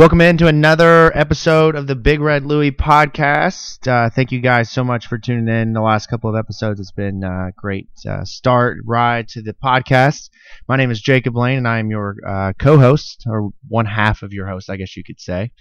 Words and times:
Welcome 0.00 0.22
into 0.22 0.46
another 0.46 1.14
episode 1.14 1.76
of 1.76 1.86
the 1.86 1.94
Big 1.94 2.22
Red 2.22 2.46
Louie 2.46 2.70
podcast. 2.70 3.86
Uh, 3.86 4.08
thank 4.08 4.32
you 4.32 4.40
guys 4.40 4.70
so 4.70 4.82
much 4.82 5.06
for 5.06 5.18
tuning 5.18 5.54
in. 5.54 5.74
The 5.74 5.82
last 5.82 6.06
couple 6.06 6.30
of 6.30 6.36
episodes, 6.36 6.80
it's 6.80 6.90
been 6.90 7.22
a 7.22 7.50
great 7.54 7.90
uh, 8.08 8.24
start 8.24 8.78
ride 8.86 9.28
to 9.28 9.42
the 9.42 9.52
podcast. 9.52 10.30
My 10.66 10.76
name 10.76 10.90
is 10.90 11.02
Jacob 11.02 11.36
Lane, 11.36 11.58
and 11.58 11.68
I 11.68 11.80
am 11.80 11.90
your 11.90 12.16
uh, 12.26 12.54
co-host, 12.58 13.24
or 13.26 13.50
one 13.68 13.84
half 13.84 14.22
of 14.22 14.32
your 14.32 14.46
host, 14.46 14.70
I 14.70 14.76
guess 14.76 14.96
you 14.96 15.04
could 15.04 15.20
say. 15.20 15.52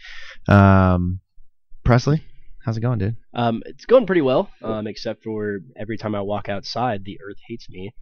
Um, 0.47 1.19
Presley, 1.83 2.23
how's 2.63 2.77
it 2.77 2.81
going, 2.81 2.99
dude? 2.99 3.17
Um, 3.33 3.61
it's 3.65 3.85
going 3.85 4.05
pretty 4.05 4.21
well, 4.21 4.49
um, 4.61 4.87
except 4.87 5.21
for 5.21 5.59
every 5.75 5.97
time 5.97 6.15
I 6.15 6.21
walk 6.21 6.47
outside, 6.47 7.03
the 7.03 7.19
earth 7.21 7.39
hates 7.45 7.69
me 7.69 7.93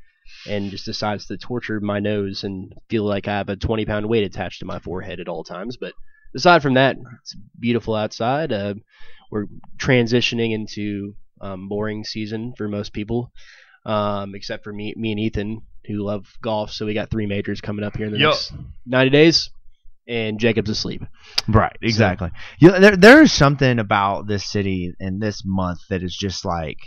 and 0.47 0.69
just 0.69 0.85
decides 0.85 1.25
to 1.25 1.37
torture 1.37 1.79
my 1.79 1.99
nose 1.99 2.43
and 2.43 2.75
feel 2.91 3.05
like 3.05 3.27
I 3.27 3.37
have 3.37 3.49
a 3.49 3.55
20 3.55 3.85
pound 3.85 4.05
weight 4.07 4.23
attached 4.23 4.59
to 4.59 4.67
my 4.67 4.77
forehead 4.77 5.19
at 5.19 5.27
all 5.27 5.43
times. 5.43 5.77
But 5.77 5.93
aside 6.37 6.61
from 6.61 6.75
that, 6.75 6.95
it's 7.21 7.35
beautiful 7.59 7.95
outside. 7.95 8.53
Uh, 8.53 8.75
we're 9.31 9.47
transitioning 9.77 10.53
into 10.53 11.15
um, 11.41 11.67
boring 11.67 12.03
season 12.03 12.53
for 12.57 12.67
most 12.69 12.93
people, 12.93 13.31
um, 13.85 14.35
except 14.35 14.63
for 14.63 14.71
me, 14.71 14.93
me 14.95 15.11
and 15.11 15.19
Ethan, 15.19 15.61
who 15.85 15.95
love 16.05 16.25
golf. 16.41 16.71
So 16.71 16.85
we 16.85 16.93
got 16.93 17.09
three 17.11 17.25
majors 17.25 17.59
coming 17.61 17.83
up 17.83 17.97
here 17.97 18.05
in 18.07 18.13
the 18.13 18.19
Yup. 18.19 18.31
next 18.31 18.53
90 18.85 19.09
days, 19.09 19.49
and 20.07 20.39
Jacob's 20.39 20.69
asleep. 20.69 21.01
Right, 21.47 21.75
exactly. 21.81 22.31
You 22.59 22.69
know, 22.71 22.79
there 22.79 22.95
there 22.95 23.21
is 23.21 23.33
something 23.33 23.79
about 23.79 24.27
this 24.27 24.45
city 24.49 24.93
and 24.99 25.21
this 25.21 25.43
month 25.45 25.79
that 25.89 26.03
is 26.03 26.15
just 26.15 26.45
like 26.45 26.77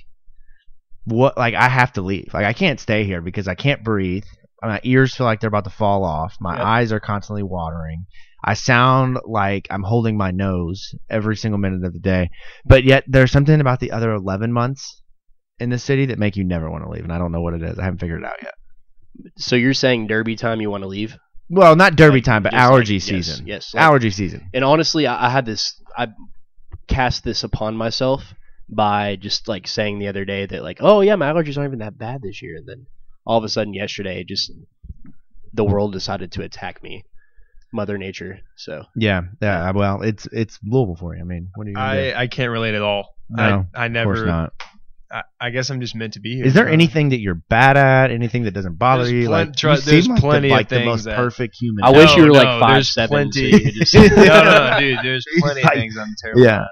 what 1.04 1.36
like 1.36 1.54
I 1.54 1.68
have 1.68 1.92
to 1.94 2.02
leave. 2.02 2.30
Like 2.32 2.46
I 2.46 2.52
can't 2.52 2.80
stay 2.80 3.04
here 3.04 3.20
because 3.20 3.48
I 3.48 3.54
can't 3.54 3.84
breathe. 3.84 4.24
My 4.62 4.80
ears 4.84 5.14
feel 5.14 5.26
like 5.26 5.40
they're 5.40 5.48
about 5.48 5.64
to 5.64 5.70
fall 5.70 6.04
off. 6.04 6.36
My 6.40 6.56
Yep. 6.56 6.66
eyes 6.66 6.92
are 6.92 7.00
constantly 7.00 7.42
watering. 7.42 8.06
I 8.44 8.54
sound 8.54 9.18
like 9.24 9.66
I'm 9.70 9.82
holding 9.82 10.16
my 10.16 10.30
nose 10.30 10.94
every 11.08 11.36
single 11.36 11.58
minute 11.58 11.84
of 11.84 11.92
the 11.92 11.98
day. 11.98 12.30
But 12.64 12.84
yet 12.84 13.04
there's 13.06 13.30
something 13.32 13.60
about 13.60 13.80
the 13.80 13.92
other 13.92 14.12
11 14.12 14.52
months 14.52 15.02
in 15.58 15.70
the 15.70 15.78
city 15.78 16.06
that 16.06 16.18
make 16.18 16.36
you 16.36 16.44
never 16.44 16.70
want 16.70 16.84
to 16.84 16.90
leave 16.90 17.04
and 17.04 17.12
I 17.12 17.18
don't 17.18 17.32
know 17.32 17.42
what 17.42 17.54
it 17.54 17.62
is. 17.62 17.78
I 17.78 17.84
haven't 17.84 17.98
figured 18.00 18.22
it 18.22 18.26
out 18.26 18.42
yet. 18.42 18.54
So 19.36 19.56
you're 19.56 19.74
saying 19.74 20.06
Derby 20.06 20.36
time 20.36 20.60
you 20.60 20.70
want 20.70 20.82
to 20.84 20.88
leave? 20.88 21.16
Well, 21.50 21.74
not 21.76 21.96
derby 21.96 22.18
Like, 22.18 22.24
time, 22.24 22.42
but 22.44 22.52
just 22.52 22.60
like- 22.60 22.70
allergy 22.70 22.94
yes, 22.94 23.04
season. 23.04 23.46
Yes. 23.46 23.74
like- 23.74 23.82
allergy 23.82 24.10
season. 24.10 24.48
and 24.54 24.64
honestly, 24.64 25.06
I, 25.06 25.26
I 25.26 25.30
had 25.30 25.44
this. 25.44 25.74
I 25.98 26.08
cast 26.86 27.24
this 27.24 27.42
upon 27.44 27.76
myself 27.76 28.22
by 28.68 29.16
just 29.16 29.48
like 29.48 29.66
saying 29.66 29.98
the 29.98 30.06
other 30.08 30.24
day 30.24 30.46
that 30.46 30.62
like, 30.62 30.78
oh 30.80 31.00
yeah, 31.00 31.16
my 31.16 31.30
allergies 31.32 31.58
aren't 31.58 31.70
even 31.70 31.80
that 31.80 31.98
bad 31.98 32.22
this 32.22 32.40
year, 32.40 32.56
and 32.56 32.68
then 32.68 32.86
all 33.26 33.36
of 33.36 33.42
a 33.44 33.48
sudden 33.48 33.74
yesterday, 33.74 34.22
just 34.24 34.52
the 35.52 35.64
world 35.64 35.92
decided 35.92 36.30
to 36.32 36.42
attack 36.42 36.82
me, 36.84 37.04
Mother 37.72 37.98
Nature. 37.98 38.40
So 38.56 38.84
Yeah, 38.96 39.22
yeah. 39.40 39.70
Well, 39.72 40.02
it's 40.02 40.26
it's 40.32 40.58
Louisville 40.64 40.96
for 40.96 41.14
you. 41.14 41.20
I 41.20 41.24
mean, 41.24 41.50
what 41.54 41.66
are 41.66 41.70
you 41.70 41.76
gonna 41.76 42.10
do? 42.10 42.16
I, 42.16 42.20
I 42.22 42.26
can't 42.26 42.50
relate 42.50 42.74
at 42.74 42.82
all. 42.82 43.14
No, 43.28 43.66
I, 43.74 43.84
I 43.84 43.86
Of 43.86 44.04
course 44.04 44.22
not. 44.26 44.52
I, 45.12 45.22
I 45.40 45.50
guess 45.50 45.70
I'm 45.70 45.80
just 45.80 45.94
meant 45.96 46.12
to 46.14 46.20
be 46.20 46.36
here. 46.36 46.44
Is 46.46 46.54
there 46.54 46.68
Uh, 46.68 46.72
anything 46.72 47.08
that 47.08 47.18
you're 47.20 47.34
bad 47.34 47.76
at? 47.76 48.10
Anything 48.12 48.44
that 48.44 48.52
doesn't 48.52 48.74
bother 48.78 49.02
There's 49.02 49.12
you? 49.12 49.26
plen- 49.26 49.46
like, 49.48 49.56
tru- 49.56 49.70
you 49.72 49.80
there's 49.80 50.04
seem 50.04 50.12
like 50.14 50.20
plenty 50.20 50.48
the, 50.48 50.54
of 50.54 50.58
like 50.58 50.68
the 50.68 50.84
most 50.84 51.04
that- 51.04 51.16
perfect 51.16 51.56
human. 51.60 51.84
I 51.84 51.90
wish 51.90 52.14
you 52.16 52.22
were 52.22 52.28
No, 52.28 52.34
like 52.34 52.46
no, 52.48 52.60
five 52.60 52.74
there's 52.74 52.94
seven, 52.94 53.32
so 53.32 53.40
plenty- 53.40 53.50
you 53.50 53.60
could 53.64 53.74
just. 53.74 53.94
no, 53.94 54.02
no, 54.06 54.76
dude. 54.78 54.98
There's 55.02 55.24
plenty 55.40 55.62
of 55.62 55.70
things 55.72 55.96
I'm 55.96 56.14
terrible 56.22 56.42
at. 56.42 56.44
Yeah. 56.46 56.60
at. 56.62 56.68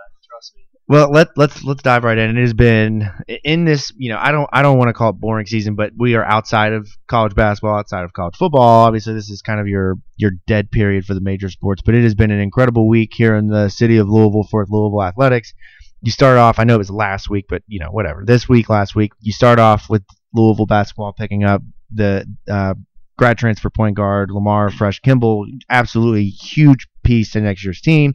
Well, 0.89 1.11
let 1.11 1.37
let's 1.37 1.63
let's 1.65 1.83
dive 1.83 2.03
right 2.03 2.17
in. 2.17 2.39
It 2.39 2.41
has 2.41 2.55
been 2.55 3.11
in 3.45 3.67
this, 3.67 3.93
you 3.99 4.09
know, 4.09 4.19
I 4.19 4.33
don't 4.33 4.49
I 4.55 4.63
don't 4.63 4.79
want 4.79 4.89
to 4.89 4.95
call 4.95 5.11
it 5.11 5.21
boring 5.21 5.45
season, 5.45 5.75
but 5.75 5.93
we 5.99 6.15
are 6.15 6.25
outside 6.25 6.73
of 6.73 6.89
college 7.09 7.35
basketball, 7.35 7.79
outside 7.79 8.05
of 8.05 8.15
college 8.15 8.37
football. 8.37 8.87
Obviously, 8.87 9.13
this 9.13 9.29
is 9.29 9.43
kind 9.43 9.61
of 9.61 9.69
your 9.69 9.97
your 10.17 10.31
dead 10.47 10.71
period 10.71 11.05
for 11.05 11.13
the 11.13 11.21
major 11.21 11.51
sports, 11.51 11.83
but 11.85 11.95
it 11.95 12.05
has 12.05 12.15
been 12.15 12.31
an 12.31 12.41
incredible 12.41 12.89
week 12.89 13.13
here 13.13 13.37
in 13.37 13.49
the 13.49 13.69
city 13.69 13.99
of 13.99 14.09
Louisville 14.09 14.49
for 14.51 14.65
Louisville 14.67 15.03
athletics. 15.03 15.53
You 16.01 16.11
start 16.11 16.39
off, 16.39 16.59
I 16.59 16.65
know 16.65 16.77
it 16.77 16.79
was 16.79 16.91
last 16.91 17.29
week, 17.29 17.45
but 17.51 17.63
you 17.67 17.81
know, 17.81 17.91
whatever. 17.91 18.25
This 18.25 18.49
week, 18.49 18.71
last 18.71 18.95
week, 18.95 19.13
you 19.21 19.33
start 19.33 19.59
off 19.59 19.91
with 19.91 20.05
Louisville 20.33 20.65
basketball 20.65 21.13
picking 21.13 21.45
up 21.45 21.61
the 21.93 22.25
uh, 22.51 22.73
grad 23.19 23.37
transfer 23.37 23.69
point 23.69 23.95
guard 23.95 24.31
Lamar 24.31 24.71
Fresh 24.71 25.01
Kimble, 25.01 25.45
absolutely 25.69 26.31
huge 26.31 26.89
piece 27.03 27.33
to 27.33 27.43
next 27.43 27.63
year's 27.63 27.83
team 27.83 28.15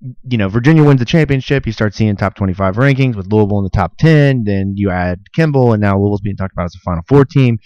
you 0.00 0.38
know, 0.38 0.48
Virginia 0.48 0.84
wins 0.84 1.00
the 1.00 1.04
championship, 1.04 1.66
you 1.66 1.72
start 1.72 1.94
seeing 1.94 2.14
top 2.16 2.34
25 2.34 2.76
rankings 2.76 3.16
with 3.16 3.32
Louisville 3.32 3.58
in 3.58 3.64
the 3.64 3.70
top 3.70 3.96
10. 3.98 4.44
Then 4.44 4.74
you 4.76 4.90
add 4.90 5.20
Kimble, 5.34 5.72
and 5.72 5.80
now 5.80 5.98
Louisville's 5.98 6.20
being 6.20 6.36
talked 6.36 6.52
about 6.52 6.66
as 6.66 6.74
a 6.76 6.80
Final 6.84 7.02
Four 7.08 7.24
team. 7.24 7.58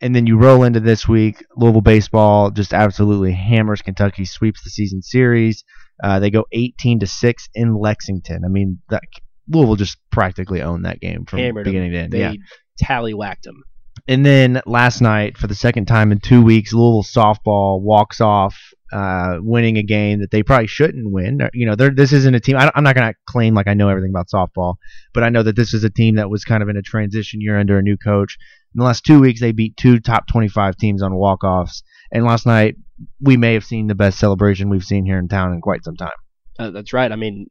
And 0.00 0.14
then 0.14 0.26
you 0.26 0.38
roll 0.38 0.62
into 0.62 0.80
this 0.80 1.08
week, 1.08 1.44
Louisville 1.56 1.80
baseball 1.80 2.50
just 2.50 2.72
absolutely 2.72 3.32
hammers 3.32 3.82
Kentucky, 3.82 4.24
sweeps 4.24 4.62
the 4.62 4.70
season 4.70 5.02
series. 5.02 5.64
Uh, 6.02 6.20
they 6.20 6.30
go 6.30 6.44
18 6.52 7.00
to 7.00 7.06
six 7.06 7.48
in 7.54 7.74
Lexington. 7.74 8.44
I 8.44 8.48
mean, 8.48 8.80
that, 8.90 9.02
Louisville 9.48 9.76
just 9.76 9.98
practically 10.10 10.62
owned 10.62 10.84
that 10.84 11.00
game 11.00 11.24
from 11.24 11.40
Hammered 11.40 11.64
beginning 11.64 11.92
to 11.92 11.98
end. 11.98 12.12
They 12.12 12.20
yeah. 12.20 12.32
tallywhacked 12.80 13.42
them. 13.42 13.64
And 14.06 14.24
then 14.24 14.62
last 14.64 15.00
night, 15.00 15.36
for 15.36 15.48
the 15.48 15.54
second 15.54 15.86
time 15.86 16.12
in 16.12 16.20
two 16.20 16.42
weeks, 16.42 16.72
Louisville 16.72 17.02
softball 17.02 17.80
walks 17.80 18.20
off, 18.20 18.56
uh, 18.92 19.38
winning 19.40 19.76
a 19.76 19.82
game 19.82 20.20
that 20.20 20.30
they 20.30 20.42
probably 20.42 20.66
shouldn't 20.66 21.10
win. 21.10 21.42
Uh, 21.42 21.48
You 21.52 21.66
know, 21.66 21.74
this 21.74 22.12
isn't 22.12 22.34
a 22.34 22.40
team. 22.40 22.56
I, 22.56 22.70
I'm 22.74 22.84
not 22.84 22.94
going 22.94 23.12
to 23.12 23.18
claim 23.28 23.54
like 23.54 23.68
I 23.68 23.74
know 23.74 23.88
everything 23.88 24.10
about 24.10 24.28
softball, 24.28 24.76
but 25.12 25.22
I 25.22 25.28
know 25.28 25.42
that 25.42 25.56
this 25.56 25.74
is 25.74 25.84
a 25.84 25.90
team 25.90 26.16
that 26.16 26.30
was 26.30 26.44
kind 26.44 26.62
of 26.62 26.68
in 26.68 26.76
a 26.76 26.82
transition 26.82 27.40
year 27.40 27.58
under 27.58 27.78
a 27.78 27.82
new 27.82 27.96
coach. 27.96 28.38
In 28.74 28.80
the 28.80 28.84
last 28.84 29.04
two 29.04 29.20
weeks, 29.20 29.40
they 29.40 29.52
beat 29.52 29.76
two 29.76 30.00
top 30.00 30.26
25 30.26 30.76
teams 30.76 31.02
on 31.02 31.14
walk 31.14 31.44
offs. 31.44 31.82
And 32.12 32.24
last 32.24 32.46
night, 32.46 32.76
we 33.20 33.36
may 33.36 33.54
have 33.54 33.64
seen 33.64 33.86
the 33.86 33.94
best 33.94 34.18
celebration 34.18 34.70
we've 34.70 34.84
seen 34.84 35.04
here 35.04 35.18
in 35.18 35.28
town 35.28 35.52
in 35.52 35.60
quite 35.60 35.84
some 35.84 35.96
time. 35.96 36.10
Uh, 36.58 36.70
that's 36.70 36.92
right. 36.92 37.12
I 37.12 37.16
mean, 37.16 37.48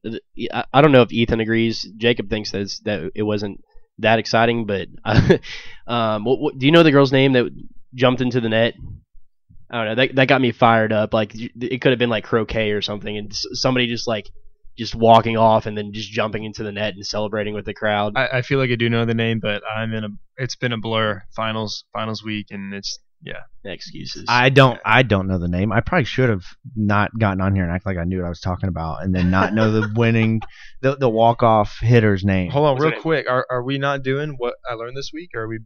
I, 0.52 0.82
don't 0.82 0.92
know 0.92 1.02
if 1.02 1.14
Ethan 1.14 1.40
agrees. 1.40 1.84
Jacob 1.96 2.30
thinks 2.30 2.52
that 2.52 2.78
that 2.84 3.12
it 3.16 3.24
wasn't 3.24 3.64
that 4.00 4.20
exciting, 4.20 4.66
but 4.66 4.90
um, 5.88 6.26
what, 6.26 6.40
what, 6.40 6.60
do 6.60 6.66
you 6.66 6.72
know 6.74 6.84
the 6.84 6.92
girl's 6.92 7.14
name 7.14 7.34
that 7.34 7.50
jumped 7.96 8.22
into 8.22 8.42
the 8.42 8.50
net? 8.50 8.74
I 9.70 9.78
don't 9.78 9.86
know. 9.86 9.96
That 9.96 10.16
that 10.16 10.28
got 10.28 10.42
me 10.42 10.52
fired 10.52 10.94
up. 10.94 11.14
Like 11.14 11.34
it 11.36 11.82
could 11.82 11.92
have 11.92 12.00
been 12.00 12.10
like 12.10 12.24
croquet 12.24 12.72
or 12.72 12.82
something, 12.82 13.18
and 13.18 13.34
somebody 13.34 13.88
just 13.88 14.08
like 14.08 14.30
just 14.78 14.96
walking 14.96 15.38
off 15.38 15.66
and 15.66 15.78
then 15.78 15.92
just 15.92 16.12
jumping 16.12 16.44
into 16.44 16.64
the 16.64 16.72
net 16.72 16.94
and 16.94 17.06
celebrating 17.06 17.54
with 17.54 17.66
the 17.66 17.74
crowd. 17.74 18.14
I, 18.16 18.28
I 18.28 18.42
feel 18.44 18.60
like 18.60 18.70
I 18.70 18.76
do 18.76 18.90
know 18.90 19.06
the 19.06 19.14
name, 19.14 19.40
but 19.42 19.64
I'm 19.70 19.94
in 19.94 20.04
a. 20.04 20.10
It's 20.38 20.56
been 20.56 20.72
a 20.72 20.78
blur. 20.78 21.24
Finals, 21.36 21.84
finals 21.94 22.24
week, 22.24 22.48
and 22.52 22.74
it's 22.74 23.00
yeah. 23.22 23.42
Excuses. 23.66 24.24
I 24.30 24.50
don't. 24.50 24.80
I 24.86 25.04
don't 25.04 25.28
know 25.28 25.40
the 25.40 25.50
name. 25.50 25.74
I 25.74 25.82
probably 25.82 26.06
should 26.06 26.30
have 26.30 26.46
not 26.76 27.12
gotten 27.20 27.42
on 27.42 27.54
here 27.54 27.64
and 27.64 27.72
act 27.74 27.86
like 27.86 27.98
I 27.98 28.06
knew 28.06 28.20
what 28.20 28.28
I 28.28 28.30
was 28.30 28.40
talking 28.40 28.70
about, 28.70 29.04
and 29.04 29.14
then 29.14 29.30
not 29.30 29.54
know 29.54 29.72
the 29.72 29.92
winning, 29.96 30.42
the 30.82 30.96
the 30.96 31.10
walk 31.10 31.44
off 31.44 31.80
hitter's 31.82 32.24
name. 32.24 32.52
Hold 32.52 32.68
on, 32.68 32.74
What's 32.76 32.94
real 32.94 33.02
quick. 33.02 33.26
Are 33.30 33.46
are 33.50 33.64
we 33.64 33.78
not 33.78 34.04
doing 34.04 34.36
what 34.38 34.54
I 34.70 34.76
learned 34.76 34.96
this 34.96 35.12
week? 35.14 35.32
Or 35.36 35.42
are 35.42 35.48
we 35.50 35.60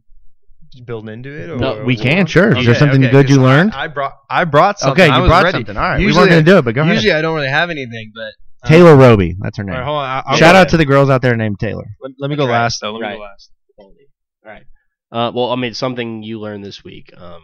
building 0.80 1.12
into 1.12 1.30
it? 1.30 1.50
Or, 1.50 1.56
No, 1.56 1.78
or 1.78 1.84
we 1.84 1.94
what? 1.94 2.02
can, 2.02 2.26
sure. 2.26 2.56
Is 2.56 2.64
there 2.66 2.74
something 2.74 3.02
okay, 3.04 3.12
good 3.12 3.28
you 3.30 3.40
learned? 3.42 3.72
I, 3.72 3.88
brought 3.88 4.14
I 4.30 4.44
brought 4.44 4.78
something. 4.78 5.02
okay, 5.04 5.10
I 5.12 5.16
you 5.16 5.22
was 5.22 5.28
brought 5.28 5.44
ready. 5.44 5.56
something. 5.58 5.76
All 5.76 5.82
right, 5.82 6.00
Usually, 6.00 6.12
we 6.12 6.18
weren't 6.18 6.30
gonna 6.30 6.42
do 6.42 6.58
it, 6.58 6.64
but 6.64 6.74
go 6.74 6.84
usually 6.84 7.10
ahead. 7.10 7.18
I 7.18 7.22
don't 7.22 7.34
really 7.34 7.48
have 7.48 7.70
anything, 7.70 8.12
but 8.14 8.32
uh, 8.64 8.68
Taylor 8.68 8.96
Roby, 8.96 9.36
that's 9.40 9.56
her 9.58 9.64
name. 9.64 9.74
right, 9.74 9.84
hold 9.84 9.98
on. 9.98 10.04
I, 10.04 10.22
I'll 10.26 10.36
Shout 10.36 10.54
go 10.54 10.60
out 10.60 10.68
to 10.70 10.76
the 10.76 10.84
girls 10.86 11.10
out 11.10 11.20
there 11.22 11.36
named 11.36 11.58
Taylor. 11.60 11.84
Let, 12.00 12.12
let 12.18 12.30
me 12.30 12.36
go 12.36 12.46
right. 12.46 12.52
last 12.52 12.80
though. 12.80 12.92
Let 12.92 13.00
me 13.00 13.06
Right. 13.06 13.16
go 13.16 13.22
last. 13.22 13.50
All 13.78 13.92
right. 14.44 14.62
Uh, 15.10 15.30
well, 15.34 15.50
I 15.50 15.56
mean, 15.56 15.74
something 15.74 16.22
you 16.22 16.40
learned 16.40 16.64
this 16.64 16.82
week. 16.82 17.12
Um, 17.16 17.42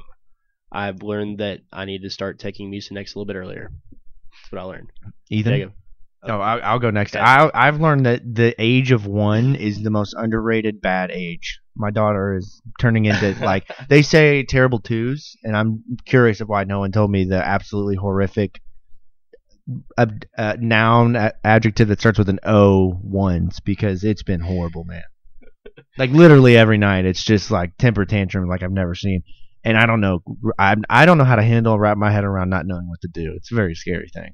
I've 0.72 1.02
learned 1.02 1.38
that 1.38 1.60
I 1.72 1.84
need 1.84 2.02
to 2.02 2.10
start 2.10 2.38
taking 2.38 2.70
Mucinex 2.70 3.14
a 3.14 3.18
little 3.18 3.26
bit 3.26 3.36
earlier. 3.36 3.70
That's 3.90 4.52
what 4.52 4.60
I 4.60 4.64
learned. 4.64 4.90
Ethan. 5.30 5.72
Oh, 6.22 6.40
I'll, 6.40 6.60
I'll 6.62 6.78
go 6.78 6.90
next. 6.90 7.14
I, 7.14 7.50
I've 7.54 7.80
learned 7.80 8.06
that 8.06 8.22
the 8.34 8.54
age 8.58 8.90
of 8.90 9.06
one 9.06 9.54
is 9.54 9.82
the 9.82 9.90
most 9.90 10.14
underrated 10.18 10.80
bad 10.80 11.10
age. 11.12 11.60
My 11.76 11.90
daughter 11.90 12.36
is 12.36 12.60
turning 12.80 13.04
into 13.04 13.36
like 13.44 13.70
they 13.88 14.02
say 14.02 14.42
terrible 14.42 14.80
twos, 14.80 15.36
and 15.44 15.56
I'm 15.56 15.84
curious 16.06 16.40
of 16.40 16.48
why 16.48 16.64
no 16.64 16.80
one 16.80 16.90
told 16.90 17.10
me 17.10 17.24
the 17.24 17.44
absolutely 17.44 17.94
horrific 17.94 18.60
uh, 19.96 20.06
uh, 20.36 20.56
noun 20.58 21.14
a- 21.14 21.34
adjective 21.44 21.88
that 21.88 22.00
starts 22.00 22.18
with 22.18 22.28
an 22.28 22.40
O 22.44 22.98
ones 23.02 23.60
because 23.60 24.02
it's 24.02 24.24
been 24.24 24.40
horrible, 24.40 24.84
man. 24.84 25.02
Like 25.96 26.10
literally 26.10 26.56
every 26.56 26.78
night, 26.78 27.04
it's 27.04 27.22
just 27.22 27.50
like 27.50 27.76
temper 27.76 28.04
tantrum 28.04 28.48
like 28.48 28.64
I've 28.64 28.72
never 28.72 28.96
seen, 28.96 29.22
and 29.62 29.76
I 29.76 29.86
don't 29.86 30.00
know. 30.00 30.20
I 30.58 30.74
I 30.90 31.06
don't 31.06 31.18
know 31.18 31.24
how 31.24 31.36
to 31.36 31.42
handle 31.42 31.78
wrap 31.78 31.96
my 31.96 32.10
head 32.10 32.24
around 32.24 32.50
not 32.50 32.66
knowing 32.66 32.88
what 32.88 33.00
to 33.02 33.08
do. 33.08 33.34
It's 33.36 33.52
a 33.52 33.54
very 33.54 33.76
scary 33.76 34.08
thing. 34.12 34.32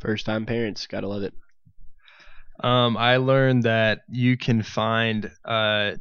First 0.00 0.26
time 0.26 0.46
parents. 0.46 0.86
Gotta 0.86 1.06
love 1.08 1.22
it. 1.22 1.34
Um, 2.62 2.96
I 2.96 3.16
learned 3.16 3.62
that 3.62 4.00
you 4.10 4.36
can 4.36 4.62
find 4.62 5.30
uh, 5.44 5.92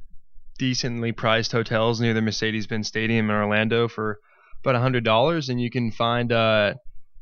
decently 0.57 1.11
priced 1.13 1.51
hotels 1.53 2.01
near 2.01 2.13
the 2.13 2.21
Mercedes-Benz 2.21 2.87
Stadium 2.87 3.29
in 3.29 3.35
Orlando 3.35 3.87
for 3.87 4.19
about 4.63 4.75
hundred 4.81 5.03
dollars, 5.05 5.47
and 5.49 5.61
you 5.61 5.69
can 5.69 5.91
find 5.91 6.31
uh, 6.33 6.73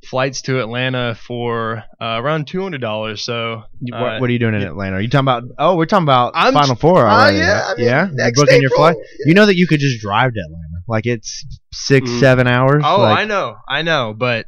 flights 0.05 0.41
to 0.43 0.59
Atlanta 0.59 1.13
for 1.15 1.83
uh, 2.01 2.19
around 2.19 2.47
two 2.47 2.61
hundred 2.63 2.81
dollars. 2.81 3.23
So 3.23 3.53
uh, 3.93 3.99
what, 3.99 4.21
what 4.21 4.29
are 4.29 4.33
you 4.33 4.39
doing 4.39 4.55
in 4.55 4.63
Atlanta? 4.63 4.95
Are 4.97 5.01
you 5.01 5.09
talking 5.09 5.25
about? 5.25 5.43
Oh, 5.59 5.75
we're 5.75 5.85
talking 5.85 6.03
about 6.05 6.31
I'm 6.35 6.53
Final 6.53 6.75
Four 6.75 7.07
uh, 7.07 7.11
already. 7.13 7.37
yeah? 7.37 7.63
I 7.67 7.75
mean, 7.75 7.85
yeah. 7.85 8.07
You 8.09 8.31
booking 8.33 8.61
your 8.61 8.71
April, 8.71 8.77
flight? 8.93 8.95
You 9.25 9.35
know 9.35 9.45
that 9.45 9.55
you 9.55 9.67
could 9.67 9.79
just 9.79 10.01
drive 10.01 10.33
to 10.33 10.39
Atlanta. 10.39 10.63
Like 10.87 11.05
it's 11.05 11.45
six, 11.73 12.09
Mm. 12.09 12.19
seven 12.19 12.47
hours. 12.47 12.81
Oh, 12.85 13.01
like, 13.01 13.19
I 13.19 13.25
know, 13.25 13.57
I 13.67 13.81
know, 13.83 14.15
but 14.17 14.47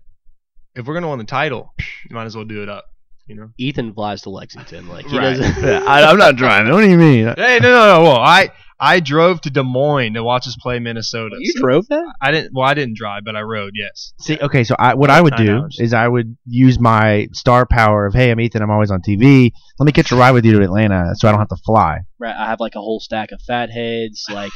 if 0.80 0.88
we're 0.88 0.94
gonna 0.96 1.10
win 1.10 1.20
the 1.20 1.26
title, 1.26 1.74
you 2.10 2.16
might 2.16 2.26
as 2.26 2.36
well 2.36 2.46
do 2.46 2.64
it 2.64 2.70
up. 2.70 2.86
You 3.28 3.36
know. 3.36 3.50
Ethan 3.60 3.94
flies 3.94 4.24
to 4.24 4.32
Lexington. 4.32 4.88
Like 4.90 5.06
he 5.06 5.16
Right. 5.18 5.38
doesn't. 5.38 5.64
Yeah, 5.64 5.84
I, 5.86 6.10
I'm 6.10 6.18
not 6.18 6.36
driving. 6.36 6.74
What 6.74 6.82
do 6.82 6.90
you 6.90 6.98
mean? 6.98 7.26
Hey, 7.38 7.60
no, 7.62 7.70
no, 7.70 7.98
no. 7.98 8.04
Well, 8.04 8.18
I 8.18 8.50
I 8.80 9.02
drove 9.02 9.42
to 9.42 9.52
Des 9.52 9.62
Moines 9.62 10.14
to 10.16 10.24
watch 10.24 10.48
us 10.48 10.56
play 10.60 10.80
Minnesota. 10.80 11.36
you 11.40 11.52
so- 11.52 11.60
drove 11.62 11.88
that? 11.90 12.14
I 12.22 12.32
didn't. 12.32 12.54
Well, 12.56 12.66
I 12.66 12.74
didn't 12.74 12.96
drive, 12.98 13.24
but 13.26 13.36
I 13.36 13.42
rode. 13.42 13.74
Yes. 13.76 14.14
See, 14.22 14.40
okay, 14.42 14.64
so 14.64 14.76
I, 14.80 14.96
what 14.96 15.10
I 15.12 15.22
would 15.22 15.36
do 15.36 15.58
hours. 15.60 15.78
is 15.80 15.94
I 15.94 16.08
would 16.08 16.38
use 16.48 16.80
my 16.80 17.28
star 17.34 17.68
power 17.68 18.08
of, 18.08 18.14
hey, 18.16 18.32
I'm 18.32 18.40
Ethan, 18.40 18.62
I'm 18.64 18.72
always 18.72 18.90
on 18.90 19.02
TV. 19.02 19.52
Let 19.78 19.86
me 19.86 19.92
catch 19.92 20.12
a 20.12 20.16
ride 20.16 20.32
with 20.32 20.44
you 20.46 20.54
to 20.54 20.64
Atlanta, 20.64 21.12
so 21.16 21.28
I 21.28 21.32
don't 21.32 21.40
have 21.40 21.50
to 21.50 21.58
fly. 21.58 22.00
Right. 22.18 22.36
I 22.36 22.48
have 22.48 22.60
like 22.62 22.74
a 22.76 22.80
whole 22.82 23.00
stack 23.02 23.32
of 23.32 23.42
fat 23.42 23.70
heads. 23.70 24.26
Like, 24.32 24.54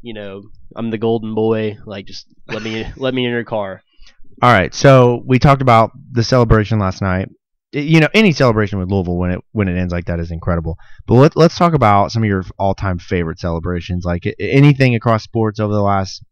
you 0.00 0.14
know, 0.14 0.44
I'm 0.76 0.90
the 0.90 0.98
golden 0.98 1.34
boy. 1.34 1.76
Like, 1.84 2.06
just 2.06 2.26
let 2.48 2.62
me 2.62 2.86
let 2.96 3.12
me 3.12 3.24
in 3.26 3.32
your 3.32 3.44
car. 3.44 3.82
All 4.42 4.52
right, 4.52 4.74
so 4.74 5.22
we 5.24 5.38
talked 5.38 5.62
about 5.62 5.92
the 6.10 6.24
celebration 6.24 6.80
last 6.80 7.00
night. 7.00 7.28
You 7.70 8.00
know, 8.00 8.08
any 8.12 8.32
celebration 8.32 8.80
with 8.80 8.90
Louisville 8.90 9.16
when 9.16 9.30
it 9.30 9.40
when 9.52 9.68
it 9.68 9.78
ends 9.78 9.92
like 9.92 10.06
that 10.06 10.18
is 10.18 10.32
incredible. 10.32 10.76
But 11.06 11.14
let, 11.14 11.36
let's 11.36 11.56
talk 11.56 11.74
about 11.74 12.10
some 12.10 12.24
of 12.24 12.28
your 12.28 12.42
all-time 12.58 12.98
favorite 12.98 13.38
celebrations, 13.38 14.04
like 14.04 14.24
anything 14.40 14.96
across 14.96 15.22
sports 15.22 15.60
over 15.60 15.72
the 15.72 15.80
last 15.80 16.24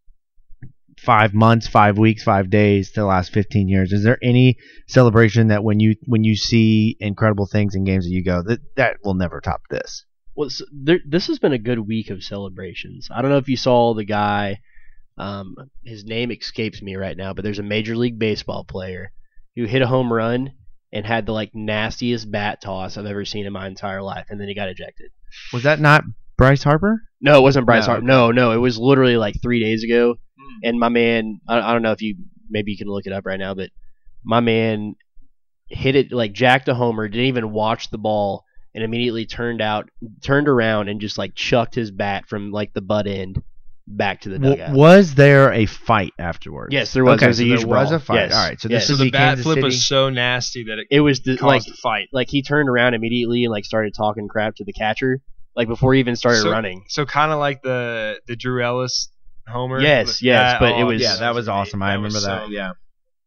five 0.98 1.32
months, 1.32 1.68
five 1.68 1.98
weeks, 1.98 2.24
five 2.24 2.50
days 2.50 2.90
to 2.90 3.00
the 3.00 3.06
last 3.06 3.32
15 3.32 3.68
years. 3.68 3.92
Is 3.92 4.02
there 4.02 4.18
any 4.22 4.56
celebration 4.88 5.48
that 5.48 5.62
when 5.62 5.78
you 5.78 5.94
when 6.04 6.24
you 6.24 6.34
see 6.34 6.96
incredible 6.98 7.46
things 7.46 7.76
in 7.76 7.84
games 7.84 8.06
that 8.06 8.10
you 8.10 8.24
go 8.24 8.42
that 8.42 8.58
that 8.74 8.96
will 9.04 9.14
never 9.14 9.40
top 9.40 9.62
this? 9.70 10.04
Well, 10.34 10.50
this 11.06 11.28
has 11.28 11.38
been 11.38 11.52
a 11.52 11.58
good 11.58 11.78
week 11.78 12.10
of 12.10 12.24
celebrations. 12.24 13.08
I 13.14 13.22
don't 13.22 13.30
know 13.30 13.38
if 13.38 13.48
you 13.48 13.56
saw 13.56 13.94
the 13.94 14.04
guy. 14.04 14.60
Um, 15.20 15.54
his 15.84 16.06
name 16.06 16.32
escapes 16.32 16.80
me 16.80 16.96
right 16.96 17.16
now, 17.16 17.34
but 17.34 17.44
there's 17.44 17.58
a 17.58 17.62
Major 17.62 17.94
League 17.94 18.18
Baseball 18.18 18.64
player 18.64 19.12
who 19.54 19.66
hit 19.66 19.82
a 19.82 19.86
home 19.86 20.10
run 20.10 20.52
and 20.94 21.04
had 21.04 21.26
the 21.26 21.32
like 21.32 21.54
nastiest 21.54 22.30
bat 22.30 22.62
toss 22.62 22.96
I've 22.96 23.04
ever 23.04 23.26
seen 23.26 23.44
in 23.44 23.52
my 23.52 23.66
entire 23.66 24.00
life, 24.00 24.26
and 24.30 24.40
then 24.40 24.48
he 24.48 24.54
got 24.54 24.70
ejected. 24.70 25.10
Was 25.52 25.64
that 25.64 25.78
not 25.78 26.04
Bryce 26.38 26.62
Harper? 26.62 27.02
No, 27.20 27.38
it 27.38 27.42
wasn't 27.42 27.66
Bryce 27.66 27.82
No, 27.82 27.92
Harper. 27.92 28.06
No, 28.06 28.30
no, 28.32 28.52
it 28.52 28.56
was 28.56 28.78
literally 28.78 29.18
like 29.18 29.34
three 29.42 29.60
days 29.60 29.84
ago. 29.84 30.14
Hmm. 30.38 30.58
And 30.64 30.80
my 30.80 30.88
man, 30.88 31.40
I, 31.46 31.60
I 31.60 31.72
don't 31.74 31.82
know 31.82 31.92
if 31.92 32.00
you 32.00 32.16
maybe 32.48 32.72
you 32.72 32.78
can 32.78 32.88
look 32.88 33.06
it 33.06 33.12
up 33.12 33.26
right 33.26 33.38
now, 33.38 33.52
but 33.52 33.68
my 34.24 34.40
man 34.40 34.94
hit 35.68 35.96
it 35.96 36.12
like 36.12 36.32
jacked 36.32 36.68
a 36.68 36.74
homer, 36.74 37.08
didn't 37.08 37.26
even 37.26 37.52
watch 37.52 37.90
the 37.90 37.98
ball, 37.98 38.44
and 38.74 38.82
immediately 38.82 39.26
turned 39.26 39.60
out, 39.60 39.90
turned 40.22 40.48
around 40.48 40.88
and 40.88 40.98
just 40.98 41.18
like 41.18 41.34
chucked 41.34 41.74
his 41.74 41.90
bat 41.90 42.26
from 42.26 42.52
like 42.52 42.72
the 42.72 42.80
butt 42.80 43.06
end 43.06 43.42
back 43.96 44.20
to 44.22 44.28
the 44.28 44.38
W- 44.38 44.64
was 44.72 45.14
there 45.14 45.52
a 45.52 45.66
fight 45.66 46.12
afterwards? 46.18 46.72
Yes, 46.72 46.92
there 46.92 47.04
was. 47.04 47.14
Okay, 47.14 47.20
there 47.20 47.28
was 47.28 47.36
so 47.38 47.42
a 47.42 47.46
there 47.48 47.56
huge 47.58 47.64
was 47.66 47.88
brawl. 47.88 47.94
a 47.94 48.00
fight. 48.00 48.14
Yes. 48.16 48.34
All 48.34 48.48
right, 48.48 48.60
so 48.60 48.68
yes. 48.68 48.80
this 48.82 48.86
So 48.88 48.92
is 48.94 48.98
the 49.00 49.04
the 49.06 49.10
bat 49.10 49.20
Kansas 49.28 49.44
flip 49.44 49.54
City- 49.56 49.64
was 49.64 49.84
so 49.86 50.08
nasty 50.10 50.64
that 50.64 50.78
it 50.78 50.86
it 50.90 51.00
was 51.00 51.20
the, 51.20 51.32
like 51.32 51.40
caused 51.64 51.70
a 51.70 51.74
fight. 51.74 52.08
like 52.12 52.28
he 52.30 52.42
turned 52.42 52.68
around 52.68 52.94
immediately 52.94 53.44
and 53.44 53.52
like 53.52 53.64
started 53.64 53.92
talking 53.94 54.28
crap 54.28 54.54
to 54.56 54.64
the 54.64 54.72
catcher, 54.72 55.20
like 55.56 55.68
before 55.68 55.92
he 55.94 56.00
even 56.00 56.16
started 56.16 56.42
So- 56.42 56.50
running. 56.50 56.84
So 56.88 57.04
kind 57.04 57.32
of 57.32 57.38
like 57.38 57.62
the 57.62 58.20
the 58.26 58.36
Drew 58.36 58.62
Ellis 58.62 59.10
homer. 59.48 59.80
Yes, 59.80 60.22
yes, 60.22 60.56
but 60.60 60.78
it 60.78 60.84
was- 60.84 61.02
Yeah, 61.02 61.16
that 61.16 61.34
was 61.34 61.48
awesome. 61.48 61.82
I 61.82 61.94
remember 61.94 62.20
that. 62.20 62.44
so- 62.46 62.48
Yeah. 62.50 62.72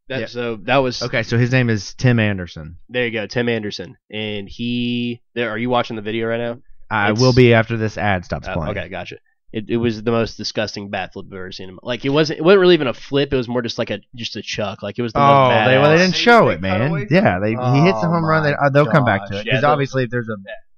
That, 0.10 0.20
Yeah. 0.20 0.26
So 0.28 0.56
that 0.64 0.78
was 0.78 1.02
Okay, 1.02 1.24
so 1.24 1.38
his 1.38 1.52
name 1.52 1.70
is 1.70 1.94
Tim 1.94 2.20
Anderson. 2.20 2.78
There 2.90 3.06
you 3.06 3.12
go, 3.12 3.26
Tim 3.26 3.48
Anderson, 3.48 3.96
and 4.12 4.50
he. 4.50 5.22
There, 5.34 5.50
are 5.50 5.58
you 5.58 5.70
watching 5.70 5.96
the 5.96 6.02
video 6.02 6.28
right 6.28 6.40
now? 6.40 6.58
I 6.92 7.06
It's- 7.12 7.22
will 7.22 7.34
be 7.34 7.54
after 7.54 7.78
this 7.78 7.98
ad 7.98 8.26
stops 8.26 8.48
Oh, 8.50 8.54
playing. 8.54 8.78
okay, 8.78 8.90
gotcha. 8.90 9.16
It, 9.54 9.66
it 9.70 9.78
was 9.78 10.02
the 10.02 10.12
most 10.12 10.36
disgusting 10.36 10.90
bat 10.90 11.14
flip 11.14 11.28
I've 11.28 11.34
ever 11.38 11.52
seen. 11.52 11.70
in 11.70 11.78
Like 11.84 12.04
it 12.06 12.10
wasn't. 12.10 12.40
It 12.40 12.42
wasn't 12.42 12.62
really 12.62 12.74
even 12.74 12.88
a 12.88 12.94
flip. 12.94 13.32
It 13.32 13.38
was 13.38 13.48
more 13.48 13.62
just 13.62 13.78
like 13.78 13.92
a 13.92 14.00
just 14.16 14.36
a 14.36 14.42
chuck. 14.42 14.82
Like 14.82 14.98
it 14.98 15.04
was 15.04 15.14
the 15.14 15.20
Oh, 15.20 15.50
most 15.50 15.68
they, 15.70 15.78
well, 15.78 15.92
they 15.92 15.98
didn't 15.98 16.14
Big- 16.14 16.20
show 16.22 16.48
big 16.48 16.58
it, 16.58 16.62
man. 16.62 17.08
Yeah, 17.12 17.40
they, 17.40 17.50
he 17.52 17.56
hits 17.86 18.02
the 18.02 18.08
Oh 18.08 18.12
home 18.12 18.26
run. 18.26 18.44
They, 18.44 18.54
uh, 18.54 18.70
they'll 18.72 18.88
come 18.92 19.06
back 19.06 19.30
to 19.30 19.38
it 19.40 19.46
because 19.46 19.62
they'll- 19.62 19.70
obviously 19.70 20.04
if 20.04 20.10
there's 20.10 20.28
a 20.28 20.36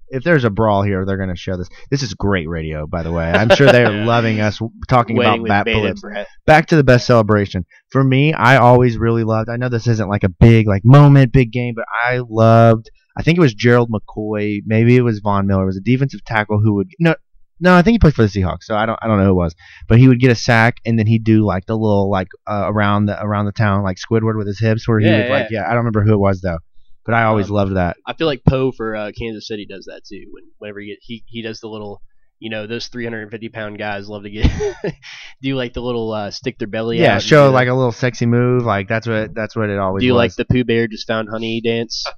if 0.10 0.24
there's 0.24 0.44
a 0.44 0.50
brawl 0.51 0.83
here, 0.83 1.04
they're 1.04 1.18
going 1.18 1.30
to 1.30 1.36
show 1.36 1.57
this. 1.57 1.68
This 1.89 2.04
is 2.04 2.13
great 2.13 2.48
radio, 2.48 2.86
by 2.86 3.01
the 3.01 3.12
way. 3.12 3.31
I'm 3.31 3.50
sure 3.56 3.72
they're 3.72 3.92
Yeah. 3.92 4.06
loving 4.06 4.39
us 4.39 4.60
talking 4.88 5.16
Waiting 5.16 5.45
about 5.45 5.66
bat 5.66 5.74
flips. 5.74 6.04
Back 6.45 6.68
to 6.68 6.75
the 6.75 6.83
best 6.83 7.07
celebration 7.07 7.66
for 7.89 8.04
me. 8.04 8.31
I 8.31 8.57
always 8.57 8.98
really 8.98 9.24
loved. 9.24 9.50
I 9.50 9.56
know 9.56 9.68
this 9.69 9.88
isn't 9.88 10.07
like 10.07 10.24
a 10.24 10.30
big 10.30 10.68
like 10.68 10.83
moment, 10.86 11.31
big 11.33 11.51
game, 11.51 11.74
but 11.75 11.86
I 12.07 12.19
loved. 12.30 12.92
I 13.18 13.24
think 13.24 13.38
it 13.38 13.42
was 13.42 13.54
Gerald 13.54 13.89
McCoy. 13.89 14.60
Maybe 14.66 14.95
it 14.98 15.01
was 15.01 15.19
Von 15.19 15.48
Miller. 15.48 15.63
It 15.63 15.68
was 15.68 15.77
a 15.77 15.81
defensive 15.81 16.24
tackle 16.25 16.60
who 16.60 16.75
would 16.75 16.89
no. 17.00 17.16
No, 17.59 17.73
I 17.73 17.81
think 17.81 17.95
he 17.95 17.99
played 17.99 18.13
for 18.15 18.23
the 18.23 18.27
Seahawks, 18.27 18.63
so 18.63 18.75
I 18.75 18.85
don't 18.85 18.99
I 19.01 19.07
don't 19.07 19.17
know 19.17 19.25
who 19.25 19.31
it 19.31 19.35
was, 19.35 19.55
but 19.87 19.97
he 19.97 20.07
would 20.07 20.19
get 20.19 20.31
a 20.31 20.35
sack 20.35 20.77
and 20.85 20.99
then 20.99 21.07
he'd 21.07 21.23
do 21.23 21.45
like 21.45 21.65
the 21.65 21.77
little 21.77 22.09
like 22.09 22.27
uh, 22.47 22.65
around 22.67 23.05
the 23.05 23.21
around 23.23 23.45
the 23.45 23.51
town 23.53 23.83
like 23.83 23.97
Squidward 23.97 24.37
with 24.37 24.47
his 24.47 24.59
hips 24.59 24.87
where 24.87 24.99
he 24.99 25.07
Yeah, 25.07 25.15
would 25.15 25.29
like 25.29 25.47
yeah 25.49 25.63
I 25.65 25.69
don't 25.69 25.77
remember 25.85 26.03
who 26.03 26.13
it 26.13 26.17
was 26.19 26.41
though, 26.41 26.59
but 27.05 27.15
I 27.15 27.23
always 27.23 27.47
Um, 27.47 27.53
loved 27.53 27.75
that. 27.75 27.97
I 28.05 28.13
feel 28.13 28.27
like 28.27 28.43
Poe 28.43 28.71
for 28.71 28.95
uh, 28.95 29.11
Kansas 29.17 29.47
City 29.47 29.65
does 29.65 29.85
that 29.85 30.03
too. 30.05 30.25
When 30.31 30.43
whenever 30.57 30.79
he, 30.81 30.97
he 31.01 31.23
he 31.27 31.41
does 31.41 31.59
the 31.61 31.67
little, 31.69 32.01
you 32.39 32.49
know, 32.49 32.67
those 32.67 32.87
350 32.87 33.49
pound 33.49 33.77
guys 33.77 34.09
love 34.09 34.23
to 34.23 34.29
get 34.29 34.49
do 35.41 35.55
like 35.55 35.73
the 35.73 35.81
little 35.81 36.11
uh, 36.11 36.31
stick 36.31 36.57
their 36.59 36.67
belly 36.67 37.01
out. 37.01 37.05
Yeah, 37.05 37.19
show 37.19 37.51
like 37.51 37.67
a 37.67 37.73
little 37.73 37.91
sexy 37.91 38.25
move 38.25 38.63
like 38.63 38.87
that's 38.87 39.07
what 39.07 39.33
that's 39.33 39.55
what 39.55 39.69
it 39.69 39.79
always 39.79 40.01
do 40.01 40.07
you 40.07 40.13
was. 40.13 40.17
like 40.17 40.35
the 40.35 40.45
Pooh 40.45 40.63
Bear 40.65 40.87
just 40.87 41.07
found 41.07 41.29
honey 41.29 41.61
dance? 41.61 42.05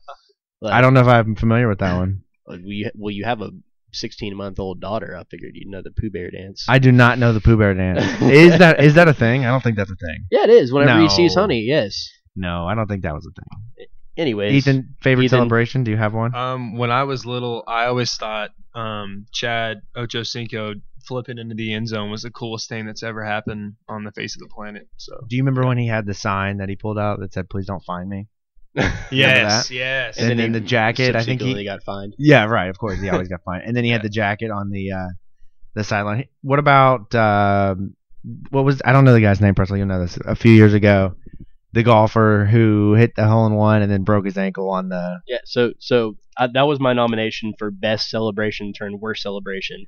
Like, 0.59 0.73
I 0.73 0.81
don't 0.81 0.95
know 0.95 1.01
if 1.01 1.07
I'm 1.07 1.35
familiar 1.35 1.67
with 1.69 1.77
that 1.79 1.93
one. 1.95 2.23
Well, 2.47 2.59
you, 2.59 2.89
well, 2.95 3.11
you 3.11 3.25
have 3.25 3.41
a 3.41 3.51
16 3.99 4.35
month 4.35 4.59
old 4.59 4.79
daughter. 4.79 5.15
I 5.17 5.23
figured 5.25 5.51
you'd 5.55 5.67
know 5.67 5.81
the 5.81 5.91
Pooh 5.91 6.09
Bear 6.09 6.31
dance. 6.31 6.65
I 6.67 6.79
do 6.79 6.91
not 6.91 7.19
know 7.19 7.33
the 7.33 7.41
Pooh 7.41 7.57
Bear 7.57 7.73
dance. 7.73 8.03
is 8.21 8.57
that 8.59 8.83
is 8.83 8.94
that 8.95 9.07
a 9.07 9.13
thing? 9.13 9.45
I 9.45 9.49
don't 9.49 9.63
think 9.63 9.77
that's 9.77 9.91
a 9.91 9.95
thing. 9.95 10.25
yeah, 10.31 10.44
it 10.44 10.49
is. 10.49 10.71
Whenever 10.71 11.01
he 11.01 11.09
sees 11.09 11.35
honey, 11.35 11.61
yes. 11.61 12.09
No, 12.35 12.65
I 12.67 12.75
don't 12.75 12.88
think 12.88 13.03
that 13.03 13.13
was 13.13 13.25
a 13.25 13.31
thing. 13.31 13.88
Anyways, 14.17 14.53
Ethan, 14.53 14.95
favorite 15.01 15.25
Ethan- 15.25 15.38
celebration? 15.38 15.83
Do 15.83 15.91
you 15.91 15.97
have 15.97 16.13
one? 16.13 16.33
Um, 16.33 16.75
when 16.75 16.89
I 16.89 17.03
was 17.03 17.25
little, 17.25 17.63
I 17.67 17.85
always 17.85 18.15
thought 18.15 18.49
um, 18.73 19.27
Chad 19.31 19.81
Ochocinco 19.95 20.81
flipping 21.06 21.37
into 21.37 21.56
the 21.56 21.73
end 21.73 21.87
zone 21.87 22.09
was 22.11 22.23
the 22.23 22.31
coolest 22.31 22.68
thing 22.68 22.85
that's 22.85 23.04
ever 23.04 23.23
happened 23.23 23.75
on 23.87 24.04
the 24.04 24.11
face 24.11 24.35
of 24.35 24.42
the 24.42 24.47
planet. 24.54 24.87
So 24.97 25.13
Do 25.30 25.35
you 25.35 25.44
remember 25.44 25.66
when 25.68 25.77
he 25.77 25.87
had 25.87 26.06
the 26.06 26.13
sign 26.13 26.57
that 26.57 26.68
he 26.68 26.75
pulled 26.75 26.97
out 26.97 27.19
that 27.19 27.33
said 27.33 27.49
"Please 27.49 27.68
don't 27.68 27.83
find 27.83 28.09
me"? 28.09 28.27
yes, 29.11 29.71
yes. 29.71 30.17
And 30.17 30.29
then 30.29 30.53
he 30.53 30.59
the 30.59 30.65
jacket, 30.65 31.15
I 31.15 31.23
think 31.23 31.41
he- 31.41 31.65
got 31.65 31.83
fined. 31.83 32.15
Yeah, 32.17 32.45
right. 32.45 32.69
Of 32.69 32.77
course, 32.77 32.99
he 32.99 33.09
always 33.09 33.27
got 33.27 33.43
fined. 33.43 33.63
And 33.65 33.75
then 33.75 33.83
he 33.83 33.89
had 33.89 34.01
the 34.03 34.09
jacket 34.09 34.51
on 34.51 34.69
the 34.69 34.91
uh, 34.91 35.07
the 35.73 35.83
sideline. 35.83 36.25
What 36.41 36.59
about 36.59 37.13
um, 37.15 37.95
what 38.49 38.65
was? 38.65 38.81
I 38.85 38.91
don't 38.91 39.05
know 39.05 39.13
the 39.13 39.21
guy's 39.21 39.41
name 39.41 39.55
personally. 39.55 39.79
You 39.79 39.85
know 39.85 40.01
this. 40.01 40.17
A 40.25 40.35
few 40.35 40.51
years 40.51 40.73
ago, 40.73 41.15
the 41.73 41.83
golfer 41.83 42.47
who 42.49 42.93
hit 42.93 43.15
the 43.15 43.27
hole 43.27 43.45
in 43.47 43.53
one 43.53 43.81
and 43.81 43.91
then 43.91 44.03
broke 44.03 44.25
his 44.25 44.37
ankle 44.37 44.69
on 44.69 44.89
the. 44.89 45.21
Yeah, 45.27 45.39
so 45.45 45.73
so 45.79 46.15
uh, 46.37 46.47
that 46.53 46.63
was 46.63 46.79
my 46.79 46.93
nomination 46.93 47.53
for 47.57 47.71
best 47.71 48.09
celebration 48.09 48.73
turned 48.73 48.99
worst 49.01 49.23
celebration, 49.23 49.85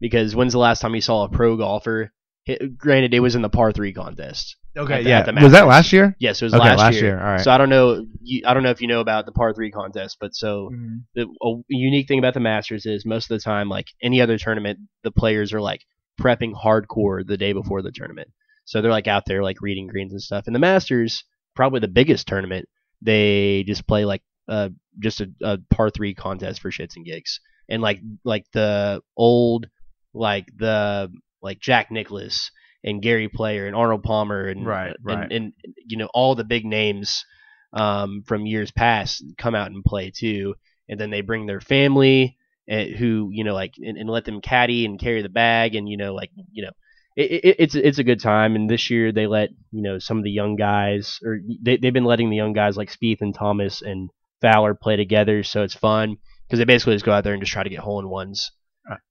because 0.00 0.36
when's 0.36 0.52
the 0.52 0.58
last 0.58 0.80
time 0.80 0.94
you 0.94 1.00
saw 1.00 1.24
a 1.24 1.28
pro 1.28 1.56
golfer? 1.56 2.12
Hit, 2.44 2.78
granted, 2.78 3.14
it 3.14 3.20
was 3.20 3.34
in 3.34 3.42
the 3.42 3.48
par 3.50 3.72
three 3.72 3.92
contest. 3.92 4.56
Okay, 4.78 5.02
the- 5.02 5.08
yeah. 5.08 5.42
was 5.42 5.52
that 5.52 5.66
last 5.66 5.92
year? 5.92 6.14
Yes, 6.18 6.40
it 6.40 6.46
was 6.46 6.54
Okay, 6.54 6.62
last, 6.68 6.78
last 6.78 6.94
year. 6.94 7.04
year, 7.04 7.18
all 7.20 7.32
right. 7.32 7.40
So 7.40 7.50
I 7.50 7.58
don't 7.58 7.68
know. 7.68 8.06
You, 8.22 8.42
I 8.46 8.54
don't 8.54 8.62
know 8.62 8.70
if 8.70 8.80
you 8.80 8.88
know 8.88 9.00
about 9.00 9.26
the 9.26 9.32
par 9.32 9.52
three 9.54 9.70
contest, 9.70 10.18
but 10.20 10.34
so 10.34 10.70
Mm-hmm. 10.72 10.96
the 11.14 11.22
a 11.42 11.62
unique 11.68 12.08
thing 12.08 12.18
about 12.18 12.34
the 12.34 12.40
Masters 12.40 12.86
is 12.86 13.04
most 13.04 13.30
of 13.30 13.38
the 13.38 13.42
time, 13.42 13.68
like 13.68 13.86
any 14.02 14.20
other 14.20 14.38
tournament, 14.38 14.78
the 15.02 15.10
players 15.10 15.52
are 15.52 15.60
like 15.60 15.82
prepping 16.20 16.52
hardcore 16.54 17.26
the 17.26 17.36
day 17.36 17.52
before 17.52 17.82
the 17.82 17.92
tournament. 17.92 18.28
So 18.64 18.80
they're 18.82 18.90
like 18.90 19.06
out 19.06 19.24
there 19.26 19.42
like 19.42 19.60
reading 19.62 19.86
greens 19.86 20.12
and 20.12 20.20
stuff. 20.22 20.44
And 20.46 20.54
the 20.54 20.58
Masters, 20.60 21.24
probably 21.54 21.80
the 21.80 21.88
biggest 21.88 22.26
tournament, 22.28 22.68
they 23.02 23.64
just 23.66 23.86
play 23.86 24.04
like 24.04 24.22
uh 24.48 24.68
just 25.00 25.20
a, 25.20 25.30
a 25.42 25.58
par 25.70 25.90
three 25.90 26.14
contest 26.14 26.60
for 26.60 26.70
shits 26.70 26.96
and 26.96 27.04
gigs. 27.06 27.40
And 27.68 27.80
like 27.82 28.00
like 28.24 28.44
the 28.52 29.02
old 29.16 29.66
like 30.14 30.46
the 30.56 31.10
like 31.42 31.60
Jack 31.60 31.90
Nicklaus 31.90 32.50
and 32.84 33.02
Gary 33.02 33.28
Player 33.28 33.66
and 33.66 33.74
Arnold 33.76 34.02
Palmer 34.02 34.46
and 34.48 34.64
Right, 34.64 34.96
right. 35.02 35.22
and, 35.30 35.32
and 35.32 35.52
you 35.86 35.96
know 35.96 36.08
all 36.14 36.34
the 36.34 36.44
big 36.44 36.64
names 36.64 37.24
um, 37.72 38.22
from 38.26 38.46
years 38.46 38.70
past 38.70 39.22
come 39.36 39.54
out 39.54 39.70
and 39.70 39.84
play 39.84 40.10
too, 40.14 40.54
and 40.88 40.98
then 40.98 41.10
they 41.10 41.20
bring 41.20 41.46
their 41.46 41.60
family 41.60 42.36
uh, 42.70 42.84
who 42.84 43.30
you 43.32 43.44
know 43.44 43.54
like 43.54 43.74
and, 43.78 43.96
and 43.98 44.08
let 44.08 44.24
them 44.24 44.40
caddy 44.40 44.84
and 44.84 45.00
carry 45.00 45.22
the 45.22 45.28
bag 45.28 45.74
and 45.74 45.88
you 45.88 45.96
know 45.96 46.14
like 46.14 46.30
you 46.52 46.62
know 46.64 46.70
it, 47.16 47.30
it, 47.44 47.56
it's 47.58 47.74
it's 47.74 47.98
a 47.98 48.04
good 48.04 48.20
time 48.20 48.54
and 48.54 48.68
this 48.70 48.90
year 48.90 49.10
they 49.12 49.26
let 49.26 49.50
you 49.70 49.82
know 49.82 49.98
some 49.98 50.18
of 50.18 50.24
the 50.24 50.30
young 50.30 50.54
guys 50.56 51.18
or 51.24 51.38
they 51.62 51.76
they've 51.76 51.92
been 51.92 52.04
letting 52.04 52.30
the 52.30 52.36
young 52.36 52.52
guys 52.52 52.76
like 52.76 52.90
Spieth 52.92 53.20
and 53.20 53.34
Thomas 53.34 53.82
and 53.82 54.10
Fowler 54.40 54.74
play 54.74 54.96
together 54.96 55.42
so 55.42 55.62
it's 55.62 55.74
fun 55.74 56.16
because 56.46 56.58
they 56.58 56.64
basically 56.64 56.94
just 56.94 57.04
go 57.04 57.12
out 57.12 57.24
there 57.24 57.32
and 57.34 57.42
just 57.42 57.52
try 57.52 57.62
to 57.64 57.68
get 57.70 57.80
hole 57.80 58.00
in 58.00 58.08
ones. 58.08 58.50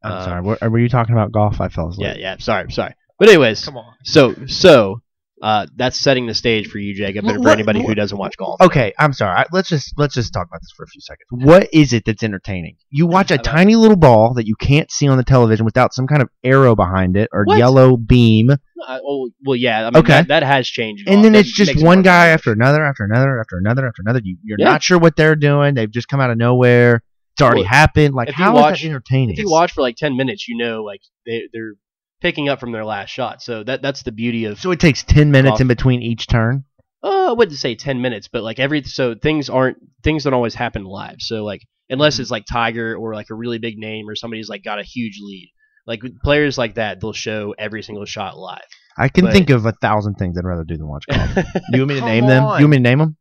I'm 0.04 0.12
Um, 0.12 0.24
sorry. 0.24 0.42
Were, 0.42 0.58
were 0.70 0.80
you 0.80 0.90
talking 0.90 1.14
about 1.14 1.32
golf? 1.32 1.62
I 1.62 1.68
fell 1.68 1.90
asleep. 1.90 2.08
Yeah, 2.08 2.16
yeah. 2.18 2.38
Sorry, 2.40 2.72
sorry. 2.72 2.96
But 3.20 3.30
anyways, 3.30 3.64
Come 3.66 3.78
on. 3.78 3.94
so 4.04 4.36
so 4.48 5.02
Uh, 5.40 5.68
that's 5.76 6.00
setting 6.00 6.26
the 6.26 6.34
stage 6.34 6.66
for 6.68 6.80
you, 6.80 6.96
Jacob, 6.96 7.24
and 7.26 7.38
What- 7.38 7.44
for 7.44 7.50
anybody 7.52 7.80
who 7.80 7.86
what- 7.90 7.96
doesn't 7.96 8.18
watch 8.18 8.36
golf. 8.38 8.60
Okay, 8.60 8.92
I'm 8.98 9.14
sorry. 9.14 9.38
I, 9.42 9.46
let's 9.52 9.70
just 9.70 9.94
let's 9.96 10.16
just 10.16 10.34
talk 10.34 10.48
about 10.48 10.62
this 10.62 10.72
for 10.76 10.82
a 10.84 10.88
few 10.88 11.00
seconds. 11.00 11.28
What 11.30 11.70
is 11.72 11.94
it 11.94 12.06
that's 12.06 12.24
entertaining? 12.24 12.78
You 12.90 13.06
watch 13.06 13.30
a 13.30 13.36
About- 13.36 13.44
tiny 13.46 13.76
little 13.76 13.98
ball 13.98 14.34
that 14.34 14.48
you 14.48 14.56
can't 14.60 14.90
see 14.92 15.08
on 15.08 15.16
the 15.18 15.24
television 15.24 15.64
without 15.64 15.94
some 15.94 16.08
kind 16.08 16.24
of 16.24 16.30
arrow 16.44 16.76
behind 16.76 17.16
it 17.16 17.30
or 17.32 17.44
What? 17.46 17.60
yellow 17.60 17.98
beam, 17.98 18.50
Uh, 18.50 18.58
well, 19.04 19.28
well, 19.46 19.56
yeah. 19.56 19.82
I 19.82 19.92
mean, 19.92 19.98
Okay. 19.98 20.14
that, 20.14 20.28
that 20.30 20.42
has 20.44 20.68
changed. 20.68 21.08
and 21.08 21.24
then 21.24 21.34
That 21.34 21.40
it's 21.42 21.52
just 21.56 21.70
it 21.76 21.84
one 21.84 21.98
more 22.00 22.04
guy 22.04 22.26
fun. 22.26 22.34
after 22.34 22.52
another, 22.54 22.84
after 22.84 23.04
another, 23.04 23.40
after 23.40 23.58
another, 23.60 23.86
after 23.88 24.02
another. 24.04 24.22
You, 24.24 24.38
you're 24.44 24.58
Yeah. 24.60 24.70
not 24.72 24.82
sure 24.82 24.98
what 24.98 25.16
they're 25.16 25.36
doing. 25.36 25.76
They've 25.76 25.92
just 25.92 26.08
come 26.08 26.20
out 26.20 26.32
of 26.32 26.38
nowhere. 26.38 27.04
It's 27.36 27.44
already 27.44 27.62
Well, 27.62 27.70
happened. 27.70 28.16
Like 28.16 28.30
if 28.30 28.40
you 28.40 28.44
how 28.44 28.58
is 28.58 28.62
watch- 28.64 28.82
that 28.82 28.88
entertaining? 28.88 29.34
If 29.34 29.38
you 29.38 29.52
watch 29.52 29.72
for 29.74 29.82
like 29.82 29.98
ten 29.98 30.18
minutes, 30.18 30.48
you 30.48 30.58
know, 30.58 30.82
like 30.84 31.02
they, 31.28 31.44
they're 31.54 31.74
picking 32.22 32.50
up 32.50 32.60
from 32.60 32.72
their 32.72 32.86
last 32.86 33.10
shot. 33.10 33.42
So 33.42 33.64
that 33.64 33.82
that's 33.82 34.04
the 34.04 34.12
beauty 34.12 34.46
of. 34.46 34.60
so 34.60 34.72
it 34.72 34.80
takes 34.80 35.04
ten 35.04 35.32
minutes 35.32 35.52
Golf. 35.52 35.62
in 35.62 35.68
between 35.68 36.02
each 36.02 36.28
turn. 36.28 36.64
Uh, 37.04 37.30
I 37.30 37.34
wouldn't 37.34 37.58
say 37.58 37.76
ten 37.76 38.02
minutes, 38.02 38.28
but 38.28 38.44
like 38.44 38.60
every 38.60 38.84
so 38.84 39.16
things 39.16 39.50
aren't 39.50 39.78
things 40.04 40.24
don't 40.24 40.34
always 40.34 40.56
happen 40.56 40.84
live. 40.84 41.18
So 41.20 41.44
like 41.44 41.62
unless 41.90 42.16
Mm-hmm. 42.16 42.22
it's 42.24 42.32
like 42.32 42.46
Tiger 42.52 42.96
or 42.96 43.14
like 43.14 43.30
a 43.30 43.36
really 43.36 43.60
big 43.60 43.78
name 43.78 44.10
or 44.10 44.16
somebody's 44.16 44.50
like 44.50 44.64
got 44.64 44.80
a 44.80 44.84
huge 44.84 45.20
lead, 45.22 45.52
like 45.86 46.02
players 46.24 46.58
like 46.58 46.76
that, 46.76 47.00
they'll 47.00 47.14
show 47.14 47.54
every 47.58 47.82
single 47.84 48.06
shot 48.06 48.38
live. 48.38 48.60
I 48.98 49.10
can 49.10 49.26
But- 49.26 49.34
think 49.34 49.50
of 49.52 49.66
a 49.66 49.72
thousand 49.74 50.16
things 50.16 50.38
I'd 50.38 50.44
rather 50.46 50.64
do 50.64 50.76
than 50.76 50.88
watch 50.88 51.06
golf. 51.08 51.30
you 51.72 51.80
want 51.82 51.90
me 51.90 51.94
to 51.96 52.00
Come 52.00 52.10
name 52.10 52.26
them? 52.28 52.44
You 52.44 52.50
want 52.50 52.70
me 52.70 52.78
to 52.78 52.84
name 52.84 52.98
them? 53.00 53.18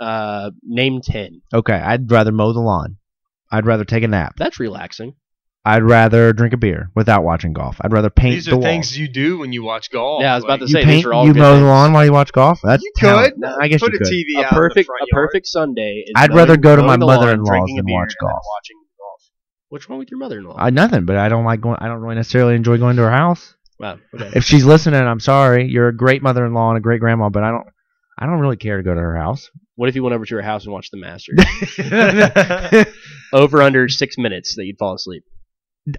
uh, 0.00 0.50
name 0.64 1.00
ten. 1.00 1.42
Okay, 1.54 1.74
I'd 1.74 2.10
rather 2.10 2.32
mow 2.32 2.52
the 2.52 2.60
lawn. 2.60 2.96
I'd 3.52 3.66
rather 3.66 3.84
take 3.84 4.02
a 4.02 4.08
nap. 4.08 4.34
That's 4.36 4.58
relaxing. 4.58 5.14
I'd 5.64 5.84
rather 5.84 6.32
drink 6.32 6.54
a 6.54 6.56
beer 6.56 6.90
without 6.96 7.22
watching 7.22 7.52
golf. 7.52 7.76
I'd 7.80 7.92
rather 7.92 8.10
paint 8.10 8.34
These 8.34 8.46
the 8.46 8.56
are 8.56 8.62
things 8.62 8.98
you 8.98 9.06
do 9.06 9.38
when 9.38 9.52
you 9.52 9.62
watch 9.62 9.90
golf. 9.92 10.20
Yeah, 10.22 10.32
I 10.32 10.34
was 10.36 10.44
about 10.44 10.58
to 10.58 10.64
You 10.66 10.72
say 10.72 10.82
paint, 10.84 10.96
these 10.96 11.06
are 11.06 11.12
all 11.12 11.24
you 11.24 11.32
good 11.32 11.38
mow 11.40 11.56
the 11.60 11.64
lawn 11.64 11.92
while 11.92 12.04
you 12.04 12.12
watch 12.12 12.32
golf. 12.32 12.58
That's 12.64 12.82
You 12.82 12.90
talent. 12.96 13.34
could. 13.40 13.44
I 13.60 13.68
guess 13.68 13.80
Put 13.80 13.92
you 13.92 13.98
a 14.00 14.04
could. 14.04 14.08
TV 14.08 14.24
A 14.42 14.46
out 14.46 14.52
in 14.52 14.56
the 14.56 14.60
perfect 14.60 14.86
front 14.86 15.02
a 15.02 15.06
yard. 15.14 15.28
perfect 15.28 15.46
Sunday. 15.46 16.02
Is 16.06 16.12
I'd 16.16 16.34
rather 16.34 16.56
go 16.56 16.74
to 16.74 16.82
my 16.82 16.96
mother-in-law's 16.96 17.26
than 17.30 17.42
watch 17.44 17.68
and 17.70 17.78
then 17.78 17.84
golf. 18.20 18.42
Watching 18.44 18.76
golf. 18.98 19.20
What's 19.68 19.88
wrong 19.88 20.00
with 20.00 20.10
your 20.10 20.18
mother-in-law? 20.18 20.56
Uh, 20.58 20.70
nothing, 20.70 21.06
but 21.06 21.16
I 21.16 21.28
don't 21.28 21.44
like 21.44 21.60
going. 21.60 21.76
I 21.80 21.86
don't 21.86 22.00
really 22.00 22.16
necessarily 22.16 22.56
enjoy 22.56 22.78
going 22.78 22.96
to 22.96 23.02
her 23.02 23.10
house. 23.12 23.54
wow. 23.78 23.98
Okay. 24.14 24.30
If 24.34 24.42
she's 24.44 24.64
listening, 24.64 25.00
I'm 25.00 25.20
sorry. 25.20 25.68
You're 25.68 25.88
a 25.88 25.96
great 25.96 26.22
mother-in-law 26.22 26.70
and 26.70 26.78
a 26.78 26.80
great 26.80 26.98
grandma, 27.00 27.28
but 27.28 27.44
I 27.44 27.50
don't. 27.52 27.66
I 28.18 28.26
don't 28.26 28.40
really 28.40 28.56
care 28.56 28.78
to 28.78 28.82
go 28.82 28.94
to 28.94 29.00
her 29.00 29.16
house. 29.16 29.48
What 29.76 29.88
if 29.88 29.94
you 29.94 30.02
went 30.02 30.14
over 30.14 30.26
to 30.26 30.34
her 30.36 30.42
house 30.42 30.64
and 30.64 30.72
watched 30.72 30.90
the 30.90 30.98
Masters? 30.98 31.38
over 33.32 33.62
under 33.62 33.88
six 33.88 34.18
minutes 34.18 34.54
that 34.56 34.64
you'd 34.66 34.78
fall 34.78 34.94
asleep. 34.94 35.24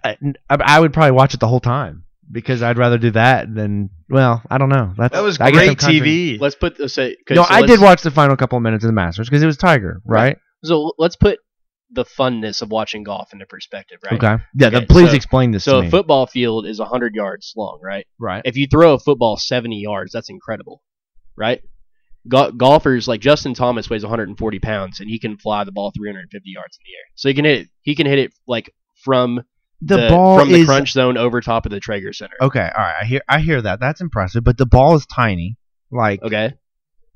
I, 0.04 0.18
I 0.50 0.80
would 0.80 0.94
probably 0.94 1.12
watch 1.12 1.34
it 1.34 1.40
the 1.40 1.48
whole 1.48 1.60
time 1.60 2.06
because 2.32 2.62
I'd 2.62 2.78
rather 2.78 2.98
do 2.98 3.12
that 3.12 3.54
than. 3.54 3.90
Well, 4.10 4.42
I 4.50 4.58
don't 4.58 4.70
know. 4.70 4.94
That's 4.98 5.14
That 5.14 5.24
was 5.24 5.40
I 5.40 5.52
great 5.52 5.78
TV. 5.78 6.40
Let's 6.40 6.56
put 6.56 6.78
the 6.78 6.88
say. 6.88 7.16
'kay, 7.26 7.36
No, 7.36 7.44
so 7.44 7.54
I 7.54 7.66
did 7.66 7.80
watch 7.80 8.02
the 8.02 8.12
final 8.12 8.36
couple 8.38 8.58
of 8.58 8.64
minutes 8.64 8.84
of 8.84 8.88
the 8.88 8.94
Masters 8.94 9.30
because 9.30 9.44
it 9.44 9.46
was 9.46 9.58
Tiger, 9.58 10.02
right? 10.06 10.38
So 10.64 10.94
let's 10.98 11.16
put 11.16 11.40
the 11.92 12.06
funness 12.06 12.62
of 12.62 12.72
watching 12.72 13.04
golf 13.04 13.34
into 13.34 13.46
perspective, 13.46 14.00
right? 14.04 14.14
Okay. 14.14 14.44
Yeah. 14.56 14.68
Okay, 14.68 14.80
then 14.80 14.88
please 14.88 15.10
so- 15.10 15.16
explain 15.16 15.52
this 15.52 15.64
So 15.64 15.82
to 15.82 15.88
a 15.88 15.90
football 15.90 16.26
field 16.26 16.66
is 16.66 16.80
100 16.80 17.14
yards 17.14 17.54
long, 17.56 17.80
right? 17.84 18.08
right. 18.20 18.42
If 18.46 18.58
you 18.58 18.68
throw 18.68 18.94
a 18.94 19.00
football 19.00 19.38
70 19.38 19.80
yards, 19.80 20.12
that's 20.12 20.30
incredible, 20.30 20.82
right? 21.36 21.62
Go- 22.28 22.52
golfers 22.52 23.08
like 23.08 23.22
Justin 23.22 23.54
Thomas 23.54 23.90
weighs 23.90 24.04
140 24.04 24.60
pounds 24.60 25.02
and 25.02 25.10
he 25.10 25.20
can 25.20 25.38
fly 25.38 25.64
the 25.66 25.72
ball 25.72 25.92
350 25.96 26.50
yards 26.50 26.78
in 26.78 26.84
the 26.86 26.98
air. 26.98 27.06
So 27.16 27.28
he 27.30 27.36
can 27.36 27.46
hit 27.46 27.60
it. 27.60 27.68
He 27.82 27.96
can 27.96 28.08
hit 28.08 28.20
it 28.20 28.34
like 28.48 28.74
from 29.04 29.44
The, 29.82 29.98
the, 29.98 30.08
ball 30.10 30.40
from 30.40 30.50
is 30.50 30.60
the 30.60 30.66
crunch 30.66 30.92
zone 30.94 31.18
over 31.18 31.42
top 31.42 31.66
of 31.66 31.72
the 31.72 31.80
Traeger 31.80 32.14
Center. 32.14 32.36
okay. 32.42 32.62
All 32.76 32.84
right. 32.84 32.96
I 33.02 33.06
hear. 33.06 33.22
I 33.28 33.40
hear 33.40 33.62
that. 33.62 33.80
That's 33.80 34.00
impressive. 34.02 34.44
But 34.44 34.58
the 34.58 34.66
ball 34.66 34.96
is 34.96 35.06
tiny. 35.06 35.58
Like 35.92 36.22
Okay. 36.24 36.54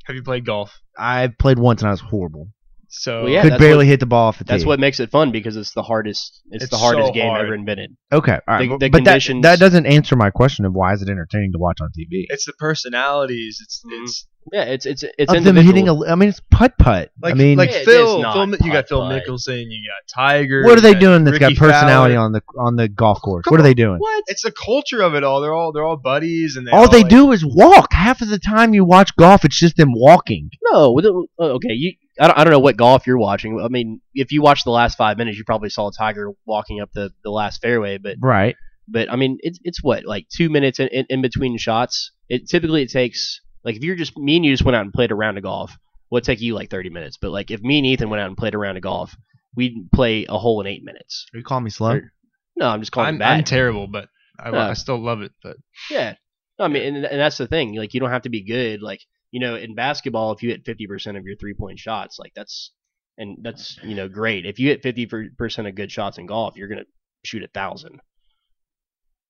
Have 0.05 0.15
you 0.15 0.23
played 0.23 0.45
golf? 0.45 0.71
I 0.97 1.27
played 1.39 1.59
once 1.59 1.81
and 1.81 1.87
I 1.87 1.91
was 1.91 2.01
horrible. 2.01 2.49
So 2.89 3.23
Well, 3.23 3.31
yeah, 3.31 3.41
Could 3.41 3.57
barely 3.59 3.77
what- 3.79 3.87
hit 3.87 3.99
the 3.99 4.05
ball 4.05 4.27
off 4.29 4.37
the 4.37 4.45
tee. 4.45 4.49
That's 4.53 4.65
what 4.65 4.79
makes 4.79 4.99
it 5.01 5.09
fun 5.11 5.31
because 5.31 5.57
it's 5.57 5.73
the 5.73 5.83
hardest. 5.83 6.41
It's, 6.51 6.63
It's 6.63 6.71
the 6.71 6.77
hardest 6.77 7.07
so 7.07 7.13
game 7.13 7.27
hard. 7.27 7.43
ever 7.45 7.53
invented. 7.53 7.95
Okay. 8.13 8.31
All 8.33 8.39
right. 8.47 8.59
the- 8.61 8.67
but 8.69 8.79
the 8.79 8.89
but 8.89 9.03
that, 9.03 9.11
conditions- 9.11 9.43
that 9.43 9.59
doesn't 9.59 9.85
answer 9.85 10.15
my 10.15 10.29
question 10.29 10.63
of 10.65 10.73
why 10.73 10.93
is 10.93 11.01
it 11.01 11.09
entertaining 11.09 11.51
to 11.53 11.57
watch 11.59 11.77
on 11.81 11.89
TV. 11.89 12.25
it's 12.29 12.45
the 12.45 12.53
personalities. 12.59 13.59
It's 13.61 13.81
Mhm. 13.85 14.03
it's 14.03 14.27
Yeah, 14.53 14.63
it's 14.63 14.85
it's 14.85 15.03
it's 15.03 15.13
of 15.33 15.43
them 15.43 15.57
individual. 15.57 15.65
hitting 15.75 15.89
a. 15.89 16.11
I 16.11 16.15
mean, 16.15 16.29
it's 16.29 16.41
putt 16.51 16.77
putt. 16.77 17.11
like 17.21 17.33
I 17.33 17.37
mean, 17.37 17.57
like 17.57 17.69
it 17.71 17.85
Phil. 17.85 18.17
is 18.17 18.21
not 18.21 18.33
Phil 18.33 18.65
you 18.67 18.71
got 18.71 18.87
Phil 18.87 19.01
putt-putt. 19.01 19.23
Mickelson. 19.27 19.65
You 19.67 19.89
got 19.89 20.07
Tiger. 20.13 20.63
what 20.63 20.77
are 20.77 20.81
they 20.81 20.93
doing 20.93 21.23
that's 21.23 21.37
got 21.37 21.55
personality 21.55 22.15
Fowler. 22.15 22.25
on 22.25 22.31
the 22.31 22.41
on 22.57 22.75
the 22.75 22.87
golf 22.87 23.21
course? 23.21 23.43
Come 23.43 23.51
what 23.51 23.59
are 23.59 23.63
they 23.63 23.73
doing? 23.73 23.97
what? 23.99 24.23
It's 24.27 24.43
the 24.43 24.51
culture 24.51 25.01
of 25.01 25.15
it 25.15 25.23
all. 25.23 25.41
They're 25.41 25.53
all 25.53 25.71
they're 25.73 25.85
all 25.85 25.97
buddies, 25.97 26.55
and 26.55 26.65
they 26.65 26.71
All 26.71 26.89
they 26.89 27.01
like- 27.01 27.09
do 27.09 27.31
is 27.31 27.45
walk. 27.45 27.91
Half 27.93 28.21
of 28.21 28.29
the 28.29 28.39
time 28.39 28.73
you 28.73 28.85
watch 28.85 29.15
golf, 29.17 29.43
it's 29.43 29.59
just 29.59 29.75
them 29.75 29.91
walking. 29.93 30.49
No, 30.71 30.91
with 30.93 31.03
the- 31.05 31.27
uh, 31.39 31.43
okay. 31.55 31.73
You, 31.73 31.93
I 32.19 32.27
don't, 32.27 32.37
I 32.39 32.43
don't 32.45 32.51
know 32.53 32.59
what 32.59 32.77
golf 32.77 33.05
you're 33.05 33.17
watching. 33.17 33.59
I 33.61 33.67
mean, 33.67 34.01
if 34.13 34.31
you 34.31 34.41
watch 34.41 34.63
the 34.63 34.71
last 34.71 34.97
five 34.97 35.17
minutes, 35.17 35.37
you 35.37 35.43
probably 35.43 35.69
saw 35.69 35.91
Tiger 35.91 36.31
walking 36.45 36.79
up 36.79 36.89
the, 36.93 37.11
the 37.23 37.29
last 37.31 37.61
fairway. 37.61 37.97
But 37.97 38.15
Right. 38.21 38.55
but 38.87 39.11
I 39.11 39.17
mean, 39.17 39.37
it's 39.41 39.59
it's 39.63 39.83
what 39.83 40.05
like 40.05 40.27
two 40.29 40.49
minutes 40.49 40.79
in, 40.79 40.87
in, 40.87 41.05
in 41.09 41.21
between 41.21 41.57
shots. 41.57 42.11
It 42.29 42.47
typically 42.49 42.81
it 42.83 42.89
takes 42.91 43.41
like 43.67 43.75
if 43.75 43.83
you're 43.83 43.97
just 43.97 44.17
me 44.17 44.37
and 44.37 44.45
you 44.45 44.53
just 44.53 44.63
went 44.63 44.77
out 44.77 44.85
and 44.85 44.93
played 44.93 45.11
a 45.11 45.15
round 45.15 45.37
of 45.37 45.43
golf, 45.43 45.77
well, 46.09 46.17
it'd 46.19 46.25
take 46.25 46.39
you 46.41 46.55
like 46.55 46.69
thirty 46.69 46.89
minutes. 46.89 47.17
But 47.21 47.31
like 47.31 47.51
if 47.51 47.61
me 47.61 47.77
and 47.77 47.85
Ethan 47.85 48.09
went 48.09 48.21
out 48.21 48.27
and 48.29 48.37
played 48.37 48.55
a 48.55 48.57
round 48.57 48.77
of 48.77 48.83
golf, 48.83 49.13
we'd 49.55 49.91
play 49.93 50.25
a 50.29 50.37
hole 50.37 50.61
in 50.61 50.67
eight 50.67 50.85
minutes. 50.85 51.25
Are 51.33 51.37
you 51.37 51.43
calling 51.43 51.65
me 51.65 51.69
slow? 51.69 51.95
Or- 51.95 52.13
No, 52.55 52.67
I'm 52.69 52.79
just 52.79 52.93
calling 52.93 53.09
I'm, 53.09 53.17
bad. 53.17 53.37
I'm 53.39 53.43
terrible, 53.43 53.87
but 53.87 54.07
I, 54.39 54.51
No. 54.51 54.59
I 54.59 54.73
still 54.73 54.97
love 55.03 55.21
it. 55.21 55.33
But 55.43 55.57
Yeah. 55.91 56.15
No, 56.57 56.65
I 56.65 56.69
mean, 56.69 56.95
and, 56.95 57.05
and 57.05 57.19
that's 57.19 57.37
the 57.37 57.45
thing. 57.47 57.75
Like, 57.75 57.93
you 57.93 57.99
don't 57.99 58.09
have 58.09 58.23
to 58.23 58.29
be 58.29 58.41
good. 58.43 58.81
Like, 58.81 59.01
you 59.29 59.39
know, 59.39 59.55
in 59.55 59.75
basketball, 59.75 60.31
if 60.31 60.41
you 60.41 60.49
hit 60.49 60.65
50% 60.65 61.15
of 61.17 61.25
your 61.25 61.35
three 61.35 61.53
point 61.53 61.77
shots, 61.77 62.17
like, 62.17 62.31
that's, 62.35 62.71
and 63.17 63.37
that's, 63.41 63.77
you 63.83 63.93
know, 63.93 64.07
great. 64.07 64.45
If 64.47 64.57
you 64.57 64.69
hit 64.69 64.81
50% 64.81 65.67
of 65.67 65.75
good 65.75 65.91
shots 65.91 66.17
in 66.17 66.25
golf, 66.25 66.55
you're 66.55 66.67
going 66.67 66.79
to 66.79 66.85
shoot 67.23 67.43
a 67.43 67.47
thousand. 67.47 67.99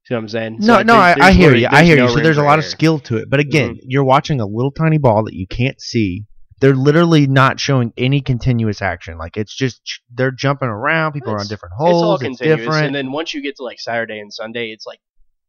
See 0.08 0.14
what 0.14 0.20
I'm 0.22 0.30
saying? 0.30 0.58
No, 0.62 0.76
like, 0.76 0.86
no, 0.86 0.96
I, 0.96 1.16
I 1.20 1.32
hear 1.34 1.54
you. 1.54 1.68
I 1.70 1.84
hear 1.84 1.98
no 1.98 2.06
you. 2.06 2.10
So 2.12 2.20
there's 2.22 2.38
a 2.38 2.42
lot 2.44 2.60
of 2.60 2.66
skill 2.66 2.98
to 3.00 3.18
it. 3.18 3.30
But 3.30 3.42
again, 3.42 3.72
Mhm. 3.76 3.80
you're 3.88 4.06
watching 4.06 4.40
a 4.40 4.46
little 4.46 4.72
tiny 4.72 4.98
ball 4.98 5.26
that 5.26 5.34
you 5.34 5.46
can't 5.48 5.82
see. 5.82 6.24
They're 6.62 6.76
literally 6.78 7.28
not 7.28 7.60
showing 7.60 7.92
any 7.98 8.22
continuous 8.22 8.82
action. 8.82 9.18
Like 9.18 9.36
it's 9.36 9.54
just 9.54 9.82
they're 10.16 10.32
jumping 10.32 10.70
around. 10.70 11.12
People 11.12 11.32
are 11.32 11.36
on 11.36 11.42
It's- 11.42 11.50
different 11.50 11.74
It's 11.78 11.82
all 11.82 12.04
holes. 12.04 12.22
It's, 12.22 12.38
continuous. 12.40 12.60
different. 12.62 12.86
And 12.86 12.96
then 12.96 13.12
once 13.12 13.34
you 13.34 13.42
get 13.42 13.58
to 13.58 13.64
like 13.64 13.82
Saturday 13.82 14.20
and 14.20 14.34
Sunday, 14.34 14.72
it's 14.72 14.86
like 14.88 15.00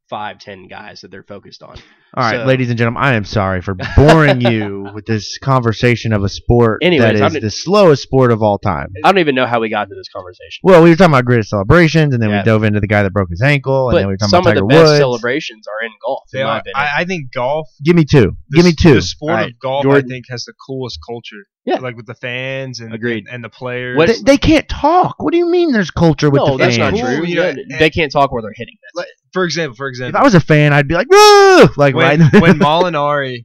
five, 0.09 0.39
ten 0.39 0.69
guys 0.69 1.03
that 1.03 1.11
they're 1.11 1.23
focused 1.23 1.63
on. 1.63 1.77
All 2.15 2.25
right, 2.25 2.41
so- 2.41 2.45
ladies 2.47 2.71
and 2.71 2.79
gentlemen, 2.79 3.03
I 3.03 3.15
am 3.15 3.25
sorry 3.25 3.61
for 3.61 3.75
boring 3.97 4.41
you 4.41 4.89
with 4.95 5.05
this 5.07 5.39
conversation 5.39 6.13
of 6.13 6.25
a 6.25 6.29
sport 6.29 6.81
Anyways, 6.83 7.21
that 7.21 7.41
the 7.41 7.51
slowest 7.51 8.03
sport 8.03 8.33
of 8.33 8.43
all 8.43 8.59
time. 8.59 8.89
I 9.05 9.11
don't 9.13 9.19
even 9.19 9.35
know 9.35 9.47
how 9.47 9.61
we 9.61 9.69
got 9.69 9.89
to 9.89 9.95
this 9.95 10.09
conversation. 10.09 10.61
Well, 10.63 10.83
we 10.83 10.91
were 10.91 10.97
talking 10.97 11.13
about 11.13 11.25
greatest 11.27 11.51
celebrations, 11.51 12.15
and 12.15 12.23
then 12.23 12.31
Yeah. 12.31 12.41
we 12.41 12.45
dove 12.45 12.65
into 12.65 12.81
the 12.81 12.87
guy 12.87 13.03
that 13.03 13.13
broke 13.13 13.29
his 13.31 13.43
ankle, 13.43 13.89
and 13.91 13.95
But 13.95 13.99
then 13.99 14.07
we 14.09 14.13
were 14.15 14.17
talking 14.17 14.31
some 14.31 14.41
about 14.43 14.57
of 14.57 14.63
the 14.69 14.69
Tiger 14.69 14.83
best 14.83 14.91
Woods. 14.93 14.99
celebrations 14.99 15.67
are 15.69 15.85
in 15.87 15.93
golf. 16.05 16.23
they 16.33 16.41
in 16.41 16.47
my 16.47 16.53
are, 16.53 16.59
opinion. 16.61 16.75
I, 16.77 16.91
I 17.03 17.05
think 17.05 17.33
golf. 17.33 17.69
Give 17.85 17.95
me 17.97 18.05
two. 18.05 18.37
the 18.49 18.57
Give 18.57 18.65
me 18.65 18.73
two. 18.73 18.95
The 18.95 19.03
sport 19.03 19.31
Alright, 19.33 19.51
of 19.51 19.59
golf, 19.61 19.83
Jordan- 19.85 20.05
I 20.07 20.09
think, 20.09 20.25
has 20.31 20.45
the 20.45 20.55
coolest 20.67 20.99
culture. 21.07 21.45
Yeah. 21.69 21.79
like 21.81 21.97
with 21.97 22.07
the 22.07 22.15
fans 22.15 22.81
and 22.81 22.93
Agreed. 22.95 23.27
and, 23.27 23.35
and 23.37 23.45
the 23.45 23.49
players. 23.49 23.97
What- 23.97 24.09
They, 24.09 24.23
they 24.23 24.37
can't 24.39 24.69
talk. 24.69 25.23
What 25.23 25.33
do 25.33 25.39
you 25.39 25.51
mean? 25.51 25.73
There's 25.73 25.91
culture 25.91 26.31
with 26.31 26.41
no, 26.41 26.53
the 26.53 26.65
that's 26.65 26.77
fans? 26.77 26.99
not 27.01 27.07
true. 27.07 27.17
Cool, 27.19 27.27
You 27.27 27.37
know, 27.37 27.55
yeah. 27.69 27.79
they 27.79 27.91
can't 27.91 28.11
talk 28.13 28.33
where 28.33 28.43
they're 28.43 28.53
hitting. 28.55 28.75
That's 28.83 28.97
Like, 29.07 29.15
for 29.33 29.45
example, 29.45 29.77
for 29.77 29.89
If 29.89 29.93
example, 29.93 30.21
I 30.21 30.25
was 30.25 30.35
a 30.35 30.41
fan, 30.41 30.73
I'd 30.73 30.89
be 30.89 30.95
like, 30.95 31.09
Woo! 31.11 31.69
like 31.77 31.95
when 31.95 32.21
right. 32.21 32.41
when 32.43 32.59
Molinari, 32.59 33.45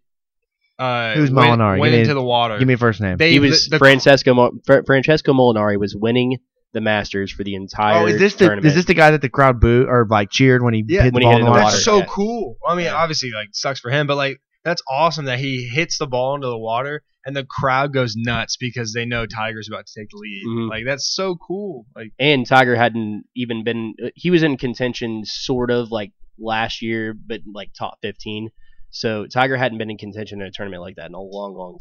uh, 0.79 1.13
Who's 1.15 1.31
went, 1.31 1.59
Molinari? 1.59 1.79
went 1.79 1.91
Give 1.91 1.97
me- 1.97 2.01
into 2.01 2.13
the 2.13 2.23
water. 2.23 2.57
Give 2.59 2.67
me 2.67 2.73
a 2.73 2.77
first 2.77 3.01
name. 3.01 3.17
they, 3.17 3.31
he 3.31 3.39
was 3.39 3.65
the, 3.65 3.71
the, 3.71 3.77
Francesco 3.79 4.33
Mo- 4.33 4.51
Fra- 4.65 4.83
Francesco 4.85 5.33
Molinari 5.33 5.77
was 5.79 5.95
winning 5.95 6.37
the 6.73 6.81
Masters 6.81 7.31
for 7.31 7.43
the 7.43 7.53
entire 7.53 8.03
oh, 8.03 8.05
is 8.07 8.17
this 8.19 8.33
the 8.33 8.45
tournament. 8.45 8.65
is 8.65 8.73
this 8.75 8.85
the 8.85 8.95
guy 8.95 9.11
that 9.11 9.21
the 9.21 9.29
crowd 9.29 9.59
booed 9.59 9.87
or 9.87 10.07
like 10.09 10.31
cheered 10.31 10.63
when 10.63 10.73
he 10.73 10.83
Yeah, 10.87 11.03
hit 11.03 11.13
the 11.13 11.13
when 11.13 11.21
he 11.21 11.25
ball 11.25 11.31
hit 11.33 11.39
in 11.41 11.45
the 11.45 11.51
water? 11.51 11.63
That's 11.65 11.83
so 11.83 11.97
yeah. 11.99 12.05
cool. 12.09 12.57
I 12.67 12.75
mean, 12.75 12.85
Yeah. 12.85 12.95
obviously, 12.95 13.29
like 13.31 13.49
sucks 13.51 13.79
for 13.79 13.91
him, 13.91 14.07
but 14.07 14.15
like 14.15 14.39
that's 14.63 14.81
awesome 14.89 15.25
that 15.25 15.39
he 15.39 15.67
hits 15.67 15.97
the 15.97 16.07
ball 16.07 16.35
into 16.35 16.47
the 16.47 16.57
water 16.57 17.03
and 17.25 17.35
the 17.35 17.45
crowd 17.45 17.93
goes 17.93 18.15
nuts 18.15 18.57
because 18.57 18.93
they 18.93 19.05
know 19.05 19.25
Tiger's 19.25 19.67
about 19.67 19.85
to 19.87 19.99
take 19.99 20.09
the 20.09 20.17
lead. 20.17 20.43
Mhm. 20.45 20.69
Like 20.69 20.85
that's 20.85 21.13
so 21.13 21.35
cool. 21.35 21.85
Like 21.95 22.11
and 22.19 22.45
Tiger 22.45 22.75
hadn't 22.75 23.25
even 23.35 23.63
been 23.63 23.95
he 24.15 24.31
was 24.31 24.43
in 24.43 24.57
contention 24.57 25.23
sort 25.25 25.71
of 25.71 25.91
like 25.91 26.11
last 26.39 26.81
year 26.81 27.13
but 27.13 27.41
like 27.53 27.71
top 27.77 27.99
15 28.01 28.49
so 28.89 29.27
Tiger 29.27 29.55
hadn't 29.55 29.77
been 29.77 29.91
in 29.91 29.97
contention 29.97 30.41
in 30.41 30.47
a 30.47 30.51
tournament 30.51 30.81
like 30.81 30.95
that 30.95 31.07
in 31.07 31.13
a 31.13 31.21
long 31.21 31.53
long 31.55 31.77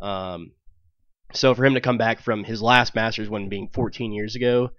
time 0.00 0.08
um 0.08 0.52
so 1.32 1.52
for 1.54 1.64
him 1.64 1.74
to 1.74 1.80
come 1.80 1.98
back 1.98 2.20
from 2.20 2.44
his 2.44 2.62
last 2.62 2.94
Masters 2.94 3.28
win 3.28 3.48
being 3.48 3.68
14 3.72 4.12
years 4.12 4.36
ago 4.36 4.70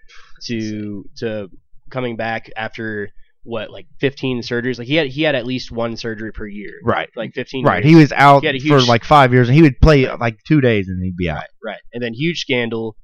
to 0.45 1.03
to 1.17 1.50
coming 1.89 2.15
back 2.15 2.50
after 2.55 3.09
what 3.44 3.70
like 3.72 3.88
15 4.00 4.41
surgeries 4.41 4.77
like 4.77 4.88
he 4.88 4.96
had 4.96 5.08
he 5.08 5.22
had 5.24 5.34
at 5.36 5.46
least 5.46 5.72
one 5.72 5.96
surgery 5.96 6.32
per 6.34 6.46
year 6.46 6.74
Right. 6.84 7.10
like 7.15 7.34
15 7.34 7.65
Right. 7.65 7.84
years. 7.84 7.89
He 7.89 7.96
was 7.96 8.12
out 8.12 8.41
He 8.41 8.48
had 8.48 8.56
a 8.56 8.60
for 8.60 8.82
like 8.82 9.03
five 9.06 9.32
years, 9.34 9.48
and 9.48 9.56
he 9.56 9.62
would 9.62 9.79
play 9.82 10.10
like 10.17 10.38
two 10.46 10.60
days, 10.62 10.88
and 10.89 11.01
he'd 11.03 11.15
be 11.15 11.29
out. 11.29 11.36
right 11.38 11.50
right 11.63 11.82
and 11.94 12.03
then 12.03 12.13
huge 12.13 12.39
scandal 12.39 12.96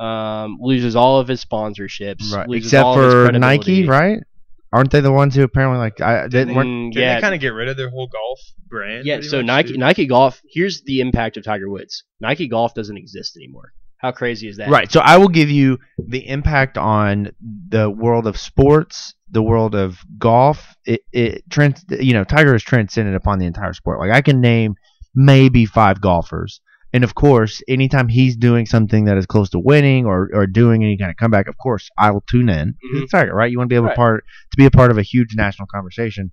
um 0.00 0.58
loses 0.60 0.96
all 0.96 1.20
of 1.20 1.28
his 1.28 1.44
sponsorships 1.44 2.32
Right. 2.32 2.48
loses 2.48 2.68
Except 2.72 2.84
all 2.84 2.98
of 2.98 3.04
his 3.04 3.12
for. 3.30 3.38
Nike, 3.38 3.86
right? 3.86 4.18
aren't 4.72 4.90
they 4.90 5.00
the 5.00 5.12
ones 5.12 5.34
who 5.34 5.42
apparently 5.42 5.78
like 5.78 6.00
I 6.00 6.26
they 6.28 6.46
weren't 6.46 6.68
Mm, 6.68 6.92
Did 6.92 7.00
yeah, 7.00 7.14
they 7.16 7.20
kind 7.20 7.34
of 7.34 7.40
get 7.40 7.50
rid 7.52 7.68
of 7.68 7.76
their 7.76 7.90
whole 7.90 8.06
golf 8.08 8.40
brand? 8.68 9.04
yeah. 9.06 9.20
So 9.20 9.42
Nike 9.42 9.72
too? 9.74 9.78
Nike 9.78 10.06
Golf. 10.06 10.40
Here's 10.50 10.82
the 10.82 11.00
impact 11.00 11.36
of 11.36 11.44
Tiger 11.44 11.68
Woods. 11.68 12.04
Nike 12.20 12.48
Golf 12.48 12.72
doesn't 12.74 12.96
exist 12.96 13.36
anymore. 13.36 13.72
How 13.98 14.10
crazy 14.12 14.48
is 14.48 14.56
that? 14.56 14.68
Right. 14.70 14.90
So 14.90 14.98
I 15.00 15.18
will 15.18 15.28
give 15.28 15.48
you 15.50 15.78
the 15.98 16.26
impact 16.26 16.76
on 16.78 17.30
the 17.68 17.88
world 17.90 18.26
of 18.26 18.36
sports, 18.38 19.14
the 19.32 19.42
world 19.42 19.74
of 19.74 19.98
golf. 20.18 20.74
It, 20.84 21.00
it 21.12 21.42
trans, 21.50 21.84
you 21.90 22.12
know, 22.12 22.22
Tiger 22.24 22.54
is 22.54 22.62
transcended 22.62 23.14
upon 23.14 23.38
the 23.40 23.46
entire 23.46 23.72
sport. 23.72 23.98
Like 23.98 24.12
I 24.12 24.20
can 24.20 24.40
name 24.40 24.76
maybe 25.14 25.66
five 25.66 26.00
golfers, 26.00 26.60
and 26.92 27.02
of 27.04 27.14
course, 27.14 27.62
anytime 27.68 28.08
he's 28.08 28.36
doing 28.36 28.66
something 28.66 29.06
that 29.06 29.16
is 29.18 29.26
close 29.26 29.50
to 29.50 29.58
winning 29.58 30.06
or, 30.06 30.28
or 30.32 30.46
doing 30.46 30.84
any 30.84 30.96
kind 30.98 31.10
of 31.10 31.16
comeback, 31.16 31.48
of 31.48 31.56
course, 31.58 31.88
I 31.98 32.10
will 32.10 32.24
tune 32.30 32.48
in. 32.48 32.74
Mhm. 32.94 33.10
Tiger, 33.10 33.34
right? 33.34 33.50
You 33.50 33.58
want 33.58 33.68
to 33.70 33.72
be 33.72 33.76
able 33.76 33.86
Right. 33.86 33.94
to 33.94 33.96
part 33.96 34.24
to 34.52 34.56
be 34.56 34.66
a 34.66 34.70
part 34.70 34.90
of 34.90 34.98
a 34.98 35.02
huge 35.02 35.34
national 35.34 35.66
conversation. 35.66 36.30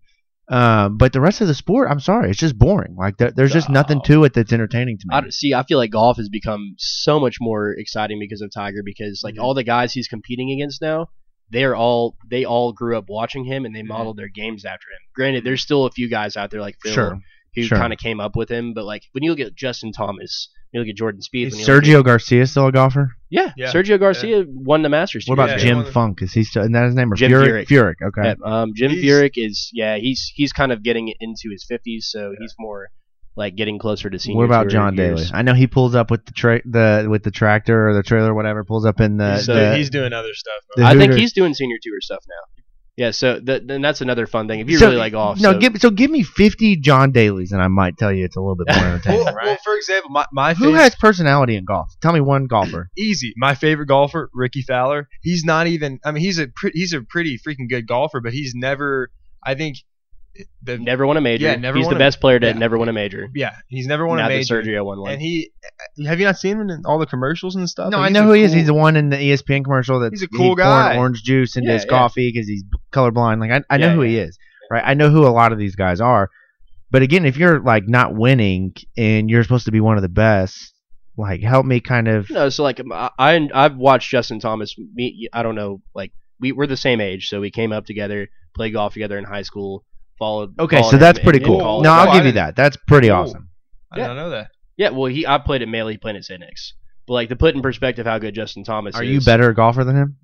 Um, 0.51 0.97
but 0.97 1.13
the 1.13 1.21
rest 1.21 1.41
of 1.41 1.47
the 1.47 1.53
sport, 1.53 1.89
I'm 1.91 1.99
sorry, 1.99 2.31
it's 2.31 2.39
just 2.39 2.57
boring. 2.57 2.95
Like 2.97 3.17
there, 3.17 3.29
there's 3.31 3.53
just 3.53 3.69
nothing 3.69 3.99
Oh. 3.99 4.07
to 4.07 4.23
it 4.23 4.33
that's 4.33 4.51
entertaining 4.51 4.97
to 4.97 5.05
me. 5.07 5.15
I, 5.15 5.29
see, 5.29 5.53
I 5.53 5.61
feel 5.63 5.77
like 5.77 5.91
golf 5.91 6.17
has 6.17 6.27
become 6.27 6.73
so 6.79 7.19
much 7.19 7.37
more 7.39 7.71
exciting 7.77 8.17
because 8.19 8.41
of 8.41 8.49
Tiger. 8.51 8.81
Because 8.83 9.21
like 9.23 9.35
Mhm. 9.35 9.43
all 9.43 9.53
the 9.53 9.63
guys 9.63 9.93
he's 9.93 10.07
competing 10.07 10.49
against 10.51 10.81
now, 10.81 11.09
they're 11.51 11.75
all 11.75 12.15
they 12.29 12.45
all 12.45 12.71
grew 12.73 12.97
up 12.97 13.05
watching 13.09 13.43
him 13.45 13.65
and 13.65 13.75
they 13.75 13.81
Mhm. 13.81 13.87
modeled 13.87 14.17
their 14.17 14.29
games 14.29 14.65
after 14.65 14.85
him. 14.91 14.99
Granted, 15.15 15.43
there's 15.43 15.61
still 15.61 15.85
a 15.85 15.91
few 15.91 16.09
guys 16.09 16.37
out 16.37 16.51
there 16.51 16.61
like 16.61 16.75
Phil 16.83 16.93
sure. 16.93 17.19
who 17.55 17.63
sure. 17.63 17.77
kind 17.77 17.91
of 17.93 17.99
came 17.99 18.19
up 18.19 18.35
with 18.35 18.49
him, 18.49 18.73
but 18.73 18.85
like 18.85 19.03
when 19.13 19.23
you 19.23 19.31
look 19.31 19.39
at 19.39 19.55
Justin 19.55 19.91
Thomas, 19.91 20.49
when 20.71 20.79
you 20.81 20.85
look 20.85 20.91
at 20.93 20.97
Jordan 20.97 21.21
Spieth, 21.21 21.47
Is 21.47 21.53
when 21.53 21.59
you 21.61 21.73
look 21.73 21.83
Sergio 21.83 22.05
Garcia 22.05 22.45
still 22.45 22.67
a 22.67 22.71
golfer? 22.71 23.11
yeah, 23.31 23.51
Yeah. 23.57 23.71
Sergio 23.71 23.99
Garcia 23.99 24.45
won 24.47 24.83
the 24.83 24.89
Masters. 24.89 25.25
What 25.27 25.35
two 25.37 25.41
about 25.41 25.49
Yeah. 25.61 25.67
ago. 25.73 25.83
Jim 25.83 25.91
Funk? 25.91 26.21
Is 26.21 26.33
he 26.33 26.43
still? 26.43 26.61
And 26.63 26.75
that 26.75 26.85
his 26.85 26.93
name? 26.95 27.11
Or 27.11 27.15
Jim 27.15 27.31
Furyk? 27.31 27.67
Furyk. 27.67 27.95
Okay. 28.07 28.21
Yeah, 28.23 28.35
um, 28.45 28.73
Jim 28.75 28.91
He's- 28.91 29.03
Furyk 29.03 29.31
is 29.35 29.69
yeah, 29.73 29.97
he's 29.97 30.31
he's 30.35 30.53
kind 30.53 30.71
of 30.71 30.83
getting 30.83 31.11
into 31.19 31.49
his 31.51 31.65
fifties, 31.67 32.07
so 32.11 32.35
he's 32.39 32.53
more 32.59 32.89
like 33.39 33.55
getting 33.55 33.79
closer 33.79 34.09
to 34.09 34.19
senior. 34.19 34.37
What 34.37 34.45
about 34.45 34.67
John 34.69 34.95
years. 34.95 35.29
Daly? 35.31 35.39
I 35.39 35.41
know 35.41 35.53
he 35.55 35.65
pulls 35.65 35.95
up 35.95 36.11
with 36.11 36.25
the 36.25 36.33
tra- 36.33 36.61
the 36.65 37.07
with 37.09 37.23
the 37.23 37.31
tractor 37.31 37.89
or 37.89 37.93
the 37.95 38.03
trailer 38.03 38.31
or 38.31 38.35
whatever. 38.35 38.63
Pulls 38.63 38.85
up 38.85 38.99
in 38.99 39.17
the. 39.17 39.35
he's, 39.37 39.45
so 39.45 39.55
the 39.55 39.75
he's 39.77 39.89
doing 39.89 40.13
other 40.13 40.33
stuff. 40.33 40.61
I 40.77 40.95
think 40.95 41.13
he's 41.13 41.33
doing 41.33 41.53
senior 41.55 41.77
tour 41.81 41.99
stuff 42.01 42.23
now. 42.27 42.61
Yeah, 42.97 43.11
so 43.11 43.39
th- 43.39 43.63
then 43.65 43.81
that's 43.81 44.01
another 44.01 44.27
fun 44.27 44.49
thing. 44.49 44.59
If 44.59 44.69
you 44.69 44.77
So- 44.77 44.87
really 44.87 44.97
like 44.97 45.13
golf, 45.13 45.39
No, 45.39 45.53
so, 45.53 45.57
give 45.57 45.77
so 45.79 45.89
give 45.89 46.11
me 46.11 46.21
fifty 46.21 46.75
John 46.75 47.13
Daly's 47.13 47.53
and 47.53 47.61
I 47.61 47.69
might 47.69 47.97
tell 47.97 48.11
you 48.11 48.25
it's 48.25 48.35
a 48.35 48.41
little 48.41 48.57
bit 48.57 48.67
more 48.75 48.85
entertaining. 48.93 49.23
well, 49.23 49.35
well, 49.41 49.57
for 49.63 49.73
example, 49.75 50.09
my 50.09 50.25
my 50.33 50.53
Who 50.53 50.65
favorite, 50.65 50.79
has 50.81 50.95
personality 50.95 51.55
in 51.55 51.63
golf? 51.63 51.89
Tell 52.01 52.11
me 52.11 52.19
one 52.19 52.47
golfer. 52.47 52.89
easy. 52.97 53.33
My 53.37 53.55
favorite 53.55 53.85
golfer, 53.85 54.29
Rickie 54.33 54.63
Fowler. 54.63 55.07
He's 55.21 55.45
not 55.45 55.67
even. 55.67 55.99
I 56.03 56.11
mean, 56.11 56.21
he's 56.21 56.39
a 56.39 56.47
pre- 56.53 56.71
he's 56.73 56.91
a 56.91 57.01
pretty 57.01 57.39
freaking 57.39 57.69
good 57.69 57.87
golfer, 57.87 58.19
but 58.19 58.33
he's 58.33 58.51
never. 58.53 59.09
I 59.45 59.55
think 59.55 59.77
the 60.63 60.77
never 60.77 61.05
won 61.07 61.17
a 61.17 61.21
major. 61.21 61.45
Yeah, 61.45 61.55
never 61.55 61.77
he's 61.77 61.85
won 61.85 61.93
the 61.93 61.97
a- 61.97 62.05
best 62.07 62.19
player 62.21 62.39
to 62.39 62.47
yeah. 62.47 62.53
never 62.53 62.77
win 62.77 62.89
a 62.89 62.93
major. 62.93 63.27
yeah 63.35 63.55
he's 63.67 63.87
never 63.87 64.05
won 64.07 64.17
now 64.17 64.25
a 64.25 64.29
that 64.29 64.35
major. 64.35 64.61
Sergio 64.61 64.85
won 64.85 65.01
one. 65.01 65.11
And 65.11 65.21
he 65.21 65.51
have 66.05 66.19
you 66.19 66.25
not 66.25 66.37
seen 66.37 66.59
him 66.59 66.69
in 66.69 66.83
all 66.85 66.99
the 66.99 67.05
commercials 67.05 67.55
and 67.55 67.69
stuff? 67.69 67.91
No, 67.91 67.97
Like, 67.99 68.07
I 68.07 68.13
know 68.13 68.21
a 68.21 68.25
who 68.25 68.31
he 68.33 68.43
is. 68.43 68.53
He's 68.53 68.67
the 68.67 68.73
one 68.73 68.95
in 68.95 69.09
the 69.09 69.17
ESPN 69.17 69.63
commercial 69.63 69.99
that 70.01 70.11
He's 70.13 70.23
a 70.23 70.27
cool 70.27 70.39
he 70.39 70.45
poured 70.47 70.57
guy. 70.59 70.97
orange 70.97 71.23
juice 71.23 71.55
into 71.55 71.67
Yeah, 71.67 71.73
his 71.73 71.83
yeah. 71.85 71.89
coffee 71.89 72.31
because 72.31 72.47
he's 72.47 72.63
colorblind. 72.91 73.39
Like 73.39 73.51
I, 73.69 73.73
I 73.73 73.77
know 73.77 73.93
who 73.93 74.03
yeah. 74.03 74.09
he 74.09 74.17
is, 74.19 74.37
right? 74.71 74.83
I 74.85 74.93
know 74.93 75.09
who 75.09 75.25
a 75.25 75.29
lot 75.29 75.51
of 75.51 75.57
these 75.57 75.75
guys 75.75 75.99
are. 76.01 76.29
But 76.91 77.01
again, 77.03 77.25
if 77.25 77.37
you're 77.37 77.59
like 77.59 77.87
not 77.87 78.15
winning 78.15 78.73
and 78.97 79.29
you're 79.29 79.43
supposed 79.43 79.65
to 79.65 79.71
be 79.71 79.79
one 79.79 79.95
of 79.97 80.01
the 80.01 80.09
best, 80.09 80.73
like 81.17 81.41
help 81.41 81.65
me 81.65 81.79
kind 81.81 82.07
of. 82.07 82.29
no, 82.29 82.49
so 82.49 82.63
like 82.63 82.79
um, 82.79 82.91
I 82.91 83.09
I- 83.19 83.49
I've 83.53 83.75
watched 83.75 84.09
Justin 84.09 84.39
Thomas. 84.39 84.75
Me, 84.95 85.27
I 85.33 85.43
don't 85.43 85.55
know, 85.55 85.81
like 85.93 86.11
we 86.39 86.51
we're 86.51 86.65
the 86.65 86.77
same 86.77 87.01
age, 87.01 87.27
so 87.27 87.41
we 87.41 87.51
came 87.51 87.71
up 87.73 87.85
together, 87.85 88.27
played 88.55 88.71
golf 88.73 88.93
together 88.93 89.17
in 89.17 89.25
high 89.25 89.41
school. 89.43 89.83
Followed. 90.19 90.59
Okay, 90.59 90.77
followed 90.79 90.91
so 90.91 90.97
that's 90.97 91.17
in- 91.19 91.23
pretty 91.23 91.39
in 91.39 91.45
cool. 91.45 91.59
college. 91.59 91.83
No, 91.85 91.89
Oh, 91.91 91.93
I'll 91.93 92.09
I 92.09 92.13
give 92.17 92.25
you 92.25 92.31
didn't- 92.33 92.35
that. 92.35 92.55
That's 92.55 92.77
pretty 92.87 93.07
Cool. 93.07 93.17
awesome. 93.17 93.49
I 93.91 93.95
did 93.97 94.07
not 94.07 94.15
know 94.15 94.29
that. 94.31 94.51
Yeah, 94.77 94.89
well, 94.89 95.05
he 95.11 95.25
I 95.25 95.37
played 95.39 95.61
at 95.61 95.67
Maley, 95.67 95.99
playing 95.99 96.17
at 96.17 96.23
St. 96.25 96.41
But 97.07 97.13
like 97.13 97.29
to 97.29 97.35
put 97.35 97.55
in 97.55 97.61
perspective 97.61 98.05
how 98.05 98.19
good 98.19 98.35
Justin 98.35 98.63
Thomas 98.63 98.95
Are 98.95 99.03
is. 99.03 99.09
you 99.09 99.21
better 99.21 99.49
a 99.49 99.55
golfer 99.55 99.83
than 99.83 99.95
him? 99.95 100.17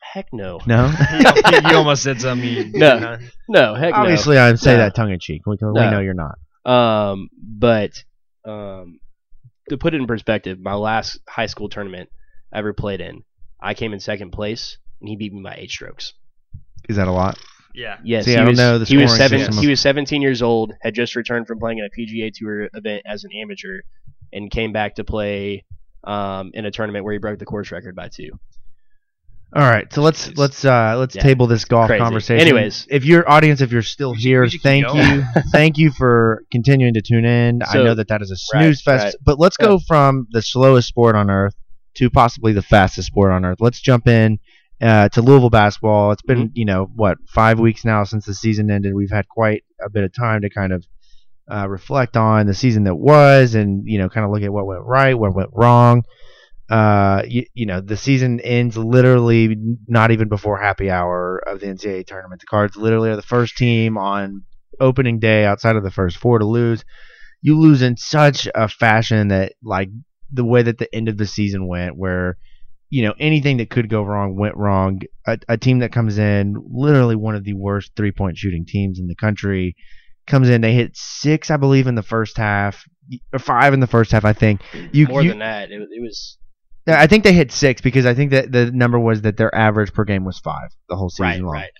Heck 0.00 0.26
no. 0.32 0.60
No. 0.66 0.86
you, 0.86 1.26
you 1.70 1.76
almost 1.76 2.02
said 2.02 2.20
something. 2.20 2.48
You, 2.48 2.70
No. 2.74 3.18
No, 3.48 3.74
heck 3.74 3.92
no. 3.94 4.00
Obviously, 4.00 4.38
I 4.38 4.50
would 4.50 4.60
say 4.60 4.72
No. 4.72 4.78
that 4.78 4.94
tongue 4.94 5.10
in 5.10 5.18
cheek. 5.20 5.42
We, 5.46 5.56
we 5.60 5.72
No. 5.72 5.90
know 5.90 6.00
you're 6.00 6.14
not. 6.14 6.38
Um, 6.70 7.28
but 7.42 8.02
um, 8.44 9.00
to 9.70 9.78
put 9.78 9.94
it 9.94 10.00
in 10.00 10.06
perspective, 10.06 10.58
my 10.60 10.74
last 10.74 11.18
high 11.28 11.46
school 11.46 11.68
tournament 11.68 12.10
I 12.52 12.58
ever 12.58 12.72
played 12.72 13.00
in, 13.00 13.22
I 13.60 13.74
came 13.74 13.92
in 13.92 14.00
second 14.00 14.30
place, 14.32 14.78
and 15.00 15.08
he 15.08 15.16
beat 15.16 15.32
me 15.32 15.42
by 15.42 15.54
eight 15.56 15.70
strokes. 15.70 16.12
Is 16.88 16.96
that 16.96 17.08
a 17.08 17.12
lot? 17.12 17.38
Yeah. 17.74 17.98
Yes, 18.02 18.24
See, 18.24 18.32
he 18.32 18.36
I 18.36 18.40
don't 18.40 18.48
was, 18.50 18.58
know 18.58 18.78
the 18.78 18.84
he 18.86 18.96
was 18.96 19.10
scoring 19.12 19.28
seven. 19.28 19.38
system 19.40 19.62
He 19.62 19.68
was 19.68 19.80
17 19.80 20.22
years 20.22 20.42
old, 20.42 20.72
had 20.82 20.94
just 20.94 21.14
returned 21.14 21.46
from 21.46 21.58
playing 21.58 21.78
in 21.78 21.84
a 21.84 21.90
PGA 21.90 22.32
Tour 22.34 22.68
event 22.74 23.02
as 23.06 23.24
an 23.24 23.30
amateur, 23.40 23.80
and 24.32 24.50
came 24.50 24.72
back 24.72 24.96
to 24.96 25.04
play 25.04 25.64
um, 26.04 26.50
in 26.54 26.64
a 26.66 26.70
tournament 26.70 27.04
where 27.04 27.12
he 27.12 27.18
broke 27.18 27.38
the 27.38 27.44
course 27.46 27.70
record 27.70 27.94
by 27.94 28.08
two. 28.08 28.30
All 29.54 29.62
right, 29.62 29.90
so 29.90 30.02
let's 30.02 30.36
let's 30.36 30.62
uh 30.66 30.96
let's 30.98 31.14
Yeah. 31.16 31.22
table 31.22 31.46
this 31.46 31.64
golf 31.64 31.86
Crazy. 31.86 31.98
conversation. 32.02 32.46
Anyways. 32.46 32.86
if 32.90 33.06
your 33.06 33.28
audience, 33.30 33.62
if 33.62 33.72
you're 33.72 33.80
still 33.80 34.12
here, 34.12 34.42
we 34.42 34.48
should 34.50 34.58
keep 34.58 34.62
thank 34.62 34.86
going. 34.86 35.20
you, 35.20 35.24
thank 35.52 35.78
you 35.78 35.90
for 35.90 36.42
continuing 36.52 36.92
to 36.94 37.00
tune 37.00 37.24
in. 37.24 37.62
I 37.62 37.72
So- 37.72 37.84
know 37.84 37.94
that 37.94 38.08
that 38.08 38.20
is 38.20 38.30
a 38.30 38.34
Right, 38.54 38.64
snooze 38.64 38.82
fest, 38.82 39.04
right. 39.04 39.14
but 39.24 39.38
let's 39.38 39.56
go 39.56 39.78
from 39.78 40.26
the 40.32 40.42
slowest 40.42 40.88
sport 40.88 41.16
on 41.16 41.30
earth 41.30 41.54
to 41.94 42.10
possibly 42.10 42.52
the 42.52 42.60
fastest 42.62 43.06
sport 43.08 43.32
on 43.32 43.46
earth. 43.46 43.56
Let's 43.60 43.80
jump 43.80 44.06
in 44.06 44.38
uh, 44.80 45.08
to 45.10 45.22
Louisville 45.22 45.50
basketball. 45.50 46.12
It's 46.12 46.22
been 46.22 46.52
you 46.54 46.64
know 46.64 46.90
what 46.94 47.18
five 47.28 47.58
weeks 47.58 47.84
now 47.84 48.04
since 48.04 48.26
the 48.26 48.34
season 48.34 48.70
ended. 48.70 48.94
We've 48.94 49.10
had 49.10 49.28
quite 49.28 49.64
a 49.84 49.90
bit 49.90 50.04
of 50.04 50.14
time 50.14 50.42
to 50.42 50.50
kind 50.50 50.72
of 50.72 50.86
uh, 51.50 51.68
reflect 51.68 52.16
on 52.16 52.46
the 52.46 52.54
season 52.54 52.84
that 52.84 52.96
was, 52.96 53.54
and 53.54 53.82
you 53.86 53.98
know 53.98 54.08
kind 54.08 54.24
of 54.24 54.32
look 54.32 54.42
at 54.42 54.52
what 54.52 54.66
went 54.66 54.82
right, 54.84 55.14
what 55.14 55.34
went 55.34 55.50
wrong 55.52 56.04
uh, 56.70 57.22
you, 57.26 57.46
you 57.54 57.66
know, 57.66 57.80
the 57.80 57.96
season 57.96 58.40
ends 58.40 58.76
literally 58.76 59.56
not 59.86 60.10
even 60.10 60.28
before 60.28 60.58
happy 60.58 60.90
hour 60.90 61.38
of 61.46 61.60
the 61.60 61.66
NCAA 61.66 62.06
tournament. 62.06 62.40
The 62.40 62.46
Cards 62.46 62.76
literally 62.76 63.10
are 63.10 63.16
the 63.16 63.22
first 63.22 63.56
team 63.56 63.96
on 63.96 64.42
opening 64.78 65.18
day 65.18 65.44
outside 65.44 65.76
of 65.76 65.82
the 65.82 65.90
first 65.90 66.18
four 66.18 66.38
to 66.38 66.44
lose. 66.44 66.84
You 67.40 67.58
lose 67.58 67.80
in 67.80 67.96
such 67.96 68.48
a 68.54 68.68
fashion 68.68 69.28
that, 69.28 69.54
like, 69.62 69.88
the 70.30 70.44
way 70.44 70.62
that 70.62 70.76
the 70.76 70.94
end 70.94 71.08
of 71.08 71.16
the 71.16 71.26
season 71.26 71.66
went, 71.66 71.96
where, 71.96 72.36
you 72.90 73.02
know, 73.02 73.14
anything 73.18 73.58
that 73.58 73.70
could 73.70 73.88
go 73.88 74.02
wrong 74.02 74.36
went 74.36 74.56
wrong. 74.56 75.00
A, 75.26 75.38
a 75.48 75.56
team 75.56 75.80
that 75.80 75.92
comes 75.92 76.18
in, 76.18 76.54
literally 76.70 77.16
one 77.16 77.34
of 77.34 77.44
the 77.44 77.54
worst 77.54 77.92
three 77.96 78.12
point 78.12 78.36
shooting 78.36 78.64
teams 78.66 78.98
in 78.98 79.06
the 79.06 79.14
country, 79.14 79.76
comes 80.26 80.48
in. 80.48 80.60
They 80.60 80.72
hit 80.72 80.96
six, 80.96 81.50
I 81.50 81.56
believe, 81.56 81.86
in 81.86 81.94
the 81.94 82.02
first 82.02 82.36
half, 82.36 82.84
or 83.32 83.38
five 83.38 83.74
in 83.74 83.80
the 83.80 83.86
first 83.86 84.12
half, 84.12 84.24
I 84.24 84.32
think. 84.32 84.62
You, 84.92 85.06
More 85.06 85.22
you, 85.22 85.30
than 85.30 85.40
that, 85.40 85.70
it, 85.70 85.80
it 85.80 86.02
was 86.02 86.38
I 86.88 87.06
think 87.06 87.24
they 87.24 87.32
hit 87.32 87.52
six 87.52 87.80
because 87.80 88.06
I 88.06 88.14
think 88.14 88.30
that 88.30 88.50
the 88.50 88.70
number 88.70 88.98
was 88.98 89.22
that 89.22 89.36
their 89.36 89.54
average 89.54 89.92
per 89.92 90.04
game 90.04 90.24
was 90.24 90.38
five 90.38 90.70
the 90.88 90.96
whole 90.96 91.10
season 91.10 91.24
right, 91.24 91.42
long. 91.42 91.52
right. 91.52 91.70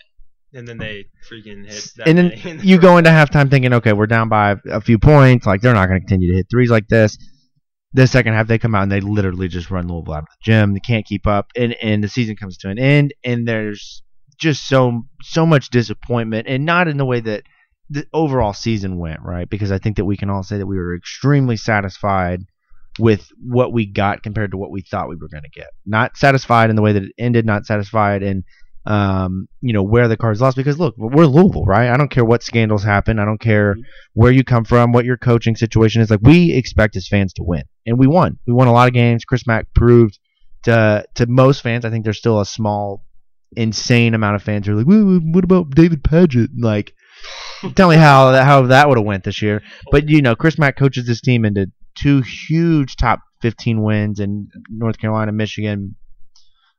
And 0.55 0.67
then 0.67 0.79
they 0.79 1.07
freaking 1.31 1.67
hit 1.67 1.93
that 1.97 2.09
And 2.09 2.19
then 2.19 2.33
many 2.45 2.63
you 2.63 2.79
go 2.79 2.97
into 2.99 3.11
halftime 3.11 3.51
thinking, 3.51 3.75
okay, 3.75 3.93
we're 3.93 4.07
down 4.07 4.29
by 4.29 4.57
a 4.71 4.81
few 4.81 4.99
points. 4.99 5.47
Like 5.47 5.61
they're 5.61 5.75
not 5.75 5.89
going 5.89 6.01
to 6.01 6.07
continue 6.07 6.33
to 6.33 6.37
hit 6.39 6.47
threes 6.51 6.71
like 6.71 6.89
this. 6.89 7.19
The 7.95 8.07
second 8.07 8.35
half, 8.35 8.47
they 8.47 8.59
come 8.59 8.75
out 8.75 8.83
and 8.83 8.93
they 8.93 9.01
literally 9.01 9.49
just 9.49 9.71
run 9.71 9.89
Louisville 9.89 10.15
out 10.15 10.25
of 10.25 10.29
the 10.29 10.45
gym. 10.45 10.75
They 10.75 10.81
can't 10.81 11.07
keep 11.07 11.27
up, 11.27 11.51
and 11.57 11.75
and 11.75 12.05
the 12.05 12.09
season 12.09 12.37
comes 12.37 12.59
to 12.59 12.69
an 12.69 12.79
end. 12.79 13.15
And 13.25 13.49
there's 13.49 14.03
just 14.39 14.69
so 14.69 15.03
so 15.23 15.47
much 15.47 15.71
disappointment, 15.71 16.47
and 16.49 16.65
not 16.65 16.89
in 16.89 16.99
the 16.99 17.07
way 17.07 17.21
that 17.21 17.45
the 17.91 18.07
overall 18.13 18.53
season 18.53 18.99
went, 18.99 19.21
right? 19.23 19.49
Because 19.49 19.73
I 19.73 19.79
think 19.79 19.97
that 19.97 20.05
we 20.05 20.17
can 20.17 20.29
all 20.29 20.43
say 20.43 20.59
that 20.59 20.67
we 20.67 20.77
were 20.77 20.95
extremely 20.95 21.57
satisfied 21.57 22.45
with 22.99 23.29
what 23.39 23.73
we 23.73 23.87
got 23.87 24.23
compared 24.23 24.51
to 24.51 24.59
what 24.59 24.71
we 24.71 24.83
thought 24.83 25.09
we 25.09 25.17
were 25.17 25.29
going 25.29 25.45
to 25.45 25.51
get. 25.51 25.69
Not 25.87 26.17
satisfied 26.17 26.69
in 26.69 26.77
the 26.77 26.83
way 26.83 26.93
that 26.93 27.05
it 27.05 27.13
ended, 27.19 27.47
not 27.47 27.65
satisfied 27.65 28.23
in 28.23 28.45
um, 28.89 29.49
you 29.61 29.75
know, 29.75 29.83
where 29.83 30.09
the 30.09 30.17
cards 30.17 30.41
lost 30.41 30.57
because 30.57 30.79
look, 30.79 30.95
we're 30.97 31.27
Louisville, 31.27 31.67
right? 31.67 31.91
I 31.91 31.99
don't 31.99 32.11
care 32.11 32.25
what 32.25 32.43
scandals 32.43 32.83
happen. 32.83 33.19
I 33.19 33.27
don't 33.27 33.41
care 33.41 33.77
where 34.15 34.33
you 34.33 34.43
come 34.43 34.65
from, 34.65 34.93
what 34.93 35.05
your 35.05 35.19
coaching 35.19 35.57
situation 35.57 36.01
is. 36.01 36.11
Like 36.11 36.23
we 36.23 36.55
expect 36.55 36.97
as 36.97 37.07
fans 37.07 37.35
to 37.35 37.43
win. 37.43 37.65
And 37.85 37.99
we 37.99 38.07
won. 38.07 38.39
We 38.47 38.55
won 38.55 38.67
a 38.67 38.73
lot 38.73 38.89
of 38.89 38.95
games. 38.95 39.27
Chris 39.27 39.47
Mack 39.47 39.67
proved 39.75 40.19
to 40.63 41.05
to 41.17 41.27
most 41.27 41.63
fans, 41.63 41.85
I 41.85 41.91
think 41.91 42.05
there's 42.05 42.17
still 42.17 42.41
a 42.41 42.47
small 42.47 43.05
insane 43.57 44.15
amount 44.15 44.37
of 44.37 44.43
fans 44.43 44.67
who 44.67 44.73
are 44.73 44.83
like, 44.83 44.87
what 44.87 45.45
about 45.45 45.71
David 45.71 46.03
Padgett? 46.03 46.49
Like 46.59 46.95
tell 47.75 47.91
me 47.91 47.97
how 47.97 48.33
that 48.33 48.47
how 48.47 48.63
that 48.63 48.89
would 48.89 48.97
have 48.97 49.07
went 49.07 49.25
this 49.25 49.43
year. 49.43 49.63
But 49.91 50.09
you 50.09 50.23
know, 50.23 50.35
Chris 50.35 50.59
Mack 50.59 50.79
coaches 50.79 51.07
this 51.07 51.21
team 51.21 51.45
into 51.45 51.67
two 51.95 52.23
huge 52.23 52.97
top 52.97 53.21
15 53.43 53.83
wins 53.83 54.19
in 54.19 54.49
North 54.71 54.99
Carolina, 54.99 55.33
Michigan. 55.33 55.95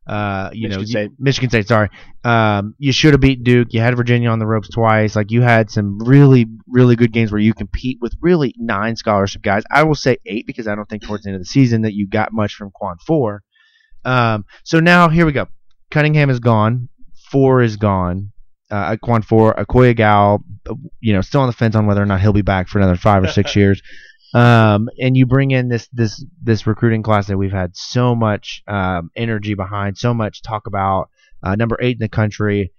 Uh, 0.10 0.50
you 0.54 0.68
know, 0.70 0.78
Michigan 0.78 0.82
you- 0.82 0.88
State. 0.88 1.12
Michigan 1.20 1.50
State. 1.52 1.68
Sorry, 1.68 1.90
um, 2.24 2.74
you 2.80 2.92
should 2.92 3.14
have 3.14 3.22
beat 3.22 3.44
Duke. 3.44 3.68
You 3.74 3.80
had 3.82 3.96
Virginia 3.96 4.30
on 4.30 4.40
the 4.40 4.48
ropes 4.48 4.68
twice. 4.70 5.16
Like 5.16 5.30
you 5.30 5.42
had 5.44 5.70
some 5.70 6.00
really, 6.00 6.48
really 6.68 6.96
good 6.96 7.12
games 7.14 7.32
where 7.32 7.40
you 7.42 7.54
compete 7.54 8.00
with 8.02 8.16
really 8.20 8.56
nine 8.58 8.96
scholarship 8.96 9.44
guys. 9.44 9.64
I 9.70 9.84
will 9.84 9.94
say 9.94 10.18
eight 10.26 10.48
because 10.48 10.68
I 10.68 10.74
don't 10.74 10.90
think 10.90 11.04
towards 11.04 11.24
the 11.26 11.30
end 11.30 11.36
of 11.36 11.42
the 11.42 11.46
season 11.46 11.84
that 11.84 11.94
you 11.94 12.08
got 12.08 12.34
much 12.34 12.56
from 12.56 12.72
Khwan 12.72 13.00
Fore. 13.06 13.44
Um, 14.04 14.46
so 14.64 14.80
now 14.80 15.10
here 15.10 15.28
we 15.28 15.32
go. 15.32 15.48
Cunningham 15.92 16.30
is 16.32 16.40
gone. 16.40 16.90
Fore 17.32 17.62
is 17.62 17.78
gone. 17.78 18.32
uh, 18.72 18.96
Khwan 19.04 19.24
Fore, 19.24 19.54
Akoy 19.56 19.94
Agau, 19.96 20.42
you 21.02 21.14
know, 21.14 21.22
still 21.22 21.42
on 21.42 21.48
the 21.48 21.54
fence 21.54 21.76
on 21.76 21.86
whether 21.86 22.02
or 22.02 22.06
not 22.08 22.20
he'll 22.22 22.34
be 22.34 22.42
back 22.42 22.68
for 22.68 22.80
another 22.80 22.96
five 22.96 23.24
or 23.24 23.28
six 23.28 23.56
years. 23.62 23.82
Um, 24.34 24.90
and 25.00 25.18
you 25.18 25.26
bring 25.26 25.52
in 25.52 25.70
this 25.70 25.88
this 25.92 26.24
this 26.42 26.68
recruiting 26.68 27.04
class 27.04 27.28
that 27.28 27.38
we've 27.38 27.52
had 27.52 27.76
so 27.76 28.16
much 28.16 28.64
um, 28.68 29.12
energy 29.16 29.54
behind, 29.54 29.98
so 29.98 30.14
much 30.14 30.42
talk 30.42 30.68
about. 30.68 31.10
Uh, 31.42 31.56
number 31.56 31.78
eight 31.82 31.96
in 31.96 32.00
the 32.00 32.10
country. 32.10 32.74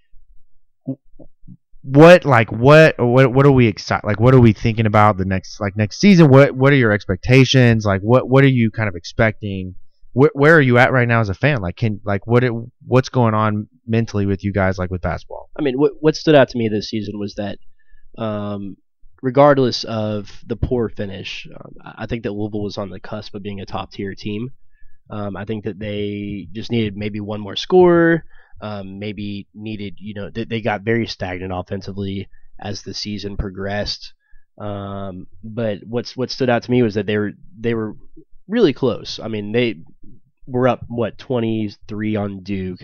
What 1.83 2.25
like 2.25 2.53
what 2.53 2.97
what 2.99 3.33
what 3.33 3.47
are 3.47 3.53
we 3.53 3.67
excited 3.67 4.07
like 4.07 4.21
what 4.21 4.35
are 4.35 4.41
we 4.41 4.53
thinking 4.53 4.85
about 4.85 5.17
the 5.17 5.25
next 5.25 5.61
like 5.61 5.79
next 5.79 5.99
season 5.99 6.29
what 6.29 6.55
what 6.55 6.75
are 6.75 6.77
your 6.77 6.93
expectations 6.93 7.87
like 7.87 8.03
what 8.03 8.29
what 8.29 8.45
are 8.45 8.49
you 8.49 8.71
kind 8.71 8.87
of 8.87 8.95
expecting 8.97 9.75
where, 10.13 10.31
where 10.35 10.55
are 10.55 10.61
you 10.61 10.77
at 10.77 10.93
right 10.93 11.09
now 11.09 11.21
as 11.21 11.31
a 11.31 11.35
fan 11.35 11.63
like 11.63 11.77
can 11.77 11.99
like 12.05 12.27
what 12.27 12.45
it, 12.45 12.53
what's 12.87 13.09
going 13.09 13.33
on 13.33 13.67
mentally 13.87 14.27
with 14.27 14.45
you 14.45 14.53
guys 14.53 14.77
like 14.77 14.91
with 14.91 15.01
basketball 15.01 15.51
I 15.61 15.63
mean, 15.63 15.79
what 15.79 15.93
what 16.01 16.17
stood 16.17 16.35
out 16.35 16.49
to 16.51 16.59
me 16.59 16.69
this 16.69 16.89
season 16.89 17.19
was 17.19 17.35
that, 17.35 17.59
um, 18.17 18.77
regardless 19.23 19.85
of 19.85 20.31
the 20.47 20.57
poor 20.57 20.89
finish, 20.89 21.47
um, 21.55 21.75
I 21.85 22.07
think 22.07 22.23
that 22.23 22.33
Louisville 22.33 22.63
was 22.63 22.79
on 22.79 22.91
the 22.91 23.01
cusp 23.01 23.35
of 23.35 23.43
being 23.43 23.61
a 23.61 23.67
top 23.67 23.93
tier 23.93 24.15
team. 24.15 24.53
Um, 25.11 25.37
I 25.37 25.45
think 25.45 25.65
that 25.65 25.79
they 25.79 26.49
just 26.53 26.71
needed 26.71 26.97
maybe 26.97 27.21
one 27.21 27.41
more 27.41 27.57
scorer, 27.57 28.25
um, 28.61 28.99
maybe 28.99 29.49
needed, 29.55 29.97
you 29.99 30.15
know, 30.15 30.31
they, 30.31 30.45
they 30.45 30.61
got 30.61 30.83
very 30.83 31.07
stagnant 31.07 31.53
offensively 31.53 32.29
as 32.61 32.83
the 32.83 32.95
season 32.95 33.37
progressed. 33.37 34.13
Um, 34.59 35.27
but 35.43 35.79
what's 35.87 36.17
what 36.17 36.31
stood 36.31 36.51
out 36.51 36.63
to 36.65 36.71
me 36.71 36.83
was 36.83 36.95
that 36.95 37.07
they 37.07 37.17
were 37.17 37.33
they 37.59 37.75
were 37.75 37.97
really 38.47 38.73
close. 38.73 39.19
I 39.19 39.29
mean, 39.29 39.53
they 39.53 39.83
were 40.47 40.69
up 40.69 40.85
what 40.89 41.19
23 41.19 42.17
on 42.17 42.43
Duke. 42.43 42.81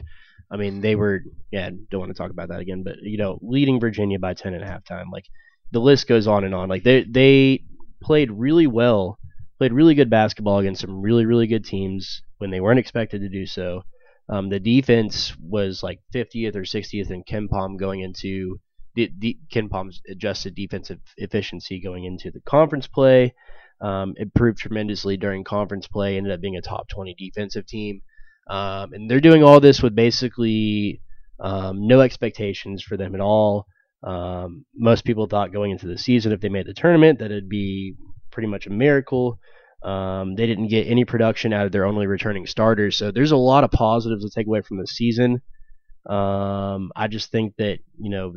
I 0.51 0.57
mean, 0.57 0.81
they 0.81 0.94
were 0.94 1.22
yeah, 1.51 1.70
don't 1.90 2.01
want 2.01 2.11
to 2.11 2.18
talk 2.18 2.31
about 2.31 2.49
that 2.49 2.61
again, 2.61 2.83
but 2.83 2.96
you 3.03 3.18
know, 3.18 3.38
leading 3.42 3.79
Virginia 3.79 4.18
by 4.18 4.35
10 4.35 4.55
at 4.55 4.62
halftime. 4.62 5.12
Like 5.12 5.27
the 5.72 5.81
list 5.81 6.07
goes 6.07 6.26
on 6.26 6.44
and 6.44 6.55
on. 6.55 6.68
Like 6.68 6.85
they 6.85 7.05
they 7.05 7.64
played 8.02 8.31
really 8.31 8.66
well, 8.66 9.18
played 9.59 9.72
really 9.72 9.94
good 9.94 10.11
basketball 10.11 10.59
against 10.59 10.81
some 10.81 11.00
really 11.00 11.26
really 11.26 11.46
good 11.46 11.64
teams 11.64 12.22
when 12.38 12.50
they 12.50 12.61
weren't 12.61 12.79
expected 12.79 13.20
to 13.20 13.29
do 13.29 13.46
so. 13.46 13.83
Um, 14.29 14.48
the 14.48 14.61
defense 14.61 15.37
was 15.38 15.83
like 15.83 16.00
50th 16.12 16.57
or 16.57 16.62
60th 16.62 17.11
in 17.11 17.22
KenPom 17.22 17.79
going 17.79 18.00
into 18.00 18.59
the, 18.96 19.11
the 19.18 19.38
KenPom's 19.52 20.00
adjusted 20.09 20.55
defensive 20.55 20.98
efficiency 21.16 21.81
going 21.81 22.05
into 22.05 22.31
the 22.31 22.40
conference 22.40 22.87
play. 22.87 23.35
Um, 23.81 24.14
improved 24.16 24.59
tremendously 24.59 25.16
during 25.18 25.44
conference 25.44 25.87
play. 25.87 26.16
Ended 26.16 26.33
up 26.33 26.40
being 26.40 26.57
a 26.57 26.62
top 26.62 26.88
20 26.88 27.14
defensive 27.14 27.66
team. 27.66 28.00
Um, 28.48 28.92
and 28.94 29.11
they're 29.11 29.20
doing 29.20 29.44
all 29.44 29.61
this 29.61 29.83
with 29.83 29.94
basically 29.94 31.00
um, 31.38 31.87
no 31.87 32.00
expectations 32.00 32.83
for 32.83 32.96
them 32.96 33.14
at 33.14 33.20
all. 33.20 33.66
Um, 34.07 34.64
most 34.75 35.05
people 35.05 35.27
thought 35.27 35.53
going 35.53 35.73
into 35.73 35.88
the 35.88 35.99
season, 35.99 36.33
if 36.33 36.40
they 36.40 36.49
made 36.49 36.66
the 36.66 36.75
tournament, 36.75 37.19
that 37.19 37.33
it'd 37.33 37.49
be 37.49 37.97
pretty 38.31 38.47
much 38.47 38.66
a 38.66 38.71
miracle. 38.71 39.38
Um, 39.83 40.37
they 40.37 40.47
didn't 40.47 40.69
get 40.69 40.87
any 40.87 41.05
production 41.05 41.53
out 41.53 41.66
of 41.66 41.73
their 41.73 41.85
only 41.85 42.07
returning 42.07 42.47
starters, 42.47 42.97
so 42.97 43.11
there's 43.11 43.33
a 43.33 43.37
lot 43.37 43.64
of 43.64 43.71
positives 43.73 44.25
to 44.25 44.31
take 44.31 44.47
away 44.47 44.62
from 44.62 44.79
the 44.79 44.87
season. 44.87 45.42
Um, 46.09 46.92
I 46.95 47.09
just 47.09 47.33
think 47.33 47.55
that 47.59 47.81
you 47.99 48.11
know 48.11 48.33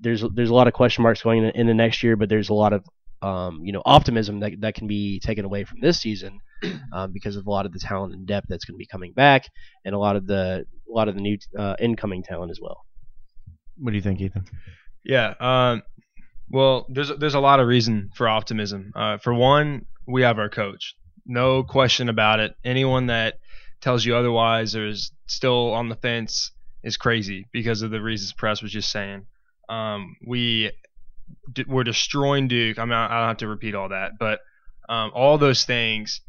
there's 0.00 0.22
there's 0.34 0.50
a 0.50 0.54
lot 0.54 0.68
of 0.68 0.74
question 0.74 1.02
marks 1.02 1.22
going 1.22 1.42
in, 1.42 1.50
in 1.50 1.66
the 1.66 1.74
next 1.74 2.02
year, 2.02 2.16
but 2.16 2.28
there's 2.28 2.50
a 2.50 2.54
lot 2.54 2.74
of 2.74 2.84
um, 3.22 3.60
you 3.64 3.72
know 3.72 3.82
optimism 3.84 4.40
that 4.40 4.60
that 4.60 4.74
can 4.74 4.86
be 4.86 5.20
taken 5.20 5.46
away 5.46 5.64
from 5.64 5.80
this 5.80 6.00
season 6.00 6.38
um, 6.92 7.12
because 7.12 7.36
of 7.36 7.46
a 7.46 7.50
lot 7.50 7.64
of 7.64 7.72
the 7.72 7.78
talent 7.78 8.12
and 8.12 8.26
depth 8.26 8.46
that's 8.48 8.66
going 8.66 8.74
to 8.74 8.78
be 8.78 8.86
coming 8.86 9.14
back, 9.14 9.48
and 9.86 9.94
a 9.94 9.98
lot 9.98 10.16
of 10.16 10.26
the 10.26 10.66
a 10.88 10.92
lot 10.92 11.08
of 11.08 11.14
the 11.14 11.20
new 11.22 11.38
uh, 11.58 11.76
incoming 11.80 12.22
talent 12.22 12.50
as 12.50 12.60
well. 12.60 12.84
what 13.78 13.90
do 13.90 13.96
you 13.96 14.02
think 14.02 14.20
Ethan 14.20 14.44
Yeah. 15.04 15.34
Um, 15.40 15.82
well, 16.50 16.86
there's 16.88 17.10
there's 17.18 17.34
a 17.34 17.40
lot 17.40 17.60
of 17.60 17.66
reason 17.66 18.10
for 18.14 18.28
optimism. 18.28 18.92
Uh, 18.94 19.18
for 19.18 19.34
one, 19.34 19.86
we 20.06 20.22
have 20.22 20.38
our 20.38 20.48
coach. 20.48 20.94
No 21.26 21.62
question 21.62 22.08
about 22.08 22.40
it. 22.40 22.54
Anyone 22.64 23.06
that 23.06 23.34
tells 23.80 24.04
you 24.04 24.16
otherwise 24.16 24.74
or 24.76 24.86
is 24.86 25.12
still 25.26 25.72
on 25.72 25.88
the 25.88 25.96
fence 25.96 26.52
is 26.82 26.96
crazy 26.96 27.46
because 27.52 27.82
of 27.82 27.90
the 27.90 28.00
reasons 28.00 28.32
Press 28.32 28.62
was 28.62 28.72
just 28.72 28.90
saying. 28.90 29.26
Um, 29.68 30.16
we 30.26 30.70
d- 31.52 31.64
we're 31.66 31.84
destroying 31.84 32.48
Duke. 32.48 32.78
I 32.78 32.84
mean, 32.84 32.92
I 32.92 33.08
don't 33.08 33.28
have 33.28 33.36
to 33.38 33.48
repeat 33.48 33.74
all 33.74 33.88
that, 33.88 34.12
but 34.18 34.40
um, 34.88 35.10
all 35.14 35.38
those 35.38 35.64
things. 35.64 36.20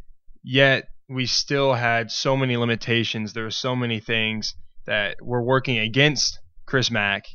Yet 0.43 0.87
we 1.09 1.25
still 1.25 1.73
had 1.73 2.11
so 2.11 2.37
many 2.37 2.55
limitations. 2.57 3.33
There 3.33 3.43
were 3.43 3.51
so 3.51 3.75
many 3.75 3.99
things 3.99 4.55
that 4.85 5.17
were 5.21 5.43
working 5.43 5.77
against 5.77 6.39
Chris 6.65 6.89
Mack 6.89 7.25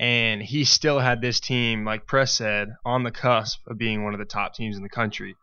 and 0.00 0.42
he 0.42 0.64
still 0.64 0.98
had 0.98 1.20
this 1.20 1.38
team, 1.40 1.84
like 1.84 2.06
Press 2.06 2.32
said, 2.32 2.70
on 2.86 3.02
the 3.04 3.10
cusp 3.10 3.60
of 3.68 3.76
being 3.76 4.02
one 4.02 4.14
of 4.14 4.18
the 4.18 4.24
top 4.24 4.54
teams 4.54 4.76
in 4.76 4.82
the 4.82 4.88
country. 4.88 5.36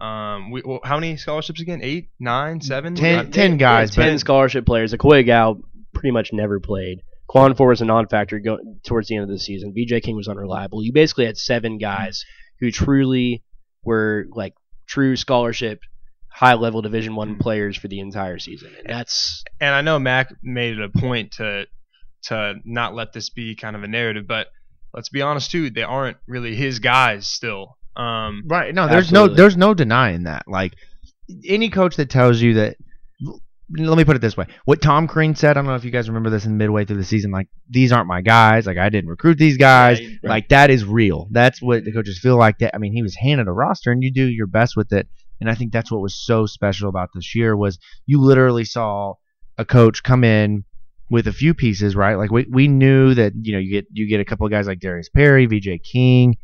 Um, 0.00 0.50
we, 0.50 0.62
well, 0.64 0.80
how 0.82 0.96
many 0.96 1.18
scholarships 1.18 1.60
again? 1.60 1.80
Eight, 1.82 2.08
nine, 2.18 2.62
seven? 2.62 2.94
Ten- 2.94 3.26
Uh, 3.26 3.30
ten 3.30 3.58
guys, 3.58 3.90
ten 3.94 4.14
but- 4.14 4.20
scholarship 4.20 4.64
players. 4.64 4.94
Akoy 4.94 5.22
Agau 5.24 5.60
pretty 5.92 6.10
much 6.12 6.32
never 6.32 6.58
played. 6.58 7.02
Khwan 7.28 7.54
Fore 7.56 7.68
was 7.68 7.82
a 7.82 7.84
non-factor 7.84 8.40
go- 8.40 8.58
towards 8.84 9.08
the 9.08 9.16
end 9.16 9.24
of 9.24 9.28
the 9.28 9.38
season. 9.38 9.72
VJ 9.76 10.00
King 10.02 10.16
was 10.16 10.26
unreliable. 10.28 10.82
You 10.82 10.92
basically 10.92 11.26
had 11.26 11.36
seven 11.36 11.76
guys 11.78 12.24
who 12.58 12.70
truly 12.70 13.44
were 13.84 14.26
like 14.32 14.54
true 14.86 15.14
scholarship, 15.16 15.80
high-level 16.32 16.80
Division 16.82 17.14
One 17.14 17.36
players 17.36 17.76
for 17.76 17.86
the 17.88 18.00
entire 18.00 18.38
season, 18.38 18.72
and 18.78 18.88
that's 18.88 19.44
And 19.60 19.74
I 19.74 19.82
know 19.82 19.98
Mack 19.98 20.32
made 20.42 20.78
it 20.78 20.82
a 20.82 20.88
point 20.88 21.32
to 21.32 21.66
to 22.24 22.54
not 22.64 22.94
let 22.94 23.12
this 23.12 23.30
be 23.30 23.54
kind 23.54 23.76
of 23.76 23.82
a 23.82 23.88
narrative, 23.88 24.26
but 24.26 24.48
let's 24.94 25.08
be 25.08 25.22
honest 25.22 25.50
too, 25.50 25.70
they 25.70 25.82
aren't 25.82 26.16
really 26.26 26.54
his 26.54 26.78
guys 26.78 27.26
still. 27.26 27.76
Um, 27.96 28.44
Right. 28.46 28.74
No, 28.74 28.88
there's 28.88 29.12
no 29.12 29.28
there's 29.28 29.56
no 29.56 29.74
denying 29.74 30.24
that. 30.24 30.44
Like 30.46 30.74
any 31.46 31.70
coach 31.70 31.96
that 31.96 32.10
tells 32.10 32.40
you 32.40 32.54
that 32.54 32.76
let 33.76 33.96
me 33.96 34.04
put 34.04 34.16
it 34.16 34.20
this 34.20 34.36
way. 34.36 34.46
What 34.64 34.82
Tom 34.82 35.06
Crean 35.06 35.36
said, 35.36 35.50
I 35.50 35.54
don't 35.54 35.66
know 35.66 35.76
if 35.76 35.84
you 35.84 35.92
guys 35.92 36.08
remember 36.08 36.30
this 36.30 36.44
in 36.44 36.56
midway 36.56 36.84
through 36.84 36.96
the 36.96 37.04
season, 37.04 37.30
like 37.30 37.48
these 37.68 37.92
aren't 37.92 38.08
my 38.08 38.20
guys, 38.20 38.66
like 38.66 38.78
I 38.78 38.88
didn't 38.88 39.10
recruit 39.10 39.38
these 39.38 39.56
guys. 39.56 40.00
Right. 40.00 40.18
Like 40.24 40.48
that 40.48 40.70
is 40.70 40.84
real. 40.84 41.28
That's 41.30 41.62
what 41.62 41.84
the 41.84 41.92
coaches 41.92 42.18
feel 42.18 42.36
like 42.36 42.58
that. 42.58 42.74
I 42.74 42.78
mean, 42.78 42.92
he 42.92 43.02
was 43.02 43.14
handed 43.14 43.46
a 43.46 43.52
roster 43.52 43.92
and 43.92 44.02
you 44.02 44.12
do 44.12 44.26
your 44.26 44.48
best 44.48 44.76
with 44.76 44.92
it. 44.92 45.08
And 45.40 45.48
I 45.48 45.54
think 45.54 45.72
that's 45.72 45.90
what 45.90 46.00
was 46.00 46.14
so 46.14 46.46
special 46.46 46.88
about 46.88 47.10
this 47.14 47.34
year 47.34 47.56
was 47.56 47.78
you 48.06 48.20
literally 48.20 48.64
saw 48.64 49.14
a 49.56 49.64
coach 49.64 50.02
come 50.02 50.24
in 50.24 50.64
with 51.10 51.26
a 51.26 51.32
few 51.32 51.52
pieces, 51.54 51.96
right? 51.96 52.14
Like 52.14 52.30
we, 52.30 52.46
we 52.50 52.68
knew 52.68 53.14
that, 53.14 53.32
you 53.40 53.52
know, 53.52 53.58
you 53.58 53.70
get 53.70 53.86
you 53.92 54.08
get 54.08 54.20
a 54.20 54.24
couple 54.24 54.46
of 54.46 54.52
guys 54.52 54.66
like 54.66 54.80
Darius 54.80 55.08
Perry, 55.08 55.46
VJ 55.46 55.82
King, 55.82 56.36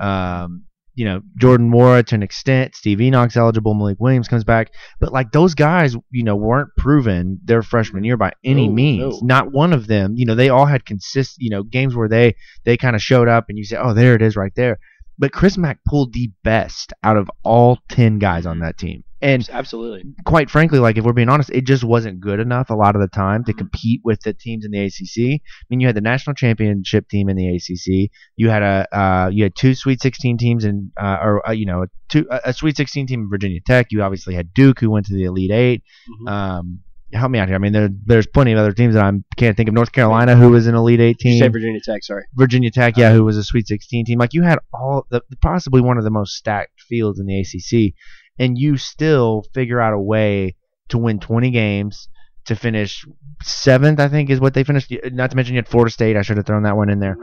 um, 0.00 0.64
you 0.96 1.04
know, 1.04 1.20
Jordan 1.38 1.70
Nwora 1.72 2.06
to 2.06 2.14
an 2.14 2.22
extent, 2.22 2.74
Steve 2.76 3.00
Enoch's 3.00 3.36
eligible, 3.36 3.74
Malik 3.74 3.98
Williams 3.98 4.28
comes 4.28 4.44
back. 4.44 4.70
But 5.00 5.12
like 5.12 5.32
those 5.32 5.54
guys, 5.54 5.96
you 6.12 6.22
know, 6.22 6.36
weren't 6.36 6.70
proven 6.78 7.40
their 7.44 7.62
freshman 7.62 8.04
year 8.04 8.16
by 8.16 8.32
any 8.44 8.68
No, 8.68 8.74
means. 8.74 9.20
no. 9.22 9.26
Not 9.26 9.52
one 9.52 9.72
of 9.72 9.88
them. 9.88 10.14
You 10.16 10.24
know, 10.24 10.34
they 10.36 10.48
all 10.48 10.66
had 10.66 10.86
consist 10.86 11.36
you 11.38 11.50
know, 11.50 11.62
games 11.62 11.94
where 11.96 12.08
they 12.08 12.36
they 12.64 12.76
kind 12.76 12.94
of 12.96 13.02
showed 13.02 13.28
up 13.28 13.46
and 13.48 13.58
you 13.58 13.64
say, 13.64 13.76
Oh, 13.76 13.92
there 13.92 14.14
it 14.14 14.22
is 14.22 14.36
right 14.36 14.52
there. 14.54 14.78
But 15.18 15.32
Chris 15.32 15.56
Mack 15.56 15.78
pulled 15.86 16.12
the 16.12 16.30
best 16.42 16.92
out 17.02 17.16
of 17.16 17.30
all 17.42 17.78
ten 17.88 18.18
guys 18.18 18.46
on 18.46 18.60
that 18.60 18.78
team. 18.78 19.04
And 19.22 19.48
absolutely 19.50 20.04
quite 20.26 20.50
frankly, 20.50 20.78
like 20.78 20.98
if 20.98 21.04
we're 21.04 21.14
being 21.14 21.30
honest, 21.30 21.48
it 21.48 21.64
just 21.64 21.82
wasn't 21.82 22.20
good 22.20 22.40
enough 22.40 22.68
a 22.68 22.74
lot 22.74 22.94
of 22.94 23.00
the 23.00 23.08
time 23.08 23.42
to 23.44 23.54
compete 23.54 24.02
with 24.04 24.20
the 24.20 24.34
teams 24.34 24.66
in 24.66 24.70
the 24.70 24.80
ACC. 24.84 25.40
I 25.40 25.64
mean, 25.70 25.80
you 25.80 25.86
had 25.86 25.96
the 25.96 26.02
national 26.02 26.34
championship 26.34 27.08
team 27.08 27.30
in 27.30 27.36
the 27.36 27.56
ACC. 27.56 28.10
You 28.36 28.50
had 28.50 28.62
a 28.62 28.86
uh, 28.96 29.30
you 29.32 29.44
had 29.44 29.54
two 29.54 29.74
Sweet 29.74 30.02
16 30.02 30.36
teams 30.36 30.66
in, 30.66 30.92
uh, 31.00 31.18
or 31.22 31.48
uh, 31.48 31.52
you 31.52 31.64
know, 31.64 31.86
two 32.08 32.26
a, 32.30 32.52
Sweet 32.52 32.76
16 32.76 33.06
team 33.06 33.20
in 33.22 33.30
Virginia 33.30 33.60
Tech. 33.66 33.86
You 33.90 34.02
obviously 34.02 34.34
had 34.34 34.52
Duke, 34.52 34.80
who 34.80 34.90
went 34.90 35.06
to 35.06 35.14
the 35.14 35.24
Elite 35.24 35.50
8 35.50 35.82
Mhm. 36.08 36.28
Um, 36.30 36.80
help 37.14 37.30
me 37.30 37.38
out 37.38 37.48
here. 37.48 37.54
I 37.54 37.58
mean, 37.58 37.72
there 37.72 37.88
there's 38.04 38.26
plenty 38.26 38.52
of 38.52 38.58
other 38.58 38.72
teams 38.72 38.94
that 38.94 39.04
I 39.04 39.12
can't 39.36 39.56
think 39.56 39.68
of. 39.68 39.74
North 39.74 39.92
Carolina, 39.92 40.36
who 40.36 40.50
was 40.50 40.66
an 40.66 40.74
Elite 40.74 41.00
8 41.00 41.18
Did 41.18 41.28
you 41.28 41.38
say 41.38 41.48
Virginia 41.48 41.80
Tech. 41.80 42.02
Sorry. 42.02 42.24
Virginia 42.34 42.70
Tech, 42.70 42.94
uh-huh. 42.94 43.00
yeah, 43.00 43.12
who 43.12 43.24
was 43.24 43.36
a 43.36 43.44
Sweet 43.44 43.66
16 43.66 44.06
team. 44.06 44.18
Like 44.18 44.34
you 44.34 44.42
had 44.42 44.58
all 44.72 45.06
the 45.10 45.22
possibly 45.40 45.80
one 45.80 45.98
of 45.98 46.04
the 46.04 46.10
most 46.10 46.34
stacked 46.34 46.80
fields 46.80 47.20
in 47.20 47.26
the 47.26 47.40
ACC, 47.40 47.94
and 48.38 48.58
you 48.58 48.76
still 48.76 49.44
figure 49.54 49.80
out 49.80 49.92
a 49.92 50.00
way 50.00 50.56
to 50.88 50.98
win 50.98 51.20
20 51.20 51.50
games 51.50 52.08
to 52.46 52.56
finish 52.56 53.04
seventh. 53.42 54.00
I 54.00 54.08
think 54.08 54.30
is 54.30 54.40
what 54.40 54.54
they 54.54 54.64
finished. 54.64 54.92
Not 55.12 55.30
to 55.30 55.36
mention 55.36 55.54
you 55.54 55.58
had 55.58 55.68
Florida 55.68 55.90
State. 55.90 56.16
I 56.16 56.22
should 56.22 56.36
have 56.36 56.46
thrown 56.46 56.64
that 56.64 56.76
one 56.76 56.90
in 56.90 57.00
there. 57.00 57.16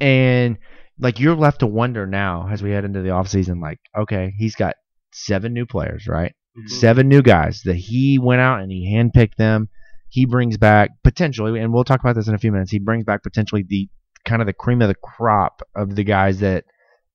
And 0.00 0.58
like 0.98 1.20
you're 1.20 1.34
left 1.34 1.60
to 1.60 1.66
wonder 1.66 2.06
now 2.06 2.48
as 2.50 2.62
we 2.62 2.70
head 2.70 2.84
into 2.84 3.02
the 3.02 3.10
offseason, 3.10 3.60
like 3.60 3.78
okay, 3.96 4.32
he's 4.36 4.54
got 4.54 4.76
seven 5.12 5.52
new 5.52 5.66
players, 5.66 6.06
right? 6.06 6.34
Seven 6.66 7.08
new 7.08 7.22
guys 7.22 7.62
that 7.64 7.76
he 7.76 8.18
went 8.18 8.40
out 8.40 8.60
and 8.60 8.70
he 8.70 8.92
handpicked 8.94 9.36
them. 9.36 9.68
He 10.08 10.24
brings 10.24 10.56
back 10.56 10.90
potentially, 11.02 11.60
and 11.60 11.72
we'll 11.72 11.84
talk 11.84 12.00
about 12.00 12.14
this 12.14 12.28
in 12.28 12.34
a 12.34 12.38
few 12.38 12.52
minutes. 12.52 12.70
He 12.70 12.78
brings 12.78 13.04
back 13.04 13.22
potentially 13.22 13.64
the 13.66 13.88
kind 14.24 14.40
of 14.40 14.46
the 14.46 14.52
cream 14.52 14.82
of 14.82 14.88
the 14.88 14.94
crop 14.94 15.62
of 15.74 15.94
the 15.94 16.04
guys 16.04 16.40
that 16.40 16.64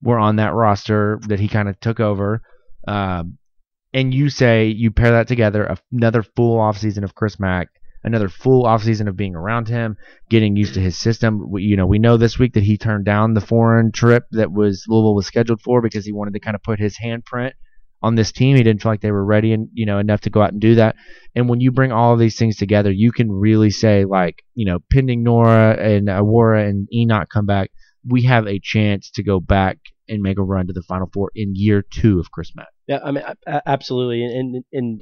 were 0.01 0.19
on 0.19 0.37
that 0.37 0.53
roster 0.53 1.19
that 1.27 1.39
he 1.39 1.47
kind 1.47 1.69
of 1.69 1.79
took 1.79 1.99
over. 1.99 2.41
Um, 2.87 3.37
and 3.93 4.13
you 4.13 4.29
say 4.29 4.67
you 4.67 4.91
pair 4.91 5.11
that 5.11 5.27
together, 5.27 5.75
another 5.91 6.23
full 6.23 6.57
offseason 6.57 7.03
of 7.03 7.15
Chris 7.15 7.39
Mack, 7.39 7.67
another 8.03 8.29
full 8.29 8.63
offseason 8.65 9.07
of 9.07 9.17
being 9.17 9.35
around 9.35 9.67
him, 9.67 9.97
getting 10.29 10.55
used 10.55 10.73
to 10.75 10.79
his 10.79 10.97
system. 10.97 11.49
We, 11.49 11.63
you 11.63 11.75
know, 11.75 11.85
we 11.85 11.99
know 11.99 12.17
this 12.17 12.39
week 12.39 12.53
that 12.53 12.63
he 12.63 12.77
turned 12.77 13.05
down 13.05 13.33
the 13.33 13.41
foreign 13.41 13.91
trip 13.91 14.23
that 14.31 14.51
was 14.51 14.85
Louisville 14.87 15.15
was 15.15 15.27
scheduled 15.27 15.61
for 15.61 15.81
because 15.81 16.05
he 16.05 16.13
wanted 16.13 16.33
to 16.33 16.39
kind 16.39 16.55
of 16.55 16.63
put 16.63 16.79
his 16.79 16.97
handprint 16.97 17.51
on 18.01 18.15
this 18.15 18.31
team. 18.31 18.55
He 18.55 18.63
didn't 18.63 18.81
feel 18.81 18.91
like 18.91 19.01
they 19.01 19.11
were 19.11 19.25
ready 19.25 19.53
and 19.53 19.69
you 19.73 19.85
know 19.85 19.99
enough 19.99 20.21
to 20.21 20.29
go 20.29 20.41
out 20.41 20.51
and 20.51 20.61
do 20.61 20.75
that. 20.75 20.95
And 21.35 21.47
when 21.49 21.61
you 21.61 21.71
bring 21.71 21.91
all 21.91 22.13
of 22.13 22.19
these 22.19 22.37
things 22.37 22.57
together, 22.57 22.91
you 22.91 23.11
can 23.11 23.31
really 23.31 23.69
say 23.69 24.05
like 24.05 24.43
you 24.55 24.65
know, 24.65 24.79
pending 24.91 25.23
Nwora 25.23 25.79
and 25.79 26.07
Awara 26.07 26.67
and 26.67 26.87
Enoch 26.93 27.29
come 27.29 27.45
back, 27.45 27.71
we 28.07 28.23
have 28.23 28.47
a 28.47 28.59
chance 28.59 29.11
to 29.11 29.23
go 29.23 29.39
back 29.39 29.77
and 30.07 30.21
make 30.21 30.37
a 30.37 30.43
run 30.43 30.67
to 30.67 30.73
the 30.73 30.83
Final 30.83 31.09
Four 31.13 31.31
in 31.35 31.53
year 31.55 31.81
two 31.81 32.19
of 32.19 32.31
Chris 32.31 32.51
Mack. 32.55 32.67
Yeah, 32.87 32.99
I 33.03 33.11
mean, 33.11 33.23
absolutely, 33.65 34.23
and 34.25 34.63
and 34.73 35.01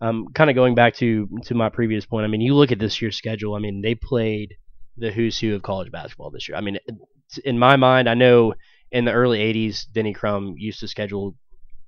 um, 0.00 0.26
kind 0.34 0.50
of 0.50 0.56
going 0.56 0.74
back 0.74 0.94
to 0.96 1.28
to 1.44 1.54
my 1.54 1.68
previous 1.68 2.06
point. 2.06 2.24
I 2.24 2.28
mean, 2.28 2.40
you 2.40 2.54
look 2.54 2.72
at 2.72 2.78
this 2.78 3.00
year's 3.00 3.16
schedule. 3.16 3.54
I 3.54 3.60
mean, 3.60 3.82
they 3.82 3.94
played 3.94 4.54
the 4.96 5.12
who's 5.12 5.38
who 5.38 5.54
of 5.54 5.62
college 5.62 5.92
basketball 5.92 6.30
this 6.30 6.48
year. 6.48 6.56
I 6.56 6.60
mean, 6.60 6.78
in 7.44 7.58
my 7.58 7.76
mind, 7.76 8.08
I 8.08 8.14
know 8.14 8.54
in 8.90 9.04
the 9.04 9.12
early 9.12 9.38
'80s, 9.38 9.84
Denny 9.92 10.12
Crum 10.12 10.54
used 10.58 10.80
to 10.80 10.88
schedule 10.88 11.36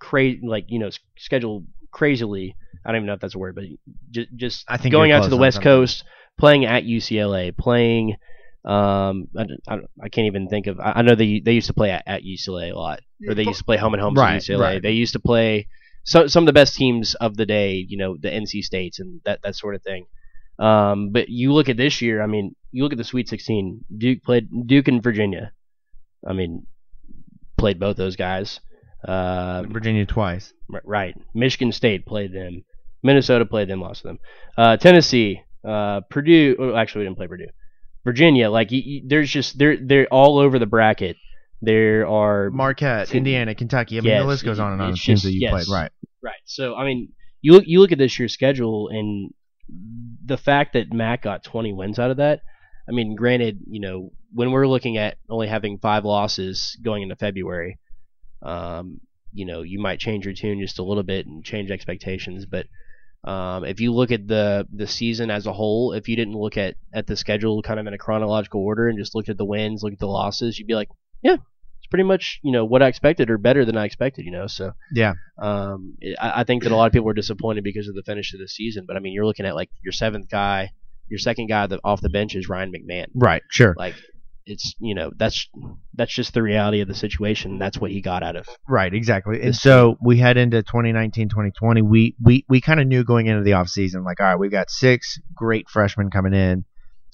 crazy, 0.03 0.41
like 0.45 0.67
you 0.69 0.79
know, 0.79 0.91
schedule 1.17 1.65
crazily. 1.93 2.57
I 2.85 2.91
don't 2.91 2.97
even 2.97 3.07
know 3.07 3.15
if 3.15 3.21
that's 3.21 3.35
a 3.37 3.39
word, 3.39 3.55
but 3.55 3.65
just 4.11 4.29
just 4.37 4.65
I 4.69 4.77
think 4.77 4.93
going 4.93 5.13
out 5.13 5.23
to 5.25 5.31
the 5.31 5.37
West. 5.37 5.63
Coast, 5.63 6.05
playing 6.39 6.65
at 6.65 6.85
UCLA, 6.85 7.57
playing. 7.57 8.17
Um, 8.65 9.27
I, 9.37 9.47
I, 9.69 9.79
I 10.05 10.09
can't 10.09 10.27
even 10.27 10.49
think 10.49 10.67
of. 10.67 10.79
I, 10.81 10.93
I 10.97 11.03
know 11.03 11.15
they 11.15 11.41
they 11.41 11.53
used 11.53 11.69
to 11.69 11.75
play 11.75 11.91
at, 11.91 12.03
at 12.07 12.23
UCLA 12.23 12.73
a 12.73 12.77
lot, 12.77 13.01
or 13.29 13.35
they 13.35 13.45
used 13.45 13.59
to 13.59 13.65
play 13.65 13.77
home 13.77 13.95
and 13.95 14.03
home 14.03 14.15
Right, 14.15 14.37
at 14.37 14.43
UCLA. 14.43 14.61
right. 14.61 14.83
They 14.83 14.93
used 14.93 15.13
to 15.15 15.21
play 15.21 15.69
so, 16.05 16.27
some 16.27 16.43
of 16.43 16.47
the 16.47 16.53
best 16.53 16.75
teams 16.75 17.15
of 17.15 17.37
the 17.37 17.47
day, 17.47 17.85
you 17.89 17.97
know, 17.97 18.17
the 18.21 18.29
NC 18.29 18.63
States 18.63 18.99
and 18.99 19.21
that 19.25 19.41
that 19.43 19.57
sort 19.57 19.75
of 19.75 19.83
thing. 19.83 20.07
Um, 20.59 21.11
but 21.11 21.29
you 21.29 21.53
look 21.53 21.69
at 21.69 21.77
this 21.77 22.03
year. 22.03 22.23
I 22.23 22.27
mean, 22.27 22.55
you 22.73 22.83
look 22.83 22.93
at 22.93 22.99
the 22.99 23.05
Sweet 23.05 23.29
16. 23.29 23.85
Duke 23.97 24.23
played 24.23 24.49
Duke 24.67 24.89
and 24.89 25.03
Virginia. 25.03 25.53
I 26.27 26.33
mean, 26.33 26.67
played 27.57 27.79
both 27.81 27.97
those 27.97 28.17
guys. 28.17 28.61
Uh, 29.07 29.63
Virginia 29.69 30.07
twice. 30.07 30.53
right. 30.85 31.15
Michigan 31.35 31.73
State 31.73 32.07
played 32.07 32.33
them. 32.33 32.65
Minnesota 33.03 33.45
played 33.45 33.69
them, 33.69 33.81
lost 33.81 34.03
to 34.03 34.09
them. 34.09 34.19
Uh, 34.57 34.77
Tennessee, 34.77 35.43
uh, 35.67 36.03
Purdue. 36.09 36.57
oh, 36.59 36.77
actually, 36.77 37.01
we 37.01 37.07
didn't 37.07 37.17
play 37.17 37.27
Purdue. 37.27 37.49
Virginia, 38.05 38.51
like 38.51 38.71
y 38.71 38.83
y 38.85 39.01
there's 39.07 39.31
just 39.31 39.59
they're 39.59 39.77
they're 39.77 40.07
all 40.09 40.39
over 40.39 40.59
the 40.59 40.67
bracket. 40.67 41.17
There 41.61 42.07
are 42.09 42.51
Marquette, 42.51 43.09
Ten- 43.09 43.19
Indiana, 43.19 43.55
Kentucky. 43.55 43.97
I 43.99 44.01
mean, 44.01 44.11
Yes, 44.11 44.23
the 44.23 44.27
list 44.29 44.45
goes 44.45 44.59
on 44.59 44.73
and 44.73 44.83
on. 44.83 44.91
it's 44.91 45.01
of 45.01 45.05
teams 45.05 45.23
that 45.23 45.33
you 45.33 45.41
yes. 45.43 45.51
played, 45.53 45.67
right? 45.69 45.93
Right. 46.21 46.41
So 46.45 46.75
I 46.75 46.85
mean, 46.85 47.13
you 47.41 47.53
look 47.53 47.65
you 47.67 47.81
look 47.81 47.93
at 47.93 47.99
this 47.99 48.19
year's 48.19 48.33
schedule 48.33 48.89
and 48.89 49.31
the 50.25 50.37
fact 50.37 50.73
that 50.75 50.93
Mack 50.93 51.23
got 51.23 51.45
20 51.45 51.73
wins 51.73 51.99
out 51.99 52.11
of 52.11 52.17
that. 52.19 52.41
I 52.89 52.93
mean, 52.93 53.15
granted, 53.15 53.61
you 53.69 53.81
know, 53.81 54.11
when 54.33 54.51
we're 54.51 54.67
looking 54.67 54.97
at 54.97 55.17
only 55.31 55.47
having 55.47 55.79
five 55.79 56.05
losses 56.05 56.77
going 56.83 57.03
into 57.05 57.15
February, 57.17 57.79
um, 58.43 59.01
you 59.33 59.47
know, 59.47 59.63
you 59.63 59.81
might 59.81 59.99
change 59.99 60.25
your 60.25 60.35
tune 60.35 60.61
just 60.61 60.79
a 60.79 60.83
little 60.83 61.03
bit 61.03 61.27
and 61.27 61.45
change 61.45 61.71
expectations. 61.71 62.47
But 62.47 62.67
um, 63.25 63.65
if 63.65 63.81
you 63.81 63.93
look 63.93 64.11
at 64.11 64.27
the 64.27 64.67
the 64.73 64.87
season 64.87 65.31
as 65.31 65.47
a 65.47 65.53
whole, 65.53 65.93
if 65.93 66.09
you 66.09 66.17
didn't 66.17 66.35
look 66.35 66.57
at 66.57 66.75
at 66.93 67.07
the 67.07 67.17
schedule 67.17 67.63
kind 67.63 67.81
of 67.81 67.87
in 67.87 67.95
a 67.95 67.99
chronological 67.99 68.61
order 68.61 68.89
and 68.89 68.99
just 68.99 69.15
looked 69.15 69.29
at 69.29 69.39
the 69.39 69.45
wins, 69.45 69.83
look 69.83 69.93
at 69.93 69.99
the 69.99 70.07
losses, 70.07 70.59
you'd 70.59 70.67
be 70.67 70.75
like, 70.75 70.89
yeah, 71.23 71.35
it's 71.35 71.87
pretty 71.89 72.05
much 72.05 72.41
you 72.43 72.53
know 72.53 72.65
what 72.65 72.83
I 72.83 72.89
expected 72.89 73.31
or 73.31 73.39
better 73.39 73.65
than 73.65 73.77
I 73.77 73.85
expected. 73.85 74.25
You 74.25 74.33
know, 74.33 74.47
so. 74.49 74.73
Yeah. 74.93 75.15
Um, 75.41 75.97
I, 76.21 76.41
I 76.41 76.45
think 76.45 76.65
that 76.65 76.73
a 76.73 76.77
lot 76.77 76.87
of 76.87 76.93
people 76.93 77.07
were 77.07 77.15
disappointed 77.15 77.65
because 77.65 77.89
of 77.89 77.95
the 77.95 78.03
finish 78.03 78.35
of 78.35 78.41
the 78.41 78.49
season. 78.49 78.85
But 78.87 78.97
I 78.97 79.01
mean, 79.01 79.13
you're 79.13 79.27
looking 79.27 79.47
at 79.47 79.55
like 79.55 79.71
your 79.83 79.93
seventh 79.93 80.29
guy, 80.29 80.71
your 81.09 81.19
second 81.19 81.47
guy 81.47 81.67
that 81.67 81.81
off 81.85 82.01
the 82.01 82.11
bench 82.11 82.35
is 82.35 82.49
Ryan 82.49 82.73
McMahon. 82.73 83.07
Right. 83.15 83.43
Sure. 83.51 83.75
Like, 83.79 83.95
it's 84.47 84.75
you 84.81 84.95
know 84.95 85.11
that's 85.17 85.49
that's 85.95 86.13
just 86.13 86.35
the 86.35 86.43
reality 86.43 86.81
of 86.81 86.89
the 86.89 86.95
situation. 86.95 87.59
That's 87.59 87.79
what 87.79 87.91
he 87.91 88.01
got 88.01 88.23
out 88.23 88.37
of. 88.37 88.47
Right, 88.69 88.93
exactly. 88.93 89.41
And 89.43 89.55
so 89.55 89.97
we 90.03 90.19
head 90.19 90.37
into 90.37 90.63
2019, 90.63 91.29
2020. 91.29 91.83
We 91.83 92.17
we, 92.23 92.45
we 92.49 92.61
kind 92.61 92.81
of 92.81 92.87
knew 92.87 93.05
going 93.05 93.27
into 93.27 93.43
the 93.43 93.53
offseason, 93.53 94.05
like, 94.05 94.21
all 94.21 94.27
right, 94.27 94.39
we've 94.39 94.51
got 94.51 94.71
six 94.71 95.19
great 95.35 95.69
freshmen 95.69 96.11
coming 96.11 96.35
in. 96.35 96.65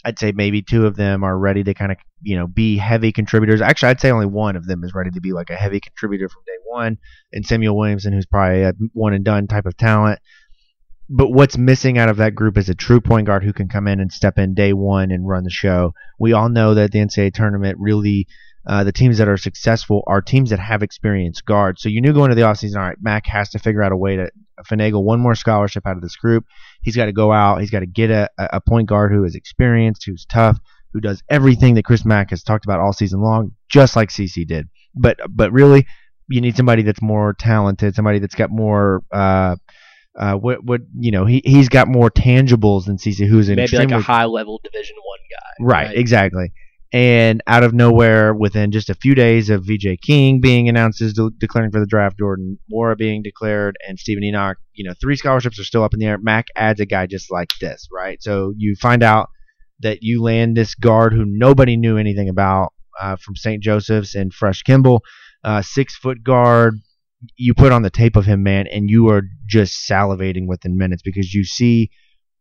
I'd 0.05 0.19
say 0.19 0.33
maybe 0.33 0.63
two 0.63 0.87
of 0.87 0.97
them 0.97 1.25
are 1.25 1.37
ready 1.37 1.65
to 1.65 1.75
kind 1.75 1.91
of, 1.91 1.99
you 2.23 2.37
know, 2.37 2.47
be 2.47 2.79
heavy 2.79 3.11
contributors. 3.11 3.61
Actually, 3.61 3.91
I'd 3.91 4.01
say 4.01 4.13
only 4.13 4.27
one 4.27 4.55
of 4.55 4.65
them 4.67 4.85
is 4.85 4.95
ready 4.95 5.11
to 5.11 5.21
be 5.21 5.33
like 5.33 5.51
a 5.51 5.57
heavy 5.57 5.81
contributor 5.81 6.29
from 6.29 6.43
day 6.47 6.57
one, 6.65 6.99
and 7.33 7.45
Samuel 7.45 7.77
Williamson, 7.77 8.13
who's 8.13 8.27
probably 8.27 8.63
a 8.63 8.73
one 8.93 9.13
and 9.13 9.25
done 9.25 9.49
type 9.49 9.67
of 9.67 9.77
talent. 9.77 10.21
But 11.11 11.31
what's 11.31 11.57
missing 11.57 11.97
out 11.97 12.11
of 12.11 12.19
that 12.19 12.35
group 12.35 12.59
is 12.59 12.69
a 12.69 12.75
true 12.75 13.01
point 13.01 13.27
guard 13.27 13.43
who 13.43 13.53
can 13.53 13.69
come 13.69 13.89
in 13.89 14.01
and 14.01 14.13
step 14.13 14.39
in 14.39 14.55
day 14.55 14.73
one 14.73 15.11
and 15.11 15.27
run 15.27 15.45
the 15.45 15.51
show. 15.51 15.95
We 16.19 16.35
all 16.35 16.49
know 16.49 16.75
that 16.75 16.93
the 16.93 16.99
NCAA 16.99 17.33
tournament 17.33 17.79
really 17.81 18.27
uh, 18.69 18.85
the 18.85 18.93
teams 18.93 19.17
that 19.17 19.29
are 19.29 19.39
successful 19.39 20.03
are 20.07 20.21
teams 20.21 20.51
that 20.51 20.59
have 20.59 20.83
experienced 20.83 21.47
guards. 21.47 21.81
So 21.81 21.89
you 21.89 22.03
knew 22.03 22.13
going 22.13 22.29
to 22.29 22.35
the 22.35 22.43
offseason, 22.43 22.77
all 22.77 22.83
right, 22.83 22.99
Mack 23.01 23.27
has 23.27 23.49
to 23.51 23.59
figure 23.59 23.83
out 23.83 23.93
a 23.93 23.97
way 23.97 24.17
to 24.17 24.31
finagle 24.65 25.03
one 25.03 25.21
more 25.21 25.35
scholarship 25.35 25.87
out 25.87 25.97
of 25.97 26.03
this 26.03 26.17
group. 26.17 26.45
He's 26.83 26.95
got 26.95 27.07
to 27.07 27.13
go 27.13 27.33
out. 27.33 27.61
He's 27.61 27.71
got 27.71 27.81
to 27.81 27.87
get 27.87 28.11
a, 28.11 28.29
a 28.39 28.61
point 28.61 28.87
guard 28.87 29.11
who 29.11 29.25
is 29.25 29.35
experienced, 29.35 30.05
who's 30.05 30.27
tough, 30.27 30.59
who 30.93 31.01
does 31.01 31.23
everything 31.31 31.75
that 31.75 31.87
Chris 31.87 32.05
Mack 32.05 32.29
has 32.29 32.43
talked 32.43 32.67
about 32.67 32.79
all 32.79 32.93
season 32.93 33.23
long, 33.23 33.53
just 33.71 33.97
like 33.97 34.11
CC 34.11 34.47
did. 34.47 34.69
But 34.95 35.19
but 35.31 35.51
really, 35.51 35.87
you 36.29 36.43
need 36.43 36.57
somebody 36.57 36.83
that's 36.83 37.01
more 37.01 37.33
talented, 37.33 37.95
somebody 37.95 38.19
that's 38.19 38.35
got 38.35 38.51
more. 38.51 39.03
Uh, 39.11 39.57
uh, 40.17 40.35
what 40.35 40.65
what 40.65 40.81
you 40.99 41.11
know 41.11 41.25
he 41.25 41.43
he's 41.45 41.69
got 41.69 41.89
more 41.89 42.11
tangibles 42.11 42.87
than 42.87 42.97
CC, 42.97 43.27
who's 43.27 43.49
an 43.49 43.57
Maybe 43.57 43.77
like 43.77 43.91
a 43.91 44.01
high 44.01 44.25
level 44.25 44.61
Division 44.63 44.97
One 44.97 45.19
guy. 45.31 45.65
Right, 45.75 45.97
exactly. 45.97 46.53
And 46.91 47.43
out 47.47 47.65
of 47.65 47.75
nowhere, 47.75 48.33
within 48.33 48.73
just 48.73 48.89
a 48.89 48.95
few 48.95 49.15
days 49.15 49.51
of 49.51 49.65
VJ 49.65 50.01
King 50.01 50.41
being 50.41 50.71
announced 50.71 51.03
as 51.03 51.13
de- 51.13 51.31
declaring 51.37 51.71
for 51.71 51.81
the 51.81 51.87
draft, 51.87 52.19
Jordan 52.19 52.59
Nwora 52.73 52.97
being 52.97 53.23
declared, 53.23 53.77
and 53.87 53.99
Stephen 53.99 54.25
Enoch, 54.25 54.57
you 54.73 54.89
know, 54.89 54.95
three 54.99 55.17
scholarships 55.17 55.61
are 55.61 55.65
still 55.65 55.85
up 55.85 55.93
in 55.93 56.01
the 56.01 56.07
air. 56.07 56.17
Mack 56.17 56.47
adds 56.57 56.81
a 56.81 56.87
guy 56.87 57.07
just 57.07 57.31
like 57.31 57.51
this, 57.61 57.89
right? 57.93 58.23
So 58.23 58.55
you 58.57 58.75
find 58.75 59.03
out 59.03 59.29
that 59.81 60.03
you 60.03 60.23
land 60.23 60.57
this 60.57 60.75
guard 60.75 61.13
who 61.13 61.25
nobody 61.27 61.77
knew 61.77 61.99
anything 61.99 62.31
about 62.31 62.73
uh, 62.99 63.17
from 63.17 63.37
St. 63.37 63.63
Joseph's 63.63 64.15
and 64.15 64.33
Fresh 64.33 64.63
Kimble, 64.63 65.03
uh, 65.45 65.61
six 65.61 65.95
foot 65.95 66.23
guard. 66.25 66.81
You 67.37 67.55
put 67.55 67.73
on 67.73 67.83
the 67.83 67.91
tape 67.91 68.17
of 68.17 68.27
him, 68.27 68.43
man, 68.43 68.67
and 68.67 68.89
you 68.89 69.09
are 69.09 69.23
just 69.47 69.89
salivating 69.89 70.47
within 70.47 70.77
minutes 70.77 71.03
because 71.03 71.35
you 71.35 71.45
see 71.45 71.91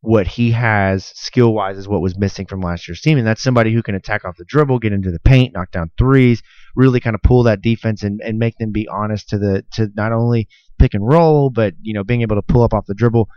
what 0.01 0.27
he 0.27 0.51
has 0.51 1.05
skill 1.15 1.53
wise 1.53 1.77
is 1.77 1.87
what 1.87 2.01
was 2.01 2.17
missing 2.17 2.45
from 2.45 2.61
last 2.61 2.87
year's 2.87 3.01
team. 3.01 3.17
And 3.17 3.25
that's 3.25 3.41
somebody 3.41 3.73
who 3.73 3.81
can 3.81 3.95
attack 3.95 4.25
off 4.25 4.37
the 4.37 4.45
dribble, 4.45 4.79
get 4.79 4.93
into 4.93 5.11
the 5.11 5.19
paint, 5.19 5.53
knock 5.53 5.71
down 5.71 5.89
threes, 5.97 6.43
really 6.75 6.99
kind 6.99 7.15
of 7.15 7.21
pull 7.23 7.43
that 7.43 7.61
defense 7.61 8.03
and, 8.03 8.21
and 8.21 8.37
make 8.37 8.57
them 8.57 8.71
be 8.71 8.87
honest 8.87 9.29
to 9.29 9.37
the 9.37 9.65
to 9.73 9.89
not 9.95 10.11
only 10.11 10.47
pick 10.77 10.93
and 10.93 11.07
roll, 11.07 11.49
but 11.49 11.73
you 11.81 11.93
know, 11.93 12.03
being 12.03 12.21
able 12.21 12.35
to 12.35 12.41
pull 12.41 12.61
up 12.61 12.73
off 12.73 12.85
the 12.85 12.93
dribble. 12.93 13.27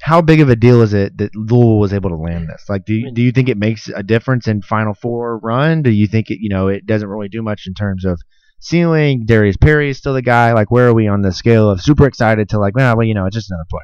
How 0.00 0.20
big 0.20 0.40
of 0.40 0.50
a 0.50 0.56
deal 0.56 0.82
is 0.82 0.92
it 0.92 1.16
that 1.18 1.34
Louisville 1.34 1.78
was 1.78 1.92
able 1.92 2.10
to 2.10 2.16
land 2.16 2.48
this? 2.48 2.64
Like, 2.68 2.84
do 2.84 2.92
you, 2.92 3.10
do 3.12 3.22
you 3.22 3.32
think 3.32 3.48
it 3.48 3.56
makes 3.56 3.88
a 3.88 4.02
difference 4.02 4.46
in 4.46 4.60
Final 4.60 4.92
Four 4.92 5.38
run? 5.38 5.82
Do 5.82 5.90
you 5.90 6.06
think 6.06 6.30
it, 6.30 6.38
you 6.40 6.50
know, 6.50 6.68
it 6.68 6.86
doesn't 6.86 7.08
really 7.08 7.28
do 7.28 7.42
much 7.42 7.66
in 7.66 7.72
terms 7.72 8.04
of 8.04 8.20
ceiling? 8.58 9.24
Darius 9.26 9.56
Perry 9.56 9.90
is 9.90 9.98
still 9.98 10.14
the 10.14 10.22
guy. 10.22 10.52
Like, 10.52 10.70
where 10.70 10.88
are 10.88 10.94
we 10.94 11.08
on 11.08 11.22
the 11.22 11.32
scale 11.32 11.70
of 11.70 11.80
super 11.80 12.06
excited 12.06 12.48
to 12.50 12.58
like, 12.58 12.74
well, 12.74 12.96
well 12.96 13.06
you 13.06 13.14
know, 13.14 13.26
it's 13.26 13.36
just 13.36 13.50
another 13.50 13.66
player. 13.68 13.82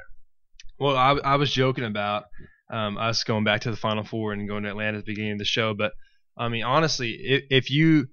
Well, 0.79 0.97
I, 0.97 1.13
I 1.25 1.37
was 1.37 1.53
joking 1.53 1.85
about 1.85 2.25
um, 2.71 2.99
us 2.99 3.25
going 3.25 3.45
back 3.45 3.63
to 3.63 3.71
the 3.71 3.77
Final 3.77 4.05
Four 4.05 4.33
and 4.33 4.49
going 4.49 4.65
to 4.65 4.71
Atlanta 4.71 4.99
at 4.99 5.05
the 5.05 5.13
beginning 5.13 5.33
of 5.33 5.39
the 5.39 5.45
show, 5.45 5.75
but 5.75 5.93
I 6.37 6.49
mean, 6.49 6.65
honestly, 6.65 7.11
if, 7.11 7.45
if 7.51 7.71
you 7.71 8.09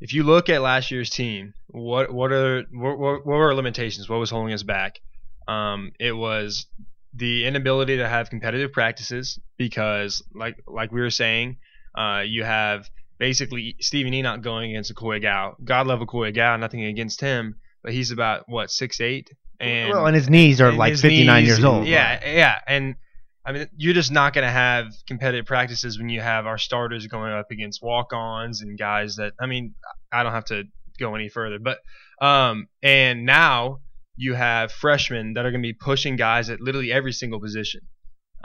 if 0.00 0.12
you 0.12 0.22
look 0.22 0.48
at 0.48 0.62
last 0.62 0.90
year's 0.90 1.10
team, 1.10 1.54
what 1.68 2.12
what 2.12 2.32
are 2.32 2.64
what, 2.72 2.98
what 2.98 3.26
were 3.26 3.46
our 3.46 3.54
limitations? 3.54 4.08
What 4.08 4.20
was 4.20 4.30
holding 4.30 4.52
us 4.52 4.62
back? 4.62 5.00
Um, 5.48 5.92
it 5.98 6.12
was 6.12 6.66
the 7.14 7.46
inability 7.46 7.96
to 7.98 8.08
have 8.08 8.30
competitive 8.30 8.72
practices 8.72 9.38
because, 9.56 10.22
like 10.34 10.56
like 10.66 10.92
we 10.92 11.00
were 11.00 11.10
saying, 11.10 11.58
uh, 11.96 12.22
you 12.24 12.44
have 12.44 12.88
basically 13.18 13.76
Stephen 13.80 14.14
Enoch 14.14 14.42
going 14.42 14.70
against 14.70 14.94
Akoy 14.94 15.22
Agau. 15.22 15.54
God 15.62 15.86
love 15.86 16.00
Akoy 16.00 16.32
Agau, 16.32 16.58
nothing 16.58 16.84
against 16.84 17.20
him, 17.20 17.56
but 17.82 17.92
he's 17.92 18.10
about 18.10 18.48
what 18.48 18.70
six 18.70 19.00
eight, 19.00 19.30
and 19.60 19.90
well, 19.90 20.06
and 20.06 20.14
his 20.14 20.28
knees 20.28 20.60
are 20.60 20.72
like 20.72 20.96
59 20.96 21.44
years 21.44 21.64
old. 21.64 21.86
Yeah, 21.86 22.20
yeah, 22.26 22.58
and 22.66 22.96
I 23.44 23.52
mean, 23.52 23.68
you're 23.76 23.94
just 23.94 24.10
not 24.10 24.32
going 24.32 24.46
to 24.46 24.50
have 24.50 24.86
competitive 25.06 25.46
practices 25.46 25.98
when 25.98 26.08
you 26.08 26.20
have 26.20 26.46
our 26.46 26.58
starters 26.58 27.06
going 27.06 27.32
up 27.32 27.50
against 27.50 27.82
walk-ons 27.82 28.62
and 28.62 28.78
guys 28.78 29.16
that. 29.16 29.34
I 29.38 29.46
mean, 29.46 29.74
I 30.12 30.22
don't 30.22 30.32
have 30.32 30.46
to 30.46 30.64
go 30.98 31.14
any 31.14 31.28
further, 31.28 31.58
but 31.58 31.78
um, 32.20 32.68
and 32.82 33.26
now 33.26 33.80
you 34.16 34.34
have 34.34 34.72
freshmen 34.72 35.34
that 35.34 35.44
are 35.44 35.50
going 35.50 35.62
to 35.62 35.66
be 35.66 35.74
pushing 35.74 36.16
guys 36.16 36.48
at 36.48 36.60
literally 36.60 36.92
every 36.92 37.12
single 37.12 37.40
position. 37.40 37.82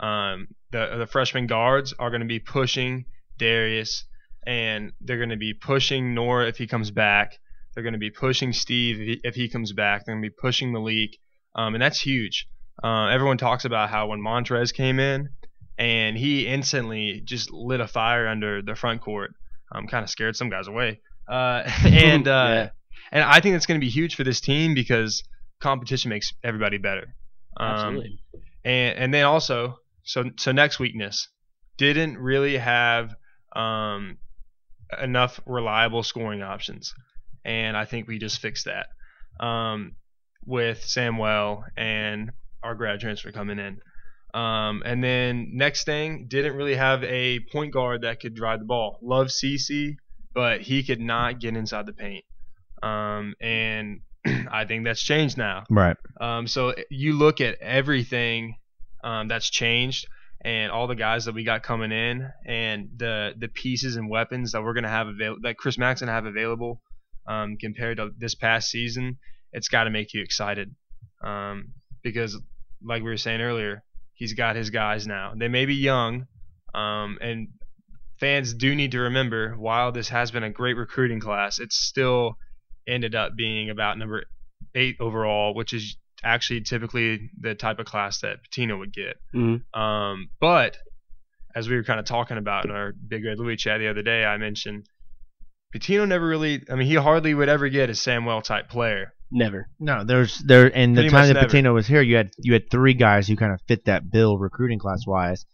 Um, 0.00 0.48
the 0.72 0.96
the 0.98 1.06
freshman 1.06 1.46
guards 1.46 1.94
are 1.98 2.10
going 2.10 2.22
to 2.22 2.26
be 2.26 2.40
pushing 2.40 3.04
Darius, 3.38 4.04
and 4.46 4.92
they're 5.00 5.18
going 5.18 5.30
to 5.30 5.36
be 5.36 5.54
pushing 5.54 6.14
Nwora 6.14 6.48
if 6.48 6.56
he 6.56 6.66
comes 6.66 6.90
back. 6.90 7.38
They're 7.74 7.82
going 7.84 7.92
to 7.94 7.98
be 7.98 8.10
pushing 8.10 8.52
Steve 8.52 9.00
if 9.00 9.06
he, 9.06 9.20
if 9.24 9.34
he 9.34 9.48
comes 9.48 9.72
back. 9.72 10.04
They're 10.04 10.14
going 10.14 10.22
to 10.22 10.28
be 10.30 10.36
pushing 10.40 10.72
Malik, 10.72 11.16
um, 11.54 11.74
and 11.74 11.82
that's 11.82 12.00
huge. 12.00 12.46
Uh, 12.82 13.06
everyone 13.08 13.36
talks 13.38 13.64
about 13.64 13.90
how 13.90 14.06
when 14.08 14.20
Montrez 14.20 14.72
came 14.72 14.98
in 14.98 15.28
and 15.78 16.16
he 16.16 16.46
instantly 16.46 17.20
just 17.24 17.50
lit 17.52 17.80
a 17.80 17.86
fire 17.86 18.26
under 18.26 18.62
the 18.62 18.74
front 18.74 19.00
court. 19.02 19.32
Um, 19.72 19.86
kind 19.86 20.02
of 20.02 20.10
scared 20.10 20.34
some 20.36 20.50
guys 20.50 20.66
away. 20.66 21.00
Uh, 21.28 21.62
and 21.84 22.26
uh, 22.26 22.46
Yeah. 22.48 22.68
and 23.12 23.22
I 23.24 23.40
think 23.40 23.54
it's 23.56 23.66
going 23.66 23.80
to 23.80 23.84
be 23.84 23.90
huge 23.90 24.16
for 24.16 24.24
this 24.24 24.40
team 24.40 24.74
because 24.74 25.22
competition 25.60 26.08
makes 26.08 26.32
everybody 26.42 26.78
better. 26.78 27.14
Um, 27.56 27.68
Absolutely. 27.68 28.18
and 28.64 28.98
and 28.98 29.14
then 29.14 29.24
also 29.26 29.76
so 30.02 30.24
so 30.38 30.50
next 30.52 30.78
weakness 30.80 31.28
didn't 31.76 32.18
really 32.18 32.56
have 32.56 33.14
um, 33.54 34.18
enough 35.02 35.40
reliable 35.46 36.02
scoring 36.02 36.42
options, 36.42 36.94
and 37.44 37.76
I 37.76 37.84
think 37.84 38.08
we 38.08 38.18
just 38.18 38.40
fixed 38.40 38.66
that 38.66 38.86
um, 39.44 39.92
with 40.44 40.82
Samuell 40.82 41.64
and 41.76 42.30
our 42.62 42.74
grad 42.74 43.00
transfer 43.00 43.32
coming 43.32 43.58
in. 43.58 43.80
Um, 44.38 44.82
and 44.84 45.02
then 45.02 45.50
next 45.54 45.84
thing, 45.84 46.26
didn't 46.28 46.54
really 46.54 46.76
have 46.76 47.02
a 47.04 47.40
point 47.52 47.72
guard 47.72 48.02
that 48.02 48.20
could 48.20 48.34
drive 48.34 48.60
the 48.60 48.64
ball. 48.64 48.98
Love 49.02 49.28
CC, 49.28 49.96
but 50.34 50.60
he 50.60 50.82
could 50.82 51.00
not 51.00 51.40
get 51.40 51.56
inside 51.56 51.86
the 51.86 51.92
paint. 51.92 52.24
Um, 52.82 53.34
and 53.40 54.00
I 54.50 54.64
think 54.66 54.84
that's 54.84 55.02
changed 55.02 55.36
now. 55.36 55.64
Right. 55.68 55.96
Um, 56.20 56.46
so 56.46 56.74
you 56.90 57.14
look 57.14 57.40
at 57.40 57.58
everything 57.60 58.56
um, 59.02 59.28
that's 59.28 59.50
changed 59.50 60.06
and 60.42 60.72
all 60.72 60.86
the 60.86 60.94
guys 60.94 61.26
that 61.26 61.34
we 61.34 61.44
got 61.44 61.62
coming 61.62 61.92
in 61.92 62.30
and 62.46 62.88
the 62.96 63.32
the 63.38 63.48
pieces 63.48 63.96
and 63.96 64.08
weapons 64.08 64.52
that 64.52 64.62
we're 64.62 64.74
gonna 64.74 64.88
have 64.88 65.08
avail- 65.08 65.36
that 65.42 65.56
Chris 65.56 65.76
gonna 65.76 66.06
have 66.06 66.26
available 66.26 66.80
um, 67.26 67.56
compared 67.60 67.98
to 67.98 68.10
this 68.18 68.34
past 68.34 68.70
season. 68.70 69.18
It's 69.52 69.68
got 69.68 69.84
to 69.84 69.90
make 69.90 70.14
you 70.14 70.22
excited 70.22 70.74
um, 71.22 71.72
because, 72.02 72.40
like 72.82 73.02
we 73.02 73.10
were 73.10 73.16
saying 73.16 73.40
earlier, 73.40 73.82
he's 74.14 74.34
got 74.34 74.56
his 74.56 74.70
guys 74.70 75.06
now. 75.06 75.32
They 75.36 75.48
may 75.48 75.66
be 75.66 75.74
young, 75.74 76.26
um, 76.74 77.18
and 77.20 77.48
fans 78.18 78.54
do 78.54 78.74
need 78.74 78.92
to 78.92 79.00
remember 79.00 79.54
while 79.56 79.92
this 79.92 80.08
has 80.10 80.30
been 80.30 80.44
a 80.44 80.50
great 80.50 80.76
recruiting 80.76 81.20
class, 81.20 81.58
it's 81.58 81.76
still 81.76 82.36
ended 82.86 83.14
up 83.14 83.32
being 83.36 83.70
about 83.70 83.98
number 83.98 84.24
eight 84.74 84.96
overall, 85.00 85.54
which 85.54 85.72
is 85.72 85.96
actually 86.24 86.60
typically 86.62 87.30
the 87.40 87.54
type 87.54 87.78
of 87.78 87.86
class 87.86 88.20
that 88.20 88.38
Pitino 88.44 88.78
would 88.78 88.92
get. 88.92 89.16
Mhm. 89.34 89.62
Um, 89.78 90.28
but 90.40 90.76
as 91.54 91.68
we 91.68 91.76
were 91.76 91.82
kind 91.84 91.98
of 91.98 92.06
talking 92.06 92.36
about 92.36 92.64
in 92.66 92.70
our 92.70 92.92
Big 92.92 93.24
Red 93.24 93.38
Louis 93.38 93.56
chat 93.56 93.78
the 93.80 93.88
other 93.88 94.02
day, 94.02 94.24
I 94.24 94.36
mentioned 94.36 94.86
Pitino 95.74 96.06
never 96.06 96.26
really. 96.26 96.62
I 96.70 96.74
mean, 96.74 96.86
he 96.86 96.94
hardly 96.94 97.32
would 97.34 97.48
ever 97.48 97.68
get 97.68 97.90
a 97.90 97.92
Samuell 97.92 98.42
type 98.42 98.68
player. 98.68 99.12
Never. 99.32 99.68
No, 99.78 100.02
there's 100.04 100.38
there 100.38 100.66
and 100.74 100.96
the 100.96 101.02
Pretty 101.02 101.10
time 101.10 101.28
that 101.28 101.34
never. 101.34 101.46
Pitino 101.48 101.72
was 101.74 101.86
here, 101.86 102.02
you 102.02 102.16
had 102.16 102.30
you 102.38 102.52
had 102.52 102.70
three 102.70 102.94
guys 102.94 103.28
who 103.28 103.36
kind 103.36 103.52
of 103.52 103.60
fit 103.68 103.84
that 103.84 104.10
bill 104.10 104.36
recruiting 104.38 104.80
class 104.80 105.06
wise, 105.06 105.46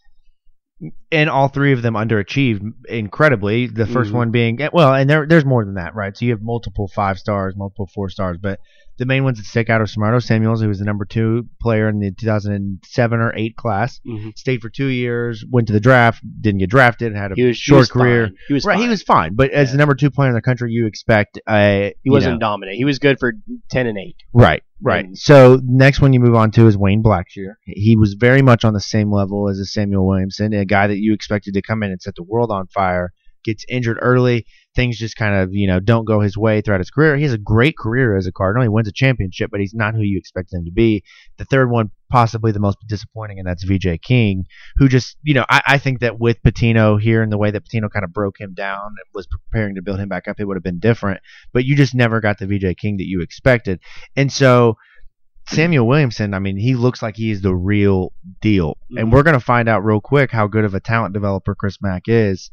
and 1.13 1.29
all 1.29 1.49
three 1.49 1.73
of 1.73 1.83
them 1.83 1.95
underachieved 1.95 2.63
incredibly. 2.89 3.67
The 3.67 3.87
1st 3.87 4.11
Mhm. 4.13 4.15
one 4.15 4.31
being 4.31 4.59
well, 4.73 4.95
and 4.95 5.09
there 5.09 5.27
there's 5.27 5.45
more 5.45 5.65
than 5.65 5.75
that, 5.75 5.95
right? 5.95 6.17
So 6.17 6.25
you 6.25 6.31
have 6.33 6.41
multiple 6.43 6.89
five 6.89 7.19
stars, 7.19 7.55
multiple 7.57 7.89
four 7.95 8.09
stars, 8.09 8.39
but 8.41 8.61
the 8.99 9.07
main 9.07 9.25
ones 9.25 9.39
that 9.39 9.45
stick 9.45 9.69
out 9.69 9.81
are 9.81 9.85
Samardo 9.85 10.23
Samuels, 10.23 10.63
who 10.63 10.69
was 10.69 10.79
the 10.79 10.85
number 10.85 11.05
two 11.05 11.47
player 11.61 11.89
in 11.89 11.99
the 12.01 12.11
2007 12.13 13.19
or 13.21 13.33
eight 13.37 13.57
class, 13.57 14.01
Mhm. 14.07 14.37
stayed 14.39 14.61
for 14.63 14.71
two 14.71 14.87
years, 14.87 15.45
went 15.51 15.67
to 15.67 15.73
the 15.73 15.81
draft, 15.81 16.23
didn't 16.41 16.61
get 16.61 16.71
drafted, 16.71 17.15
had 17.15 17.33
a 17.33 17.35
He 17.35 17.45
was 17.45 17.57
he 17.57 17.61
short 17.61 17.79
was 17.81 17.91
career. 17.91 18.27
fine. 18.29 18.37
He 18.49 18.55
was 18.55 18.65
Right, 18.65 18.75
fine. 18.75 18.83
he 18.83 18.89
was 18.89 19.03
fine, 19.03 19.35
but 19.35 19.51
as 19.51 19.73
the 19.73 19.79
number 19.79 19.95
two 19.95 20.11
player 20.11 20.29
in 20.31 20.35
the 20.35 20.43
country, 20.43 20.73
you 20.73 20.87
expect 20.87 21.39
a 21.49 21.95
He 22.03 22.11
wasn't 22.11 22.41
dominant. 22.41 22.77
He 22.77 22.85
was 22.85 22.99
good 22.99 23.19
for 23.19 23.35
ten 23.71 23.87
and 23.87 23.99
eight. 23.99 24.17
Right, 24.33 24.63
right. 24.83 25.05
And- 25.05 25.19
so 25.19 25.61
next 25.65 26.01
one 26.01 26.13
you 26.13 26.21
move 26.21 26.35
on 26.35 26.51
to 26.53 26.67
is 26.67 26.77
Wayne 26.77 27.03
Blackshear. 27.03 27.55
He 27.65 27.97
was 27.97 28.15
very 28.15 28.43
much 28.43 28.65
on 28.65 28.73
the 28.73 28.81
same 28.81 29.13
level 29.13 29.49
as 29.49 29.59
a 29.59 29.65
Samuell 29.67 30.07
Williamson, 30.07 30.53
a 30.55 30.65
guy 30.65 30.87
that 30.87 30.99
you 30.99 31.13
expected 31.13 31.55
to 31.55 31.63
come 31.63 31.83
in 31.83 31.91
and 31.91 32.01
set 32.01 32.15
the 32.15 32.23
world 32.25 32.51
on 32.51 32.67
fire. 32.69 33.13
Gets 33.45 33.65
injured 33.69 33.99
early, 34.01 34.45
things 34.77 34.99
just 34.99 35.17
kind 35.17 35.35
of 35.35 35.53
you 35.53 35.67
know 35.67 35.81
don't 35.81 36.05
go 36.05 36.21
his 36.21 36.37
way 36.37 36.61
throughout 36.61 36.81
his 36.81 36.91
career. 36.91 37.17
He 37.17 37.25
has 37.25 37.33
a 37.33 37.39
great 37.39 37.77
career 37.77 38.17
as 38.17 38.27
a 38.27 38.33
Cardinal. 38.33 38.63
He 38.63 38.69
wins 38.69 38.87
a 38.87 38.93
championship, 38.93 39.51
but 39.51 39.59
he's 39.59 39.75
not 39.75 39.95
who 39.95 40.03
you 40.03 40.19
expect 40.19 40.53
him 40.53 40.65
to 40.67 40.71
be. 40.71 41.03
The 41.39 41.45
third 41.47 41.71
one, 41.71 41.91
possibly 42.11 42.53
the 42.53 42.61
most 42.61 42.79
disappointing, 42.87 43.39
and 43.41 43.49
that's 43.49 43.65
VJ 43.65 44.01
King, 44.03 44.45
who 44.77 44.89
just 44.89 45.17
you 45.25 45.35
know 45.35 45.45
I, 45.49 45.63
I 45.67 45.79
think 45.79 46.01
that 46.01 46.21
with 46.21 46.41
Pitino 46.45 47.01
here 47.01 47.23
and 47.23 47.33
the 47.33 47.39
way 47.39 47.51
that 47.51 47.65
Pitino 47.65 47.91
kind 47.91 48.05
of 48.05 48.13
broke 48.13 48.39
him 48.41 48.55
down 48.55 48.85
and 48.87 49.07
was 49.15 49.27
preparing 49.27 49.75
to 49.75 49.83
build 49.83 49.99
him 49.99 50.09
back 50.09 50.29
up, 50.29 50.39
it 50.39 50.45
would 50.45 50.57
have 50.57 50.63
been 50.63 50.79
different. 50.79 51.21
But 51.53 51.65
you 51.65 51.75
just 51.75 51.95
never 51.95 52.21
got 52.21 52.39
the 52.39 52.47
VJ 52.47 52.77
King 52.77 52.99
that 52.99 53.07
you 53.09 53.23
expected. 53.23 53.81
And 54.15 54.31
so 54.31 54.77
Samuell 55.49 55.87
Williamson, 55.87 56.35
I 56.35 56.41
mean, 56.41 56.57
he 56.57 56.75
looks 56.75 57.03
like 57.03 57.17
he 57.17 57.31
is 57.31 57.41
the 57.41 57.55
real 57.55 58.13
deal. 58.41 58.77
And 58.97 59.09
Mhm. 59.09 59.13
we're 59.13 59.23
going 59.23 59.35
to 59.39 59.41
find 59.41 59.69
out 59.69 59.85
real 59.85 60.01
quick 60.01 60.33
how 60.33 60.49
good 60.49 60.65
of 60.65 60.75
a 60.75 60.81
talent 60.81 61.15
developer 61.15 61.55
Chris 61.55 61.79
Mack 61.81 62.03
is. 62.09 62.51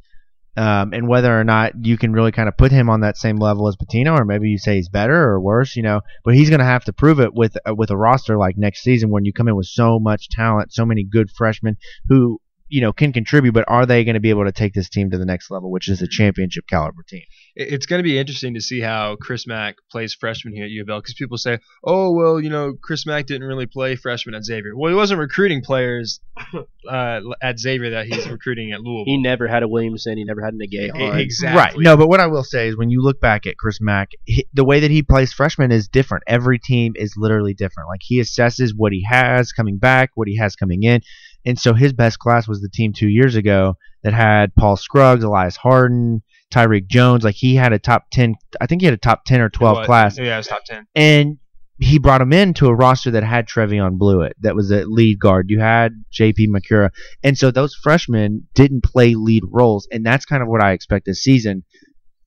Um, 0.55 0.93
and 0.93 1.07
whether 1.07 1.37
or 1.37 1.43
not 1.43 1.85
you 1.85 1.97
can 1.97 2.13
really 2.13 2.31
kind 2.31 2.47
of 2.47 2.55
put 2.55 2.71
him 2.71 2.89
on 2.89 3.01
that 3.01 3.17
same 3.17 3.37
level 3.37 3.67
as 3.67 3.75
Pitino, 3.75 4.19
or 4.19 4.23
maybe 4.23 4.49
you 4.49 4.59
say 4.59 4.75
he's 4.75 4.89
better 4.89 5.15
or 5.15 5.39
worse, 5.39 5.75
you 5.75 5.81
know. 5.81 6.01
But 6.23 6.35
he's 6.35 6.49
going 6.49 6.59
to 6.59 6.65
have 6.65 6.85
to 6.85 6.93
prove 6.93 7.19
it 7.19 7.33
with 7.33 7.57
uh, 7.67 7.73
with 7.73 7.89
a 7.89 7.97
roster 7.97 8.37
like 8.37 8.57
next 8.57 8.83
season 8.83 9.09
when 9.09 9.25
you 9.25 9.33
come 9.33 9.47
in 9.47 9.55
with 9.55 9.65
so 9.65 9.99
much 9.99 10.29
talent, 10.29 10.71
so 10.71 10.85
many 10.85 11.03
good 11.03 11.31
freshmen 11.31 11.77
who 12.07 12.39
you 12.67 12.81
know 12.81 12.93
can 12.93 13.13
contribute. 13.13 13.53
But 13.53 13.65
are 13.67 13.85
they 13.87 14.03
going 14.03 14.13
to 14.13 14.19
be 14.19 14.29
able 14.29 14.45
to 14.45 14.51
take 14.51 14.73
this 14.73 14.89
team 14.89 15.09
to 15.09 15.17
the 15.17 15.25
next 15.25 15.49
level, 15.49 15.71
which 15.71 15.89
is 15.89 16.01
a 16.01 16.07
championship 16.07 16.65
caliber 16.69 17.03
team? 17.07 17.23
It- 17.55 17.73
It's 17.73 17.85
going 17.85 17.99
to 17.99 18.03
be 18.03 18.17
interesting 18.17 18.53
to 18.55 18.61
see 18.61 18.79
how 18.79 19.15
Chris 19.15 19.45
Mack 19.47 19.75
plays 19.91 20.13
freshman 20.13 20.53
here 20.53 20.65
at 20.65 20.71
U 20.71 20.81
of 20.81 20.89
L 20.89 20.99
because 20.99 21.13
people 21.13 21.37
say, 21.37 21.59
"Oh, 21.83 22.11
well, 22.11 22.39
you 22.39 22.49
know, 22.49 22.73
Chris 22.81 23.05
Mack 23.05 23.25
didn't 23.27 23.47
really 23.47 23.65
play 23.67 23.95
freshman 23.95 24.33
at 24.35 24.43
Xavier." 24.43 24.75
Well, 24.75 24.89
he 24.89 24.95
wasn't 24.95 25.19
recruiting 25.19 25.61
players 25.61 26.19
uh, 26.89 27.19
at 27.41 27.59
Xavier 27.59 27.91
that 27.91 28.07
he's 28.07 28.27
recruiting 28.29 28.71
at 28.71 28.81
Louisville. 28.81 29.05
He 29.05 29.17
never 29.21 29.47
had 29.47 29.63
a 29.63 29.67
Williamson. 29.67 30.17
He 30.17 30.23
never 30.23 30.43
had 30.43 30.53
a 30.53 30.57
Negay. 30.57 30.93
On. 30.93 31.19
exactly. 31.19 31.57
Right. 31.57 31.73
No, 31.77 31.97
but 31.97 32.07
what 32.07 32.19
I 32.19 32.27
will 32.27 32.43
say 32.43 32.67
is 32.69 32.77
when 32.77 32.89
you 32.89 33.01
look 33.01 33.19
back 33.19 33.45
at 33.45 33.57
Chris 33.57 33.79
Mack, 33.81 34.09
he, 34.25 34.47
the 34.53 34.65
way 34.65 34.79
that 34.81 34.91
he 34.91 35.03
plays 35.03 35.31
freshman 35.33 35.71
is 35.71 35.87
different. 35.87 36.23
Every 36.27 36.59
team 36.59 36.93
is 36.95 37.13
literally 37.17 37.53
different. 37.53 37.89
Like 37.89 38.01
he 38.03 38.19
assesses 38.19 38.71
what 38.75 38.91
he 38.93 39.03
has 39.07 39.51
coming 39.51 39.77
back, 39.77 40.11
what 40.15 40.27
he 40.27 40.37
has 40.37 40.55
coming 40.55 40.83
in. 40.83 41.01
And 41.45 41.59
so 41.59 41.73
his 41.73 41.91
best 41.93 42.19
class 42.19 42.47
was 42.47 42.61
the 42.61 42.69
team 42.69 42.93
two 42.93 43.09
years 43.09 43.35
ago 43.35 43.75
that 44.03 44.13
had 44.13 44.55
Paul 44.55 44.77
Scruggs, 44.77 45.23
Elias 45.23 45.57
Harden, 45.57 46.23
Tyreek 46.51 46.87
Jones. 46.87 47.23
Like 47.23 47.35
he 47.35 47.55
had 47.55 47.73
a 47.73 47.79
top 47.79 48.05
10, 48.11 48.35
I 48.61 48.67
think 48.67 48.81
he 48.81 48.85
had 48.85 48.93
a 48.93 48.97
top 48.97 49.25
10 49.25 49.41
or 49.41 49.49
12 49.49 49.77
What? 49.77 49.85
class. 49.85 50.17
Yeah, 50.17 50.35
it 50.35 50.37
was 50.37 50.47
top 50.47 50.63
ten. 50.65 50.85
And 50.95 51.37
he 51.79 51.97
brought 51.99 52.21
him 52.21 52.31
into 52.31 52.67
a 52.67 52.75
roster 52.75 53.11
that 53.11 53.23
had 53.23 53.47
Trevon 53.47 53.97
Bluiett, 53.97 54.33
that 54.41 54.55
was 54.55 54.71
a 54.71 54.85
lead 54.85 55.19
guard. 55.19 55.49
You 55.49 55.59
had 55.59 56.03
JP 56.13 56.47
Macura. 56.49 56.91
And 57.23 57.37
so 57.37 57.51
those 57.51 57.75
freshmen 57.75 58.47
didn't 58.53 58.83
play 58.83 59.15
lead 59.15 59.43
roles. 59.51 59.87
And 59.91 60.05
that's 60.05 60.25
kind 60.25 60.41
of 60.41 60.47
what 60.47 60.63
I 60.63 60.71
expect 60.71 61.05
this 61.05 61.23
season, 61.23 61.63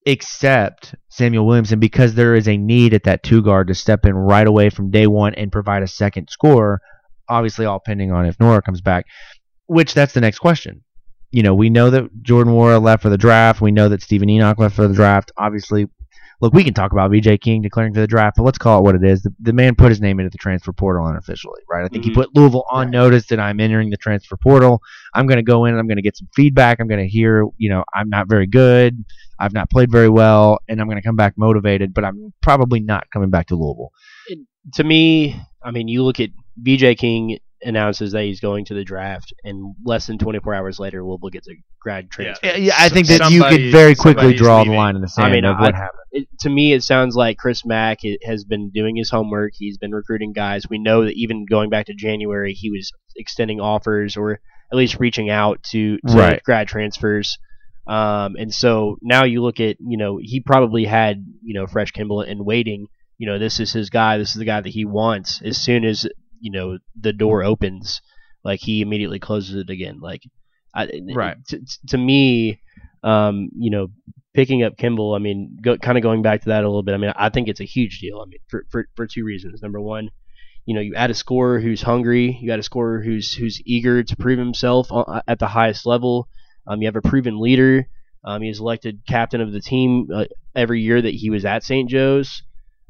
except 0.04 0.94
Samuell 1.10 1.46
Williamson, 1.46 1.78
because 1.78 2.14
there 2.14 2.34
is 2.34 2.48
a 2.48 2.56
need 2.56 2.92
at 2.92 3.04
that 3.04 3.22
two 3.22 3.40
guard 3.42 3.68
to 3.68 3.74
step 3.74 4.04
in 4.04 4.14
right 4.14 4.46
away 4.46 4.68
from 4.68 4.90
day 4.90 5.06
one 5.06 5.34
and 5.34 5.52
provide 5.52 5.82
a 5.82 5.88
second 5.88 6.28
scorer. 6.30 6.80
Obviously, 7.28 7.66
all 7.66 7.80
pending 7.80 8.12
on 8.12 8.26
if 8.26 8.38
Nwora 8.38 8.62
comes 8.62 8.80
back, 8.80 9.06
which 9.66 9.94
that's 9.94 10.12
the 10.12 10.20
next 10.20 10.38
question. 10.38 10.82
You 11.36 11.42
know, 11.42 11.54
we 11.54 11.68
know 11.68 11.90
that 11.90 12.22
Jordan 12.22 12.54
Nwora 12.54 12.80
left 12.82 13.02
for 13.02 13.10
the 13.10 13.18
draft. 13.18 13.60
We 13.60 13.70
know 13.70 13.90
that 13.90 14.00
Steven 14.00 14.30
Enoch 14.30 14.58
left 14.58 14.74
for 14.74 14.88
the 14.88 14.94
draft. 14.94 15.32
Obviously, 15.36 15.86
look, 16.40 16.54
we 16.54 16.64
can 16.64 16.72
talk 16.72 16.92
about 16.92 17.10
V.J. 17.10 17.36
King 17.38 17.60
declaring 17.60 17.92
for 17.92 18.00
the 18.00 18.06
draft, 18.06 18.36
but 18.38 18.44
let's 18.44 18.56
call 18.56 18.78
it 18.78 18.84
what 18.84 18.94
it 18.94 19.04
is. 19.04 19.20
The, 19.22 19.34
the 19.40 19.52
man 19.52 19.74
put 19.74 19.90
his 19.90 20.00
name 20.00 20.18
into 20.18 20.30
the 20.30 20.38
transfer 20.38 20.72
portal 20.72 21.06
unofficially, 21.06 21.60
right? 21.70 21.84
I 21.84 21.88
think 21.88 22.04
he 22.04 22.10
Mhm. 22.10 22.14
put 22.14 22.34
Louisville 22.34 22.64
on 22.70 22.86
Right. 22.86 22.90
notice 22.90 23.26
that 23.26 23.38
I'm 23.38 23.60
entering 23.60 23.90
the 23.90 23.98
transfer 23.98 24.38
portal. 24.42 24.80
I'm 25.14 25.26
going 25.26 25.36
to 25.36 25.42
go 25.42 25.66
in 25.66 25.72
and 25.72 25.78
I'm 25.78 25.86
going 25.86 25.96
to 25.98 26.02
get 26.02 26.16
some 26.16 26.28
feedback. 26.34 26.80
I'm 26.80 26.88
going 26.88 27.02
to 27.02 27.08
hear, 27.08 27.44
you 27.58 27.68
know, 27.68 27.84
I'm 27.94 28.08
not 28.08 28.30
very 28.30 28.46
good. 28.46 29.04
I've 29.38 29.52
not 29.52 29.68
played 29.68 29.92
very 29.92 30.08
well, 30.08 30.60
and 30.70 30.80
I'm 30.80 30.86
going 30.86 30.96
to 30.96 31.06
come 31.06 31.16
back 31.16 31.34
motivated, 31.36 31.92
but 31.92 32.02
I'm 32.06 32.32
probably 32.40 32.80
not 32.80 33.04
coming 33.12 33.28
back 33.28 33.48
to 33.48 33.56
Louisville. 33.56 33.92
to 34.72 34.84
me, 34.84 35.38
I 35.62 35.70
mean, 35.70 35.86
you 35.88 36.02
look 36.02 36.18
at 36.18 36.30
V.J. 36.62 36.94
King 36.94 37.38
announces 37.66 38.12
that 38.12 38.22
he's 38.24 38.40
going 38.40 38.64
to 38.66 38.74
the 38.74 38.84
draft, 38.84 39.32
and 39.44 39.74
less 39.84 40.06
than 40.06 40.18
24 40.18 40.54
hours 40.54 40.78
later, 40.78 41.04
Louisville 41.04 41.30
gets 41.30 41.48
a 41.48 41.52
grad 41.80 42.10
transfer. 42.10 42.46
Yeah, 42.46 42.56
yeah, 42.56 42.74
I 42.78 42.88
So- 42.88 42.94
think 42.94 43.06
that 43.08 43.30
you 43.30 43.42
could 43.42 43.70
very 43.72 43.94
quickly 43.94 44.22
somebody's 44.22 44.40
draw 44.40 44.64
the 44.64 44.70
line 44.72 44.96
in 44.96 45.02
the 45.02 45.08
sand 45.08 45.26
I 45.28 45.32
mean, 45.32 45.44
of 45.44 45.56
I- 45.56 45.60
what 45.60 45.74
happened. 45.74 46.00
It, 46.12 46.28
to 46.40 46.48
me, 46.48 46.72
it 46.72 46.82
sounds 46.82 47.14
like 47.16 47.36
Chris 47.36 47.64
Mack 47.66 47.98
has 48.24 48.44
been 48.44 48.70
doing 48.70 48.96
his 48.96 49.10
homework. 49.10 49.52
He's 49.54 49.76
been 49.76 49.92
recruiting 49.92 50.32
guys. 50.32 50.62
We 50.70 50.78
know 50.78 51.04
that 51.04 51.14
even 51.14 51.44
going 51.44 51.68
back 51.68 51.86
to 51.86 51.94
January, 51.94 52.54
he 52.54 52.70
was 52.70 52.90
extending 53.16 53.60
offers 53.60 54.16
or 54.16 54.40
at 54.72 54.76
least 54.76 54.98
reaching 54.98 55.28
out 55.30 55.62
to, 55.72 55.98
to 56.08 56.16
Right. 56.16 56.42
grad 56.42 56.68
transfers. 56.68 57.38
Um, 57.86 58.34
and 58.38 58.52
so 58.52 58.96
now 59.02 59.24
you 59.24 59.42
look 59.42 59.60
at, 59.60 59.76
you 59.80 59.96
know, 59.96 60.18
he 60.20 60.40
probably 60.40 60.84
had, 60.86 61.24
you 61.42 61.54
know, 61.54 61.66
Fresh 61.66 61.92
Kimble 61.92 62.22
in 62.22 62.44
waiting. 62.44 62.86
You 63.18 63.26
know, 63.28 63.38
this 63.38 63.60
is 63.60 63.72
his 63.72 63.90
guy. 63.90 64.18
This 64.18 64.30
is 64.30 64.36
the 64.36 64.44
guy 64.44 64.60
that 64.60 64.68
he 64.70 64.84
wants. 64.84 65.40
As 65.44 65.56
soon 65.62 65.84
as, 65.84 66.06
you 66.46 66.52
know, 66.52 66.78
the 67.00 67.12
door 67.12 67.42
opens, 67.42 68.00
like 68.44 68.60
he 68.60 68.80
immediately 68.80 69.18
closes 69.18 69.56
it 69.56 69.68
again. 69.68 69.98
Like, 70.00 70.22
I, 70.72 70.88
Right. 71.12 71.36
To, 71.48 71.60
to 71.88 71.98
me, 71.98 72.60
um, 73.02 73.50
you 73.58 73.70
know, 73.70 73.88
picking 74.32 74.62
up 74.62 74.76
Kimble, 74.76 75.14
I 75.14 75.18
mean, 75.18 75.58
go, 75.60 75.76
kind 75.76 75.98
of 75.98 76.02
going 76.02 76.22
back 76.22 76.42
to 76.42 76.50
that 76.50 76.62
a 76.62 76.68
little 76.68 76.84
bit. 76.84 76.94
I 76.94 76.98
mean, 76.98 77.12
I 77.16 77.30
think 77.30 77.48
it's 77.48 77.60
a 77.60 77.64
huge 77.64 77.98
deal. 77.98 78.20
I 78.20 78.26
mean, 78.26 78.38
for, 78.46 78.64
for, 78.70 78.86
for 78.94 79.08
two 79.08 79.24
reasons. 79.24 79.60
Number 79.60 79.80
one, 79.80 80.10
you 80.66 80.74
know, 80.74 80.80
you 80.80 80.94
add 80.94 81.10
a 81.10 81.14
scorer 81.14 81.58
who's 81.58 81.82
hungry, 81.82 82.38
you 82.40 82.52
add 82.52 82.60
a 82.60 82.62
scorer 82.62 83.02
who's 83.02 83.34
who's 83.34 83.60
eager 83.64 84.04
to 84.04 84.16
prove 84.16 84.38
himself 84.38 84.92
uh, 84.92 85.22
at 85.26 85.40
the 85.40 85.48
highest 85.48 85.84
level. 85.84 86.28
Um, 86.68 86.80
you 86.80 86.86
have 86.86 86.96
a 86.96 87.02
proven 87.02 87.40
leader. 87.40 87.88
Um, 88.24 88.42
he 88.42 88.48
was 88.48 88.60
elected 88.60 89.02
captain 89.08 89.40
of 89.40 89.52
the 89.52 89.60
team 89.60 90.08
uh, 90.14 90.26
every 90.54 90.82
year 90.82 91.02
that 91.02 91.14
he 91.14 91.30
was 91.30 91.44
at 91.44 91.64
St. 91.64 91.90
Joe's. 91.90 92.42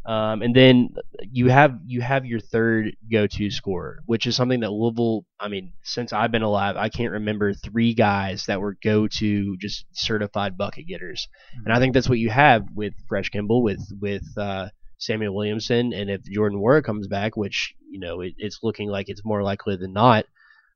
Um, 0.07 0.42
and 0.42 0.54
then 0.54 0.90
you 1.32 1.48
have 1.48 1.80
you 1.84 2.00
have 2.00 2.24
your 2.24 2.38
third 2.38 2.96
go-to 3.11 3.50
scorer, 3.50 4.02
which 4.07 4.26
is 4.26 4.36
something 4.36 4.61
that 4.61 4.70
Louisville. 4.70 5.26
I 5.40 5.48
mean, 5.48 5.72
since 5.82 6.12
I've 6.12 6.30
been 6.30 6.42
alive, 6.42 6.76
I 6.76 6.88
can't 6.88 7.12
remember 7.12 7.52
three 7.52 7.92
guys 7.92 8.44
that 8.46 8.61
were 8.61 8.76
go-to 8.84 9.57
just 9.57 9.84
certified 9.92 10.57
bucket 10.57 10.86
getters. 10.86 11.26
And 11.64 11.72
I 11.74 11.80
think 11.80 11.92
that's 11.92 12.09
what 12.09 12.20
you 12.20 12.30
have 12.30 12.66
with 12.72 12.94
Fresh 13.09 13.30
Kimble, 13.30 13.64
with 13.64 13.80
with 14.00 14.22
uh, 14.38 14.68
Samuell 15.00 15.34
Williamson, 15.34 15.92
and 15.92 16.09
if 16.09 16.22
Jordan 16.22 16.61
Nwora 16.61 16.84
comes 16.84 17.09
back, 17.09 17.36
which 17.36 17.74
you 17.90 17.98
know 17.98 18.20
it, 18.20 18.34
it's 18.38 18.61
looking 18.62 18.88
like 18.88 19.09
it's 19.09 19.24
more 19.24 19.42
likely 19.42 19.76
than 19.76 19.92
not, 19.92 20.24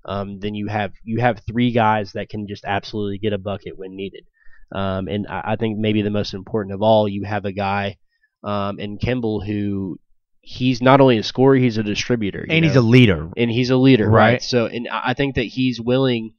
um, 0.07 0.41
then 0.41 0.57
you 0.57 0.67
have 0.67 0.93
you 1.05 1.21
have 1.21 1.41
three 1.47 1.71
guys 1.71 2.13
that 2.13 2.31
can 2.31 2.49
just 2.49 2.65
absolutely 2.65 3.19
get 3.19 3.33
a 3.33 3.39
bucket 3.39 3.79
when 3.79 3.95
needed. 3.95 4.25
Um, 4.73 5.07
and 5.07 5.29
I, 5.29 5.53
I 5.53 5.57
think 5.57 5.79
maybe 5.79 6.03
the 6.03 6.11
most 6.11 6.35
important 6.35 6.75
of 6.75 6.83
all, 6.83 7.09
you 7.09 7.23
have 7.25 7.45
a 7.45 7.53
guy 7.53 7.99
um, 8.43 8.79
in 8.79 8.99
Kimble 8.99 9.41
who 9.41 9.99
he's 10.41 10.81
not 10.81 11.01
only 11.01 11.19
a 11.19 11.23
scorer, 11.23 11.57
he's 11.57 11.79
a 11.79 11.83
distributor, 11.83 12.45
and 12.49 12.65
he's 12.65 12.77
a 12.77 12.81
leader. 12.81 13.31
and 13.37 13.51
he's 13.51 13.71
a 13.71 13.77
leader, 13.77 14.09
right? 14.09 14.33
Right. 14.33 14.43
So, 14.43 14.67
and 14.67 14.89
I 14.89 15.11
I 15.11 15.15
think 15.15 15.35
that 15.37 15.45
he's 15.45 15.81
willing, 15.81 16.35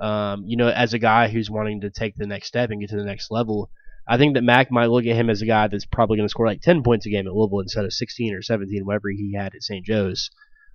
um, 0.00 0.44
you 0.46 0.56
know, 0.56 0.68
as 0.68 0.94
a 0.94 0.98
guy 0.98 1.28
who's 1.28 1.50
wanting 1.50 1.82
to 1.82 1.90
take 1.90 2.16
the 2.16 2.26
next 2.26 2.48
step 2.48 2.70
and 2.70 2.80
get 2.80 2.90
to 2.90 2.96
the 2.96 3.04
next 3.04 3.30
level. 3.30 3.70
I 4.08 4.18
think 4.18 4.34
that 4.34 4.44
Mack 4.44 4.70
might 4.70 4.86
look 4.86 5.04
at 5.04 5.16
him 5.16 5.28
as 5.28 5.42
a 5.42 5.46
guy 5.46 5.66
that's 5.66 5.84
probably 5.84 6.16
going 6.16 6.28
to 6.28 6.30
score 6.30 6.46
like 6.46 6.60
10 6.60 6.84
points 6.84 7.06
a 7.06 7.10
game 7.10 7.26
at 7.26 7.34
Louisville 7.34 7.58
instead 7.58 7.84
of 7.84 7.92
16 7.92 8.34
or 8.34 8.40
17, 8.40 8.86
whatever 8.86 9.10
he 9.10 9.34
had 9.34 9.52
at 9.52 9.64
St. 9.64 9.84
Joe's. 9.84 10.30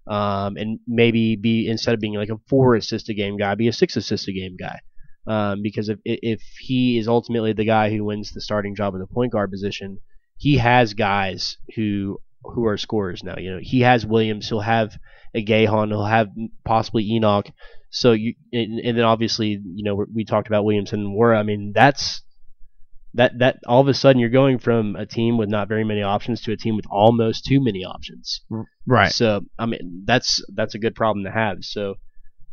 Um, 0.06 0.58
and 0.58 0.80
maybe 0.86 1.38
be 1.38 1.70
instead 1.70 1.94
of 1.94 2.02
being 2.02 2.16
like 2.16 2.28
a 2.28 2.40
four 2.50 2.76
assist 2.76 3.08
a 3.08 3.14
game 3.14 3.38
guy, 3.38 3.56
be 3.56 3.70
a 3.70 3.74
six 3.74 3.96
assist 3.96 4.28
a 4.28 4.34
game 4.34 4.58
guy. 4.58 4.80
Um, 5.28 5.62
because 5.62 5.88
if 5.88 6.00
if 6.04 6.42
he 6.60 6.98
is 6.98 7.08
ultimately 7.08 7.54
the 7.54 7.64
guy 7.64 7.90
who 7.90 8.04
wins 8.04 8.34
the 8.34 8.42
starting 8.42 8.76
job 8.76 8.96
in 8.96 9.00
the 9.00 9.08
point 9.08 9.32
guard 9.32 9.50
position, 9.52 10.00
he 10.42 10.58
has 10.58 10.96
guys 10.96 11.58
who 11.76 12.20
who 12.44 12.66
are 12.66 12.76
scorers 12.76 13.24
now. 13.24 13.36
You 13.38 13.52
know, 13.52 13.60
he 13.62 13.82
has 13.82 14.08
Williams, 14.08 14.50
he'll 14.50 14.60
have 14.60 14.98
a 15.36 15.44
Gahan, 15.44 15.90
he'll 15.90 16.04
have 16.04 16.30
possibly 16.66 17.04
Enoch. 17.12 17.46
So 17.92 18.14
you 18.14 18.34
and, 18.52 18.80
and 18.80 18.98
then 18.98 19.06
obviously 19.06 19.50
you 19.50 19.84
know 19.84 20.04
we 20.12 20.26
talked 20.26 20.48
about 20.48 20.66
Williamson 20.66 21.02
and 21.02 21.16
Nwora. 21.16 21.38
I 21.38 21.44
mean 21.44 21.74
that's 21.76 22.24
that 23.14 23.38
that 23.38 23.60
all 23.68 23.82
of 23.82 23.88
a 23.88 23.94
sudden 23.94 24.20
you're 24.20 24.32
going 24.32 24.58
from 24.58 24.96
a 24.96 25.06
team 25.06 25.38
with 25.38 25.48
not 25.48 25.68
very 25.68 25.84
many 25.84 26.02
options 26.02 26.42
to 26.42 26.54
a 26.54 26.58
team 26.58 26.76
with 26.76 26.86
almost 26.90 27.46
too 27.46 27.64
many 27.64 27.86
options. 27.86 28.42
Right. 28.88 29.12
So 29.12 29.42
I 29.60 29.68
mean 29.68 30.06
that's 30.06 30.44
that's 30.56 30.74
a 30.74 30.80
good 30.80 30.96
problem 30.96 31.24
to 31.26 31.32
have. 31.32 31.58
So 31.62 31.98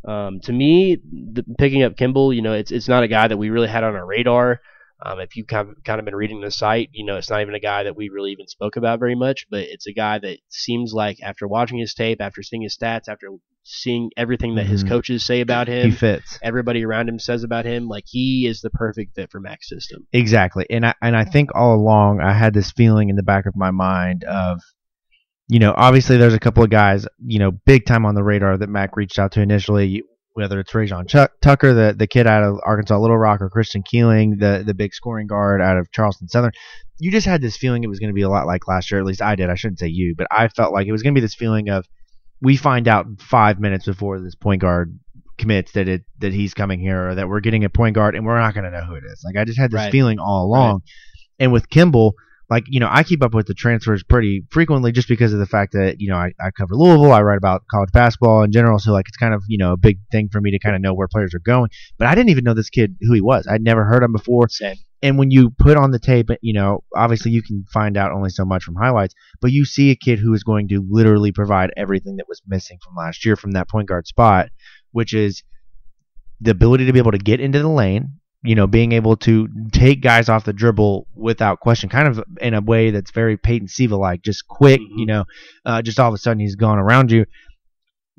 um, 0.05 0.41
to 0.41 0.53
me, 0.53 0.97
the, 1.33 1.43
picking 1.57 1.81
up 1.81 1.97
Kimble, 1.97 2.33
you 2.33 2.43
know, 2.43 2.53
it's 2.53 2.71
it's 2.71 2.87
not 2.87 3.01
a 3.01 3.07
guy 3.07 3.27
that 3.27 3.37
we 3.37 3.49
really 3.49 3.67
had 3.67 3.83
on 3.83 3.95
our 3.95 4.05
radar. 4.05 4.61
Um, 5.01 5.19
if 5.19 5.35
you 5.37 5.45
kind 5.45 5.69
of, 5.69 5.83
kind 5.85 5.99
of 5.99 6.05
been 6.05 6.15
reading 6.15 6.41
the 6.41 6.51
site, 6.51 6.89
you 6.91 7.05
know, 7.05 7.15
it's 7.17 7.29
not 7.29 7.41
even 7.41 7.55
a 7.55 7.59
guy 7.59 7.83
that 7.83 7.95
we 7.95 8.09
really 8.09 8.31
even 8.31 8.47
spoke 8.47 8.75
about 8.75 8.99
very 8.99 9.15
much. 9.15 9.45
But 9.49 9.61
it's 9.61 9.87
a 9.87 9.93
guy 9.93 10.19
that 10.19 10.39
seems 10.49 10.91
like 10.93 11.17
after 11.23 11.47
watching 11.47 11.77
his 11.79 11.93
tape, 11.93 12.19
after 12.21 12.43
seeing 12.43 12.63
his 12.63 12.77
stats, 12.77 13.07
after 13.07 13.27
seeing 13.63 14.09
everything 14.17 14.55
that 14.55 14.65
his 14.65 14.83
Mhm. 14.83 14.89
coaches 14.89 15.23
say 15.25 15.41
about 15.41 15.67
him, 15.67 15.83
He 15.83 15.89
him, 15.89 15.95
fits. 15.95 16.39
everybody 16.41 16.83
around 16.83 17.07
him 17.07 17.19
says 17.19 17.43
about 17.43 17.65
him, 17.65 17.87
like 17.87 18.05
he 18.07 18.45
is 18.47 18.61
the 18.61 18.69
perfect 18.71 19.15
fit 19.15 19.29
for 19.31 19.39
Mack's 19.39 19.69
system. 19.69 20.07
Exactly. 20.11 20.65
And 20.69 20.85
I 20.85 20.93
and 21.01 21.15
I 21.15 21.23
think 21.23 21.51
all 21.55 21.75
along 21.75 22.19
I 22.21 22.33
had 22.33 22.53
this 22.53 22.71
feeling 22.71 23.09
in 23.09 23.15
the 23.15 23.23
back 23.23 23.45
of 23.45 23.55
my 23.55 23.71
mind 23.71 24.23
of 24.25 24.59
you 25.51 25.57
know, 25.59 25.73
obviously 25.75 26.17
there's 26.17 26.35
a 26.35 26.39
couple 26.39 26.63
of 26.63 26.69
guys, 26.69 27.07
you 27.25 27.39
know, 27.39 27.51
big 27.51 27.85
time 27.85 28.05
on 28.05 28.13
the 28.15 28.23
radar 28.23 28.55
that 28.57 28.69
Mack 28.69 28.95
reached 28.95 29.17
out 29.17 29.31
to 29.31 29.41
initially, 29.41 30.03
whether 30.33 30.59
it's 30.59 30.71
Rayjon 30.71 31.07
Chuck, 31.07 31.31
Tucker, 31.41 31.73
the, 31.73 31.93
the 31.97 32.07
kid 32.07 32.27
out 32.27 32.43
of 32.43 32.59
Arkansas 32.65 32.97
Little 32.97 33.17
Rock, 33.17 33.41
or 33.41 33.49
Christian 33.49 33.83
Keeling, 33.83 34.37
the 34.37 34.63
the 34.65 34.73
big 34.73 34.93
scoring 34.93 35.27
guard 35.27 35.61
out 35.61 35.77
of 35.77 35.91
Charleston 35.91 36.27
Southern. 36.27 36.51
You 36.99 37.11
just 37.11 37.25
had 37.25 37.41
this 37.41 37.57
feeling 37.57 37.83
it 37.83 37.87
was 37.87 37.99
going 37.99 38.09
to 38.09 38.13
be 38.13 38.21
a 38.21 38.29
lot 38.29 38.45
like 38.45 38.67
last 38.67 38.91
year. 38.91 38.99
At 38.99 39.05
least 39.05 39.21
I 39.21 39.35
did. 39.35 39.49
I 39.49 39.55
shouldn't 39.55 39.79
say 39.79 39.87
you, 39.87 40.15
but 40.17 40.27
I 40.31 40.47
felt 40.49 40.73
like 40.73 40.87
it 40.87 40.91
was 40.91 41.01
going 41.01 41.13
to 41.13 41.17
be 41.19 41.23
this 41.23 41.35
feeling 41.35 41.69
of 41.69 41.85
we 42.41 42.57
find 42.57 42.87
out 42.87 43.05
five 43.19 43.59
minutes 43.59 43.85
before 43.85 44.19
this 44.19 44.35
point 44.35 44.61
guard 44.61 44.97
commits 45.37 45.71
that 45.71 45.87
it 45.87 46.03
that 46.19 46.33
he's 46.33 46.53
coming 46.53 46.79
here 46.79 47.09
or 47.09 47.15
that 47.15 47.27
we're 47.29 47.39
getting 47.39 47.63
a 47.63 47.69
point 47.69 47.95
guard 47.95 48.15
and 48.15 48.25
we're 48.25 48.39
not 48.39 48.53
going 48.53 48.65
to 48.65 48.71
know 48.71 48.83
who 48.85 48.95
it 48.95 49.03
is. 49.05 49.21
Like 49.23 49.37
I 49.37 49.45
just 49.45 49.57
had 49.59 49.71
this 49.71 49.77
Right. 49.77 49.91
feeling 49.91 50.19
all 50.19 50.45
along. 50.45 50.81
And 51.39 51.53
with 51.53 51.69
Kimble, 51.69 52.15
like 52.49 52.65
you 52.67 52.79
know, 52.79 52.89
I 52.89 53.03
keep 53.03 53.23
up 53.23 53.33
with 53.33 53.47
the 53.47 53.53
transfers 53.53 54.03
pretty 54.03 54.43
frequently 54.49 54.91
just 54.91 55.07
because 55.07 55.33
of 55.33 55.39
the 55.39 55.45
fact 55.45 55.73
that 55.73 55.97
you 55.99 56.09
know 56.09 56.17
I, 56.17 56.31
I 56.39 56.51
cover 56.51 56.75
Louisville, 56.75 57.11
I 57.11 57.21
write 57.21 57.37
about 57.37 57.63
college 57.69 57.91
basketball 57.91 58.43
in 58.43 58.51
general, 58.51 58.79
so 58.79 58.91
like 58.91 59.07
it's 59.07 59.17
kind 59.17 59.33
of 59.33 59.43
you 59.47 59.57
know 59.57 59.73
a 59.73 59.77
big 59.77 59.99
thing 60.11 60.29
for 60.31 60.41
me 60.41 60.51
to 60.51 60.59
kind 60.59 60.75
of 60.75 60.81
know 60.81 60.93
where 60.93 61.07
players 61.07 61.33
are 61.33 61.39
going. 61.39 61.69
But 61.97 62.07
I 62.07 62.15
didn't 62.15 62.29
even 62.29 62.43
know 62.43 62.53
this 62.53 62.69
kid 62.69 62.95
who 63.01 63.13
he 63.13 63.21
was. 63.21 63.47
I'd 63.47 63.61
never 63.61 63.85
heard 63.85 64.03
him 64.03 64.13
before. 64.13 64.49
Same. 64.49 64.75
And 65.01 65.17
when 65.17 65.31
you 65.31 65.51
put 65.51 65.77
on 65.77 65.91
the 65.91 65.99
tape, 65.99 66.29
you 66.41 66.53
know, 66.53 66.83
obviously 66.93 67.31
you 67.31 67.41
can 67.41 67.65
find 67.71 67.95
out 67.95 68.11
only 68.11 68.29
so 68.29 68.43
much 68.43 68.63
from 68.65 68.75
highlights, 68.75 69.15
but 69.39 69.51
you 69.51 69.63
see 69.63 69.91
a 69.91 69.95
kid 69.95 70.19
who 70.19 70.33
is 70.33 70.43
going 70.43 70.67
to 70.69 70.85
literally 70.89 71.31
provide 71.31 71.71
everything 71.77 72.17
that 72.17 72.27
was 72.27 72.41
missing 72.45 72.79
from 72.83 72.95
last 72.95 73.25
year 73.25 73.37
from 73.37 73.51
that 73.51 73.69
point 73.69 73.87
guard 73.87 74.07
spot, 74.07 74.49
which 74.91 75.13
is 75.13 75.43
the 76.41 76.51
ability 76.51 76.85
to 76.85 76.93
be 76.93 76.99
able 76.99 77.11
to 77.11 77.17
get 77.17 77.39
into 77.39 77.59
the 77.59 77.69
lane, 77.69 78.18
you 78.43 78.55
know, 78.55 78.67
being 78.67 78.93
able 78.93 79.17
to 79.17 79.49
take 79.71 80.01
guys 80.01 80.29
off 80.29 80.45
the 80.45 80.53
dribble 80.53 81.07
without 81.13 81.59
question, 81.59 81.89
kind 81.89 82.07
of 82.07 82.23
in 82.39 82.53
a 82.53 82.61
way 82.61 82.89
that's 82.91 83.11
very 83.11 83.35
Peyton 83.35 83.67
Siva 83.67 83.97
like, 83.97 84.21
just 84.21 84.47
quick, 84.47 84.79
Mhm. 84.79 84.97
you 84.97 85.05
know, 85.05 85.25
uh, 85.65 85.81
just 85.81 85.99
all 85.99 86.07
of 86.07 86.13
a 86.13 86.17
sudden 86.17 86.39
he's 86.39 86.55
gone 86.55 86.79
around 86.79 87.11
you. 87.11 87.25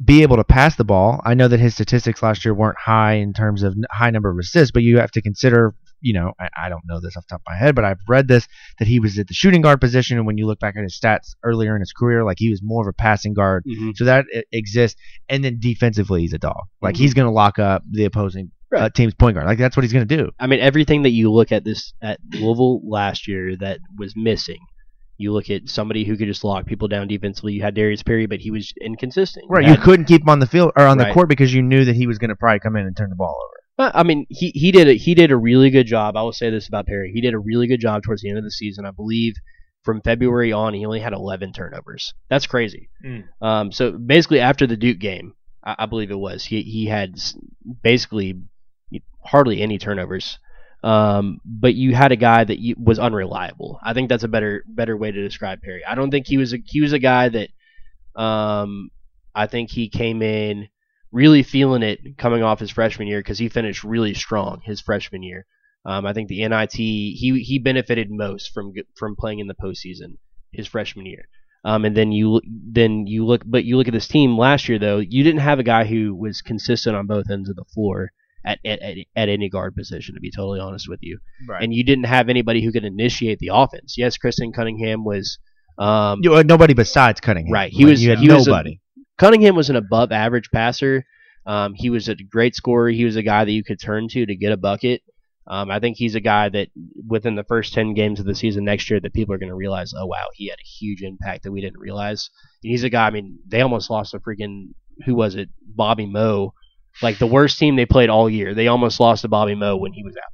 Be 0.02 0.22
able 0.22 0.36
to 0.36 0.44
pass 0.44 0.76
the 0.76 0.84
ball. 0.84 1.20
I 1.24 1.34
know 1.34 1.48
that 1.48 1.60
his 1.60 1.74
statistics 1.74 2.22
last 2.22 2.44
year 2.44 2.54
weren't 2.54 2.78
high 2.78 3.14
in 3.14 3.32
terms 3.32 3.62
of 3.62 3.74
high 3.90 4.10
number 4.10 4.30
of 4.30 4.38
assists, 4.38 4.72
but 4.72 4.82
you 4.82 4.98
have 4.98 5.10
to 5.10 5.20
consider, 5.22 5.74
you 6.00 6.14
know, 6.14 6.32
I, 6.40 6.48
I 6.64 6.68
don't 6.70 6.82
know 6.86 7.00
this 7.00 7.16
off 7.18 7.24
the 7.26 7.34
top 7.34 7.42
of 7.46 7.52
my 7.52 7.56
head, 7.56 7.74
but 7.74 7.84
I've 7.84 8.00
read 8.08 8.26
this 8.26 8.48
that 8.78 8.88
he 8.88 8.98
was 8.98 9.18
at 9.18 9.26
the 9.26 9.34
shooting 9.34 9.60
guard 9.60 9.78
position, 9.78 10.16
and 10.16 10.26
when 10.26 10.38
you 10.38 10.46
look 10.46 10.58
back 10.58 10.74
at 10.76 10.82
his 10.82 10.98
stats 10.98 11.34
earlier 11.42 11.74
in 11.74 11.80
his 11.80 11.92
career, 11.92 12.24
like 12.24 12.38
he 12.38 12.48
was 12.48 12.60
more 12.62 12.82
of 12.82 12.88
a 12.88 12.94
passing 12.94 13.34
guard. 13.34 13.64
Mm-hmm. 13.68 13.90
So 13.96 14.04
that 14.04 14.24
exists, 14.52 14.98
and 15.28 15.44
then 15.44 15.58
defensively, 15.60 16.22
he's 16.22 16.32
a 16.32 16.38
dog. 16.38 16.64
Like 16.80 16.96
he's 16.96 17.12
going 17.12 17.26
to 17.26 17.32
lock 17.32 17.58
up 17.58 17.82
the 17.90 18.04
opposing 18.04 18.52
uh, 18.76 18.88
team's 18.90 19.14
point 19.14 19.34
guard. 19.34 19.46
Like 19.46 19.58
that's 19.58 19.76
what 19.76 19.82
he's 19.84 19.92
going 19.92 20.06
to 20.06 20.16
do. 20.16 20.30
I 20.38 20.46
mean, 20.46 20.60
everything 20.60 21.02
that 21.02 21.10
you 21.10 21.30
look 21.32 21.52
at 21.52 21.64
this 21.64 21.92
at 22.02 22.20
Louisville 22.32 22.80
last 22.88 23.26
year 23.28 23.56
that 23.56 23.78
was 23.98 24.14
missing. 24.16 24.58
You 25.18 25.32
look 25.32 25.50
at 25.50 25.68
somebody 25.68 26.04
who 26.04 26.16
could 26.16 26.28
just 26.28 26.44
lock 26.44 26.64
people 26.64 26.88
down 26.88 27.06
defensively. 27.06 27.52
You 27.52 27.60
had 27.62 27.74
Darius 27.74 28.02
Perry, 28.02 28.24
but 28.26 28.40
he 28.40 28.50
was 28.50 28.72
inconsistent. 28.80 29.44
Right. 29.50 29.66
You 29.66 29.72
You 29.72 29.78
couldn't 29.78 30.06
keep 30.06 30.22
him 30.22 30.30
on 30.30 30.38
the 30.38 30.46
field 30.46 30.72
or 30.76 30.86
on 30.86 30.96
the 30.96 31.04
Right. 31.04 31.12
court 31.12 31.28
because 31.28 31.52
you 31.52 31.60
knew 31.62 31.84
that 31.84 31.94
he 31.94 32.06
was 32.06 32.16
going 32.16 32.30
to 32.30 32.36
probably 32.36 32.60
come 32.60 32.74
in 32.76 32.86
and 32.86 32.96
turn 32.96 33.10
the 33.10 33.16
ball 33.16 33.36
over. 33.78 33.88
Uh, 33.88 33.92
I 33.94 34.02
mean, 34.02 34.24
he, 34.30 34.50
he 34.54 34.72
did 34.72 34.88
a, 34.88 34.94
he 34.94 35.14
did 35.14 35.30
a 35.30 35.36
really 35.36 35.68
good 35.70 35.86
job. 35.86 36.16
I 36.16 36.22
will 36.22 36.32
say 36.32 36.48
this 36.48 36.68
about 36.68 36.86
Perry: 36.86 37.10
he 37.12 37.20
did 37.20 37.34
a 37.34 37.38
really 37.38 37.66
good 37.66 37.80
job 37.80 38.02
towards 38.02 38.22
the 38.22 38.30
end 38.30 38.38
of 38.38 38.44
the 38.44 38.50
season. 38.50 38.86
I 38.86 38.92
believe 38.92 39.34
from 39.84 40.00
February 40.02 40.52
on, 40.52 40.72
he 40.74 40.84
only 40.86 41.00
had 41.00 41.12
11 41.12 41.52
turnovers. 41.52 42.12
That's 42.28 42.46
crazy. 42.46 42.88
Mm. 43.04 43.24
Um, 43.42 43.72
so 43.72 43.92
basically, 43.92 44.40
after 44.40 44.66
the 44.66 44.76
Duke 44.76 44.98
game, 44.98 45.34
I, 45.64 45.76
I 45.80 45.86
believe 45.86 46.10
it 46.10 46.18
was 46.18 46.44
he 46.44 46.62
he 46.62 46.86
had 46.86 47.14
basically 47.82 48.40
hardly 49.24 49.60
any 49.60 49.78
turnovers. 49.78 50.38
Um, 50.82 51.40
but 51.44 51.74
you 51.74 51.94
had 51.94 52.12
a 52.12 52.16
guy 52.16 52.42
that 52.44 52.58
you, 52.58 52.74
was 52.78 52.98
unreliable. 52.98 53.78
I 53.82 53.92
think 53.92 54.08
that's 54.08 54.24
a 54.24 54.28
better 54.28 54.64
better 54.66 54.96
way 54.96 55.12
to 55.12 55.22
describe 55.22 55.60
Perry. 55.62 55.84
I 55.84 55.94
don't 55.94 56.10
think 56.10 56.26
he 56.26 56.38
was 56.38 56.54
a 56.54 56.58
he 56.64 56.80
was 56.80 56.92
a 56.92 56.98
guy 56.98 57.28
that 57.28 57.50
um, 58.20 58.90
I 59.34 59.46
think 59.46 59.70
he 59.70 59.88
came 59.88 60.22
in 60.22 60.68
really 61.12 61.42
feeling 61.42 61.82
it 61.82 62.16
coming 62.16 62.42
off 62.42 62.60
his 62.60 62.70
freshman 62.70 63.08
year 63.08 63.20
because 63.20 63.38
he 63.38 63.48
finished 63.48 63.84
really 63.84 64.14
strong 64.14 64.62
his 64.64 64.80
freshman 64.80 65.22
year. 65.22 65.44
Um, 65.84 66.06
I 66.06 66.12
think 66.12 66.28
the 66.28 66.46
NIT 66.46 66.72
he 66.72 67.42
he 67.46 67.58
benefited 67.58 68.10
most 68.10 68.52
from 68.54 68.72
from 68.96 69.16
playing 69.16 69.40
in 69.40 69.48
the 69.48 69.54
postseason 69.54 70.16
his 70.52 70.66
freshman 70.66 71.06
year. 71.06 71.28
Um, 71.64 71.84
and 71.84 71.96
then 71.96 72.10
you 72.10 72.40
then 72.46 73.06
you 73.06 73.26
look, 73.26 73.42
but 73.44 73.64
you 73.64 73.76
look 73.76 73.88
at 73.88 73.92
this 73.92 74.08
team 74.08 74.38
last 74.38 74.68
year 74.68 74.78
though. 74.78 74.98
You 74.98 75.22
didn't 75.22 75.40
have 75.40 75.58
a 75.58 75.64
guy 75.64 75.84
who 75.84 76.14
was 76.14 76.40
consistent 76.40 76.96
on 76.96 77.06
both 77.06 77.30
ends 77.30 77.50
of 77.50 77.56
the 77.56 77.64
floor 77.64 78.12
at 78.44 78.58
at, 78.64 78.80
at, 78.80 78.96
at 79.16 79.28
any 79.28 79.48
guard 79.48 79.74
position. 79.76 80.14
To 80.14 80.20
be 80.20 80.30
totally 80.30 80.60
honest 80.60 80.88
with 80.88 81.00
you, 81.02 81.18
Right. 81.48 81.62
and 81.62 81.72
you 81.74 81.84
didn't 81.84 82.04
have 82.04 82.28
anybody 82.28 82.62
who 82.64 82.72
could 82.72 82.84
initiate 82.84 83.38
the 83.38 83.50
offense. 83.52 83.96
Yes, 83.98 84.16
Christen 84.16 84.52
Cunningham 84.52 85.04
was. 85.04 85.38
Um, 85.78 86.20
You, 86.22 86.34
uh, 86.34 86.42
nobody 86.42 86.74
besides 86.74 87.20
Cunningham. 87.20 87.52
Right, 87.52 87.72
he 87.72 87.84
Like, 87.84 87.90
was- 87.92 88.04
You 88.04 88.10
had 88.10 88.18
he 88.18 88.28
was 88.28 88.46
a- 88.46 88.50
nobody. 88.50 88.80
Cunningham 89.18 89.54
was 89.56 89.70
an 89.70 89.76
above 89.76 90.12
average 90.12 90.50
passer. 90.52 91.04
Um, 91.46 91.72
he 91.74 91.88
was 91.90 92.08
a 92.08 92.14
great 92.14 92.54
scorer. 92.54 92.90
He 92.90 93.04
was 93.04 93.16
a 93.16 93.22
guy 93.22 93.44
that 93.44 93.50
you 93.52 93.64
could 93.64 93.80
turn 93.80 94.08
to 94.08 94.26
to 94.26 94.36
get 94.36 94.52
a 94.52 94.56
bucket. 94.58 95.02
Um, 95.46 95.70
I 95.70 95.80
think 95.80 95.96
he's 95.96 96.14
a 96.14 96.20
guy 96.20 96.48
that 96.50 96.68
within 97.08 97.34
the 97.34 97.44
first 97.44 97.72
10 97.72 97.94
games 97.94 98.20
of 98.20 98.26
the 98.26 98.34
season 98.34 98.64
next 98.64 98.88
year 98.90 99.00
that 99.00 99.12
people 99.14 99.34
are 99.34 99.38
going 99.38 99.48
to 99.48 99.54
realize, 99.54 99.92
oh, 99.96 100.06
wow, 100.06 100.26
he 100.34 100.48
had 100.48 100.58
a 100.58 100.68
huge 100.78 101.02
impact 101.02 101.42
that 101.44 101.50
we 101.52 101.60
didn't 101.60 101.80
realize. 101.80 102.28
And 102.62 102.70
he's 102.70 102.84
a 102.84 102.90
guy, 102.90 103.06
I 103.06 103.10
mean, 103.10 103.38
they 103.48 103.60
almost 103.62 103.90
lost 103.90 104.12
to 104.12 104.20
freaking, 104.20 104.68
who 105.06 105.14
was 105.14 105.34
it? 105.34 105.48
Bobby 105.66 106.06
Moe. 106.06 106.52
Like 107.02 107.18
the 107.18 107.26
worst 107.26 107.58
team 107.58 107.76
they 107.76 107.86
played 107.86 108.10
all 108.10 108.28
year. 108.28 108.54
They 108.54 108.68
almost 108.68 109.00
lost 109.00 109.22
to 109.22 109.28
Bobby 109.28 109.54
Moe 109.54 109.76
when 109.76 109.92
he 109.92 110.02
was 110.04 110.14
out. 110.16 110.32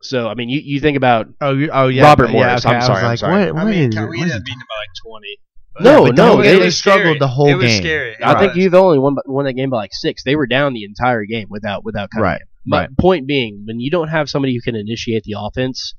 So, 0.00 0.28
I 0.28 0.34
mean, 0.34 0.48
you, 0.48 0.60
you 0.64 0.80
think 0.80 0.96
about 0.96 1.26
Oh, 1.40 1.52
you, 1.52 1.70
oh 1.72 1.88
yeah. 1.88 2.04
Robert 2.04 2.26
but- 2.28 2.34
yeah, 2.34 2.46
Morris. 2.46 2.64
okay, 2.66 2.74
I'm 2.76 2.82
I 2.82 2.86
sorry, 2.86 3.02
was 3.02 3.10
I'm 3.10 3.16
sorry. 3.30 3.52
What, 3.52 3.62
I 3.62 3.64
mean, 3.64 3.88
is 3.90 3.96
it? 3.96 4.00
we 4.00 4.06
What 4.06 4.14
ended 4.14 4.26
is 4.26 4.32
them 4.32 4.44
by 4.46 5.12
like 5.12 5.20
20. 5.20 5.38
No, 5.80 6.04
but 6.06 6.16
no, 6.16 6.36
they, 6.42 6.52
they 6.54 6.58
they 6.60 6.70
struggled 6.70 7.02
scary. 7.04 7.18
the 7.20 7.28
whole 7.28 7.46
It 7.48 7.54
was 7.54 7.66
game. 7.66 7.82
scary. 7.82 8.10
It 8.12 8.18
I 8.22 8.38
think 8.40 8.56
you've 8.56 8.74
only 8.74 8.98
won 8.98 9.16
won 9.26 9.44
that 9.44 9.52
game 9.52 9.70
by 9.70 9.76
like 9.76 9.92
six. 9.92 10.24
They 10.24 10.34
were 10.34 10.46
down 10.48 10.72
the 10.72 10.82
entire 10.84 11.24
game 11.24 11.46
without 11.50 11.84
without 11.84 12.10
coming. 12.10 12.22
Right, 12.24 12.40
in. 12.40 12.46
But 12.66 12.76
right. 12.88 12.98
point 12.98 13.26
being, 13.28 13.62
when 13.64 13.78
you 13.78 13.88
don't 13.90 14.08
have 14.08 14.28
somebody 14.28 14.54
who 14.54 14.60
can 14.60 14.74
initiate 14.74 15.22
the 15.22 15.36
offense, 15.38 15.94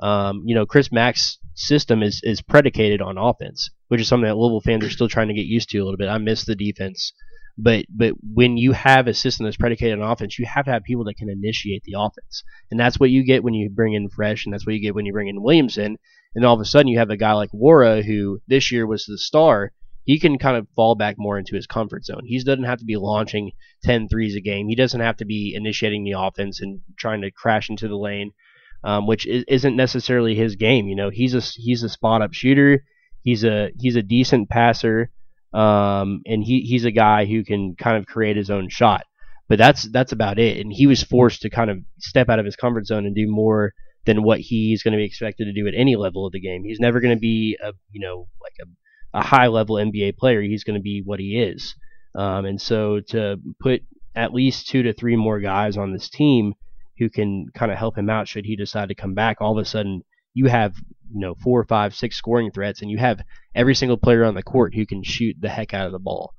um, 0.00 0.42
you 0.46 0.54
know, 0.54 0.66
Chris 0.66 0.92
Mack's 0.92 1.38
system 1.54 2.02
is 2.04 2.20
is 2.22 2.42
predicated 2.42 3.00
on 3.02 3.18
offense, 3.18 3.70
which 3.88 4.00
is 4.00 4.06
something 4.06 4.26
that 4.28 4.36
Louisville 4.36 4.60
fans 4.60 4.84
are 4.84 4.90
still 4.90 5.08
trying 5.08 5.28
to 5.28 5.34
get 5.34 5.46
used 5.46 5.68
to 5.70 5.78
a 5.78 5.84
little 5.84 5.98
bit. 5.98 6.08
I 6.08 6.18
miss 6.18 6.44
the 6.44 6.54
defense, 6.54 7.12
but 7.56 7.84
but 7.88 8.14
when 8.22 8.56
you 8.56 8.72
have 8.72 9.06
a 9.06 9.14
system 9.14 9.44
that's 9.44 9.56
predicated 9.56 10.00
on 10.00 10.10
offense, 10.10 10.38
you 10.38 10.46
have 10.46 10.64
to 10.64 10.72
have 10.72 10.82
people 10.82 11.04
that 11.04 11.16
can 11.16 11.28
initiate 11.28 11.82
the 11.84 11.94
offense, 11.96 12.42
and 12.70 12.78
that's 12.78 12.98
what 12.98 13.10
you 13.10 13.24
get 13.24 13.44
when 13.44 13.54
you 13.54 13.70
bring 13.70 13.94
in 13.94 14.08
Fresh, 14.08 14.44
and 14.44 14.52
that's 14.52 14.66
what 14.66 14.74
you 14.74 14.80
get 14.80 14.94
when 14.94 15.06
you 15.06 15.12
bring 15.12 15.28
in 15.28 15.42
Williamson, 15.42 15.96
and 16.34 16.44
all 16.44 16.54
of 16.54 16.60
a 16.60 16.64
sudden 16.64 16.88
you 16.88 16.98
have 16.98 17.10
a 17.10 17.16
guy 17.16 17.32
like 17.32 17.50
Nwora 17.52 18.04
who 18.04 18.40
this 18.48 18.72
year 18.72 18.86
was 18.86 19.06
the 19.06 19.18
star. 19.18 19.72
He 20.04 20.18
can 20.20 20.36
kind 20.36 20.58
of 20.58 20.68
fall 20.76 20.96
back 20.96 21.14
more 21.16 21.38
into 21.38 21.54
his 21.54 21.66
comfort 21.66 22.04
zone. 22.04 22.24
He 22.26 22.38
doesn't 22.42 22.64
have 22.64 22.80
to 22.80 22.84
be 22.84 22.96
launching 22.96 23.52
10 23.84 24.08
threes 24.08 24.36
a 24.36 24.40
game. 24.42 24.68
He 24.68 24.74
doesn't 24.74 25.00
have 25.00 25.16
to 25.16 25.24
be 25.24 25.54
initiating 25.56 26.04
the 26.04 26.18
offense 26.18 26.60
and 26.60 26.80
trying 26.98 27.22
to 27.22 27.30
crash 27.30 27.70
into 27.70 27.88
the 27.88 27.96
lane, 27.96 28.32
um, 28.82 29.06
which 29.06 29.26
is, 29.26 29.44
isn't 29.48 29.76
necessarily 29.76 30.34
his 30.34 30.56
game. 30.56 30.88
You 30.88 30.96
know, 30.96 31.08
he's 31.08 31.34
a 31.34 31.40
he's 31.40 31.82
a 31.82 31.88
spot 31.88 32.20
up 32.20 32.34
shooter. 32.34 32.84
He's 33.22 33.44
a 33.44 33.70
he's 33.78 33.96
a 33.96 34.02
decent 34.02 34.50
passer, 34.50 35.10
um, 35.54 36.20
and 36.26 36.42
he 36.42 36.60
he's 36.60 36.84
a 36.84 36.90
guy 36.90 37.24
who 37.24 37.44
can 37.44 37.76
kind 37.76 37.96
of 37.96 38.06
create 38.06 38.36
his 38.36 38.50
own 38.50 38.68
shot. 38.68 39.04
But 39.48 39.58
that's 39.58 39.84
that's 39.90 40.12
about 40.12 40.38
it. 40.38 40.58
And 40.58 40.72
he 40.72 40.86
was 40.86 41.02
forced 41.02 41.42
to 41.42 41.50
kind 41.50 41.70
of 41.70 41.78
step 41.98 42.28
out 42.28 42.38
of 42.38 42.44
his 42.44 42.56
comfort 42.56 42.86
zone 42.86 43.06
and 43.06 43.14
do 43.14 43.30
more 43.30 43.72
than 44.06 44.22
what 44.22 44.40
he's 44.40 44.82
going 44.82 44.92
to 44.92 44.98
be 44.98 45.04
expected 45.04 45.44
to 45.46 45.52
do 45.52 45.66
at 45.66 45.74
any 45.74 45.96
level 45.96 46.26
of 46.26 46.32
the 46.32 46.40
game. 46.40 46.64
He's 46.64 46.80
never 46.80 47.00
going 47.00 47.14
to 47.14 47.20
be 47.20 47.56
a 47.62 47.72
you 47.92 48.00
know 48.00 48.28
like 48.42 48.54
a 48.60 49.18
a 49.18 49.22
high 49.22 49.46
level 49.46 49.76
NBA 49.76 50.16
player. 50.16 50.42
He's 50.42 50.64
going 50.64 50.78
to 50.78 50.82
be 50.82 51.02
what 51.04 51.20
he 51.20 51.38
is. 51.40 51.74
Um, 52.16 52.44
and 52.44 52.60
so 52.60 53.00
to 53.08 53.38
put 53.60 53.82
at 54.14 54.34
least 54.34 54.68
two 54.68 54.82
to 54.82 54.92
three 54.92 55.16
more 55.16 55.40
guys 55.40 55.76
on 55.76 55.92
this 55.92 56.08
team 56.08 56.54
who 56.98 57.10
can 57.10 57.46
kind 57.54 57.72
of 57.72 57.78
help 57.78 57.98
him 57.98 58.08
out 58.08 58.28
should 58.28 58.44
he 58.44 58.56
decide 58.56 58.88
to 58.88 58.94
come 58.94 59.14
back, 59.14 59.40
all 59.40 59.56
of 59.56 59.62
a 59.62 59.64
sudden 59.64 60.02
you 60.32 60.46
have 60.46 60.74
you 61.14 61.20
know 61.20 61.34
four, 61.42 61.64
five, 61.64 61.94
six 61.94 62.16
scoring 62.16 62.50
threats, 62.50 62.82
and 62.82 62.90
you 62.90 62.98
have 62.98 63.20
every 63.54 63.74
single 63.74 63.96
player 63.96 64.24
on 64.24 64.34
the 64.34 64.42
court 64.42 64.74
who 64.74 64.84
can 64.84 65.02
shoot 65.02 65.36
the 65.40 65.48
heck 65.48 65.72
out 65.72 65.86
of 65.86 65.92
the 65.92 65.98
ball. 65.98 66.34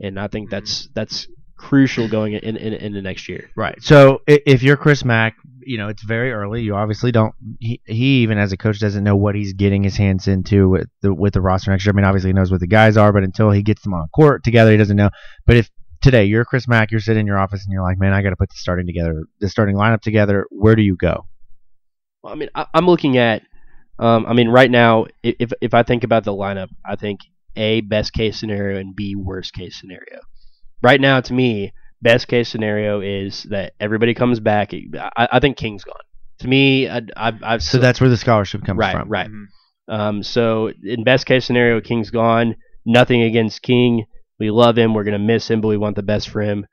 And 0.00 0.18
I 0.18 0.26
think 0.26 0.46
mm-hmm. 0.46 0.56
that's 0.56 0.88
that's 0.94 1.28
crucial 1.56 2.08
going 2.08 2.34
in 2.34 2.56
in, 2.56 2.72
in 2.74 2.92
the 2.92 3.02
next 3.02 3.28
year. 3.28 3.50
Right. 3.56 3.80
So 3.82 4.22
if 4.26 4.62
you're 4.62 4.76
Chris 4.76 5.04
Mack, 5.04 5.36
you 5.60 5.78
know 5.78 5.88
it's 5.88 6.02
very 6.02 6.32
early. 6.32 6.62
You 6.62 6.74
obviously 6.74 7.12
don't. 7.12 7.34
He, 7.60 7.80
he 7.86 8.22
even 8.22 8.36
as 8.36 8.52
a 8.52 8.56
coach 8.56 8.80
doesn't 8.80 9.04
know 9.04 9.16
what 9.16 9.34
he's 9.34 9.52
getting 9.52 9.84
his 9.84 9.96
hands 9.96 10.26
into 10.28 10.68
with 10.68 10.88
the 11.02 11.14
with 11.14 11.34
the 11.34 11.40
roster 11.40 11.70
next 11.70 11.86
year. 11.86 11.92
I 11.92 11.96
mean, 11.96 12.04
obviously 12.04 12.30
he 12.30 12.34
knows 12.34 12.50
what 12.50 12.60
the 12.60 12.66
guys 12.66 12.96
are, 12.96 13.12
but 13.12 13.22
until 13.22 13.50
he 13.50 13.62
gets 13.62 13.82
them 13.82 13.94
on 13.94 14.08
court 14.14 14.44
together, 14.44 14.72
he 14.72 14.76
doesn't 14.76 14.96
know. 14.96 15.10
But 15.46 15.56
if 15.56 15.70
today 16.02 16.24
you're 16.24 16.44
Chris 16.44 16.66
Mack, 16.66 16.90
you're 16.90 17.00
sitting 17.00 17.20
in 17.20 17.26
your 17.26 17.38
office 17.38 17.64
and 17.64 17.72
you're 17.72 17.82
like, 17.82 17.98
man, 17.98 18.12
I 18.12 18.22
got 18.22 18.30
to 18.30 18.36
put 18.36 18.50
the 18.50 18.56
starting 18.56 18.86
together, 18.86 19.24
the 19.40 19.48
starting 19.48 19.76
lineup 19.76 20.00
together. 20.00 20.46
Where 20.50 20.74
do 20.74 20.82
you 20.82 20.96
go? 20.96 21.26
Well, 22.22 22.32
I 22.32 22.36
mean, 22.36 22.50
I, 22.54 22.66
I'm 22.74 22.86
looking 22.86 23.18
at. 23.18 23.42
Um, 23.98 24.26
I 24.26 24.34
mean, 24.34 24.48
right 24.48 24.70
now, 24.70 25.06
if 25.22 25.52
if 25.60 25.74
I 25.74 25.82
think 25.82 26.04
about 26.04 26.24
the 26.24 26.32
lineup, 26.32 26.68
I 26.84 26.96
think 26.96 27.20
a 27.56 27.80
best 27.82 28.12
case 28.12 28.38
scenario 28.38 28.78
and 28.78 28.94
b 28.94 29.14
worst 29.16 29.54
case 29.54 29.78
scenario. 29.80 30.20
Right 30.82 31.00
now, 31.00 31.20
to 31.20 31.32
me, 31.32 31.72
best 32.02 32.28
case 32.28 32.48
scenario 32.48 33.00
is 33.00 33.44
that 33.44 33.72
everybody 33.80 34.12
comes 34.14 34.40
back. 34.40 34.72
I, 34.74 35.28
I 35.32 35.40
think 35.40 35.56
King's 35.56 35.84
gone. 35.84 35.94
To 36.40 36.48
me, 36.48 36.88
I, 36.88 37.00
I've, 37.16 37.42
I've 37.42 37.62
So 37.62 37.78
that's 37.78 38.00
where 38.00 38.10
the 38.10 38.16
scholarship 38.18 38.62
comes 38.64 38.78
right, 38.78 38.92
from. 38.94 39.08
right. 39.08 39.30
Mhm. 39.30 39.44
Um, 39.88 40.22
so 40.22 40.70
in 40.82 41.02
best 41.04 41.24
case 41.26 41.46
scenario, 41.46 41.80
King's 41.80 42.10
gone. 42.10 42.56
Nothing 42.84 43.22
against 43.22 43.62
King. 43.62 44.04
We 44.38 44.50
love 44.50 44.76
him. 44.76 44.92
We're 44.92 45.04
gonna 45.04 45.18
miss 45.18 45.48
him, 45.50 45.62
but 45.62 45.68
we 45.68 45.78
want 45.78 45.96
the 45.96 46.02
best 46.02 46.28
for 46.28 46.42
him. 46.42 46.66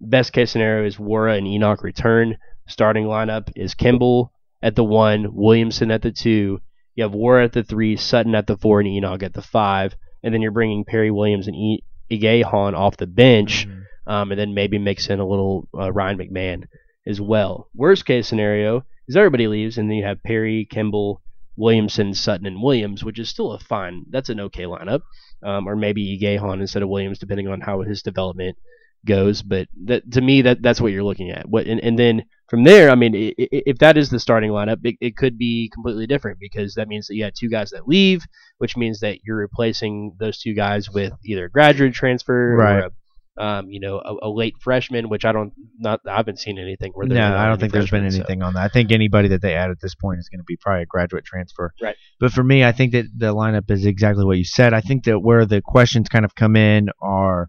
Best 0.00 0.32
case 0.32 0.52
scenario 0.52 0.86
is 0.86 0.96
Nwora 0.98 1.36
and 1.38 1.46
Enoch 1.48 1.82
return. 1.82 2.36
Starting 2.68 3.04
lineup 3.06 3.50
is 3.56 3.74
Kimble 3.74 4.32
at 4.64 4.74
the 4.74 4.82
one, 4.82 5.34
Williamson 5.34 5.90
at 5.90 6.00
the 6.00 6.10
two. 6.10 6.58
You 6.94 7.04
have 7.04 7.12
Nwora 7.12 7.44
at 7.44 7.52
the 7.52 7.62
three, 7.62 7.96
Sutton 7.96 8.34
at 8.34 8.46
the 8.46 8.56
four, 8.56 8.80
and 8.80 8.88
Enoch 8.88 9.22
at 9.22 9.34
the 9.34 9.42
five. 9.42 9.94
And 10.22 10.32
then 10.32 10.40
you're 10.40 10.52
bringing 10.52 10.84
Perry 10.84 11.10
Williams 11.10 11.46
and 11.46 11.54
e- 11.54 11.84
Igiehon 12.10 12.74
off 12.74 12.96
the 12.96 13.06
bench, 13.06 13.68
um, 14.06 14.32
and 14.32 14.40
then 14.40 14.54
maybe 14.54 14.78
mix 14.78 15.08
in 15.08 15.20
a 15.20 15.26
little 15.26 15.68
uh, 15.78 15.92
Ryan 15.92 16.18
McMahon 16.18 16.64
as 17.06 17.20
well. 17.20 17.68
Worst 17.74 18.06
case 18.06 18.26
scenario 18.26 18.86
is 19.06 19.16
everybody 19.16 19.48
leaves, 19.48 19.76
and 19.76 19.90
then 19.90 19.98
you 19.98 20.04
have 20.04 20.22
Perry, 20.22 20.66
Kimble, 20.70 21.20
Williamson, 21.56 22.14
Sutton, 22.14 22.46
and 22.46 22.62
Williams, 22.62 23.04
which 23.04 23.18
is 23.18 23.28
still 23.28 23.52
a 23.52 23.58
fine. 23.58 24.06
That's 24.08 24.30
an 24.30 24.40
okay 24.40 24.64
lineup. 24.64 25.02
Um, 25.42 25.68
or 25.68 25.76
maybe 25.76 26.18
Igiehon 26.18 26.62
instead 26.62 26.82
of 26.82 26.88
Williams, 26.88 27.18
depending 27.18 27.48
on 27.48 27.60
how 27.60 27.82
his 27.82 28.00
development 28.02 28.56
goes. 29.04 29.42
But 29.42 29.68
that, 29.84 30.10
to 30.12 30.22
me, 30.22 30.40
that 30.42 30.62
that's 30.62 30.80
what 30.80 30.92
you're 30.92 31.04
looking 31.04 31.30
at. 31.32 31.46
What 31.46 31.66
and, 31.66 31.80
and 31.80 31.98
then 31.98 32.24
from 32.48 32.64
there, 32.64 32.90
I 32.90 32.94
mean, 32.94 33.12
if 33.16 33.78
that 33.78 33.96
is 33.96 34.10
the 34.10 34.20
starting 34.20 34.50
lineup, 34.50 34.78
it, 34.84 34.96
it 35.00 35.16
could 35.16 35.38
be 35.38 35.70
completely 35.72 36.06
different 36.06 36.38
because 36.38 36.74
that 36.74 36.88
means 36.88 37.06
that 37.06 37.14
you 37.16 37.24
had 37.24 37.34
two 37.34 37.48
guys 37.48 37.70
that 37.70 37.88
leave, 37.88 38.24
which 38.58 38.76
means 38.76 39.00
that 39.00 39.18
you're 39.24 39.36
replacing 39.38 40.14
those 40.18 40.38
two 40.38 40.54
guys 40.54 40.90
with 40.90 41.12
either 41.24 41.46
a 41.46 41.50
graduate 41.50 41.94
transfer 41.94 42.54
Right. 42.56 42.76
or 42.76 42.78
a, 42.86 42.90
um, 43.36 43.68
you 43.70 43.80
know, 43.80 43.98
a, 43.98 44.28
a 44.28 44.30
late 44.30 44.54
freshman, 44.60 45.08
which 45.08 45.24
I 45.24 45.32
don't 45.32 45.52
not 45.78 46.00
I 46.06 46.16
haven't 46.16 46.38
seen 46.38 46.58
anything 46.58 46.92
where 46.92 47.06
No, 47.08 47.34
I 47.34 47.46
don't 47.46 47.58
think 47.58 47.72
there's 47.72 47.90
been 47.90 48.02
freshmen, 48.02 48.10
so- 48.12 48.16
anything 48.18 48.42
on 48.42 48.54
that. 48.54 48.62
I 48.62 48.68
think 48.68 48.92
anybody 48.92 49.28
that 49.28 49.42
they 49.42 49.54
add 49.54 49.70
at 49.70 49.80
this 49.80 49.94
point 49.94 50.20
is 50.20 50.28
going 50.28 50.38
to 50.38 50.44
be 50.44 50.56
probably 50.56 50.82
a 50.82 50.86
graduate 50.86 51.24
transfer. 51.24 51.72
Right. 51.82 51.96
But 52.20 52.30
for 52.32 52.44
me, 52.44 52.62
I 52.62 52.72
think 52.72 52.92
that 52.92 53.06
the 53.16 53.34
lineup 53.34 53.70
is 53.70 53.86
exactly 53.86 54.24
what 54.24 54.36
you 54.38 54.44
said. 54.44 54.72
I 54.74 54.80
think 54.82 55.04
that 55.04 55.18
where 55.18 55.46
the 55.46 55.62
questions 55.62 56.08
kind 56.08 56.24
of 56.24 56.34
come 56.34 56.54
in 56.56 56.90
are 57.00 57.48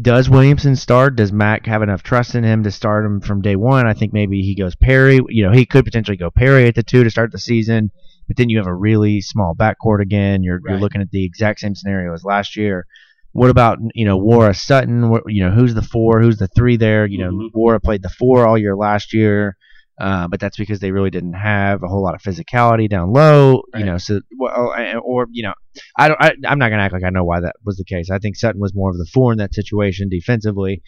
does 0.00 0.28
Williamson 0.28 0.76
start? 0.76 1.16
Does 1.16 1.32
Mack 1.32 1.66
have 1.66 1.82
enough 1.82 2.02
trust 2.02 2.34
in 2.34 2.44
him 2.44 2.62
to 2.64 2.70
start 2.70 3.04
him 3.04 3.20
from 3.20 3.40
day 3.42 3.56
one? 3.56 3.86
I 3.86 3.94
think 3.94 4.12
maybe 4.12 4.42
he 4.42 4.54
goes 4.54 4.74
Perry. 4.74 5.20
You 5.28 5.44
know, 5.44 5.52
he 5.52 5.64
could 5.66 5.84
potentially 5.84 6.16
go 6.16 6.30
Perry 6.30 6.66
at 6.66 6.74
the 6.74 6.82
two 6.82 7.02
to 7.04 7.10
start 7.10 7.32
the 7.32 7.38
season, 7.38 7.90
but 8.28 8.36
then 8.36 8.48
you 8.50 8.58
have 8.58 8.66
a 8.66 8.74
really 8.74 9.20
small 9.20 9.54
backcourt 9.54 10.00
again. 10.02 10.42
You're 10.42 10.60
you're 10.66 10.78
looking 10.78 11.00
at 11.00 11.10
the 11.10 11.24
exact 11.24 11.60
same 11.60 11.74
scenario 11.74 12.12
as 12.12 12.24
last 12.24 12.56
year. 12.56 12.86
What 13.32 13.50
about 13.50 13.78
you 13.94 14.04
know 14.04 14.18
Nwora 14.18 14.54
Sutton? 14.56 15.02
You 15.26 15.44
know 15.44 15.50
who's 15.50 15.74
the 15.74 15.82
four? 15.82 16.20
Who's 16.20 16.38
the 16.38 16.48
three 16.48 16.76
there? 16.76 17.06
You 17.06 17.18
know 17.18 17.30
Mhm. 17.30 17.50
Nwora 17.54 17.82
played 17.82 18.02
the 18.02 18.08
four 18.08 18.46
all 18.46 18.58
year 18.58 18.74
last 18.76 19.12
year, 19.14 19.56
uh, 19.98 20.28
but 20.28 20.40
that's 20.40 20.56
because 20.56 20.80
they 20.80 20.92
really 20.92 21.10
didn't 21.10 21.32
have 21.32 21.82
a 21.82 21.88
whole 21.88 22.02
lot 22.02 22.14
of 22.14 22.20
physicality 22.20 22.88
down 22.88 23.12
low. 23.12 23.62
You 23.74 23.84
know, 23.84 23.98
so 23.98 24.20
well, 24.38 24.74
or 25.02 25.26
you 25.30 25.42
know, 25.42 25.54
I 25.96 26.08
don't. 26.08 26.22
I, 26.22 26.32
I'm 26.46 26.58
not 26.58 26.68
gonna 26.68 26.82
act 26.82 26.92
like 26.92 27.04
I 27.04 27.10
know 27.10 27.24
why 27.24 27.40
that 27.40 27.56
was 27.64 27.76
the 27.76 27.84
case. 27.84 28.10
I 28.10 28.18
think 28.18 28.36
Sutton 28.36 28.60
was 28.60 28.74
more 28.74 28.90
of 28.90 28.98
the 28.98 29.08
four 29.12 29.32
in 29.32 29.38
that 29.38 29.54
situation 29.54 30.08
defensively. 30.08 30.82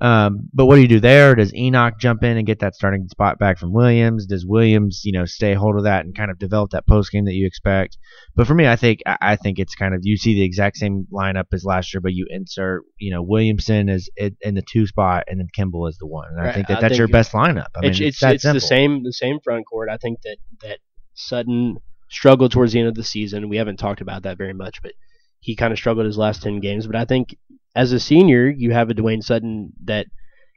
Um, 0.00 0.48
but 0.54 0.66
what 0.66 0.76
do 0.76 0.82
you 0.82 0.88
do 0.88 1.00
there? 1.00 1.34
Does 1.34 1.54
Enoch 1.54 1.94
jump 1.98 2.22
in 2.22 2.38
and 2.38 2.46
get 2.46 2.60
that 2.60 2.74
starting 2.74 3.06
spot 3.08 3.38
back 3.38 3.58
from 3.58 3.72
Williams? 3.72 4.26
Does 4.26 4.46
Williams, 4.46 5.02
you 5.04 5.12
know, 5.12 5.26
stay 5.26 5.52
hold 5.52 5.76
of 5.76 5.84
that 5.84 6.04
and 6.04 6.16
kind 6.16 6.30
of 6.30 6.38
develop 6.38 6.70
that 6.70 6.86
post 6.86 7.12
game 7.12 7.26
that 7.26 7.34
you 7.34 7.46
expect? 7.46 7.98
But 8.34 8.46
for 8.46 8.54
me, 8.54 8.66
I 8.66 8.76
think 8.76 9.00
I 9.06 9.36
think 9.36 9.58
it's 9.58 9.74
kind 9.74 9.94
of 9.94 10.00
you 10.02 10.16
see 10.16 10.34
the 10.34 10.42
exact 10.42 10.78
same 10.78 11.06
lineup 11.12 11.44
as 11.52 11.64
last 11.64 11.92
year, 11.92 12.00
but 12.00 12.14
you 12.14 12.26
insert, 12.30 12.82
you 12.98 13.12
know, 13.12 13.22
Williamson 13.22 13.88
as 13.90 14.08
in 14.16 14.36
in 14.40 14.54
the 14.54 14.62
two 14.62 14.86
spot 14.86 15.24
and 15.28 15.38
then 15.38 15.48
Kimble 15.54 15.86
is 15.86 15.98
the 15.98 16.06
one. 16.06 16.28
And 16.30 16.46
I 16.46 16.52
think 16.52 16.68
that 16.68 16.78
I 16.78 16.80
that's 16.80 16.98
your 16.98 17.08
best 17.08 17.32
lineup. 17.32 17.66
I 17.76 17.80
mean, 17.80 17.90
it's 17.90 18.00
it's, 18.00 18.22
it's, 18.22 18.44
it's 18.44 18.54
the 18.54 18.60
same 18.60 19.02
the 19.02 19.12
same 19.12 19.38
front 19.44 19.66
court. 19.66 19.90
I 19.90 19.98
think 19.98 20.22
that 20.22 20.38
that 20.62 20.78
Sutton 21.14 21.76
struggled 22.08 22.52
towards 22.52 22.72
the 22.72 22.80
end 22.80 22.88
of 22.88 22.94
the 22.94 23.04
season. 23.04 23.48
We 23.48 23.58
haven't 23.58 23.76
talked 23.76 24.00
about 24.00 24.22
that 24.22 24.38
very 24.38 24.54
much, 24.54 24.82
but 24.82 24.92
he 25.40 25.56
kind 25.56 25.72
of 25.72 25.78
struggled 25.78 26.06
his 26.06 26.18
last 26.18 26.42
ten 26.42 26.60
games. 26.60 26.86
But 26.86 26.96
I 26.96 27.04
think 27.04 27.36
as 27.74 27.92
a 27.92 28.00
senior, 28.00 28.48
you 28.48 28.72
have 28.72 28.90
a 28.90 28.94
Dwayne 28.94 29.22
Sutton 29.22 29.72
that 29.84 30.06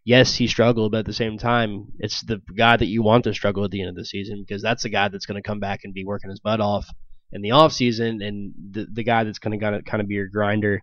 yes, 0.05 0.35
he 0.35 0.47
struggled, 0.47 0.91
but 0.91 0.99
at 0.99 1.05
the 1.05 1.13
same 1.13 1.37
time, 1.37 1.87
it's 1.99 2.21
the 2.21 2.41
guy 2.55 2.77
that 2.77 2.87
you 2.87 3.01
want 3.01 3.23
to 3.23 3.33
struggle 3.33 3.63
at 3.63 3.71
the 3.71 3.81
end 3.81 3.89
of 3.89 3.95
the 3.95 4.05
season 4.05 4.43
because 4.45 4.61
that's 4.61 4.83
the 4.83 4.89
guy 4.89 5.07
that's 5.07 5.25
going 5.25 5.41
to 5.41 5.47
come 5.47 5.59
back 5.59 5.81
and 5.83 5.93
be 5.93 6.05
working 6.05 6.29
his 6.29 6.39
butt 6.39 6.59
off 6.59 6.87
in 7.31 7.41
the 7.41 7.51
off 7.51 7.73
season, 7.73 8.21
and 8.21 8.53
the 8.71 8.87
the 8.91 9.03
guy 9.03 9.23
that's 9.23 9.39
going 9.39 9.59
to 9.59 9.81
kind 9.83 10.01
of 10.01 10.07
be 10.07 10.15
your 10.15 10.27
grinder, 10.27 10.81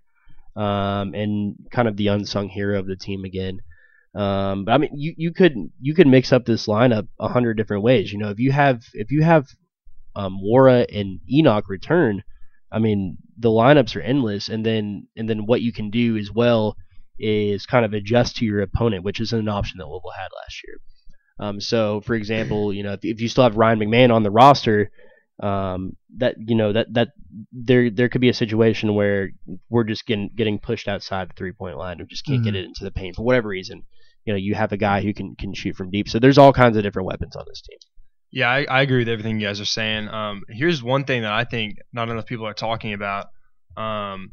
um, 0.57 1.15
and 1.15 1.57
kind 1.71 1.89
of 1.89 1.97
the 1.97 2.09
unsung 2.09 2.49
hero 2.49 2.79
of 2.79 2.87
the 2.87 2.97
team 2.97 3.25
again. 3.25 3.61
Um, 4.15 4.65
but 4.65 4.73
I 4.73 4.79
mean, 4.79 4.91
you, 4.95 5.15
you 5.17 5.33
could 5.33 5.55
you 5.81 5.95
could 5.95 6.09
mix 6.09 6.33
up 6.33 6.45
this 6.45 6.67
lineup 6.67 7.07
a 7.21 7.29
hundred 7.29 7.57
different 7.57 7.85
ways. 7.85 8.13
You 8.13 8.19
know, 8.19 8.31
if 8.31 8.41
you 8.41 8.51
have 8.53 8.83
if 8.95 9.13
you 9.13 9.23
have 9.23 9.47
um, 10.17 10.41
Nwora 10.43 10.87
and 10.93 11.21
Enoch 11.31 11.69
return, 11.69 12.25
I 12.73 12.81
mean, 12.81 13.19
the 13.41 13.49
lineups 13.49 13.97
are 13.97 14.01
endless. 14.01 14.49
And 14.49 14.65
then 14.65 15.07
and 15.17 15.29
then 15.29 15.47
what 15.47 15.63
you 15.63 15.73
can 15.73 15.91
do 15.91 16.17
as 16.17 16.31
well 16.31 16.77
is 17.19 17.67
kind 17.67 17.85
of 17.85 17.93
adjust 17.93 18.37
to 18.37 18.45
your 18.45 18.61
opponent, 18.63 19.05
which 19.05 19.21
is 19.21 19.33
an 19.33 19.49
option 19.49 19.79
that 19.79 19.87
Louisville 19.87 20.13
had 20.17 20.29
last 20.43 20.63
year. 20.67 20.79
Um, 21.39 21.61
so, 21.61 22.01
for 22.03 22.15
example, 22.15 22.73
you 22.73 22.83
know, 22.83 22.93
if, 22.93 23.01
if 23.03 23.21
you 23.21 23.29
still 23.29 23.45
have 23.45 23.57
Ryan 23.57 23.79
McMahon 23.79 24.13
on 24.13 24.23
the 24.23 24.31
roster, 24.31 24.91
um, 25.43 25.97
that 26.19 26.35
you 26.39 26.55
know 26.55 26.73
that 26.73 26.93
that 26.93 27.09
there 27.53 27.91
there 27.91 28.11
could 28.11 28.21
be 28.21 28.29
a 28.29 28.35
situation 28.35 28.95
where 28.95 29.31
we're 29.71 29.85
just 29.85 30.07
getting 30.07 30.31
getting 30.37 30.59
pushed 30.59 30.87
outside 30.87 31.31
the 31.31 31.35
three 31.35 31.53
point 31.53 31.79
line 31.79 31.99
and 31.99 32.09
just 32.09 32.27
can't 32.27 32.45
get 32.45 32.55
it 32.55 32.67
into 32.67 32.85
the 32.85 32.91
paint 32.91 33.17
for 33.17 33.23
whatever 33.23 33.49
reason. 33.49 33.83
You 34.27 34.35
know, 34.35 34.39
you 34.39 34.55
have 34.55 34.73
a 34.73 34.77
guy 34.77 35.01
who 35.01 35.15
can 35.15 35.35
can 35.37 35.55
shoot 35.55 35.77
from 35.77 35.91
deep. 35.91 36.09
So 36.09 36.19
there's 36.19 36.37
all 36.37 36.53
kinds 36.53 36.77
of 36.77 36.83
different 36.83 37.07
weapons 37.07 37.37
on 37.37 37.45
this 37.49 37.63
team. 37.63 37.79
Yeah, 38.33 38.49
I, 38.49 38.65
I 38.65 38.83
agree 38.83 38.99
with 38.99 39.09
everything 39.09 39.41
you 39.41 39.47
guys 39.47 39.61
are 39.61 39.65
saying. 39.65 40.09
Um, 40.09 40.45
here's 40.49 40.83
one 40.83 41.05
thing 41.05 41.23
that 41.23 41.33
I 41.33 41.45
think 41.45 41.79
not 41.93 42.09
enough 42.09 42.27
people 42.27 42.47
are 42.47 42.55
talking 42.55 42.93
about. 42.93 43.27
Um, 43.77 44.33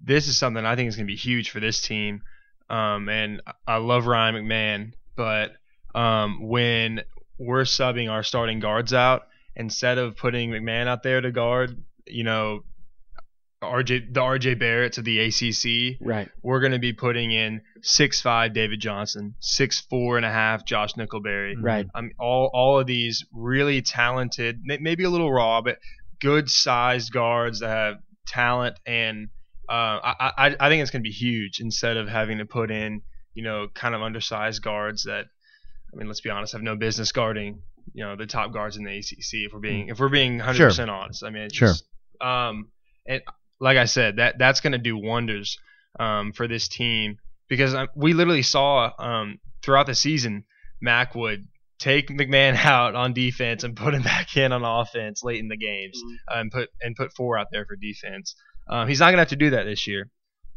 this 0.00 0.28
is 0.28 0.36
something 0.36 0.64
I 0.64 0.76
think 0.76 0.88
is 0.88 0.96
going 0.96 1.06
to 1.06 1.12
be 1.12 1.16
huge 1.16 1.50
for 1.50 1.60
this 1.60 1.80
team. 1.80 2.22
Um, 2.68 3.08
and 3.08 3.40
I 3.66 3.76
love 3.76 4.06
Ryan 4.06 4.34
McMahon, 4.34 4.92
but 5.16 5.52
um, 5.94 6.48
when 6.48 7.02
we're 7.38 7.62
subbing 7.62 8.10
our 8.10 8.22
starting 8.22 8.60
guards 8.60 8.92
out, 8.92 9.22
instead 9.56 9.98
of 9.98 10.16
putting 10.16 10.50
McMahon 10.50 10.86
out 10.86 11.02
there 11.02 11.20
to 11.20 11.32
guard, 11.32 11.82
you 12.06 12.24
know, 12.24 12.60
RJ 13.62 14.14
the 14.14 14.20
RJ 14.20 14.60
Barretts 14.60 14.98
of 14.98 15.04
the 15.04 15.18
ACC, 15.18 15.98
Right. 16.00 16.28
we're 16.42 16.60
going 16.60 16.72
to 16.72 16.78
be 16.78 16.92
putting 16.92 17.32
in 17.32 17.62
six 17.82 18.20
five 18.20 18.52
David 18.52 18.80
Johnson, 18.80 19.34
six 19.40 19.80
four 19.80 20.16
and 20.16 20.24
a 20.24 20.30
half 20.30 20.64
Josh 20.64 20.94
Nickelberry. 20.94 21.54
Right. 21.60 21.86
I 21.94 22.00
mean, 22.02 22.12
all 22.20 22.50
all 22.52 22.78
of 22.78 22.86
these 22.86 23.24
really 23.32 23.82
talented, 23.82 24.60
maybe 24.64 25.02
a 25.04 25.10
little 25.10 25.32
raw, 25.32 25.60
but 25.60 25.78
good 26.20 26.48
sized 26.48 27.12
guards 27.12 27.60
that 27.60 27.68
have 27.68 27.96
talent, 28.26 28.76
and 28.86 29.28
uh, 29.68 29.72
I, 29.72 30.32
I 30.38 30.56
I 30.60 30.68
think 30.68 30.82
it's 30.82 30.90
going 30.92 31.02
to 31.02 31.08
be 31.08 31.12
huge 31.14 31.58
instead 31.60 31.96
of 31.96 32.08
having 32.08 32.38
to 32.38 32.46
put 32.46 32.70
in 32.70 33.02
you 33.34 33.42
know 33.42 33.66
kind 33.74 33.94
of 33.94 34.02
undersized 34.02 34.62
guards 34.62 35.02
that, 35.04 35.26
I 35.92 35.96
mean, 35.96 36.06
let's 36.06 36.20
be 36.20 36.30
honest, 36.30 36.52
have 36.52 36.62
no 36.62 36.76
business 36.76 37.10
guarding 37.10 37.60
you 37.92 38.04
know 38.04 38.14
the 38.14 38.26
top 38.26 38.52
guards 38.52 38.76
in 38.76 38.84
the 38.84 38.96
ACC. 38.98 39.46
If 39.46 39.52
we're 39.52 39.58
being 39.58 39.88
if 39.88 39.98
we're 39.98 40.08
being 40.10 40.38
hundred 40.38 40.68
percent 40.68 40.90
honest, 40.90 41.24
I 41.24 41.30
mean, 41.30 41.42
it's 41.42 41.56
Sure. 41.56 41.68
just, 41.68 41.84
um, 42.20 42.68
and 43.06 43.22
like 43.60 43.76
I 43.76 43.86
said, 43.86 44.16
that 44.16 44.38
that's 44.38 44.60
going 44.60 44.72
to 44.72 44.78
do 44.78 44.96
wonders 44.96 45.58
um, 45.98 46.32
for 46.32 46.46
this 46.48 46.68
team 46.68 47.18
because 47.48 47.74
um, 47.74 47.88
we 47.96 48.12
literally 48.12 48.42
saw 48.42 48.90
um, 48.98 49.38
throughout 49.62 49.86
the 49.86 49.94
season 49.94 50.44
Mack 50.80 51.14
would 51.14 51.46
take 51.78 52.08
McMahon 52.08 52.54
out 52.64 52.94
on 52.94 53.12
defense 53.12 53.64
and 53.64 53.76
put 53.76 53.94
him 53.94 54.02
back 54.14 54.36
in 54.36 54.52
on 54.52 54.64
offense 54.64 55.22
late 55.22 55.40
in 55.40 55.48
the 55.48 55.56
games 55.56 56.00
uh, 56.30 56.38
and 56.38 56.50
put 56.50 56.68
and 56.80 56.94
put 56.96 57.14
four 57.16 57.38
out 57.38 57.48
there 57.52 57.64
for 57.64 57.76
defense. 57.76 58.34
Um, 58.68 58.86
he's 58.88 59.00
not 59.00 59.06
going 59.06 59.16
to 59.16 59.20
have 59.22 59.28
to 59.28 59.36
do 59.36 59.50
that 59.50 59.64
this 59.64 59.86
year. 59.86 60.10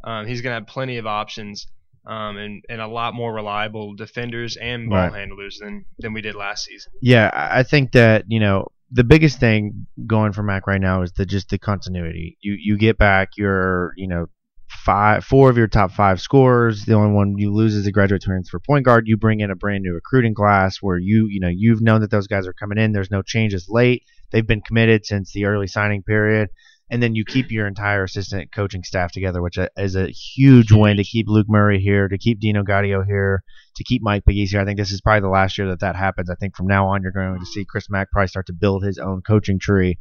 Um, 0.03 0.25
he's 0.27 0.41
going 0.41 0.51
to 0.51 0.59
have 0.59 0.67
plenty 0.67 0.97
of 0.97 1.05
options 1.07 1.67
um, 2.05 2.37
and 2.37 2.63
and 2.69 2.81
a 2.81 2.87
lot 2.87 3.13
more 3.13 3.33
reliable 3.33 3.93
defenders 3.95 4.57
and 4.57 4.89
ball 4.89 4.97
Right. 4.97 5.13
handlers 5.13 5.59
than 5.61 5.85
than 5.99 6.13
we 6.13 6.21
did 6.21 6.35
last 6.35 6.65
season. 6.65 6.91
Yeah, 7.01 7.29
I 7.33 7.59
I 7.59 7.63
think 7.63 7.91
that 7.93 8.25
you 8.27 8.39
know 8.39 8.67
the 8.91 9.03
biggest 9.03 9.39
thing 9.39 9.87
going 10.05 10.33
for 10.33 10.43
Mack 10.43 10.67
right 10.67 10.81
now 10.81 11.01
is 11.01 11.13
the 11.13 11.25
just 11.25 11.49
the 11.49 11.57
continuity. 11.57 12.37
You 12.41 12.55
you 12.59 12.77
get 12.77 12.97
back 12.97 13.37
your 13.37 13.93
you 13.95 14.07
know 14.07 14.27
five 14.67 15.23
four 15.23 15.49
of 15.49 15.57
your 15.57 15.67
top 15.67 15.91
five 15.91 16.19
scorers. 16.19 16.85
The 16.85 16.93
only 16.93 17.13
one 17.13 17.35
you 17.37 17.53
lose 17.53 17.73
is 17.73 17.87
a 17.87 17.91
graduate 17.91 18.21
transfer 18.21 18.59
point 18.59 18.85
guard. 18.85 19.07
You 19.07 19.17
bring 19.17 19.39
in 19.39 19.51
a 19.51 19.55
brand 19.55 19.83
new 19.83 19.93
recruiting 19.93 20.33
class 20.33 20.77
where 20.81 20.97
you 20.97 21.27
you 21.29 21.39
know 21.39 21.49
you've 21.49 21.81
known 21.81 22.01
that 22.01 22.11
those 22.11 22.27
guys 22.27 22.47
are 22.47 22.53
coming 22.53 22.77
in. 22.77 22.91
There's 22.91 23.11
no 23.11 23.21
changes 23.21 23.67
late. 23.69 24.03
They've 24.31 24.47
been 24.47 24.61
committed 24.61 25.05
since 25.05 25.31
the 25.31 25.45
early 25.45 25.67
signing 25.67 26.03
period. 26.03 26.49
And 26.91 27.01
then 27.01 27.15
you 27.15 27.23
keep 27.23 27.51
your 27.51 27.67
entire 27.67 28.03
assistant 28.03 28.51
coaching 28.51 28.83
staff 28.83 29.13
together, 29.13 29.41
which 29.41 29.57
is 29.77 29.95
a 29.95 30.09
huge 30.09 30.71
win 30.71 30.97
to 30.97 31.03
keep 31.05 31.27
Luke 31.29 31.47
Murray 31.49 31.79
here, 31.79 32.09
to 32.09 32.17
keep 32.17 32.41
Dino 32.41 32.63
Gaudio 32.63 33.05
here, 33.05 33.43
to 33.77 33.83
keep 33.85 34.01
Mike 34.03 34.25
Pegues 34.25 34.49
here. 34.49 34.59
I 34.59 34.65
think 34.65 34.77
this 34.77 34.91
is 34.91 34.99
probably 34.99 35.21
the 35.21 35.29
last 35.29 35.57
year 35.57 35.69
that 35.69 35.79
that 35.79 35.95
happens. 35.95 36.29
I 36.29 36.35
think 36.35 36.55
from 36.55 36.67
now 36.67 36.89
on, 36.89 37.01
you're 37.01 37.13
going 37.13 37.39
to 37.39 37.45
see 37.45 37.63
Chris 37.63 37.89
Mack 37.89 38.11
probably 38.11 38.27
start 38.27 38.47
to 38.47 38.53
build 38.53 38.83
his 38.83 38.97
own 38.97 39.21
coaching 39.21 39.57
tree. 39.57 39.99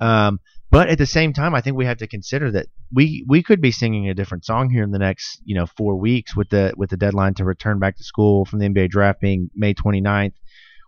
Um, 0.00 0.38
but 0.70 0.88
at 0.88 0.98
the 0.98 1.06
same 1.06 1.32
time, 1.32 1.54
I 1.54 1.60
think 1.60 1.76
we 1.76 1.86
have 1.86 1.98
to 1.98 2.06
consider 2.06 2.52
that 2.52 2.66
we 2.92 3.24
we 3.28 3.42
could 3.42 3.60
be 3.60 3.72
singing 3.72 4.08
a 4.08 4.14
different 4.14 4.44
song 4.44 4.70
here 4.70 4.84
in 4.84 4.92
the 4.92 4.98
next 4.98 5.40
you 5.44 5.56
know 5.56 5.66
four 5.66 5.96
weeks 5.96 6.36
with 6.36 6.48
the 6.50 6.72
with 6.76 6.90
the 6.90 6.96
deadline 6.96 7.34
to 7.34 7.44
return 7.44 7.80
back 7.80 7.96
to 7.96 8.04
school 8.04 8.44
from 8.44 8.60
the 8.60 8.68
NBA 8.68 8.90
draft 8.90 9.20
being 9.20 9.50
May 9.54 9.74
29th. 9.74 10.34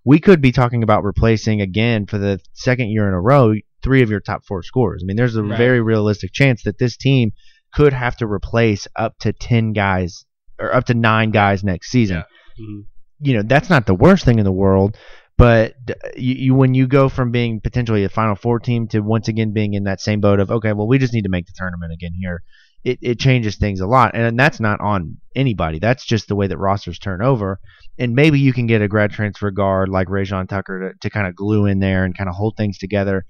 We 0.04 0.18
could 0.18 0.40
be 0.40 0.52
talking 0.52 0.82
about 0.82 1.04
replacing 1.04 1.60
again 1.60 2.06
for 2.06 2.18
the 2.18 2.40
second 2.52 2.88
year 2.90 3.06
in 3.08 3.14
a 3.14 3.20
row 3.20 3.54
three 3.82 4.02
of 4.02 4.10
your 4.10 4.20
top 4.20 4.44
four 4.44 4.62
scorers. 4.62 5.02
I 5.02 5.06
mean, 5.06 5.16
there's 5.16 5.36
a 5.36 5.42
Right. 5.42 5.56
very 5.58 5.80
realistic 5.80 6.32
chance 6.32 6.62
that 6.64 6.78
this 6.78 6.96
team 6.96 7.32
could 7.74 7.92
have 7.92 8.16
to 8.16 8.26
replace 8.26 8.86
up 8.96 9.18
to 9.20 9.32
10 9.32 9.72
guys 9.72 10.24
or 10.60 10.74
up 10.74 10.84
to 10.86 10.94
nine 10.94 11.30
guys 11.30 11.64
next 11.64 11.90
season. 11.90 12.18
Yeah. 12.58 12.64
Mhm. 12.64 12.84
You 13.20 13.34
know, 13.34 13.42
that's 13.42 13.70
not 13.70 13.86
the 13.86 13.94
worst 13.94 14.24
thing 14.24 14.38
in 14.38 14.44
the 14.44 14.52
world, 14.52 14.96
but 15.38 15.74
you, 16.16 16.34
you 16.34 16.54
when 16.54 16.74
you 16.74 16.86
go 16.86 17.08
from 17.08 17.30
being 17.30 17.60
potentially 17.60 18.04
a 18.04 18.08
Final 18.08 18.34
Four 18.34 18.58
team 18.60 18.88
to 18.88 19.00
once 19.00 19.28
again 19.28 19.52
being 19.52 19.74
in 19.74 19.84
that 19.84 20.00
same 20.00 20.20
boat 20.20 20.38
of 20.40 20.50
okay, 20.50 20.72
well, 20.72 20.86
we 20.88 20.98
just 20.98 21.14
need 21.14 21.22
to 21.22 21.28
make 21.30 21.46
the 21.46 21.52
tournament 21.56 21.92
again 21.92 22.12
here. 22.20 22.42
It, 22.84 22.98
it 23.00 23.18
changes 23.20 23.56
things 23.56 23.80
a 23.80 23.86
lot, 23.86 24.14
and 24.14 24.38
that's 24.38 24.58
not 24.58 24.80
on 24.80 25.18
anybody. 25.36 25.78
That's 25.78 26.04
just 26.04 26.26
the 26.26 26.34
way 26.34 26.48
that 26.48 26.58
rosters 26.58 26.98
turn 26.98 27.22
over. 27.22 27.60
And 27.98 28.14
maybe 28.14 28.40
you 28.40 28.52
can 28.52 28.66
get 28.66 28.82
a 28.82 28.88
grad 28.88 29.12
transfer 29.12 29.50
guard 29.52 29.88
like 29.88 30.08
Rayjon 30.08 30.48
Tucker 30.48 30.90
to, 30.90 30.98
to 31.00 31.10
kind 31.10 31.26
of 31.28 31.36
glue 31.36 31.66
in 31.66 31.78
there 31.78 32.04
and 32.04 32.16
kind 32.16 32.28
of 32.28 32.34
hold 32.34 32.56
things 32.56 32.78
together 32.78 33.24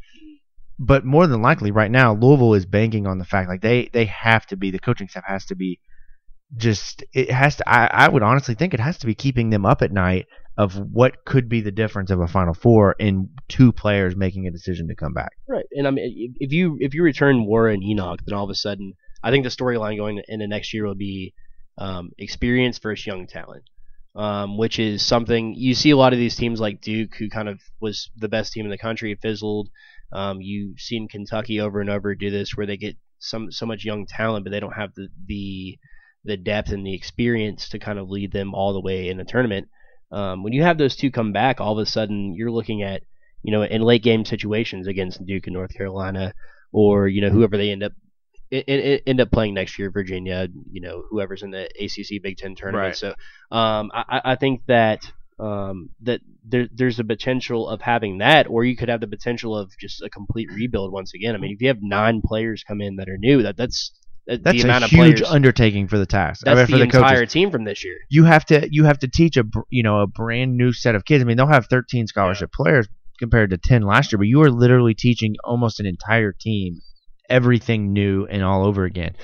but 0.79 1.05
more 1.05 1.27
than 1.27 1.43
likely 1.43 1.71
right 1.71 1.91
now 1.91 2.15
Louisville 2.15 2.55
is 2.55 2.67
banking 2.67 3.07
on 3.07 3.19
the 3.19 3.25
fact 3.25 3.49
like 3.49 3.61
they 3.61 3.89
they 3.93 4.07
have 4.07 4.47
to 4.47 4.57
be 4.57 4.71
the 4.71 4.79
coaching 4.79 5.09
staff 5.09 5.25
has 5.27 5.45
to 5.47 5.55
be 5.55 5.79
just 6.57 7.05
it 7.15 7.31
has 7.31 7.57
to 7.57 7.69
I, 7.69 7.87
I 7.87 8.09
would 8.09 8.23
honestly 8.23 8.55
think 8.55 8.75
it 8.75 8.81
has 8.81 8.99
to 8.99 9.07
be 9.07 9.15
keeping 9.15 9.51
them 9.51 9.65
up 9.65 9.83
at 9.83 9.93
night 9.93 10.27
of 10.59 10.75
what 10.75 11.25
could 11.25 11.49
be 11.49 11.61
the 11.61 11.71
difference 11.71 12.11
of 12.11 12.21
a 12.21 12.27
final 12.27 12.53
four 12.53 12.95
in 12.99 13.31
two 13.49 13.73
players 13.73 14.17
making 14.17 14.47
a 14.47 14.51
decision 14.51 14.89
to 14.89 14.95
come 14.95 15.15
back 15.15 15.33
Right, 15.49 15.65
and 15.73 15.87
I 15.87 15.91
mean, 15.91 16.35
if- 16.39 16.53
you 16.53 16.77
if 16.81 16.95
you 16.95 17.03
return 17.03 17.47
Warren 17.47 17.83
Enoch, 17.83 18.21
then 18.27 18.37
all 18.37 18.45
of 18.45 18.51
a 18.51 18.55
sudden, 18.55 18.95
I 19.23 19.31
think 19.31 19.45
the 19.45 19.51
storyline 19.51 19.97
going 19.97 20.23
into 20.29 20.47
next 20.47 20.73
year 20.75 20.87
will 20.87 20.95
be 20.95 21.35
um, 21.79 22.11
experience 22.19 22.79
versus 22.79 23.07
young 23.07 23.27
talent, 23.27 23.65
um, 24.15 24.59
which 24.59 24.79
is 24.79 25.05
something 25.05 25.55
you 25.55 25.75
see 25.75 25.91
a 25.91 25.97
lot 25.97 26.13
of 26.13 26.19
these 26.19 26.37
teams 26.37 26.61
like 26.61 26.81
Duke, 26.81 27.15
who 27.17 27.29
kind 27.29 27.49
of 27.49 27.61
was 27.81 28.11
the 28.17 28.29
best 28.29 28.53
team 28.53 28.65
in 28.65 28.71
the 28.71 28.79
country, 28.79 29.15
fizzled. 29.21 29.69
Um, 30.13 30.41
you've 30.41 30.79
seen 30.79 31.09
Kentucky 31.09 31.61
over 31.61 31.81
and 31.81 31.89
over 31.89 32.15
do 32.15 32.31
this, 32.31 32.57
where 32.57 32.67
they 32.67 32.77
get 32.77 32.97
some 33.19 33.51
so 33.51 33.67
much 33.67 33.85
young 33.85 34.07
talent, 34.07 34.45
but 34.45 34.51
they 34.51 34.61
don't 34.61 34.77
have 34.77 34.95
the 34.95 35.09
the 35.27 35.79
the 36.25 36.37
depth 36.37 36.71
and 36.71 36.87
the 36.87 36.95
experience 36.95 37.69
to 37.71 37.79
kind 37.79 37.99
of 37.99 38.09
lead 38.09 38.33
them 38.33 38.55
all 38.55 38.73
the 38.73 38.81
way 38.81 39.09
in 39.09 39.19
a 39.21 39.25
tournament. 39.25 39.69
Um, 40.13 40.43
when 40.43 40.53
you 40.53 40.63
have 40.63 40.79
those 40.79 40.95
two 40.95 41.11
come 41.11 41.33
back, 41.33 41.61
all 41.61 41.79
of 41.79 41.83
a 41.83 41.87
sudden 41.87 42.35
you're 42.35 42.51
looking 42.51 42.83
at 42.83 43.03
you 43.43 43.51
know, 43.51 43.63
in 43.63 43.83
late 43.83 44.03
game 44.03 44.25
situations 44.25 44.87
against 44.87 45.25
Duke 45.27 45.47
and 45.47 45.55
North 45.55 45.75
Carolina, 45.75 46.33
or 46.73 47.09
you 47.09 47.21
know 47.21 47.31
whoever 47.31 47.57
they 47.57 47.71
end 47.71 47.83
up 47.83 47.93
i- 48.53 48.65
i- 48.69 49.01
end 49.07 49.21
up 49.21 49.31
playing 49.31 49.55
next 49.55 49.79
year, 49.79 49.91
Virginia, 49.91 50.49
you 50.71 50.81
know 50.81 51.05
whoever's 51.11 51.43
in 51.43 51.51
the 51.51 51.65
ACC 51.81 52.21
Big 52.23 52.37
Ten 52.37 52.55
tournament. 52.55 52.87
Right. 52.89 52.97
So 52.97 53.09
um, 53.57 53.91
I, 53.95 54.05
I- 54.09 54.33
I 54.33 54.37
think 54.37 54.63
that 54.67 55.11
um, 55.39 55.91
that 56.03 56.21
there, 56.45 56.69
there's 56.73 56.99
a 57.01 57.05
potential 57.05 57.69
of 57.69 57.81
having 57.81 58.19
that, 58.19 58.47
or 58.49 58.65
you 58.65 58.77
could 58.77 58.89
have 58.89 59.01
the 59.01 59.07
potential 59.09 59.57
of 59.57 59.73
just 59.81 60.03
a 60.03 60.09
complete 60.11 60.49
rebuild 60.53 60.93
once 60.93 61.15
again. 61.15 61.35
I 61.35 61.39
mean, 61.39 61.53
if 61.53 61.61
you 61.61 61.69
have 61.69 61.79
nine 61.83 62.21
players 62.25 62.63
come 62.63 62.81
in 62.81 62.97
that 62.97 63.09
are 63.09 63.19
new, 63.19 63.43
that 63.43 63.57
that's 63.57 63.93
that- 64.29 64.45
that's 64.45 64.59
the 64.59 64.63
amount 64.69 64.83
a 64.83 64.87
of 64.87 64.91
huge 64.93 65.17
players. 65.17 65.33
undertaking 65.33 65.89
for 65.89 65.99
the 65.99 66.07
task 66.07 66.47
I 66.47 66.55
that's 66.55 66.71
mean, 66.71 66.79
the, 66.81 66.87
for 66.87 66.93
the 66.93 66.99
entire 66.99 67.17
coaches 67.21 67.33
team 67.33 67.51
from 67.51 67.65
this 67.65 67.85
year. 67.85 67.97
you 68.09 68.23
have 68.25 68.45
to 68.47 68.69
you 68.71 68.85
have 68.85 69.01
to 69.01 69.09
teach 69.09 69.37
a 69.37 69.45
you 69.69 69.83
know 69.83 70.01
a 70.01 70.07
brand 70.07 70.57
new 70.57 70.73
set 70.73 70.95
of 70.95 71.05
kids. 71.05 71.23
I 71.23 71.27
mean, 71.27 71.37
they'll 71.37 71.49
have 71.49 71.67
13 71.67 72.07
scholarship 72.07 72.53
players 72.53 72.87
compared 73.19 73.51
to 73.51 73.59
10 73.59 73.83
last 73.83 74.13
year, 74.13 74.19
but 74.19 74.29
you 74.29 74.43
are 74.43 74.51
literally 74.51 74.95
teaching 74.95 75.35
almost 75.43 75.81
an 75.81 75.87
entire 75.87 76.33
team 76.33 76.81
everything 77.33 77.93
new 77.93 78.27
and 78.27 78.45
all 78.45 78.65
over 78.65 78.85
again. 78.85 79.17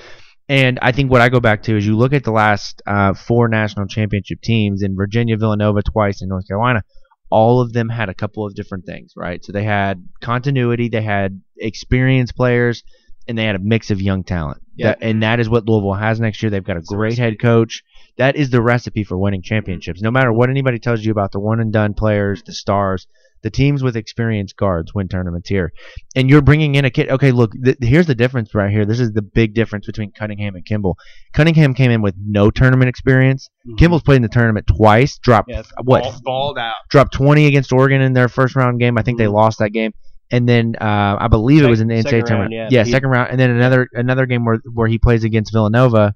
And 0.49 0.79
I 0.81 0.91
think 0.91 1.11
what 1.11 1.21
I 1.21 1.29
go 1.29 1.39
back 1.39 1.63
to 1.63 1.77
is 1.77 1.85
you 1.85 1.95
look 1.95 2.11
at 2.11 2.23
the 2.23 2.31
last 2.31 2.81
uh, 2.87 3.13
four 3.13 3.47
national 3.47 3.85
championship 3.85 4.41
teams 4.41 4.81
in 4.81 4.95
Virginia, 4.95 5.37
Villanova 5.37 5.83
twice, 5.83 6.21
and 6.21 6.29
North 6.29 6.47
Carolina. 6.47 6.81
All 7.29 7.61
of 7.61 7.71
them 7.71 7.87
had 7.87 8.09
a 8.09 8.15
couple 8.15 8.47
of 8.47 8.55
different 8.55 8.87
things, 8.87 9.13
right? 9.15 9.45
So 9.45 9.51
they 9.51 9.63
had 9.63 10.03
continuity, 10.21 10.89
they 10.89 11.03
had 11.03 11.39
experienced 11.55 12.35
players, 12.35 12.83
and 13.27 13.37
they 13.37 13.45
had 13.45 13.55
a 13.55 13.59
mix 13.59 13.91
of 13.91 14.01
young 14.01 14.23
talent. 14.23 14.63
Yep. 14.77 14.99
That, 14.99 15.05
and 15.05 15.21
that 15.21 15.39
is 15.39 15.47
what 15.47 15.69
Louisville 15.69 15.93
has 15.93 16.19
next 16.19 16.41
year. 16.41 16.49
They've 16.49 16.63
got 16.63 16.77
a 16.77 16.81
great 16.81 17.19
head 17.19 17.39
coach. 17.39 17.83
That 18.17 18.35
is 18.35 18.49
the 18.49 18.61
recipe 18.61 19.03
for 19.03 19.19
winning 19.19 19.43
championships. 19.43 20.01
No 20.01 20.09
matter 20.09 20.33
what 20.33 20.49
anybody 20.49 20.79
tells 20.79 21.05
you 21.05 21.11
about 21.11 21.31
the 21.31 21.39
one 21.39 21.59
and 21.59 21.71
done 21.71 21.93
players, 21.93 22.41
the 22.41 22.53
stars, 22.53 23.05
the 23.41 23.49
teams 23.49 23.81
with 23.83 23.95
experienced 23.95 24.55
guards 24.57 24.93
win 24.93 25.07
tournaments 25.07 25.47
here. 25.49 25.71
And 26.15 26.29
you're 26.29 26.41
bringing 26.41 26.75
in 26.75 26.85
a 26.85 26.89
kid. 26.89 27.09
Okay, 27.09 27.31
look, 27.31 27.51
th- 27.63 27.77
here's 27.81 28.07
the 28.07 28.15
difference 28.15 28.53
right 28.53 28.69
here. 28.69 28.85
This 28.85 28.99
is 28.99 29.11
the 29.13 29.21
big 29.21 29.53
difference 29.53 29.85
between 29.85 30.11
Cunningham 30.11 30.55
and 30.55 30.65
Kimble. 30.65 30.97
Cunningham 31.33 31.73
came 31.73 31.91
in 31.91 32.01
with 32.01 32.15
no 32.23 32.51
tournament 32.51 32.89
experience. 32.89 33.49
Kimble's 33.77 34.03
played 34.03 34.17
in 34.17 34.21
the 34.23 34.27
tournament 34.29 34.67
twice. 34.67 35.17
Dropped 35.19 35.49
Yeah, 35.49 35.63
what? 35.83 36.03
Ball- 36.03 36.19
balled 36.23 36.57
out. 36.59 36.73
Dropped 36.89 37.13
20 37.13 37.45
against 37.47 37.71
Oregon 37.71 38.01
in 38.01 38.13
their 38.13 38.27
first 38.29 38.55
round 38.55 38.79
game. 38.79 38.97
I 38.97 39.01
think 39.03 39.17
they 39.17 39.25
Mhm. 39.25 39.33
lost 39.33 39.59
that 39.59 39.71
game. 39.71 39.93
And 40.31 40.47
then 40.47 40.75
uh, 40.79 41.17
I 41.19 41.27
believe 41.27 41.63
it 41.63 41.69
was 41.69 41.81
in 41.81 41.87
the 41.87 41.95
NCAA 41.95 42.23
tournament. 42.25 42.53
round, 42.55 42.71
yeah. 42.71 42.83
He- 42.83 42.91
second 42.91 43.09
round, 43.09 43.31
and 43.31 43.39
then 43.39 43.49
another 43.49 43.87
another 43.93 44.25
game 44.27 44.45
where 44.45 44.59
where 44.73 44.87
he 44.87 44.99
plays 44.99 45.23
against 45.23 45.51
Villanova, 45.51 46.13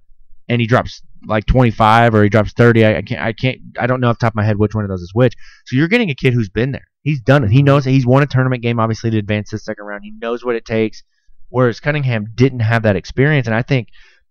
and 0.48 0.62
he 0.62 0.68
drops 0.68 1.02
like 1.26 1.46
25 1.48 2.14
or 2.14 2.22
he 2.22 2.30
drops 2.30 2.52
30. 2.54 2.86
I, 2.86 2.98
I 2.98 3.02
can't 3.02 3.22
I 3.22 3.34
can't 3.34 3.58
I 3.80 3.88
don't 3.88 4.02
know 4.02 4.10
off 4.10 4.20
the 4.20 4.26
top 4.26 4.34
of 4.34 4.36
my 4.36 4.44
head 4.44 4.58
which 4.58 4.76
one 4.76 4.84
of 4.84 4.90
those 4.92 5.02
is 5.02 5.10
which. 5.16 5.34
So 5.66 5.78
you're 5.78 5.88
getting 5.88 6.12
a 6.12 6.16
kid 6.16 6.34
who's 6.34 6.50
been 6.50 6.74
there. 6.74 6.86
He's 7.04 7.22
done 7.22 7.44
it. 7.44 7.52
He 7.52 7.62
knows. 7.62 7.86
He's 7.86 8.06
won 8.06 8.24
a 8.24 8.28
tournament 8.28 8.64
game 8.64 8.80
obviously 8.80 9.12
to 9.12 9.18
advance 9.18 9.50
to 9.50 9.58
the 9.58 9.62
second 9.62 9.86
round. 9.86 10.04
He 10.04 10.12
knows 10.12 10.44
what 10.44 10.56
it 10.56 10.66
takes. 10.66 11.04
Whereas 11.50 11.80
Cunningham 11.80 12.26
didn't 12.34 12.62
have 12.62 12.84
that 12.84 12.96
experience, 12.96 13.46
and 13.46 13.56
I 13.56 13.62
think 13.62 13.90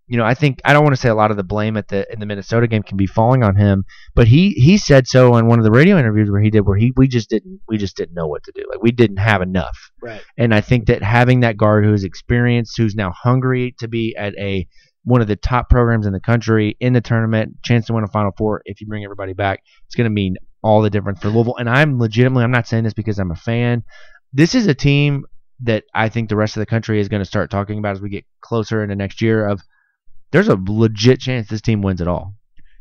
you 0.08 0.18
know, 0.18 0.24
I 0.24 0.34
think 0.34 0.60
I 0.64 0.72
don't 0.72 0.82
want 0.82 0.94
to 0.94 1.00
say 1.00 1.08
a 1.08 1.14
lot 1.14 1.30
of 1.30 1.36
the 1.36 1.42
blame 1.42 1.76
at 1.76 1.88
the 1.88 2.06
in 2.12 2.20
the 2.20 2.26
Minnesota 2.26 2.66
game 2.66 2.82
can 2.82 2.96
be 2.96 3.06
falling 3.06 3.42
on 3.42 3.56
him, 3.56 3.84
but 4.14 4.26
he 4.28 4.50
he 4.50 4.76
said 4.76 5.06
so 5.06 5.36
in 5.36 5.46
one 5.46 5.58
of 5.58 5.64
the 5.64 5.70
radio 5.70 5.98
interviews 5.98 6.30
where 6.30 6.42
he 6.42 6.50
did 6.50 6.66
where 6.66 6.76
he 6.76 6.92
we 6.96 7.08
just 7.08 7.30
didn't 7.30 7.60
we 7.68 7.78
just 7.78 7.96
didn't 7.96 8.14
know 8.14 8.26
what 8.26 8.42
to 8.44 8.52
do. 8.54 8.62
Like 8.68 8.82
we 8.82 8.90
didn't 8.90 9.18
have 9.18 9.40
enough. 9.40 9.90
Right. 10.02 10.20
And 10.36 10.54
I 10.54 10.60
think 10.60 10.86
that 10.86 11.02
having 11.02 11.40
that 11.40 11.56
guard 11.56 11.84
who's 11.84 12.04
experienced, 12.04 12.76
who's 12.76 12.94
now 12.94 13.12
hungry 13.12 13.74
to 13.78 13.88
be 13.88 14.14
at 14.18 14.34
a 14.38 14.66
one 15.04 15.20
of 15.20 15.28
the 15.28 15.36
top 15.36 15.70
programs 15.70 16.06
in 16.06 16.12
the 16.12 16.20
country 16.20 16.76
in 16.78 16.92
the 16.92 17.00
tournament, 17.00 17.62
chance 17.64 17.86
to 17.86 17.92
win 17.92 18.04
a 18.04 18.08
Final 18.08 18.32
Four, 18.36 18.62
if 18.64 18.80
you 18.80 18.86
bring 18.86 19.04
everybody 19.04 19.32
back, 19.32 19.62
it's 19.86 19.94
going 19.94 20.04
to 20.04 20.14
mean 20.14 20.36
all 20.62 20.82
the 20.82 20.90
difference 20.90 21.20
for 21.20 21.28
Louisville. 21.28 21.56
And 21.56 21.68
I'm 21.68 21.98
legitimately, 21.98 22.44
I'm 22.44 22.50
not 22.50 22.68
saying 22.68 22.84
this 22.84 22.94
because 22.94 23.18
I'm 23.18 23.30
a 23.30 23.36
fan. 23.36 23.84
This 24.32 24.54
is 24.54 24.66
a 24.66 24.74
team 24.74 25.26
that 25.60 25.84
I 25.94 26.08
think 26.08 26.28
the 26.28 26.36
rest 26.36 26.56
of 26.56 26.60
the 26.60 26.66
country 26.66 27.00
is 27.00 27.08
going 27.08 27.20
to 27.20 27.26
start 27.26 27.50
talking 27.50 27.78
about 27.78 27.96
as 27.96 28.00
we 28.00 28.08
get 28.08 28.24
closer 28.40 28.82
into 28.82 28.96
next 28.96 29.20
year. 29.20 29.46
Of 29.46 29.62
there's 30.30 30.48
a 30.48 30.58
legit 30.66 31.20
chance 31.20 31.48
this 31.48 31.60
team 31.60 31.82
wins 31.82 32.00
it 32.00 32.08
all. 32.08 32.34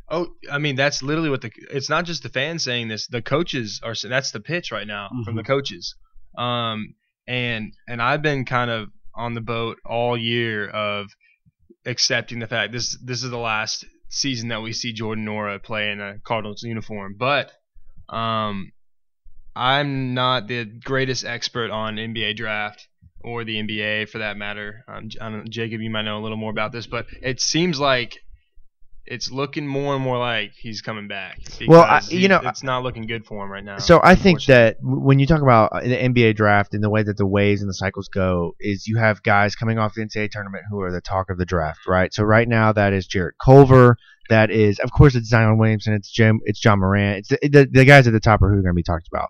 Oh, 0.09 0.27
I 0.51 0.57
mean 0.57 0.75
that's 0.75 1.01
literally 1.01 1.29
what 1.29 1.41
the. 1.41 1.51
It's 1.71 1.89
not 1.89 2.05
just 2.05 2.23
the 2.23 2.29
fans 2.29 2.63
saying 2.63 2.87
this. 2.87 3.07
The 3.07 3.21
coaches 3.21 3.81
are. 3.83 3.93
That's 4.03 4.31
the 4.31 4.39
pitch 4.39 4.71
right 4.71 4.87
now 4.87 5.09
from 5.25 5.35
the 5.35 5.43
coaches. 5.43 5.95
Um, 6.37 6.95
and 7.27 7.73
and 7.87 8.01
I've 8.01 8.21
been 8.21 8.45
kind 8.45 8.71
of 8.71 8.89
on 9.15 9.33
the 9.33 9.41
boat 9.41 9.77
all 9.85 10.17
year 10.17 10.69
of 10.69 11.07
accepting 11.85 12.39
the 12.39 12.47
fact 12.47 12.73
this 12.73 12.97
this 13.03 13.23
is 13.23 13.29
the 13.29 13.37
last 13.37 13.85
season 14.09 14.49
that 14.49 14.61
we 14.61 14.73
see 14.73 14.93
Jordan 14.93 15.25
Nwora 15.25 15.61
play 15.61 15.91
in 15.91 16.01
a 16.01 16.19
Cardinals 16.19 16.63
uniform. 16.63 17.15
But 17.17 17.51
um, 18.11 18.71
I'm 19.55 20.13
not 20.13 20.47
the 20.47 20.65
greatest 20.65 21.25
expert 21.25 21.71
on 21.71 21.95
NBA 21.95 22.35
draft 22.35 22.87
or 23.23 23.43
the 23.43 23.57
NBA 23.61 24.09
for 24.09 24.19
that 24.19 24.37
matter. 24.37 24.83
Um, 24.87 25.09
I 25.19 25.29
don't, 25.29 25.49
Jacob, 25.49 25.81
you 25.81 25.89
might 25.89 26.03
know 26.03 26.19
a 26.19 26.21
little 26.23 26.37
more 26.37 26.51
about 26.51 26.71
this, 26.71 26.87
but 26.87 27.05
it 27.21 27.41
seems 27.41 27.79
like 27.79 28.17
it's 29.05 29.31
looking 29.31 29.67
more 29.67 29.95
and 29.95 30.03
more 30.03 30.17
like 30.17 30.51
he's 30.57 30.81
coming 30.81 31.07
back. 31.07 31.39
Well, 31.67 31.81
I- 31.81 32.01
you 32.09 32.19
he- 32.19 32.27
know, 32.27 32.39
it's 32.45 32.63
not 32.63 32.83
looking 32.83 33.07
good 33.07 33.25
for 33.25 33.43
him 33.43 33.51
right 33.51 33.63
now. 33.63 33.77
So 33.79 33.99
I 34.01 34.15
think 34.15 34.45
that 34.45 34.77
when 34.81 35.19
you 35.19 35.25
talk 35.25 35.41
about 35.41 35.73
uh, 35.73 35.81
the 35.81 35.97
NBA 35.97 36.35
draft 36.35 36.73
and 36.73 36.83
the 36.83 36.89
way 36.89 37.03
that 37.03 37.17
the 37.17 37.25
waves 37.25 37.61
and 37.61 37.69
the 37.69 37.73
cycles 37.73 38.07
go, 38.07 38.53
is 38.59 38.87
you 38.87 38.97
have 38.99 39.21
guys 39.23 39.55
coming 39.55 39.77
off 39.79 39.95
the 39.95 40.01
NCAA 40.01 40.29
tournament 40.31 40.63
who 40.69 40.79
are 40.81 40.91
the 40.91 41.01
talk 41.01 41.29
of 41.29 41.37
the 41.37 41.45
draft, 41.45 41.79
right? 41.87 42.13
So 42.13 42.23
right 42.23 42.47
now 42.47 42.71
that 42.73 42.93
is 42.93 43.05
Jarrett 43.07 43.35
Culver. 43.43 43.97
That 44.29 44.51
is, 44.51 44.79
of 44.79 44.91
course, 44.91 45.15
it's 45.15 45.27
Zion 45.27 45.57
Williamson. 45.57 45.93
It's 45.93 46.09
Jim. 46.09 46.39
It's 46.45 46.63
Ja 46.63 46.75
Morant. 46.75 47.19
It's 47.19 47.29
the, 47.29 47.49
the, 47.49 47.69
the 47.69 47.85
guys 47.85 48.07
at 48.07 48.13
the 48.13 48.19
top 48.19 48.41
are 48.41 48.49
who 48.49 48.59
are 48.59 48.61
going 48.61 48.73
to 48.73 48.73
be 48.73 48.83
talked 48.83 49.07
about. 49.11 49.29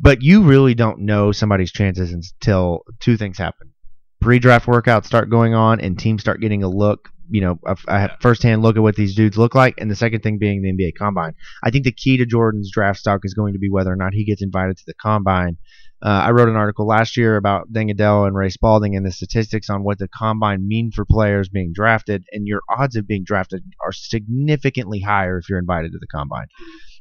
But 0.00 0.22
you 0.22 0.42
really 0.42 0.74
don't 0.74 1.00
know 1.00 1.32
somebody's 1.32 1.72
chances 1.72 2.12
until 2.12 2.82
two 3.00 3.16
things 3.16 3.38
happen: 3.38 3.72
pre-draft 4.20 4.66
workouts 4.66 5.06
start 5.06 5.30
going 5.30 5.54
on, 5.54 5.80
and 5.80 5.98
teams 5.98 6.20
start 6.20 6.40
getting 6.40 6.62
a 6.62 6.68
look. 6.68 7.08
You 7.30 7.40
know, 7.40 7.58
a, 7.64 7.76
a 7.88 8.10
firsthand 8.20 8.62
look 8.62 8.76
at 8.76 8.82
what 8.82 8.96
these 8.96 9.14
dudes 9.14 9.38
look 9.38 9.54
like, 9.54 9.74
and 9.78 9.90
the 9.90 9.96
second 9.96 10.22
thing 10.22 10.38
being 10.38 10.62
the 10.62 10.72
NBA 10.72 10.92
Combine. 10.98 11.34
I 11.62 11.70
think 11.70 11.84
the 11.84 11.92
key 11.92 12.18
to 12.18 12.26
Jordan's 12.26 12.70
draft 12.70 12.98
stock 12.98 13.20
is 13.24 13.34
going 13.34 13.54
to 13.54 13.58
be 13.58 13.70
whether 13.70 13.90
or 13.92 13.96
not 13.96 14.12
he 14.12 14.24
gets 14.24 14.42
invited 14.42 14.76
to 14.76 14.84
the 14.86 14.94
combine. 14.94 15.56
Uh, 16.04 16.08
I 16.26 16.32
wrote 16.32 16.50
an 16.50 16.56
article 16.56 16.86
last 16.86 17.16
year 17.16 17.36
about 17.36 17.72
Deng 17.72 17.90
Adel 17.90 18.26
and 18.26 18.36
Ray 18.36 18.50
Spalding 18.50 18.94
and 18.94 19.06
the 19.06 19.10
statistics 19.10 19.70
on 19.70 19.84
what 19.84 19.98
the 19.98 20.06
combine 20.06 20.68
mean 20.68 20.90
for 20.90 21.06
players 21.06 21.48
being 21.48 21.72
drafted, 21.72 22.24
and 22.30 22.46
your 22.46 22.60
odds 22.68 22.94
of 22.96 23.06
being 23.06 23.24
drafted 23.24 23.64
are 23.80 23.92
significantly 23.92 25.00
higher 25.00 25.38
if 25.38 25.48
you're 25.48 25.58
invited 25.58 25.92
to 25.92 25.98
the 25.98 26.06
combine. 26.06 26.48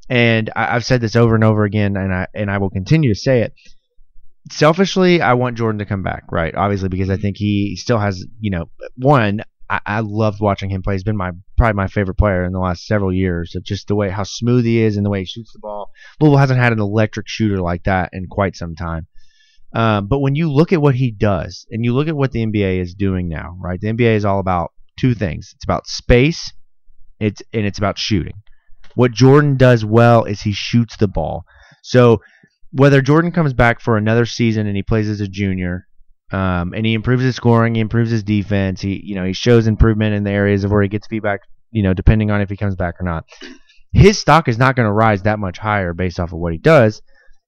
And 0.09 0.49
I, 0.55 0.75
I've 0.75 0.85
said 0.85 1.01
this 1.01 1.17
over 1.17 1.35
and 1.35 1.43
over 1.43 1.65
again, 1.65 1.97
and 1.97 2.13
I 2.13 2.27
and 2.33 2.49
I 2.49 2.59
will 2.59 2.69
continue 2.69 3.13
to 3.13 3.19
say 3.19 3.41
it. 3.41 3.53
Selfishly, 4.49 5.21
I 5.21 5.33
want 5.33 5.57
Jordan 5.57 5.79
to 5.79 5.85
come 5.85 6.03
back, 6.03 6.23
right? 6.31 6.55
Obviously, 6.55 6.89
because 6.89 7.09
I 7.09 7.17
think 7.17 7.35
he 7.37 7.75
still 7.75 7.99
has, 7.99 8.25
you 8.39 8.51
know, 8.51 8.69
one. 8.95 9.41
I, 9.69 9.79
I 9.85 9.99
loved 10.01 10.41
watching 10.41 10.69
him 10.69 10.81
play. 10.81 10.95
He's 10.95 11.03
been 11.03 11.17
my 11.17 11.31
probably 11.57 11.75
my 11.75 11.87
favorite 11.87 12.17
player 12.17 12.43
in 12.43 12.53
the 12.53 12.59
last 12.59 12.85
several 12.85 13.13
years. 13.13 13.55
Just 13.63 13.87
the 13.87 13.95
way 13.95 14.09
how 14.09 14.23
smooth 14.23 14.65
he 14.65 14.81
is 14.81 14.97
and 14.97 15.05
the 15.05 15.09
way 15.09 15.19
he 15.19 15.25
shoots 15.25 15.53
the 15.53 15.59
ball. 15.59 15.91
Louisville 16.19 16.37
hasn't 16.37 16.59
had 16.59 16.73
an 16.73 16.79
electric 16.79 17.27
shooter 17.27 17.61
like 17.61 17.83
that 17.83 18.09
in 18.13 18.27
quite 18.27 18.55
some 18.55 18.75
time. 18.75 19.07
Um, 19.73 20.07
but 20.07 20.19
when 20.19 20.35
you 20.35 20.51
look 20.51 20.71
at 20.71 20.81
what 20.81 20.95
he 20.95 21.09
does, 21.11 21.65
and 21.71 21.83
you 21.83 21.93
look 21.93 22.07
at 22.07 22.15
what 22.15 22.31
the 22.31 22.45
NBA 22.45 22.79
is 22.79 22.93
doing 22.93 23.27
now, 23.27 23.57
right? 23.59 23.81
The 23.81 23.91
NBA 23.91 24.15
is 24.15 24.25
all 24.25 24.39
about 24.39 24.71
two 24.99 25.15
things. 25.15 25.51
It's 25.55 25.63
about 25.63 25.87
space, 25.87 26.53
it's 27.19 27.41
and 27.53 27.65
it's 27.65 27.79
about 27.79 27.97
shooting. 27.97 28.35
What 28.95 29.11
Jordan 29.11 29.57
does 29.57 29.83
well 29.83 30.25
is 30.25 30.41
he 30.41 30.53
shoots 30.53 30.97
the 30.97 31.07
ball. 31.07 31.45
So 31.81 32.21
whether 32.71 33.01
Jordan 33.01 33.31
comes 33.31 33.53
back 33.53 33.79
for 33.79 33.97
another 33.97 34.25
season 34.25 34.67
and 34.67 34.75
he 34.75 34.83
plays 34.83 35.09
as 35.09 35.21
a 35.21 35.27
junior, 35.27 35.87
um, 36.33 36.73
and 36.73 36.85
he 36.85 36.93
improves 36.93 37.23
his 37.23 37.35
scoring, 37.35 37.75
he 37.75 37.81
improves 37.81 38.09
his 38.09 38.23
defense, 38.23 38.81
he 38.81 38.99
you 39.03 39.15
know 39.15 39.23
he 39.23 39.33
shows 39.33 39.67
improvement 39.67 40.15
in 40.15 40.23
the 40.23 40.31
areas 40.31 40.63
of 40.63 40.71
where 40.71 40.81
he 40.81 40.89
gets 40.89 41.07
feedback, 41.07 41.41
you 41.71 41.83
know, 41.83 41.93
depending 41.93 42.31
on 42.31 42.41
if 42.41 42.49
he 42.49 42.57
comes 42.57 42.75
back 42.75 42.99
or 42.99 43.03
not. 43.03 43.25
His 43.91 44.17
stock 44.17 44.47
is 44.47 44.57
not 44.57 44.75
going 44.75 44.87
to 44.87 44.91
rise 44.91 45.23
that 45.23 45.37
much 45.37 45.59
higher 45.59 45.93
based 45.93 46.19
off 46.19 46.33
of 46.33 46.39
what 46.39 46.51
he 46.51 46.57
does. 46.57 47.01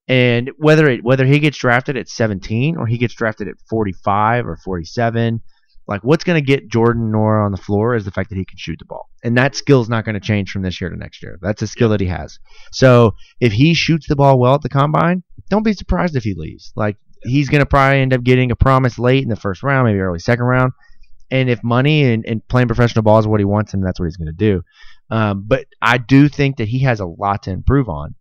And 0.08 0.52
whether 0.58 0.88
it 0.88 1.04
whether 1.04 1.26
he 1.26 1.40
gets 1.40 1.58
drafted 1.58 1.98
at 1.98 2.08
17 2.08 2.78
or 2.78 2.86
he 2.86 3.00
gets 3.00 3.16
drafted 3.16 3.48
at 3.48 3.56
45 3.68 4.46
or 4.46 4.56
47, 4.58 5.42
like 5.88 6.04
what's 6.04 6.24
going 6.24 6.40
to 6.40 6.46
get 6.46 6.70
Jordan 6.70 7.12
Nwora 7.12 7.44
on 7.44 7.52
the 7.52 7.58
floor 7.58 7.96
is 7.96 8.06
the 8.06 8.12
fact 8.12 8.30
that 8.30 8.38
he 8.38 8.46
can 8.46 8.58
shoot 8.58 8.78
the 8.78 8.86
ball, 8.86 9.10
and 9.24 9.36
that 9.38 9.56
skill 9.56 9.82
is 9.82 9.90
not 9.90 10.06
going 10.06 10.14
to 10.14 10.20
change 10.20 10.52
from 10.52 10.62
this 10.62 10.80
year 10.80 10.92
to 10.92 10.96
next 10.96 11.24
year. 11.24 11.40
That's 11.42 11.64
a 11.64 11.68
skill 11.68 11.90
that 11.90 12.02
he 12.02 12.08
has. 12.08 12.38
So 12.72 13.16
if 13.40 13.54
he 13.54 13.74
shoots 13.74 14.08
the 14.08 14.16
ball 14.16 14.40
well 14.40 14.56
at 14.56 14.62
the 14.62 14.70
combine, 14.70 15.24
don't 15.50 15.64
be 15.64 15.74
surprised 15.74 16.16
if 16.16 16.24
he 16.24 16.36
leaves. 16.36 16.72
Like 16.76 16.98
he's 17.26 17.50
going 17.50 17.60
to 17.60 17.66
probably 17.66 18.00
end 18.00 18.14
up 18.14 18.24
getting 18.24 18.52
a 18.52 18.56
promise 18.56 18.98
late 19.00 19.24
in 19.24 19.30
the 19.30 19.36
first 19.36 19.64
round, 19.64 19.88
maybe 19.88 20.00
early 20.00 20.20
second 20.20 20.46
round. 20.46 20.74
And 21.32 21.50
if 21.50 21.64
money 21.64 22.04
and, 22.04 22.26
and 22.26 22.48
playing 22.48 22.68
professional 22.68 23.04
ball 23.04 23.20
is 23.20 23.28
what 23.28 23.40
he 23.40 23.46
wants, 23.46 23.74
and 23.74 23.84
that's 23.84 24.00
what 24.00 24.06
he's 24.06 24.18
going 24.18 24.28
to 24.28 24.34
do. 24.34 24.62
Um, 25.10 25.44
but 25.48 25.66
I 25.82 25.98
do 25.98 26.30
think 26.30 26.58
that 26.58 26.68
he 26.68 26.80
has 26.80 27.00
a 27.00 27.06
lot 27.06 27.44
to 27.44 27.52
improve 27.52 27.90
on. 27.90 28.16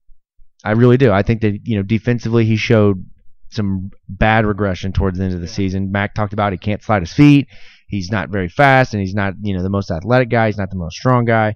I 0.65 0.73
really 0.73 0.97
do. 0.97 1.13
I 1.13 1.23
think 1.23 1.43
that 1.43 1.67
you 1.67 1.77
know 1.77 1.83
defensively 1.83 2.47
he 2.47 2.57
showed 2.57 3.05
some 3.51 3.91
bad 4.09 4.47
regression 4.47 4.93
towards 4.93 5.19
the 5.19 5.25
end 5.25 5.35
of 5.35 5.41
the 5.41 5.49
season. 5.49 5.93
Mack 5.93 6.15
talked 6.15 6.33
about 6.33 6.53
he 6.53 6.59
can't 6.59 6.83
slide 6.83 7.03
his 7.03 7.13
feet. 7.13 7.49
He's 7.87 8.11
not 8.11 8.31
very 8.31 8.49
fast, 8.49 8.95
and 8.95 9.01
he's 9.01 9.15
not 9.15 9.35
you 9.43 9.55
know 9.55 9.63
the 9.63 9.71
most 9.71 9.91
athletic 9.91 10.31
guy. 10.31 10.47
He's 10.47 10.59
not 10.59 10.71
the 10.71 10.77
most 10.77 10.97
strong 10.97 11.25
guy. 11.25 11.55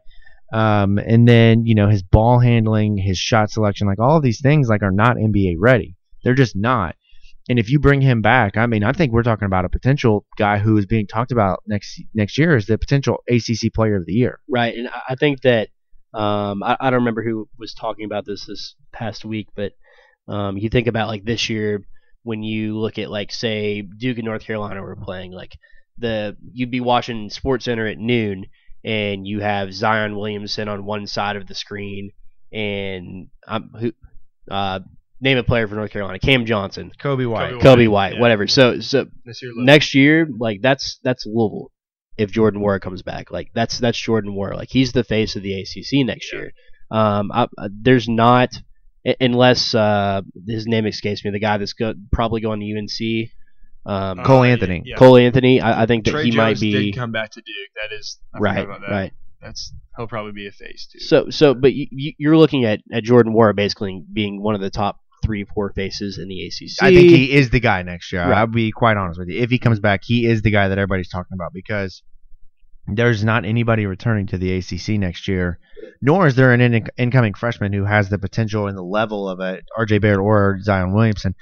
Um, 0.53 0.99
and 0.99 1.27
then 1.27 1.67
you 1.67 1.75
know 1.75 1.89
his 1.89 2.03
ball 2.03 2.39
handling, 2.39 2.99
his 2.99 3.19
shot 3.19 3.51
selection, 3.51 3.87
like 3.87 3.99
all 3.99 4.17
of 4.17 4.23
these 4.23 4.41
things, 4.41 4.69
like 4.69 4.83
are 4.83 4.93
not 4.93 5.17
NBA 5.17 5.57
ready. 5.59 5.97
They're 6.23 6.35
just 6.35 6.57
not. 6.57 6.95
And 7.49 7.59
if 7.59 7.71
you 7.71 7.79
bring 7.79 8.01
him 8.03 8.21
back, 8.21 8.57
I 8.57 8.67
mean, 8.67 8.85
I 8.85 8.93
think 8.93 9.13
we're 9.13 9.23
talking 9.23 9.47
about 9.47 9.65
a 9.65 9.71
potential 9.71 10.27
guy 10.37 10.59
who 10.59 10.77
is 10.77 10.87
being 10.87 11.07
talked 11.07 11.33
about 11.33 11.63
next 11.67 12.01
next 12.15 12.37
year 12.37 12.55
as 12.55 12.67
the 12.67 12.77
potential 12.77 13.23
ACC 13.29 13.73
Player 13.73 13.97
of 13.97 14.07
the 14.07 14.13
Year. 14.13 14.41
Right, 14.49 14.77
and 14.77 14.89
I- 14.89 15.15
think 15.15 15.41
that 15.43 15.69
um, 16.15 16.63
I, 16.63 16.77
I 16.79 16.91
don't 16.91 17.01
remember 17.01 17.23
who 17.23 17.49
was 17.59 17.75
talking 17.75 18.05
about 18.05 18.25
this 18.27 18.47
this 18.47 18.75
past 18.93 19.25
week, 19.25 19.49
but 19.57 19.73
um, 20.29 20.57
you 20.57 20.69
think 20.69 20.87
about 20.87 21.09
like 21.09 21.25
this 21.25 21.49
year 21.49 21.85
when 22.23 22.43
you 22.43 22.79
look 22.79 22.99
at 22.99 23.11
like 23.11 23.33
say 23.33 23.83
Duke 23.83 24.19
and 24.19 24.27
North 24.27 24.45
Carolina 24.45 24.83
were 24.83 24.97
playing, 24.97 25.33
like 25.33 25.57
the 25.97 26.37
you'd 26.53 26.71
be 26.71 26.81
watching 26.81 27.31
Sports 27.31 27.65
Center 27.65 27.87
at 27.87 27.99
noon, 27.99 28.47
and 28.85 29.27
you 29.27 29.41
have 29.41 29.73
Zion 29.73 30.17
Williamson 30.17 30.69
on 30.69 30.85
one 30.85 31.07
side 31.07 31.37
of 31.37 31.47
the 31.47 31.55
screen, 31.55 32.11
and 32.53 33.29
um, 33.47 33.71
who 33.79 33.93
uh, 34.51 34.81
name 35.21 35.39
a 35.39 35.43
player 35.43 35.67
for 35.67 35.75
North 35.75 35.91
Carolina, 35.91 36.19
Cam 36.19 36.47
Johnson, 36.47 36.91
Coby 37.01 37.29
White. 37.29 37.55
White, 37.55 37.63
Coby 37.63 37.89
White, 37.89 38.15
yeah. 38.15 38.21
whatever. 38.21 38.47
So 38.47 38.81
so 38.81 39.07
year, 39.27 39.53
next 39.57 39.95
year, 39.95 40.29
like 40.39 40.61
that's 40.63 40.99
that's 41.03 41.25
Louisville. 41.27 41.71
If 42.17 42.31
Jordan 42.33 42.61
Nwora 42.61 42.81
comes 42.81 43.03
back, 43.03 43.31
like 43.31 43.51
that's 43.55 43.79
that's 43.79 43.99
Jordan 43.99 44.33
Nwora. 44.35 44.57
Like 44.57 44.71
he's 44.71 44.93
the 44.93 45.05
face 45.05 45.37
of 45.37 45.43
the 45.43 45.55
ACC 45.61 46.05
next 46.07 46.33
Yeah. 46.33 46.39
year. 46.41 46.53
Um, 46.91 47.31
I, 47.33 47.45
I- 47.59 47.69
there's 47.71 48.09
not 48.09 48.51
unless 49.21 49.75
uh, 49.75 50.23
his 50.47 50.67
name 50.67 50.87
escapes 50.87 51.25
me. 51.25 51.31
The 51.31 51.39
guy 51.39 51.57
that's 51.59 51.73
go, 51.73 51.95
probably 52.13 52.41
going 52.41 52.61
to 52.61 52.67
UNC, 52.79 53.31
um, 53.87 54.19
Uh, 54.21 54.25
Cole 54.25 54.45
yeah, 54.45 54.53
Anthony. 54.53 54.83
yeah. 54.85 54.97
Cole 54.97 55.17
Anthony. 55.17 55.61
I, 55.61 55.83
I 55.83 55.87
think 55.87 56.05
that 56.05 56.11
Trey 56.11 56.25
he 56.25 56.31
Jones 56.31 56.37
might 56.37 56.61
be 56.61 56.73
did 56.91 56.97
come 56.97 57.13
back 57.13 57.31
to 57.31 57.41
Duke. 57.41 57.71
That 57.83 57.95
is 57.97 58.19
I 58.35 58.39
right, 58.39 58.65
about 58.65 58.81
that. 58.81 58.91
right. 58.91 59.13
That's 59.41 59.73
he'll 59.97 60.09
probably 60.09 60.33
be 60.33 60.49
a 60.49 60.51
face 60.53 60.89
too. 60.93 60.99
So 60.99 61.31
so, 61.31 61.55
but 61.55 61.73
you, 61.73 61.87
you- 61.91 62.13
you're 62.19 62.37
looking 62.37 62.65
at 62.65 62.81
at 62.93 63.05
Jordan 63.05 63.33
Nwora 63.33 63.55
basically 63.55 64.03
being 64.13 64.43
one 64.43 64.55
of 64.57 64.61
the 64.61 64.71
top 64.71 64.99
three 65.29 65.45
four 65.45 65.71
faces 65.75 66.19
in 66.19 66.27
the 66.29 66.47
ACC. 66.47 66.83
I 66.83 66.95
think 66.95 67.11
he 67.11 67.33
is 67.33 67.51
the 67.51 67.61
guy 67.61 67.83
next 67.83 68.11
year. 68.13 68.23
Right. 68.23 68.39
I'll 68.39 68.47
be 68.47 68.73
quite 68.73 68.97
honest 68.97 69.19
with 69.19 69.29
you. 69.29 69.41
If 69.41 69.51
he 69.51 69.59
comes 69.59 69.79
back, 69.79 70.01
he 70.03 70.27
is 70.27 70.41
the 70.41 70.51
guy 70.51 70.69
that 70.69 70.79
everybody's 70.79 71.11
talking 71.11 71.35
about 71.35 71.53
because 71.53 72.03
there's 72.87 73.23
not 73.23 73.45
anybody 73.45 73.85
returning 73.85 74.27
to 74.29 74.39
the 74.39 74.57
ACC 74.57 74.99
next 74.99 75.29
year, 75.29 75.59
nor 76.01 76.27
is 76.27 76.35
there 76.35 76.53
an 76.53 76.63
in- 76.63 76.89
incoming 76.97 77.35
freshman 77.35 77.75
who 77.75 77.85
has 77.85 78.09
the 78.09 78.19
potential 78.19 78.69
and 78.69 78.79
the 78.79 78.83
level 78.83 79.29
of 79.29 79.39
a 79.41 79.61
RJ 79.79 80.01
Barrett 80.01 80.21
or 80.21 80.59
Zion 80.63 80.95
Williamson. 80.95 81.35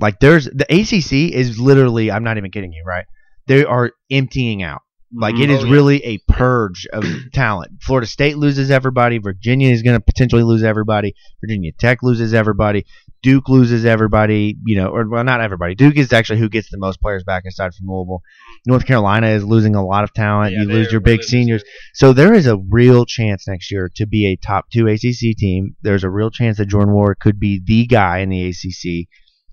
Like 0.00 0.20
there's 0.20 0.44
the 0.44 0.66
ACC 0.70 1.34
is 1.34 1.58
literally. 1.58 2.12
I'm 2.12 2.22
not 2.22 2.38
even 2.38 2.52
kidding 2.52 2.72
you, 2.72 2.84
right? 2.86 3.06
They 3.48 3.64
are 3.64 3.90
emptying 4.10 4.62
out. 4.62 4.82
Like 5.16 5.36
it 5.38 5.48
is 5.50 5.62
Oh, 5.62 5.66
yeah. 5.66 5.72
really 5.72 6.04
a 6.04 6.18
purge 6.28 6.86
of 6.92 7.04
talent. 7.32 7.82
Florida 7.82 8.06
State 8.06 8.36
loses 8.36 8.70
everybody. 8.70 9.18
Virginia 9.18 9.70
is 9.70 9.82
going 9.82 9.96
to 9.96 10.04
potentially 10.04 10.42
lose 10.42 10.62
everybody. 10.64 11.14
Virginia 11.40 11.72
Tech 11.78 12.02
loses 12.02 12.34
everybody. 12.34 12.84
Duke 13.22 13.48
loses 13.48 13.84
everybody. 13.84 14.56
You 14.66 14.76
know, 14.76 14.88
or 14.88 15.08
well, 15.08 15.22
not 15.24 15.40
everybody. 15.40 15.74
Duke 15.74 15.96
is 15.96 16.12
actually 16.12 16.40
who 16.40 16.48
gets 16.48 16.70
the 16.70 16.78
most 16.78 17.00
players 17.00 17.22
back 17.24 17.44
aside 17.46 17.72
from 17.74 17.86
Louisville. 17.88 18.22
North 18.66 18.86
Carolina 18.86 19.28
is 19.28 19.44
losing 19.44 19.74
a 19.74 19.84
lot 19.86 20.04
of 20.04 20.12
talent. 20.12 20.52
Yeah, 20.52 20.62
you 20.62 20.68
lose 20.68 20.90
your 20.90 21.00
big 21.00 21.22
seniors. 21.22 21.62
So 21.94 22.12
there 22.12 22.34
is 22.34 22.46
a 22.46 22.56
real 22.56 23.06
chance 23.06 23.46
next 23.46 23.70
year 23.70 23.90
to 23.96 24.06
be 24.06 24.26
a 24.26 24.36
top 24.36 24.70
two 24.70 24.88
ACC 24.88 25.36
team. 25.36 25.76
There's 25.82 26.04
a 26.04 26.10
real 26.10 26.30
chance 26.30 26.58
that 26.58 26.66
Jordan 26.66 26.92
Nwora 26.94 27.14
could 27.18 27.38
be 27.38 27.62
the 27.64 27.86
guy 27.86 28.18
in 28.18 28.30
the 28.30 28.48
ACC, 28.48 29.08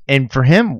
and 0.07 0.31
for 0.31 0.43
him, 0.43 0.79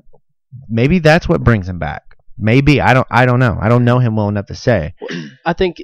maybe 0.68 0.98
that's 0.98 1.28
what 1.28 1.44
brings 1.44 1.68
him 1.68 1.78
back. 1.78 2.02
Maybe 2.38 2.80
I 2.80 2.94
don't. 2.94 3.06
I 3.10 3.26
don't 3.26 3.38
know. 3.38 3.58
I 3.60 3.68
don't 3.68 3.84
know 3.84 3.98
him 3.98 4.16
well 4.16 4.28
enough 4.28 4.46
to 4.46 4.54
say. 4.54 4.94
I 5.44 5.52
think 5.52 5.82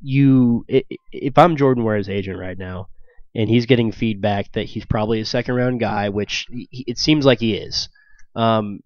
you, 0.00 0.64
if 0.68 1.38
I'm 1.38 1.56
Jordan 1.56 1.84
Nwora's 1.84 2.08
agent 2.08 2.38
right 2.38 2.58
now, 2.58 2.88
and 3.34 3.48
he's 3.48 3.66
getting 3.66 3.92
feedback 3.92 4.52
that 4.52 4.66
he's 4.66 4.84
probably 4.84 5.20
a 5.20 5.24
second 5.24 5.54
round 5.54 5.80
guy, 5.80 6.08
which 6.08 6.46
it 6.50 6.98
seems 6.98 7.24
like 7.24 7.40
he 7.40 7.54
is. 7.54 7.88
Um, 8.36 8.80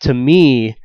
to 0.00 0.14
me, 0.14 0.76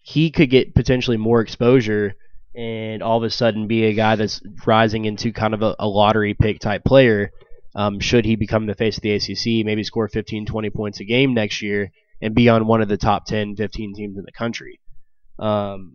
he 0.00 0.30
could 0.30 0.50
get 0.50 0.74
potentially 0.74 1.16
more 1.16 1.40
exposure 1.40 2.14
and 2.54 3.02
all 3.02 3.18
of 3.18 3.22
a 3.22 3.30
sudden 3.30 3.68
be 3.68 3.84
a 3.84 3.94
guy 3.94 4.16
that's 4.16 4.40
rising 4.66 5.04
into 5.04 5.32
kind 5.32 5.54
of 5.54 5.62
a, 5.62 5.76
a 5.78 5.86
lottery 5.86 6.34
pick 6.34 6.58
type 6.58 6.84
player. 6.84 7.30
Um, 7.74 8.00
should 8.00 8.24
he 8.24 8.36
become 8.36 8.66
the 8.66 8.74
face 8.74 8.96
of 8.96 9.02
the 9.02 9.12
ACC, 9.12 9.64
maybe 9.64 9.84
score 9.84 10.08
15, 10.08 10.46
20 10.46 10.70
points 10.70 11.00
a 11.00 11.04
game 11.04 11.34
next 11.34 11.62
year 11.62 11.92
and 12.20 12.34
be 12.34 12.48
on 12.48 12.66
one 12.66 12.82
of 12.82 12.88
the 12.88 12.96
top 12.96 13.26
10, 13.26 13.56
15 13.56 13.94
teams 13.94 14.18
in 14.18 14.24
the 14.24 14.32
country. 14.32 14.80
Um, 15.38 15.94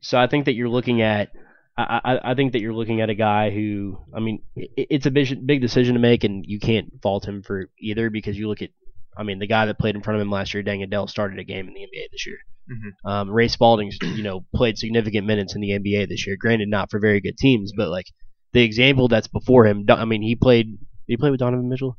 so 0.00 0.18
I 0.18 0.26
think 0.26 0.46
that 0.46 0.54
you're 0.54 0.68
looking 0.68 1.02
at 1.02 1.30
I, 1.78 2.00
I, 2.04 2.30
I 2.32 2.34
think 2.34 2.52
that 2.52 2.60
you're 2.60 2.74
looking 2.74 3.00
at 3.00 3.08
a 3.08 3.14
guy 3.14 3.50
who, 3.50 3.98
I 4.12 4.18
mean, 4.18 4.42
it, 4.56 4.88
it's 4.90 5.06
a 5.06 5.12
big, 5.12 5.46
big 5.46 5.60
decision 5.60 5.94
to 5.94 6.00
make, 6.00 6.24
and 6.24 6.44
you 6.44 6.58
can't 6.58 6.92
fault 7.02 7.24
him 7.26 7.42
for 7.42 7.70
either 7.80 8.10
because 8.10 8.36
you 8.36 8.48
look 8.48 8.62
at, 8.62 8.70
I 9.16 9.22
mean, 9.22 9.38
the 9.38 9.46
guy 9.46 9.66
that 9.66 9.78
played 9.78 9.94
in 9.94 10.02
front 10.02 10.16
of 10.16 10.20
him 10.20 10.30
last 10.30 10.54
year, 10.54 10.62
Deng 10.62 10.82
Adel, 10.82 11.06
started 11.06 11.38
a 11.38 11.44
game 11.44 11.68
in 11.68 11.74
the 11.74 11.82
NBA 11.82 12.10
this 12.10 12.26
year. 12.26 12.38
Mhm. 12.70 13.10
Um, 13.10 13.30
Ray 13.30 13.48
Spalding, 13.48 13.92
you 14.02 14.22
know, 14.24 14.44
played 14.54 14.76
significant 14.76 15.26
minutes 15.26 15.54
in 15.54 15.60
the 15.60 15.70
NBA 15.70 16.08
this 16.08 16.26
year. 16.26 16.36
Granted, 16.38 16.68
not 16.68 16.90
for 16.90 16.98
very 16.98 17.20
good 17.20 17.38
teams, 17.38 17.72
but 17.76 17.88
like 17.88 18.06
the 18.52 18.62
example 18.62 19.08
that's 19.08 19.28
before 19.28 19.64
him, 19.64 19.86
I 19.88 20.04
mean, 20.04 20.22
he 20.22 20.34
played. 20.34 20.66
Did 20.70 21.14
he 21.14 21.16
play 21.16 21.30
with 21.30 21.40
Donovan 21.40 21.68
Mitchell? 21.68 21.96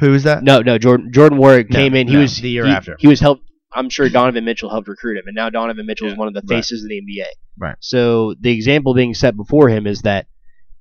Who 0.00 0.14
is 0.14 0.22
that? 0.24 0.42
No, 0.42 0.60
no. 0.60 0.78
Jordan 0.78 1.12
Jordan 1.12 1.38
Warwick 1.38 1.70
No, 1.70 1.78
came 1.78 1.94
in. 1.94 2.06
He 2.08 2.14
no, 2.14 2.20
was 2.20 2.36
the 2.36 2.48
year 2.50 2.66
he, 2.66 2.72
after. 2.72 2.96
He 2.98 3.06
was 3.08 3.20
helped. 3.20 3.42
I'm 3.72 3.90
sure 3.90 4.08
Donovan 4.08 4.44
Mitchell 4.44 4.70
helped 4.70 4.88
recruit 4.88 5.18
him, 5.18 5.24
and 5.26 5.34
now 5.34 5.50
Donovan 5.50 5.84
Mitchell 5.86 6.08
is 6.08 6.16
one 6.16 6.26
of 6.28 6.34
the 6.34 6.40
right. 6.48 6.56
faces 6.58 6.82
of 6.82 6.88
the 6.88 7.00
NBA. 7.02 7.26
Right. 7.58 7.76
So 7.80 8.34
the 8.40 8.50
example 8.52 8.94
being 8.94 9.12
set 9.14 9.36
before 9.36 9.68
him 9.68 9.86
is 9.86 10.02
that, 10.02 10.26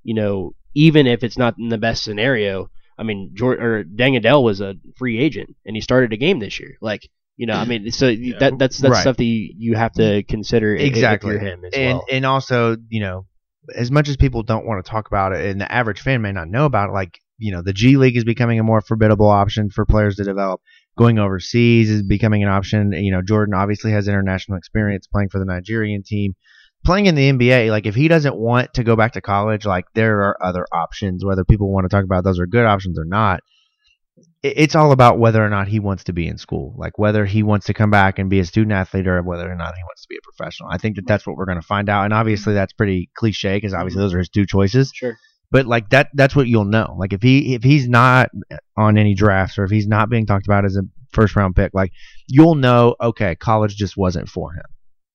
you 0.04 0.14
know, 0.14 0.54
even 0.74 1.06
if 1.06 1.24
it's 1.24 1.38
not 1.38 1.56
in 1.60 1.68
the 1.70 1.78
best 1.78 2.04
scenario, 2.04 2.70
I 2.98 3.04
mean, 3.04 3.32
Jordan 3.36 3.66
or 3.66 3.84
Deng 3.84 4.16
Adel 4.16 4.44
was 4.44 4.62
a 4.62 4.76
free 4.98 5.20
agent, 5.20 5.56
and 5.66 5.76
he 5.76 5.82
started 5.82 6.14
a 6.14 6.18
game 6.18 6.40
this 6.40 6.60
year. 6.60 6.78
Like, 6.82 7.10
you 7.36 7.46
know, 7.46 7.54
I 7.56 7.66
mean, 7.66 7.92
so 7.92 8.08
that 8.40 8.54
that's 8.58 8.78
that's 8.80 8.92
Right. 8.94 9.02
stuff 9.02 9.18
that 9.18 9.26
you, 9.26 9.54
you 9.58 9.76
have 9.76 9.92
to 9.94 10.24
consider 10.24 10.74
i- 10.76 10.80
if 10.80 10.88
Exactly. 10.88 11.32
you're 11.32 11.40
him 11.40 11.66
as 11.66 11.74
and 11.74 11.98
well. 11.98 12.06
and 12.10 12.26
also 12.26 12.78
you 12.90 13.02
know 13.02 13.26
as 13.76 13.92
much 13.92 14.08
as 14.08 14.16
people 14.16 14.44
don't 14.44 14.66
want 14.66 14.84
to 14.84 14.90
talk 14.90 15.08
about 15.08 15.34
it 15.34 15.46
and 15.46 15.60
the 15.60 15.70
average 15.72 16.00
fan 16.00 16.22
may 16.22 16.32
not 16.32 16.48
know 16.48 16.64
about 16.66 16.90
it 16.90 16.94
like 16.94 17.20
you 17.38 17.52
know 17.52 17.62
the 17.62 17.74
g 17.74 17.98
league 17.98 18.18
is 18.18 18.24
becoming 18.24 18.60
a 18.60 18.64
more 18.64 18.82
formidable 18.82 19.30
option 19.30 19.70
for 19.70 19.86
players 19.86 20.16
to 20.16 20.24
develop 20.24 20.62
going 20.98 21.20
overseas 21.20 21.90
is 21.90 22.04
becoming 22.04 22.44
an 22.44 22.50
option 22.50 22.92
you 22.92 23.12
know 23.12 23.22
jordan 23.22 23.54
obviously 23.54 23.92
has 23.92 24.08
international 24.08 24.58
experience 24.58 25.08
playing 25.08 25.30
for 25.30 25.40
the 25.40 25.46
nigerian 25.46 26.04
team 26.04 26.36
playing 26.86 27.06
in 27.06 27.16
the 27.16 27.32
nba 27.32 27.70
like 27.70 27.86
if 27.86 27.96
he 27.96 28.08
doesn't 28.08 28.36
want 28.36 28.74
to 28.74 28.84
go 28.84 28.96
back 28.96 29.14
to 29.14 29.22
college 29.22 29.66
like 29.66 29.86
there 29.94 30.22
are 30.22 30.44
other 30.44 30.66
options 30.72 31.24
whether 31.24 31.44
people 31.44 31.72
want 31.72 31.86
to 31.86 31.90
talk 31.90 32.04
about 32.04 32.24
those 32.24 32.40
are 32.40 32.48
good 32.48 32.66
options 32.66 32.98
or 32.98 33.06
not 33.06 33.42
it's 34.44 34.76
all 34.76 34.92
about 34.92 35.20
whether 35.20 35.44
or 35.44 35.50
not 35.50 35.68
he 35.68 35.80
wants 35.80 36.06
to 36.06 36.14
be 36.14 36.28
in 36.28 36.38
school, 36.38 36.76
like 36.78 36.98
whether 37.00 37.26
he 37.26 37.44
wants 37.44 37.66
to 37.68 37.74
come 37.74 37.90
back 37.90 38.20
and 38.20 38.30
be 38.30 38.40
a 38.40 38.46
student 38.46 38.72
athlete 38.72 39.08
or 39.08 39.22
whether 39.24 39.52
or 39.52 39.56
not 39.56 39.76
he 39.76 39.84
wants 39.84 40.04
to 40.04 40.08
be 40.08 40.18
a 40.18 40.22
professional. 40.22 40.70
I 40.72 40.78
think 40.78 40.96
that 40.96 41.08
that's 41.08 41.26
what 41.26 41.36
we're 41.36 41.46
going 41.46 41.60
to 41.60 41.66
find 41.66 41.90
out, 41.90 42.06
and 42.06 42.14
obviously 42.14 42.54
that's 42.54 42.74
pretty 42.74 43.10
cliche 43.16 43.58
because 43.58 43.74
obviously 43.74 43.98
mm-hmm. 43.98 44.06
those 44.06 44.14
are 44.14 44.20
his 44.20 44.30
two 44.30 44.46
choices. 44.46 44.92
sure. 44.94 45.18
But 45.52 45.66
like 45.66 45.90
that, 45.92 46.10
that's 46.14 46.36
what 46.36 46.48
you'll 46.48 46.66
know. 46.66 46.96
Like 46.98 47.14
if 47.14 47.22
he 47.22 47.56
if 47.56 47.64
he's 47.64 47.88
not 47.88 48.30
on 48.76 48.98
any 48.98 49.14
drafts 49.14 49.58
or 49.58 49.64
if 49.64 49.72
he's 49.72 49.88
not 49.88 50.10
being 50.10 50.26
talked 50.26 50.46
about 50.46 50.66
as 50.66 50.76
a 50.76 50.82
first 51.14 51.36
round 51.36 51.56
pick, 51.56 51.74
like 51.74 51.92
you'll 52.28 52.56
know, 52.56 52.96
okay, 53.02 53.36
college 53.36 53.76
just 53.76 53.96
wasn't 53.96 54.28
for 54.28 54.52
him, 54.54 54.64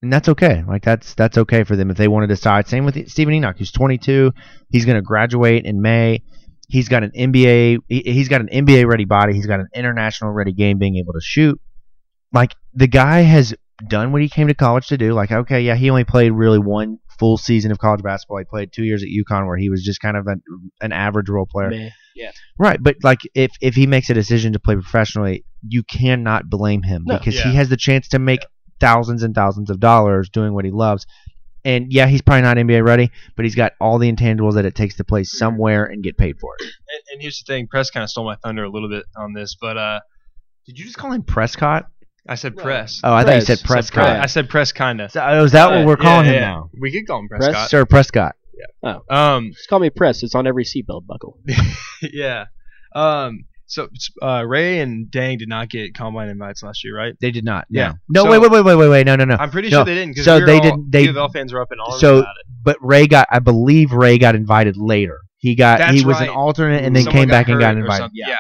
and 0.01 0.11
that's 0.13 0.31
okay. 0.31 0.65
Like 0.67 0.83
that's 0.85 1.13
that's 1.15 1.37
okay 1.37 1.65
for 1.65 1.77
them 1.77 1.91
if 1.91 1.99
they 1.99 2.09
want 2.09 2.25
to 2.25 2.27
decide. 2.29 2.67
Same 2.67 2.87
with 2.87 3.11
Steven 3.11 3.35
Enoch, 3.35 3.57
who's 3.59 3.73
22. 3.73 4.33
He's 4.71 4.87
going 4.87 4.97
to 4.97 5.03
graduate 5.03 5.67
in 5.67 5.83
May. 5.83 6.23
He's 6.69 6.89
got 6.89 7.03
an 7.03 7.11
NBA. 7.15 7.81
he- 7.89 8.03
He's 8.13 8.29
got 8.29 8.41
an 8.41 8.49
NBA 8.49 8.87
ready 8.87 9.05
body. 9.05 9.35
He's 9.35 9.47
got 9.47 9.61
an 9.61 9.69
international 9.75 10.31
ready 10.33 10.53
game, 10.53 10.79
being 10.79 10.97
able 10.97 11.13
to 11.13 11.21
shoot. 11.21 11.61
Like 12.33 12.55
the 12.73 12.87
guy 12.87 13.21
has 13.21 13.55
done 13.89 14.13
what 14.13 14.23
he 14.23 14.29
came 14.29 14.49
to 14.49 14.55
college 14.55 14.87
to 14.89 14.99
do. 14.99 15.13
Like 15.13 15.33
okay, 15.33 15.61
yeah, 15.63 15.75
he 15.75 15.91
only 15.91 16.05
played 16.05 16.31
really 16.31 16.59
one 16.59 16.99
full 17.19 17.37
season 17.37 17.71
of 17.73 17.79
college 17.79 18.03
basketball. 18.03 18.39
He 18.39 18.45
played 18.45 18.73
two 18.73 18.85
years 18.85 19.03
at 19.03 19.09
UConn 19.09 19.47
where 19.47 19.57
he 19.57 19.71
was 19.71 19.83
just 19.85 20.01
kind 20.01 20.17
of 20.17 20.27
an, 20.27 20.43
an 20.81 20.93
average 20.93 21.29
role 21.29 21.47
player. 21.47 21.71
Man, 21.71 21.91
yeah. 22.17 22.33
Right, 22.59 22.83
but 22.83 22.97
like 23.03 23.21
if 23.35 23.51
if 23.61 23.75
he 23.75 23.87
makes 23.87 24.11
a 24.11 24.15
decision 24.15 24.53
to 24.55 24.59
play 24.59 24.75
professionally, 24.75 25.45
you 25.67 25.83
cannot 25.83 26.49
blame 26.51 26.83
him 26.83 27.05
No. 27.07 27.19
because 27.19 27.37
Yeah. 27.37 27.51
he 27.51 27.57
has 27.57 27.69
the 27.69 27.77
chance 27.77 28.09
to 28.09 28.19
make 28.19 28.41
thousands 28.81 29.23
and 29.23 29.35
thousands 29.35 29.71
of 29.71 29.79
dollars 29.81 30.29
doing 30.29 30.55
what 30.55 30.65
he 30.65 30.71
loves. 30.71 31.07
And 31.65 31.93
yeah, 31.93 32.07
he's 32.09 32.23
probably 32.23 32.43
not 32.43 32.57
NBA 32.57 32.85
ready, 32.85 33.13
but 33.37 33.45
he's 33.45 33.55
got 33.55 33.73
all 33.81 33.99
the 33.99 34.11
intangibles 34.13 34.55
that 34.55 34.65
it 34.65 34.75
takes 34.75 34.97
to 34.97 35.05
play 35.05 35.23
somewhere 35.23 35.85
and 35.85 36.03
get 36.03 36.19
paid 36.19 36.41
for 36.41 36.57
it. 36.59 36.63
And, 36.65 37.03
and 37.13 37.23
here's 37.23 37.39
the 37.39 37.45
thing: 37.53 37.69
press 37.69 37.89
kind 37.91 38.03
of 38.03 38.11
stole 38.11 38.25
my 38.25 38.35
thunder 38.43 38.65
a 38.65 38.69
little 38.69 38.89
bit 38.89 39.05
on 39.17 39.33
this, 39.33 39.55
but 39.61 39.77
uh, 39.77 40.01
Did 40.67 40.79
you 40.79 40.85
just 40.85 40.97
call 40.97 41.13
him 41.13 41.23
Prescott? 41.23 41.87
I 42.29 42.37
said 42.37 42.57
press. 42.57 43.01
Oh, 43.03 43.13
I 43.13 43.25
thought 43.25 43.31
you 43.41 43.45
Press. 43.45 43.47
said 43.47 43.67
Prescott. 43.67 44.05
I 44.21 44.27
said 44.27 44.49
press, 44.49 44.71
kinda. 44.73 45.09
So, 45.09 45.21
oh, 45.25 45.45
is 45.45 45.53
that 45.53 45.71
what 45.71 45.85
we're 45.85 45.97
Yeah, 45.99 46.05
calling 46.05 46.27
him 46.27 46.35
now? 46.41 46.71
We 46.81 46.93
could 46.93 47.07
call 47.07 47.19
him 47.21 47.29
Press? 47.29 47.45
Prescott. 47.45 47.71
Sir 47.71 47.85
Prescott. 47.85 48.37
Yeah. 48.83 48.99
Um, 49.11 49.51
Just 49.53 49.69
call 49.69 49.81
me 49.81 49.91
Press. 49.91 50.23
It's 50.23 50.35
on 50.37 50.47
every 50.47 50.65
seatbelt 50.65 51.05
buckle. 51.07 51.41
yeah. 52.03 52.45
Um, 52.95 53.47
so 53.67 53.89
uh, 54.23 54.45
Ray 54.47 54.79
and 54.81 55.07
Deng 55.11 55.39
did 55.39 55.49
not 55.49 55.69
get 55.71 55.95
combine 55.95 56.29
invites 56.29 56.63
last 56.63 56.85
year, 56.85 56.97
right? 56.97 57.15
They 57.21 57.31
did 57.33 57.45
not. 57.45 57.65
Yeah. 57.71 57.95
No, 58.09 58.23
no 58.23 58.25
So- 58.25 58.31
wait, 58.31 58.39
wait, 58.43 58.51
wait, 58.53 58.65
wait, 58.65 58.77
wait, 58.77 58.89
wait. 58.89 59.07
No, 59.07 59.17
no, 59.17 59.25
no. 59.25 59.37
I'm 59.41 59.51
pretty 59.51 59.71
No. 59.71 59.79
sure 59.79 59.85
they 59.87 59.95
didn't. 59.95 60.15
'cause 60.15 60.25
So 60.27 60.35
we 60.37 60.41
were 60.43 60.47
they 60.47 60.57
all, 60.59 60.63
didn't- 60.63 60.91
they- 60.91 61.03
U 61.05 61.29
fans 61.33 61.53
were 61.53 61.61
up 61.63 61.73
in 61.73 61.81
arms 61.81 62.01
so- 62.01 62.19
about 62.19 62.35
it. 62.41 62.47
But 62.65 62.77
Ray 62.81 63.09
got, 63.09 63.27
I 63.33 63.41
believe 63.41 63.91
Ray 63.93 64.19
got 64.19 64.37
invited 64.37 64.77
later. 64.77 65.19
He 65.39 65.57
got, 65.57 65.79
That's 65.79 65.99
he 65.99 66.05
was 66.05 66.21
right. 66.21 66.29
an 66.29 66.35
alternate 66.37 66.85
and 66.85 66.95
then 66.95 67.03
Someone 67.03 67.23
came 67.23 67.29
back 67.29 67.47
and 67.49 67.55
hurt 67.55 67.61
got 67.61 67.75
or 67.75 67.81
invited. 67.81 68.03
something. 68.05 68.15
Yeah. 68.15 68.37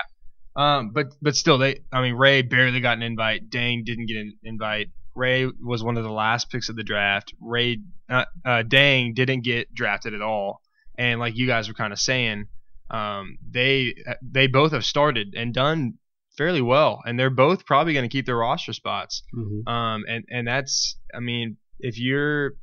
Um, 0.55 0.90
but 0.90 1.14
but 1.22 1.36
still, 1.36 1.59
they. 1.59 1.80
I 1.92 2.03
mean, 2.03 2.14
Ray 2.14 2.42
barely 2.42 2.80
got 2.80 2.96
an 2.96 3.03
invite. 3.03 3.50
Deng 3.50 3.84
didn't 3.84 4.07
get 4.07 4.18
an 4.18 4.38
invite. 4.44 4.90
Ray 5.14 5.46
was 5.46 5.82
one 5.82 5.96
of 5.96 6.05
the 6.05 6.12
last 6.12 6.50
picks 6.50 6.68
of 6.68 6.76
the 6.76 6.82
draft. 6.82 7.34
Ray, 7.40 7.78
uh, 8.09 8.24
uh, 8.44 8.62
Deng 8.62 9.14
didn't 9.14 9.42
get 9.42 9.72
drafted 9.74 10.14
at 10.14 10.22
all. 10.22 10.61
And 10.96 11.20
like 11.20 11.36
you 11.36 11.46
guys 11.46 11.68
were 11.68 11.74
kind 11.74 11.92
of 11.92 11.98
saying, 11.98 12.46
um, 12.90 13.38
they 13.50 13.94
they 14.22 14.46
both 14.46 14.72
have 14.72 14.84
started 14.84 15.34
and 15.36 15.55
done 15.55 15.94
fairly 16.36 16.62
well, 16.62 17.00
and 17.05 17.18
they're 17.18 17.30
both 17.30 17.66
probably 17.66 17.92
going 17.92 18.09
to 18.09 18.12
keep 18.12 18.26
their 18.26 18.36
roster 18.36 18.72
spots. 18.72 19.22
Mm-hmm. 19.34 19.68
Um, 19.68 20.05
and 20.09 20.24
and 20.30 20.46
that's, 20.46 20.96
I 21.14 21.20
mean, 21.20 21.57
if 21.78 21.98
you're 21.98 22.55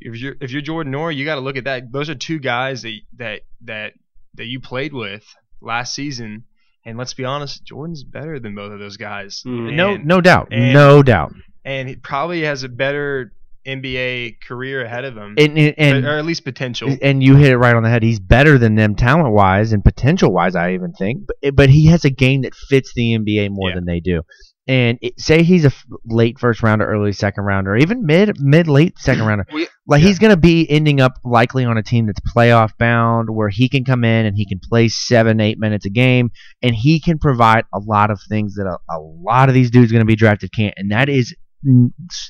if 0.00 0.16
you're 0.16 0.34
if 0.40 0.50
you're 0.50 0.62
Jordan 0.62 0.92
Nwora, 0.92 1.14
you 1.14 1.24
got 1.24 1.36
to 1.36 1.40
look 1.40 1.56
at 1.56 1.64
that. 1.64 1.92
Those 1.92 2.10
are 2.10 2.14
two 2.14 2.38
guys 2.38 2.82
that 2.82 2.98
that 3.16 3.42
that 3.62 3.92
that 4.34 4.46
you 4.46 4.60
played 4.60 4.92
with 4.92 5.24
last 5.60 5.94
season, 5.94 6.44
and 6.84 6.96
let's 6.98 7.14
be 7.14 7.24
honest, 7.24 7.64
Jordan's 7.64 8.04
better 8.04 8.38
than 8.38 8.54
both 8.54 8.72
of 8.72 8.78
those 8.78 8.96
guys. 8.96 9.42
Mm-hmm. 9.46 9.76
No, 9.76 9.94
And- 9.94 10.06
no 10.06 10.20
doubt, 10.20 10.48
and- 10.50 10.72
no 10.72 11.02
doubt. 11.02 11.32
and 11.64 11.88
he 11.88 11.96
probably 11.96 12.42
has 12.42 12.62
a 12.62 12.68
better 12.68 13.32
NBA 13.66 14.40
career 14.40 14.82
ahead 14.82 15.04
of 15.04 15.14
him, 15.16 15.34
And 15.36 15.58
and, 15.58 15.74
and 15.76 16.04
or 16.06 16.16
at 16.16 16.24
least 16.24 16.44
potential. 16.44 16.96
and 17.02 17.22
you 17.22 17.36
hit 17.36 17.50
it 17.50 17.58
right 17.58 17.74
on 17.76 17.82
the 17.82 17.90
head. 17.90 18.02
He's 18.02 18.20
better 18.20 18.56
than 18.56 18.76
them 18.76 18.94
talent 18.94 19.34
wise 19.34 19.72
and 19.74 19.84
potential 19.84 20.32
wise, 20.32 20.54
I 20.56 20.72
even 20.72 20.92
think. 20.94 21.24
But 21.26 21.54
but 21.54 21.68
he 21.68 21.86
has 21.86 22.04
a 22.06 22.10
game 22.10 22.42
that 22.42 22.54
fits 22.54 22.94
the 22.94 23.12
NBA 23.14 23.50
more 23.50 23.68
Yeah. 23.70 23.74
than 23.74 23.84
they 23.84 24.00
do. 24.00 24.22
And 24.68 24.98
it, 25.00 25.18
say 25.18 25.42
he's 25.42 25.64
a 25.64 25.68
f- 25.68 25.86
late 26.04 26.38
first 26.38 26.62
rounder, 26.62 26.86
early 26.86 27.12
second 27.12 27.44
rounder, 27.44 27.74
even 27.74 28.04
mid 28.04 28.38
mid 28.38 28.68
late 28.68 28.98
second 28.98 29.24
rounder. 29.24 29.46
We- 29.52 29.66
like 29.86 30.02
yeah. 30.02 30.08
he's 30.08 30.18
going 30.18 30.32
to 30.32 30.36
be 30.36 30.70
ending 30.70 31.00
up 31.00 31.14
likely 31.24 31.64
on 31.64 31.78
a 31.78 31.82
team 31.82 32.04
that's 32.04 32.20
playoff 32.20 32.76
bound, 32.78 33.30
where 33.30 33.48
he 33.48 33.70
can 33.70 33.84
come 33.86 34.04
in 34.04 34.26
and 34.26 34.36
he 34.36 34.46
can 34.46 34.60
play 34.62 34.88
seven 34.88 35.40
eight 35.40 35.58
minutes 35.58 35.86
a 35.86 35.90
game, 35.90 36.30
and 36.62 36.74
he 36.74 37.00
can 37.00 37.18
provide 37.18 37.64
a 37.72 37.78
lot 37.78 38.10
of 38.10 38.20
things 38.28 38.56
that 38.56 38.66
a, 38.66 38.76
a 38.94 39.00
lot 39.00 39.48
of 39.48 39.54
these 39.54 39.70
dudes 39.70 39.90
going 39.90 40.00
to 40.00 40.06
be 40.06 40.16
drafted 40.16 40.52
can't, 40.52 40.74
and 40.76 40.92
that 40.92 41.08
is 41.08 41.34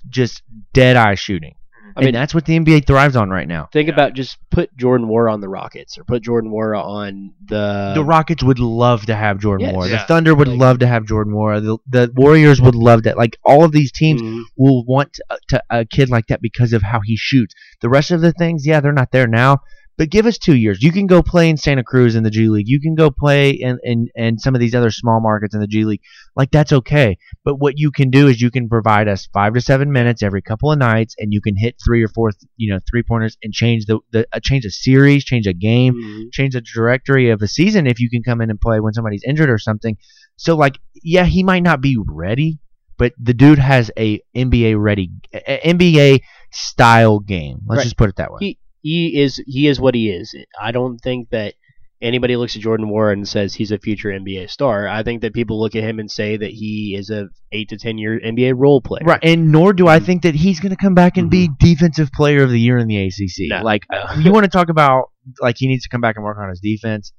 just 0.09 0.43
dead 0.73 0.97
eye 0.97 1.17
shooting. 1.17 1.55
I 1.97 2.01
mean- 2.01 2.09
and 2.09 2.15
that's 2.17 2.35
what 2.35 2.45
the 2.45 2.59
NBA 2.59 2.87
thrives 2.87 3.17
on 3.17 3.31
right 3.31 3.47
now. 3.49 3.69
Think 3.73 3.89
Yeah. 3.89 3.95
about 3.95 4.15
just 4.15 4.39
put 4.51 4.75
Jordan 4.77 5.07
Nwora 5.09 5.33
on 5.33 5.41
the 5.41 5.49
Rockets 5.49 5.99
or 5.99 6.05
put 6.05 6.23
Jordan 6.23 6.51
Nwora 6.51 6.85
on 6.85 7.33
the. 7.47 7.93
the 7.95 8.05
Rockets 8.05 8.43
would 8.43 8.59
love 8.59 9.07
to 9.07 9.15
have 9.15 9.39
Jordan 9.39 9.67
yes. 9.67 9.75
Moore. 9.75 9.85
The 9.85 9.91
Yeah. 9.93 10.07
Thunder 10.07 10.35
would 10.35 10.49
Like- 10.49 10.59
love 10.61 10.79
to 10.81 10.87
have 10.87 11.05
Jordan 11.07 11.33
Nwora. 11.35 11.61
The, 11.63 11.79
the 11.89 12.13
Warriors 12.15 12.61
would 12.61 12.75
love 12.75 13.03
that. 13.05 13.17
Like 13.17 13.37
all 13.45 13.65
of 13.65 13.73
these 13.73 13.93
teams 13.93 14.21
Mhm. 14.23 14.43
will 14.57 14.85
want 14.85 15.15
to, 15.15 15.25
to 15.49 15.63
a 15.71 15.85
kid 15.85 16.11
like 16.11 16.27
that 16.29 16.41
because 16.43 16.73
of 16.73 16.83
how 16.83 17.01
he 17.05 17.17
shoots. 17.17 17.55
The 17.81 17.89
rest 17.89 18.11
of 18.11 18.21
the 18.21 18.33
things, 18.33 18.67
yeah, 18.67 18.81
they're 18.81 18.93
not 18.93 19.11
there 19.13 19.27
now. 19.27 19.59
But 19.99 20.11
give 20.11 20.27
us 20.27 20.39
two 20.39 20.55
years. 20.57 20.81
You 20.81 20.93
can 20.93 21.07
go 21.09 21.23
play 21.23 21.51
in 21.51 21.57
Santa 21.57 21.83
Cruz 21.83 22.15
in 22.15 22.23
the 22.23 22.31
G 22.31 22.49
League. 22.49 22.69
You 22.69 22.81
can 22.81 22.95
go 22.95 23.11
play 23.11 23.51
in, 23.51 23.79
in, 23.83 24.09
in 24.15 24.39
some 24.39 24.55
of 24.55 24.61
these 24.61 24.75
other 24.75 24.93
small 24.93 25.21
markets 25.21 25.55
in 25.55 25.61
the 25.61 25.67
G 25.67 25.85
League. 25.85 26.01
Like 26.37 26.53
that's 26.53 26.73
okay. 26.73 27.19
But 27.45 27.57
what 27.57 27.75
you 27.77 27.91
can 27.91 28.09
do 28.09 28.29
is 28.29 28.41
you 28.41 28.51
can 28.53 28.69
provide 28.69 29.09
us 29.09 29.27
five 29.35 29.55
to 29.55 29.61
seven 29.61 29.91
minutes 29.91 30.23
every 30.23 30.41
couple 30.41 30.71
of 30.71 30.79
nights, 30.79 31.17
and 31.19 31.33
you 31.33 31.41
can 31.41 31.57
hit 31.57 31.75
three 31.85 32.03
or 32.05 32.09
four, 32.09 32.31
you 32.57 32.73
know, 32.73 32.79
three 32.89 33.03
pointers 33.03 33.37
and 33.43 33.53
change 33.53 33.87
the, 33.87 33.99
the 34.13 34.25
uh, 34.33 34.39
change 34.41 34.65
a 34.65 34.71
series, 34.71 35.25
change 35.25 35.47
a 35.49 35.53
game 35.53 35.95
Mhm. 35.95 36.33
change 36.33 36.55
the 36.55 36.61
directory 36.61 37.31
of 37.31 37.43
a 37.43 37.49
season 37.49 37.87
if 37.89 37.99
you 37.99 38.09
can 38.09 38.23
come 38.23 38.41
in 38.41 38.51
and 38.51 38.61
play 38.61 38.79
when 38.79 38.93
somebody's 38.93 39.25
injured 39.27 39.51
or 39.51 39.59
something. 39.59 39.97
So 40.37 40.55
like, 40.57 40.79
yeah, 41.03 41.25
he 41.25 41.43
might 41.43 41.65
not 41.65 41.81
be 41.81 41.97
ready, 42.07 42.61
but 42.99 43.15
the 43.21 43.35
dude 43.35 43.59
has 43.59 43.91
a 43.99 44.21
NBA 44.37 44.81
ready, 44.81 45.11
a- 45.35 45.61
NBA 45.75 46.21
style 46.53 47.19
game. 47.19 47.61
Let's 47.67 47.79
Right. 47.79 47.85
just 47.85 47.97
put 47.97 48.11
it 48.11 48.17
that 48.17 48.31
way. 48.31 48.39
He 48.41 48.59
he 48.81 49.21
is 49.21 49.43
he 49.47 49.67
is 49.69 49.81
what 49.81 49.95
he 49.95 50.11
is. 50.11 50.35
I 50.61 50.73
don't 50.73 50.99
think 50.99 51.31
that 51.31 51.55
anybody 52.01 52.37
looks 52.37 52.55
at 52.57 52.63
Jordan 52.63 52.87
Nwora 52.87 53.13
and 53.13 53.29
says 53.29 53.55
he's 53.55 53.71
a 53.71 53.79
future 53.79 54.11
NBA 54.11 54.51
star. 54.51 54.87
I 54.89 55.03
think 55.03 55.23
that 55.23 55.35
people 55.35 55.61
look 55.61 55.75
at 55.75 55.83
him 55.83 55.99
and 55.99 56.11
say 56.11 56.37
that 56.37 56.51
he 56.51 56.95
is 56.97 57.11
a 57.11 57.29
eight 57.53 57.69
to 57.71 57.77
ten 57.77 57.99
year 57.99 58.21
NBA 58.21 58.55
role 58.57 58.81
player. 58.81 59.05
Right, 59.05 59.21
and 59.23 59.51
nor 59.51 59.73
do 59.73 59.89
I 59.89 59.97
mm-hmm. 59.97 60.07
think 60.07 60.23
that 60.23 60.35
he's 60.35 60.61
going 60.61 60.71
to 60.71 60.77
come 60.77 60.95
back 60.95 61.17
and 61.17 61.31
be 61.31 61.49
mm-hmm. 61.49 61.67
defensive 61.67 62.11
player 62.13 62.43
of 62.43 62.51
the 62.51 62.61
year 62.61 62.79
in 62.79 62.89
the 62.89 63.07
ACC. 63.07 63.49
No. 63.49 63.63
Like, 63.63 63.85
you 64.19 64.33
want 64.33 64.45
to 64.45 64.51
talk 64.51 64.69
about 64.69 65.11
like 65.41 65.57
he 65.59 65.67
needs 65.67 65.83
to 65.85 65.89
come 65.89 66.01
back 66.01 66.17
and 66.17 66.25
work 66.25 66.39
on 66.39 66.49
his 66.49 66.61
defense. 66.61 67.13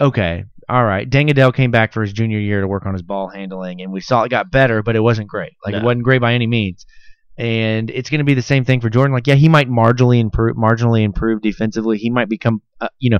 Okay, 0.00 0.44
all 0.68 0.84
right. 0.84 1.08
Deng 1.08 1.30
Adel 1.30 1.52
came 1.52 1.70
back 1.70 1.92
for 1.92 2.00
his 2.00 2.12
junior 2.12 2.38
year 2.38 2.60
to 2.60 2.68
work 2.68 2.86
on 2.86 2.94
his 2.94 3.02
ball 3.02 3.28
handling, 3.28 3.82
and 3.82 3.92
we 3.92 4.00
saw 4.00 4.22
it 4.22 4.30
got 4.30 4.50
better, 4.50 4.82
but 4.82 4.96
it 4.96 5.00
wasn't 5.00 5.28
great. 5.28 5.52
Like 5.64 5.74
it 5.74 5.82
wasn't 5.82 6.04
great 6.04 6.20
by 6.20 6.32
any 6.34 6.46
means. 6.46 6.86
And 7.40 7.88
it's 7.88 8.10
going 8.10 8.18
to 8.18 8.24
be 8.24 8.34
the 8.34 8.42
same 8.42 8.66
thing 8.66 8.82
for 8.82 8.90
Jordan. 8.90 9.14
Like, 9.14 9.26
yeah, 9.26 9.34
he 9.34 9.48
might 9.48 9.66
marginally 9.66 10.20
improve, 10.20 10.56
marginally 10.56 11.04
improve 11.04 11.40
defensively. 11.40 11.96
He 11.96 12.10
might 12.10 12.28
become, 12.28 12.60
uh, 12.82 12.88
you 12.98 13.08
know, 13.08 13.18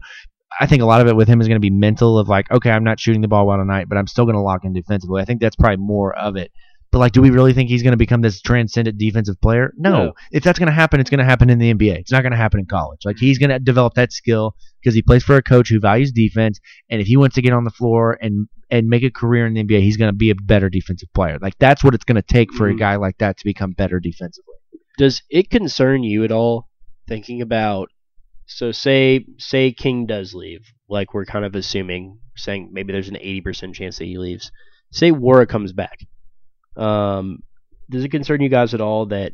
I 0.60 0.66
think 0.66 0.82
a 0.82 0.84
lot 0.84 1.00
of 1.00 1.06
it 1.06 1.16
with 1.16 1.26
him 1.26 1.40
is 1.40 1.48
going 1.48 1.56
to 1.56 1.60
be 1.60 1.70
mental 1.70 2.18
of 2.18 2.28
like, 2.28 2.50
okay, 2.50 2.70
I'm 2.70 2.84
not 2.84 3.00
shooting 3.00 3.22
the 3.22 3.28
ball 3.28 3.46
well 3.46 3.56
tonight, 3.56 3.88
but 3.88 3.96
I'm 3.96 4.06
still 4.06 4.26
going 4.26 4.34
to 4.34 4.42
lock 4.42 4.66
in 4.66 4.74
defensively. 4.74 5.22
I 5.22 5.24
think 5.24 5.40
that's 5.40 5.56
probably 5.56 5.78
more 5.78 6.14
of 6.14 6.36
it. 6.36 6.52
But 6.92 6.98
like, 6.98 7.12
do 7.12 7.22
we 7.22 7.30
really 7.30 7.52
think 7.52 7.68
he's 7.70 7.82
going 7.84 7.92
to 7.92 7.96
become 7.96 8.20
this 8.20 8.40
transcendent 8.40 8.98
defensive 8.98 9.40
player? 9.40 9.72
No. 9.76 9.90
No. 10.06 10.12
If 10.32 10.42
that's 10.42 10.58
going 10.58 10.66
to 10.66 10.72
happen, 10.72 10.98
it's 10.98 11.08
going 11.10 11.18
to 11.20 11.24
happen 11.24 11.48
in 11.48 11.58
the 11.60 11.72
NBA. 11.72 11.98
It's 11.98 12.10
not 12.10 12.22
going 12.22 12.32
to 12.32 12.36
happen 12.38 12.58
in 12.58 12.66
college. 12.66 13.00
Like 13.04 13.16
he's 13.18 13.38
going 13.38 13.50
to 13.50 13.60
develop 13.60 13.94
that 13.94 14.12
skill 14.12 14.56
because 14.82 14.94
he 14.94 15.02
plays 15.02 15.22
for 15.22 15.36
a 15.36 15.42
coach 15.42 15.68
who 15.68 15.78
values 15.78 16.10
defense, 16.10 16.58
and 16.90 17.00
if 17.00 17.06
he 17.06 17.16
wants 17.16 17.34
to 17.36 17.42
get 17.42 17.52
on 17.52 17.64
the 17.64 17.70
floor 17.70 18.18
and 18.20 18.48
and 18.72 18.88
make 18.88 19.02
a 19.02 19.10
career 19.10 19.46
in 19.46 19.54
the 19.54 19.62
NBA, 19.64 19.80
he's 19.82 19.96
going 19.96 20.12
to 20.12 20.16
be 20.16 20.30
a 20.30 20.34
better 20.34 20.68
defensive 20.70 21.08
player. 21.14 21.38
Like 21.40 21.54
that's 21.58 21.82
what 21.84 21.94
it's 21.94 22.04
going 22.04 22.16
to 22.16 22.22
take 22.22 22.52
for 22.52 22.68
a 22.68 22.72
Mhm. 22.74 22.78
guy 22.78 22.96
like 22.96 23.18
that 23.18 23.36
to 23.38 23.44
become 23.44 23.72
better 23.72 23.98
defensively. 24.00 24.54
Does 24.98 25.22
it 25.30 25.48
concern 25.50 26.02
you 26.02 26.24
at 26.24 26.32
all 26.32 26.68
thinking 27.08 27.40
about 27.42 27.88
so 28.46 28.72
say 28.72 29.26
say 29.38 29.70
King 29.72 30.06
does 30.06 30.34
leave, 30.34 30.72
like 30.88 31.14
we're 31.14 31.24
kind 31.24 31.44
of 31.44 31.54
assuming, 31.54 32.18
saying 32.36 32.70
maybe 32.72 32.92
there's 32.92 33.08
an 33.08 33.16
eighty 33.16 33.40
percent 33.40 33.76
chance 33.76 33.98
that 33.98 34.06
he 34.06 34.18
leaves. 34.18 34.50
Say 34.90 35.12
Nwora 35.12 35.48
comes 35.48 35.72
back. 35.72 36.00
Um, 36.76 37.42
does 37.88 38.04
it 38.04 38.10
concern 38.10 38.40
you 38.40 38.48
guys 38.48 38.74
at 38.74 38.80
all 38.80 39.06
that 39.06 39.32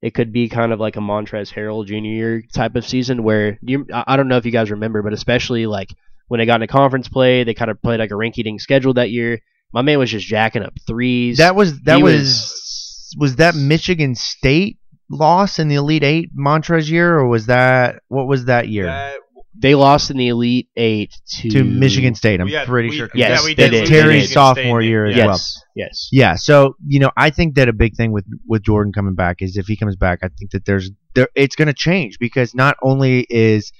it 0.00 0.14
could 0.14 0.32
be 0.32 0.48
kind 0.48 0.72
of 0.72 0.80
like 0.80 0.96
a 0.96 1.00
Montrezl 1.00 1.52
Harrell 1.52 1.84
Jr. 1.86 1.94
year 1.94 2.42
type 2.54 2.76
of 2.76 2.86
season 2.86 3.22
where 3.22 3.58
you, 3.62 3.86
I 3.92 4.04
I 4.08 4.16
don't 4.16 4.28
know 4.28 4.36
if 4.36 4.46
you 4.46 4.52
guys 4.52 4.70
remember, 4.70 5.02
but 5.02 5.12
especially 5.12 5.66
like 5.66 5.88
when 6.28 6.38
they 6.38 6.46
got 6.46 6.56
into 6.62 6.66
conference 6.68 7.08
play, 7.08 7.44
they 7.44 7.54
kind 7.54 7.70
of 7.70 7.82
played 7.82 8.00
like 8.00 8.10
a 8.10 8.14
rinky-dink 8.14 8.60
schedule 8.60 8.94
that 8.94 9.10
year. 9.10 9.40
My 9.72 9.82
man 9.82 9.98
was 9.98 10.10
just 10.10 10.26
jacking 10.26 10.62
up 10.62 10.74
threes. 10.86 11.38
That 11.38 11.56
was 11.56 11.80
that 11.82 11.96
He 11.96 12.02
was 12.02 13.14
was 13.18 13.36
that 13.36 13.54
Michigan 13.54 14.14
State 14.14 14.78
loss 15.10 15.58
in 15.58 15.68
the 15.68 15.76
Elite 15.76 16.04
Eight 16.04 16.30
Montrezl 16.36 16.88
year, 16.90 17.18
or 17.18 17.26
was 17.26 17.46
that 17.46 18.02
what 18.08 18.26
was 18.26 18.46
that 18.46 18.68
year 18.68 18.86
That- 18.86 19.16
they 19.60 19.74
lost 19.74 20.10
in 20.10 20.16
the 20.16 20.28
Elite 20.28 20.68
Eight 20.76 21.12
to, 21.40 21.50
to 21.50 21.64
Michigan 21.64 22.14
State? 22.14 22.40
I'm 22.40 22.48
had- 22.48 22.66
pretty 22.66 22.90
we- 22.90 22.96
sure. 22.96 23.10
Yes, 23.14 23.40
yeah, 23.40 23.46
we 23.46 23.54
did. 23.54 23.70
did. 23.70 23.72
lose 23.72 23.80
They 23.80 23.80
to 23.80 23.84
did. 23.84 24.02
Terry's 24.02 24.22
Michigan 24.22 24.34
sophomore 24.34 24.80
State, 24.80 24.88
year 24.88 25.06
as 25.06 25.16
yeah. 25.16 25.26
well. 25.26 25.34
Yes, 25.34 25.62
yes. 25.74 26.08
Yeah, 26.12 26.34
so 26.36 26.76
you 26.86 27.00
know, 27.00 27.10
I 27.16 27.30
think 27.30 27.54
that 27.56 27.68
a 27.68 27.72
big 27.72 27.96
thing 27.96 28.12
with 28.12 28.24
with 28.46 28.62
Jordan 28.62 28.92
coming 28.92 29.14
back 29.14 29.42
is 29.42 29.56
if 29.56 29.66
he 29.66 29.76
comes 29.76 29.96
back, 29.96 30.20
I 30.22 30.28
think 30.28 30.52
that 30.52 30.64
there's 30.64 30.90
there 31.14 31.28
it's 31.34 31.56
going 31.56 31.68
to 31.68 31.74
change 31.74 32.18
because 32.18 32.54
not 32.54 32.76
only 32.82 33.26
is 33.28 33.72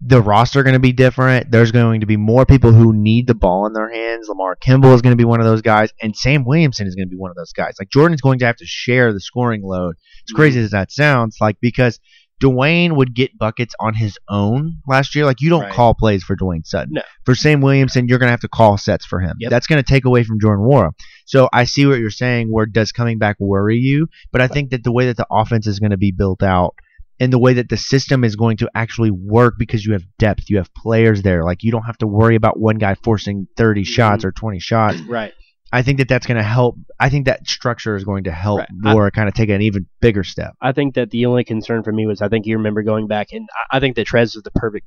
the 0.00 0.22
roster 0.22 0.62
going 0.62 0.74
to 0.74 0.80
be 0.80 0.92
different, 0.92 1.50
there's 1.50 1.72
going 1.72 2.00
to 2.00 2.06
be 2.06 2.16
more 2.16 2.46
people 2.46 2.72
who 2.72 2.92
need 2.92 3.26
the 3.26 3.34
ball 3.34 3.66
in 3.66 3.72
their 3.72 3.92
hands. 3.92 4.28
Lamarr 4.28 4.54
Kimble 4.60 4.94
is 4.94 5.02
going 5.02 5.12
to 5.12 5.16
be 5.16 5.24
one 5.24 5.40
of 5.40 5.46
those 5.46 5.62
guys, 5.62 5.92
and 6.00 6.16
Sam 6.16 6.44
Williamson 6.44 6.86
is 6.86 6.94
going 6.94 7.08
to 7.08 7.10
be 7.10 7.18
one 7.18 7.30
of 7.30 7.36
those 7.36 7.52
guys. 7.52 7.74
Like 7.80 7.90
Jordan's 7.90 8.20
going 8.20 8.38
to 8.40 8.46
have 8.46 8.56
to 8.56 8.66
share 8.66 9.12
the 9.12 9.20
scoring 9.20 9.62
load. 9.64 9.96
As 9.96 10.32
mm-hmm. 10.32 10.36
crazy 10.36 10.60
as 10.60 10.70
that 10.70 10.92
sounds, 10.92 11.38
like 11.40 11.56
because 11.60 11.98
Dwayne 12.42 12.96
would 12.96 13.14
get 13.14 13.36
buckets 13.36 13.74
on 13.80 13.94
his 13.94 14.16
own 14.28 14.78
last 14.86 15.14
year. 15.14 15.24
Like 15.24 15.40
you 15.40 15.50
don't 15.50 15.62
Right. 15.62 15.72
call 15.72 15.94
plays 15.94 16.22
for 16.22 16.36
Dwayne 16.36 16.64
Sutton. 16.64 16.94
No. 16.94 17.02
For 17.24 17.34
Sam 17.34 17.60
Williamson, 17.60 18.06
you're 18.08 18.18
going 18.18 18.28
to 18.28 18.32
have 18.32 18.40
to 18.40 18.48
call 18.48 18.78
sets 18.78 19.04
for 19.04 19.20
him. 19.20 19.36
Yep. 19.40 19.50
That's 19.50 19.66
going 19.66 19.82
to 19.82 19.88
take 19.88 20.04
away 20.04 20.22
from 20.22 20.38
Jordan 20.40 20.64
Nwora. 20.64 20.92
So 21.26 21.48
I 21.52 21.64
see 21.64 21.86
what 21.86 21.98
you're 21.98 22.10
saying. 22.10 22.48
Where 22.52 22.66
does 22.66 22.92
coming 22.92 23.18
back 23.18 23.36
worry 23.40 23.78
you? 23.78 24.08
But 24.30 24.40
I 24.40 24.48
think 24.48 24.70
that 24.70 24.84
the 24.84 24.92
way 24.92 25.06
that 25.06 25.16
the 25.16 25.26
offense 25.30 25.66
is 25.66 25.80
going 25.80 25.90
to 25.90 25.98
be 25.98 26.12
built 26.12 26.42
out 26.42 26.74
and 27.20 27.32
the 27.32 27.38
way 27.38 27.54
that 27.54 27.68
the 27.68 27.76
system 27.76 28.22
is 28.24 28.36
going 28.36 28.58
to 28.58 28.70
actually 28.74 29.10
work 29.10 29.54
because 29.58 29.84
you 29.84 29.92
have 29.92 30.04
depth, 30.18 30.48
you 30.48 30.58
have 30.58 30.72
players 30.74 31.22
there. 31.22 31.42
Like 31.42 31.62
you 31.62 31.72
don't 31.72 31.82
have 31.82 31.98
to 31.98 32.06
worry 32.06 32.36
about 32.36 32.58
one 32.58 32.78
guy 32.78 32.94
forcing 32.94 33.48
30 33.56 33.82
mm-hmm. 33.82 33.90
shots 33.90 34.24
or 34.24 34.32
20 34.32 34.60
shots. 34.60 35.00
Right. 35.00 35.32
I 35.72 35.82
think 35.82 35.98
that 35.98 36.08
that's 36.08 36.26
going 36.26 36.36
to 36.38 36.42
help. 36.42 36.76
I 36.98 37.10
think 37.10 37.26
that 37.26 37.46
structure 37.46 37.94
is 37.96 38.04
going 38.04 38.24
to 38.24 38.32
help 38.32 38.60
Right. 38.82 38.96
I- 38.96 39.10
kind 39.10 39.28
of 39.28 39.34
take 39.34 39.50
an 39.50 39.60
even 39.62 39.86
bigger 40.00 40.24
step. 40.24 40.54
I 40.62 40.72
think 40.72 40.94
that 40.94 41.10
the 41.10 41.26
only 41.26 41.44
concern 41.44 41.82
for 41.82 41.92
me 41.92 42.06
was 42.06 42.22
I 42.22 42.28
think 42.28 42.46
you 42.46 42.56
remember 42.56 42.82
going 42.82 43.06
back 43.06 43.28
and 43.32 43.46
I- 43.72 43.76
I 43.76 43.80
think 43.80 43.96
that 43.96 44.06
Trez 44.06 44.34
is 44.36 44.42
the 44.42 44.50
perfect 44.52 44.86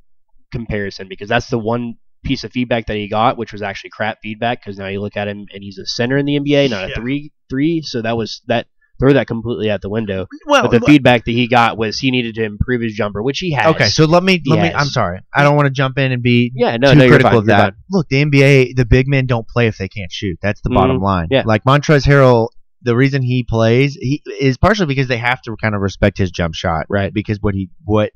comparison 0.50 1.08
because 1.08 1.28
that's 1.28 1.48
the 1.48 1.58
one 1.58 1.94
piece 2.24 2.44
of 2.44 2.52
feedback 2.52 2.86
that 2.86 2.96
he 2.96 3.08
got, 3.08 3.36
which 3.36 3.52
was 3.52 3.62
actually 3.62 3.90
crap 3.90 4.18
feedback 4.22 4.60
because 4.60 4.78
now 4.78 4.86
you 4.86 5.00
look 5.00 5.16
at 5.16 5.26
him 5.28 5.46
and 5.52 5.62
he's 5.62 5.78
a 5.78 5.86
center 5.86 6.16
in 6.16 6.26
the 6.26 6.36
NBA, 6.38 6.68
not 6.68 6.84
a 6.84 6.88
Yeah. 6.90 6.94
three 6.94 7.32
three. 7.50 7.82
So 7.82 8.02
that 8.02 8.16
was 8.16 8.42
that 8.46 8.66
throw 9.02 9.14
that 9.14 9.26
completely 9.26 9.68
out 9.68 9.80
the 9.80 9.88
window. 9.88 10.26
Well, 10.46 10.68
But 10.68 10.70
the 10.70 10.80
feedback 10.80 11.24
that 11.24 11.32
he 11.32 11.48
got 11.48 11.76
was 11.76 11.98
he 11.98 12.10
needed 12.12 12.36
to 12.36 12.44
improve 12.44 12.80
his 12.82 12.94
jumper, 12.94 13.22
which 13.22 13.40
he 13.40 13.52
has. 13.52 13.74
okay, 13.74 13.88
so 13.88 14.04
let 14.04 14.22
me 14.22 14.40
let 14.46 14.62
me. 14.62 14.72
I'm 14.72 14.86
sorry. 14.86 15.20
I 15.34 15.42
don't 15.42 15.56
want 15.56 15.66
to 15.66 15.72
jump 15.72 15.98
in 15.98 16.12
and 16.12 16.22
be 16.22 16.52
yeah, 16.54 16.76
no, 16.76 16.92
too 16.92 16.98
no, 16.98 17.08
critical 17.08 17.30
fine, 17.30 17.38
of 17.38 17.46
that. 17.46 17.74
Look, 17.90 18.08
the 18.08 18.24
NBA, 18.24 18.76
the 18.76 18.84
big 18.84 19.08
men 19.08 19.26
don't 19.26 19.46
play 19.48 19.66
if 19.66 19.76
they 19.76 19.88
can't 19.88 20.12
shoot. 20.12 20.38
That's 20.40 20.60
the 20.60 20.70
bottom 20.70 21.00
mm, 21.00 21.02
line. 21.02 21.28
yeah. 21.30 21.42
Like 21.44 21.64
Montrezl 21.64 22.06
Harrell, 22.06 22.48
the 22.82 22.94
reason 22.94 23.22
he 23.22 23.42
plays 23.42 23.94
he 23.94 24.22
is 24.40 24.56
partially 24.56 24.86
because 24.86 25.08
they 25.08 25.18
have 25.18 25.42
to 25.42 25.56
kind 25.56 25.74
of 25.74 25.80
respect 25.80 26.18
his 26.18 26.30
jump 26.30 26.54
shot, 26.54 26.86
right? 26.88 27.12
Because 27.12 27.38
what 27.40 27.54
he 27.54 27.70
what 27.84 28.12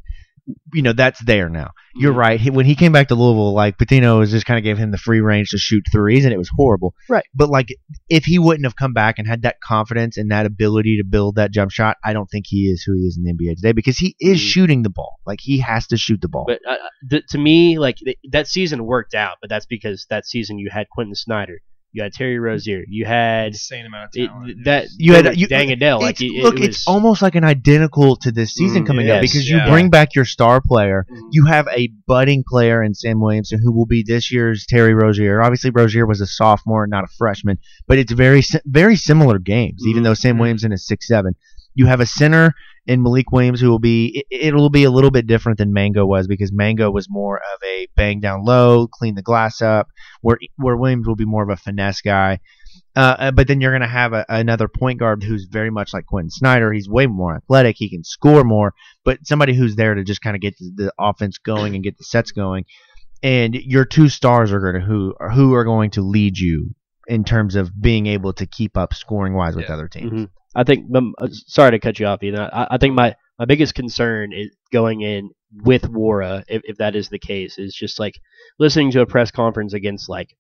you 0.73 0.83
know 0.83 0.93
that's 0.93 1.19
there 1.25 1.49
now. 1.49 1.71
You're 1.97 2.13
Mhm. 2.13 2.17
right. 2.19 2.41
He, 2.41 2.51
when 2.51 2.67
he 2.67 2.75
came 2.75 2.93
back 2.93 3.09
to 3.09 3.15
Louisville, 3.15 3.53
like 3.53 3.79
Pitino 3.79 4.19
was 4.19 4.31
just 4.31 4.47
kind 4.47 4.59
of 4.59 4.65
gave 4.65 4.79
him 4.79 4.91
the 4.93 4.99
free 4.99 5.21
range 5.21 5.51
to 5.51 5.59
shoot 5.59 5.83
threes, 5.91 6.25
and 6.25 6.33
it 6.33 6.37
was 6.39 6.51
horrible. 6.57 6.95
Right. 7.09 7.25
But 7.35 7.49
like, 7.51 7.69
if 8.09 8.25
he 8.25 8.39
wouldn't 8.39 8.65
have 8.67 8.77
come 8.77 8.93
back 8.93 9.19
and 9.19 9.27
had 9.27 9.43
that 9.43 9.57
confidence 9.61 10.17
and 10.17 10.31
that 10.31 10.47
ability 10.47 10.99
to 10.99 11.05
build 11.05 11.37
that 11.37 11.53
jump 11.53 11.71
shot, 11.73 11.97
I 12.05 12.13
don't 12.13 12.31
think 12.31 12.45
he 12.49 12.67
is 12.71 12.83
who 12.85 12.95
he 12.95 13.07
is 13.07 13.17
in 13.17 13.25
the 13.25 13.31
NBA 13.33 13.57
today 13.57 13.73
because 13.73 13.99
he 13.99 14.15
is 14.21 14.39
Mhm. 14.39 14.43
shooting 14.49 14.83
the 14.83 14.91
ball. 14.91 15.17
Like 15.27 15.41
he 15.43 15.59
has 15.61 15.87
to 15.89 15.97
shoot 15.97 16.21
the 16.21 16.29
ball. 16.29 16.45
But 16.47 16.61
uh, 16.69 16.77
th- 17.11 17.25
to 17.31 17.39
me, 17.39 17.79
like 17.79 17.97
th- 17.97 18.19
that 18.31 18.47
season 18.47 18.85
worked 18.85 19.15
out, 19.15 19.39
but 19.41 19.51
that's 19.51 19.67
because 19.67 20.07
that 20.11 20.27
season 20.27 20.59
you 20.59 20.69
had 20.71 20.89
Quentin 20.91 21.15
Snider, 21.15 21.59
you 21.97 22.03
had 22.03 22.13
Terry 22.13 22.39
Rozier, 22.39 22.85
you 22.89 23.07
had 23.07 23.49
Insane 23.49 23.87
amount 23.87 24.05
of 24.15 24.23
it, 24.23 24.27
talent. 24.27 24.65
that 24.65 24.89
You 24.99 25.15
had- 25.15 25.25
Deng 25.25 25.37
you- 25.39 25.49
Deng 25.49 25.73
Adel. 25.73 26.01
Like 26.01 26.21
it, 26.21 26.31
look, 26.43 26.57
it 26.57 26.61
was, 26.61 26.69
it's 26.69 26.87
almost 26.87 27.23
like 27.23 27.35
an 27.37 27.45
identical 27.45 28.17
to 28.17 28.31
this 28.31 28.53
season 28.53 28.85
Mm, 28.85 28.87
coming 28.87 29.11
up 29.11 29.23
yes, 29.23 29.33
because 29.33 29.49
you 29.49 29.57
yeah. 29.57 29.71
bring 29.71 29.89
back 29.89 30.15
your 30.15 30.27
star 30.27 30.61
player. 30.61 31.07
Mhm. 31.11 31.21
You 31.33 31.47
have 31.47 31.67
a 31.75 31.89
budding 32.07 32.45
player 32.47 32.83
in 32.83 32.93
Sam 32.93 33.19
Williamson 33.21 33.61
who 33.63 33.73
will 33.73 33.87
be 33.87 34.05
this 34.07 34.31
year's 34.31 34.67
Terry 34.67 34.93
Rozier. 34.95 35.41
Obviously, 35.41 35.71
Rozier 35.71 36.05
was 36.07 36.21
a 36.21 36.27
sophomore, 36.27 36.87
not 36.87 37.05
a 37.05 37.09
freshman, 37.19 37.57
but 37.89 37.97
it's 37.99 38.13
very 38.13 38.43
very 38.67 38.97
similar 38.97 39.39
games. 39.39 39.83
Even 39.87 40.03
Mhm. 40.03 40.05
though 40.05 40.15
Sam 40.15 40.37
Mhm. 40.37 40.41
Williamson 40.41 40.73
is 40.73 40.87
six 40.87 41.09
seven, 41.09 41.33
you 41.75 41.87
have 41.87 42.01
a 42.01 42.07
center 42.07 42.53
in 42.87 43.03
Malik 43.03 43.30
Williams 43.32 43.61
who 43.61 43.70
will 43.70 43.78
be. 43.78 44.24
It, 44.30 44.47
it'll 44.47 44.70
be 44.70 44.84
a 44.84 44.91
little 44.91 45.11
bit 45.11 45.26
different 45.26 45.59
than 45.59 45.72
Mango 45.72 46.07
was 46.07 46.26
because 46.26 46.53
Mango 46.53 46.91
was 46.91 47.09
more 47.11 47.37
of 47.37 47.62
a 47.64 47.89
bang 47.97 48.20
down 48.20 48.45
low, 48.45 48.87
clean 48.87 49.14
the 49.14 49.22
glass 49.22 49.61
up. 49.61 49.89
Where 50.20 50.39
where 50.57 50.76
Williams 50.76 51.07
will 51.07 51.16
be 51.16 51.24
more 51.24 51.43
of 51.43 51.51
a 51.51 51.57
finesse 51.57 52.01
guy. 52.01 52.41
Uh, 52.95 53.16
uh, 53.18 53.30
but 53.30 53.47
then 53.47 53.61
you're 53.61 53.72
going 53.72 53.82
to 53.82 53.87
have 53.87 54.14
a, 54.14 54.24
another 54.28 54.68
point 54.68 54.99
guard 54.99 55.22
who's 55.22 55.45
very 55.51 55.70
much 55.70 55.93
like 55.93 56.07
Quentin 56.07 56.30
Snider. 56.30 56.72
He's 56.72 56.89
way 56.89 57.07
more 57.07 57.37
athletic. 57.37 57.76
He 57.78 57.91
can 57.91 58.05
score 58.05 58.43
more, 58.43 58.72
but 59.05 59.26
somebody 59.26 59.55
who's 59.55 59.76
there 59.76 59.95
to 59.95 60.03
just 60.03 60.22
kind 60.22 60.34
of 60.34 60.41
get 60.41 60.57
the, 60.59 60.72
the 60.74 60.93
offense 60.99 61.39
going 61.39 61.74
and 61.74 61.84
get 61.84 61.99
the 61.99 62.05
sets 62.05 62.32
going. 62.32 62.64
And 63.22 63.55
your 63.55 63.84
two 63.84 64.09
stars 64.09 64.53
are 64.53 64.61
going 64.61 64.80
to 64.80 64.87
who 64.87 65.14
are 65.18 65.30
who 65.30 65.55
are 65.55 65.64
going 65.64 65.91
to 65.93 66.03
lead 66.03 66.39
you 66.39 66.74
in 67.07 67.25
terms 67.25 67.55
of 67.57 67.71
being 67.81 68.07
able 68.07 68.33
to 68.35 68.47
keep 68.47 68.77
up 68.77 68.95
scoring 68.95 69.35
wise 69.35 69.55
with 69.57 69.67
Yeah. 69.67 69.75
other 69.75 69.89
teams. 69.89 70.13
Mhm. 70.13 70.31
I 70.55 70.65
think. 70.65 70.87
uh, 70.95 71.29
Sorry 71.31 71.73
to 71.73 71.79
cut 71.79 71.99
you 72.01 72.07
off, 72.07 72.23
Ethan. 72.23 72.41
I, 72.41 72.67
I 72.73 72.79
think 72.79 72.95
my 72.95 73.15
my 73.39 73.45
biggest 73.45 73.75
concern 73.75 74.33
is 74.33 74.51
going 74.73 75.03
in 75.03 75.31
with 75.63 75.83
Nwora, 75.83 76.43
if, 76.49 76.63
if 76.65 76.79
that 76.79 76.97
is 76.97 77.09
the 77.11 77.19
case, 77.19 77.59
is 77.59 77.75
just 77.75 78.01
like 78.01 78.19
listening 78.59 78.91
to 78.93 79.01
a 79.03 79.07
press 79.07 79.31
conference 79.31 79.75
against 79.75 80.09
like 80.09 80.37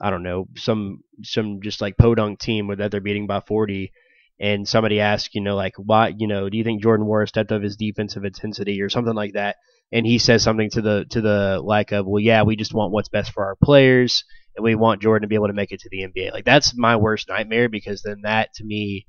I 0.00 0.10
don't 0.10 0.22
know 0.22 0.48
some 0.56 1.02
some 1.22 1.60
just 1.62 1.80
like 1.80 1.96
podunk 1.96 2.40
team 2.40 2.66
where 2.66 2.76
that 2.76 2.90
they're 2.90 3.00
beating 3.00 3.26
by 3.26 3.40
forty, 3.40 3.92
and 4.40 4.66
somebody 4.68 4.98
asks 5.00 5.34
you 5.34 5.40
know 5.40 5.54
like 5.56 5.74
why 5.76 6.12
you 6.16 6.26
know 6.26 6.48
do 6.48 6.56
you 6.58 6.64
think 6.64 6.82
Jordan 6.82 7.06
Nwora 7.06 7.28
stepped 7.28 7.52
up 7.52 7.62
his 7.62 7.76
defensive 7.76 8.24
intensity 8.24 8.80
or 8.82 8.88
something 8.88 9.14
like 9.14 9.34
that, 9.34 9.56
and 9.92 10.04
he 10.04 10.18
says 10.18 10.42
something 10.42 10.70
to 10.70 10.82
the 10.82 11.06
to 11.10 11.20
the 11.20 11.60
like 11.62 11.92
of 11.92 12.06
well 12.06 12.20
yeah 12.20 12.42
we 12.42 12.56
just 12.56 12.74
want 12.74 12.92
what's 12.92 13.08
best 13.08 13.32
for 13.32 13.44
our 13.44 13.56
players 13.62 14.24
and 14.56 14.64
we 14.64 14.74
want 14.74 15.02
Jordan 15.02 15.22
to 15.22 15.28
be 15.28 15.34
able 15.34 15.46
to 15.48 15.52
make 15.52 15.72
it 15.72 15.80
to 15.80 15.88
the 15.90 16.02
NBA. 16.06 16.32
Like 16.32 16.44
that's 16.44 16.76
my 16.76 16.96
worst 16.96 17.28
nightmare 17.28 17.68
because 17.68 18.02
then 18.02 18.22
that 18.22 18.52
to 18.54 18.64
me 18.64 19.06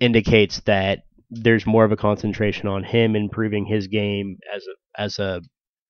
indicates 0.00 0.60
that 0.66 1.00
there's 1.30 1.66
more 1.66 1.84
of 1.84 1.92
a 1.92 1.96
concentration 1.96 2.68
on 2.68 2.84
him 2.84 3.16
improving 3.16 3.64
his 3.66 3.86
game 3.86 4.36
as 4.54 4.64
a 4.66 5.00
as 5.00 5.18
a 5.18 5.40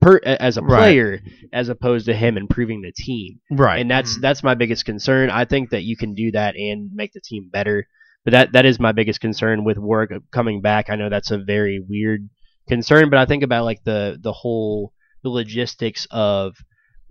per, 0.01 0.19
as 0.25 0.57
a 0.57 0.63
Right. 0.63 0.79
player 0.79 1.21
as 1.53 1.69
opposed 1.69 2.07
to 2.07 2.15
him 2.15 2.37
improving 2.37 2.83
the 2.83 2.93
team. 2.93 3.41
Right. 3.51 3.81
And 3.81 3.91
that's 3.91 4.19
Mhm. 4.19 4.21
that's 4.21 4.43
my 4.43 4.55
biggest 4.55 4.85
concern. 4.85 5.31
I 5.31 5.45
think 5.45 5.71
that 5.71 5.83
you 5.85 5.97
can 5.97 6.15
do 6.15 6.31
that 6.33 6.57
and 6.57 6.91
make 6.93 7.13
the 7.13 7.21
team 7.21 7.49
better. 7.53 7.87
But 8.25 8.33
that 8.33 8.53
that 8.53 8.65
is 8.67 8.79
my 8.79 8.93
biggest 8.93 9.21
concern 9.21 9.65
with 9.65 9.79
work 9.79 10.13
coming 10.33 10.61
back. 10.61 10.91
I 10.91 10.97
know 10.97 11.09
that's 11.09 11.31
a 11.33 11.39
very 11.39 11.81
weird 11.81 12.29
concern, 12.69 13.11
but 13.11 13.19
I 13.19 13.27
think 13.27 13.43
about 13.43 13.65
like 13.65 13.83
the 13.85 14.19
the 14.21 14.33
whole 14.33 14.93
the 15.25 15.31
logistics 15.31 16.07
of 16.11 16.55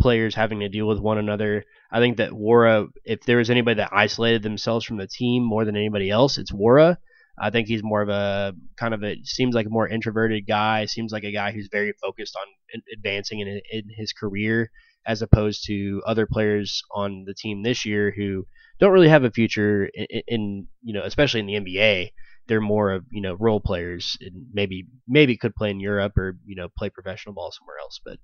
players 0.01 0.35
having 0.35 0.59
to 0.59 0.69
deal 0.69 0.87
with 0.87 0.99
one 0.99 1.17
another. 1.17 1.63
I 1.91 1.99
think 1.99 2.17
that 2.17 2.31
Nwora, 2.31 2.87
if 3.05 3.21
there 3.21 3.37
was 3.37 3.49
anybody 3.49 3.75
that 3.75 3.93
isolated 3.93 4.43
themselves 4.43 4.85
from 4.85 4.97
the 4.97 5.07
team 5.07 5.43
more 5.43 5.63
than 5.63 5.75
anybody 5.77 6.09
else, 6.09 6.37
it's 6.37 6.51
Nwora. 6.51 6.97
I 7.39 7.49
think 7.49 7.67
he's 7.67 7.83
more 7.83 8.01
of 8.01 8.09
a 8.09 8.53
kind 8.77 8.93
of 8.93 9.03
a 9.03 9.17
seems 9.23 9.55
like 9.55 9.65
a 9.65 9.69
more 9.69 9.87
introverted 9.87 10.45
guy. 10.47 10.85
Seems 10.85 11.11
like 11.11 11.23
a 11.23 11.31
guy 11.31 11.51
who's 11.51 11.69
very 11.71 11.93
focused 12.01 12.35
on 12.35 12.81
advancing 12.93 13.39
in, 13.39 13.61
in 13.71 13.83
his 13.95 14.11
career, 14.11 14.69
as 15.05 15.21
opposed 15.21 15.65
to 15.67 16.01
other 16.05 16.25
players 16.25 16.83
on 16.93 17.23
the 17.25 17.33
team 17.33 17.63
this 17.63 17.85
year 17.85 18.13
who 18.15 18.45
don't 18.79 18.91
really 18.91 19.09
have 19.09 19.23
a 19.23 19.31
future 19.31 19.85
in, 19.93 20.21
in 20.27 20.67
you 20.83 20.93
know, 20.93 21.03
especially 21.03 21.39
in 21.39 21.45
the 21.45 21.59
NBA. 21.59 22.11
They're 22.47 22.61
more 22.61 22.91
of 22.91 23.05
you 23.11 23.21
know 23.21 23.35
role 23.35 23.61
players 23.61 24.17
and 24.19 24.47
maybe 24.53 24.87
maybe 25.07 25.37
could 25.37 25.55
play 25.55 25.69
in 25.69 25.79
Europe 25.79 26.17
or 26.17 26.37
you 26.45 26.55
know 26.55 26.67
play 26.77 26.89
professional 26.89 27.33
ball 27.33 27.51
somewhere 27.51 27.77
else. 27.79 27.99
But 28.03 28.17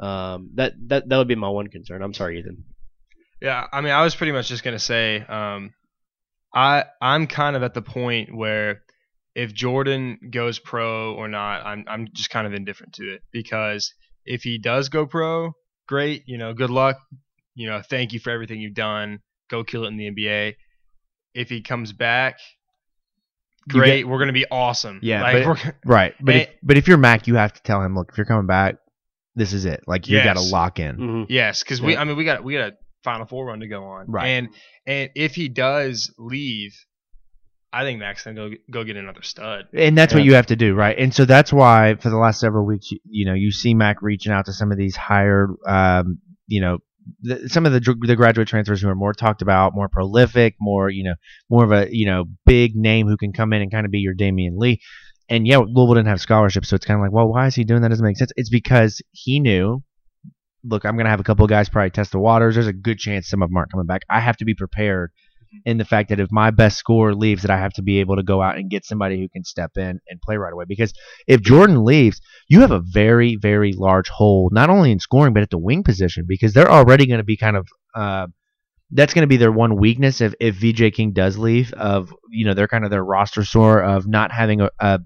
um, 0.00 0.50
that 0.54 0.74
that 0.88 1.08
that 1.08 1.16
would 1.18 1.28
be 1.28 1.34
my 1.34 1.48
one 1.48 1.68
concern. 1.68 2.02
I'm 2.02 2.14
sorry, 2.14 2.38
Ethan. 2.40 2.64
Yeah, 3.40 3.66
I 3.72 3.80
mean, 3.80 3.92
I 3.92 4.02
was 4.02 4.14
pretty 4.16 4.32
much 4.32 4.48
just 4.48 4.64
gonna 4.64 4.78
say, 4.78 5.20
um, 5.20 5.72
I 6.54 6.84
I'm 7.00 7.26
kind 7.26 7.56
of 7.56 7.62
at 7.62 7.74
the 7.74 7.82
point 7.82 8.34
where 8.34 8.82
if 9.34 9.54
Jordan 9.54 10.18
goes 10.32 10.58
pro 10.58 11.14
or 11.14 11.28
not, 11.28 11.64
I'm 11.64 11.84
I'm 11.88 12.08
just 12.12 12.30
kind 12.30 12.46
of 12.46 12.54
indifferent 12.54 12.94
to 12.94 13.04
it 13.14 13.22
because 13.32 13.92
if 14.24 14.42
he 14.42 14.58
does 14.58 14.88
go 14.88 15.06
pro, 15.06 15.52
great, 15.86 16.24
you 16.26 16.36
know, 16.38 16.52
good 16.52 16.70
luck, 16.70 16.98
you 17.54 17.68
know, 17.68 17.80
thank 17.80 18.12
you 18.12 18.18
for 18.20 18.30
everything 18.30 18.60
you've 18.60 18.74
done, 18.74 19.20
go 19.50 19.62
kill 19.64 19.84
it 19.84 19.88
in 19.88 19.96
the 19.96 20.10
NBA. 20.10 20.54
If 21.34 21.48
he 21.48 21.60
comes 21.62 21.92
back, 21.92 22.38
great, 23.68 23.98
get- 24.02 24.08
we're 24.08 24.18
gonna 24.18 24.32
be 24.32 24.46
awesome. 24.50 24.98
Yeah, 25.02 25.22
like, 25.22 25.44
but- 25.44 25.74
Right. 25.84 26.14
But 26.20 26.34
if, 26.36 26.48
but 26.62 26.76
if 26.76 26.88
you're 26.88 26.96
Mac, 26.98 27.26
you 27.26 27.36
have 27.36 27.52
to 27.52 27.62
tell 27.62 27.82
him, 27.82 27.94
look, 27.94 28.10
if 28.10 28.16
you're 28.18 28.26
coming 28.26 28.46
back, 28.46 28.76
this 29.38 29.52
is 29.52 29.64
it. 29.64 29.84
Like 29.86 30.08
you 30.08 30.22
got 30.22 30.36
to 30.36 30.42
lock 30.42 30.78
in. 30.78 30.96
Mm-hmm. 30.96 31.22
Yes, 31.28 31.62
because 31.62 31.80
we 31.80 31.96
I 31.96 32.04
mean 32.04 32.16
we 32.16 32.24
got 32.24 32.44
we 32.44 32.54
got 32.54 32.72
a 32.72 32.76
Final 33.04 33.26
Four 33.26 33.46
run 33.46 33.60
to 33.60 33.68
go 33.68 33.84
on, 33.84 34.06
Right. 34.08 34.26
And 34.26 34.48
and 34.86 35.10
if 35.14 35.34
he 35.34 35.48
does 35.48 36.12
leave, 36.18 36.74
I 37.72 37.84
think 37.84 38.00
Max 38.00 38.24
gonna 38.24 38.34
go 38.34 38.56
go 38.70 38.84
get 38.84 38.96
another 38.96 39.22
stud. 39.22 39.66
And 39.72 39.96
that's 39.96 40.14
what 40.14 40.24
you 40.24 40.34
have 40.34 40.46
to 40.46 40.56
do, 40.56 40.74
right? 40.74 40.98
And 40.98 41.14
so 41.14 41.24
that's 41.24 41.52
why 41.52 41.96
for 42.00 42.10
the 42.10 42.16
last 42.16 42.40
several 42.40 42.66
weeks, 42.66 42.90
you, 42.90 42.98
you 43.04 43.26
know, 43.26 43.34
you 43.34 43.52
see 43.52 43.74
Mac 43.74 44.02
reaching 44.02 44.32
out 44.32 44.46
to 44.46 44.52
some 44.52 44.72
of 44.72 44.78
these 44.78 44.96
higher, 44.96 45.48
um, 45.66 46.18
you 46.46 46.60
know, 46.60 46.78
the, 47.22 47.48
some 47.48 47.66
of 47.66 47.72
the 47.72 47.80
the 48.00 48.16
graduate 48.16 48.48
transfers 48.48 48.82
who 48.82 48.88
are 48.88 48.94
more 48.94 49.12
talked 49.12 49.42
about, 49.42 49.74
more 49.74 49.88
prolific, 49.88 50.56
more 50.60 50.90
you 50.90 51.04
know, 51.04 51.14
more 51.48 51.64
of 51.64 51.72
a 51.72 51.88
you 51.90 52.06
know 52.06 52.24
big 52.44 52.74
name 52.74 53.06
who 53.06 53.16
can 53.16 53.32
come 53.32 53.52
in 53.52 53.62
and 53.62 53.70
kind 53.70 53.86
of 53.86 53.92
be 53.92 54.00
your 54.00 54.14
Damion 54.14 54.56
Lee. 54.56 54.80
And 55.28 55.46
yeah, 55.46 55.58
Louisville 55.58 55.94
didn't 55.94 56.08
have 56.08 56.20
scholarships, 56.20 56.68
so 56.68 56.76
it's 56.76 56.86
kind 56.86 56.98
of 56.98 57.04
like, 57.04 57.12
well, 57.12 57.28
why 57.28 57.46
is 57.46 57.54
he 57.54 57.64
doing 57.64 57.82
that? 57.82 57.88
Doesn't 57.88 58.04
make 58.04 58.16
sense. 58.16 58.32
It's 58.36 58.50
because 58.50 59.02
he 59.12 59.40
knew. 59.40 59.82
Look, 60.64 60.84
I'm 60.84 60.96
gonna 60.96 61.10
have 61.10 61.20
a 61.20 61.24
couple 61.24 61.44
of 61.44 61.50
guys 61.50 61.68
probably 61.68 61.90
test 61.90 62.12
the 62.12 62.18
waters. 62.18 62.54
There's 62.54 62.66
a 62.66 62.72
good 62.72 62.98
chance 62.98 63.28
some 63.28 63.42
of 63.42 63.48
them 63.48 63.56
aren't 63.56 63.70
coming 63.70 63.86
back. 63.86 64.02
I 64.10 64.20
have 64.20 64.36
to 64.38 64.44
be 64.44 64.54
prepared 64.54 65.12
in 65.64 65.78
the 65.78 65.84
fact 65.84 66.08
that 66.10 66.20
if 66.20 66.30
my 66.30 66.50
best 66.50 66.78
scorer 66.78 67.14
leaves, 67.14 67.42
that 67.42 67.50
I 67.50 67.58
have 67.58 67.72
to 67.74 67.82
be 67.82 68.00
able 68.00 68.16
to 68.16 68.22
go 68.22 68.42
out 68.42 68.56
and 68.56 68.70
get 68.70 68.84
somebody 68.84 69.18
who 69.18 69.28
can 69.28 69.44
step 69.44 69.72
in 69.76 70.00
and 70.08 70.20
play 70.22 70.36
right 70.36 70.52
away. 70.52 70.64
Because 70.66 70.92
if 71.26 71.40
Jordan 71.40 71.84
leaves, 71.84 72.20
you 72.48 72.60
have 72.60 72.70
a 72.70 72.82
very, 72.84 73.36
very 73.36 73.72
large 73.72 74.08
hole, 74.08 74.50
not 74.52 74.70
only 74.70 74.90
in 74.90 75.00
scoring 75.00 75.32
but 75.32 75.42
at 75.42 75.50
the 75.50 75.58
wing 75.58 75.82
position, 75.82 76.24
because 76.28 76.52
they're 76.52 76.70
already 76.70 77.06
going 77.06 77.18
to 77.18 77.24
be 77.24 77.36
kind 77.36 77.56
of. 77.56 77.68
Uh, 77.94 78.26
that's 78.90 79.12
going 79.12 79.22
to 79.22 79.28
be 79.28 79.36
their 79.36 79.52
one 79.52 79.76
weakness 79.76 80.22
if, 80.22 80.32
if 80.40 80.54
VJ 80.54 80.94
King 80.94 81.12
does 81.12 81.36
leave. 81.36 81.74
Of 81.74 82.14
you 82.30 82.46
know, 82.46 82.54
they're 82.54 82.68
kind 82.68 82.84
of 82.84 82.90
their 82.90 83.04
roster 83.04 83.44
sore 83.44 83.82
of 83.82 84.06
not 84.06 84.32
having 84.32 84.62
a, 84.62 84.70
a 84.80 85.00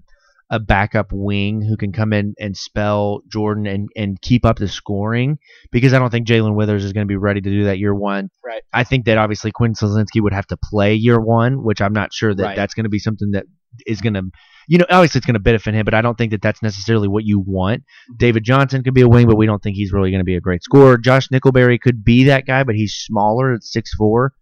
a 0.49 0.59
backup 0.59 1.07
wing 1.11 1.61
who 1.61 1.77
can 1.77 1.91
come 1.91 2.13
in 2.13 2.35
and 2.39 2.55
spell 2.55 3.21
Jordan 3.31 3.65
and, 3.65 3.89
and 3.95 4.21
keep 4.21 4.45
up 4.45 4.57
the 4.57 4.67
scoring 4.67 5.39
because 5.71 5.93
I 5.93 5.99
don't 5.99 6.09
think 6.11 6.27
Jae'Lyn 6.27 6.55
Withers 6.55 6.83
is 6.83 6.93
going 6.93 7.07
to 7.07 7.11
be 7.11 7.15
ready 7.15 7.41
to 7.41 7.49
do 7.49 7.63
that 7.65 7.79
year 7.79 7.95
one. 7.95 8.29
Right. 8.45 8.61
I 8.71 8.83
think 8.83 9.05
that 9.05 9.17
obviously 9.17 9.51
Quinn 9.51 9.73
Slazinski 9.73 10.21
would 10.21 10.33
have 10.33 10.45
to 10.47 10.57
play 10.57 10.93
year 10.95 11.19
one, 11.19 11.63
which 11.63 11.81
I'm 11.81 11.93
not 11.93 12.13
sure 12.13 12.35
that 12.35 12.43
Right. 12.43 12.55
that's 12.55 12.73
going 12.73 12.83
to 12.83 12.89
be 12.89 12.99
something 12.99 13.31
that 13.31 13.45
is 13.87 14.01
going 14.01 14.13
to, 14.13 14.23
you 14.67 14.77
know, 14.77 14.85
obviously 14.89 15.17
it's 15.19 15.25
going 15.25 15.33
to 15.33 15.39
benefit 15.39 15.73
him, 15.73 15.85
but 15.85 15.93
I 15.93 16.01
don't 16.01 16.17
think 16.17 16.31
that 16.31 16.41
that's 16.41 16.61
necessarily 16.61 17.07
what 17.07 17.23
you 17.25 17.39
want. 17.39 17.81
Mm-hmm. 17.81 18.17
David 18.17 18.43
Johnson 18.43 18.83
could 18.83 18.93
be 18.93 19.01
a 19.01 19.07
wing, 19.07 19.27
but 19.27 19.37
we 19.37 19.45
don't 19.45 19.63
think 19.63 19.75
he's 19.75 19.91
really 19.91 20.11
going 20.11 20.19
to 20.19 20.25
be 20.25 20.35
a 20.35 20.41
great 20.41 20.63
scorer. 20.63 20.97
Josh 20.97 21.29
Nickelberry 21.29 21.79
could 21.79 22.03
be 22.03 22.25
that 22.25 22.45
guy, 22.45 22.63
but 22.63 22.75
he's 22.75 22.93
smaller 22.93 23.53
at 23.53 23.63
six 23.63 23.93
four. 23.95 24.33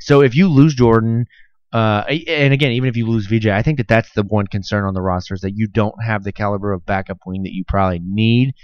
So 0.00 0.20
if 0.22 0.34
you 0.34 0.48
lose 0.48 0.74
Jordan, 0.74 1.26
uh, 1.72 2.04
and 2.26 2.52
again, 2.52 2.72
even 2.72 2.88
if 2.88 2.96
you 2.96 3.06
lose 3.06 3.26
VJ, 3.26 3.46
I 3.46 3.62
think 3.62 3.78
that 3.78 3.88
that's 3.88 4.12
the 4.12 4.22
one 4.22 4.46
concern 4.46 4.84
on 4.84 4.94
the 4.94 5.00
roster 5.00 5.34
is 5.34 5.40
that 5.40 5.56
you 5.56 5.66
don't 5.66 5.94
have 6.04 6.22
the 6.22 6.32
caliber 6.32 6.72
of 6.72 6.84
backup 6.84 7.18
wing 7.26 7.44
that 7.44 7.52
you 7.52 7.64
probably 7.66 8.00
need. 8.04 8.54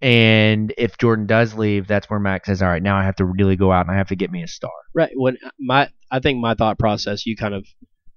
And 0.00 0.72
if 0.78 0.98
Jordan 0.98 1.26
does 1.26 1.54
leave, 1.54 1.86
that's 1.86 2.08
where 2.08 2.20
Max 2.20 2.46
says, 2.46 2.62
"All 2.62 2.68
right, 2.68 2.82
now 2.82 2.96
I 2.96 3.04
have 3.04 3.16
to 3.16 3.24
really 3.24 3.56
go 3.56 3.72
out 3.72 3.86
and 3.86 3.94
I 3.94 3.98
have 3.98 4.08
to 4.08 4.16
get 4.16 4.30
me 4.30 4.42
a 4.42 4.48
star." 4.48 4.70
Right. 4.94 5.10
When 5.14 5.38
my 5.58 5.88
I 6.10 6.20
think 6.20 6.40
my 6.40 6.54
thought 6.54 6.78
process, 6.78 7.26
you 7.26 7.36
kind 7.36 7.54
of 7.54 7.66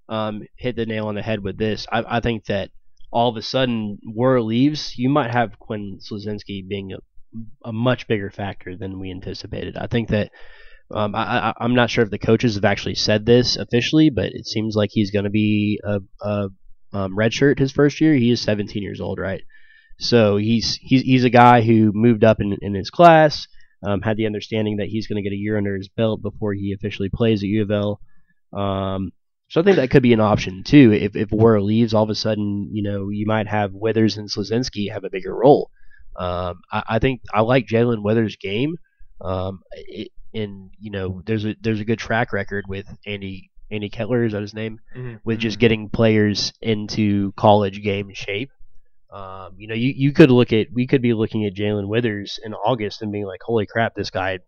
um, 0.10 0.44
hit 0.58 0.76
the 0.76 0.86
nail 0.86 1.08
on 1.08 1.16
the 1.16 1.22
head 1.22 1.44
with 1.44 1.58
this. 1.58 1.88
I, 1.92 2.18
I 2.18 2.20
think 2.20 2.46
that 2.46 2.70
all 3.12 3.30
of 3.30 3.38
a 3.38 3.42
sudden, 3.42 4.00
Nwora 4.08 4.44
leaves, 4.44 4.98
you 4.98 5.10
might 5.10 5.32
have 5.32 5.60
Quinn 5.60 6.00
Slazinski 6.00 6.68
being 6.68 6.94
a, 6.94 6.98
a 7.66 7.74
much 7.74 8.08
bigger 8.08 8.30
factor 8.30 8.78
than 8.78 9.00
we 9.00 9.12
anticipated. 9.12 9.78
I 9.78 9.88
think 9.88 10.10
that 10.10 10.32
um, 10.94 11.16
I, 11.16 11.54
I'm 11.58 11.76
not 11.76 11.90
sure 11.90 12.04
if 12.04 12.10
the 12.10 12.20
coaches 12.20 12.56
have 12.56 12.66
actually 12.66 12.96
said 12.96 13.26
this 13.26 13.58
officially, 13.58 14.10
but 14.10 14.32
it 14.34 14.46
seems 14.46 14.76
like 14.76 14.90
he's 14.92 15.12
going 15.12 15.26
to 15.26 15.32
be 15.32 15.80
a, 15.84 16.00
a 16.22 16.50
um, 16.94 17.16
redshirt 17.16 17.60
his 17.60 17.72
first 17.72 18.02
year. 18.02 18.14
He 18.14 18.32
is 18.32 18.42
17 18.42 18.84
years 18.84 19.02
old, 19.02 19.20
right? 19.20 19.42
So 20.00 20.38
he's 20.38 20.76
he's 20.82 21.02
he's 21.02 21.24
a 21.24 21.30
guy 21.30 21.62
who 21.62 21.92
moved 21.94 22.24
up 22.24 22.42
in, 22.42 22.58
in 22.62 22.74
his 22.74 22.90
class 22.90 23.48
um, 23.84 24.02
had 24.02 24.18
the 24.18 24.26
understanding 24.26 24.78
that 24.78 24.88
he's 24.88 25.08
going 25.08 25.22
to 25.22 25.28
get 25.28 25.36
a 25.36 25.40
year 25.40 25.58
under 25.58 25.76
his 25.76 25.90
belt 25.90 26.22
before 26.22 26.54
he 26.54 26.74
officially 26.74 27.10
plays 27.10 27.42
at 27.42 27.50
U 27.50 27.64
of 27.64 27.72
L. 27.72 28.00
Um, 28.54 29.12
so 29.50 29.60
I 29.60 29.64
think 29.64 29.78
that 29.78 29.92
could 29.92 30.04
be 30.04 30.14
an 30.14 30.20
option 30.22 30.64
too. 30.64 30.94
If 30.94 31.16
if 31.16 31.32
leaves, 31.32 31.94
all 31.94 32.04
of 32.04 32.10
a 32.10 32.16
sudden, 32.16 32.70
you 32.72 32.84
know, 32.84 33.10
you 33.10 33.26
might 33.26 33.48
have 33.48 33.74
Withers 33.74 34.18
and 34.18 34.30
Slazinski 34.30 34.92
have 34.92 35.04
a 35.04 35.10
bigger 35.10 35.36
role. 35.36 35.70
Um, 36.16 36.62
I, 36.72 36.84
I 36.90 37.00
think 37.00 37.22
I 37.34 37.42
like 37.42 37.68
Jae'Lyn 37.68 38.04
Withers' 38.04 38.38
game. 38.38 38.76
Um, 39.22 39.62
it, 39.74 40.10
and 40.34 40.72
you 40.80 40.92
know, 40.92 41.22
there's 41.26 41.46
a 41.46 41.56
there's 41.62 41.80
a 41.80 41.86
good 41.86 42.00
track 42.00 42.34
record 42.34 42.66
with 42.68 42.86
Andy 43.06 43.50
Andy 43.70 43.90
Kettler 43.90 44.24
is 44.26 44.34
that 44.34 44.42
his 44.42 44.54
name 44.54 44.80
Mhm. 44.96 45.20
with 45.24 45.40
just 45.40 45.60
getting 45.60 45.90
players 45.90 46.54
into 46.62 47.32
college 47.34 47.82
game 47.82 48.12
shape. 48.14 48.52
Um, 49.10 49.56
you 49.58 49.68
know, 49.68 49.76
you, 49.76 49.94
you 49.96 50.14
could 50.14 50.32
look 50.32 50.54
at 50.54 50.68
we 50.74 50.88
could 50.88 51.02
be 51.02 51.14
looking 51.14 51.46
at 51.46 51.54
Jae'Lyn 51.54 51.88
Withers 51.88 52.40
in 52.44 52.54
August 52.54 53.02
and 53.02 53.12
being 53.12 53.26
like, 53.26 53.42
holy 53.44 53.66
crap, 53.66 53.94
this 53.94 54.10
guy 54.10 54.40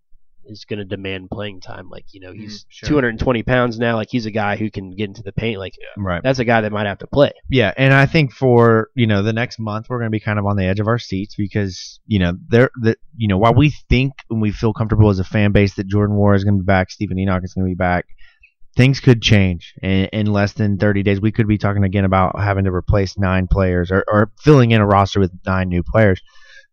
is 0.46 0.66
going 0.66 0.80
to 0.80 0.86
demand 0.86 1.30
playing 1.32 1.62
time. 1.62 1.90
Like, 1.90 2.06
you 2.14 2.20
know, 2.20 2.32
he's 2.34 2.64
Mhm, 2.64 2.66
sure. 2.70 2.90
220 2.90 3.44
pounds 3.44 3.80
now. 3.80 3.96
Like, 3.96 4.10
he's 4.10 4.26
a 4.26 4.32
guy 4.32 4.56
who 4.58 4.70
can 4.72 4.92
get 4.96 5.06
into 5.08 5.24
the 5.24 5.32
paint. 5.32 5.60
Like, 5.60 5.76
Right. 5.98 6.22
that's 6.24 6.40
a 6.40 6.46
guy 6.46 6.62
that 6.62 6.72
might 6.72 6.86
have 6.86 7.00
to 7.00 7.08
play. 7.08 7.32
Yeah, 7.50 7.74
and 7.78 7.94
I 7.94 8.06
think 8.06 8.32
for 8.34 8.90
you 8.96 9.08
know 9.08 9.24
the 9.24 9.34
next 9.34 9.60
month 9.60 9.88
we're 9.90 10.00
going 10.00 10.12
to 10.12 10.16
be 10.16 10.20
kind 10.20 10.40
of 10.40 10.46
on 10.46 10.56
the 10.58 10.66
edge 10.66 10.80
of 10.80 10.88
our 10.88 11.00
seats 11.00 11.36
because 11.36 12.00
you 12.08 12.20
know 12.20 12.34
there 12.48 12.70
that 12.82 12.98
you 13.16 13.28
know 13.28 13.38
while 13.38 13.54
we 13.54 13.70
think 13.90 14.14
and 14.30 14.42
we 14.42 14.52
feel 14.52 14.74
comfortable 14.74 15.10
as 15.10 15.20
a 15.20 15.24
fan 15.24 15.52
base 15.52 15.76
that 15.76 15.88
Jordan 15.88 16.16
War 16.16 16.34
is 16.36 16.44
going 16.44 16.58
to 16.58 16.62
be 16.64 16.66
back, 16.66 16.92
Steven 16.92 17.18
Enoch 17.20 17.44
is 17.44 17.54
going 17.54 17.66
to 17.66 17.70
be 17.70 17.76
back, 17.76 18.06
things 18.76 19.00
could 19.00 19.22
change 19.22 19.74
in, 19.82 20.06
in 20.06 20.26
less 20.28 20.54
than 20.54 20.78
30 20.78 21.04
days. 21.04 21.22
We 21.22 21.32
could 21.32 21.48
be 21.48 21.58
talking 21.58 21.84
again 21.84 22.06
about 22.06 22.40
having 22.40 22.66
to 22.66 22.72
replace 22.74 23.18
nine 23.18 23.48
players 23.48 23.92
or, 23.92 24.04
or 24.12 24.32
filling 24.42 24.72
in 24.72 24.82
a 24.82 24.86
roster 24.86 25.20
with 25.20 25.32
nine 25.46 25.70
new 25.70 25.84
players. 25.84 26.22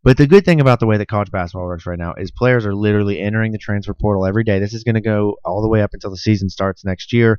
But 0.02 0.16
the 0.16 0.27
good 0.27 0.44
thing 0.47 0.60
about 0.60 0.81
the 0.81 0.86
way 0.86 0.97
that 0.97 1.09
college 1.09 1.31
basketball 1.31 1.66
works 1.66 1.86
right 1.86 1.98
now 1.98 2.14
is 2.14 2.31
players 2.31 2.64
are 2.64 2.74
literally 2.74 3.20
entering 3.20 3.52
the 3.52 3.59
transfer 3.59 3.93
portal 3.93 4.24
every 4.24 4.44
day. 4.44 4.59
This 4.59 4.72
is 4.72 4.82
going 4.82 4.94
to 4.94 5.01
go 5.02 5.36
all 5.44 5.60
the 5.60 5.68
way 5.68 5.82
up 5.82 5.90
until 5.93 6.10
the 6.10 6.16
season 6.16 6.48
starts 6.48 6.85
next 6.85 7.12
year. 7.12 7.39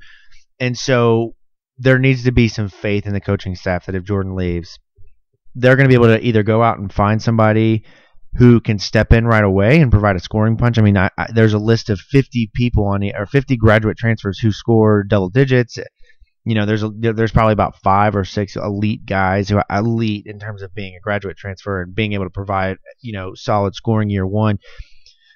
And 0.60 0.78
so 0.78 1.36
there 1.80 1.98
needs 1.98 2.24
to 2.26 2.32
be 2.32 2.48
some 2.48 2.70
faith 2.70 3.08
in 3.08 3.14
the 3.14 3.22
coaching 3.22 3.56
staff 3.56 3.88
that 3.88 3.96
if 3.96 4.04
Jordan 4.04 4.36
leaves, 4.36 4.78
they're 5.56 5.76
going 5.76 5.86
to 5.86 5.90
be 5.90 5.96
able 5.96 6.16
to 6.16 6.24
either 6.24 6.44
go 6.44 6.62
out 6.62 6.78
and 6.78 6.94
find 6.94 7.22
somebody 7.22 7.84
who 8.36 8.62
can 8.62 8.80
step 8.80 9.12
in 9.12 9.26
right 9.26 9.44
away 9.44 9.82
and 9.82 9.92
provide 9.92 10.16
a 10.16 10.20
scoring 10.20 10.56
punch. 10.56 10.78
I 10.78 10.82
mean, 10.82 10.98
I, 10.98 11.10
I, 11.18 11.28
there's 11.34 11.54
a 11.54 11.60
list 11.60 11.90
of 11.90 12.00
50 12.00 12.52
people 12.54 12.86
on 12.86 13.02
the 13.02 13.14
or 13.18 13.26
50 13.26 13.58
graduate 13.58 13.98
transfers 13.98 14.40
who 14.40 14.52
score 14.52 15.04
double 15.04 15.30
digits. 15.30 15.78
You 16.44 16.56
know, 16.56 16.66
there's 16.66 16.84
a, 16.84 16.90
there's 16.90 17.32
probably 17.32 17.54
about 17.54 17.78
five 17.84 18.16
or 18.16 18.26
six 18.26 18.56
elite 18.56 19.06
guys 19.06 19.50
who 19.50 19.58
are 19.58 19.66
elite 19.70 20.26
in 20.26 20.40
terms 20.40 20.64
of 20.64 20.74
being 20.74 20.96
a 20.96 21.00
graduate 21.00 21.38
transfer 21.38 21.84
and 21.84 21.94
being 21.94 22.14
able 22.14 22.26
to 22.26 22.32
provide 22.32 22.78
you 23.02 23.14
know 23.14 23.34
solid 23.36 23.76
scoring 23.76 24.10
year 24.10 24.26
one. 24.26 24.58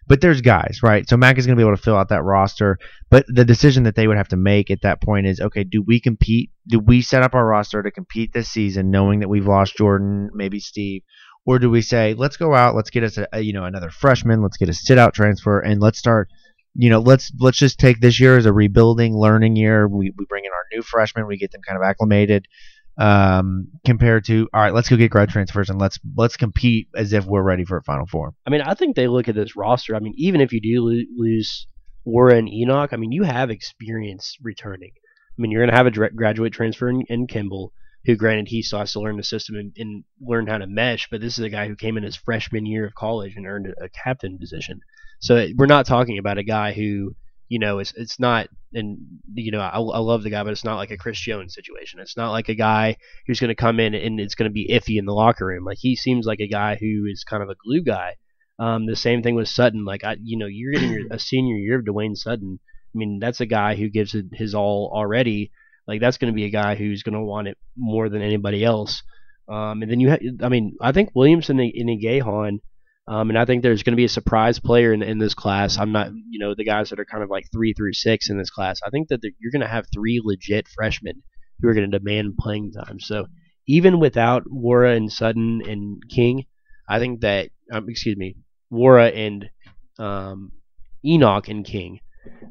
But 0.08 0.22
there's 0.22 0.42
guys, 0.42 0.80
right? 0.84 1.08
So 1.10 1.18
Mac 1.18 1.38
is 1.40 1.48
going 1.48 1.58
to 1.58 1.60
be 1.60 1.68
able 1.68 1.76
to 1.76 1.82
fill 1.82 1.98
out 1.98 2.10
that 2.10 2.24
roster. 2.24 2.78
But 3.10 3.26
the 3.28 3.46
decision 3.46 3.84
that 3.84 3.96
they 3.96 4.08
would 4.08 4.18
have 4.18 4.28
to 4.30 4.38
make 4.38 4.70
at 4.70 4.82
that 4.82 5.02
point 5.02 5.26
is, 5.26 5.40
okay, 5.40 5.64
do 5.64 5.82
we 5.82 6.00
compete? 6.00 6.52
Do 6.68 6.80
we 6.80 7.02
set 7.02 7.24
up 7.24 7.34
our 7.34 7.46
roster 7.46 7.82
to 7.82 7.90
compete 7.90 8.32
this 8.32 8.50
season, 8.50 8.92
knowing 8.92 9.22
that 9.22 9.30
we've 9.30 9.48
lost 9.48 9.78
Jordan, 9.78 10.30
maybe 10.34 10.60
Steve, 10.60 11.02
or 11.46 11.60
do 11.60 11.70
we 11.70 11.82
say, 11.82 12.14
let's 12.16 12.38
go 12.38 12.54
out, 12.54 12.76
let's 12.76 12.90
get 12.90 13.04
us 13.04 13.18
a, 13.18 13.28
a 13.32 13.42
you 13.42 13.54
know 13.54 13.66
another 13.66 13.90
freshman, 13.90 14.42
let's 14.42 14.58
get 14.58 14.70
a 14.70 14.74
sit 14.74 14.98
out 14.98 15.14
transfer, 15.14 15.60
and 15.60 15.82
let's 15.82 16.00
start 16.00 16.30
you 16.76 16.90
know, 16.90 17.00
let's 17.00 17.32
let's 17.40 17.58
just 17.58 17.80
take 17.80 18.02
this 18.02 18.20
year 18.20 18.38
as 18.38 18.46
a 18.46 18.54
rebuilding, 18.54 19.18
learning 19.18 19.56
year. 19.56 19.88
We, 19.88 20.12
we 20.16 20.26
bring 20.26 20.44
in 20.46 20.52
our 20.52 20.78
new 20.78 20.82
freshmen, 20.82 21.26
we 21.26 21.38
get 21.38 21.52
them 21.52 21.62
kind 21.68 21.78
of 21.78 21.84
acclimated. 21.84 22.48
Um, 22.98 23.68
compared 23.86 24.24
to 24.26 24.48
all 24.54 24.62
right, 24.62 24.74
let's 24.74 24.88
go 24.88 24.96
get 24.96 25.12
grad 25.12 25.30
transfers 25.30 25.70
and 25.70 25.80
let's 25.80 26.00
let's 26.16 26.38
compete 26.38 26.88
as 26.96 27.12
if 27.12 27.26
we're 27.26 27.44
ready 27.44 27.66
for 27.66 27.78
a 27.78 27.84
Final 27.84 28.06
Four. 28.06 28.34
I 28.46 28.50
mean, 28.50 28.62
I 28.62 28.74
think 28.74 28.96
they 28.96 29.08
look 29.08 29.28
at 29.28 29.36
this 29.36 29.56
roster. 29.56 29.96
I 29.96 30.00
mean, 30.00 30.14
even 30.18 30.40
if 30.40 30.54
you 30.54 30.62
do 30.62 30.82
lo- 30.82 31.04
lose 31.18 31.68
Warren 32.06 32.48
Enoch, 32.48 32.92
I 32.94 32.98
mean, 32.98 33.12
you 33.12 33.24
have 33.24 33.50
experience 33.50 34.38
returning. 34.42 34.92
I 34.96 35.42
mean, 35.42 35.52
you're 35.52 35.62
going 35.62 35.72
to 35.72 35.78
have 35.78 35.88
a 35.88 36.10
graduate 36.12 36.54
transfer 36.54 36.90
in, 36.90 37.04
in 37.10 37.28
Kimble, 37.28 37.74
who, 38.06 38.16
granted, 38.16 38.48
he 38.48 38.62
still 38.62 38.80
has 38.80 38.94
to 38.94 39.00
learn 39.00 39.18
the 39.18 39.24
system 39.24 39.56
and, 39.56 39.74
and, 39.78 40.04
learn 40.22 40.48
how 40.48 40.58
to 40.58 40.68
mesh, 40.68 41.08
but 41.10 41.22
this 41.22 41.38
is 41.38 41.44
a 41.44 41.50
guy 41.50 41.68
who 41.68 41.76
came 41.76 41.98
in 41.98 42.04
his 42.04 42.16
freshman 42.16 42.66
year 42.66 42.86
of 42.86 42.96
college 42.96 43.36
and 43.36 43.46
earned 43.46 43.74
a, 43.82 43.90
captain 43.90 44.38
position. 44.38 44.80
So 45.20 45.48
we're 45.56 45.66
not 45.66 45.86
talking 45.86 46.18
about 46.18 46.38
a 46.38 46.44
guy 46.44 46.74
who, 46.74 47.16
you 47.50 47.60
know, 47.60 47.80
it's 47.80 47.94
it's 47.96 48.20
not, 48.20 48.48
and 48.74 48.98
you 49.34 49.52
know, 49.52 49.60
I, 49.60 49.78
I 49.78 50.00
love 50.00 50.24
the 50.24 50.30
guy, 50.30 50.44
but 50.44 50.52
it's 50.52 50.64
not 50.64 50.78
like 50.78 50.92
a 50.92 50.98
Chris 50.98 51.20
Jones 51.20 51.54
situation. 51.54 52.00
It's 52.00 52.18
not 52.18 52.32
like 52.32 52.50
a 52.50 52.56
guy 52.56 52.98
who's 53.28 53.40
going 53.40 53.50
to 53.50 53.56
come 53.56 53.80
in 53.80 53.94
and 53.94 54.20
it's 54.20 54.36
going 54.36 54.50
to 54.50 54.54
be 54.54 54.70
iffy 54.72 54.98
in 54.98 55.06
the 55.06 55.14
locker 55.14 55.46
room. 55.46 55.64
Like 55.64 55.78
he 55.80 55.96
seems 55.96 56.26
like 56.26 56.40
a 56.40 56.48
guy 56.48 56.76
who 56.76 57.06
is 57.08 57.24
kind 57.24 57.44
of 57.44 57.50
a 57.50 57.56
glue 57.56 57.82
guy. 57.82 58.16
Um, 58.58 58.86
the 58.86 58.96
same 58.96 59.22
thing 59.22 59.36
with 59.36 59.50
Sutton. 59.50 59.86
Like 59.86 60.04
I, 60.04 60.18
you 60.22 60.38
know, 60.38 60.48
you're 60.48 60.72
getting 60.74 60.92
your, 60.92 61.08
a 61.12 61.20
senior 61.20 61.56
year 61.56 61.80
of 61.80 61.86
Dwayne 61.86 62.16
Sutton. 62.16 62.60
I 62.64 62.98
mean, 62.98 63.20
that's 63.20 63.42
a 63.42 63.46
guy 63.46 63.76
who 63.76 63.90
gives 63.90 64.16
it 64.16 64.26
his 64.32 64.56
all 64.56 64.92
already. 64.94 65.52
Like 65.88 66.02
that's 66.02 66.18
going 66.18 66.34
to 66.34 66.36
be 66.36 66.46
a 66.46 66.50
guy 66.50 66.76
who's 66.76 67.04
going 67.04 67.14
to 67.14 67.22
want 67.22 67.48
it 67.48 67.58
more 67.78 68.10
than 68.10 68.22
anybody 68.22 68.64
else. 68.64 69.04
Um, 69.48 69.82
and 69.82 69.92
then 69.92 70.00
you, 70.00 70.10
ha- 70.10 70.46
I 70.46 70.50
mean, 70.50 70.76
I 70.82 70.92
think 70.92 71.12
Williamson 71.14 71.60
and, 71.60 71.72
and 71.74 72.02
Gahan– 72.02 72.60
um, 73.08 73.30
and 73.30 73.38
I 73.38 73.46
think 73.46 73.62
there's 73.62 73.84
going 73.84 73.94
to 73.94 73.98
be 73.98 74.06
a 74.06 74.10
surprise 74.10 74.60
player 74.60 74.92
in, 74.92 75.04
in 75.04 75.20
this 75.20 75.36
class. 75.36 75.78
I'm 75.78 75.92
not, 75.92 76.10
you 76.12 76.40
know, 76.40 76.56
the 76.56 76.66
guys 76.66 76.90
that 76.90 77.00
are 77.00 77.06
kind 77.06 77.24
of 77.24 77.30
like 77.30 77.46
three 77.52 77.74
through 77.74 77.94
six 77.94 78.30
in 78.32 78.38
this 78.38 78.50
class. 78.50 78.80
I 78.84 78.90
think 78.90 79.10
that 79.10 79.20
you're 79.38 79.52
going 79.52 79.62
to 79.62 79.68
have 79.68 79.86
three 79.94 80.22
legit 80.24 80.68
freshmen 80.68 81.22
who 81.60 81.68
are 81.68 81.76
going 81.76 81.90
to 81.90 82.00
demand 82.00 82.38
playing 82.40 82.72
time. 82.72 83.00
So 83.00 83.28
even 83.68 84.00
without 84.00 84.46
Nwora 84.46 84.98
and 84.98 85.12
Sutton 85.12 85.62
and 85.68 86.02
King, 86.10 86.46
I 86.90 86.98
think 86.98 87.22
that, 87.22 87.50
um, 87.72 87.88
excuse 87.90 88.18
me, 88.18 88.38
Nwora 88.74 89.16
and 89.16 89.50
um, 90.00 90.52
Enoch 91.06 91.48
and 91.48 91.64
King, 91.64 92.00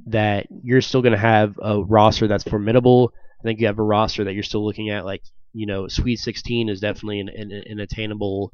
that 0.07 0.47
you're 0.63 0.83
still 0.83 1.03
going 1.03 1.15
to 1.15 1.19
have 1.19 1.59
a 1.61 1.83
roster 1.83 2.29
that's 2.29 2.45
formidable. 2.45 3.13
I 3.45 3.49
think 3.49 3.61
you 3.61 3.67
have 3.67 3.79
a 3.79 3.83
roster 3.83 4.25
that 4.25 4.33
you're 4.33 4.43
still 4.43 4.65
looking 4.65 4.91
at 4.91 5.05
like, 5.05 5.23
you 5.53 5.67
know, 5.67 5.87
Sweet 5.89 6.17
16 6.17 6.71
is 6.71 6.81
definitely 6.81 7.21
an, 7.21 7.29
an, 7.29 7.53
an 7.67 7.79
attainable 7.79 8.53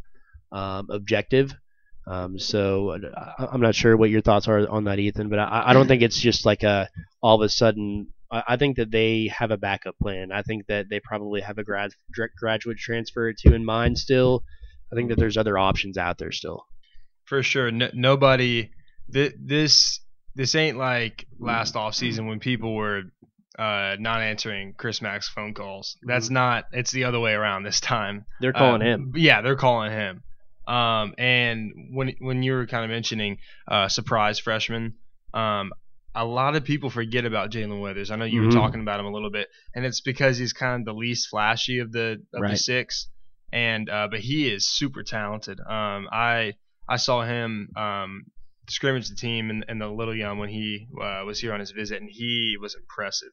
um, 0.50 0.88
objective. 0.90 1.54
Um, 2.06 2.38
so 2.38 2.98
I'm 3.38 3.60
not 3.60 3.76
sure 3.76 3.96
what 3.96 4.10
your 4.10 4.20
thoughts 4.20 4.48
are 4.48 4.68
on 4.68 4.84
that, 4.84 4.98
Ethan, 4.98 5.28
but 5.28 5.38
I, 5.38 5.64
I 5.66 5.72
don't 5.74 5.86
think 5.86 6.02
it's 6.02 6.18
just 6.18 6.44
like 6.44 6.64
a 6.64 6.88
all 7.22 7.40
of 7.40 7.42
a 7.42 7.48
sudden. 7.48 8.08
I 8.32 8.56
think 8.56 8.76
that 8.76 8.92
they 8.92 9.28
have 9.36 9.50
a 9.50 9.56
backup 9.56 9.98
plan. 9.98 10.30
I 10.32 10.42
think 10.42 10.66
that 10.66 10.86
they 10.88 11.00
probably 11.00 11.40
have 11.40 11.58
a 11.58 11.64
grad 11.64 11.90
graduate 12.36 12.78
transfer 12.78 13.32
two 13.32 13.54
in 13.54 13.64
mind 13.64 13.98
still. 13.98 14.44
I 14.92 14.96
think 14.96 15.08
that 15.10 15.18
there's 15.18 15.36
other 15.36 15.58
options 15.58 15.98
out 15.98 16.18
there 16.18 16.30
still. 16.30 16.64
For 17.24 17.42
sure, 17.42 17.70
no, 17.70 17.90
nobody. 17.92 18.70
Th- 19.12 19.34
this 19.40 20.00
this 20.34 20.54
ain't 20.54 20.78
like 20.78 21.26
last 21.38 21.76
off 21.76 21.94
season 21.94 22.26
when 22.26 22.40
people 22.40 22.74
were 22.74 23.02
uh, 23.60 23.96
not 24.00 24.22
answering 24.22 24.72
Chris 24.76 25.02
Mack's 25.02 25.28
phone 25.28 25.52
calls. 25.52 25.98
That's 26.02 26.26
mm-hmm. 26.26 26.34
not. 26.34 26.64
It's 26.72 26.92
the 26.92 27.04
other 27.04 27.20
way 27.20 27.32
around 27.32 27.64
this 27.64 27.78
time. 27.78 28.24
They're 28.40 28.54
calling 28.54 28.80
uh, 28.80 28.86
him. 28.86 29.12
Yeah, 29.14 29.42
they're 29.42 29.56
calling 29.56 29.92
him. 29.92 30.22
Um, 30.66 31.14
and 31.18 31.90
when 31.92 32.14
when 32.20 32.42
you 32.42 32.52
were 32.52 32.66
kind 32.66 32.84
of 32.84 32.90
mentioning 32.90 33.38
uh, 33.68 33.88
surprise 33.88 34.38
freshman, 34.38 34.94
um, 35.34 35.72
a 36.14 36.24
lot 36.24 36.56
of 36.56 36.64
people 36.64 36.88
forget 36.88 37.26
about 37.26 37.50
Jae'Lyn 37.50 37.82
Withers. 37.82 38.10
I 38.10 38.16
know 38.16 38.24
you 38.24 38.40
mm-hmm. 38.40 38.46
were 38.48 38.54
talking 38.54 38.80
about 38.80 38.98
him 38.98 39.06
a 39.06 39.12
little 39.12 39.30
bit, 39.30 39.48
and 39.74 39.84
it's 39.84 40.00
because 40.00 40.38
he's 40.38 40.54
kind 40.54 40.80
of 40.80 40.86
the 40.86 40.98
least 40.98 41.28
flashy 41.28 41.80
of 41.80 41.92
the 41.92 42.22
of 42.32 42.40
right. 42.40 42.52
the 42.52 42.56
six, 42.56 43.08
and 43.52 43.90
uh, 43.90 44.08
but 44.10 44.20
he 44.20 44.48
is 44.48 44.66
super 44.66 45.02
talented. 45.02 45.60
Um, 45.60 46.08
I 46.10 46.54
I 46.88 46.96
saw 46.96 47.22
him 47.24 47.70
um, 47.76 48.24
scrimmage 48.70 49.08
the 49.08 49.16
team 49.16 49.50
and, 49.50 49.64
in 49.68 49.78
the 49.78 49.88
Little 49.88 50.14
Young 50.14 50.38
when 50.38 50.48
he 50.48 50.88
uh, 51.00 51.22
was 51.26 51.40
here 51.40 51.52
on 51.52 51.60
his 51.60 51.72
visit, 51.72 52.00
and 52.00 52.10
he 52.10 52.56
was 52.60 52.74
impressive. 52.74 53.32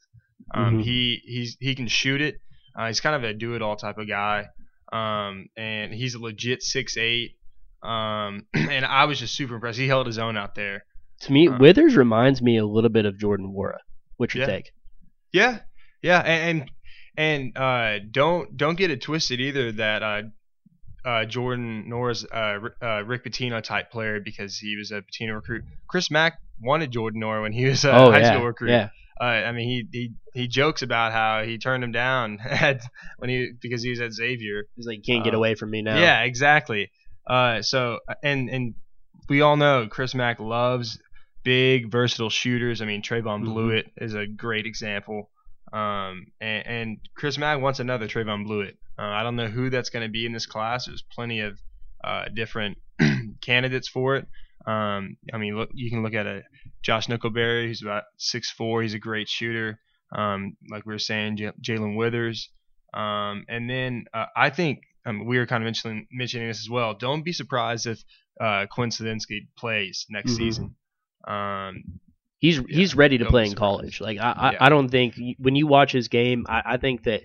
Um, 0.54 0.66
mm-hmm. 0.66 0.80
He 0.82 1.22
he's 1.24 1.58
he 1.60 1.76
can 1.76 1.88
shoot 1.88 2.22
it. 2.22 2.42
Uh, 2.78 2.88
he's 2.88 3.00
kind 3.00 3.16
of 3.16 3.24
a 3.24 3.34
do 3.34 3.56
it 3.56 3.62
all 3.62 3.76
type 3.76 3.98
of 3.98 4.08
guy. 4.08 4.48
Um, 4.92 5.50
and 5.58 5.94
he's 5.94 6.16
a 6.16 6.20
legit 6.20 6.64
six 6.64 6.98
eight. 6.98 7.38
Um, 7.84 8.48
and 8.54 8.86
I 8.86 9.06
was 9.06 9.20
just 9.20 9.36
super 9.36 9.56
impressed. 9.56 9.80
He 9.80 9.88
held 9.88 10.08
his 10.08 10.18
own 10.18 10.38
out 10.38 10.56
there. 10.56 10.86
To 11.22 11.32
me, 11.32 11.48
um, 11.48 11.60
Withers 11.60 11.96
reminds 11.96 12.42
me 12.42 12.58
a 12.58 12.66
little 12.66 12.90
bit 12.90 13.06
of 13.06 13.18
Jordan 13.18 13.54
Nwora. 13.54 13.78
What's 14.18 14.36
your 14.36 14.48
yeah. 14.48 14.56
take? 14.56 14.72
Yeah, 15.34 15.60
yeah, 16.02 16.20
and 16.20 16.72
and, 17.18 17.56
and 17.56 17.58
uh, 17.58 18.06
don't 18.12 18.56
don't 18.56 18.78
get 18.78 18.92
it 18.92 19.02
twisted 19.02 19.42
either 19.42 19.72
that 19.74 20.04
uh, 20.04 20.22
uh, 21.06 21.26
Jordan 21.26 21.86
Nwora's 21.90 22.26
uh, 22.26 22.60
uh, 22.82 23.04
Rick 23.04 23.24
Pitino 23.26 23.62
type 23.62 23.92
player 23.92 24.20
because 24.20 24.58
he 24.58 24.76
was 24.76 24.92
a 24.92 25.02
Pitino 25.02 25.36
recruit. 25.36 25.64
Chris 25.88 26.12
Mack 26.12 26.40
wanted 26.62 26.92
Jordan 26.92 27.22
Nwora 27.22 27.42
when 27.42 27.54
he 27.54 27.66
was 27.66 27.86
a 27.86 27.92
oh, 27.92 28.12
high 28.12 28.20
yeah, 28.20 28.34
school 28.34 28.46
recruit. 28.46 28.72
Yeah. 28.72 28.90
Uh, 29.20 29.24
I 29.24 29.52
mean, 29.52 29.68
he, 29.68 29.88
he 29.92 30.14
he 30.34 30.48
jokes 30.48 30.84
about 30.84 31.12
how 31.12 31.44
he 31.44 31.58
turned 31.58 31.84
him 31.84 31.92
down 31.92 32.40
at, 32.46 32.82
when 33.18 33.30
he 33.30 33.52
because 33.60 33.82
he 33.82 33.90
was 33.90 34.00
at 34.00 34.14
Xavier. 34.14 34.66
He's 34.76 34.86
like, 34.86 35.04
can't 35.04 35.24
get 35.24 35.34
uh, 35.34 35.38
away 35.38 35.56
from 35.56 35.72
me 35.72 35.82
now." 35.82 35.98
Yeah, 35.98 36.22
exactly. 36.22 36.92
Uh, 37.26 37.62
so 37.62 38.00
and 38.24 38.50
and 38.50 38.76
we 39.28 39.42
all 39.42 39.58
know 39.58 39.88
Chris 39.90 40.14
Mack 40.14 40.40
loves 40.40 41.00
big, 41.44 41.92
versatile 41.92 42.30
shooters. 42.30 42.82
I 42.82 42.86
mean, 42.86 43.02
Trevon 43.02 43.42
mm-hmm. 43.42 43.50
Bluiett 43.58 43.86
is 43.98 44.14
a 44.14 44.28
great 44.28 44.66
example. 44.66 45.30
Um, 45.78 46.28
and, 46.42 46.68
and 46.68 46.98
Chris 47.16 47.38
Mack 47.38 47.62
wants 47.62 47.80
another 47.80 48.08
Trevon 48.08 48.48
Bluiett. 48.48 48.78
Uh, 48.98 49.04
I 49.04 49.24
don't 49.24 49.36
know 49.36 49.48
who 49.48 49.70
that's 49.70 49.90
going 49.90 50.06
to 50.06 50.12
be 50.12 50.26
in 50.26 50.34
this 50.34 50.46
class. 50.46 50.88
There's 50.88 51.04
plenty 51.12 51.42
of 51.42 51.60
uh, 52.04 52.26
different 52.34 52.78
candidates 53.42 53.88
for 53.88 54.16
it. 54.16 54.28
Um, 54.66 55.18
I 55.32 55.38
mean, 55.38 55.56
look, 55.56 55.70
you 55.74 55.90
can 55.90 56.04
look 56.04 56.14
at 56.14 56.26
a 56.26 56.42
Josh 56.82 57.08
Nickelberry, 57.08 57.68
who's 57.68 57.82
about 57.82 58.04
six 58.18 58.52
four. 58.52 58.82
He's 58.82 58.96
a 58.96 59.00
great 59.00 59.30
shooter. 59.30 59.80
Um, 60.16 60.58
like 60.72 60.86
we 60.86 60.94
were 60.94 61.00
saying, 61.00 61.38
J- 61.38 61.52
Jae'Lyn 61.62 61.96
Withers. 61.96 62.50
Um, 62.94 63.46
and 63.48 63.70
then 63.70 64.06
uh, 64.14 64.26
I 64.36 64.50
think 64.50 64.80
um, 65.06 65.26
we 65.26 65.38
were 65.38 65.46
kind 65.46 65.64
of 65.64 65.66
mentioning, 65.66 66.08
mentioning 66.12 66.48
this 66.48 66.60
as 66.60 66.70
well. 66.70 66.96
Don't 66.96 67.24
be 67.24 67.34
surprised 67.34 67.86
if 67.86 68.00
uh, 68.42 68.66
Quinn 68.72 68.90
Slazinski 68.90 69.48
plays 69.58 70.06
next 70.10 70.32
mm-hmm. 70.32 70.44
season. 70.44 70.76
Um, 71.28 71.84
he's 72.40 72.58
yeah, 72.58 72.64
he's 72.68 72.96
ready 72.96 73.18
to 73.20 73.26
play 73.26 73.46
in 73.46 73.56
college. 73.56 74.02
Like 74.02 74.18
I, 74.20 74.52
yeah. 74.52 74.58
I, 74.60 74.66
I, 74.66 74.70
don't 74.70 74.90
think 74.90 75.16
when 75.40 75.56
you 75.56 75.68
watch 75.68 75.92
his 75.92 76.08
game, 76.08 76.46
I, 76.48 76.62
I 76.66 76.78
think 76.78 77.04
that 77.04 77.24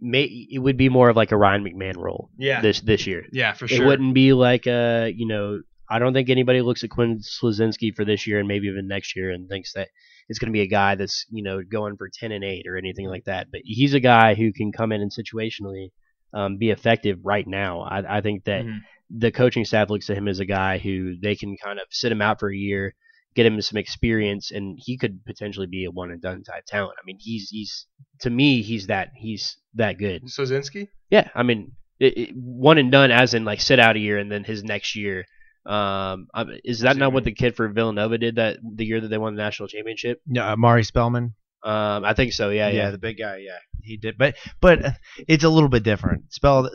may 0.00 0.22
it 0.22 0.58
would 0.58 0.76
be 0.76 0.88
more 0.88 1.08
of 1.08 1.16
like 1.16 1.32
a 1.32 1.36
Ryan 1.36 1.64
McMahon 1.64 1.96
role. 1.96 2.30
Yeah. 2.36 2.60
This 2.60 2.80
this 2.80 3.06
year. 3.06 3.24
Yeah, 3.32 3.52
for 3.54 3.68
sure. 3.68 3.82
It 3.82 3.86
wouldn't 3.86 4.14
be 4.14 4.32
like 4.32 4.66
a 4.66 5.12
you 5.14 5.26
know 5.26 5.60
I 5.88 5.98
don't 5.98 6.14
think 6.14 6.30
anybody 6.30 6.62
looks 6.62 6.84
at 6.84 6.90
Quinn 6.90 7.20
Slazinski 7.20 7.94
for 7.94 8.04
this 8.04 8.26
year 8.26 8.38
and 8.38 8.48
maybe 8.48 8.68
even 8.68 8.88
next 8.88 9.16
year 9.16 9.30
and 9.30 9.48
thinks 9.48 9.74
that 9.74 9.88
it's 10.28 10.38
going 10.38 10.48
to 10.50 10.56
be 10.56 10.62
a 10.62 10.66
guy 10.66 10.94
that's 10.94 11.26
you 11.30 11.42
know 11.42 11.62
going 11.62 11.96
for 11.96 12.08
ten 12.12 12.32
and 12.32 12.44
eight 12.44 12.66
or 12.66 12.76
anything 12.76 13.08
like 13.08 13.24
that. 13.24 13.48
But 13.50 13.62
he's 13.64 13.94
a 13.94 14.00
guy 14.00 14.34
who 14.34 14.52
can 14.52 14.72
come 14.72 14.92
in 14.92 15.00
and 15.00 15.10
situationally 15.10 15.90
um, 16.32 16.56
be 16.58 16.70
effective 16.70 17.18
right 17.22 17.46
now. 17.46 17.80
I, 17.80 18.18
I 18.18 18.20
think 18.20 18.44
that 18.44 18.64
mm-hmm. 18.64 18.78
the 19.10 19.30
coaching 19.30 19.64
staff 19.64 19.90
looks 19.90 20.10
at 20.10 20.16
him 20.16 20.28
as 20.28 20.40
a 20.40 20.44
guy 20.44 20.78
who 20.78 21.16
they 21.20 21.36
can 21.36 21.56
kind 21.56 21.78
of 21.78 21.86
sit 21.90 22.12
him 22.12 22.22
out 22.22 22.40
for 22.40 22.50
a 22.50 22.56
year, 22.56 22.94
get 23.34 23.46
him 23.46 23.60
some 23.60 23.76
experience, 23.76 24.50
and 24.50 24.78
he 24.80 24.96
could 24.96 25.24
potentially 25.24 25.66
be 25.66 25.84
a 25.84 25.90
one 25.90 26.10
and 26.10 26.20
done 26.22 26.42
type 26.44 26.64
talent. 26.66 26.96
I 26.98 27.04
mean, 27.04 27.18
he's 27.20 27.48
he's 27.50 27.86
to 28.20 28.30
me 28.30 28.62
he's 28.62 28.86
that 28.88 29.10
he's 29.16 29.56
that 29.74 29.98
good. 29.98 30.24
Slazinski? 30.24 30.88
Yeah, 31.10 31.28
I 31.34 31.42
mean 31.42 31.72
it, 31.98 32.16
it- 32.18 32.36
one 32.36 32.78
and 32.78 32.90
done, 32.90 33.10
as 33.10 33.34
in 33.34 33.44
like 33.44 33.60
sit 33.60 33.78
out 33.80 33.96
a 33.96 34.00
year 34.00 34.18
and 34.18 34.30
then 34.30 34.44
his 34.44 34.62
next 34.64 34.96
year. 34.96 35.24
Um, 35.66 36.26
is 36.62 36.80
that 36.80 36.98
not 36.98 37.14
what 37.14 37.24
the 37.24 37.32
kid 37.32 37.56
for 37.56 37.66
Villanova 37.68 38.18
did 38.18 38.36
that 38.36 38.58
the 38.62 38.84
year 38.84 39.00
that 39.00 39.08
they 39.08 39.16
won 39.16 39.34
the 39.34 39.42
national 39.42 39.68
championship? 39.68 40.20
No, 40.26 40.46
uh, 40.46 40.56
Mari 40.56 40.84
Spellman. 40.84 41.34
Um, 41.62 42.04
I 42.04 42.12
think 42.12 42.34
so. 42.34 42.50
Yeah, 42.50 42.68
yeah. 42.68 42.90
the 42.90 42.98
big 42.98 43.16
guy. 43.16 43.38
Yeah, 43.38 43.56
he 43.82 43.96
did. 43.96 44.18
But 44.18 44.36
but 44.60 44.84
uh, 44.84 44.90
it's 45.26 45.44
a 45.44 45.48
little 45.48 45.70
bit 45.70 45.82
different. 45.82 46.30
Spell. 46.34 46.70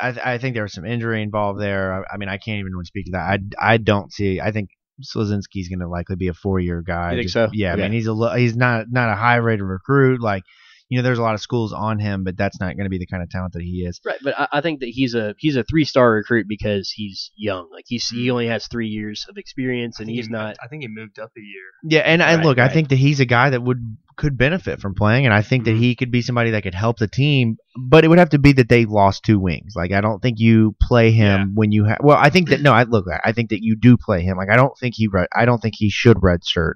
I 0.00 0.18
I 0.24 0.38
think 0.38 0.54
there 0.54 0.62
was 0.62 0.72
some 0.72 0.86
injury 0.86 1.22
involved 1.22 1.60
there. 1.60 1.92
I, 1.92 2.14
I 2.14 2.16
mean, 2.16 2.30
I 2.30 2.38
can't 2.38 2.58
even 2.58 2.72
really 2.72 2.86
speak 2.86 3.04
to 3.06 3.12
that. 3.12 3.40
I 3.60 3.74
I 3.74 3.76
don't 3.76 4.10
see. 4.10 4.40
I 4.40 4.50
think 4.52 4.70
Slazinski's 5.02 5.68
going 5.68 5.80
to 5.80 5.88
likely 5.88 6.16
be 6.16 6.28
a 6.28 6.34
four 6.34 6.60
year 6.60 6.82
guy. 6.82 7.12
You 7.12 7.18
think 7.18 7.30
Just- 7.30 7.34
so? 7.34 7.48
Yeah. 7.52 7.72
I 7.72 7.76
mean, 7.76 7.92
he's 7.92 8.06
a 8.06 8.38
he's 8.38 8.56
not 8.56 8.86
not 8.90 9.10
a 9.10 9.16
high 9.16 9.36
rated 9.36 9.64
recruit. 9.64 10.20
Like 10.20 10.44
you 10.90 10.98
know, 10.98 11.04
there's 11.04 11.18
a 11.18 11.22
lot 11.22 11.34
of 11.34 11.40
schools 11.40 11.72
on 11.72 12.00
him, 12.00 12.24
but 12.24 12.36
that's 12.36 12.58
not 12.58 12.76
going 12.76 12.84
to 12.84 12.90
be 12.90 12.98
the 12.98 13.06
kind 13.06 13.22
of 13.22 13.30
talent 13.30 13.52
that 13.52 13.62
he 13.62 13.86
is. 13.86 14.00
Right, 14.04 14.18
but 14.22 14.36
I, 14.36 14.48
I 14.54 14.60
think 14.60 14.80
that 14.80 14.88
he's 14.88 15.14
a 15.14 15.36
he's 15.38 15.54
a 15.54 15.62
three 15.62 15.84
star 15.84 16.10
recruit 16.10 16.46
because 16.48 16.90
he's 16.90 17.30
young. 17.36 17.68
Like 17.72 17.84
he's 17.86 18.08
he 18.08 18.26
mm. 18.26 18.32
only 18.32 18.48
has 18.48 18.66
three 18.66 18.88
years 18.88 19.24
of 19.28 19.38
experience, 19.38 20.00
and 20.00 20.10
he's 20.10 20.26
he- 20.26 20.32
not. 20.32 20.56
I 20.62 20.66
think 20.66 20.82
he 20.82 20.88
moved 20.88 21.20
up 21.20 21.30
a 21.38 21.40
year. 21.40 21.62
Yeah, 21.84 22.00
and, 22.00 22.20
and 22.20 22.38
Right, 22.38 22.46
look, 22.46 22.58
I 22.58 22.68
think 22.68 22.88
that 22.88 22.96
he's 22.96 23.20
a 23.20 23.24
guy 23.24 23.50
that 23.50 23.62
would 23.62 23.96
could 24.20 24.38
benefit 24.38 24.80
from 24.80 24.94
playing, 24.94 25.24
and 25.26 25.34
I 25.34 25.42
think 25.42 25.64
that 25.64 25.74
Mhm. 25.74 25.78
he 25.80 25.94
could 25.96 26.10
be 26.12 26.22
somebody 26.22 26.50
that 26.52 26.62
could 26.62 26.74
help 26.74 26.98
the 26.98 27.08
team. 27.08 27.56
But 27.76 28.04
it 28.04 28.08
would 28.08 28.18
have 28.18 28.30
to 28.30 28.38
be 28.38 28.52
that 28.52 28.68
they 28.68 28.84
lost 28.84 29.24
two 29.24 29.38
wings. 29.40 29.72
Like 29.74 29.92
I 29.92 30.00
don't 30.00 30.20
think 30.22 30.38
you 30.38 30.76
play 30.80 31.10
him 31.10 31.40
Yeah. 31.40 31.46
when 31.54 31.72
you 31.72 31.84
have. 31.86 31.98
Well, 32.02 32.18
I 32.18 32.30
think 32.30 32.50
that 32.50 32.60
no, 32.60 32.72
I 32.72 32.84
look, 32.84 33.06
I 33.24 33.32
think 33.32 33.50
that 33.50 33.62
you 33.62 33.76
do 33.76 33.96
play 33.96 34.22
him. 34.22 34.36
Like 34.36 34.50
I 34.50 34.56
don't 34.56 34.76
think 34.78 34.94
he, 34.96 35.08
re- 35.08 35.26
I 35.36 35.44
don't 35.44 35.60
think 35.60 35.74
he 35.76 35.90
should 35.90 36.18
redshirt. 36.18 36.74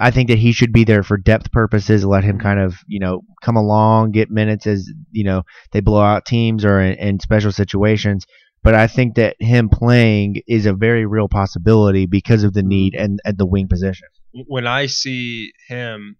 I 0.00 0.10
think 0.10 0.28
that 0.30 0.38
he 0.38 0.52
should 0.52 0.72
be 0.72 0.84
there 0.84 1.02
for 1.02 1.16
depth 1.18 1.52
purposes. 1.52 2.04
Let 2.04 2.24
him 2.24 2.38
kind 2.38 2.58
of 2.60 2.76
you 2.88 2.98
know 3.00 3.22
come 3.42 3.56
along, 3.56 4.12
get 4.12 4.30
minutes 4.30 4.66
as 4.66 4.90
you 5.10 5.24
know 5.24 5.42
they 5.72 5.80
blow 5.80 6.00
out 6.02 6.24
teams 6.26 6.64
or 6.64 6.80
in, 6.80 6.94
in 6.94 7.20
special 7.20 7.52
situations. 7.52 8.26
But 8.64 8.74
I 8.74 8.86
think 8.86 9.16
that 9.16 9.34
him 9.40 9.68
playing 9.68 10.42
is 10.46 10.66
a 10.66 10.72
very 10.72 11.04
real 11.04 11.28
possibility 11.28 12.06
because 12.06 12.44
of 12.44 12.54
the 12.54 12.62
need 12.62 12.94
and 12.94 13.18
at 13.24 13.36
the 13.38 13.46
wing 13.46 13.68
position. 13.68 14.08
when 14.46 14.66
I 14.66 14.86
see 14.86 15.52
him, 15.68 16.16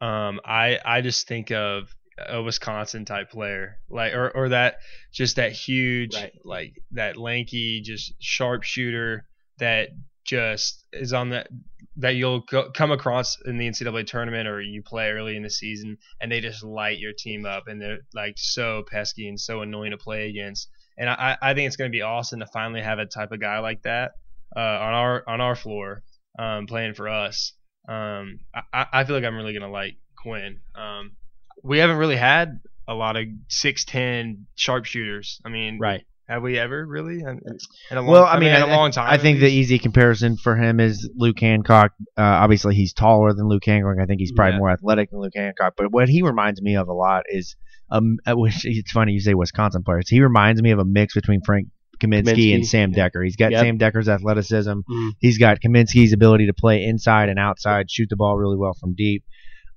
um, 0.00 0.40
I 0.44 0.78
I 0.84 1.00
just 1.00 1.26
think 1.28 1.50
of 1.50 1.94
a 2.18 2.42
Wisconsin 2.42 3.04
type 3.04 3.30
player, 3.30 3.78
like 3.88 4.14
or 4.14 4.30
or 4.30 4.48
that 4.50 4.78
just 5.12 5.36
that 5.36 5.52
huge, 5.52 6.14
Right. 6.14 6.32
like 6.44 6.82
that 6.92 7.16
lanky, 7.16 7.80
just 7.80 8.14
sharpshooter 8.20 9.26
that 9.58 9.90
just 10.24 10.84
is 10.92 11.12
on 11.12 11.30
that 11.30 11.48
that 11.96 12.14
you'll 12.14 12.40
go, 12.40 12.70
come 12.70 12.92
across 12.92 13.38
in 13.44 13.58
the 13.58 13.66
NCAA 13.68 14.06
tournament 14.06 14.46
or 14.48 14.60
you 14.60 14.82
play 14.82 15.10
early 15.10 15.36
in 15.36 15.42
the 15.42 15.50
season 15.50 15.96
and 16.20 16.30
they 16.30 16.40
just 16.40 16.62
light 16.62 16.98
your 16.98 17.12
team 17.12 17.44
up 17.44 17.66
and 17.66 17.80
they're 17.82 17.98
like 18.14 18.34
so 18.36 18.84
pesky 18.88 19.28
and 19.28 19.40
so 19.40 19.62
annoying 19.62 19.90
to 19.90 19.96
play 19.96 20.28
against. 20.28 20.68
And 20.96 21.08
I, 21.10 21.36
I 21.42 21.54
think 21.54 21.66
it's 21.66 21.76
going 21.76 21.90
to 21.90 21.96
be 21.96 22.02
awesome 22.02 22.40
to 22.40 22.46
finally 22.46 22.82
have 22.82 22.98
a 23.00 23.06
type 23.06 23.32
of 23.32 23.40
guy 23.40 23.58
like 23.58 23.82
that 23.82 24.12
uh, 24.56 24.60
on 24.60 24.94
our 24.94 25.24
on 25.28 25.40
our 25.40 25.56
floor 25.56 26.02
um, 26.38 26.66
playing 26.66 26.94
for 26.94 27.08
us. 27.08 27.52
Um, 27.88 28.40
I- 28.72 28.86
I, 28.92 29.04
feel 29.04 29.16
like 29.16 29.24
I'm 29.24 29.36
really 29.36 29.54
gonna 29.54 29.70
like 29.70 29.96
Quinn. 30.16 30.58
Um, 30.74 31.12
we 31.62 31.78
haven't 31.78 31.96
really 31.96 32.16
had 32.16 32.60
a 32.86 32.94
lot 32.94 33.16
of 33.16 33.24
six 33.48 33.84
ten 33.84 34.46
sharpshooters. 34.56 35.40
I 35.44 35.48
mean, 35.48 35.78
Right. 35.78 36.04
Have 36.28 36.42
we 36.42 36.58
ever 36.58 36.84
really? 36.84 37.20
In 37.20 37.40
in 37.90 37.96
a 37.96 38.02
long, 38.02 38.06
Well, 38.10 38.24
I 38.26 38.38
mean, 38.38 38.50
in 38.50 38.56
I, 38.62 38.66
a 38.66 38.76
long 38.76 38.90
time. 38.90 39.08
I 39.10 39.16
think 39.16 39.40
the 39.40 39.48
easy 39.48 39.78
comparison 39.78 40.36
for 40.36 40.56
him 40.56 40.78
is 40.78 41.08
Luke 41.16 41.40
Hancock. 41.40 41.92
Uh, 42.18 42.20
obviously, 42.22 42.74
he's 42.74 42.92
taller 42.92 43.32
than 43.32 43.48
Luke 43.48 43.64
Hancock. 43.64 43.96
I 43.98 44.04
think 44.04 44.20
he's 44.20 44.32
probably 44.32 44.52
Yeah. 44.52 44.58
more 44.58 44.70
athletic 44.70 45.10
than 45.10 45.20
Luke 45.20 45.32
Hancock. 45.34 45.72
But 45.78 45.90
what 45.90 46.10
he 46.10 46.20
reminds 46.20 46.60
me 46.60 46.76
of 46.76 46.88
a 46.88 46.92
lot 46.92 47.22
is, 47.30 47.56
um, 47.90 48.18
wish 48.26 48.66
it's 48.66 48.92
funny 48.92 49.12
you 49.12 49.20
say 49.20 49.32
Wisconsin 49.32 49.82
players. 49.82 50.10
He 50.10 50.20
reminds 50.20 50.60
me 50.60 50.70
of 50.70 50.78
a 50.78 50.84
mix 50.84 51.14
between 51.14 51.40
Frank 51.40 51.68
Kaminsky, 51.98 52.24
Kaminsky, 52.34 52.54
and 52.54 52.66
Sam. 52.66 52.92
Dekker. 52.92 53.24
He's 53.24 53.36
got 53.36 53.52
Yep. 53.52 53.60
Sam 53.62 53.78
Dekker's 53.78 54.08
athleticism. 54.08 54.70
Mhm. 54.70 55.10
He's 55.20 55.38
got 55.38 55.60
Kaminsky's 55.60 56.12
ability 56.12 56.46
to 56.46 56.52
play 56.54 56.84
inside 56.84 57.28
and 57.28 57.38
outside, 57.38 57.90
shoot 57.90 58.08
the 58.10 58.16
ball 58.16 58.36
really 58.36 58.56
well 58.56 58.74
from 58.74 58.94
deep. 58.94 59.24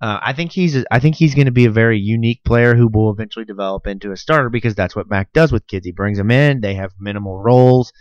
Uh, 0.02 0.20
I 0.22 0.34
think 0.34 0.52
he's 0.52 0.84
I 0.90 1.00
think 1.00 1.16
he's 1.16 1.36
going 1.36 1.46
to 1.46 1.52
be 1.52 1.66
a 1.66 1.72
very 1.72 2.00
unique 2.00 2.44
player 2.44 2.76
who 2.76 2.88
will 2.88 3.12
eventually 3.12 3.46
develop 3.46 3.86
into 3.86 4.12
a 4.12 4.18
starter 4.18 4.50
because 4.50 4.74
that's 4.74 4.96
what 4.96 5.10
Mac 5.10 5.32
does 5.32 5.52
with 5.52 5.68
kids. 5.68 5.86
He 5.86 5.92
brings 5.92 6.18
them 6.18 6.32
in, 6.32 6.62
they 6.62 6.74
have 6.74 6.92
minimal 7.00 7.38
roles. 7.38 7.94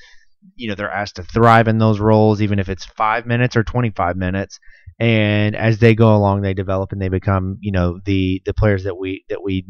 You 0.57 0.69
know, 0.69 0.75
they're 0.75 0.91
asked 0.91 1.17
to 1.17 1.23
thrive 1.23 1.69
in 1.69 1.77
those 1.77 2.01
roles, 2.01 2.41
even 2.41 2.59
if 2.59 2.71
it's 2.71 2.87
five 2.87 3.27
minutes 3.27 3.55
or 3.57 3.63
25 3.65 4.17
minutes. 4.17 4.59
And 4.99 5.55
as 5.55 5.79
they 5.79 5.95
go 5.95 6.15
along, 6.17 6.41
they 6.41 6.55
develop 6.55 6.93
and 6.93 7.01
they 7.01 7.09
become, 7.09 7.59
you 7.61 7.73
know, 7.73 8.01
the 8.05 8.41
the 8.47 8.55
players 8.55 8.85
that 8.85 8.97
we 8.97 9.25
that 9.29 9.43
we, 9.43 9.67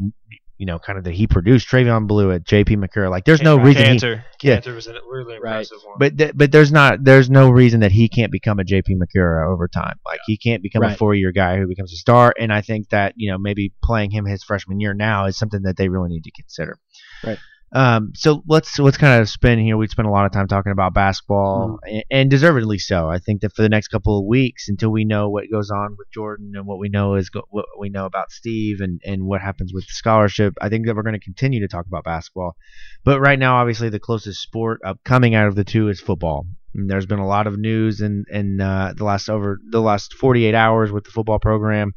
you 0.61 0.67
know, 0.67 0.79
kind 0.79 0.99
of 0.99 1.05
that 1.05 1.15
he 1.15 1.27
produced. 1.27 1.67
Trevon 1.69 2.07
Bluiett, 2.07 2.45
J.P. 2.45 2.77
Macura. 2.77 3.09
Like, 3.09 3.25
there's 3.25 3.41
no 3.41 3.57
reason 3.57 3.81
he, 3.83 3.89
Cantor. 3.89 4.25
yeah. 4.43 4.55
Cantor 4.57 4.75
was 4.75 4.87
a 4.89 4.93
really 5.11 5.39
Right. 5.41 5.53
impressive 5.67 5.79
one. 5.85 5.97
but 5.99 6.19
th- 6.19 6.33
but 6.35 6.53
there's 6.53 6.71
not 6.71 7.03
there's 7.03 7.31
no 7.31 7.49
reason 7.49 7.81
that 7.81 7.93
he 7.93 8.09
can't 8.11 8.31
become 8.31 8.61
a 8.61 8.65
JP 8.65 8.91
Macura 9.01 9.51
over 9.51 9.67
time. 9.69 9.99
Like 10.05 10.21
he 10.27 10.37
can't 10.37 10.63
become 10.63 10.83
a 10.83 10.95
four 10.95 11.15
year 11.15 11.33
guy 11.33 11.57
who 11.57 11.67
becomes 11.67 11.93
a 11.95 11.97
star. 11.97 12.35
And 12.39 12.53
I 12.53 12.61
think 12.61 12.91
that 12.91 13.15
you 13.17 13.31
know 13.33 13.39
maybe 13.39 13.73
playing 13.83 14.11
him 14.11 14.27
his 14.27 14.45
freshman 14.45 14.81
year 14.81 14.93
now 14.93 15.25
is 15.27 15.39
something 15.39 15.63
that 15.63 15.79
they 15.79 15.89
really 15.89 16.11
need 16.11 16.25
to 16.25 16.31
consider. 16.33 16.79
Right. 17.25 17.39
Um. 17.73 18.11
So 18.15 18.43
let's 18.49 18.79
let's 18.81 18.97
kind 18.97 19.21
of 19.21 19.29
spin 19.29 19.61
here. 19.61 19.77
We 19.77 19.87
spent 19.87 20.09
a 20.09 20.11
lot 20.11 20.27
of 20.27 20.33
time 20.33 20.49
talking 20.49 20.73
about 20.73 20.93
basketball, 20.93 21.79
and, 21.85 22.05
and 22.11 22.31
deservedly 22.31 22.79
so. 22.79 23.09
I 23.09 23.19
think 23.19 23.43
that 23.43 23.55
for 23.55 23.63
the 23.63 23.69
next 23.69 23.89
couple 23.89 24.19
of 24.19 24.27
weeks, 24.27 24.69
until 24.69 24.91
we 24.91 25.05
know 25.05 25.29
what 25.29 25.45
goes 25.53 25.71
on 25.71 25.95
with 25.97 26.11
Jordan 26.11 26.53
and 26.57 26.67
what 26.67 26.81
we 26.81 26.89
know 26.89 27.15
is 27.15 27.31
go- 27.31 27.47
what 27.49 27.67
we 27.79 27.89
know 27.89 28.07
about 28.07 28.33
Steve 28.33 28.81
and 28.81 29.01
and 29.05 29.25
what 29.25 29.41
happens 29.41 29.73
with 29.73 29.85
the 29.85 29.93
scholarship, 29.93 30.55
I 30.61 30.69
think 30.69 30.87
that 30.87 30.97
we're 30.97 31.05
going 31.05 31.19
to 31.19 31.25
continue 31.25 31.61
to 31.61 31.69
talk 31.69 31.87
about 31.87 32.03
basketball. 32.03 32.57
But 33.05 33.21
right 33.21 33.39
now, 33.39 33.57
obviously, 33.57 33.89
the 33.89 34.01
closest 34.01 34.43
sport 34.43 34.81
up 34.85 34.99
coming 35.05 35.37
out 35.37 35.47
of 35.47 35.55
the 35.55 35.65
two 35.65 35.89
is 35.89 36.01
football. 36.01 36.47
And 36.75 36.91
there's 36.91 37.07
been 37.07 37.19
a 37.21 37.27
lot 37.27 37.47
of 37.47 37.57
news 37.57 38.01
in 38.01 38.25
in 38.31 38.61
uh, 38.61 38.95
the 38.97 39.05
last 39.05 39.29
over 39.29 39.61
the 39.71 39.81
last 39.81 40.15
48 40.15 40.55
hours 40.55 40.91
with 40.91 41.05
the 41.05 41.11
football 41.11 41.39
program. 41.39 41.93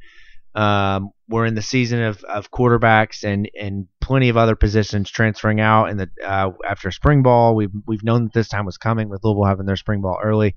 Um, 0.55 1.09
we're 1.29 1.45
in 1.45 1.55
the 1.55 1.61
season 1.61 2.01
of, 2.01 2.23
of 2.25 2.51
quarterbacks 2.51 3.23
and, 3.23 3.49
and 3.59 3.87
plenty 4.01 4.29
of 4.29 4.37
other 4.37 4.55
positions 4.55 5.09
transferring 5.09 5.61
out. 5.61 5.85
And 5.89 5.99
the 5.99 6.09
uh, 6.23 6.51
after 6.67 6.91
spring 6.91 7.23
ball, 7.23 7.55
we've 7.55 7.71
we've 7.87 8.03
known 8.03 8.25
that 8.25 8.33
this 8.33 8.49
time 8.49 8.65
was 8.65 8.77
coming 8.77 9.09
with 9.09 9.23
Louisville 9.23 9.45
having 9.45 9.65
their 9.65 9.77
spring 9.77 10.01
ball 10.01 10.19
early. 10.21 10.55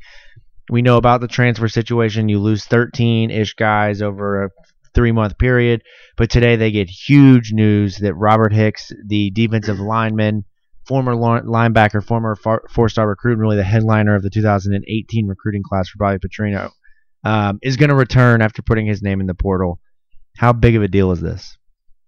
We 0.69 0.83
know 0.83 0.97
about 0.97 1.21
the 1.21 1.29
transfer 1.29 1.69
situation. 1.69 2.29
You 2.29 2.41
lose 2.41 2.65
13 2.65 3.31
ish 3.31 3.55
guys 3.55 4.03
over 4.03 4.45
a 4.45 4.51
three 4.97 5.13
month 5.13 5.39
period. 5.39 5.83
But 6.17 6.31
today 6.31 6.57
they 6.57 6.73
get 6.73 6.89
huge 6.89 7.53
news 7.53 7.99
that 7.99 8.15
Robert 8.15 8.53
Hicks, 8.53 8.91
the 9.07 9.31
defensive 9.31 9.79
lineman, 9.81 10.45
former 10.89 11.15
linebacker, 11.15 12.05
former 12.05 12.35
four 12.35 12.89
star 12.89 13.09
recruit, 13.09 13.35
and 13.35 13.41
really 13.41 13.57
the 13.57 13.63
headliner 13.63 14.17
of 14.17 14.23
the 14.23 14.31
2018 14.31 15.27
recruiting 15.27 15.63
class 15.63 15.89
for 15.89 15.99
Bobby 15.99 16.19
Petrino, 16.19 16.71
um, 17.25 17.59
is 17.63 17.77
going 17.77 17.91
to 17.91 17.95
return 17.95 18.43
after 18.43 18.63
putting 18.63 18.87
his 18.87 19.03
name 19.03 19.21
in 19.21 19.27
the 19.27 19.35
portal. 19.35 19.79
How 20.39 20.53
big 20.53 20.77
of 20.77 20.83
a 20.83 20.89
deal 20.89 21.11
is 21.13 21.21
this? 21.21 21.57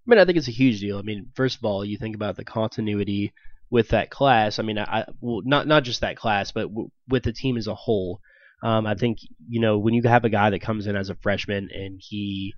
I 0.06 0.10
mean, 0.10 0.18
I 0.18 0.24
think 0.24 0.38
it's 0.38 0.48
a 0.48 0.52
huge 0.52 0.80
deal. 0.80 0.98
I 0.98 1.02
mean, 1.02 1.30
first 1.34 1.58
of 1.58 1.64
all, 1.64 1.84
you 1.84 1.98
think 1.98 2.14
about 2.14 2.36
the 2.36 2.44
continuity 2.44 3.32
with 3.70 3.88
that 3.88 4.10
class. 4.10 4.58
I 4.58 4.62
mean, 4.62 4.78
I, 4.78 4.84
I 5.00 5.04
well, 5.20 5.42
not 5.44 5.66
not 5.66 5.84
just 5.84 6.00
that 6.00 6.16
class, 6.16 6.50
but 6.52 6.68
w- 6.68 6.90
with 7.08 7.24
the 7.24 7.32
team 7.32 7.56
as 7.56 7.66
a 7.66 7.74
whole. 7.74 8.20
Um, 8.62 8.86
I 8.86 8.94
think 8.94 9.18
you 9.48 9.60
know 9.60 9.78
when 9.78 9.94
you 9.94 10.02
have 10.04 10.24
a 10.24 10.30
guy 10.30 10.50
that 10.50 10.60
comes 10.60 10.86
in 10.86 10.96
as 10.96 11.10
a 11.10 11.14
freshman 11.16 11.68
and 11.72 12.00
he 12.02 12.54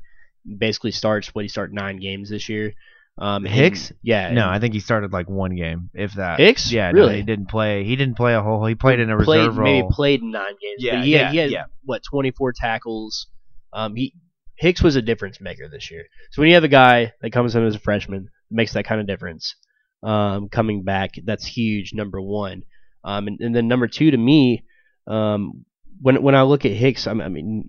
basically 0.58 0.92
starts 0.92 1.34
what 1.34 1.44
he 1.44 1.48
started 1.48 1.74
nine 1.74 1.98
games 1.98 2.30
this 2.30 2.48
year. 2.48 2.72
Um, 3.18 3.44
and- 3.44 3.54
Hicks? 3.54 3.92
yeah, 4.02 4.30
No, 4.32 4.42
and 4.46 4.50
I 4.50 4.58
think 4.60 4.72
he 4.72 4.80
started 4.80 5.12
like 5.12 5.28
one 5.28 5.54
game, 5.54 5.90
if 5.92 6.14
that. 6.14 6.38
Hicks? 6.38 6.72
Yeah, 6.72 6.90
Really? 6.92 7.08
no, 7.10 7.16
he 7.16 7.22
didn't 7.22 7.50
play. 7.50 7.84
He 7.84 7.94
didn't 7.96 8.16
play 8.16 8.34
a 8.34 8.40
whole. 8.40 8.64
He 8.64 8.74
played 8.74 8.98
in 8.98 9.10
a 9.10 9.18
played, 9.22 9.40
reserve 9.40 9.58
role. 9.58 9.64
maybe 9.70 9.88
played 9.90 10.22
nine 10.22 10.54
games. 10.62 10.76
Yeah, 10.78 11.02
he 11.02 11.12
had, 11.12 11.20
yeah, 11.26 11.30
he 11.32 11.36
had 11.38 11.50
yeah. 11.50 11.64
what 11.84 12.02
twenty 12.02 12.30
four 12.30 12.52
tackles. 12.52 13.26
Um, 13.74 13.94
he 13.96 14.14
Hicks 14.60 14.82
was 14.82 14.94
a 14.94 15.02
difference 15.02 15.40
maker 15.40 15.68
this 15.68 15.90
year. 15.90 16.04
So 16.30 16.42
when 16.42 16.50
you 16.50 16.54
have 16.54 16.64
a 16.64 16.68
guy 16.68 17.14
that 17.22 17.32
comes 17.32 17.56
in 17.56 17.64
as 17.64 17.74
a 17.74 17.80
freshman, 17.80 18.28
makes 18.50 18.74
that 18.74 18.84
kind 18.84 19.00
of 19.00 19.06
difference. 19.06 19.54
Um, 20.02 20.50
coming 20.50 20.82
back, 20.82 21.12
that's 21.24 21.46
huge. 21.46 21.94
Number 21.94 22.20
one, 22.20 22.64
um, 23.02 23.26
and, 23.26 23.40
and 23.40 23.56
then 23.56 23.68
number 23.68 23.88
two 23.88 24.10
to 24.10 24.16
me, 24.18 24.64
um, 25.06 25.64
when 26.02 26.22
when 26.22 26.34
I 26.34 26.42
look 26.42 26.66
at 26.66 26.72
Hicks, 26.72 27.06
I 27.06 27.14
mean, 27.14 27.68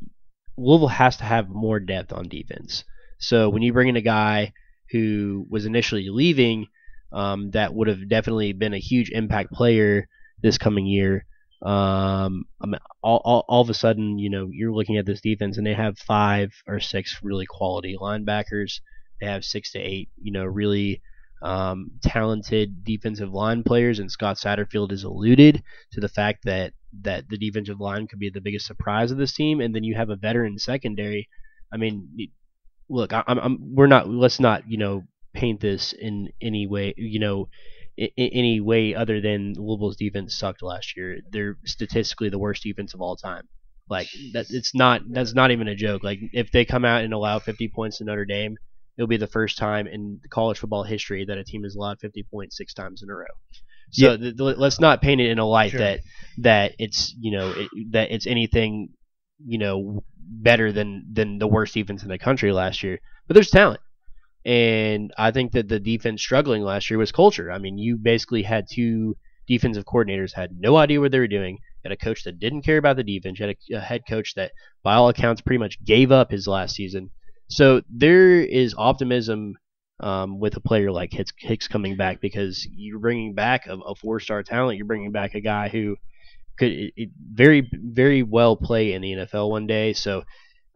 Louisville 0.58 0.90
has 0.90 1.16
to 1.18 1.24
have 1.24 1.48
more 1.48 1.80
depth 1.80 2.12
on 2.12 2.28
defense. 2.28 2.84
So 3.20 3.50
when 3.50 3.62
you 3.62 3.72
bring 3.72 3.88
in 3.88 3.96
a 3.96 4.02
guy 4.02 4.52
who 4.92 5.46
was 5.50 5.66
initially 5.66 6.10
leaving, 6.10 6.68
um, 7.14 7.52
that 7.52 7.74
would 7.74 7.88
have 7.88 8.10
definitely 8.10 8.52
been 8.52 8.74
a 8.74 8.80
huge 8.80 9.12
impact 9.12 9.54
player 9.54 10.10
this 10.44 10.58
coming 10.58 10.86
year. 10.86 11.26
Um, 11.62 12.46
I 12.60 12.66
mean, 12.66 12.80
all, 13.04 13.22
all, 13.24 13.46
all 13.48 13.62
of 13.62 13.70
a 13.70 13.74
sudden, 13.74 14.18
you 14.18 14.30
know, 14.30 14.50
you're 14.52 14.74
looking 14.74 14.98
at 14.98 15.06
this 15.06 15.22
defense 15.22 15.58
and 15.58 15.66
they 15.66 15.74
have 15.74 15.98
five 16.00 16.54
or 16.68 16.80
six 16.80 17.20
really 17.22 17.46
quality 17.46 17.96
linebackers. 18.00 18.80
They 19.20 19.28
have 19.28 19.46
six 19.46 19.72
to 19.74 19.80
eight, 19.80 20.10
you 20.20 20.32
know, 20.32 20.46
really 20.46 21.02
um, 21.44 21.92
talented 22.04 22.84
defensive 22.84 23.32
line 23.32 23.64
players. 23.64 24.00
And 24.00 24.12
Scott 24.12 24.38
Satterfield 24.38 24.92
has 24.92 25.04
alluded 25.04 25.64
to 25.92 26.00
the 26.00 26.10
fact 26.10 26.46
that 26.46 26.74
that 27.04 27.30
the 27.30 27.38
defensive 27.38 27.80
line 27.80 28.08
could 28.08 28.20
be 28.20 28.30
the 28.30 28.42
biggest 28.42 28.66
surprise 28.66 29.12
of 29.12 29.18
this 29.18 29.34
team. 29.34 29.62
And 29.62 29.74
then 29.76 29.84
you 29.84 29.96
have 29.96 30.10
a 30.10 30.16
veteran 30.16 30.58
secondary. 30.58 31.30
I 31.72 31.78
mean, 31.78 32.30
look, 32.90 33.14
I, 33.14 33.24
I'm, 33.28 33.40
I'm 33.40 33.76
we're 33.76 33.88
not 33.88 34.10
let's 34.10 34.40
not 34.40 34.70
you 34.70 34.78
know 34.78 35.04
paint 35.34 35.62
this 35.62 35.94
in 35.94 36.30
any 36.42 36.68
way, 36.68 36.94
you 36.98 37.20
know, 37.20 37.50
any 38.18 38.60
way 38.60 38.96
other 38.96 39.22
than 39.22 39.54
Louisville's 39.58 39.98
defense 39.98 40.36
sucked 40.38 40.62
last 40.64 40.96
year. 40.98 41.20
They're 41.32 41.58
statistically 41.66 42.30
the 42.30 42.40
worst 42.40 42.64
defense 42.64 42.94
of 42.94 43.02
all 43.02 43.16
time. 43.16 43.48
Like 43.90 44.08
that, 44.34 44.46
it's 44.50 44.74
not. 44.74 45.02
That's 45.10 45.34
not 45.34 45.52
even 45.52 45.68
a 45.68 45.76
joke. 45.76 46.04
Like 46.04 46.20
if 46.34 46.52
they 46.52 46.66
come 46.66 46.86
out 46.86 47.04
and 47.04 47.14
allow 47.14 47.40
50 47.40 47.68
points 47.70 47.98
to 47.98 48.06
Notre 48.06 48.26
Dame, 48.26 48.56
it'll 48.98 49.08
be 49.08 49.18
the 49.18 49.28
first 49.28 49.58
time 49.58 49.88
in 49.88 50.20
college 50.30 50.60
football 50.60 50.84
history 50.84 51.26
that 51.26 51.38
a 51.38 51.44
team 51.44 51.64
has 51.64 51.76
allowed 51.76 52.00
50 52.00 52.24
points 52.32 52.58
six 52.58 52.74
times 52.74 53.04
in 53.04 53.10
a 53.10 53.14
row. 53.16 53.26
So 53.92 54.12
Yeah. 54.12 54.18
th- 54.18 54.38
th- 54.38 54.58
let's 54.58 54.80
not 54.80 55.02
paint 55.02 55.20
it 55.20 55.30
in 55.30 55.40
a 55.40 55.46
light 55.46 55.72
Sure. 55.72 55.80
that 55.82 56.00
that 56.38 56.76
it's 56.80 57.14
you 57.20 57.32
know 57.38 57.52
it, 57.52 57.70
that 57.92 58.12
it's 58.12 58.26
anything 58.28 58.90
you 59.46 59.58
know 59.58 60.04
better 60.18 60.72
than 60.72 61.06
than 61.12 61.40
the 61.40 61.48
worst 61.48 61.74
defense 61.74 62.02
in 62.04 62.08
the 62.10 62.18
country 62.18 62.54
last 62.54 62.84
year. 62.84 63.00
But 63.28 63.34
there's 63.34 63.50
talent. 63.52 63.82
And 64.46 65.12
I 65.18 65.32
think 65.32 65.52
that 65.52 65.68
the 65.68 65.80
defense 65.80 66.22
struggling 66.22 66.64
last 66.64 66.90
year 66.90 66.98
was 66.98 67.12
culture. 67.12 67.52
I 67.52 67.60
mean, 67.60 67.78
you 67.78 67.98
basically 67.98 68.44
had 68.44 68.66
two 68.72 69.16
defensive 69.48 69.86
coordinators 69.86 70.34
had 70.34 70.52
no 70.58 70.78
idea 70.78 71.00
what 71.00 71.12
they 71.12 71.20
were 71.20 71.28
doing. 71.28 71.56
You 71.56 71.90
had 71.90 71.92
a 71.92 71.98
coach 71.98 72.24
that 72.24 72.40
didn't 72.40 72.64
care 72.64 72.78
about 72.78 72.96
the 72.96 73.04
defense. 73.04 73.40
You 73.40 73.48
had 73.48 73.56
a, 73.72 73.76
a 73.78 73.80
head 73.82 74.02
coach 74.08 74.34
that, 74.36 74.52
by 74.84 74.96
all 74.96 75.10
accounts, 75.10 75.42
pretty 75.42 75.60
much 75.60 75.84
gave 75.84 76.12
up 76.12 76.32
his 76.32 76.48
last 76.48 76.76
season. 76.76 77.12
So 77.50 77.82
there 77.90 78.40
is 78.40 78.74
optimism 78.78 79.58
um, 80.00 80.40
with 80.40 80.56
a 80.58 80.62
player 80.62 80.92
like 80.92 81.12
Hicks, 81.12 81.34
Hicks 81.38 81.68
coming 81.68 81.96
back 81.96 82.22
because 82.22 82.68
you're 82.72 83.00
bringing 83.00 83.36
back 83.36 83.68
a, 83.68 83.74
a 83.76 83.96
four-star 83.96 84.42
talent. 84.44 84.78
You're 84.78 84.88
bringing 84.88 85.12
back 85.12 85.36
a 85.36 85.42
guy 85.42 85.70
who 85.70 85.98
could 86.58 86.72
it, 86.72 86.94
it 86.96 87.10
very, 87.32 87.70
very 87.72 88.24
well 88.24 88.56
play 88.56 88.94
in 88.94 89.02
the 89.02 89.12
NFL 89.12 89.52
one 89.52 89.68
day. 89.68 89.94
So 89.94 90.24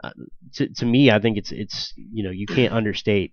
uh, 0.04 0.12
to, 0.56 0.68
to 0.68 0.86
me, 0.86 1.10
I 1.10 1.20
think 1.20 1.38
it's 1.38 1.52
it's 1.52 1.94
you 1.96 2.24
know 2.24 2.32
you 2.32 2.46
can't 2.46 2.74
understate 2.74 3.32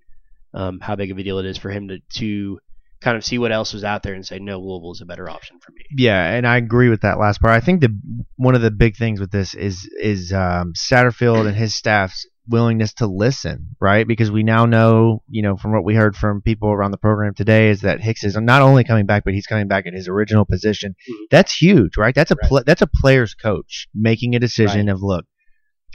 um, 0.54 0.80
how 0.80 0.96
big 0.96 1.10
of 1.10 1.18
a 1.18 1.22
deal 1.22 1.38
it 1.38 1.46
is 1.46 1.58
for 1.58 1.70
him 1.70 1.88
to 1.88 1.98
to 2.14 2.58
kind 3.00 3.16
of 3.16 3.24
see 3.24 3.36
what 3.38 3.50
else 3.50 3.72
was 3.72 3.82
out 3.82 4.02
there 4.04 4.14
and 4.14 4.24
say 4.24 4.38
no, 4.38 4.60
Louisville 4.60 4.92
is 4.92 5.00
a 5.00 5.04
better 5.06 5.28
option 5.28 5.58
for 5.60 5.72
me. 5.72 5.82
Yeah, 5.96 6.24
and 6.34 6.46
I 6.46 6.56
agree 6.56 6.88
with 6.88 7.00
that 7.00 7.18
last 7.18 7.40
part. 7.40 7.52
I 7.52 7.58
think 7.64 7.80
the 7.80 7.96
one 8.36 8.54
of 8.54 8.62
the 8.62 8.70
big 8.70 8.96
things 8.96 9.18
with 9.20 9.30
this 9.32 9.54
is 9.54 9.88
is 10.00 10.32
um, 10.32 10.72
Satterfield 10.76 11.46
and 11.46 11.56
his 11.56 11.74
staff's 11.74 12.26
willingness 12.48 12.92
to 12.94 13.06
listen, 13.06 13.76
right? 13.80 14.06
Because 14.06 14.30
we 14.30 14.42
now 14.42 14.66
know, 14.66 15.22
you 15.28 15.42
know, 15.42 15.56
from 15.56 15.72
what 15.72 15.84
we 15.84 15.94
heard 15.94 16.16
from 16.16 16.42
people 16.42 16.68
around 16.70 16.90
the 16.90 16.96
program 16.98 17.34
today, 17.34 17.70
is 17.70 17.82
that 17.82 18.00
Hicks 18.00 18.24
is 18.24 18.36
not 18.36 18.62
only 18.62 18.82
coming 18.84 19.06
back, 19.06 19.24
but 19.24 19.32
he's 19.34 19.46
coming 19.46 19.68
back 19.68 19.86
at 19.86 19.94
his 19.94 20.08
original 20.08 20.44
position. 20.44 20.94
Mhm. 21.10 21.14
That's 21.30 21.56
huge, 21.56 21.96
right? 21.96 22.14
That's 22.14 22.30
a 22.32 22.36
Right. 22.40 22.48
pla 22.48 22.62
that's 22.66 22.82
a 22.82 22.88
player's 22.88 23.34
coach 23.34 23.88
making 23.94 24.34
a 24.34 24.40
decision 24.40 24.88
of 24.88 25.02
look. 25.02 25.24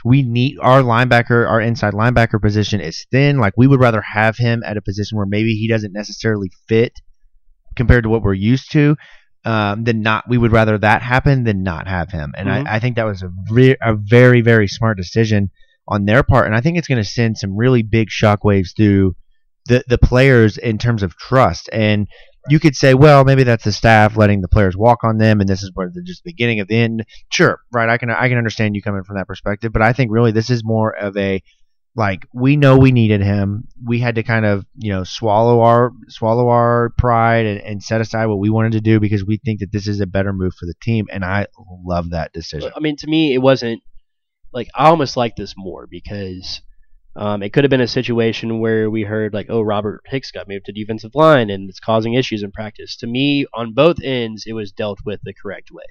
We 0.04 0.22
need 0.22 0.58
our 0.60 0.82
linebacker, 0.82 1.48
our 1.48 1.60
inside 1.60 1.92
linebacker 1.94 2.40
position 2.40 2.80
is 2.80 3.06
thin. 3.10 3.38
Like 3.38 3.54
we 3.56 3.66
would 3.66 3.80
rather 3.80 4.00
have 4.00 4.36
him 4.36 4.62
at 4.64 4.76
a 4.76 4.82
position 4.82 5.16
where 5.16 5.26
maybe 5.26 5.54
he 5.54 5.68
doesn't 5.68 5.92
necessarily 5.92 6.50
fit 6.68 6.92
compared 7.76 8.04
to 8.04 8.08
what 8.08 8.22
we're 8.22 8.34
used 8.34 8.70
to 8.72 8.96
um, 9.44 9.84
than 9.84 10.02
not. 10.02 10.28
We 10.28 10.38
would 10.38 10.52
rather 10.52 10.78
that 10.78 11.02
happen 11.02 11.44
than 11.44 11.62
not 11.62 11.88
have 11.88 12.10
him. 12.10 12.32
And 12.36 12.48
Mhm. 12.48 12.66
I, 12.66 12.76
I 12.76 12.78
think 12.80 12.96
that 12.96 13.06
was 13.06 13.22
a, 13.22 13.30
re- 13.50 13.76
a 13.82 13.94
very, 13.96 14.40
very 14.40 14.68
smart 14.68 14.96
decision 14.96 15.50
on 15.86 16.04
their 16.04 16.22
part. 16.22 16.46
And 16.46 16.54
I 16.54 16.60
think 16.60 16.76
it's 16.76 16.88
going 16.88 17.02
to 17.02 17.08
send 17.08 17.38
some 17.38 17.56
really 17.56 17.82
big 17.82 18.08
shockwaves 18.08 18.76
through 18.76 19.14
the, 19.66 19.84
the 19.88 19.98
players 19.98 20.58
in 20.58 20.78
terms 20.78 21.02
of 21.02 21.16
trust. 21.16 21.68
And 21.72 22.08
you 22.48 22.60
could 22.60 22.76
say, 22.76 22.94
well, 22.94 23.24
maybe 23.24 23.42
that's 23.42 23.64
the 23.64 23.72
staff 23.72 24.16
letting 24.16 24.40
the 24.40 24.48
players 24.48 24.76
walk 24.76 25.04
on 25.04 25.18
them, 25.18 25.40
and 25.40 25.48
this 25.48 25.62
is 25.62 25.70
where 25.74 25.90
the 25.92 26.02
just 26.02 26.24
beginning 26.24 26.60
of 26.60 26.68
the 26.68 26.76
end. 26.76 27.04
Sure, 27.30 27.60
right? 27.72 27.88
I 27.88 27.98
can 27.98 28.10
I 28.10 28.28
can 28.28 28.38
understand 28.38 28.74
you 28.74 28.82
coming 28.82 29.04
from 29.04 29.16
that 29.16 29.26
perspective, 29.26 29.72
but 29.72 29.82
I 29.82 29.92
think 29.92 30.10
really 30.10 30.32
this 30.32 30.50
is 30.50 30.64
more 30.64 30.96
of 30.96 31.16
a 31.16 31.42
like 31.94 32.26
we 32.32 32.56
know 32.56 32.78
we 32.78 32.92
needed 32.92 33.20
him. 33.20 33.66
We 33.84 33.98
had 33.98 34.14
to 34.14 34.22
kind 34.22 34.46
of 34.46 34.64
you 34.76 34.90
know 34.90 35.04
swallow 35.04 35.60
our 35.60 35.92
swallow 36.08 36.48
our 36.48 36.90
pride 36.96 37.46
and, 37.46 37.60
and 37.60 37.82
set 37.82 38.00
aside 38.00 38.26
what 38.26 38.38
we 38.38 38.50
wanted 38.50 38.72
to 38.72 38.80
do 38.80 39.00
because 39.00 39.24
we 39.24 39.38
think 39.38 39.60
that 39.60 39.72
this 39.72 39.88
is 39.88 40.00
a 40.00 40.06
better 40.06 40.32
move 40.32 40.54
for 40.54 40.66
the 40.66 40.74
team, 40.80 41.06
and 41.10 41.24
I 41.24 41.46
love 41.84 42.10
that 42.10 42.32
decision. 42.32 42.70
I 42.74 42.80
mean, 42.80 42.96
to 42.98 43.06
me, 43.06 43.34
it 43.34 43.38
wasn't 43.38 43.82
like 44.52 44.68
I 44.74 44.88
almost 44.88 45.16
like 45.16 45.36
this 45.36 45.54
more 45.56 45.86
because 45.86 46.62
um, 47.18 47.42
it 47.42 47.52
could 47.52 47.64
have 47.64 47.70
been 47.70 47.80
a 47.80 47.88
situation 47.88 48.60
where 48.60 48.88
we 48.88 49.02
heard 49.02 49.34
like, 49.34 49.46
oh, 49.50 49.60
Robert 49.60 50.02
Hicks 50.06 50.30
got 50.30 50.46
moved 50.46 50.66
to 50.66 50.72
defensive 50.72 51.16
line 51.16 51.50
and 51.50 51.68
it's 51.68 51.80
causing 51.80 52.14
issues 52.14 52.44
in 52.44 52.52
practice. 52.52 52.96
To 52.98 53.08
me, 53.08 53.44
on 53.52 53.74
both 53.74 53.96
ends, 54.04 54.44
it 54.46 54.52
was 54.52 54.70
dealt 54.70 55.00
with 55.04 55.18
the 55.24 55.34
correct 55.34 55.72
way. 55.72 55.82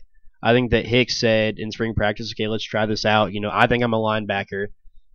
I 0.41 0.53
think 0.53 0.71
that 0.71 0.85
Hicks 0.85 1.19
said 1.19 1.59
in 1.59 1.73
spring 1.73 1.93
practice, 1.93 2.33
okay, 2.33 2.47
let's 2.47 2.63
try 2.63 2.85
this 2.85 3.03
out. 3.03 3.33
You 3.33 3.41
know, 3.41 3.49
I 3.51 3.67
think 3.67 3.83
I'm 3.83 3.93
a 3.93 3.97
linebacker. 3.97 4.67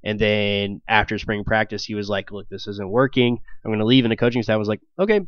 And 0.04 0.18
then 0.18 0.82
after 0.86 1.18
spring 1.18 1.44
practice, 1.44 1.86
he 1.86 1.94
was 1.94 2.10
like, 2.10 2.30
look, 2.30 2.46
this 2.50 2.66
isn't 2.66 2.90
working. 2.90 3.38
I'm 3.64 3.70
going 3.70 3.78
to 3.78 3.86
leave. 3.86 4.04
And 4.04 4.12
the 4.12 4.16
coaching 4.16 4.42
staff 4.42 4.58
was 4.58 4.68
like, 4.68 4.82
okay, 4.98 5.20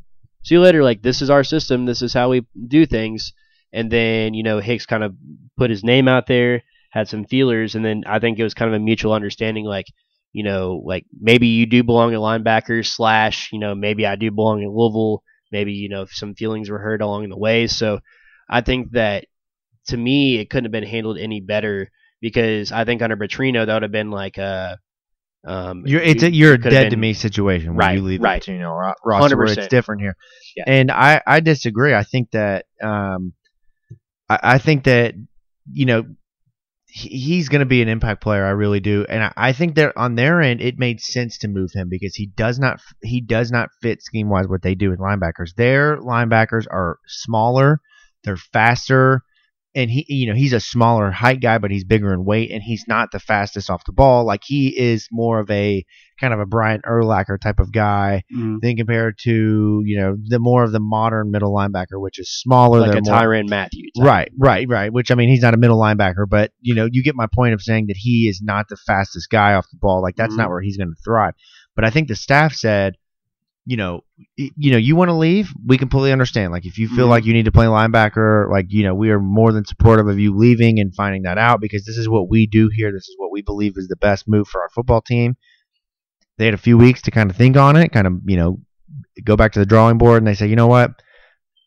see 0.43 0.57
you 0.57 0.61
later. 0.61 0.83
Like, 0.83 1.01
this 1.01 1.23
is 1.23 1.31
our 1.31 1.45
system. 1.45 1.87
This 1.87 2.03
is 2.03 2.13
how 2.13 2.29
we 2.29 2.47
do 2.69 2.85
things. 2.85 3.33
And 3.73 3.91
then, 3.91 4.35
you 4.35 4.43
know, 4.43 4.61
Hicks 4.61 4.85
kind 4.85 5.03
of 5.03 5.15
put 5.57 5.71
his 5.71 5.83
name 5.83 6.09
out 6.09 6.27
there, 6.27 6.63
had 6.91 7.09
some 7.09 7.25
feelers. 7.25 7.75
And 7.75 7.85
then 7.85 8.05
I 8.07 8.19
think 8.19 8.39
it 8.39 8.45
was 8.45 8.53
kind 8.53 8.69
of 8.69 8.79
a 8.79 8.85
mutual 8.85 9.15
understanding, 9.15 9.65
like, 9.65 9.87
you 10.35 10.43
know, 10.43 10.83
like 10.85 11.07
maybe 11.19 11.47
you 11.47 11.65
do 11.65 11.85
belong 11.85 12.13
at 12.13 12.19
linebacker 12.19 12.85
slash, 12.85 13.51
you 13.53 13.61
know, 13.61 13.75
maybe 13.75 14.05
I 14.05 14.17
do 14.17 14.33
belong 14.33 14.65
at 14.65 14.69
Louisville. 14.69 15.23
Maybe, 15.53 15.75
you 15.75 15.89
know, 15.89 16.07
some 16.11 16.35
feelings 16.35 16.69
were 16.69 16.81
hurt 16.81 17.01
along 17.01 17.29
the 17.29 17.39
way. 17.39 17.69
So 17.69 18.01
I 18.51 18.61
think 18.61 18.91
that 18.93 19.27
to 19.87 19.97
me, 19.97 20.41
it 20.41 20.51
couldn't 20.51 20.65
have 20.65 20.73
been 20.73 20.83
handled 20.83 21.19
any 21.19 21.41
better 21.41 21.89
because 22.21 22.73
I 22.73 22.85
think 22.85 23.01
under 23.01 23.17
Petrino, 23.17 23.65
that 23.65 23.73
would 23.73 23.83
have 23.85 23.93
been 23.93 24.11
like 24.11 24.37
a. 24.37 24.79
Um, 25.47 25.85
You're 25.87 26.01
it's 26.01 26.25
a, 26.25 26.33
you're 26.33 26.55
a 26.55 26.59
dead 26.59 26.73
have 26.73 26.91
to 26.91 26.97
me 26.97 27.13
situation 27.13 27.69
when 27.69 27.77
Right, 27.77 27.99
you 27.99 28.03
leave 28.03 28.21
right. 28.21 28.43
it 28.43 28.47
to 28.47 28.53
you 28.53 28.59
know 28.59 28.95
roster 29.05 29.37
where 29.37 29.47
it's 29.47 29.69
different 29.69 30.01
here. 30.01 30.17
Yeah. 30.57 30.65
And 30.67 30.91
I 30.91 31.21
I 31.25 31.41
disagree. 31.41 31.95
I 31.95 32.03
think 32.03 32.31
that 32.33 32.65
um 32.83 33.35
I, 34.29 34.39
I 34.43 34.59
think 34.59 34.85
that 34.85 35.15
you 35.71 35.85
know 35.85 36.05
he's 36.95 37.49
going 37.49 37.59
to 37.61 37.67
be 37.67 37.83
an 37.83 37.89
impact 37.89 38.23
player. 38.23 38.45
I 38.45 38.51
really 38.51 38.79
do, 38.79 39.05
and 39.09 39.25
I, 39.25 39.33
I 39.37 39.53
think 39.53 39.75
that 39.75 39.93
on 39.97 40.15
their 40.15 40.41
end 40.41 40.61
it 40.61 40.79
made 40.79 41.01
sense 41.01 41.39
to 41.39 41.49
move 41.49 41.73
him 41.73 41.89
because 41.89 42.15
he 42.15 42.27
does 42.27 42.61
not 42.61 42.81
he 43.03 43.21
does 43.21 43.51
not 43.51 43.71
fit 43.83 44.01
scheme 44.01 44.29
wise 44.29 44.47
what 44.47 44.63
they 44.63 44.77
do 44.77 44.91
with 44.91 45.01
linebackers. 45.01 45.57
Their 45.57 45.97
linebackers 45.97 46.67
are 46.71 46.99
smaller, 47.07 47.81
they're 48.23 48.37
faster, 48.37 49.23
and 49.75 49.91
he 49.91 50.05
you 50.09 50.29
know 50.29 50.35
he's 50.35 50.53
a 50.53 50.61
smaller 50.61 51.11
height 51.11 51.41
guy, 51.41 51.59
but 51.59 51.71
he's 51.71 51.85
bigger 51.85 52.13
in 52.13 52.25
weight, 52.25 52.51
and 52.51 52.63
he's 52.63 52.85
not 52.89 53.11
the 53.13 53.19
fastest 53.19 53.71
off 53.71 53.85
the 53.85 53.93
ball. 53.93 54.25
Like 54.25 54.43
he 54.45 54.69
is 54.79 55.09
more 55.11 55.41
of 55.41 55.51
a 55.51 55.85
kind 56.21 56.33
of 56.33 56.39
a 56.41 56.47
Brian 56.47 56.81
Urlacher 56.89 57.41
type 57.41 57.59
of 57.59 57.73
guy 57.73 58.23
Mhm. 58.33 58.61
than 58.61 58.77
compared 58.77 59.19
to 59.25 59.83
you 59.85 59.99
know 60.01 60.17
the 60.29 60.39
more 60.39 60.63
of 60.65 60.73
the 60.73 60.81
modern 60.81 61.31
middle 61.31 61.53
linebacker, 61.53 62.01
which 62.01 62.19
is 62.19 62.31
smaller 62.31 62.81
like 62.81 62.91
they're 62.93 62.99
a 63.01 63.03
more- 63.05 63.19
Tyrann 63.21 63.49
Mathieu. 63.49 63.89
type. 63.99 64.07
Right, 64.07 64.29
right, 64.39 64.67
right. 64.69 64.93
Which 64.93 65.11
I 65.11 65.15
mean, 65.17 65.29
he's 65.29 65.43
not 65.43 65.55
a 65.55 65.59
middle 65.59 65.79
linebacker, 65.79 66.29
but 66.29 66.53
you 66.61 66.75
know, 66.75 66.89
you 66.91 67.03
get 67.03 67.17
my 67.17 67.27
point 67.35 67.55
of 67.55 67.63
saying 67.63 67.87
that 67.89 67.97
he 67.97 68.29
is 68.29 68.41
not 68.43 68.67
the 68.69 68.77
fastest 68.77 69.29
guy 69.31 69.55
off 69.55 69.67
the 69.71 69.79
ball. 69.81 70.03
Like 70.03 70.17
that's 70.17 70.35
Mhm. 70.35 70.39
not 70.39 70.51
where 70.51 70.61
he's 70.61 70.77
going 70.77 70.91
to 70.91 71.03
thrive. 71.05 71.35
But 71.77 71.85
I 71.85 71.91
think 71.91 72.07
the 72.09 72.15
staff 72.17 72.53
said, 72.55 72.95
you 73.67 73.77
know, 73.77 74.03
you 74.37 74.71
know, 74.71 74.77
you 74.77 74.95
want 74.95 75.09
to 75.09 75.15
leave, 75.15 75.51
we 75.67 75.79
completely 75.79 76.13
understand. 76.13 76.53
Like 76.53 76.67
if 76.67 76.79
you 76.79 76.89
feel 76.89 77.07
Mhm. 77.07 77.11
like 77.11 77.25
you 77.25 77.33
need 77.33 77.47
to 77.47 77.53
play 77.53 77.67
linebacker, 77.67 78.51
like 78.51 78.67
you 78.69 78.83
know, 78.83 78.95
we 78.95 79.11
are 79.11 79.21
more 79.21 79.53
than 79.53 79.65
supportive 79.65 80.07
of 80.07 80.19
you 80.19 80.37
leaving 80.37 80.79
and 80.81 80.95
finding 80.95 81.23
that 81.23 81.39
out 81.39 81.61
because 81.61 81.85
this 81.85 81.97
is 81.97 82.09
what 82.09 82.29
we 82.29 82.47
do 82.47 82.69
here. 82.69 82.93
This 82.93 83.09
is 83.09 83.15
what 83.17 83.33
we 83.33 83.41
believe 83.43 83.75
is 83.77 83.89
the 83.89 83.97
best 83.97 84.29
move 84.29 84.49
for 84.49 84.61
our 84.61 84.69
football 84.69 85.01
team. 85.01 85.37
They 86.37 86.45
had 86.45 86.55
a 86.55 86.59
few 86.59 86.77
weeks 86.77 87.01
to 87.03 87.11
kind 87.11 87.31
of 87.31 87.37
think 87.37 87.57
on 87.57 87.77
it, 87.77 87.89
kind 87.93 88.07
of 88.07 88.21
you 88.27 88.37
know, 88.37 88.61
go 89.25 89.37
back 89.37 89.53
to 89.53 89.61
the 89.61 89.67
drawing 89.67 89.99
board, 89.99 90.19
and 90.19 90.27
they 90.27 90.35
say, 90.35 90.47
you 90.47 90.57
know 90.57 90.67
what, 90.67 90.91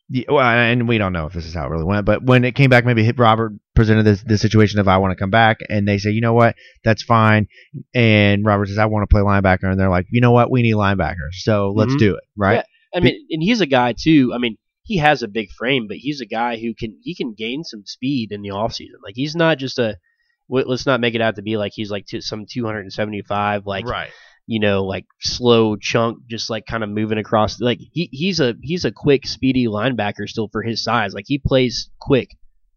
yeah, 0.10 0.26
well, 0.30 0.46
and 0.46 0.88
we 0.88 0.98
don't 0.98 1.14
know 1.14 1.26
if 1.26 1.34
this 1.34 1.46
is 1.46 1.54
how 1.54 1.66
it 1.66 1.70
really 1.70 1.84
went, 1.84 2.06
but 2.06 2.24
when 2.24 2.46
it 2.46 2.56
came 2.56 2.70
back, 2.70 2.86
maybe 2.86 3.12
Robert 3.12 3.54
presented 3.76 4.04
this 4.04 4.24
this 4.24 4.42
situation 4.42 4.80
of 4.80 4.88
I 4.88 4.98
want 4.98 5.12
to 5.12 5.22
come 5.22 5.30
back, 5.30 5.58
and 5.70 5.88
they 5.88 5.98
say, 5.98 6.12
you 6.12 6.22
know 6.22 6.34
what, 6.34 6.56
that's 6.84 7.04
fine, 7.04 7.48
and 7.94 8.46
Robert 8.46 8.68
says 8.68 8.78
I 8.78 8.86
want 8.86 9.10
to 9.10 9.14
play 9.14 9.22
linebacker, 9.22 9.64
and 9.64 9.80
they're 9.80 9.90
like, 9.90 10.08
you 10.10 10.22
know 10.22 10.32
what, 10.32 10.50
we 10.50 10.62
need 10.62 10.76
linebackers, 10.76 11.34
so 11.34 11.74
let's 11.76 11.94
Mhm. 11.94 12.00
do 12.00 12.16
it, 12.16 12.24
right? 12.36 12.64
I 12.96 13.00
mean, 13.02 13.28
and 13.30 13.44
he's 13.44 13.62
a 13.62 13.66
guy 13.66 13.94
too. 13.94 14.32
I 14.34 14.38
mean, 14.38 14.58
he 14.84 14.98
has 14.98 15.22
a 15.22 15.28
big 15.28 15.52
frame, 15.52 15.88
but 15.88 15.98
he's 15.98 16.22
a 16.22 16.26
guy 16.26 16.58
who 16.58 16.74
can 16.74 16.98
he 17.04 17.14
can 17.14 17.34
gain 17.34 17.64
some 17.64 17.86
speed 17.86 18.32
in 18.32 18.42
the 18.42 18.50
offseason. 18.50 19.02
Like 19.04 19.16
he's 19.16 19.36
not 19.36 19.58
just 19.58 19.78
a 19.78 19.98
let's 20.50 20.86
not 20.86 21.02
make 21.02 21.14
it 21.14 21.22
out 21.22 21.36
to 21.36 21.42
be 21.42 21.58
like 21.58 21.74
he's 21.76 21.92
like 21.92 22.06
two, 22.06 22.22
some 22.22 22.46
275 22.46 23.66
like 23.66 23.86
right. 23.86 24.10
You 24.48 24.60
know 24.60 24.84
like 24.84 25.06
slow 25.20 25.76
chunk 25.76 26.20
just 26.30 26.50
like 26.50 26.66
kind 26.66 26.84
of 26.84 26.90
moving 26.90 27.18
across 27.18 27.60
like 27.60 27.80
he 27.92 28.10
he's 28.12 28.40
a 28.40 28.56
he's 28.62 28.86
a 28.86 28.92
quick 28.92 29.28
speedy 29.28 29.68
linebacker 29.68 30.28
still 30.28 30.48
for 30.52 30.64
his 30.64 30.84
size. 30.84 31.14
Like 31.14 31.26
he 31.28 31.38
plays 31.38 31.90
quick 32.00 32.30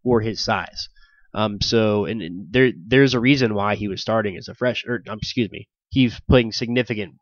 for 0.03 0.21
his 0.21 0.45
size. 0.45 0.89
Um 1.33 1.61
so 1.61 2.05
and, 2.07 2.21
and 2.21 2.47
there 2.51 2.73
there's 2.87 3.15
a 3.15 3.21
reason 3.21 3.55
why 3.55 3.77
he 3.77 3.89
was 3.89 4.01
starting 4.03 4.37
as 4.37 4.49
a 4.49 4.55
fresh 4.55 4.85
or 4.87 5.03
um, 5.09 5.19
excuse 5.23 5.51
me. 5.51 5.69
He's 5.91 6.21
playing 6.29 6.53
significant 6.53 7.15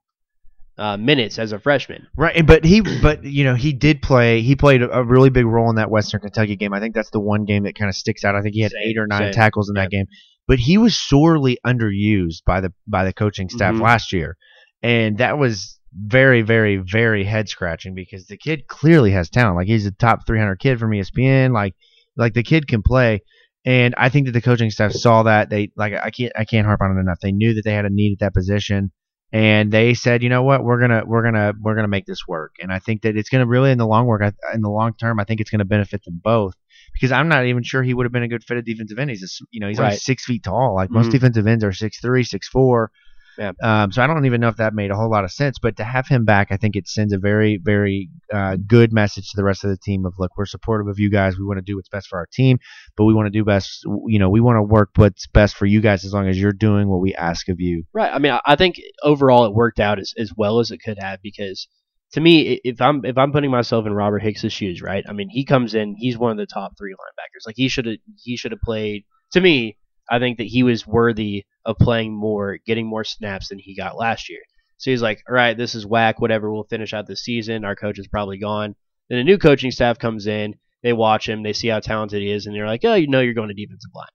uh, 0.78 0.96
minutes 0.96 1.38
as 1.38 1.52
a 1.52 1.58
freshman. 1.58 2.06
Right, 2.16 2.36
and- 2.36 2.46
but 2.46 2.64
he, 2.64 2.80
but 3.02 3.24
you 3.24 3.42
know, 3.44 3.54
he 3.56 3.72
did 3.72 4.00
play. 4.00 4.42
He 4.42 4.54
played 4.54 4.80
a, 4.82 5.02
really 5.02 5.28
big 5.30 5.44
role 5.44 5.68
in 5.70 5.76
that 5.76 5.90
Western 5.90 6.20
Kentucky 6.20 6.54
game. 6.54 6.72
I 6.72 6.78
think 6.78 6.94
that's 6.94 7.10
the 7.10 7.18
one 7.18 7.44
game 7.44 7.64
that 7.64 7.74
kind 7.74 7.88
of 7.88 7.96
sticks 7.96 8.24
out. 8.24 8.36
I 8.36 8.42
think 8.42 8.54
he 8.54 8.60
had 8.60 8.70
Same, 8.70 8.82
eight 8.84 8.96
or 8.98 9.06
nine 9.08 9.24
same. 9.24 9.32
tackles 9.32 9.68
in 9.68 9.74
that 9.74 9.90
game, 9.90 10.06
but 10.48 10.58
he 10.58 10.76
was 10.78 10.96
sorely 10.98 11.58
underused 11.64 12.42
by 12.44 12.60
the 12.60 12.72
by 12.88 13.04
the 13.04 13.12
coaching 13.12 13.48
staff 13.48 13.74
Mhm. 13.74 13.82
last 13.82 14.12
year, 14.12 14.36
and 14.82 15.18
that 15.18 15.38
was 15.38 15.78
very, 15.94 16.42
very, 16.42 16.76
very 16.76 17.24
head 17.24 17.48
scratching 17.48 17.94
because 17.94 18.26
the 18.26 18.36
kid 18.36 18.66
clearly 18.66 19.10
has 19.12 19.30
talent. 19.30 19.56
Like 19.56 19.68
he's 19.68 19.86
a 19.86 19.90
top 19.92 20.26
300 20.26 20.56
kid 20.58 20.78
from 20.78 20.90
ESPN. 20.92 21.52
Like, 21.52 21.74
like 22.16 22.34
the 22.34 22.42
kid 22.42 22.68
can 22.68 22.82
play. 22.82 23.22
And 23.64 23.94
I 23.96 24.08
think 24.08 24.26
that 24.26 24.32
the 24.32 24.42
coaching 24.42 24.70
staff 24.70 24.92
saw 24.92 25.22
that 25.24 25.50
they 25.50 25.70
like 25.76 25.92
I 25.94 26.10
can't 26.10 26.32
I 26.36 26.44
can't 26.44 26.66
harp 26.66 26.80
on 26.82 26.96
it 26.96 27.00
enough. 27.00 27.18
They 27.20 27.32
knew 27.32 27.54
that 27.54 27.64
they 27.64 27.72
had 27.74 27.84
a 27.84 27.90
need 27.90 28.12
at 28.14 28.18
that 28.20 28.34
position, 28.34 28.92
and 29.32 29.70
they 29.72 29.94
said, 29.94 30.22
you 30.22 30.28
know 30.28 30.42
what, 30.42 30.62
we're 30.64 30.80
gonna 30.80 31.02
we're 31.06 31.22
gonna 31.24 31.52
we're 31.60 31.74
gonna 31.74 31.88
make 31.88 32.06
this 32.06 32.26
work. 32.28 32.52
And 32.62 32.72
I 32.72 32.78
think 32.78 33.02
that 33.02 33.16
it's 33.16 33.28
gonna 33.30 33.46
really 33.46 33.70
in 33.70 33.78
the 33.78 33.86
long 33.86 34.06
work 34.06 34.22
in 34.54 34.60
the 34.62 34.70
long 34.70 34.94
term. 34.94 35.18
I 35.20 35.24
think 35.24 35.40
it's 35.40 35.50
gonna 35.50 35.64
benefit 35.66 36.02
them 36.04 36.20
both 36.22 36.54
because 36.92 37.12
I'm 37.12 37.28
not 37.28 37.46
even 37.46 37.62
sure 37.62 37.82
he 37.82 37.94
would 37.94 38.04
have 38.04 38.12
been 38.12 38.22
a 38.22 38.28
good 38.28 38.44
fit 38.44 38.56
at 38.56 38.64
defensive 38.64 38.98
end. 38.98 39.10
He's 39.10 39.22
a, 39.22 39.44
you 39.50 39.60
know 39.60 39.68
he's 39.68 39.78
right. 39.78 39.86
only 39.86 39.96
six 39.96 40.24
feet 40.24 40.42
tall. 40.42 40.74
Like 40.74 40.90
most 40.90 41.06
mm-hmm. 41.06 41.12
defensive 41.12 41.46
ends 41.46 41.64
are 41.64 41.72
six 41.72 42.00
three, 42.00 42.24
six 42.24 42.48
four. 42.48 42.90
Yeah. 43.38 43.52
Um, 43.62 43.92
so 43.92 44.02
I 44.02 44.08
don't 44.08 44.26
even 44.26 44.40
know 44.40 44.48
if 44.48 44.56
that 44.56 44.74
made 44.74 44.90
a 44.90 44.96
whole 44.96 45.08
lot 45.08 45.22
of 45.22 45.30
sense, 45.30 45.60
but 45.60 45.76
to 45.76 45.84
have 45.84 46.08
him 46.08 46.24
back, 46.24 46.48
I 46.50 46.56
think 46.56 46.74
it 46.74 46.88
sends 46.88 47.12
a 47.12 47.18
very, 47.18 47.60
very 47.62 48.10
uh, 48.32 48.56
good 48.56 48.92
message 48.92 49.30
to 49.30 49.36
the 49.36 49.44
rest 49.44 49.62
of 49.62 49.70
the 49.70 49.76
team 49.76 50.04
of 50.06 50.14
look, 50.18 50.32
we're 50.36 50.44
supportive 50.44 50.88
of 50.88 50.98
you 50.98 51.08
guys. 51.08 51.38
We 51.38 51.44
want 51.44 51.58
to 51.58 51.62
do 51.62 51.76
what's 51.76 51.88
best 51.88 52.08
for 52.08 52.18
our 52.18 52.26
team, 52.26 52.58
but 52.96 53.04
we 53.04 53.14
want 53.14 53.26
to 53.26 53.30
do 53.30 53.44
best. 53.44 53.84
You 54.06 54.18
know, 54.18 54.28
we 54.28 54.40
want 54.40 54.56
to 54.56 54.62
work 54.62 54.90
what's 54.96 55.28
best 55.28 55.54
for 55.54 55.66
you 55.66 55.80
guys 55.80 56.04
as 56.04 56.12
long 56.12 56.26
as 56.26 56.36
you're 56.36 56.52
doing 56.52 56.88
what 56.88 57.00
we 57.00 57.14
ask 57.14 57.48
of 57.48 57.60
you. 57.60 57.84
Right. 57.92 58.12
I 58.12 58.18
mean, 58.18 58.36
I 58.44 58.56
think 58.56 58.80
overall 59.04 59.44
it 59.44 59.54
worked 59.54 59.78
out 59.78 60.00
as, 60.00 60.14
as 60.18 60.32
well 60.36 60.58
as 60.58 60.72
it 60.72 60.78
could 60.78 60.98
have 60.98 61.22
because 61.22 61.68
to 62.12 62.20
me, 62.20 62.60
if 62.64 62.80
I'm 62.80 63.04
if 63.04 63.18
I'm 63.18 63.32
putting 63.32 63.50
myself 63.50 63.86
in 63.86 63.92
Robert 63.92 64.22
Hicks's 64.22 64.52
shoes, 64.52 64.80
right? 64.80 65.04
I 65.08 65.12
mean, 65.12 65.28
he 65.28 65.44
comes 65.44 65.74
in, 65.74 65.94
he's 65.96 66.16
one 66.16 66.30
of 66.30 66.38
the 66.38 66.46
top 66.46 66.72
three 66.78 66.92
linebackers. 66.92 67.46
Like 67.46 67.56
he 67.56 67.68
should 67.68 67.86
have 67.86 67.96
he 68.16 68.36
should 68.36 68.52
have 68.52 68.62
played. 68.62 69.04
To 69.32 69.40
me, 69.40 69.76
I 70.10 70.18
think 70.18 70.38
that 70.38 70.46
he 70.46 70.62
was 70.62 70.86
worthy 70.86 71.44
of 71.64 71.76
playing 71.76 72.16
more, 72.16 72.58
getting 72.66 72.86
more 72.86 73.04
snaps 73.04 73.48
than 73.48 73.58
he 73.58 73.76
got 73.76 73.98
last 73.98 74.30
year. 74.30 74.40
So 74.78 74.90
he's 74.90 75.02
like, 75.02 75.22
all 75.28 75.34
right, 75.34 75.56
this 75.56 75.74
is 75.74 75.86
whack, 75.86 76.20
whatever. 76.20 76.50
We'll 76.50 76.64
finish 76.64 76.94
out 76.94 77.06
the 77.06 77.16
season. 77.16 77.64
Our 77.64 77.76
coach 77.76 77.98
is 77.98 78.06
probably 78.06 78.38
gone. 78.38 78.74
Then 79.10 79.18
a 79.18 79.24
new 79.24 79.38
coaching 79.38 79.70
staff 79.70 79.98
comes 79.98 80.26
in. 80.26 80.54
They 80.82 80.92
watch 80.92 81.28
him. 81.28 81.42
They 81.42 81.52
see 81.52 81.68
how 81.68 81.80
talented 81.80 82.22
he 82.22 82.30
is, 82.30 82.46
and 82.46 82.54
they're 82.54 82.66
like, 82.66 82.84
oh, 82.84 82.94
you 82.94 83.08
know, 83.08 83.20
you're 83.20 83.34
going 83.34 83.48
to 83.48 83.54
defensive 83.54 83.90
line. 83.94 84.06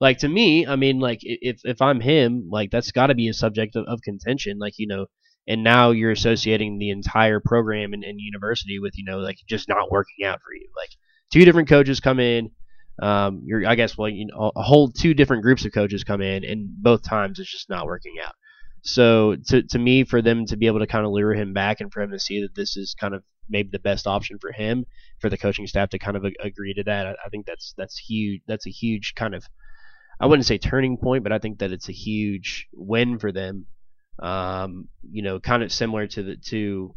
Like 0.00 0.18
to 0.18 0.28
me, 0.28 0.66
I 0.66 0.76
mean, 0.76 1.00
like 1.00 1.20
if 1.22 1.60
if 1.64 1.80
I'm 1.82 2.00
him, 2.00 2.48
like 2.50 2.70
that's 2.70 2.92
got 2.92 3.08
to 3.08 3.14
be 3.14 3.28
a 3.28 3.34
subject 3.34 3.74
of, 3.74 3.84
of 3.86 4.00
contention. 4.02 4.58
Like 4.58 4.74
you 4.78 4.86
know, 4.86 5.06
and 5.48 5.64
now 5.64 5.90
you're 5.90 6.12
associating 6.12 6.78
the 6.78 6.90
entire 6.90 7.40
program 7.40 7.92
and, 7.94 8.04
and 8.04 8.20
university 8.20 8.78
with 8.78 8.96
you 8.96 9.04
know 9.04 9.18
like 9.18 9.38
just 9.48 9.68
not 9.68 9.90
working 9.90 10.24
out 10.24 10.40
for 10.40 10.54
you. 10.54 10.68
Like 10.76 10.90
two 11.32 11.44
different 11.44 11.68
coaches 11.68 11.98
come 11.98 12.20
in 12.20 12.50
um, 13.00 13.42
you're 13.44 13.66
I 13.66 13.74
guess 13.74 13.96
well 13.96 14.08
you 14.08 14.26
know 14.26 14.52
a 14.56 14.62
whole 14.62 14.90
two 14.90 15.14
different 15.14 15.42
groups 15.42 15.64
of 15.64 15.72
coaches 15.72 16.04
come 16.04 16.20
in 16.20 16.44
and 16.44 16.68
both 16.82 17.02
times 17.02 17.38
it's 17.38 17.50
just 17.50 17.68
not 17.68 17.86
working 17.86 18.16
out. 18.24 18.34
So 18.82 19.36
to 19.48 19.62
to 19.62 19.78
me 19.78 20.04
for 20.04 20.20
them 20.22 20.46
to 20.46 20.56
be 20.56 20.66
able 20.66 20.80
to 20.80 20.86
kind 20.86 21.06
of 21.06 21.12
lure 21.12 21.34
him 21.34 21.52
back 21.52 21.80
and 21.80 21.92
for 21.92 22.00
him 22.00 22.10
to 22.10 22.18
see 22.18 22.42
that 22.42 22.54
this 22.54 22.76
is 22.76 22.94
kind 22.94 23.14
of 23.14 23.22
maybe 23.48 23.68
the 23.70 23.78
best 23.78 24.06
option 24.06 24.38
for 24.40 24.52
him 24.52 24.84
for 25.20 25.30
the 25.30 25.38
coaching 25.38 25.66
staff 25.66 25.90
to 25.90 25.98
kind 25.98 26.16
of 26.16 26.24
agree 26.40 26.74
to 26.74 26.84
that 26.84 27.06
I, 27.06 27.10
I 27.24 27.28
think 27.30 27.46
that's 27.46 27.72
that's 27.76 27.98
huge 27.98 28.42
that's 28.46 28.66
a 28.66 28.70
huge 28.70 29.14
kind 29.14 29.34
of 29.34 29.44
I 30.20 30.26
wouldn't 30.26 30.46
say 30.46 30.58
turning 30.58 30.96
point 30.96 31.22
but 31.22 31.32
I 31.32 31.38
think 31.38 31.60
that 31.60 31.72
it's 31.72 31.88
a 31.88 31.92
huge 31.92 32.66
win 32.72 33.18
for 33.18 33.30
them 33.30 33.66
um, 34.18 34.88
you 35.10 35.22
know 35.22 35.40
kind 35.40 35.62
of 35.62 35.72
similar 35.72 36.06
to 36.06 36.22
the 36.22 36.36
to 36.36 36.94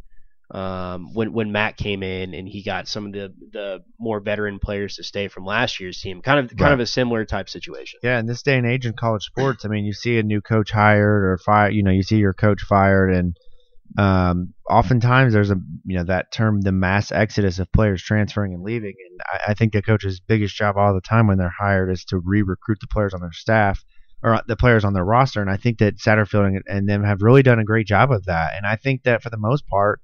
um, 0.52 1.14
when 1.14 1.32
when 1.32 1.52
Matt 1.52 1.78
came 1.78 2.04
in 2.04 2.34
and 2.34 2.48
he 2.48 2.62
got 2.62 2.88
some 2.88 3.06
of 3.06 3.14
the 3.14 3.34
the 3.52 3.84
more 4.00 4.20
veteran 4.20 4.60
players 4.60 4.98
to 4.98 5.04
stay 5.04 5.30
from 5.30 5.46
last 5.46 5.80
year's 5.80 6.02
team, 6.02 6.22
kind 6.22 6.40
of 6.40 6.50
kind 6.50 6.62
right. 6.62 6.74
of 6.74 6.80
a 6.82 6.86
similar 6.86 7.24
type 7.24 7.50
situation. 7.50 8.00
Yeah, 8.04 8.20
in 8.20 8.26
this 8.26 8.42
day 8.42 8.58
and 8.58 8.68
age 8.68 8.86
in 8.86 8.94
college 8.94 9.24
sports, 9.24 9.64
I 9.64 9.70
mean, 9.70 9.86
you 9.86 9.94
see 9.94 10.18
a 10.18 10.24
new 10.24 10.42
coach 10.42 10.72
hired 10.72 11.24
or 11.24 11.38
fired, 11.38 11.74
you 11.74 11.84
know, 11.84 11.92
you 11.92 12.04
see 12.04 12.18
your 12.18 12.34
coach 12.34 12.62
fired, 12.64 13.14
and 13.14 13.38
um, 13.98 14.54
oftentimes 14.70 15.32
there's 15.32 15.52
a 15.52 15.58
you 15.86 15.98
know 15.98 16.04
that 16.04 16.34
term 16.34 16.60
the 16.60 16.74
mass 16.74 17.14
exodus 17.14 17.60
of 17.60 17.72
players 17.72 18.04
transferring 18.04 18.54
and 18.54 18.64
leaving, 18.64 18.96
and 19.10 19.22
I, 19.26 19.52
I 19.52 19.54
think 19.54 19.72
the 19.72 19.82
coach's 19.82 20.20
biggest 20.20 20.56
job 20.56 20.76
all 20.76 20.94
the 20.94 21.02
time 21.02 21.28
when 21.28 21.38
they're 21.38 21.54
hired 21.58 21.90
is 21.90 22.04
to 22.06 22.20
re-recruit 22.20 22.80
the 22.82 22.88
players 22.88 23.14
on 23.14 23.22
their 23.22 23.32
staff 23.32 23.86
or 24.24 24.36
uh, 24.36 24.42
the 24.48 24.56
players 24.56 24.86
on 24.86 24.94
their 24.94 25.06
roster, 25.06 25.42
and 25.42 25.50
I 25.50 25.58
think 25.58 25.80
that 25.80 25.98
Satterfield 25.98 26.48
and, 26.48 26.62
and 26.68 26.88
them 26.88 27.04
have 27.04 27.22
really 27.22 27.44
done 27.44 27.60
a 27.60 27.64
great 27.64 27.88
job 27.88 28.12
of 28.12 28.26
that, 28.26 28.54
and 28.56 28.66
I 28.66 28.76
think 28.76 29.04
that 29.04 29.24
for 29.24 29.30
the 29.30 29.38
most 29.38 29.68
part 29.68 30.02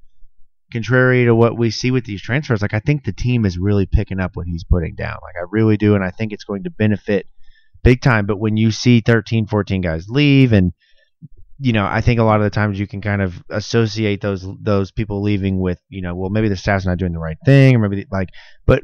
contrary 0.72 1.26
to 1.26 1.34
what 1.34 1.58
we 1.58 1.72
see 1.72 1.92
with 1.92 2.06
these 2.06 2.22
transfers, 2.22 2.62
like 2.62 2.74
I 2.74 2.80
think 2.80 3.04
the 3.04 3.14
team 3.14 3.46
is 3.46 3.58
really 3.58 3.86
picking 3.86 4.20
up 4.20 4.36
what 4.36 4.48
he's 4.48 4.64
putting 4.64 4.96
down. 4.96 5.18
Like 5.22 5.36
I 5.40 5.46
really 5.50 5.78
do, 5.78 5.96
and 5.96 6.04
I 6.04 6.12
think 6.12 6.34
it's 6.34 6.44
going 6.44 6.64
to 6.64 6.70
benefit 6.70 7.28
big 7.84 8.02
time. 8.02 8.26
But 8.26 8.40
when 8.40 8.58
you 8.58 8.72
see 8.72 9.02
13, 9.02 9.48
14 9.48 9.82
guys 9.82 10.10
leave, 10.10 10.54
and 10.54 10.74
you 11.60 11.74
know, 11.74 11.86
I 11.86 12.02
think 12.02 12.20
a 12.20 12.24
lot 12.24 12.40
of 12.40 12.44
the 12.44 12.50
times 12.50 12.80
you 12.80 12.88
can 12.88 13.02
kind 13.02 13.22
of 13.22 13.42
associate 13.50 14.22
those 14.22 14.48
those 14.62 14.92
people 14.92 15.22
leaving 15.22 15.60
with, 15.60 15.80
you 15.90 16.02
know, 16.02 16.16
well 16.16 16.30
maybe 16.30 16.50
the 16.50 16.56
staff's 16.56 16.86
not 16.86 16.98
doing 16.98 17.14
the 17.14 17.20
right 17.20 17.38
thing, 17.46 17.76
or 17.76 17.80
maybe 17.80 18.06
like, 18.12 18.30
but 18.66 18.84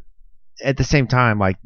at 0.63 0.77
the 0.77 0.83
same 0.83 1.07
time, 1.07 1.39
like 1.39 1.57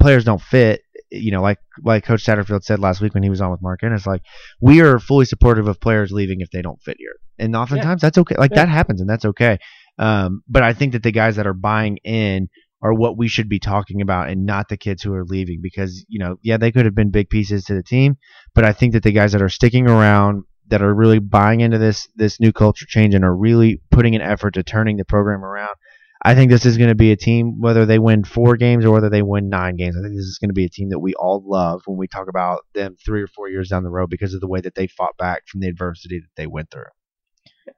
players 0.00 0.24
don't 0.24 0.40
fit 0.40 0.82
you 1.10 1.30
know, 1.30 1.42
like 1.42 1.58
like 1.82 2.04
Coach 2.04 2.24
Satterfield 2.24 2.62
said 2.62 2.78
last 2.78 3.00
week 3.00 3.14
when 3.14 3.22
he 3.22 3.30
was 3.30 3.40
on 3.40 3.50
with 3.50 3.62
Mark 3.62 3.82
Ennis, 3.82 4.06
like 4.06 4.22
we 4.60 4.80
are 4.80 4.98
fully 4.98 5.24
supportive 5.24 5.68
of 5.68 5.80
players 5.80 6.12
leaving 6.12 6.40
if 6.40 6.50
they 6.50 6.62
don't 6.62 6.82
fit 6.82 6.96
here, 6.98 7.16
and 7.38 7.54
oftentimes 7.56 8.02
yeah. 8.02 8.06
that's 8.06 8.18
okay. 8.18 8.36
Like 8.36 8.50
yeah. 8.50 8.64
that 8.64 8.68
happens, 8.68 9.00
and 9.00 9.08
that's 9.08 9.24
okay. 9.24 9.58
Um, 9.98 10.42
but 10.48 10.62
I 10.62 10.72
think 10.74 10.92
that 10.92 11.02
the 11.02 11.12
guys 11.12 11.36
that 11.36 11.46
are 11.46 11.54
buying 11.54 11.98
in 12.04 12.48
are 12.80 12.94
what 12.94 13.18
we 13.18 13.26
should 13.26 13.48
be 13.48 13.58
talking 13.58 14.00
about, 14.00 14.28
and 14.28 14.46
not 14.46 14.68
the 14.68 14.76
kids 14.76 15.02
who 15.02 15.12
are 15.14 15.24
leaving, 15.24 15.60
because 15.62 16.04
you 16.08 16.18
know, 16.18 16.36
yeah, 16.42 16.56
they 16.56 16.72
could 16.72 16.84
have 16.84 16.94
been 16.94 17.10
big 17.10 17.28
pieces 17.30 17.64
to 17.64 17.74
the 17.74 17.82
team, 17.82 18.16
but 18.54 18.64
I 18.64 18.72
think 18.72 18.92
that 18.92 19.02
the 19.02 19.12
guys 19.12 19.32
that 19.32 19.42
are 19.42 19.48
sticking 19.48 19.88
around 19.88 20.44
that 20.68 20.82
are 20.82 20.94
really 20.94 21.18
buying 21.18 21.60
into 21.60 21.78
this 21.78 22.08
this 22.14 22.40
new 22.40 22.52
culture 22.52 22.86
change 22.86 23.14
and 23.14 23.24
are 23.24 23.34
really 23.34 23.80
putting 23.90 24.14
an 24.14 24.22
effort 24.22 24.54
to 24.54 24.62
turning 24.62 24.96
the 24.96 25.04
program 25.04 25.44
around 25.44 25.74
I 26.20 26.34
think 26.34 26.50
this 26.50 26.66
is 26.66 26.76
going 26.76 26.88
to 26.88 26.96
be 26.96 27.12
a 27.12 27.16
team, 27.16 27.60
whether 27.60 27.86
they 27.86 27.98
win 27.98 28.24
four 28.24 28.56
games 28.56 28.84
or 28.84 28.90
whether 28.90 29.08
they 29.08 29.22
win 29.22 29.48
nine 29.48 29.76
games. 29.76 29.96
I 29.96 30.02
think 30.02 30.14
this 30.14 30.24
is 30.24 30.38
going 30.40 30.50
to 30.50 30.54
be 30.54 30.64
a 30.64 30.70
team 30.70 30.90
that 30.90 30.98
we 30.98 31.14
all 31.14 31.42
love 31.46 31.82
when 31.86 31.96
we 31.96 32.08
talk 32.08 32.28
about 32.28 32.66
them 32.74 32.96
three 33.04 33.22
or 33.22 33.28
four 33.28 33.48
years 33.48 33.68
down 33.68 33.84
the 33.84 33.90
road 33.90 34.10
because 34.10 34.34
of 34.34 34.40
the 34.40 34.48
way 34.48 34.60
that 34.60 34.74
they 34.74 34.88
fought 34.88 35.16
back 35.16 35.46
from 35.46 35.60
the 35.60 35.68
adversity 35.68 36.18
that 36.18 36.34
they 36.36 36.46
went 36.46 36.70
through. 36.70 36.84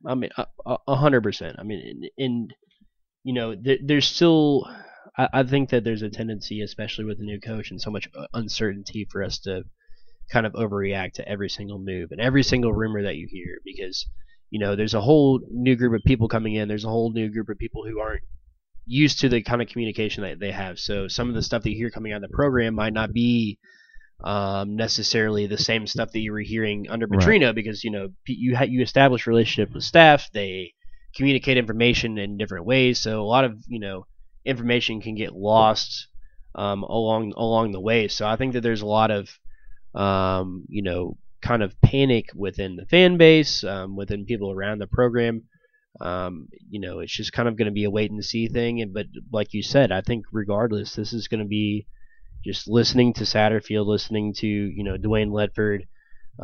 I 0.07 0.15
mean, 0.15 0.31
a 0.67 0.95
hundred 0.95 1.23
percent. 1.23 1.57
I 1.59 1.65
mean, 1.65 1.81
and, 1.81 2.11
in 2.17 2.49
you 3.25 3.35
know, 3.35 3.55
there, 3.55 3.79
there's 3.85 4.07
still, 4.07 4.67
I, 5.19 5.29
I 5.33 5.43
think 5.43 5.71
that 5.71 5.85
there's 5.85 6.03
a 6.03 6.09
tendency, 6.09 6.63
especially 6.63 7.05
with 7.05 7.19
the 7.19 7.25
new 7.25 7.41
coach 7.41 7.71
and 7.71 7.81
so 7.81 7.91
much 7.91 8.09
uh, 8.17 8.27
uncertainty, 8.33 9.07
for 9.11 9.23
us 9.23 9.39
to 9.41 9.65
kind 10.33 10.47
of 10.47 10.53
overreact 10.55 11.15
to 11.15 11.29
every 11.29 11.49
single 11.49 11.79
move 11.79 12.13
and 12.13 12.21
every 12.21 12.43
single 12.43 12.73
rumor 12.73 13.03
that 13.03 13.17
you 13.17 13.27
hear 13.29 13.59
because 13.65 14.07
you 14.51 14.59
know, 14.59 14.77
there's 14.77 14.95
a 14.95 15.01
whole 15.01 15.41
new 15.51 15.77
group 15.77 15.95
of 15.95 16.05
people 16.05 16.29
coming 16.29 16.55
in. 16.55 16.69
There's 16.69 16.85
a 16.85 16.89
whole 16.89 17.13
new 17.13 17.31
group 17.31 17.49
of 17.49 17.59
people 17.59 17.85
who 17.87 18.01
aren't 18.01 18.23
used 18.87 19.21
to 19.21 19.29
the 19.29 19.43
kind 19.43 19.63
of 19.63 19.69
communication 19.69 20.25
that 20.25 20.41
they 20.41 20.51
have. 20.51 20.79
So 20.79 21.09
some 21.09 21.29
of 21.29 21.35
the 21.35 21.43
stuff 21.43 21.63
that 21.63 21.71
you 21.71 21.77
hear 21.77 21.91
coming 21.91 22.13
out 22.13 22.23
of 22.23 22.31
the 22.31 22.37
program 22.37 22.75
might 22.75 22.93
not 22.93 23.13
be 23.13 23.59
um, 24.23 24.77
necessarily 24.77 25.47
the 25.47 25.59
same 25.59 25.87
stuff 25.87 26.13
that 26.13 26.21
you 26.21 26.33
were 26.33 26.41
hearing 26.41 26.89
under 26.91 27.07
Petrino 27.07 27.47
right. 27.47 27.55
because 27.55 27.85
you 27.85 27.91
know 27.91 28.09
you 28.27 28.57
ha- 28.57 28.65
you 28.65 28.83
establish 28.83 29.27
relationship 29.27 29.73
with 29.73 29.85
staff. 29.85 30.29
They 30.33 30.75
communicate 31.15 31.57
information 31.57 32.19
in 32.19 32.37
different 32.37 32.67
ways. 32.67 32.99
So 32.99 33.21
a 33.21 33.25
lot 33.25 33.45
of 33.45 33.59
you 33.67 33.81
know 33.81 34.07
information 34.45 35.01
can 35.01 35.15
get 35.15 35.33
lost 35.33 36.09
um, 36.55 36.83
along 36.83 37.33
along 37.37 37.73
the 37.73 37.81
way. 37.81 38.09
So 38.09 38.27
I 38.27 38.37
think 38.37 38.53
that 38.55 38.61
there's 38.61 38.83
a 38.83 38.87
lot 38.87 39.11
of 39.11 39.31
um, 39.95 40.65
you 40.69 40.83
know 40.83 41.17
kind 41.43 41.63
of 41.63 41.81
panic 41.81 42.31
within 42.35 42.77
the 42.77 42.87
fan 42.87 43.17
base, 43.17 43.65
um, 43.65 43.97
within 43.97 44.25
people 44.25 44.51
around 44.51 44.79
the 44.79 44.87
program. 44.87 45.43
Um, 46.01 46.49
you 46.69 46.81
know, 46.81 47.01
it's 47.01 47.13
just 47.13 47.33
kind 47.33 47.49
of 47.49 47.57
going 47.57 47.67
to 47.67 47.73
be 47.73 47.85
a 47.85 47.91
wait 47.91 48.11
and 48.11 48.25
see 48.25 48.49
thing. 48.49 48.81
And, 48.81 48.95
but 48.95 49.07
like 49.33 49.53
you 49.53 49.63
said, 49.63 49.91
I 49.91 50.01
think 50.01 50.25
regardless, 50.33 50.95
this 50.95 51.13
is 51.13 51.29
going 51.29 51.41
to 51.41 51.49
be 51.49 51.87
just 52.45 52.69
listening 52.69 53.13
to 53.15 53.25
Satterfield, 53.25 53.87
listening 53.87 54.35
to 54.35 54.47
you 54.47 54.85
know 54.85 54.97
Dwayne 54.97 55.31
Ledford, 55.31 55.87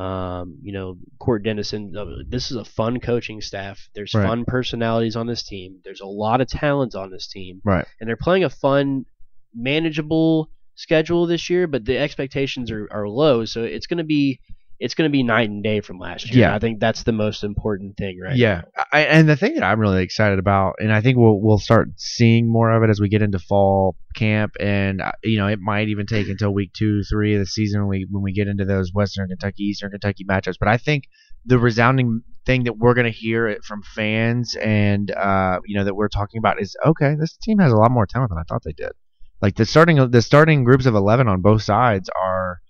um, 0.00 0.58
you 0.62 0.72
know 0.72 0.98
Cort 1.18 1.42
Dennison. 1.44 1.94
Uh, 1.96 2.22
this 2.28 2.50
is 2.50 2.56
a 2.56 2.64
fun 2.64 3.00
coaching 3.00 3.40
staff. 3.40 3.88
There's 3.94 4.14
right. 4.14 4.26
fun 4.26 4.44
personalities 4.44 5.16
on 5.16 5.26
this 5.26 5.42
team. 5.42 5.80
There's 5.84 6.00
a 6.00 6.06
lot 6.06 6.40
of 6.40 6.48
talent 6.48 6.94
on 6.94 7.10
this 7.10 7.28
team, 7.28 7.60
right? 7.64 7.86
And 8.00 8.08
they're 8.08 8.16
playing 8.16 8.44
a 8.44 8.50
fun, 8.50 9.06
manageable 9.54 10.50
schedule 10.74 11.26
this 11.26 11.48
year, 11.48 11.66
but 11.66 11.84
the 11.84 11.98
expectations 11.98 12.70
are, 12.70 12.86
are 12.90 13.08
low. 13.08 13.44
So 13.44 13.62
it's 13.62 13.86
going 13.86 13.98
to 13.98 14.04
be 14.04 14.40
it's 14.78 14.94
going 14.94 15.08
to 15.08 15.12
be 15.12 15.22
night 15.22 15.48
and 15.48 15.62
day 15.62 15.80
from 15.80 15.98
last 15.98 16.30
year. 16.30 16.42
Yeah, 16.42 16.54
I 16.54 16.58
think 16.58 16.80
that's 16.80 17.02
the 17.02 17.12
most 17.12 17.44
important 17.44 17.96
thing, 17.96 18.18
right? 18.22 18.36
Yeah, 18.36 18.62
I, 18.92 19.02
and 19.02 19.28
the 19.28 19.36
thing 19.36 19.54
that 19.54 19.64
I'm 19.64 19.80
really 19.80 20.02
excited 20.02 20.38
about, 20.38 20.76
and 20.78 20.92
I 20.92 21.00
think 21.00 21.16
we'll 21.16 21.40
we'll 21.40 21.58
start 21.58 21.88
seeing 21.96 22.50
more 22.50 22.70
of 22.70 22.82
it 22.82 22.90
as 22.90 23.00
we 23.00 23.08
get 23.08 23.22
into 23.22 23.38
fall 23.38 23.96
camp, 24.14 24.56
and 24.60 25.00
uh, 25.00 25.12
you 25.24 25.38
know 25.38 25.46
it 25.46 25.60
might 25.60 25.88
even 25.88 26.06
take 26.06 26.28
until 26.28 26.52
week 26.52 26.72
two, 26.74 27.02
three 27.04 27.34
of 27.34 27.40
the 27.40 27.46
season 27.46 27.80
when 27.80 27.88
we 27.88 28.06
when 28.10 28.22
we 28.22 28.32
get 28.32 28.48
into 28.48 28.64
those 28.64 28.92
Western 28.92 29.28
Kentucky, 29.28 29.64
Eastern 29.64 29.90
Kentucky 29.90 30.24
matchups. 30.24 30.56
But 30.58 30.68
I 30.68 30.76
think 30.76 31.04
the 31.46 31.58
resounding 31.58 32.22
thing 32.44 32.64
that 32.64 32.76
we're 32.76 32.94
going 32.94 33.10
to 33.10 33.18
hear 33.18 33.58
from 33.64 33.82
fans 33.82 34.56
and 34.56 35.10
uh, 35.10 35.60
you 35.64 35.78
know 35.78 35.84
that 35.84 35.94
we're 35.94 36.08
talking 36.08 36.38
about 36.38 36.60
is 36.60 36.76
okay, 36.84 37.14
this 37.18 37.36
team 37.36 37.58
has 37.58 37.72
a 37.72 37.76
lot 37.76 37.90
more 37.90 38.06
talent 38.06 38.30
than 38.30 38.38
I 38.38 38.44
thought 38.48 38.62
they 38.62 38.72
did. 38.72 38.92
Like 39.40 39.56
the 39.56 39.64
starting 39.64 40.10
the 40.10 40.22
starting 40.22 40.64
groups 40.64 40.86
of 40.86 40.94
eleven 40.94 41.28
on 41.28 41.40
both 41.40 41.62
sides 41.62 42.10
are 42.20 42.60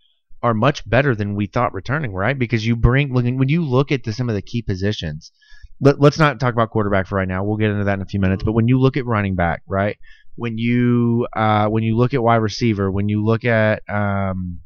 are 0.47 0.55
much 0.55 0.89
better 0.89 1.17
than 1.17 1.35
we 1.35 1.47
thought 1.47 1.75
returning, 1.75 2.13
right? 2.13 2.39
Because 2.39 2.65
you 2.65 2.77
bring 2.77 3.13
when 3.13 3.49
you 3.49 3.65
look 3.65 3.91
at 3.91 4.05
the, 4.05 4.13
some 4.13 4.29
of 4.29 4.37
the 4.37 4.43
key 4.43 4.63
positions, 4.63 5.33
let, 5.81 6.01
let's 6.01 6.21
not 6.21 6.39
talk 6.39 6.55
about 6.55 6.71
quarterback 6.71 7.09
for 7.09 7.17
right 7.17 7.27
now. 7.27 7.43
We'll 7.43 7.57
get 7.57 7.71
into 7.71 7.83
that 7.85 7.95
in 7.95 8.03
a 8.03 8.07
few 8.07 8.21
minutes. 8.21 8.45
But 8.45 8.53
when 8.53 8.69
you 8.69 8.79
look 8.79 8.97
at 8.97 9.05
running 9.05 9.35
back, 9.35 9.63
right? 9.67 9.99
When 10.37 10.57
you 10.57 11.27
uh, 11.35 11.67
when 11.67 11.83
you 11.83 11.97
look 11.97 12.15
at 12.15 12.23
wide 12.23 12.37
receiver, 12.37 12.93
when 12.93 13.09
you 13.09 13.25
look 13.25 13.45
at 13.45 13.83
um, 13.89 14.61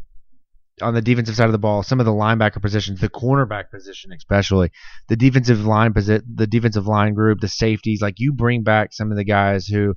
on 0.82 0.93
the 0.93 1.01
defensive 1.01 1.35
side 1.35 1.47
of 1.47 1.52
the 1.52 1.59
ball, 1.59 1.82
some 1.82 1.98
of 1.98 2.05
the 2.05 2.12
linebacker 2.12 2.61
positions, 2.61 3.01
the 3.01 3.09
cornerback 3.09 3.70
position 3.70 4.12
especially, 4.12 4.70
the 5.09 5.16
defensive 5.16 5.65
line 5.65 5.94
posi- 5.94 6.24
the 6.35 6.47
defensive 6.47 6.86
line 6.86 7.15
group, 7.15 7.40
the 7.40 7.48
safeties, 7.48 8.02
like 8.02 8.16
you 8.19 8.35
bring 8.35 8.62
back 8.62 8.93
some 8.93 9.11
of 9.11 9.16
the 9.16 9.24
guys 9.24 9.66
who 9.66 9.94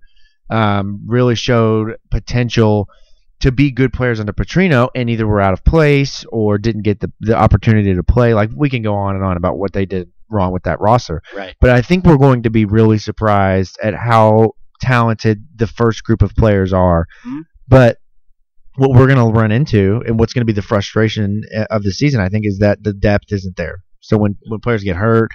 um, 0.49 1.03
really 1.05 1.35
showed 1.35 1.97
potential 2.09 2.87
to 3.41 3.51
be 3.51 3.71
good 3.71 3.91
players 3.91 4.19
under 4.19 4.31
Petrino 4.31 4.89
and 4.95 5.09
either 5.09 5.27
were 5.27 5.41
out 5.41 5.53
of 5.53 5.63
place 5.65 6.25
or 6.31 6.57
didn't 6.57 6.83
get 6.83 6.99
the, 6.99 7.11
the 7.19 7.35
opportunity 7.35 7.93
to 7.93 8.03
play. 8.03 8.33
Like 8.33 8.49
we 8.55 8.69
can 8.69 8.81
go 8.81 8.95
on 8.95 9.15
and 9.15 9.23
on 9.23 9.37
about 9.37 9.57
what 9.57 9.73
they 9.73 9.85
did 9.85 10.11
wrong 10.29 10.51
with 10.51 10.63
that 10.63 10.79
roster. 10.79 11.21
Right. 11.35 11.55
But 11.59 11.71
I 11.71 11.81
think 11.81 12.05
we're 12.05 12.17
going 12.17 12.43
to 12.43 12.49
be 12.49 12.65
really 12.65 12.97
surprised 12.97 13.77
at 13.83 13.93
how 13.93 14.53
talented 14.81 15.45
the 15.55 15.67
first 15.67 16.03
group 16.03 16.21
of 16.21 16.35
players 16.35 16.73
are. 16.73 17.07
Mhm. 17.25 17.41
But 17.67 17.99
what 18.75 18.91
we're 18.91 19.07
going 19.07 19.19
to 19.19 19.39
run 19.39 19.51
into 19.51 20.01
and 20.05 20.17
what's 20.17 20.33
going 20.33 20.41
to 20.41 20.45
be 20.45 20.53
the 20.53 20.61
frustration 20.61 21.43
uh, 21.55 21.65
of 21.69 21.83
the 21.83 21.91
season, 21.91 22.21
I 22.21 22.29
think, 22.29 22.45
is 22.45 22.59
that 22.59 22.83
the 22.83 22.93
depth 22.93 23.31
isn't 23.31 23.55
there. 23.55 23.83
So 23.99 24.17
when, 24.17 24.35
when 24.47 24.59
players 24.59 24.83
get 24.83 24.95
hurt, 24.95 25.31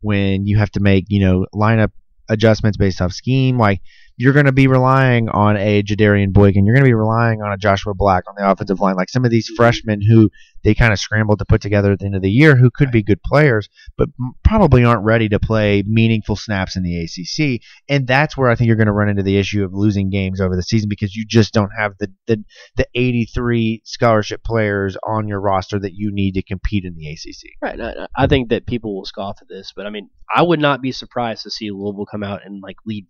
when 0.00 0.46
you 0.46 0.58
have 0.58 0.70
to 0.72 0.80
make, 0.80 1.04
you 1.08 1.20
know, 1.20 1.46
lineup 1.54 1.92
adjustments 2.28 2.76
based 2.76 3.00
off 3.00 3.12
scheme, 3.12 3.58
like 3.58 3.80
you're 4.20 4.34
going 4.34 4.44
to 4.44 4.52
be 4.52 4.66
relying 4.66 5.30
on 5.30 5.56
a 5.56 5.82
Jadarian 5.82 6.34
Boykin. 6.34 6.66
You're 6.66 6.74
going 6.74 6.84
to 6.84 6.90
be 6.90 6.92
relying 6.92 7.40
on 7.40 7.52
a 7.52 7.56
Joshua 7.56 7.94
Black 7.94 8.24
on 8.28 8.34
the 8.36 8.50
offensive 8.50 8.78
line. 8.78 8.94
Like 8.94 9.08
some 9.08 9.24
of 9.24 9.30
these 9.30 9.46
mm-hmm. 9.48 9.56
freshmen 9.56 10.02
who 10.02 10.28
they 10.62 10.74
kind 10.74 10.92
of 10.92 10.98
scrambled 10.98 11.38
to 11.38 11.46
put 11.46 11.62
together 11.62 11.92
at 11.92 12.00
the 12.00 12.04
end 12.04 12.14
of 12.14 12.20
the 12.20 12.30
year 12.30 12.54
who 12.54 12.70
could 12.70 12.90
be 12.90 13.02
good 13.02 13.22
players, 13.22 13.70
but 13.96 14.10
probably 14.44 14.84
aren't 14.84 15.06
ready 15.06 15.30
to 15.30 15.40
play 15.40 15.82
meaningful 15.86 16.36
snaps 16.36 16.76
in 16.76 16.82
the 16.82 17.02
ACC. 17.02 17.62
And 17.88 18.06
that's 18.06 18.36
where 18.36 18.50
I 18.50 18.56
think 18.56 18.66
you're 18.66 18.76
going 18.76 18.88
to 18.88 18.92
run 18.92 19.08
into 19.08 19.22
the 19.22 19.38
issue 19.38 19.64
of 19.64 19.72
losing 19.72 20.10
games 20.10 20.38
over 20.38 20.54
the 20.54 20.62
season 20.62 20.90
because 20.90 21.16
you 21.16 21.24
just 21.26 21.54
don't 21.54 21.70
have 21.78 21.96
the, 21.98 22.12
the, 22.26 22.44
the 22.76 22.86
83 22.94 23.80
scholarship 23.86 24.44
players 24.44 24.98
on 25.02 25.28
your 25.28 25.40
roster 25.40 25.78
that 25.78 25.94
you 25.94 26.12
need 26.12 26.32
to 26.32 26.42
compete 26.42 26.84
in 26.84 26.94
the 26.94 27.08
ACC. 27.08 27.52
Right. 27.62 27.80
I, 27.80 28.06
I 28.14 28.26
think 28.26 28.50
that 28.50 28.66
people 28.66 28.94
will 28.94 29.06
scoff 29.06 29.38
at 29.40 29.48
this, 29.48 29.72
but 29.74 29.86
I 29.86 29.90
mean, 29.90 30.10
I 30.30 30.42
would 30.42 30.60
not 30.60 30.82
be 30.82 30.92
surprised 30.92 31.44
to 31.44 31.50
see 31.50 31.70
Louisville 31.70 32.04
come 32.04 32.22
out 32.22 32.44
and 32.44 32.62
like 32.62 32.76
lead 32.84 33.06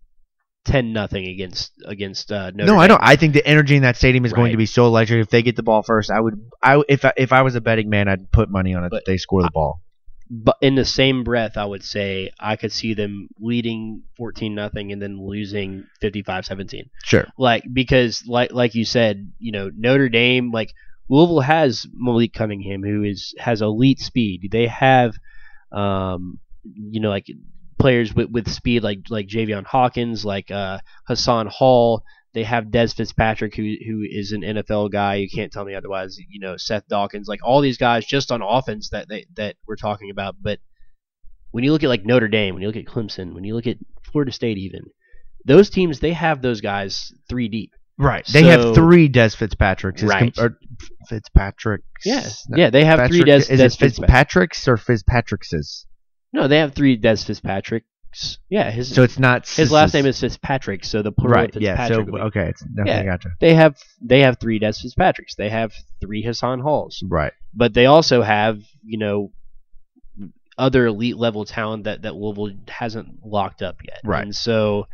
ten 0.65 0.93
nothing 0.93 1.27
against 1.27 1.73
against 1.85 2.31
uh, 2.31 2.51
Notre 2.51 2.73
No, 2.73 2.79
I 2.79 2.87
don't. 2.87 3.01
I 3.03 3.17
think 3.17 3.35
the 3.35 3.47
energy 3.47 3.77
in 3.77 3.83
that 3.83 3.97
stadium 3.97 4.25
is 4.25 4.33
going 4.33 4.53
to 4.53 4.57
be 4.57 4.67
so 4.67 4.87
electric. 4.87 5.21
If 5.21 5.31
they 5.31 5.43
get 5.43 5.57
the 5.57 5.63
ball 5.63 5.83
first, 5.83 6.11
I 6.11 6.21
would. 6.21 6.35
I 6.63 6.83
if 6.89 7.05
I, 7.05 7.13
if 7.17 7.33
I 7.33 7.43
was 7.43 7.55
a 7.55 7.61
betting 7.61 7.89
man, 7.89 8.09
I'd 8.09 8.31
put 8.31 8.51
money 8.51 8.75
on 8.75 8.85
it 8.85 8.91
But 8.91 9.05
that 9.05 9.11
they 9.11 9.17
score 9.17 9.43
the 9.43 9.51
ball. 9.51 9.81
But 10.33 10.59
in 10.61 10.77
the 10.77 10.85
same 10.85 11.25
breath, 11.25 11.57
I 11.57 11.65
would 11.65 11.83
say 11.83 12.31
I 12.39 12.55
could 12.55 12.71
see 12.71 12.95
them 12.95 13.29
leading 13.41 14.05
fourteen 14.17 14.55
nothing 14.55 14.93
and 14.93 15.03
then 15.03 15.21
losing 15.21 15.87
55-17. 16.03 16.89
Sure. 17.05 17.27
Like 17.37 17.65
because 17.73 18.25
like 18.27 18.53
like 18.53 18.75
you 18.75 18.85
said, 18.85 19.33
you 19.39 19.51
know 19.51 19.71
Notre 19.77 20.09
Dame 20.09 20.53
like 20.53 20.73
Louisville 21.09 21.41
has 21.41 21.87
Malik 21.93 22.33
Cunningham 22.33 22.83
who 22.85 23.03
is 23.03 23.35
has 23.39 23.61
elite 23.61 23.99
speed. 23.99 24.49
They 24.53 24.69
have, 24.69 25.17
um, 25.73 26.39
you 26.63 27.01
know 27.01 27.09
like 27.09 27.27
players 27.81 28.15
with, 28.15 28.31
with 28.31 28.51
speed 28.51 28.83
like 28.83 29.01
like 29.11 29.27
Javian 29.27 29.65
Hawkins, 29.65 30.25
like 30.25 30.51
uh, 30.51 30.79
Hassan 31.07 31.47
Hall. 31.49 32.03
They 32.33 32.45
have 32.45 32.67
Dez 32.67 32.95
Fitzpatrick, 32.95 33.57
who 33.57 33.63
who 33.85 34.05
is 34.09 34.31
an 34.33 34.43
NFL 34.43 34.93
guy. 34.93 35.17
You 35.17 35.29
can't 35.29 35.53
tell 35.53 35.65
me 35.65 35.75
otherwise. 35.75 36.17
You 36.19 36.39
know 36.41 36.57
Seth 36.57 36.87
Dawkins, 36.89 37.27
like 37.27 37.41
all 37.43 37.61
these 37.61 37.79
guys 37.79 38.05
just 38.07 38.31
on 38.31 38.41
offense 38.43 38.91
that 38.91 39.09
they, 39.09 39.27
that 39.37 39.57
we're 39.67 39.77
talking 39.77 40.11
about. 40.11 40.37
But 40.41 40.61
when 41.51 41.65
you 41.65 41.73
look 41.73 41.83
at 41.83 41.89
like 41.89 42.05
Notre 42.05 42.29
Dame, 42.29 42.55
when 42.55 42.63
you 42.63 42.69
look 42.69 42.77
at 42.77 42.85
Clemson, 42.85 43.35
when 43.35 43.43
you 43.45 43.55
look 43.55 43.67
at 43.67 43.79
Florida 44.13 44.31
State, 44.31 44.59
even 44.59 44.83
those 45.45 45.71
teams, 45.71 45.99
they 45.99 46.13
have 46.13 46.43
those 46.43 46.61
guys 46.61 47.13
three 47.29 47.49
deep. 47.49 47.73
Right. 47.99 48.25
They 48.33 48.43
So- 48.43 48.49
have 48.49 48.75
three 48.75 49.09
Dez 49.09 49.35
Fitzpatricks. 49.37 50.03
Right. 50.03 50.37
or 50.39 50.57
Fitzpatrick's. 51.09 51.85
Yeah, 52.05 52.29
No, 52.49 52.57
yeah, 52.59 52.71
they 52.71 52.85
have 52.85 53.09
three 53.09 53.23
Dez. 53.23 53.51
Is 53.51 53.61
Dez 53.61 53.75
it 53.75 53.79
Fitzpatrick's 53.79 54.69
or 54.69 54.77
Fitzpatrick's? 54.77 55.87
No, 56.33 56.47
they 56.49 56.59
have 56.59 56.75
three 56.75 56.97
Dez 56.99 57.25
Fitzpatricks. 57.25 58.39
Yeah, 58.49 58.71
his 58.71 58.93
So 58.95 59.03
it's 59.05 59.19
not. 59.19 59.49
his 59.49 59.71
last 59.71 59.95
name 59.95 60.05
is 60.07 60.19
Fitzpatrick, 60.21 60.85
so 60.85 61.01
the 61.03 61.13
plural 61.13 61.35
Right. 61.43 61.55
of 61.57 61.63
Yeah. 61.63 61.77
So 61.77 61.83
Fitzpatrick. 61.83 62.07
would 62.13 62.19
be- 62.19 62.23
okay. 62.41 62.49
It's, 62.51 62.63
okay 62.63 62.91
Yeah. 62.91 63.05
Gotcha. 63.05 63.29
they 63.41 63.55
have 63.55 63.77
they 64.01 64.21
have 64.21 64.39
three 64.41 64.59
Dez 64.59 64.81
Fitzpatricks. 64.83 65.37
They 65.37 65.49
have 65.49 65.73
three 66.01 66.23
Hassan 66.23 66.61
Halls. 66.61 67.03
Right. 67.09 67.33
but 67.55 67.75
they 67.75 67.87
also 67.87 68.23
have 68.23 68.61
you 68.85 68.99
know 68.99 69.33
other 70.59 70.87
elite 70.87 71.17
level 71.17 71.45
talent 71.45 71.85
that 71.85 72.03
that 72.03 72.15
Louisville 72.15 72.51
hasn't 72.69 73.25
locked 73.25 73.63
up 73.63 73.77
yet. 73.85 74.01
Right. 74.05 74.23
And 74.25 74.35
so 74.35 74.87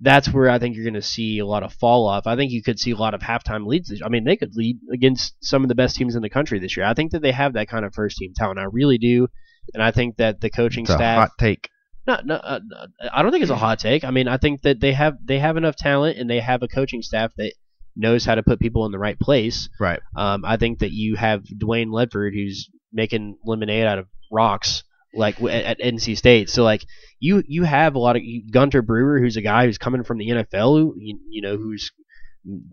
that's 0.00 0.28
where 0.32 0.48
I 0.48 0.58
think 0.58 0.76
you're 0.76 0.84
going 0.84 0.94
to 0.94 1.02
see 1.02 1.40
a 1.40 1.46
lot 1.46 1.62
of 1.62 1.72
fall 1.74 2.06
off. 2.06 2.26
I 2.26 2.36
think 2.36 2.52
you 2.52 2.62
could 2.62 2.78
see 2.78 2.92
a 2.92 2.96
lot 2.96 3.12
of 3.12 3.20
halftime 3.20 3.66
leads. 3.66 3.88
This, 3.90 4.00
I 4.02 4.08
mean, 4.08 4.24
they 4.24 4.36
could 4.36 4.54
lead 4.56 4.78
against 4.92 5.34
some 5.44 5.62
of 5.62 5.68
the 5.68 5.74
best 5.74 5.96
teams 5.96 6.14
in 6.14 6.22
the 6.22 6.30
country 6.30 6.58
this 6.58 6.76
year. 6.76 6.86
I 6.86 6.94
think 6.94 7.10
that 7.12 7.20
they 7.22 7.32
have 7.32 7.52
that 7.54 7.68
kind 7.68 7.84
of 7.84 7.92
first 7.92 8.16
team 8.18 8.32
talent. 8.34 8.58
I 8.58 8.64
really 8.70 8.96
do, 8.98 9.28
and 9.74 9.82
I 9.82 9.90
think 9.90 10.16
that 10.16 10.40
the 10.40 10.50
coaching 10.50 10.84
It's 10.84 10.90
a 10.90 10.94
staff. 10.94 11.18
hot 11.18 11.30
take. 11.38 11.68
No, 12.06 12.18
no, 12.24 12.34
uh, 12.36 12.60
uh, 12.76 12.86
I 13.12 13.22
don't 13.22 13.30
think 13.30 13.42
it's 13.42 13.50
a 13.50 13.56
hot 13.56 13.78
take. 13.78 14.04
I 14.04 14.10
mean, 14.10 14.26
I 14.26 14.36
think 14.36 14.62
that 14.62 14.80
they 14.80 14.92
have 14.92 15.16
they 15.24 15.38
have 15.38 15.56
enough 15.56 15.76
talent 15.76 16.18
and 16.18 16.28
they 16.28 16.40
have 16.40 16.62
a 16.62 16.68
coaching 16.68 17.02
staff 17.02 17.32
that 17.36 17.52
knows 17.94 18.24
how 18.24 18.34
to 18.34 18.42
put 18.42 18.58
people 18.58 18.86
in 18.86 18.92
the 18.92 18.98
right 18.98 19.18
place. 19.18 19.68
Right. 19.78 20.00
Um, 20.16 20.44
I 20.44 20.56
think 20.56 20.78
that 20.78 20.92
you 20.92 21.16
have 21.16 21.42
Dwayne 21.44 21.88
Ledford 21.88 22.32
who's 22.32 22.70
making 22.92 23.36
lemonade 23.44 23.86
out 23.86 23.98
of 23.98 24.06
rocks, 24.32 24.82
like 25.14 25.40
at, 25.42 25.64
at 25.64 25.80
NC 25.80 26.16
State. 26.16 26.48
So 26.48 26.64
like 26.64 26.84
you 27.20 27.42
you 27.46 27.64
have 27.64 27.94
a 27.94 27.98
lot 27.98 28.16
of 28.16 28.22
Gunter 28.50 28.82
Brewer, 28.82 29.20
who's 29.20 29.36
a 29.36 29.42
guy 29.42 29.66
who's 29.66 29.78
coming 29.78 30.02
from 30.02 30.18
the 30.18 30.28
NFL, 30.28 30.78
who, 30.78 30.94
you, 30.98 31.18
you 31.28 31.42
know, 31.42 31.56
who's 31.56 31.90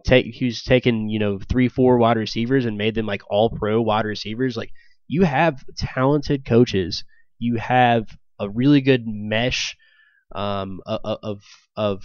take 0.05 0.37
who's 0.39 0.63
taken 0.63 1.09
you 1.09 1.19
know 1.19 1.39
three 1.49 1.67
four 1.67 1.97
wide 1.97 2.17
receivers 2.17 2.65
and 2.65 2.77
made 2.77 2.95
them 2.95 3.05
like 3.05 3.21
all 3.29 3.49
pro 3.49 3.81
wide 3.81 4.05
receivers. 4.05 4.55
Like 4.55 4.71
you 5.07 5.23
have 5.23 5.63
talented 5.77 6.45
coaches. 6.45 7.03
You 7.39 7.55
have 7.57 8.07
a 8.39 8.49
really 8.49 8.81
good 8.81 9.03
mesh 9.07 9.75
um, 10.35 10.81
of 10.85 11.41
of 11.75 12.03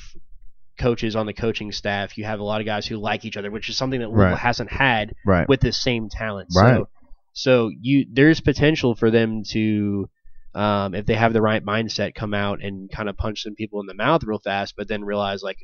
coaches 0.79 1.15
on 1.17 1.27
the 1.27 1.33
coaching 1.33 1.73
staff. 1.73 2.17
You 2.17 2.25
have 2.25 2.41
a 2.41 2.45
lot 2.45 2.61
of 2.61 2.67
guys 2.67 2.87
who 2.87 2.97
like 2.97 3.25
each 3.25 3.37
other, 3.37 3.51
which 3.51 3.69
is 3.69 3.77
something 3.77 4.01
that 4.01 4.09
Louisville 4.09 4.31
Right. 4.31 4.39
hasn't 4.39 4.71
had 4.73 5.15
Right. 5.27 5.49
with 5.49 5.61
the 5.61 5.73
same 5.73 6.09
talent. 6.09 6.49
Right. 6.57 6.77
So, 6.79 6.89
so 7.35 7.71
you 7.81 8.07
there's 8.13 8.41
potential 8.41 8.95
for 8.95 9.11
them 9.11 9.43
to, 9.51 10.09
um, 10.55 10.95
if 10.95 11.07
they 11.07 11.15
have 11.15 11.33
the 11.33 11.43
right 11.43 11.65
mindset, 11.65 12.15
come 12.15 12.35
out 12.35 12.63
and 12.63 12.91
kind 12.91 13.09
of 13.09 13.17
punch 13.17 13.43
some 13.43 13.55
people 13.55 13.81
in 13.81 13.87
the 13.87 13.95
mouth 13.95 14.23
real 14.25 14.39
fast, 14.39 14.75
but 14.77 14.89
then 14.89 15.05
realize 15.05 15.43
like, 15.43 15.59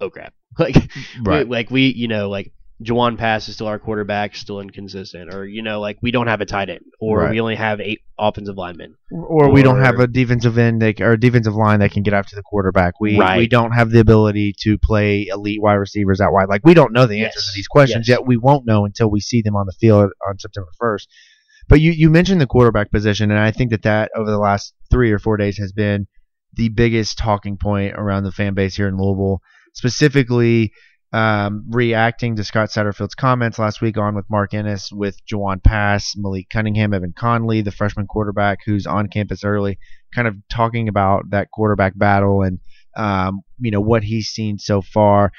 oh 0.00 0.10
crap, 0.10 0.34
like 0.58 0.76
Right. 1.20 1.46
we, 1.46 1.56
like 1.56 1.70
we 1.70 1.86
you 1.92 2.08
know 2.08 2.28
like. 2.28 2.52
Jawon 2.82 3.16
Pass 3.16 3.48
is 3.48 3.54
still 3.54 3.68
our 3.68 3.78
quarterback, 3.78 4.34
still 4.34 4.60
inconsistent, 4.60 5.32
or 5.32 5.46
you 5.46 5.62
know, 5.62 5.80
like 5.80 5.96
we 6.02 6.10
don't 6.10 6.26
have 6.26 6.40
a 6.40 6.44
tight 6.44 6.68
end, 6.70 6.80
or 7.00 7.20
Right. 7.20 7.30
we 7.30 7.40
only 7.40 7.54
have 7.54 7.80
eight 7.80 8.00
offensive 8.18 8.56
linemen. 8.56 8.94
or 9.12 9.50
we 9.52 9.62
don't 9.62 9.80
have 9.80 10.00
a 10.00 10.06
defensive 10.08 10.58
end 10.58 10.82
that, 10.82 11.00
or 11.00 11.12
a 11.12 11.20
defensive 11.20 11.54
line 11.54 11.78
that 11.80 11.92
can 11.92 12.02
get 12.02 12.12
after 12.14 12.34
the 12.34 12.42
quarterback. 12.42 12.94
We 13.00 13.16
Right. 13.18 13.38
we 13.38 13.46
don't 13.46 13.70
have 13.72 13.90
the 13.90 14.00
ability 14.00 14.54
to 14.62 14.76
play 14.78 15.26
elite 15.30 15.62
wide 15.62 15.74
receivers 15.74 16.20
out 16.20 16.32
wide. 16.32 16.48
Like 16.48 16.62
we 16.64 16.74
don't 16.74 16.92
know 16.92 17.06
the 17.06 17.22
answers 17.24 17.44
Yes. 17.44 17.52
to 17.52 17.56
these 17.58 17.68
questions 17.68 18.08
Yes. 18.08 18.18
yet. 18.18 18.26
We 18.26 18.36
won't 18.36 18.66
know 18.66 18.84
until 18.84 19.08
we 19.08 19.20
see 19.20 19.40
them 19.40 19.54
on 19.56 19.66
the 19.66 19.72
field 19.72 20.10
on 20.28 20.38
September 20.38 20.70
first. 20.78 21.08
But 21.68 21.80
you 21.80 21.92
you 21.92 22.10
mentioned 22.10 22.40
the 22.40 22.46
quarterback 22.46 22.90
position, 22.90 23.30
and 23.30 23.38
I 23.40 23.52
think 23.52 23.70
that 23.70 23.82
that 23.82 24.10
over 24.16 24.30
the 24.30 24.38
last 24.38 24.74
three 24.90 25.12
or 25.12 25.18
four 25.20 25.36
days 25.36 25.56
has 25.58 25.72
been 25.72 26.06
the 26.54 26.68
biggest 26.70 27.18
talking 27.18 27.56
point 27.56 27.94
around 27.96 28.24
the 28.24 28.32
fan 28.32 28.54
base 28.54 28.76
here 28.76 28.88
in 28.88 28.96
Louisville, 28.96 29.40
specifically. 29.72 30.72
Um, 31.14 31.66
reacting 31.70 32.34
to 32.36 32.42
Scott 32.44 32.70
Satterfield's 32.70 33.14
comments 33.14 33.56
last 33.60 33.80
week 33.80 33.96
on 33.96 34.16
with 34.16 34.24
Mark 34.28 34.52
Ennis, 34.52 34.90
with 34.90 35.16
Jawon 35.26 35.62
Pass, 35.62 36.14
Malik 36.16 36.48
Cunningham, 36.50 36.92
Evan 36.92 37.14
Conley, 37.16 37.60
the 37.60 37.70
freshman 37.70 38.08
quarterback 38.08 38.58
who's 38.66 38.84
on 38.84 39.06
campus 39.06 39.44
early, 39.44 39.78
kind 40.12 40.26
of 40.26 40.34
talking 40.50 40.88
about 40.88 41.30
that 41.30 41.52
quarterback 41.52 41.96
battle 41.96 42.42
and 42.42 42.58
um, 42.96 43.42
you 43.60 43.70
know 43.70 43.80
what 43.80 44.02
he's 44.02 44.26
seen 44.28 44.58
so 44.58 44.82
far. 44.82 45.30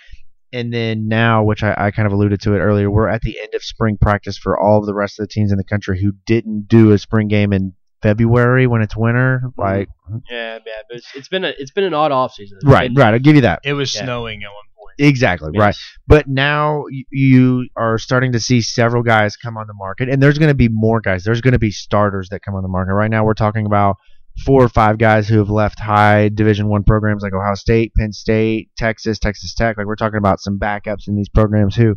And 0.54 0.74
then 0.74 1.10
now, 1.10 1.44
which 1.44 1.62
I, 1.62 1.76
I 1.78 1.92
kind 1.92 2.06
of 2.08 2.14
alluded 2.14 2.40
to 2.44 2.54
it 2.54 2.60
earlier, 2.60 2.90
we're 2.90 3.10
at 3.10 3.22
the 3.24 3.38
end 3.42 3.54
of 3.54 3.62
spring 3.62 3.98
practice 4.00 4.38
for 4.38 4.58
all 4.58 4.80
of 4.80 4.86
the 4.86 4.94
rest 4.94 5.20
of 5.20 5.24
the 5.26 5.28
teams 5.28 5.52
in 5.52 5.58
the 5.58 5.66
country 5.66 6.02
who 6.02 6.14
didn't 6.26 6.70
do 6.70 6.94
a 6.94 6.98
spring 6.98 7.28
game 7.28 7.52
in 7.52 7.74
February 8.02 8.66
when 8.66 8.82
it's 8.82 8.96
winter. 8.96 9.42
Like, 9.58 9.90
Yeah, 10.30 10.60
yeah, 10.66 10.72
but 10.88 10.98
it's, 11.00 11.08
it's 11.16 11.28
been 11.28 11.44
a 11.44 11.54
it's 11.58 11.72
been 11.72 11.84
an 11.84 11.94
odd 11.94 12.12
offseason. 12.12 12.60
right, 12.64 12.90
right. 12.96 13.14
I'll 13.14 13.20
give 13.20 13.36
you 13.36 13.42
that. 13.42 13.60
It 13.66 13.74
was 13.74 13.94
Yeah. 13.94 14.04
snowing 14.06 14.42
at 14.44 14.48
one 14.50 14.64
Exactly, 14.98 15.52
right. 15.58 15.76
But 16.08 16.28
now 16.28 16.86
you 17.12 17.68
are 17.76 17.98
starting 17.98 18.32
to 18.32 18.40
see 18.40 18.62
several 18.62 19.04
guys 19.04 19.36
come 19.36 19.58
on 19.58 19.68
the 19.68 19.74
market, 19.74 20.10
and 20.10 20.22
there's 20.22 20.38
going 20.38 20.50
to 20.50 20.56
be 20.56 20.70
more 20.70 21.02
guys. 21.02 21.24
There's 21.24 21.42
going 21.42 21.54
to 21.54 21.60
be 21.60 21.72
starters 21.72 22.30
that 22.30 22.42
come 22.42 22.56
on 22.56 22.64
the 22.64 22.70
market. 22.70 22.94
Right 22.94 23.12
now, 23.12 23.26
we're 23.26 23.34
talking 23.34 23.66
about 23.66 23.98
four 24.46 24.64
or 24.64 24.70
five 24.70 24.98
guys 24.98 25.28
who 25.28 25.38
have 25.38 25.50
left 25.50 25.80
high 25.80 26.30
Division 26.30 26.68
One 26.68 26.84
programs 26.84 27.24
like 27.24 27.34
Ohio 27.34 27.56
State, 27.56 27.94
Penn 27.98 28.14
State, 28.14 28.70
Texas, 28.78 29.20
Texas 29.20 29.54
Tech. 29.54 29.78
Like 29.78 29.88
we're 29.88 29.96
talking 29.96 30.18
about 30.18 30.40
some 30.40 30.60
backups 30.60 31.08
in 31.08 31.16
these 31.16 31.30
programs 31.30 31.76
who 31.76 31.96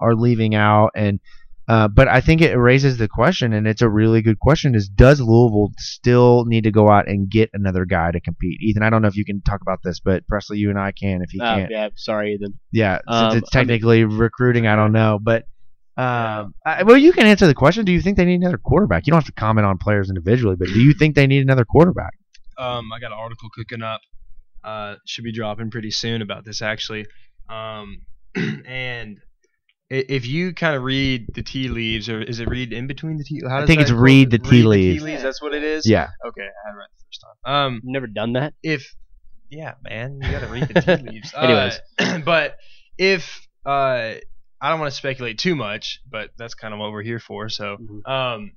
are 0.00 0.14
leaving 0.14 0.54
out, 0.54 0.90
and 0.96 1.20
Uh, 1.70 1.86
but 1.86 2.08
I 2.08 2.20
think 2.20 2.40
it 2.40 2.56
raises 2.56 2.96
the 2.98 3.06
question, 3.06 3.52
and 3.52 3.64
it's 3.68 3.80
a 3.82 3.88
really 3.88 4.22
good 4.22 4.40
question: 4.40 4.74
is 4.74 4.88
does 4.88 5.20
Louisville 5.20 5.70
still 5.78 6.44
need 6.46 6.64
to 6.64 6.72
go 6.72 6.90
out 6.90 7.06
and 7.08 7.30
get 7.30 7.48
another 7.52 7.84
guy 7.84 8.10
to 8.10 8.20
compete? 8.20 8.60
Ethan, 8.60 8.82
I 8.82 8.90
don't 8.90 9.02
know 9.02 9.08
if 9.08 9.16
you 9.16 9.24
can 9.24 9.40
talk 9.42 9.60
about 9.62 9.78
this, 9.84 10.00
but 10.00 10.26
Presley, 10.26 10.58
you 10.58 10.70
and 10.70 10.78
I 10.78 10.90
can 10.90 11.22
if 11.22 11.32
you 11.32 11.40
Uh, 11.42 11.54
can't. 11.56 11.70
yeah, 11.70 11.88
sorry, 11.94 12.36
then. 12.40 12.54
Yeah, 12.72 12.98
Um, 13.06 13.30
since 13.30 13.42
it's 13.42 13.50
technically 13.50 14.02
recruiting, 14.04 14.66
I 14.66 14.74
don't 14.74 14.90
know, 14.90 15.20
but 15.22 15.44
um, 15.96 16.54
I, 16.66 16.82
well, 16.82 16.96
you 16.96 17.12
can 17.12 17.26
answer 17.26 17.46
the 17.46 17.54
question. 17.54 17.84
Do 17.84 17.92
you 17.92 18.00
think 18.00 18.16
they 18.16 18.24
need 18.24 18.40
another 18.40 18.58
quarterback? 18.58 19.06
You 19.06 19.12
don't 19.12 19.18
have 19.22 19.32
to 19.34 19.40
comment 19.40 19.64
on 19.66 19.78
players 19.78 20.08
individually, 20.08 20.56
but 20.58 20.68
do 20.68 20.80
you 20.80 20.92
think 20.94 21.14
they 21.14 21.26
need 21.28 21.42
another 21.42 21.64
quarterback? 21.64 22.14
Um, 22.58 22.90
I 22.92 22.98
got 23.00 23.12
an 23.12 23.18
article 23.20 23.48
cooking 23.54 23.82
up. 23.82 24.00
Uh, 24.64 24.96
should 25.06 25.24
be 25.24 25.32
dropping 25.32 25.70
pretty 25.70 25.90
soon 25.92 26.20
about 26.20 26.44
this 26.44 26.62
actually. 26.62 27.06
Um, 27.48 28.02
and 28.66 29.18
i- 29.18 29.29
if 29.90 30.26
you 30.26 30.54
kind 30.54 30.76
of 30.76 30.82
read 30.84 31.26
the 31.34 31.42
tea 31.42 31.68
leaves, 31.68 32.08
or 32.08 32.22
is 32.22 32.38
it 32.40 32.48
read 32.48 32.72
in 32.72 32.86
between 32.86 33.16
the 33.18 33.24
tea? 33.24 33.40
How 33.46 33.58
I 33.62 33.66
think 33.66 33.78
that 33.78 33.82
it's 33.82 33.90
quote? 33.90 34.02
read 34.02 34.30
the 34.30 34.38
tea 34.38 34.62
leaves. 34.62 35.22
That's 35.22 35.42
what 35.42 35.52
it 35.54 35.64
is. 35.64 35.86
Yeah, 35.86 36.08
Okay, 36.26 36.42
I 36.42 36.68
had 36.68 36.74
it 36.74 36.78
right 36.78 36.88
the 36.96 37.04
first 37.08 37.20
time. 37.44 37.52
Um, 37.54 37.80
Never 37.84 38.06
done 38.06 38.34
that. 38.34 38.54
if 38.62 38.94
yeah, 39.50 39.74
man, 39.82 40.20
you 40.22 40.30
gotta 40.30 40.48
read 40.48 40.68
the 40.68 40.80
tea 40.80 40.96
leaves. 41.10 41.34
Anyways. 41.36 41.80
uh, 41.98 42.18
but 42.24 42.56
if 42.98 43.46
uh, 43.66 44.14
I 44.60 44.68
don't 44.68 44.78
want 44.78 44.92
to 44.92 44.96
speculate 44.96 45.38
too 45.38 45.56
much, 45.56 46.00
but 46.08 46.30
that's 46.38 46.54
kind 46.54 46.72
of 46.72 46.78
what 46.80 46.92
we're 46.92 47.02
here 47.02 47.18
for. 47.18 47.48
So, 47.48 47.76
Mhm. 47.80 48.08
um, 48.08 48.52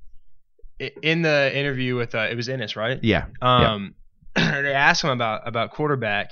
in 1.01 1.21
the 1.23 1.51
interview 1.57 1.95
with 1.95 2.13
uh, 2.13 2.27
it 2.29 2.35
was 2.35 2.47
Ennis, 2.49 2.75
right? 2.75 2.99
yeah, 3.01 3.25
Um, 3.41 3.95
they 4.35 4.73
asked 4.73 5.03
him 5.03 5.09
about 5.09 5.47
about 5.47 5.71
quarterback. 5.71 6.31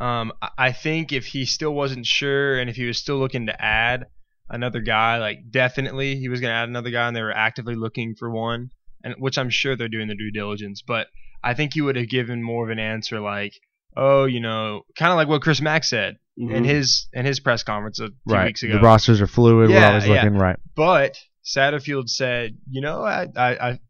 Um, 0.00 0.32
I- 0.42 0.50
I 0.58 0.72
think 0.72 1.12
if 1.12 1.26
he 1.26 1.44
still 1.44 1.72
wasn't 1.74 2.06
sure 2.06 2.58
and 2.58 2.68
if 2.68 2.74
he 2.76 2.86
was 2.86 2.98
still 2.98 3.18
looking 3.18 3.46
to 3.46 3.64
add 3.64 4.06
another 4.52 4.80
guy, 4.80 5.18
like 5.18 5.50
definitely 5.50 6.14
he 6.16 6.28
was 6.28 6.40
going 6.40 6.50
to 6.52 6.54
add 6.54 6.68
another 6.68 6.90
guy, 6.90 7.08
and 7.08 7.16
they 7.16 7.22
were 7.22 7.36
actively 7.36 7.74
looking 7.74 8.14
for 8.14 8.30
one, 8.30 8.70
and 9.02 9.14
which 9.18 9.38
I'm 9.38 9.50
sure 9.50 9.74
they're 9.74 9.88
doing 9.88 10.06
the 10.08 10.14
due 10.14 10.30
diligence. 10.30 10.82
But 10.86 11.08
I 11.42 11.54
think 11.54 11.74
he 11.74 11.80
would 11.80 11.96
have 11.96 12.08
given 12.08 12.40
more 12.42 12.62
of 12.64 12.70
an 12.70 12.78
answer 12.78 13.18
like, 13.20 13.54
"Oh, 13.96 14.26
you 14.26 14.38
know, 14.40 14.82
kind 14.96 15.10
of 15.10 15.16
like 15.16 15.26
what 15.26 15.42
Chris 15.42 15.60
Mack 15.60 15.82
said 15.82 16.18
in 16.36 16.48
Mhm. 16.48 16.64
his 16.66 17.08
in 17.12 17.26
his 17.26 17.40
press 17.40 17.64
conference 17.64 17.98
a 17.98 18.08
few 18.08 18.14
right. 18.26 18.46
weeks 18.46 18.62
ago." 18.62 18.74
The 18.74 18.80
rosters 18.80 19.20
are 19.20 19.26
fluid. 19.26 19.68
we're 19.70 19.74
Yeah, 19.74 19.88
always 19.88 20.06
yeah. 20.06 20.14
looking 20.22 20.34
right. 20.38 20.56
But 20.76 21.18
Satterfield 21.44 22.08
said, 22.08 22.56
you 22.70 22.80
know, 22.80 23.02
I, 23.02 23.26
I, 23.36 23.70
I 23.70 23.80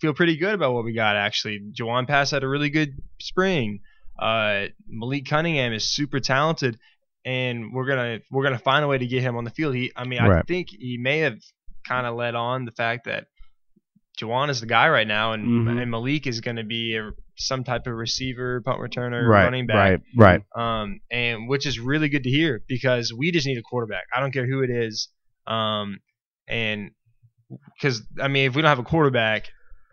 feel 0.00 0.14
pretty 0.14 0.36
good 0.38 0.54
about 0.54 0.72
what 0.72 0.84
we 0.84 0.94
got 0.94 1.16
actually. 1.16 1.60
Jawon 1.78 2.06
Pass 2.08 2.30
had 2.30 2.42
a 2.42 2.48
really 2.48 2.70
good 2.70 2.94
spring. 3.20 3.80
Uh, 4.18 4.66
Malik 4.88 5.26
Cunningham 5.26 5.72
is 5.72 5.84
super 5.88 6.20
talented, 6.20 6.78
and 7.24 7.72
we're 7.72 7.86
gonna 7.86 8.18
we're 8.30 8.44
gonna 8.44 8.58
find 8.58 8.84
a 8.84 8.88
way 8.88 8.98
to 8.98 9.06
get 9.06 9.22
him 9.22 9.36
on 9.36 9.44
the 9.44 9.50
field. 9.50 9.74
He, 9.74 9.92
I 9.96 10.04
mean, 10.04 10.20
I 10.20 10.28
Right. 10.28 10.46
think 10.46 10.68
he 10.70 10.98
may 10.98 11.18
have 11.20 11.38
kind 11.86 12.06
of 12.06 12.14
led 12.16 12.34
on 12.34 12.64
the 12.64 12.72
fact 12.72 13.04
that 13.06 13.26
Jawon 14.20 14.50
is 14.50 14.60
the 14.60 14.66
guy 14.66 14.88
right 14.88 15.06
now, 15.06 15.32
and, 15.32 15.66
Mhm. 15.66 15.80
and 15.82 15.90
Malik 15.90 16.26
is 16.26 16.40
going 16.42 16.56
to 16.56 16.64
be 16.64 16.96
a, 16.96 17.10
some 17.36 17.64
type 17.64 17.86
of 17.86 17.94
receiver, 17.94 18.60
punt 18.60 18.78
returner, 18.78 19.26
Right, 19.26 19.44
running 19.44 19.66
back 19.66 20.00
right, 20.16 20.42
right. 20.54 20.82
um, 20.82 21.00
and 21.10 21.48
which 21.48 21.64
is 21.66 21.80
really 21.80 22.08
good 22.10 22.24
to 22.24 22.30
hear 22.30 22.62
because 22.68 23.12
we 23.12 23.30
just 23.32 23.46
need 23.46 23.56
a 23.58 23.62
quarterback. 23.62 24.04
I 24.14 24.20
don't 24.20 24.30
care 24.32 24.46
who 24.46 24.62
it 24.62 24.70
is, 24.70 25.08
um, 25.46 25.98
and 26.46 26.90
because 27.74 28.02
I 28.20 28.28
mean, 28.28 28.46
if 28.48 28.54
we 28.54 28.62
don't 28.62 28.68
have 28.68 28.78
a 28.78 28.82
quarterback, 28.84 29.50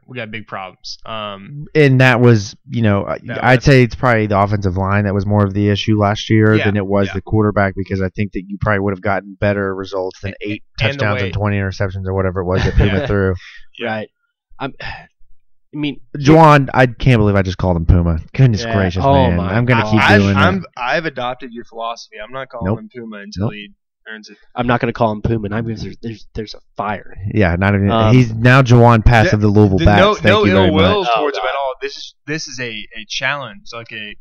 we 0.10 0.16
got 0.18 0.32
big 0.32 0.48
problems. 0.48 0.98
Um, 1.06 1.66
And 1.76 2.02
that 2.02 2.20
was, 2.20 2.56
you 2.68 2.82
know, 2.82 3.06
That 3.26 3.44
I'd 3.44 3.64
say 3.64 3.84
it's 3.84 3.96
probably 3.96 4.26
the 4.28 4.40
offensive 4.40 4.76
line 4.76 5.06
that 5.06 5.14
was 5.14 5.26
more 5.26 5.46
of 5.46 5.54
the 5.54 5.70
issue 5.70 6.00
last 6.00 6.30
year 6.30 6.56
Yeah, 6.56 6.66
than 6.66 6.78
it 6.78 6.86
was 6.86 7.08
yeah. 7.08 7.14
the 7.14 7.22
quarterback 7.22 7.76
because 7.76 8.02
I 8.02 8.10
think 8.10 8.32
that 8.34 8.44
you 8.48 8.58
probably 8.60 8.80
would 8.80 8.94
have 8.94 9.02
gotten 9.02 9.38
better 9.40 9.74
results 9.76 10.20
than 10.22 10.34
eight 10.42 10.64
and 10.82 10.94
the 10.94 10.98
touchdowns 10.98 11.22
way- 11.22 11.28
and 11.28 11.34
20 11.34 11.58
interceptions 11.58 12.06
or 12.08 12.14
whatever 12.14 12.42
it 12.42 12.46
was 12.46 12.64
that 12.64 12.74
Puma 12.78 13.00
Yeah. 13.00 13.06
threw. 13.08 13.36
Right. 13.82 14.10
I'm. 14.58 14.74
I 14.82 15.78
mean, 15.78 16.02
Jawon, 16.18 16.68
I 16.74 16.88
can't 16.88 17.20
believe 17.20 17.36
I 17.36 17.44
just 17.44 17.60
called 17.60 17.78
him 17.78 17.86
Puma. 17.86 18.20
Goodness 18.34 18.64
Yeah. 18.64 18.74
gracious, 18.76 19.04
Oh 19.06 19.14
man. 19.14 19.36
my 19.38 19.54
I'm 19.54 19.66
going 19.66 19.78
to 19.78 19.84
God. 19.84 19.92
keep 19.92 20.02
I've, 20.02 20.22
doing 20.22 20.36
I'm, 20.36 20.56
it. 20.58 20.64
I've 20.76 21.06
adopted 21.06 21.54
your 21.54 21.64
philosophy. 21.66 22.16
I'm 22.24 22.32
not 22.32 22.50
calling 22.50 22.66
Nope. 22.66 22.80
him 22.80 22.90
Puma 22.92 23.18
until 23.18 23.44
Nope. 23.46 23.54
he 23.54 23.70
earns 24.10 24.30
it. 24.30 24.38
I'm 24.56 24.68
not 24.68 24.80
going 24.80 24.92
to 24.92 24.98
call 24.98 25.12
him 25.12 25.22
Puma. 25.22 25.50
Not 25.50 25.66
because 25.66 25.82
there's, 25.84 25.98
there's 26.02 26.28
there's 26.34 26.54
a 26.56 26.60
fire. 26.76 27.16
Yeah, 27.34 27.56
not 27.58 27.76
even. 27.76 27.90
Um, 27.92 28.14
he's 28.14 28.34
now 28.34 28.62
Jawon 28.62 29.04
Pass 29.06 29.30
the- 29.30 29.36
of 29.36 29.42
the 29.42 29.48
Louisville 29.48 29.78
The- 29.80 29.86
Bats. 29.86 30.00
no, 30.02 30.14
Thank 30.16 30.26
no 30.26 30.44
you 30.46 30.52
very 30.54 30.68
ill 30.68 30.74
will 30.74 31.00
much. 31.02 31.10
Oh, 31.16 31.20
towards 31.22 31.38
him 31.38 31.44
at 31.44 31.56
all. 31.56 31.74
This 31.82 31.98
is 31.98 32.16
this 32.28 32.48
is 32.48 32.60
a, 32.60 32.70
a 32.70 33.06
challenge, 33.08 33.70
like 33.74 33.92
a 33.92 34.16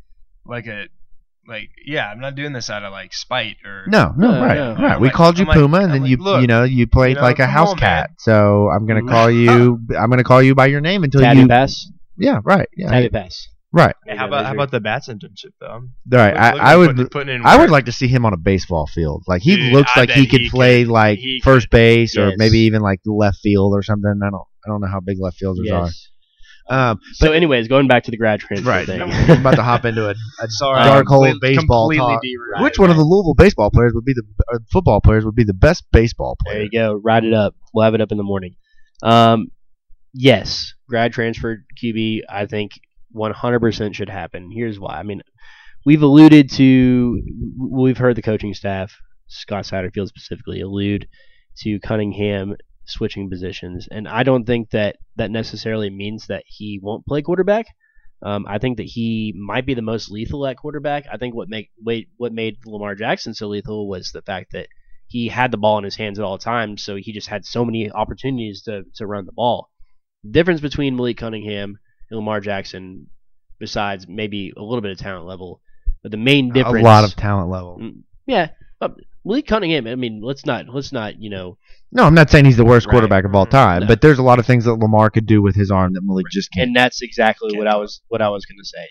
like 0.45 0.67
a 0.67 0.87
like 1.47 1.71
yeah. 1.85 2.11
I'm 2.11 2.21
not 2.21 2.35
doing 2.35 2.53
this 2.53 2.69
out 2.71 2.83
of 2.85 2.93
like 2.93 3.13
spite 3.15 3.57
or 3.65 3.85
No, 3.89 4.13
no, 4.17 4.33
No, 4.33 4.41
right, 4.45 4.55
no. 4.57 4.75
right. 4.75 4.93
I'm 4.93 5.01
we 5.01 5.09
like- 5.09 5.15
called 5.15 5.39
you 5.39 5.43
I'm 5.45 5.49
like- 5.49 5.57
Puma, 5.59 5.77
and 5.79 5.85
I'm 5.87 5.91
then 5.93 6.03
like, 6.03 6.11
you, 6.11 6.17
look, 6.19 6.41
you 6.43 6.47
know, 6.47 6.65
you 6.65 6.87
played 6.87 7.11
you 7.11 7.15
know, 7.17 7.23
like 7.23 7.39
a 7.39 7.47
house 7.47 7.71
on, 7.71 7.79
cat. 7.79 8.11
So 8.19 8.69
I'm 8.69 8.87
gonna 8.87 9.03
call 9.07 9.31
you. 9.31 9.81
I'm 9.99 10.11
gonna 10.11 10.25
call 10.25 10.43
you 10.43 10.55
by 10.55 10.67
your 10.67 10.81
name 10.81 11.05
until 11.05 11.21
Tabby 11.21 11.41
you. 11.41 11.49
pass. 11.49 11.91
Yeah, 12.17 12.41
right. 12.45 12.69
Yeah, 12.77 12.91
Tabby 12.91 13.09
pass. 13.11 13.49
Right. 13.73 13.95
Hey, 14.07 14.17
how 14.17 14.27
about 14.29 14.47
how 14.47 14.53
about 14.53 14.71
the 14.71 14.81
bats 14.81 15.09
internship 15.09 15.53
though? 15.61 15.67
I'm 15.67 15.93
Right. 16.11 16.35
look- 16.35 16.63
I, 16.63 16.73
I 16.73 16.77
would. 16.77 16.91
putting, 16.97 17.09
putting 17.09 17.35
in 17.37 17.47
I 17.47 17.57
would 17.59 17.71
like 17.71 17.85
to 17.87 17.93
see 17.93 18.09
him 18.09 18.25
on 18.27 18.33
a 18.33 18.37
baseball 18.39 18.87
field. 18.87 19.25
Like 19.27 19.43
he 19.43 19.57
Dude, 19.57 19.73
looks 19.73 19.91
I 19.95 20.01
like 20.01 20.11
he 20.11 20.27
could 20.27 20.41
he 20.43 20.51
play 20.51 20.85
could. 20.85 20.93
like 20.93 21.19
He 21.19 21.41
first 21.45 21.71
base 21.71 22.17
or 22.17 22.33
maybe 22.37 22.59
even 22.61 22.83
like 22.83 23.01
left 23.07 23.39
field 23.43 23.75
or 23.75 23.83
something. 23.83 24.21
I 24.25 24.31
don't. 24.31 24.43
I 24.67 24.71
don't 24.71 24.81
know 24.81 24.89
how 24.89 25.01
big 25.01 25.19
left 25.21 25.37
fielders 25.39 25.67
Yes. 25.67 26.09
are. 26.69 26.91
Um, 26.91 27.01
So, 27.13 27.33
anyways, 27.33 27.67
going 27.69 27.89
back 27.89 28.03
to 28.05 28.11
the 28.11 28.19
grad 28.19 28.41
transfer 28.41 28.69
right. 28.69 28.85
thing. 28.87 29.01
I'm 29.03 29.41
about 29.41 29.55
to 29.57 29.63
hop 29.63 29.87
into 29.87 30.07
a, 30.07 30.11
a 30.11 30.15
Sorry, 30.49 30.85
dark 30.85 31.07
hole 31.07 31.25
of 31.25 31.41
baseball 31.41 31.91
talk. 31.91 32.21
derailed. 32.21 32.63
Which 32.63 32.79
one 32.79 32.91
of 32.91 32.97
the 32.99 33.05
Louisville 33.05 33.33
baseball 33.33 33.71
players 33.71 33.93
would 33.95 34.05
be 34.05 34.13
the 34.13 34.25
uh, 34.53 34.59
football 34.71 35.01
players 35.01 35.25
would 35.25 35.35
be 35.35 35.45
the 35.45 35.55
best 35.55 35.85
baseball 35.93 36.37
player? 36.45 36.57
There 36.57 36.65
you 36.65 36.71
go. 36.71 37.01
Write 37.03 37.25
it 37.25 37.33
up. 37.33 37.55
We'll 37.73 37.85
have 37.85 37.95
it 37.95 38.03
up 38.03 38.13
in 38.13 38.19
the 38.19 38.25
morning. 38.25 38.57
Um, 39.03 39.51
yes, 40.13 40.75
grad 40.89 41.13
transfer 41.15 41.65
QB. 41.83 42.23
I 42.29 42.45
think 42.45 42.73
100% 43.15 43.95
should 43.95 44.09
happen. 44.09 44.51
Here's 44.53 44.79
why. 44.79 44.99
I 44.99 45.03
mean, 45.03 45.23
we've 45.85 46.03
alluded 46.03 46.51
to, 46.53 47.23
we've 47.59 47.99
heard 47.99 48.17
the 48.17 48.23
coaching 48.23 48.55
staff, 48.55 48.97
Scott 49.27 49.65
Satterfield 49.65 50.09
specifically, 50.09 50.61
allude 50.61 51.09
to 51.59 51.81
Cunningham 51.81 52.57
switching 52.87 53.29
positions, 53.29 53.89
and 53.91 54.09
I 54.09 54.23
don't 54.23 54.45
think 54.45 54.71
that 54.71 54.97
that 55.17 55.31
necessarily 55.31 55.91
means 55.91 56.27
that 56.29 56.45
he 56.47 56.81
won't 56.83 57.07
play 57.07 57.23
quarterback. 57.23 57.67
Um, 58.23 58.47
I 58.49 58.59
think 58.59 58.79
that 58.79 58.85
he 58.87 59.35
might 59.37 59.67
be 59.67 59.75
the 59.75 59.83
most 59.83 60.11
lethal 60.11 60.47
at 60.47 60.57
quarterback. 60.57 61.07
I 61.13 61.19
think 61.19 61.35
what 61.35 61.49
make 61.49 61.71
wait 61.85 62.09
what 62.17 62.33
made 62.33 62.57
Lamar 62.67 62.95
Jackson 62.95 63.33
so 63.35 63.47
lethal 63.47 63.89
was 63.89 64.11
the 64.11 64.23
fact 64.23 64.53
that 64.53 64.69
he 65.09 65.29
had 65.29 65.51
the 65.51 65.59
ball 65.59 65.79
in 65.79 65.85
his 65.85 65.97
hands 65.97 66.19
at 66.19 66.25
all 66.25 66.39
times, 66.39 66.85
so 66.85 66.97
he 66.97 67.13
just 67.13 67.29
had 67.29 67.45
so 67.45 67.65
many 67.65 67.91
opportunities 67.91 68.63
to, 68.63 68.85
to 68.97 69.07
run 69.07 69.25
the 69.25 69.33
ball. 69.33 69.71
The 70.23 70.33
difference 70.33 70.61
between 70.61 70.97
Malik 70.97 71.17
Cunningham 71.17 71.79
Lamar 72.11 72.41
Jackson, 72.41 73.09
besides 73.59 74.07
maybe 74.09 74.53
a 74.57 74.63
little 74.63 74.81
bit 74.81 74.91
of 74.93 74.99
talent 74.99 75.27
level, 75.27 75.61
but 76.03 76.11
the 76.11 76.17
main 76.17 76.53
difference 76.53 76.81
A 76.81 76.85
lot 76.85 77.05
of 77.05 77.15
talent 77.17 77.51
level. 77.51 77.79
Mm, 77.81 78.03
yeah, 78.27 78.49
but 78.81 78.97
Malik 79.25 79.47
Cunningham. 79.47 79.87
I 79.87 79.95
mean, 79.95 80.21
let's 80.23 80.47
not 80.47 80.69
let's 80.69 80.93
not 80.93 81.21
you 81.21 81.29
know 81.31 81.59
No, 81.93 82.05
I'm 82.05 82.15
not 82.15 82.31
saying 82.31 82.45
he's 82.45 82.57
the 82.57 82.65
worst 82.65 82.87
Right. 82.87 82.93
quarterback 82.93 83.25
of 83.25 83.35
all 83.35 83.47
time, 83.47 83.81
No. 83.81 83.87
but 83.87 84.01
there's 84.01 84.19
a 84.19 84.23
lot 84.23 84.39
of 84.39 84.47
things 84.47 84.65
that 84.65 84.75
Lamar 84.75 85.11
could 85.11 85.27
do 85.27 85.43
with 85.43 85.55
his 85.55 85.71
arm 85.71 85.93
that 85.95 86.03
Malik 86.05 86.27
just 86.31 86.51
can't. 86.53 86.69
And 86.69 86.77
that's 86.77 87.03
exactly 87.03 87.51
Can't 87.51 87.59
what 87.59 87.67
I 87.69 87.77
was 87.77 88.01
what 88.09 88.23
I 88.23 88.29
was 88.29 88.47
going 88.47 88.59
to 88.59 88.65
say. 88.65 88.87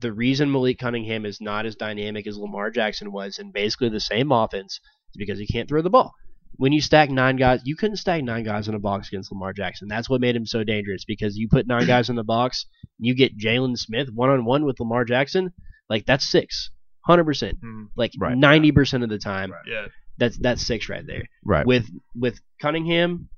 The 0.00 0.12
reason 0.12 0.50
Malik 0.50 0.78
Cunningham 0.78 1.26
is 1.26 1.40
not 1.42 1.66
as 1.66 1.76
dynamic 1.76 2.26
as 2.26 2.38
Lamar 2.38 2.70
Jackson 2.70 3.12
was 3.12 3.38
in 3.38 3.50
basically 3.50 3.90
the 3.90 4.00
same 4.00 4.32
offense 4.32 4.80
is 5.12 5.16
because 5.18 5.38
he 5.38 5.46
can't 5.46 5.68
throw 5.68 5.82
the 5.82 5.90
ball. 5.90 6.14
When 6.60 6.72
you 6.72 6.80
stack 6.82 7.08
nine 7.10 7.36
guys, 7.36 7.62
you 7.64 7.74
couldn't 7.74 7.96
stack 7.96 8.22
nine 8.22 8.44
guys 8.44 8.68
in 8.68 8.74
a 8.74 8.78
box 8.78 9.08
against 9.08 9.32
Lamar 9.32 9.54
Jackson. 9.54 9.88
That's 9.88 10.10
what 10.10 10.20
made 10.20 10.36
him 10.36 10.44
so 10.44 10.62
dangerous 10.62 11.04
because 11.06 11.36
you 11.38 11.48
put 11.48 11.66
nine 11.66 11.86
guys 11.86 12.10
in 12.10 12.16
the 12.16 12.22
box, 12.24 12.66
you 12.98 13.14
get 13.14 13.38
Jalen 13.38 13.78
Smith 13.78 14.08
one 14.12 14.28
on 14.28 14.44
one 14.44 14.66
with 14.66 14.78
Lamar 14.78 15.04
Jackson, 15.06 15.52
like 15.88 16.04
that's 16.04 16.30
six, 16.30 16.70
hundred 17.06 17.24
percent, 17.24 17.58
Mm, 17.64 17.88
like 17.96 18.12
Right. 18.18 18.36
ninety 18.36 18.72
percent 18.72 19.02
of 19.02 19.08
the 19.08 19.18
time. 19.18 19.52
yeah. 19.66 19.86
That's 20.18 20.36
that's 20.36 20.60
six 20.66 20.88
right 20.90 21.06
there. 21.06 21.22
right. 21.46 21.66
With 21.66 21.88
with 22.14 22.38
Cunningham, 22.60 23.30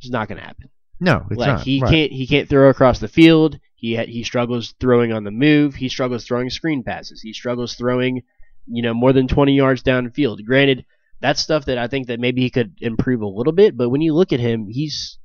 it's 0.00 0.10
not 0.10 0.28
going 0.28 0.38
to 0.40 0.46
happen 0.46 0.68
no, 1.00 1.26
it's 1.30 1.38
like 1.38 1.48
not. 1.48 1.60
he 1.62 1.80
right. 1.80 1.90
can't 1.90 2.12
he 2.12 2.26
can't 2.26 2.48
throw 2.48 2.68
across 2.70 2.98
the 3.00 3.08
field. 3.08 3.58
He 3.76 3.94
ha- 3.96 4.06
he 4.06 4.22
struggles 4.24 4.74
throwing 4.80 5.12
on 5.12 5.24
the 5.24 5.30
move. 5.30 5.74
He 5.76 5.88
struggles 5.88 6.24
throwing 6.24 6.50
screen 6.50 6.82
passes. 6.82 7.20
He 7.20 7.32
struggles 7.32 7.74
throwing, 7.74 8.22
you 8.66 8.82
know, 8.82 8.94
more 8.94 9.12
than 9.12 9.28
20 9.28 9.52
yards 9.54 9.82
downfield. 9.84 10.44
Granted, 10.44 10.84
that's 11.20 11.40
stuff 11.40 11.64
that 11.66 11.78
I 11.78 11.88
think 11.88 12.08
that 12.08 12.20
maybe 12.20 12.42
he 12.42 12.50
could 12.50 12.74
improve 12.80 13.22
a 13.22 13.26
little 13.26 13.52
bit, 13.52 13.76
but 13.76 13.88
when 13.88 14.00
you 14.00 14.14
look 14.14 14.32
at 14.32 14.40
him, 14.40 14.68
he's 14.68 15.18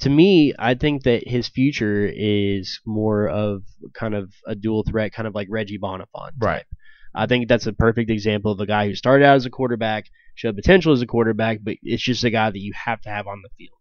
to 0.00 0.10
me, 0.10 0.54
I 0.58 0.74
think 0.74 1.02
that 1.02 1.28
his 1.28 1.48
future 1.48 2.10
is 2.12 2.80
more 2.86 3.28
of 3.28 3.62
kind 3.92 4.14
of 4.14 4.32
a 4.46 4.54
dual 4.54 4.82
threat, 4.82 5.12
kind 5.12 5.28
of 5.28 5.34
like 5.34 5.48
Reggie 5.50 5.78
Bonnafon. 5.78 6.30
Right. 6.38 6.64
I 7.14 7.26
think 7.26 7.48
that's 7.48 7.66
a 7.66 7.72
perfect 7.72 8.10
example 8.10 8.52
of 8.52 8.60
a 8.60 8.66
guy 8.66 8.86
who 8.86 8.94
started 8.94 9.26
out 9.26 9.36
as 9.36 9.46
a 9.46 9.50
quarterback, 9.50 10.06
showed 10.36 10.56
potential 10.56 10.92
as 10.92 11.02
a 11.02 11.06
quarterback, 11.06 11.58
but 11.62 11.76
it's 11.82 12.02
just 12.02 12.24
a 12.24 12.30
guy 12.30 12.50
that 12.50 12.58
you 12.58 12.72
have 12.84 13.00
to 13.02 13.10
have 13.10 13.26
on 13.26 13.42
the 13.42 13.50
field. 13.58 13.78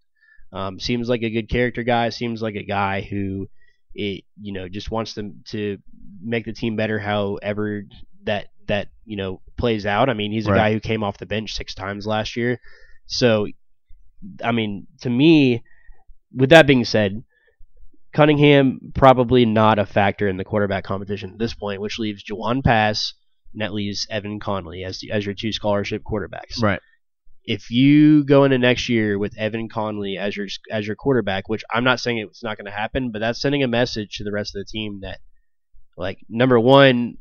Um, 0.52 0.80
seems 0.80 1.08
like 1.08 1.22
a 1.22 1.30
good 1.30 1.48
character 1.48 1.84
guy. 1.84 2.10
Seems 2.10 2.42
like 2.42 2.56
a 2.56 2.64
guy 2.64 3.02
who, 3.02 3.48
it 3.94 4.24
you 4.42 4.52
know, 4.52 4.68
just 4.68 4.92
wants 4.92 5.14
them 5.14 5.44
to 5.50 5.78
make 6.22 6.46
the 6.46 6.54
team 6.54 6.76
better. 6.76 7.00
However, 7.00 7.84
that 8.24 8.48
that 8.70 8.88
you 9.06 9.18
know 9.18 9.42
plays 9.58 9.86
out. 9.86 10.10
I 10.10 10.14
mean, 10.14 10.32
he's 10.32 10.48
a 10.48 10.52
Right. 10.52 10.58
guy 10.58 10.74
who 10.74 10.80
came 10.80 11.04
off 11.04 11.18
the 11.20 11.26
bench 11.28 11.54
six 11.54 11.76
times 11.76 12.08
last 12.08 12.36
year, 12.36 12.60
so 13.06 13.48
I 14.44 14.52
mean, 14.52 14.88
to 15.02 15.10
me, 15.10 15.64
with 16.34 16.50
that 16.50 16.66
being 16.68 16.84
said, 16.86 17.24
Cunningham 18.14 18.92
probably 18.96 19.46
not 19.46 19.78
a 19.80 19.86
factor 19.86 20.28
in 20.28 20.38
the 20.38 20.44
quarterback 20.44 20.84
competition 20.84 21.32
at 21.34 21.38
this 21.40 21.54
point, 21.54 21.82
which 21.82 22.00
leaves 22.00 22.24
Jawon 22.24 22.64
Pass, 22.64 23.14
and 23.54 23.62
that 23.62 23.74
leaves 23.74 24.08
Evan 24.10 24.40
Conley 24.40 24.84
as 24.84 25.02
as 25.12 25.26
your 25.26 25.36
two 25.36 25.52
scholarship 25.52 26.02
quarterbacks. 26.04 26.62
Right. 26.62 26.80
If 27.46 27.72
you 27.72 28.24
go 28.26 28.44
into 28.44 28.58
next 28.60 28.90
year 28.90 29.18
with 29.18 29.38
Evan 29.38 29.70
Conley 29.70 30.18
as 30.18 30.36
your 30.36 30.48
as 30.72 30.86
your 30.86 30.96
quarterback, 30.96 31.48
which 31.50 31.64
I'm 31.74 31.84
not 31.84 32.00
saying 32.00 32.18
it's 32.18 32.44
not 32.44 32.58
going 32.58 32.66
to 32.66 32.72
happen, 32.72 33.12
but 33.12 33.20
that's 33.20 33.42
sending 33.42 33.64
a 33.64 33.68
message 33.68 34.18
to 34.18 34.24
the 34.24 34.32
rest 34.32 34.56
of 34.56 34.60
the 34.60 34.70
team 34.70 35.00
that, 35.02 35.20
like, 35.98 36.18
number 36.30 36.60
one, 36.60 37.18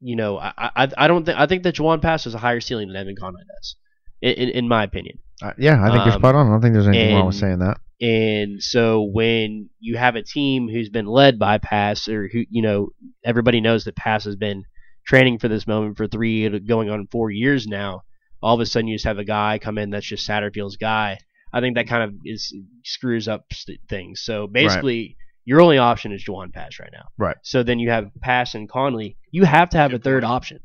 you 0.00 0.16
know, 0.16 0.38
I 0.38 0.52
I, 0.58 0.88
I 0.96 1.08
don't 1.08 1.24
think 1.24 1.38
I 1.38 1.46
think 1.46 1.62
that 1.64 1.76
Jawon 1.76 2.02
Pass 2.02 2.24
has 2.24 2.34
a 2.34 2.38
higher 2.38 2.60
ceiling 2.60 2.88
than 2.88 2.96
Evan 2.96 3.16
Conley 3.16 3.42
does, 3.56 3.76
in, 4.20 4.32
in, 4.32 4.48
in 4.50 4.68
my 4.68 4.84
opinion. 4.84 5.18
Uh, 5.42 5.52
yeah, 5.58 5.82
I 5.82 5.90
think 5.90 6.04
you're 6.04 6.14
Um, 6.14 6.20
spot 6.20 6.34
on. 6.34 6.46
I 6.46 6.50
don't 6.50 6.62
think 6.62 6.74
there's 6.74 6.88
anything 6.88 7.14
wrong 7.14 7.26
with 7.26 7.36
saying 7.36 7.58
that. 7.58 7.78
And 8.00 8.62
so 8.62 9.02
when 9.02 9.70
you 9.80 9.96
have 9.96 10.16
a 10.16 10.22
team 10.22 10.68
who's 10.68 10.90
been 10.90 11.06
led 11.06 11.38
by 11.38 11.58
Pass, 11.58 12.08
or 12.08 12.28
who 12.30 12.44
you 12.50 12.62
know 12.62 12.88
everybody 13.24 13.60
knows 13.60 13.84
that 13.84 13.96
Pass 13.96 14.24
has 14.24 14.36
been 14.36 14.64
training 15.06 15.38
for 15.38 15.48
this 15.48 15.66
moment 15.66 15.96
for 15.96 16.06
three, 16.06 16.48
going 16.60 16.90
on 16.90 17.06
four 17.10 17.30
years 17.30 17.66
now. 17.66 18.02
All 18.42 18.54
of 18.54 18.60
a 18.60 18.66
sudden, 18.66 18.88
you 18.88 18.96
just 18.96 19.06
have 19.06 19.18
a 19.18 19.24
guy 19.24 19.58
come 19.58 19.78
in 19.78 19.90
that's 19.90 20.06
just 20.06 20.28
Satterfield's 20.28 20.76
guy. 20.76 21.18
I 21.52 21.60
think 21.60 21.76
that 21.76 21.88
kind 21.88 22.02
of 22.02 22.14
is 22.24 22.54
screws 22.84 23.28
up 23.28 23.44
st- 23.50 23.80
things. 23.88 24.20
So 24.22 24.46
basically, 24.46 25.16
your 25.46 25.62
only 25.62 25.78
option 25.78 26.12
is 26.12 26.22
Jawon 26.22 26.52
Pass 26.52 26.78
right 26.78 26.90
now. 26.92 27.06
Right. 27.16 27.36
So 27.42 27.62
then 27.62 27.78
you 27.78 27.88
have 27.88 28.10
Pass 28.20 28.54
and 28.54 28.68
Conley. 28.68 29.16
You 29.30 29.44
have 29.44 29.70
to 29.70 29.78
have 29.78 29.92
Good 29.92 30.00
a 30.00 30.04
third 30.04 30.22
point. 30.24 30.32
option. 30.32 30.60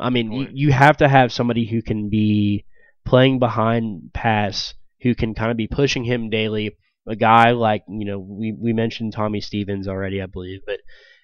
I 0.00 0.10
mean, 0.10 0.32
you, 0.32 0.48
you 0.52 0.72
have 0.72 0.96
to 0.98 1.08
have 1.08 1.32
somebody 1.32 1.66
who 1.66 1.82
can 1.82 2.08
be 2.08 2.64
playing 3.04 3.38
behind 3.38 4.10
Pass, 4.12 4.74
who 5.02 5.14
can 5.14 5.34
kind 5.34 5.50
of 5.50 5.56
be 5.56 5.68
pushing 5.68 6.02
him 6.04 6.30
daily. 6.30 6.76
A 7.06 7.14
guy 7.14 7.52
like 7.52 7.84
you 7.88 8.04
know 8.04 8.18
we 8.18 8.52
we 8.52 8.72
mentioned 8.72 9.12
Tommy 9.12 9.40
Stevens 9.40 9.86
already, 9.86 10.20
I 10.20 10.26
believe, 10.26 10.62
but 10.66 10.80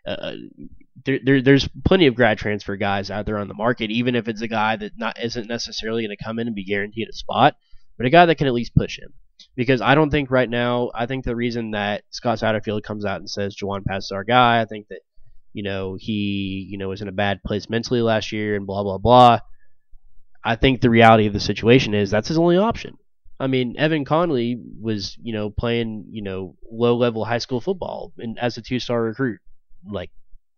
uh, 0.07 0.35
there, 1.05 1.19
there 1.25 1.43
there's 1.43 1.69
plenty 1.85 2.07
of 2.07 2.15
grad 2.15 2.39
transfer 2.39 2.77
guys 2.77 3.11
out 3.11 3.27
there 3.27 3.39
on 3.39 3.49
the 3.49 3.55
market. 3.55 3.91
Even 3.91 4.15
if 4.15 4.29
it's 4.29 4.43
a 4.43 4.49
guy 4.49 4.77
that 4.77 4.93
not 4.97 5.21
isn't 5.21 5.49
necessarily 5.49 6.03
going 6.03 6.17
to 6.17 6.25
come 6.25 6.39
in 6.39 6.47
and 6.47 6.55
be 6.55 6.65
guaranteed 6.65 7.09
a 7.09 7.13
spot, 7.13 7.57
but 7.97 8.07
a 8.07 8.11
guy 8.11 8.27
that 8.27 8.37
can 8.37 8.47
at 8.47 8.53
least 8.53 8.75
push 8.77 8.99
him. 8.99 9.13
Because 9.55 9.83
I 9.83 9.95
don't 9.95 10.11
think 10.11 10.31
right 10.31 10.49
now, 10.49 10.91
I 10.95 11.07
think 11.07 11.25
the 11.25 11.37
reason 11.37 11.73
that 11.73 12.05
Scott 12.11 12.39
Satterfield 12.39 12.83
comes 12.83 13.05
out 13.05 13.21
and 13.21 13.29
says 13.29 13.55
Jawon 13.55 13.85
Pass 13.85 14.05
is 14.05 14.11
our 14.13 14.25
guy, 14.25 14.61
I 14.61 14.65
think 14.65 14.89
that 14.89 15.01
you 15.53 15.63
know 15.63 15.97
he 16.01 16.67
you 16.71 16.79
know 16.79 16.89
was 16.89 17.03
in 17.03 17.09
a 17.09 17.13
bad 17.13 17.43
place 17.45 17.69
mentally 17.69 18.01
last 18.01 18.33
year 18.33 18.57
and 18.57 18.67
blah 18.67 18.83
blah 18.83 18.99
blah. 18.99 19.41
I 20.45 20.57
think 20.57 20.81
the 20.81 20.91
reality 20.91 21.27
of 21.27 21.33
the 21.33 21.41
situation 21.41 21.95
is 21.95 22.11
that's 22.11 22.29
his 22.29 22.39
only 22.39 22.57
option. 22.57 22.97
I 23.39 23.47
mean, 23.49 23.75
Evan 23.77 24.05
Conley 24.05 24.61
was, 24.81 25.17
you 25.21 25.33
know, 25.33 25.51
playing, 25.51 26.07
you 26.11 26.23
know, 26.23 26.57
low 26.71 26.97
level 26.97 27.25
high 27.25 27.39
school 27.39 27.61
football 27.61 28.13
and 28.19 28.39
as 28.39 28.57
a 28.57 28.63
two 28.63 28.79
star 28.79 29.03
recruit, 29.03 29.41
like 29.91 30.11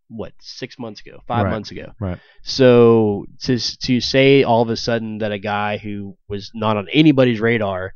what, 0.09 0.33
six 0.41 0.79
months 0.79 1.01
ago, 1.01 1.21
five 1.27 1.45
Right, 1.45 1.51
months 1.51 1.71
ago. 1.71 1.93
right. 1.99 2.19
So 2.43 3.27
to 3.43 3.59
to 3.59 4.01
say 4.01 4.43
all 4.43 4.62
of 4.62 4.69
a 4.71 4.77
sudden 4.77 5.19
that 5.19 5.33
a 5.33 5.39
guy 5.39 5.79
who 5.79 6.16
was 6.29 6.51
not 6.55 6.77
on 6.77 6.89
anybody's 6.93 7.41
radar, 7.41 7.95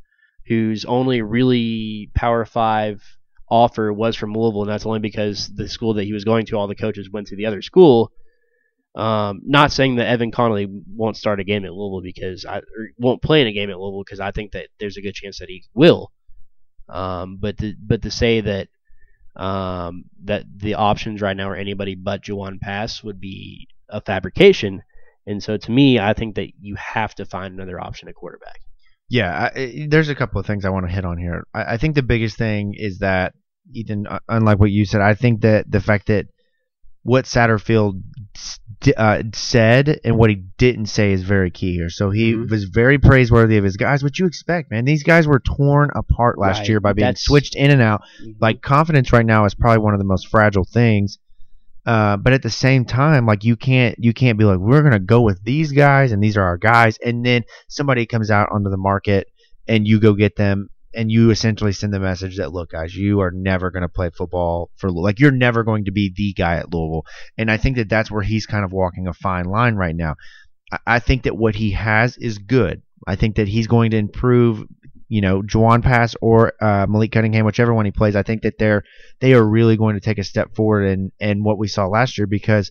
whose 0.49 0.85
only 0.85 1.23
really 1.23 2.11
Power 2.15 2.45
Five 2.45 3.03
offer 3.51 3.93
was 3.93 4.16
from 4.16 4.35
Louisville, 4.35 4.62
and 4.62 4.70
that's 4.70 4.87
only 4.87 4.99
because 4.99 5.49
the 5.55 5.69
school 5.69 5.95
that 5.95 6.05
he 6.05 6.12
was 6.12 6.25
going 6.25 6.47
to, 6.47 6.57
all 6.57 6.66
the 6.66 6.75
coaches 6.75 7.11
went 7.11 7.29
to 7.29 7.37
the 7.37 7.47
other 7.47 7.62
school. 7.62 8.12
Um, 8.95 9.43
not 9.45 9.70
saying 9.70 9.97
that 9.97 10.09
Evan 10.09 10.33
Conley 10.33 10.66
won't 10.66 11.16
start 11.16 11.39
a 11.39 11.45
game 11.45 11.65
at 11.65 11.73
Louisville 11.73 12.03
because 12.03 12.45
I 12.45 12.62
won't 12.99 13.23
play 13.23 13.43
in 13.43 13.47
a 13.47 13.53
game 13.53 13.70
at 13.70 13.79
Louisville 13.79 14.03
because 14.05 14.20
I 14.20 14.33
think 14.33 14.53
that 14.53 14.69
there's 14.81 14.97
a 14.97 15.03
good 15.03 15.15
chance 15.15 15.39
that 15.39 15.49
he 15.49 15.65
will. 15.75 16.11
Um, 16.89 17.37
but 17.39 17.59
to, 17.59 17.75
but 17.79 18.03
to 18.03 18.11
say 18.11 18.41
that 18.41 18.69
um, 19.37 20.05
that 20.25 20.45
the 20.57 20.75
options 20.75 21.20
right 21.20 21.37
now 21.37 21.51
are 21.51 21.55
anybody 21.55 21.95
but 21.95 22.23
Jawon 22.23 22.59
Pass 22.61 23.05
would 23.05 23.20
be 23.20 23.69
a 23.89 24.01
fabrication. 24.01 24.83
And 25.27 25.43
so 25.43 25.59
to 25.59 25.70
me, 25.70 26.01
I 26.01 26.15
think 26.15 26.37
that 26.37 26.53
you 26.59 26.75
have 26.77 27.15
to 27.16 27.27
find 27.27 27.55
another 27.55 27.79
option 27.79 28.09
at 28.09 28.15
quarterback. 28.15 28.62
Yeah, 29.10 29.51
I, 29.55 29.86
there's 29.89 30.09
a 30.10 30.14
couple 30.14 30.40
of 30.40 30.47
things 30.47 30.64
I 30.64 30.70
want 30.70 30.86
to 30.86 30.93
hit 30.93 31.05
on 31.05 31.18
here. 31.18 31.47
I, 31.55 31.74
I 31.74 31.76
think 31.78 31.94
the 31.94 32.02
biggest 32.02 32.36
thing 32.36 32.74
is 32.76 32.98
that 32.98 33.35
Ethan, 33.72 34.06
unlike 34.28 34.59
what 34.59 34.70
you 34.70 34.85
said, 34.85 35.01
I 35.01 35.14
think 35.14 35.43
that 35.43 35.70
the 35.70 35.80
fact 35.80 36.06
that 36.09 36.26
what 37.02 37.24
Satterfield 37.24 38.02
uh, 38.97 39.22
said 39.32 40.01
and 40.05 40.16
what 40.18 40.30
he 40.30 40.36
didn't 40.36 40.86
say 40.86 41.12
is 41.12 41.22
very 41.22 41.51
key 41.51 41.72
here. 41.74 41.89
So 41.89 42.10
he 42.10 42.35
Mhm. 42.35 42.51
was 42.51 42.64
very 42.64 42.98
praiseworthy 42.98 43.56
of 43.56 43.64
his 43.64 43.76
guys. 43.78 44.02
What 44.02 44.18
you 44.18 44.26
expect, 44.26 44.70
man? 44.70 44.85
These 44.85 45.05
guys 45.05 45.26
were 45.26 45.40
torn 45.40 45.90
apart 45.94 46.39
last 46.39 46.60
Right, 46.60 46.68
year 46.68 46.80
by 46.80 46.93
being 46.93 47.06
that's- 47.06 47.22
switched 47.24 47.56
in 47.56 47.70
and 47.70 47.80
out. 47.80 48.02
Like 48.40 48.60
confidence 48.62 49.12
right 49.12 49.24
now 49.26 49.47
is 49.47 49.55
probably 49.55 49.82
one 49.82 49.94
of 49.94 50.01
the 50.01 50.05
most 50.06 50.28
fragile 50.28 50.64
things. 50.64 51.18
Uh, 51.89 52.19
but 52.19 52.35
at 52.35 52.43
the 52.43 52.51
same 52.51 52.85
time, 52.85 53.24
like 53.24 53.44
you 53.44 53.56
can't 53.56 53.97
you 53.98 54.12
can't 54.12 54.39
be 54.39 54.44
like 54.44 54.59
we're 54.59 54.82
gonna 54.82 54.98
go 54.98 55.23
with 55.23 55.43
these 55.43 55.73
guys 55.73 56.12
and 56.12 56.23
these 56.23 56.36
are 56.36 56.43
our 56.43 56.59
guys, 56.59 56.98
and 57.02 57.24
then 57.24 57.43
somebody 57.69 58.05
comes 58.05 58.31
out 58.31 58.51
onto 58.52 58.69
the 58.69 58.77
market 58.77 59.27
and 59.66 59.89
you 59.89 59.98
go 59.98 60.12
get 60.12 60.36
them 60.36 60.69
and 60.94 61.10
you 61.10 61.31
essentially 61.31 61.73
send 61.73 61.94
the 61.94 61.98
message 61.98 62.36
that 62.36 62.52
look 62.52 62.73
guys 62.73 62.94
you 62.94 63.20
are 63.20 63.31
never 63.31 63.70
going 63.70 63.82
to 63.82 63.89
play 63.89 64.10
football 64.10 64.70
for 64.77 64.90
like 64.90 65.19
you're 65.19 65.31
never 65.31 65.65
going 65.65 65.86
to 65.86 65.90
be 65.90 66.12
the 66.15 66.35
guy 66.35 66.56
at 66.56 66.73
Louisville 66.73 67.06
and 67.39 67.51
I 67.51 67.56
think 67.56 67.77
that 67.77 67.89
that's 67.89 68.10
where 68.10 68.23
he's 68.23 68.44
kind 68.44 68.66
of 68.66 68.73
walking 68.73 69.06
a 69.06 69.15
fine 69.15 69.47
line 69.47 69.77
right 69.77 69.97
now. 69.97 70.16
I, 70.70 70.78
I 70.86 70.98
think 70.98 71.23
that 71.23 71.39
what 71.39 71.55
he 71.55 71.70
has 71.70 72.19
is 72.19 72.36
good. 72.36 72.82
I 73.06 73.16
think 73.16 73.36
that 73.36 73.48
he's 73.48 73.66
going 73.66 73.93
to 73.93 73.97
improve 73.97 74.65
you 75.09 75.20
know 75.20 75.43
Jawon 75.43 75.82
Pass 75.82 76.14
or 76.20 76.52
uh, 76.62 76.86
Malik 76.89 77.12
Cunningham 77.12 77.44
whichever 77.44 77.74
one 77.74 77.85
he 77.85 77.90
plays 77.90 78.16
I 78.16 78.22
think 78.22 78.43
that 78.43 78.59
they're 78.59 78.85
they 79.20 79.35
are 79.35 79.44
really 79.44 79.76
going 79.76 79.94
to 79.94 80.01
take 80.01 80.18
a 80.18 80.24
step 80.24 80.55
forward 80.55 80.85
in 80.85 81.12
in 81.18 81.43
what 81.43 81.59
we 81.59 81.68
saw 81.68 81.86
last 81.86 82.18
year 82.18 82.26
because 82.26 82.70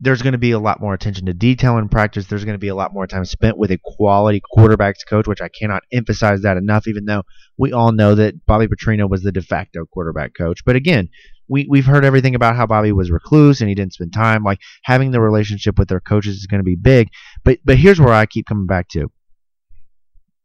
there's 0.00 0.22
going 0.22 0.32
to 0.32 0.38
be 0.38 0.52
a 0.52 0.58
lot 0.58 0.80
more 0.80 0.94
attention 0.94 1.26
to 1.26 1.34
detail 1.34 1.76
in 1.76 1.88
practice. 1.88 2.26
There's 2.26 2.44
going 2.44 2.54
to 2.54 2.58
be 2.58 2.68
a 2.68 2.74
lot 2.74 2.94
more 2.94 3.06
time 3.06 3.26
spent 3.26 3.58
with 3.58 3.70
a 3.70 3.78
quality 3.84 4.40
quarterbacks 4.56 5.06
coach, 5.06 5.26
which 5.26 5.42
I 5.42 5.48
cannot 5.48 5.82
emphasize 5.92 6.40
that 6.40 6.56
enough, 6.56 6.88
even 6.88 7.04
though 7.04 7.22
we 7.58 7.72
all 7.72 7.92
know 7.92 8.14
that 8.14 8.46
Bobby 8.46 8.66
Petrino 8.66 9.08
was 9.08 9.22
the 9.22 9.30
de 9.30 9.42
facto 9.42 9.84
quarterback 9.84 10.32
coach. 10.34 10.64
But 10.64 10.76
again, 10.76 11.10
we, 11.48 11.66
we've 11.68 11.84
heard 11.84 12.04
everything 12.04 12.34
about 12.34 12.56
how 12.56 12.66
Bobby 12.66 12.92
was 12.92 13.10
recluse 13.10 13.60
and 13.60 13.68
he 13.68 13.74
didn't 13.74 13.92
spend 13.92 14.14
time. 14.14 14.42
Like 14.42 14.60
having 14.84 15.10
the 15.10 15.20
relationship 15.20 15.78
with 15.78 15.88
their 15.88 16.00
coaches 16.00 16.36
is 16.36 16.46
going 16.46 16.60
to 16.60 16.64
be 16.64 16.76
big. 16.76 17.08
But 17.44 17.58
but 17.64 17.76
here's 17.76 18.00
where 18.00 18.14
I 18.14 18.24
keep 18.24 18.46
coming 18.46 18.66
back 18.66 18.88
to. 18.90 19.10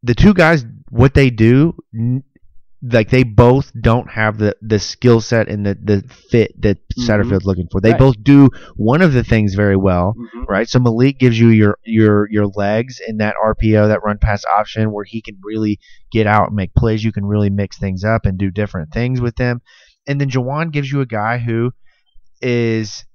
The 0.06 0.16
two 0.16 0.34
guys, 0.34 0.66
what 0.90 1.14
they 1.14 1.30
do, 1.30 1.76
like 2.84 3.10
they 3.10 3.24
both 3.24 3.72
don't 3.82 4.10
have 4.12 4.38
the, 4.38 4.56
the 4.62 4.78
skill 4.78 5.20
set 5.20 5.50
and 5.50 5.66
the, 5.66 5.76
the 5.82 6.04
fit 6.30 6.62
that 6.62 6.78
Mhm. 6.90 7.08
Satterfield's 7.08 7.46
looking 7.46 7.68
for. 7.72 7.82
They 7.82 7.92
Right. 7.92 8.00
both 8.00 8.22
do 8.24 8.50
one 8.76 9.02
of 9.02 9.14
the 9.14 9.24
things 9.24 9.56
very 9.56 9.76
well, 9.76 10.14
right? 10.48 10.70
So 10.70 10.80
Malik 10.80 11.18
gives 11.18 11.40
you 11.40 11.50
your 11.50 11.78
your 11.84 12.30
your 12.30 12.46
legs 12.48 13.02
in 13.08 13.18
that 13.18 13.36
RPO, 13.44 13.88
that 13.88 14.04
run 14.04 14.18
pass 14.20 14.44
option, 14.58 14.92
where 14.92 15.06
he 15.06 15.22
can 15.22 15.38
really 15.44 15.80
get 16.12 16.28
out 16.28 16.48
and 16.50 16.56
make 16.56 16.74
plays. 16.76 17.04
You 17.04 17.12
can 17.12 17.26
really 17.26 17.50
mix 17.50 17.80
things 17.80 18.04
up 18.04 18.26
and 18.26 18.38
do 18.38 18.52
different 18.52 18.92
things 18.94 19.20
with 19.20 19.36
them. 19.38 19.62
And 20.08 20.22
then 20.22 20.30
Jawon 20.30 20.72
gives 20.72 20.92
you 20.92 21.02
a 21.02 21.06
guy 21.08 21.40
who 21.40 21.72
is 22.42 23.06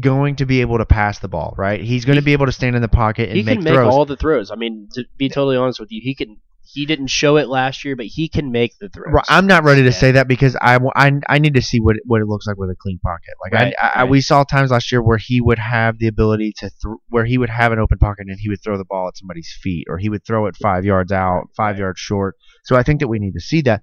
going 0.00 0.36
to 0.36 0.46
be 0.46 0.60
able 0.60 0.78
to 0.78 0.86
pass 0.86 1.18
the 1.18 1.28
ball, 1.28 1.54
right? 1.56 1.80
He's 1.80 2.04
going 2.04 2.16
to 2.16 2.22
be 2.22 2.32
able 2.32 2.46
to 2.46 2.52
stand 2.52 2.76
in 2.76 2.82
the 2.82 2.88
pocket 2.88 3.28
and 3.28 3.36
he 3.38 3.42
make 3.42 3.56
can 3.56 3.64
make 3.64 3.74
throws. 3.74 3.92
all 3.94 4.04
the 4.06 4.16
throws. 4.16 4.50
I 4.50 4.54
mean, 4.56 4.88
to 4.94 5.04
be 5.16 5.28
totally 5.28 5.56
honest 5.56 5.80
with 5.80 5.90
you, 5.92 6.00
he 6.02 6.14
can. 6.14 6.38
He 6.70 6.84
didn't 6.84 7.06
show 7.06 7.38
it 7.38 7.48
last 7.48 7.82
year, 7.82 7.96
but 7.96 8.04
he 8.04 8.28
can 8.28 8.52
make 8.52 8.74
the 8.78 8.90
throws. 8.90 9.06
Right, 9.10 9.24
I'm 9.30 9.46
not 9.46 9.64
ready 9.64 9.80
to 9.80 9.86
Yeah. 9.88 9.92
say 9.94 10.12
that 10.12 10.28
because 10.28 10.54
I, 10.60 10.78
I, 10.94 11.12
I 11.26 11.38
need 11.38 11.54
to 11.54 11.62
see 11.62 11.80
what 11.80 11.96
it, 11.96 12.02
what 12.04 12.20
it 12.20 12.26
looks 12.26 12.46
like 12.46 12.58
with 12.58 12.68
a 12.68 12.76
clean 12.78 12.98
pocket. 12.98 13.30
Like 13.42 13.52
Right, 13.54 13.74
I, 13.80 13.86
I, 13.86 14.02
right. 14.02 14.10
we 14.10 14.20
saw 14.20 14.44
times 14.44 14.70
last 14.70 14.92
year 14.92 15.00
where 15.02 15.16
he 15.16 15.40
would 15.40 15.58
have 15.58 15.98
the 15.98 16.08
ability 16.08 16.52
to 16.58 16.68
th- 16.68 16.96
where 17.08 17.24
he 17.24 17.38
would 17.38 17.48
have 17.48 17.72
an 17.72 17.78
open 17.78 17.96
pocket 17.96 18.26
and 18.28 18.38
he 18.38 18.50
would 18.50 18.62
throw 18.62 18.76
the 18.76 18.84
ball 18.84 19.08
at 19.08 19.16
somebody's 19.16 19.50
feet 19.62 19.86
or 19.88 19.96
he 19.96 20.10
would 20.10 20.26
throw 20.26 20.44
it 20.44 20.56
five 20.56 20.84
yards 20.84 21.10
out, 21.10 21.44
five 21.56 21.78
yards 21.78 21.98
short. 22.00 22.36
So 22.64 22.76
I 22.76 22.82
think 22.82 23.00
that 23.00 23.08
we 23.08 23.18
need 23.18 23.32
to 23.32 23.40
see 23.40 23.62
that. 23.62 23.80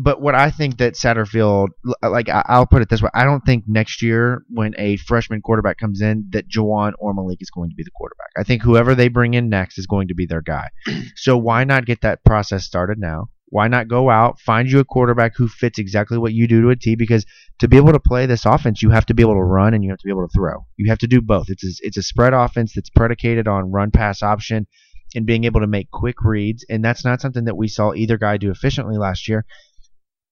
But 0.00 0.22
what 0.22 0.36
I 0.36 0.50
think 0.52 0.78
that 0.78 0.94
Satterfield, 0.94 1.70
uh, 2.04 2.10
like 2.10 2.28
I- 2.28 2.44
I'll 2.46 2.66
put 2.66 2.82
it 2.82 2.88
this 2.88 3.02
way, 3.02 3.10
I 3.14 3.24
don't 3.24 3.44
think 3.44 3.64
next 3.66 4.00
year 4.00 4.44
when 4.48 4.72
a 4.78 4.96
freshman 4.96 5.42
quarterback 5.42 5.76
comes 5.76 6.00
in 6.00 6.28
that 6.30 6.48
Jawon 6.48 6.92
or 7.00 7.12
Malik 7.12 7.42
is 7.42 7.50
going 7.50 7.70
to 7.70 7.74
be 7.74 7.82
the 7.82 7.90
quarterback. 7.90 8.28
I 8.38 8.44
think 8.44 8.62
whoever 8.62 8.94
they 8.94 9.08
bring 9.08 9.34
in 9.34 9.48
next 9.48 9.76
is 9.76 9.88
going 9.88 10.06
to 10.08 10.14
be 10.14 10.24
their 10.24 10.42
guy. 10.42 10.68
So 11.16 11.36
why 11.36 11.64
not 11.64 11.84
get 11.84 12.02
that 12.02 12.24
process 12.24 12.64
started 12.64 12.98
now? 12.98 13.30
Why 13.46 13.66
not 13.66 13.88
go 13.88 14.08
out, 14.08 14.38
find 14.38 14.70
you 14.70 14.78
a 14.78 14.84
quarterback 14.84 15.34
who 15.36 15.48
fits 15.48 15.78
exactly 15.80 16.16
what 16.16 16.32
you 16.32 16.46
do 16.46 16.62
to 16.62 16.70
a 16.70 16.76
T? 16.76 16.94
Because 16.94 17.26
to 17.58 17.66
be 17.66 17.76
able 17.76 17.92
to 17.92 17.98
play 17.98 18.26
this 18.26 18.46
offense, 18.46 18.82
you 18.82 18.90
have 18.90 19.06
to 19.06 19.14
be 19.14 19.22
able 19.22 19.34
to 19.34 19.42
run 19.42 19.74
and 19.74 19.82
you 19.82 19.90
have 19.90 19.98
to 19.98 20.04
be 20.04 20.10
able 20.10 20.28
to 20.28 20.32
throw. 20.32 20.64
You 20.76 20.90
have 20.90 20.98
to 20.98 21.08
do 21.08 21.20
both. 21.20 21.50
It's 21.50 21.64
a, 21.64 21.86
it's 21.86 21.96
a 21.96 22.02
spread 22.02 22.34
offense 22.34 22.72
that's 22.74 22.90
predicated 22.90 23.48
on 23.48 23.72
run 23.72 23.90
pass 23.90 24.22
option 24.22 24.66
and 25.14 25.26
being 25.26 25.44
able 25.44 25.60
to 25.60 25.66
make 25.66 25.90
quick 25.90 26.22
reads, 26.22 26.64
and 26.68 26.84
that's 26.84 27.04
not 27.04 27.20
something 27.20 27.46
that 27.46 27.56
we 27.56 27.68
saw 27.68 27.94
either 27.94 28.18
guy 28.18 28.36
do 28.36 28.50
efficiently 28.50 28.98
last 28.98 29.28
year. 29.28 29.44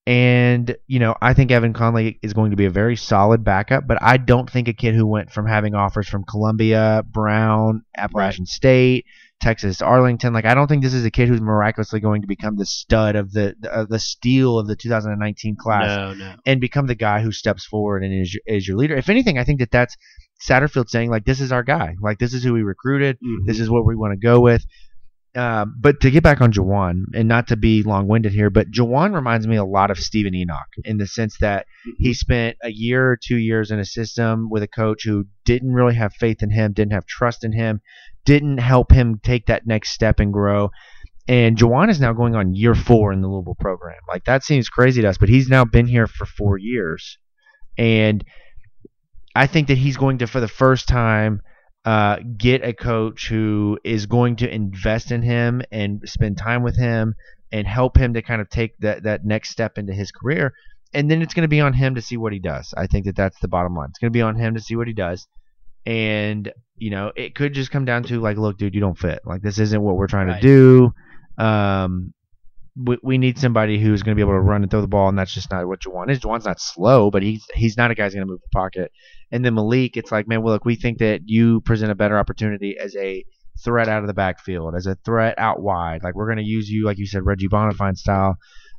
And, 0.07 0.77
you 0.87 1.01
know, 1.01 1.17
I 1.21 1.35
think 1.35 1.51
Evan 1.51 1.73
Conley 1.73 2.21
is 2.23 2.33
going 2.33 2.53
to 2.53 2.57
be 2.57 2.67
a 2.67 2.71
very 2.71 2.95
solid 2.95 3.43
backup, 3.43 3.89
but 3.89 4.01
I 4.01 4.19
don't 4.19 4.49
think 4.49 4.69
a 4.69 4.73
kid 4.73 4.95
who 4.95 5.05
went 5.05 5.33
from 5.33 5.47
having 5.47 5.75
offers 5.75 6.09
from 6.09 6.23
Columbia, 6.23 7.05
Brown, 7.11 7.83
Appalachian 7.97 8.47
State, 8.47 9.05
Texas, 9.41 9.83
Arlington. 9.83 10.33
Like 10.33 10.45
I 10.45 10.55
don't 10.55 10.69
think 10.69 10.85
this 10.85 10.95
is 10.95 11.05
a 11.05 11.11
kid 11.11 11.29
who's 11.29 11.41
miraculously 11.41 11.99
going 11.99 12.23
to 12.23 12.29
become 12.29 12.57
the 12.57 12.65
stud 12.67 13.17
of 13.17 13.33
the 13.33 13.57
the, 13.59 13.73
uh, 13.73 13.85
the 13.85 13.99
steal 13.99 14.59
of 14.61 14.69
the 14.69 14.77
2019 14.77 15.57
class 15.57 15.97
No, 15.97 16.15
no. 16.15 16.35
and 16.47 16.61
become 16.61 16.87
the 16.87 16.95
guy 16.95 17.21
who 17.21 17.33
steps 17.33 17.67
forward 17.67 18.05
and 18.05 18.15
is 18.15 18.39
is 18.47 18.67
your 18.67 18.77
leader. 18.77 18.97
If 18.97 19.09
anything, 19.09 19.39
I 19.39 19.45
think 19.45 19.59
that 19.59 19.73
that's 19.73 19.97
Satterfield 20.49 20.89
saying 20.89 21.11
like 21.11 21.25
this 21.25 21.41
is 21.41 21.51
our 21.51 21.63
guy. 21.65 21.97
Like 22.01 22.19
this 22.19 22.33
is 22.33 22.45
who 22.45 22.53
we 22.53 22.63
recruited. 22.63 23.19
This 23.47 23.59
is 23.59 23.69
what 23.69 23.85
we 23.85 23.97
want 23.97 24.13
to 24.13 24.17
go 24.19 24.41
with. 24.41 24.65
Um, 25.37 25.75
but 25.79 26.01
to 26.01 26.11
get 26.11 26.23
back 26.23 26.41
on 26.41 26.51
Jawon, 26.51 27.05
and 27.15 27.29
not 27.29 27.49
to 27.49 27.57
be 27.57 27.83
long 27.83 28.09
winded 28.09 28.33
here, 28.33 28.49
but 28.49 28.71
Jawon 28.71 29.15
reminds 29.15 29.47
me 29.47 29.57
a 29.57 29.65
lot 29.65 29.91
of 29.91 29.99
Steven 29.99 30.35
Enoch 30.35 30.71
in 30.85 30.97
the 30.97 31.07
sense 31.07 31.37
that 31.41 31.67
he 31.99 32.15
spent 32.15 32.57
a 32.63 32.71
year 32.71 33.11
or 33.11 33.19
two 33.23 33.37
years 33.37 33.71
in 33.71 33.79
a 33.79 33.85
system 33.85 34.49
with 34.51 34.63
a 34.63 34.69
coach 34.69 35.05
who 35.05 35.27
didn't 35.45 35.75
really 35.75 35.95
have 35.95 36.15
faith 36.15 36.43
in 36.43 36.51
him, 36.51 36.73
didn't 36.73 36.95
have 36.95 37.05
trust 37.05 37.45
in 37.45 37.53
him, 37.53 37.83
didn't 38.25 38.59
help 38.59 38.91
him 38.91 39.21
take 39.23 39.47
that 39.47 39.67
next 39.67 39.91
step 39.91 40.21
and 40.21 40.33
grow. 40.33 40.71
And 41.29 41.59
Jawon 41.59 41.91
is 41.91 42.01
now 42.01 42.15
going 42.15 42.35
on 42.35 42.55
year 42.55 42.75
four 42.75 43.13
in 43.13 43.21
the 43.21 43.29
Louisville 43.29 43.57
program. 43.61 43.99
Like 44.09 44.25
that 44.25 44.43
seems 44.43 44.71
crazy 44.71 45.03
to 45.03 45.09
us, 45.09 45.19
but 45.19 45.29
he's 45.29 45.49
now 45.51 45.67
been 45.67 45.87
here 45.87 46.07
for 46.07 46.25
four 46.25 46.57
years. 46.57 47.19
And 47.77 48.25
I 49.35 49.47
think 49.47 49.69
that 49.69 49.77
he's 49.77 49.99
going 49.99 50.19
to, 50.19 50.27
for 50.27 50.41
the 50.41 50.49
first 50.49 50.89
time, 50.89 51.43
uh, 51.87 52.17
get 52.37 52.65
a 52.65 52.75
coach 52.75 53.29
who 53.29 53.79
is 53.85 54.07
going 54.07 54.37
to 54.37 54.53
invest 54.53 55.13
in 55.13 55.23
him 55.23 55.63
and 55.71 56.03
spend 56.05 56.37
time 56.37 56.65
with 56.65 56.77
him 56.77 57.15
and 57.53 57.67
help 57.67 57.97
him 57.97 58.13
to 58.15 58.23
kind 58.23 58.41
of 58.43 58.51
take 58.51 58.77
that, 58.81 59.05
that 59.05 59.25
next 59.25 59.51
step 59.51 59.79
into 59.79 59.93
his 59.93 60.11
career. 60.11 60.53
And 60.93 61.09
then 61.09 61.23
it's 61.23 61.33
going 61.33 61.43
to 61.43 61.49
be 61.49 61.61
on 61.61 61.73
him 61.73 61.95
to 61.95 62.03
see 62.03 62.17
what 62.17 62.33
he 62.33 62.41
does. 62.41 62.75
I 62.77 62.89
think 62.89 63.07
that 63.07 63.15
that's 63.15 63.39
the 63.41 63.49
bottom 63.49 63.75
line. 63.75 63.89
It's 63.91 64.01
going 64.01 64.13
to 64.13 64.17
be 64.17 64.23
on 64.23 64.35
him 64.37 64.55
to 64.55 64.61
see 64.61 64.75
what 64.75 64.89
he 64.89 64.95
does. 64.95 65.29
And, 65.85 66.53
you 66.77 66.91
know, 66.91 67.13
it 67.15 67.37
could 67.37 67.55
just 67.55 67.71
come 67.71 67.85
down 67.85 68.03
to 68.05 68.21
like, 68.21 68.37
look, 68.37 68.59
dude, 68.59 68.75
you 68.75 68.81
don't 68.81 68.99
fit. 68.99 69.21
Like, 69.25 69.43
this 69.43 69.61
isn't 69.61 69.81
what 69.81 69.97
we're 69.97 70.09
trying 70.09 70.27
Right. 70.27 70.43
to 70.43 70.93
do. 71.39 71.43
Um, 71.45 72.13
we, 72.77 72.99
we 73.03 73.19
need 73.19 73.39
somebody 73.39 73.79
who's 73.79 74.03
going 74.03 74.15
to 74.15 74.17
be 74.17 74.23
able 74.23 74.35
to 74.35 74.41
run 74.41 74.63
and 74.63 74.71
throw 74.71 74.81
the 74.81 74.87
ball, 74.87 75.09
and 75.09 75.19
that's 75.19 75.33
just 75.33 75.51
not 75.51 75.67
what 75.67 75.81
Jawon 75.81 76.11
is. 76.11 76.21
Jawon's 76.21 76.45
not 76.45 76.61
slow, 76.61 77.11
but 77.11 77.23
he's 77.23 77.47
he's 77.55 77.77
not 77.77 77.91
a 77.91 77.95
guy 77.95 78.05
who's 78.05 78.15
going 78.15 78.27
to 78.27 78.31
move 78.31 78.43
the 78.43 78.59
pocket. 78.59 78.93
And 79.33 79.45
then 79.45 79.55
Malik, 79.55 79.97
it's 79.97 80.13
like, 80.13 80.29
man, 80.29 80.43
well, 80.43 80.55
look, 80.55 80.65
we 80.65 80.77
think 80.77 80.99
that 80.99 81.23
you 81.25 81.61
present 81.63 81.91
a 81.91 81.95
better 81.95 82.19
opportunity 82.19 82.77
as 82.79 82.95
a 82.97 83.25
threat 83.65 83.89
out 83.89 84.03
of 84.03 84.07
the 84.07 84.15
backfield, 84.15 84.75
as 84.77 84.87
a 84.87 84.97
threat 84.97 85.35
out 85.39 85.61
wide. 85.63 86.03
Like 86.03 86.15
we're 86.15 86.27
going 86.27 86.39
to 86.39 86.45
use 86.45 86.69
you, 86.69 86.85
like 86.85 86.99
you 86.99 87.07
said, 87.07 87.25
Reggie 87.25 87.49
Bonnafon 87.49 87.97
style. 87.97 88.37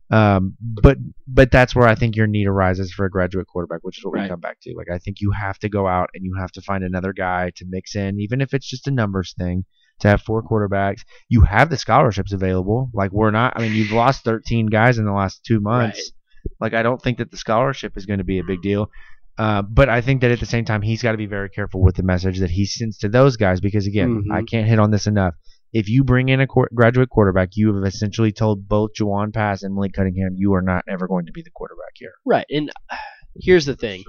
Um, 0.09 0.55
but 0.61 0.97
but 1.27 1.51
that's 1.51 1.75
where 1.75 1.87
I 1.87 1.95
think 1.95 2.15
your 2.15 2.27
need 2.27 2.47
arises 2.47 2.93
for 2.93 3.05
a 3.05 3.09
graduate 3.09 3.47
quarterback, 3.47 3.81
which 3.81 3.97
is 3.97 4.05
what 4.05 4.13
we 4.13 4.27
come 4.27 4.39
back 4.39 4.57
to. 4.61 4.73
Like 4.73 4.89
I 4.89 4.99
think 4.99 5.19
you 5.19 5.31
have 5.31 5.59
to 5.59 5.69
go 5.69 5.85
out 5.85 6.09
and 6.13 6.23
you 6.23 6.35
have 6.39 6.51
to 6.53 6.61
find 6.61 6.83
another 6.83 7.11
guy 7.11 7.51
to 7.57 7.65
mix 7.67 7.95
in, 7.95 8.19
even 8.19 8.39
if 8.39 8.53
it's 8.53 8.67
just 8.67 8.87
a 8.87 8.91
numbers 8.91 9.33
thing. 9.37 9.65
To 10.01 10.07
have 10.09 10.21
four 10.21 10.43
quarterbacks, 10.43 11.01
you 11.27 11.41
have 11.41 11.69
the 11.71 11.77
scholarships 11.77 12.31
available. 12.31 12.91
Like 12.93 13.11
we're 13.11 13.31
not. 13.31 13.53
I 13.55 13.61
mean, 13.61 13.73
you've 13.73 13.91
lost 13.91 14.23
13 14.23 14.67
guys 14.67 14.97
in 14.99 15.05
the 15.05 15.11
last 15.11 15.43
two 15.43 15.59
months. 15.59 16.11
Like 16.59 16.73
I 16.75 16.83
don't 16.83 17.01
think 17.01 17.17
that 17.17 17.31
the 17.31 17.37
scholarship 17.37 17.97
is 17.97 18.05
going 18.05 18.19
to 18.19 18.23
be 18.23 18.37
a 18.39 18.43
big 18.43 18.61
deal. 18.61 18.91
Uh, 19.39 19.61
but 19.63 19.89
I 19.89 20.01
think 20.01 20.21
that 20.21 20.31
at 20.31 20.39
the 20.39 20.45
same 20.45 20.65
time, 20.65 20.81
he's 20.81 21.01
got 21.03 21.11
to 21.11 21.17
be 21.17 21.25
very 21.25 21.49
careful 21.49 21.81
with 21.81 21.95
the 21.95 22.03
message 22.03 22.39
that 22.39 22.49
he 22.51 22.65
sends 22.65 22.97
to 22.99 23.09
those 23.09 23.37
guys 23.37 23.59
because 23.59 23.85
again, 23.87 24.23
Mhm. 24.27 24.33
I 24.33 24.43
can't 24.43 24.67
hit 24.67 24.79
on 24.79 24.89
this 24.91 25.07
enough. 25.07 25.35
If 25.73 25.89
you 25.89 26.03
bring 26.03 26.29
in 26.29 26.39
a 26.41 26.47
quar- 26.47 26.69
graduate 26.73 27.09
quarterback, 27.09 27.49
you 27.55 27.73
have 27.75 27.83
essentially 27.85 28.31
told 28.31 28.67
both 28.67 28.91
Jawon 28.99 29.33
Pass 29.33 29.61
and 29.63 29.75
Malik 29.75 29.93
Cunningham 29.93 30.33
you 30.35 30.53
are 30.53 30.61
not 30.61 30.83
ever 30.87 31.07
going 31.07 31.25
to 31.27 31.31
be 31.31 31.41
the 31.43 31.51
quarterback 31.51 31.91
here. 31.95 32.13
Right. 32.25 32.45
And 32.49 32.71
uh, 32.89 32.95
here's 33.39 33.65
the 33.65 33.75
thing. 33.75 34.03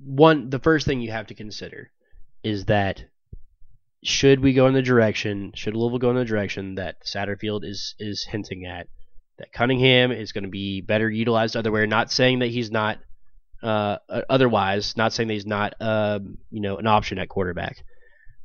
One, 0.00 0.50
the 0.50 0.58
first 0.58 0.86
thing 0.86 1.00
you 1.00 1.10
have 1.10 1.26
to 1.28 1.34
consider 1.34 1.90
is 2.42 2.66
that 2.66 3.04
should 4.04 4.40
we 4.40 4.52
go 4.52 4.66
in 4.66 4.74
the 4.74 4.82
direction, 4.82 5.52
should 5.54 5.74
Louisville 5.74 5.98
go 5.98 6.10
in 6.10 6.16
the 6.16 6.24
direction 6.24 6.74
that 6.74 7.02
Satterfield 7.04 7.64
is 7.64 7.94
is 7.98 8.24
hinting 8.24 8.66
at, 8.66 8.86
that 9.38 9.52
Cunningham 9.52 10.12
is 10.12 10.32
going 10.32 10.44
to 10.44 10.50
be 10.50 10.82
better 10.82 11.10
utilized 11.10 11.56
otherwhere. 11.56 11.86
Not 11.86 12.12
saying 12.12 12.40
that 12.40 12.48
he's 12.48 12.70
not 12.70 12.98
uh, 13.62 13.96
uh, 14.10 14.20
otherwise, 14.28 14.94
not 14.96 15.14
saying 15.14 15.28
that 15.28 15.34
he's 15.34 15.46
not 15.46 15.74
um, 15.80 16.36
you 16.50 16.60
know 16.60 16.76
an 16.76 16.86
option 16.86 17.18
at 17.18 17.30
quarterback. 17.30 17.82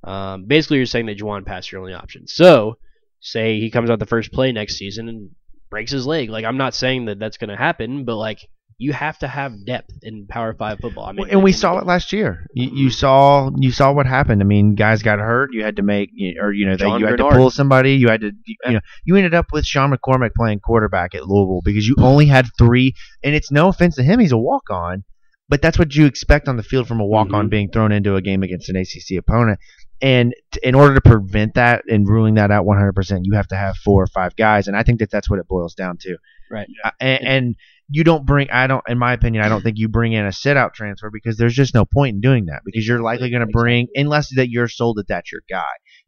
Um, 0.01 0.45
basically, 0.45 0.77
you're 0.77 0.85
saying 0.85 1.07
that 1.07 1.19
Jawon 1.19 1.45
Pass 1.45 1.69
your 1.69 1.81
only 1.81 1.93
option. 1.93 2.25
So, 2.25 2.77
say 3.19 3.59
he 3.59 3.69
comes 3.69 3.89
out 3.89 3.99
the 3.99 4.05
first 4.05 4.31
play 4.31 4.53
next 4.53 4.77
season 4.77 5.09
and 5.09 5.31
breaks 5.69 5.91
his 5.91 6.07
leg. 6.07 6.29
Like 6.29 6.45
I'm 6.45 6.57
not 6.57 6.73
saying 6.73 7.05
that 7.05 7.19
that's 7.19 7.37
going 7.37 7.49
to 7.49 7.57
happen, 7.57 8.05
but 8.05 8.15
like 8.15 8.47
you 8.81 8.93
have 8.93 9.19
to 9.19 9.27
have 9.27 9.65
depth 9.65 9.91
in 10.03 10.25
Power 10.25 10.53
Five 10.53 10.79
football. 10.79 11.05
I 11.05 11.11
mean, 11.11 11.27
and 11.29 11.43
we 11.43 11.51
saw 11.51 11.77
it 11.79 11.85
last 11.85 12.13
year. 12.13 12.47
You, 12.53 12.69
you 12.73 12.89
saw 12.89 13.51
you 13.57 13.71
saw 13.71 13.91
what 13.91 14.05
happened. 14.05 14.41
I 14.41 14.45
mean, 14.45 14.73
guys 14.75 15.03
got 15.03 15.19
hurt. 15.19 15.49
You 15.53 15.63
had 15.63 15.75
to 15.75 15.81
make, 15.83 16.09
or 16.41 16.53
you 16.53 16.65
know, 16.65 16.71
they, 16.77 16.85
John 16.85 17.01
you 17.01 17.05
had 17.05 17.17
Bernard. 17.17 17.33
to 17.33 17.37
pull 17.37 17.51
somebody. 17.51 17.95
You 17.95 18.07
had 18.07 18.21
to, 18.21 18.31
you, 18.45 18.55
you 18.65 18.71
know, 18.73 18.79
you 19.03 19.15
ended 19.17 19.33
up 19.33 19.47
with 19.51 19.65
Sean 19.65 19.91
McCormick 19.91 20.33
playing 20.33 20.61
quarterback 20.61 21.13
at 21.13 21.27
Louisville 21.27 21.61
because 21.63 21.85
you 21.87 21.95
only 21.99 22.25
had 22.25 22.47
three. 22.57 22.93
And 23.23 23.35
it's 23.35 23.51
no 23.51 23.67
offense 23.67 23.95
to 23.97 24.03
him; 24.03 24.19
he's 24.19 24.31
a 24.31 24.37
walk 24.37 24.69
on, 24.71 25.03
but 25.49 25.61
that's 25.61 25.77
what 25.77 25.93
you 25.93 26.05
expect 26.05 26.47
on 26.47 26.55
the 26.55 26.63
field 26.63 26.87
from 26.87 27.01
a 27.01 27.05
walk 27.05 27.33
on 27.33 27.47
Mhm. 27.47 27.49
being 27.51 27.69
thrown 27.69 27.91
into 27.91 28.15
a 28.15 28.21
game 28.21 28.43
against 28.43 28.69
an 28.69 28.77
ACC 28.77 29.17
opponent. 29.17 29.59
And 30.01 30.33
t- 30.53 30.61
in 30.63 30.75
order 30.75 30.95
to 30.95 31.01
prevent 31.01 31.55
that 31.55 31.83
and 31.89 32.07
ruling 32.07 32.35
that 32.35 32.49
out 32.51 32.65
100%, 32.65 33.25
you 33.25 33.33
have 33.33 33.49
to 33.49 33.57
have 33.57 33.75
four 33.75 34.01
or 34.01 34.07
five 34.07 34.33
guys, 34.37 34.69
and 34.69 34.77
I 34.77 34.83
think 34.83 34.99
that 34.99 35.11
that's 35.11 35.29
what 35.29 35.39
it 35.39 35.47
boils 35.49 35.75
down 35.75 35.97
to. 35.97 36.15
Right. 36.49 36.67
Uh, 36.85 36.91
and, 37.01 37.27
and 37.27 37.55
you 37.89 38.03
don't 38.03 38.25
bring 38.25 38.49
I 38.51 38.67
don't 38.67 38.83
in 38.87 38.97
my 38.97 39.13
opinion 39.13 39.43
I 39.43 39.49
don't 39.49 39.61
think 39.61 39.77
you 39.77 39.89
bring 39.89 40.13
in 40.13 40.25
a 40.25 40.31
sit 40.31 40.57
out 40.57 40.73
transfer 40.73 41.09
because 41.11 41.37
there's 41.37 41.55
just 41.55 41.73
no 41.73 41.85
point 41.85 42.15
in 42.15 42.21
doing 42.21 42.45
that 42.45 42.61
because 42.65 42.87
you're 42.87 43.01
likely 43.01 43.29
going 43.29 43.45
to 43.45 43.47
bring 43.47 43.87
unless 43.95 44.33
that 44.35 44.49
you're 44.49 44.67
sold 44.67 44.97
that 44.97 45.07
that's 45.07 45.31
your 45.31 45.41
guy 45.49 45.63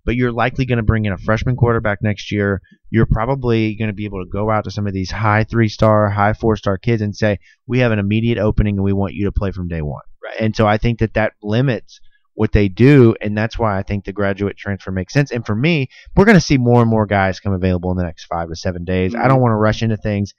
but 0.05 0.15
you're 0.15 0.31
likely 0.31 0.65
going 0.65 0.77
to 0.77 0.83
bring 0.83 1.05
in 1.05 1.13
a 1.13 1.17
freshman 1.17 1.55
quarterback 1.55 1.99
next 2.01 2.31
year. 2.31 2.61
You're 2.89 3.05
probably 3.05 3.75
going 3.75 3.89
to 3.89 3.93
be 3.93 4.05
able 4.05 4.23
to 4.23 4.29
go 4.29 4.49
out 4.49 4.63
to 4.65 4.71
some 4.71 4.87
of 4.87 4.93
these 4.93 5.11
high 5.11 5.43
3 5.43 5.67
star 5.67 6.09
high 6.09 6.33
4 6.33 6.55
star 6.55 6.77
kids 6.77 7.01
and 7.01 7.15
say 7.15 7.39
we 7.67 7.79
have 7.79 7.91
an 7.91 7.99
immediate 7.99 8.37
opening 8.37 8.75
and 8.75 8.83
we 8.83 8.93
want 8.93 9.13
you 9.13 9.25
to 9.25 9.31
play 9.31 9.51
from 9.51 9.67
day 9.67 9.81
1 9.81 10.01
Right. 10.23 10.35
and 10.39 10.55
so 10.55 10.67
I 10.67 10.77
think 10.77 10.99
that 10.99 11.15
that 11.15 11.33
limits 11.41 11.99
what 12.33 12.51
they 12.51 12.69
do 12.69 13.15
and 13.21 13.37
that's 13.37 13.59
why 13.59 13.77
I 13.77 13.83
think 13.83 14.05
the 14.05 14.13
graduate 14.13 14.57
transfer 14.57 14.91
makes 14.91 15.13
sense. 15.13 15.31
And 15.31 15.45
for 15.45 15.55
me 15.55 15.89
we're 16.15 16.25
going 16.25 16.35
to 16.35 16.41
see 16.41 16.57
more 16.57 16.81
and 16.81 16.89
more 16.89 17.05
guys 17.05 17.39
come 17.39 17.53
available 17.53 17.91
in 17.91 17.97
the 17.97 18.03
next 18.03 18.25
5 18.25 18.49
to 18.49 18.55
7 18.55 18.83
days. 18.83 19.13
I 19.13 19.19
mm-hmm. 19.19 19.27
don't 19.29 19.41
want 19.41 19.51
to 19.51 19.57
rush 19.57 19.81
into 19.83 19.97
things 19.97 20.33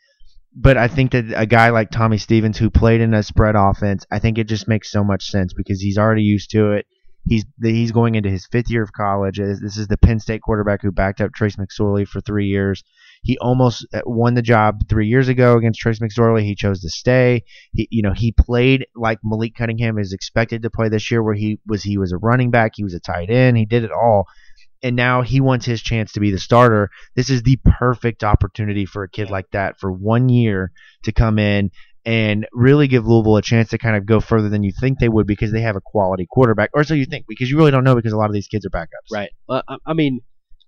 but 0.55 0.77
I 0.77 0.89
think 0.89 1.13
that 1.13 1.33
a 1.35 1.47
guy 1.47 1.71
like 1.71 1.91
Tommy 1.91 2.19
Stevens, 2.19 2.59
who 2.59 2.71
played 2.71 3.01
in 3.01 3.15
a 3.15 3.23
spread 3.23 3.55
offense, 3.57 4.05
I 4.11 4.19
think 4.19 4.39
it 4.39 4.49
just 4.49 4.69
makes 4.69 4.91
so 4.91 5.03
much 5.03 5.31
sense 5.31 5.53
because 5.55 5.81
he's 5.81 5.99
already 5.99 6.23
used 6.23 6.51
to 6.51 6.73
it. 6.73 6.87
He's 7.25 7.45
he's 7.63 7.93
going 7.93 8.17
into 8.17 8.29
his 8.31 8.47
fifth 8.47 8.69
year 8.69 8.83
of 8.83 8.93
college. 8.93 9.39
This 9.39 9.77
is 9.77 9.87
the 9.87 9.97
Penn 9.97 10.19
State 10.19 10.43
quarterback 10.43 10.83
who 10.83 10.91
backed 10.91 11.21
up 11.21 11.33
Trace 11.33 11.57
McSorley 11.57 12.07
for 12.07 12.21
three 12.21 12.47
years. 12.47 12.83
He 13.23 13.39
almost 13.39 13.87
uh, 13.95 14.01
won 14.05 14.35
the 14.35 14.43
job 14.43 14.89
three 14.89 15.07
years 15.07 15.29
ago 15.29 15.57
against 15.57 15.79
Trace 15.79 16.01
McSorley. 16.01 16.43
He 16.43 16.57
chose 16.57 16.81
to 16.81 16.91
stay. 16.91 17.45
He, 17.73 17.87
you 17.93 18.03
know, 18.03 18.13
he 18.13 18.33
played 18.33 18.87
like 18.97 19.21
Malik 19.23 19.55
Cunningham 19.55 19.99
is 19.99 20.13
expected 20.13 20.63
to 20.63 20.71
play 20.71 20.89
this 20.89 21.13
year, 21.13 21.23
where 21.23 21.35
he 21.35 21.61
was 21.65 21.85
he 21.85 21.97
was 21.97 22.11
a 22.11 22.19
running 22.19 22.51
back, 22.51 22.73
he 22.75 22.83
was 22.83 22.95
a 22.95 23.01
tight 23.01 23.31
end, 23.31 23.57
he 23.57 23.67
did 23.67 23.85
it 23.85 23.93
all, 23.93 24.27
and 24.83 24.97
now 24.97 25.23
he 25.23 25.41
wants 25.41 25.65
his 25.67 25.83
chance 25.83 26.13
to 26.13 26.21
be 26.21 26.31
the 26.31 26.39
starter 26.39 26.91
this 27.15 27.31
is 27.31 27.43
the 27.43 27.59
perfect 27.79 28.25
opportunity 28.25 28.85
for 28.87 29.03
a 29.05 29.09
kid 29.09 29.31
like 29.31 29.51
that 29.53 29.79
for 29.79 29.91
one 29.93 30.29
year 30.29 30.73
to 31.05 31.13
come 31.13 31.39
in 31.39 31.71
and 32.05 32.47
really 32.53 32.89
give 32.89 33.07
Louisville 33.07 33.37
a 33.37 33.43
chance 33.43 33.71
to 33.71 33.79
kind 33.79 33.97
of 33.97 34.07
go 34.07 34.19
further 34.21 34.49
than 34.49 34.65
you 34.65 34.73
think 34.81 34.99
they 34.99 35.09
would 35.09 35.27
because 35.27 35.53
they 35.53 35.61
have 35.61 35.77
a 35.77 35.81
quality 35.81 36.27
quarterback, 36.29 36.71
or 36.75 36.83
so 36.83 36.95
you 36.95 37.05
think, 37.05 37.27
because 37.29 37.49
you 37.49 37.57
really 37.57 37.71
don't 37.71 37.85
know 37.85 37.95
because 37.95 38.13
a 38.13 38.17
lot 38.17 38.27
of 38.27 38.33
these 38.33 38.49
kids 38.49 38.67
are 38.67 38.71
backups. 38.71 39.13
Right. 39.13 39.31
I- 39.49 39.63
I 39.87 39.93
mean, 39.93 40.21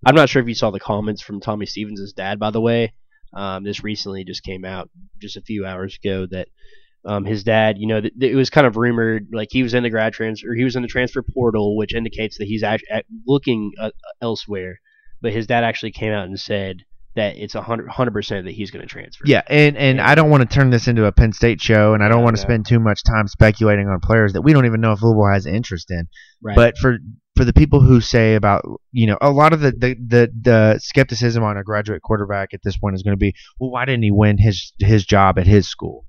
I'm 0.06 0.14
not 0.14 0.28
sure 0.28 0.40
if 0.40 0.46
you 0.46 0.54
saw 0.54 0.70
the 0.70 0.78
comments 0.78 1.22
from 1.22 1.40
Tommy 1.40 1.66
Stevens' 1.66 2.12
dad, 2.12 2.38
by 2.38 2.50
the 2.50 2.60
way. 2.60 2.94
Um, 3.32 3.64
this 3.64 3.82
recently 3.82 4.22
just 4.22 4.44
came 4.44 4.64
out 4.64 4.90
just 5.20 5.36
a 5.36 5.40
few 5.40 5.66
hours 5.66 5.98
ago 6.02 6.26
that 6.30 6.46
um, 7.06 7.24
his 7.24 7.44
dad, 7.44 7.76
you 7.78 7.86
know, 7.86 8.00
th- 8.00 8.14
th- 8.18 8.32
it 8.32 8.36
was 8.36 8.50
kind 8.50 8.66
of 8.66 8.76
rumored 8.76 9.28
like 9.32 9.48
he 9.50 9.62
was 9.62 9.74
in 9.74 9.82
the 9.82 9.90
grad 9.90 10.12
transfer, 10.12 10.54
he 10.54 10.64
was 10.64 10.76
in 10.76 10.82
the 10.82 10.88
transfer 10.88 11.22
portal, 11.22 11.76
which 11.76 11.94
indicates 11.94 12.38
that 12.38 12.46
he's 12.46 12.62
act- 12.62 12.84
looking 13.26 13.72
uh, 13.78 13.90
elsewhere. 14.22 14.80
But 15.20 15.32
his 15.32 15.46
dad 15.46 15.64
actually 15.64 15.92
came 15.92 16.12
out 16.12 16.26
and 16.26 16.38
said 16.38 16.84
that 17.16 17.36
it's 17.36 17.54
a 17.54 17.62
hundred 17.62 18.12
percent 18.12 18.46
that 18.46 18.52
he's 18.52 18.70
going 18.70 18.82
to 18.82 18.88
transfer. 18.88 19.24
Yeah, 19.26 19.42
and 19.48 19.76
and 19.76 20.00
I 20.00 20.14
don't 20.14 20.30
want 20.30 20.48
to 20.48 20.54
turn 20.54 20.70
this 20.70 20.88
into 20.88 21.04
a 21.06 21.12
Penn 21.12 21.32
State 21.32 21.60
show, 21.60 21.94
and 21.94 22.02
I 22.02 22.08
don't 22.08 22.22
want 22.22 22.36
to 22.36 22.42
no. 22.42 22.46
spend 22.46 22.66
too 22.66 22.80
much 22.80 23.04
time 23.04 23.28
speculating 23.28 23.88
on 23.88 24.00
players 24.00 24.32
that 24.32 24.42
we 24.42 24.52
don't 24.52 24.66
even 24.66 24.80
know 24.80 24.92
if 24.92 25.02
Louisville 25.02 25.32
has 25.32 25.46
interest 25.46 25.90
in. 25.90 26.08
Right. 26.42 26.56
But 26.56 26.78
for 26.78 26.98
for 27.36 27.44
the 27.44 27.52
people 27.52 27.80
who 27.80 28.00
say 28.00 28.34
about 28.34 28.64
you 28.92 29.06
know 29.06 29.18
a 29.20 29.30
lot 29.30 29.52
of 29.52 29.60
the 29.60 29.70
the, 29.72 29.94
the, 29.94 30.32
the 30.40 30.78
skepticism 30.78 31.42
on 31.42 31.56
a 31.56 31.64
graduate 31.64 32.02
quarterback 32.02 32.54
at 32.54 32.60
this 32.62 32.76
point 32.76 32.94
is 32.94 33.02
going 33.02 33.12
to 33.12 33.18
be 33.18 33.34
well 33.58 33.70
why 33.70 33.84
didn't 33.84 34.04
he 34.04 34.10
win 34.10 34.38
his 34.38 34.72
his 34.78 35.04
job 35.04 35.38
at 35.38 35.46
his 35.46 35.68
school? 35.68 36.06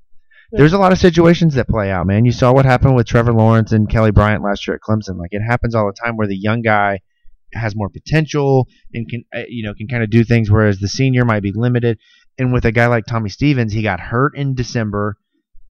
There's 0.52 0.74
a 0.74 0.78
lot 0.78 0.92
of 0.92 0.98
situations 1.00 1.56
that 1.56 1.68
play 1.68 1.92
out, 1.92 2.08
man. 2.08 2.26
You 2.26 2.32
saw 2.32 2.54
what 2.54 2.66
happened 2.66 2.96
with 2.96 3.08
Trevor 3.08 3.34
Lawrence 3.34 3.72
and 3.72 3.90
Kelly 3.90 4.12
Bryant 4.12 4.44
last 4.44 4.68
year 4.68 4.76
at 4.76 4.82
Clemson. 4.82 5.18
Like 5.18 5.32
it 5.32 5.42
happens 5.42 5.76
all 5.76 5.86
the 5.88 5.94
time 5.94 6.18
where 6.18 6.28
the 6.28 6.38
young 6.38 6.62
guy 6.62 7.00
has 7.54 7.76
more 7.76 7.90
potential 7.90 8.68
and 8.94 9.08
can 9.08 9.24
uh, 9.34 9.44
you 9.48 9.64
know 9.64 9.74
can 9.74 9.88
kind 9.88 10.04
of 10.04 10.10
do 10.10 10.24
things 10.24 10.52
whereas 10.52 10.80
the 10.80 10.88
senior 10.88 11.26
might 11.26 11.42
be 11.44 11.52
limited. 11.54 12.00
And 12.38 12.52
with 12.54 12.66
a 12.66 12.72
guy 12.72 12.88
like 12.88 13.06
Tommy 13.06 13.30
Stevens, 13.30 13.74
he 13.74 13.82
got 13.82 14.00
hurt 14.00 14.38
in 14.38 14.56
December. 14.56 15.18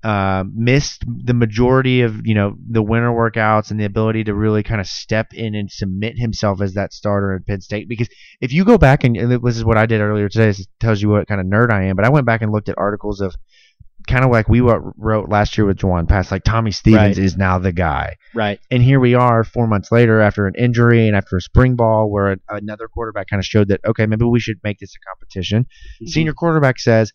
uh, 0.05 0.43
missed 0.53 1.03
the 1.07 1.33
majority 1.33 2.01
of 2.01 2.27
you 2.27 2.35
know 2.35 2.55
the 2.69 2.83
winter 2.83 3.09
workouts 3.09 3.71
and 3.71 3.79
the 3.79 3.85
ability 3.85 4.23
to 4.23 4.35
really 4.35 4.61
kind 4.61 4.79
of 4.79 4.85
step 4.85 5.33
in 5.33 5.55
and 5.55 5.71
submit 5.71 6.15
himself 6.15 6.61
as 6.61 6.75
that 6.75 6.93
starter 6.93 7.33
at 7.33 7.47
Penn 7.47 7.59
State. 7.59 7.89
Because 7.89 8.07
if 8.39 8.53
you 8.53 8.63
go 8.65 8.77
back 8.77 9.03
and, 9.03 9.17
and 9.17 9.31
this 9.31 9.57
is 9.57 9.65
what 9.65 9.77
I 9.77 9.87
did 9.87 10.01
earlier 10.01 10.29
today, 10.29 10.45
this 10.47 10.67
tells 10.79 11.01
you 11.01 11.09
what 11.09 11.27
kind 11.27 11.41
of 11.41 11.47
nerd 11.47 11.71
I 11.71 11.85
am. 11.85 11.95
But 11.95 12.05
I 12.05 12.09
went 12.09 12.27
back 12.27 12.43
and 12.43 12.51
looked 12.51 12.69
at 12.69 12.75
articles 12.77 13.19
of 13.19 13.35
kind 14.05 14.23
of 14.25 14.31
like 14.31 14.47
we 14.49 14.61
wrote 14.61 15.29
last 15.29 15.57
year 15.57 15.65
with 15.65 15.77
Jawon 15.77 16.07
Pass, 16.07 16.31
like 16.31 16.43
Tommy 16.43 16.71
Stevens 16.71 17.17
Right. 17.17 17.25
is 17.25 17.37
now 17.37 17.59
the 17.59 17.71
guy. 17.71 18.15
Right. 18.33 18.59
And 18.71 18.81
here 18.81 18.99
we 18.99 19.13
are 19.13 19.43
four 19.43 19.67
months 19.67 19.91
later 19.91 20.21
after 20.21 20.47
an 20.47 20.55
injury 20.55 21.07
and 21.07 21.15
after 21.15 21.37
a 21.37 21.41
spring 21.41 21.75
ball 21.75 22.09
where 22.09 22.37
another 22.49 22.87
quarterback 22.87 23.27
kind 23.27 23.39
of 23.39 23.45
showed 23.45 23.69
that, 23.69 23.81
okay, 23.85 24.05
maybe 24.05 24.25
we 24.25 24.39
should 24.39 24.57
make 24.63 24.79
this 24.79 24.93
a 24.95 24.99
competition. 25.09 25.63
Mm-hmm. 25.63 26.05
Senior 26.07 26.33
quarterback 26.33 26.79
says, 26.79 27.11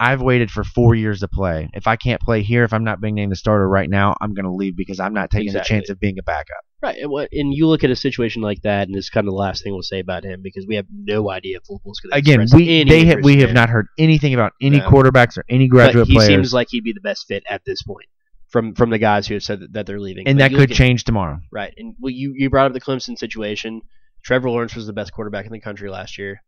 I've 0.00 0.20
waited 0.20 0.50
for 0.50 0.64
four 0.64 0.94
years 0.94 1.20
to 1.20 1.28
play. 1.28 1.70
If 1.72 1.86
I 1.86 1.96
can't 1.96 2.20
play 2.20 2.42
here, 2.42 2.64
if 2.64 2.72
I'm 2.72 2.84
not 2.84 3.00
being 3.00 3.14
named 3.14 3.30
the 3.32 3.36
starter 3.36 3.68
right 3.68 3.88
now, 3.88 4.14
I'm 4.20 4.34
going 4.34 4.44
to 4.44 4.52
leave 4.52 4.76
because 4.76 4.98
I'm 5.00 5.14
not 5.14 5.30
taking 5.30 5.52
the 5.52 5.60
chance 5.60 5.88
of 5.88 6.00
being 6.00 6.18
a 6.18 6.22
backup. 6.22 6.64
Right, 6.82 6.98
and 7.00 7.54
you 7.54 7.66
look 7.68 7.84
at 7.84 7.90
a 7.90 7.96
situation 7.96 8.42
like 8.42 8.60
that, 8.62 8.88
and 8.88 8.94
this 8.94 9.04
is 9.04 9.10
kind 9.10 9.26
of 9.26 9.32
the 9.32 9.36
last 9.38 9.62
thing 9.62 9.72
we'll 9.72 9.82
say 9.82 10.00
about 10.00 10.24
him 10.24 10.40
because 10.42 10.66
we 10.66 10.74
have 10.76 10.86
no 10.92 11.30
idea 11.30 11.56
if 11.58 11.62
Louisville's 11.70 12.00
going 12.00 12.10
to 12.10 12.16
Again, 12.18 12.46
we 12.52 12.84
they 12.84 13.06
have, 13.06 13.22
we 13.22 13.40
have 13.40 13.52
not 13.52 13.70
heard 13.70 13.86
anything 13.98 14.34
about 14.34 14.52
any 14.60 14.78
No. 14.80 14.90
quarterbacks 14.90 15.38
or 15.38 15.44
any 15.48 15.68
graduate 15.68 16.06
but 16.06 16.08
he 16.08 16.14
players, 16.16 16.28
seems 16.28 16.52
like 16.52 16.68
he'd 16.70 16.84
be 16.84 16.92
the 16.92 17.00
best 17.00 17.26
fit 17.26 17.42
at 17.48 17.62
this 17.64 17.82
point 17.82 18.06
from 18.48 18.74
from 18.74 18.90
the 18.90 18.98
guys 18.98 19.26
who 19.26 19.34
have 19.34 19.42
said 19.42 19.60
that, 19.60 19.72
that 19.72 19.86
they're 19.86 19.98
leaving. 20.00 20.28
and 20.28 20.38
But 20.38 20.50
that 20.50 20.56
could 20.56 20.70
at- 20.72 20.76
change 20.76 21.04
tomorrow. 21.04 21.38
Right, 21.50 21.72
and 21.78 21.94
well, 22.00 22.10
you 22.10 22.34
you 22.36 22.50
brought 22.50 22.66
up 22.66 22.72
the 22.74 22.80
Clemson 22.80 23.16
situation. 23.16 23.80
Trevor 24.22 24.50
Lawrence 24.50 24.74
was 24.74 24.86
the 24.86 24.92
best 24.92 25.12
quarterback 25.12 25.46
in 25.46 25.52
the 25.52 25.60
country 25.60 25.88
last 25.90 26.18
year, 26.18 26.42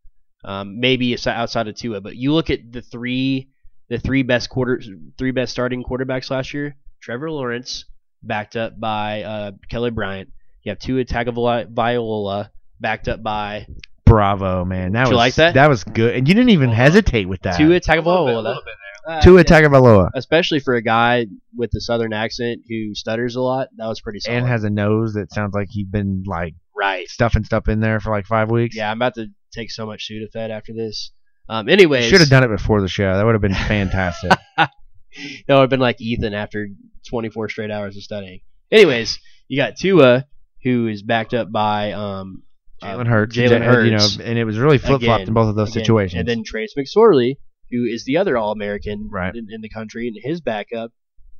um, 0.47 0.81
maybe 0.81 1.13
it's 1.13 1.27
outside 1.27 1.69
of 1.69 1.75
Tua. 1.75 2.01
But 2.01 2.17
you 2.17 2.33
look 2.33 2.49
at 2.49 2.73
the 2.73 2.81
three 2.81 3.51
the 3.89 3.99
three 3.99 4.23
best 4.23 4.49
quarters, 4.49 4.89
three 5.19 5.33
best 5.33 5.53
starting 5.53 5.85
quarterbacks 5.85 6.31
last 6.31 6.55
year. 6.55 6.77
Trevor 7.01 7.31
Lawrence, 7.31 7.85
backed 8.23 8.57
up 8.57 8.79
by 8.81 9.23
uh, 9.23 9.53
Kelly 9.69 9.91
Bryant. 9.91 10.31
You 10.63 10.71
have 10.71 10.79
Tua 10.79 11.05
Tagovailoa, 11.05 12.51
backed 12.81 13.09
up 13.09 13.23
by 13.23 13.67
Bravo, 14.05 14.65
man. 14.65 14.93
That 14.93 15.05
Did 15.05 15.09
was 15.09 15.11
you 15.11 15.17
like 15.17 15.35
that? 15.35 15.55
That 15.55 15.69
was 15.69 15.85
good, 15.85 16.15
and 16.15 16.29
you 16.29 16.35
didn't 16.35 16.51
even 16.51 16.71
hesitate 16.71 17.29
with 17.29 17.43
that. 17.43 17.57
Tua 17.57 17.81
Tagovailoa. 17.81 18.61
Uh, 19.07 19.21
Tua 19.21 19.39
yeah. 19.39 19.45
Tagovailoa, 19.45 20.11
especially 20.15 20.59
for 20.59 20.75
a 20.75 20.83
guy 20.83 21.27
with 21.57 21.71
a 21.77 21.81
southern 21.81 22.13
accent 22.13 22.63
who 22.69 22.95
stutters 22.95 23.37
a 23.37 23.41
lot. 23.41 23.69
That 23.77 23.87
was 23.87 24.01
pretty 24.01 24.21
solid. 24.21 24.39
and 24.39 24.47
has 24.47 24.65
a 24.65 24.71
nose 24.71 25.15
that 25.15 25.33
sounds 25.33 25.55
like 25.55 25.69
he's 25.71 25.87
been 25.87 26.25
like 26.27 26.55
right. 26.77 27.09
stuffing 27.09 27.45
stuff 27.45 27.69
in 27.69 27.79
there 27.79 28.01
for 28.01 28.11
like 28.11 28.27
five 28.27 28.51
weeks. 28.51 28.75
Yeah, 28.75 28.91
I'm 28.91 28.99
about 28.99 29.15
to 29.15 29.29
take 29.53 29.71
so 29.71 29.87
much 29.87 30.09
Sudafed 30.11 30.51
after 30.51 30.73
this. 30.73 31.11
Um, 31.49 31.69
anyways, 31.69 32.07
should 32.07 32.21
have 32.21 32.29
done 32.29 32.45
it 32.45 32.49
before 32.49 32.81
the 32.81 32.89
show. 32.89 33.17
That 33.17 33.25
would 33.25 33.35
have 33.35 33.43
been 33.43 33.55
fantastic. 33.55 34.33
that 34.57 34.71
would 35.49 35.61
have 35.61 35.71
been 35.71 35.81
like 35.81 36.01
Ethan 36.01 36.35
after 36.35 36.69
24 37.09 37.49
straight 37.49 37.71
hours 37.71 37.97
of 37.97 38.03
studying. 38.03 38.41
Anyways, 38.71 39.19
you 39.49 39.57
got 39.57 39.77
Tua, 39.77 40.27
who 40.65 40.89
is 40.89 41.03
backed 41.03 41.35
up 41.35 41.53
by 41.53 41.93
um, 41.93 42.43
uh, 42.83 42.87
Jalen 42.89 43.07
Hurts, 43.07 43.37
Jalen 43.37 43.65
Hurts, 43.65 44.17
you 44.17 44.19
know, 44.19 44.25
and 44.29 44.39
it 44.39 44.45
was 44.45 44.59
really 44.59 44.79
flip 44.79 45.03
flopped 45.03 45.29
in 45.29 45.35
both 45.35 45.49
of 45.49 45.55
those 45.55 45.71
again. 45.71 45.85
situations. 45.85 46.19
and 46.19 46.29
then 46.29 46.43
Trace 46.45 46.75
McSorley, 46.77 47.37
who 47.71 47.85
is 47.85 48.05
the 48.05 48.17
other 48.17 48.37
All-American 48.37 49.09
Right. 49.13 49.35
in, 49.35 49.47
in 49.51 49.61
the 49.61 49.69
country, 49.69 50.09
and 50.09 50.17
his 50.21 50.41
backup. 50.41 50.91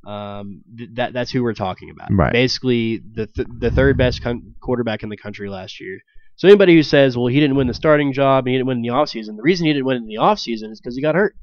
Um, 0.05 0.61
th- 0.77 0.91
that 0.93 1.11
that's 1.11 1.31
who 1.31 1.43
we're 1.43 1.53
talking 1.53 1.89
about. 1.89 2.07
Right. 2.11 2.31
Basically, 2.31 2.97
the 2.99 3.27
th- 3.27 3.47
the 3.59 3.71
third 3.71 3.97
best 3.97 4.23
con- 4.23 4.53
quarterback 4.61 5.03
in 5.03 5.09
the 5.09 5.17
country 5.17 5.49
last 5.49 5.81
year. 5.81 5.99
So 6.37 6.47
anybody 6.47 6.75
who 6.75 6.83
says, 6.83 7.17
well, 7.17 7.27
he 7.27 7.39
didn't 7.39 7.55
win 7.55 7.67
the 7.67 7.73
starting 7.73 8.13
job 8.13 8.45
and 8.45 8.51
he 8.51 8.57
didn't 8.57 8.67
win 8.67 8.77
in 8.77 8.83
the 8.83 8.89
offseason, 8.89 9.35
the 9.35 9.43
reason 9.43 9.65
he 9.65 9.73
didn't 9.73 9.85
win 9.85 9.97
in 9.97 10.05
the 10.05 10.15
offseason 10.15 10.71
is 10.71 10.79
because 10.79 10.95
he 10.95 11.01
got 11.01 11.15
hurt. 11.15 11.35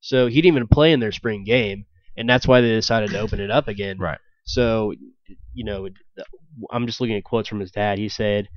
So 0.00 0.26
he 0.26 0.42
didn't 0.42 0.56
even 0.56 0.68
play 0.68 0.92
in 0.92 1.00
their 1.00 1.12
spring 1.12 1.44
game, 1.44 1.84
and 2.16 2.28
that's 2.28 2.48
why 2.48 2.60
they 2.60 2.68
decided 2.68 3.10
to 3.10 3.20
open 3.20 3.40
it 3.40 3.50
up 3.50 3.68
again. 3.68 3.98
Right. 3.98 4.18
So, 4.44 4.92
you 5.54 5.64
know, 5.64 5.88
I'm 6.70 6.86
just 6.86 7.00
looking 7.00 7.16
at 7.16 7.24
quotes 7.24 7.48
from 7.48 7.60
his 7.60 7.70
dad. 7.70 7.98
He 7.98 8.08
said, 8.08 8.48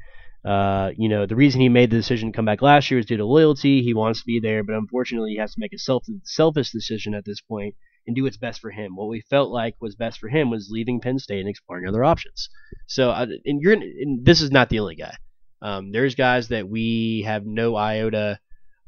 uh, 0.43 0.91
you 0.97 1.09
know, 1.09 1.25
the 1.25 1.35
reason 1.35 1.61
he 1.61 1.69
made 1.69 1.91
the 1.91 1.97
decision 1.97 2.31
to 2.31 2.35
come 2.35 2.45
back 2.45 2.61
last 2.61 2.89
year 2.89 2.99
is 2.99 3.05
due 3.05 3.17
to 3.17 3.25
loyalty. 3.25 3.83
He 3.83 3.93
wants 3.93 4.21
to 4.21 4.25
be 4.25 4.39
there, 4.39 4.63
but 4.63 4.75
unfortunately, 4.75 5.31
he 5.31 5.37
has 5.37 5.53
to 5.53 5.59
make 5.59 5.73
a 5.73 5.77
self 5.77 6.05
selfish 6.23 6.71
decision 6.71 7.13
at 7.13 7.25
this 7.25 7.41
point 7.41 7.75
and 8.07 8.15
do 8.15 8.23
what's 8.23 8.37
best 8.37 8.59
for 8.59 8.71
him. 8.71 8.95
What 8.95 9.09
we 9.09 9.21
felt 9.21 9.51
like 9.51 9.75
was 9.79 9.95
best 9.95 10.19
for 10.19 10.27
him 10.27 10.49
was 10.49 10.69
leaving 10.71 10.99
Penn 10.99 11.19
State 11.19 11.39
and 11.39 11.49
exploring 11.49 11.87
other 11.87 12.03
options. 12.03 12.49
So, 12.87 13.11
and 13.11 13.61
you're, 13.61 13.73
and 13.73 14.25
this 14.25 14.41
is 14.41 14.51
not 14.51 14.69
the 14.69 14.79
only 14.79 14.95
guy. 14.95 15.15
Um, 15.63 15.93
there's 15.93 16.15
guys 16.15 16.49
that 16.49 16.67
we 16.67 17.23
have 17.25 17.45
no 17.45 17.77
iota, 17.77 18.37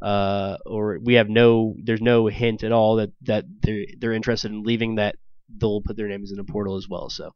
uh, 0.02 0.58
or 0.66 1.00
we 1.02 1.14
have 1.14 1.30
no, 1.30 1.74
there's 1.82 2.02
no 2.02 2.28
hint 2.28 2.64
at 2.64 2.74
all 2.74 2.98
that 2.98 3.12
that 3.22 3.46
they're 3.62 3.86
they're 3.98 4.14
interested 4.14 4.52
in 4.52 4.64
leaving. 4.64 4.96
That 4.96 5.16
they'll 5.50 5.82
put 5.82 5.96
their 5.96 6.10
names 6.10 6.34
in 6.34 6.40
a 6.40 6.44
portal 6.44 6.76
as 6.76 6.88
well. 6.90 7.10
So, 7.10 7.34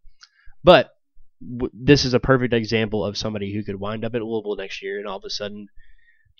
but 0.61 0.91
w- 1.41 1.71
this 1.73 2.03
is 2.03 2.13
a 2.13 2.19
perfect 2.19 2.53
example 2.53 3.05
of 3.05 3.17
somebody 3.17 3.53
who 3.53 3.63
could 3.63 3.79
wind 3.79 4.03
up 4.03 4.13
at 4.13 4.21
Louisville 4.21 4.57
next 4.57 4.81
year, 4.83 4.99
and 4.99 5.07
all 5.07 5.17
of 5.17 5.23
a 5.23 5.29
sudden, 5.29 5.67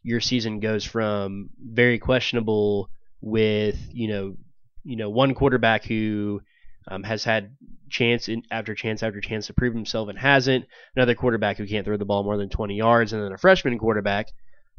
your 0.04 0.20
season 0.20 0.60
goes 0.60 0.84
from 0.84 1.52
very 1.58 2.00
questionable 2.00 2.90
with 3.22 3.78
you 3.94 4.10
know, 4.10 4.36
you 4.84 4.98
know, 4.98 5.10
one 5.10 5.36
quarterback 5.36 5.86
who 5.86 6.42
um, 6.88 7.04
has 7.04 7.24
had 7.24 7.56
chance 7.90 8.30
in, 8.30 8.44
after 8.52 8.76
chance 8.76 9.02
after 9.04 9.20
chance 9.22 9.48
to 9.48 9.54
prove 9.54 9.74
himself 9.74 10.10
and 10.10 10.18
hasn't. 10.18 10.66
Another 10.96 11.16
quarterback 11.16 11.58
who 11.58 11.68
can't 11.68 11.86
throw 11.86 11.98
the 11.98 12.06
ball 12.06 12.24
more 12.24 12.38
than 12.38 12.50
20 12.50 12.76
yards, 12.76 13.14
and 13.14 13.24
then 13.24 13.32
a 13.32 13.38
freshman 13.38 13.78
quarterback. 13.80 14.28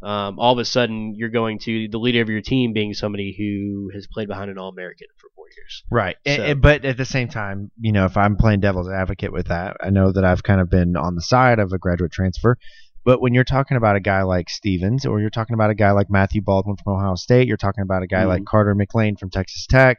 Um, 0.03 0.39
all 0.39 0.55
of 0.55 0.59
a 0.59 0.65
sudden, 0.65 1.15
you're 1.15 1.29
going 1.29 1.59
to 1.61 1.89
the 1.89 1.99
leader 1.99 2.23
of 2.23 2.31
your 2.31 2.41
team 2.41 2.73
being 2.73 2.95
somebody 2.95 3.35
who 3.37 3.91
has 3.95 4.07
played 4.07 4.29
behind 4.29 4.51
an 4.51 4.57
All-American 4.57 5.09
for 5.19 5.29
four 5.37 5.45
years. 5.55 5.85
Right. 5.91 6.17
So- 6.27 6.43
and- 6.43 6.63
but 6.63 6.85
at 6.87 6.97
the 6.97 7.05
same 7.05 7.29
time, 7.29 7.71
you 7.79 7.93
know, 7.93 8.07
if 8.07 8.17
I'm 8.17 8.37
playing 8.37 8.61
devil's 8.61 8.89
advocate 8.89 9.31
with 9.33 9.49
that, 9.49 9.77
I 9.83 9.91
know 9.91 10.11
that 10.11 10.25
I've 10.25 10.43
kind 10.43 10.61
of 10.61 10.71
been 10.71 10.97
on 10.97 11.17
the 11.17 11.21
side 11.21 11.59
of 11.59 11.73
a 11.75 11.79
graduate 11.79 12.13
transfer. 12.13 12.57
But 13.05 13.21
when 13.21 13.35
you're 13.35 13.45
talking 13.45 13.77
about 13.77 13.97
a 13.97 14.01
guy 14.01 14.23
like 14.23 14.49
Stevens, 14.49 15.05
or 15.05 15.21
you're 15.21 15.31
talking 15.31 15.55
about 15.55 15.71
a 15.71 15.75
guy 15.75 15.91
like 15.91 16.09
Matthew 16.11 16.41
Baldwin 16.43 16.77
from 16.83 16.95
Ohio 16.95 17.15
State, 17.15 17.47
you're 17.49 17.57
talking 17.59 17.83
about 17.83 18.03
a 18.03 18.07
guy 18.07 18.23
Mhm. 18.25 18.29
like 18.29 18.45
Carter 18.47 18.75
McLean 18.75 19.17
from 19.17 19.29
Texas 19.31 19.67
Tech. 19.67 19.99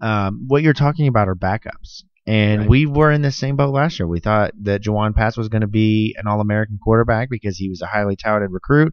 Um, 0.00 0.44
what 0.48 0.62
you're 0.62 0.72
talking 0.72 1.08
about 1.08 1.28
are 1.28 1.34
backups. 1.34 2.02
And 2.26 2.60
Right. 2.62 2.68
we 2.70 2.86
were 2.86 3.10
in 3.10 3.22
the 3.22 3.30
same 3.32 3.56
boat 3.56 3.72
last 3.74 3.98
year. 3.98 4.06
We 4.06 4.20
thought 4.20 4.52
that 4.62 4.82
Jawon 4.82 5.14
Pass 5.14 5.36
was 5.36 5.48
going 5.48 5.62
to 5.62 5.66
be 5.66 6.14
an 6.18 6.26
All 6.26 6.40
American 6.40 6.78
quarterback 6.82 7.28
because 7.30 7.56
he 7.56 7.68
was 7.68 7.80
a 7.82 7.86
highly 7.86 8.14
touted 8.16 8.50
recruit, 8.52 8.92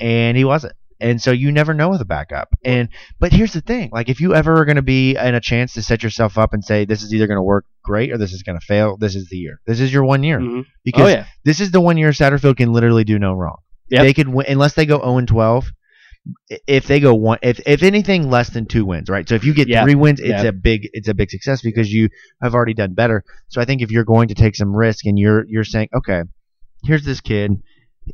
and 0.00 0.36
he 0.36 0.44
wasn't. 0.44 0.74
And 1.00 1.20
so 1.20 1.32
you 1.32 1.52
never 1.52 1.74
know 1.74 1.90
with 1.90 2.00
a 2.00 2.04
backup. 2.06 2.48
And 2.64 2.88
but 3.20 3.32
here's 3.32 3.52
the 3.52 3.60
thing: 3.60 3.90
like 3.92 4.08
if 4.08 4.20
you 4.20 4.34
ever 4.34 4.56
are 4.58 4.64
going 4.64 4.76
to 4.76 4.82
be 4.82 5.14
in 5.16 5.34
a 5.34 5.40
chance 5.40 5.74
to 5.74 5.82
set 5.82 6.02
yourself 6.02 6.38
up 6.38 6.54
and 6.54 6.64
say 6.64 6.84
this 6.84 7.02
is 7.02 7.12
either 7.12 7.26
going 7.26 7.36
to 7.38 7.42
work 7.42 7.66
great 7.82 8.10
or 8.12 8.16
this 8.18 8.32
is 8.32 8.42
going 8.42 8.58
to 8.58 8.64
fail, 8.64 8.96
this 8.96 9.14
is 9.14 9.28
the 9.28 9.36
year. 9.36 9.60
This 9.66 9.80
is 9.80 9.92
your 9.92 10.04
one 10.04 10.22
year 10.22 10.38
Mhm. 10.40 10.64
because 10.84 11.02
Oh 11.04 11.08
yeah, 11.08 11.26
this 11.44 11.60
is 11.60 11.70
the 11.72 11.80
one 11.80 11.98
year 11.98 12.10
Satterfield 12.10 12.56
can 12.56 12.72
literally 12.72 13.04
do 13.04 13.18
no 13.18 13.34
wrong. 13.34 13.56
Yep. 13.90 14.02
They 14.02 14.14
could 14.14 14.28
win 14.28 14.46
unless 14.48 14.74
they 14.74 14.86
go 14.86 14.98
0 15.00 15.18
and 15.18 15.28
12. 15.28 15.70
If 16.66 16.86
they 16.86 17.00
go 17.00 17.14
one, 17.14 17.38
if 17.42 17.60
if 17.66 17.82
anything 17.82 18.30
less 18.30 18.50
than 18.50 18.66
two 18.66 18.86
wins, 18.86 19.10
right? 19.10 19.28
So 19.28 19.34
if 19.34 19.44
you 19.44 19.52
get 19.52 19.68
Yeah. 19.68 19.82
three 19.82 19.94
wins, 19.94 20.20
it's 20.20 20.42
Yeah. 20.42 20.48
a 20.48 20.52
big 20.52 20.88
it's 20.94 21.08
a 21.08 21.14
big 21.14 21.30
success 21.30 21.60
because 21.60 21.92
you 21.92 22.08
have 22.42 22.54
already 22.54 22.74
done 22.74 22.94
better. 22.94 23.24
So 23.48 23.60
I 23.60 23.66
think 23.66 23.82
if 23.82 23.90
you're 23.90 24.04
going 24.04 24.28
to 24.28 24.34
take 24.34 24.56
some 24.56 24.74
risk 24.74 25.04
and 25.04 25.18
you're 25.18 25.44
you're 25.46 25.64
saying, 25.64 25.88
okay, 25.94 26.22
here's 26.82 27.04
this 27.04 27.20
kid. 27.20 27.52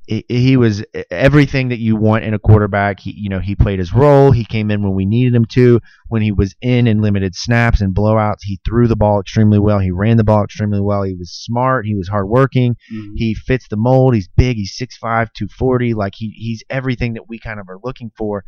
He, 0.06 0.24
he 0.28 0.56
was 0.56 0.84
everything 1.10 1.68
that 1.70 1.78
you 1.78 1.96
want 1.96 2.24
in 2.24 2.34
a 2.34 2.38
quarterback. 2.38 3.00
He, 3.00 3.12
you 3.16 3.28
know, 3.28 3.40
he 3.40 3.56
played 3.56 3.78
his 3.78 3.92
role. 3.92 4.30
He 4.30 4.44
came 4.44 4.70
in 4.70 4.82
when 4.82 4.94
we 4.94 5.04
needed 5.04 5.34
him 5.34 5.44
to. 5.46 5.80
When 6.08 6.22
he 6.22 6.32
was 6.32 6.54
in 6.60 6.86
in 6.86 7.00
limited 7.00 7.34
snaps 7.34 7.80
and 7.80 7.94
blowouts, 7.94 8.42
he 8.42 8.60
threw 8.64 8.86
the 8.86 8.96
ball 8.96 9.20
extremely 9.20 9.58
well. 9.58 9.78
He 9.80 9.90
ran 9.90 10.16
the 10.16 10.24
ball 10.24 10.44
extremely 10.44 10.80
well. 10.80 11.02
He 11.02 11.14
was 11.14 11.32
smart. 11.32 11.86
He 11.86 11.94
was 11.96 12.08
hardworking. 12.08 12.76
Mhm. 12.92 13.12
He 13.16 13.34
fits 13.34 13.66
the 13.68 13.76
mold. 13.76 14.14
He's 14.14 14.28
big. 14.28 14.56
He's 14.56 14.76
6'5", 14.76 15.32
240. 15.34 15.94
Like 15.94 16.14
he 16.16 16.30
he's 16.36 16.62
everything 16.70 17.14
that 17.14 17.28
we 17.28 17.38
kind 17.38 17.58
of 17.58 17.68
are 17.68 17.78
looking 17.82 18.10
for. 18.16 18.44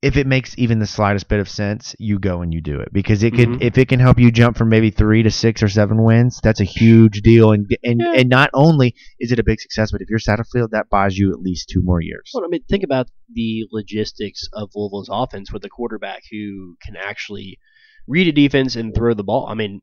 If 0.00 0.16
it 0.16 0.28
makes 0.28 0.56
even 0.56 0.78
the 0.78 0.86
slightest 0.86 1.28
bit 1.28 1.40
of 1.40 1.48
sense, 1.48 1.96
you 1.98 2.20
go 2.20 2.40
and 2.40 2.54
you 2.54 2.60
do 2.60 2.78
it 2.78 2.92
because 2.92 3.24
it 3.24 3.32
could 3.34 3.48
Mhm. 3.48 3.62
if 3.62 3.76
it 3.78 3.88
can 3.88 3.98
help 3.98 4.20
you 4.20 4.30
jump 4.30 4.56
from 4.56 4.68
maybe 4.68 4.90
three 4.90 5.24
to 5.24 5.30
six 5.30 5.60
or 5.60 5.68
seven 5.68 6.04
wins, 6.04 6.38
that's 6.40 6.60
a 6.60 6.64
huge 6.64 7.20
deal. 7.22 7.50
And 7.50 7.66
and 7.82 8.00
Yeah. 8.00 8.12
and 8.14 8.28
not 8.28 8.50
only 8.54 8.94
is 9.18 9.32
it 9.32 9.40
a 9.40 9.42
big 9.42 9.60
success, 9.60 9.90
but 9.90 10.00
if 10.00 10.08
you're 10.08 10.20
Satterfield, 10.20 10.70
that 10.70 10.88
buys 10.88 11.18
you 11.18 11.32
at 11.32 11.40
least 11.40 11.68
two 11.68 11.82
more 11.82 12.00
years. 12.00 12.30
Well, 12.32 12.44
I 12.44 12.48
mean, 12.48 12.62
think 12.68 12.84
about 12.84 13.08
the 13.32 13.66
logistics 13.72 14.48
of 14.52 14.70
Louisville's 14.76 15.08
offense 15.10 15.52
with 15.52 15.64
a 15.64 15.68
quarterback 15.68 16.22
who 16.30 16.76
can 16.80 16.94
actually 16.94 17.58
read 18.06 18.28
a 18.28 18.32
defense 18.32 18.76
and 18.76 18.94
throw 18.94 19.14
the 19.14 19.24
ball. 19.24 19.48
I 19.48 19.54
mean, 19.54 19.80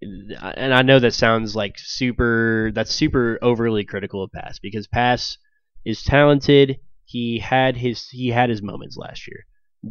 and 0.00 0.72
I 0.72 0.82
know 0.82 1.00
that 1.00 1.14
sounds 1.14 1.56
like 1.56 1.74
super. 1.78 2.70
That's 2.72 2.94
super 2.94 3.40
overly 3.42 3.84
critical 3.84 4.22
of 4.22 4.30
Pass 4.30 4.60
because 4.60 4.86
Pass 4.86 5.36
is 5.84 6.04
talented. 6.04 6.78
He 7.08 7.38
had 7.38 7.74
his 7.76 8.06
he 8.08 8.28
had 8.28 8.50
his 8.50 8.60
moments 8.60 8.96
last 8.98 9.26
year. 9.26 9.46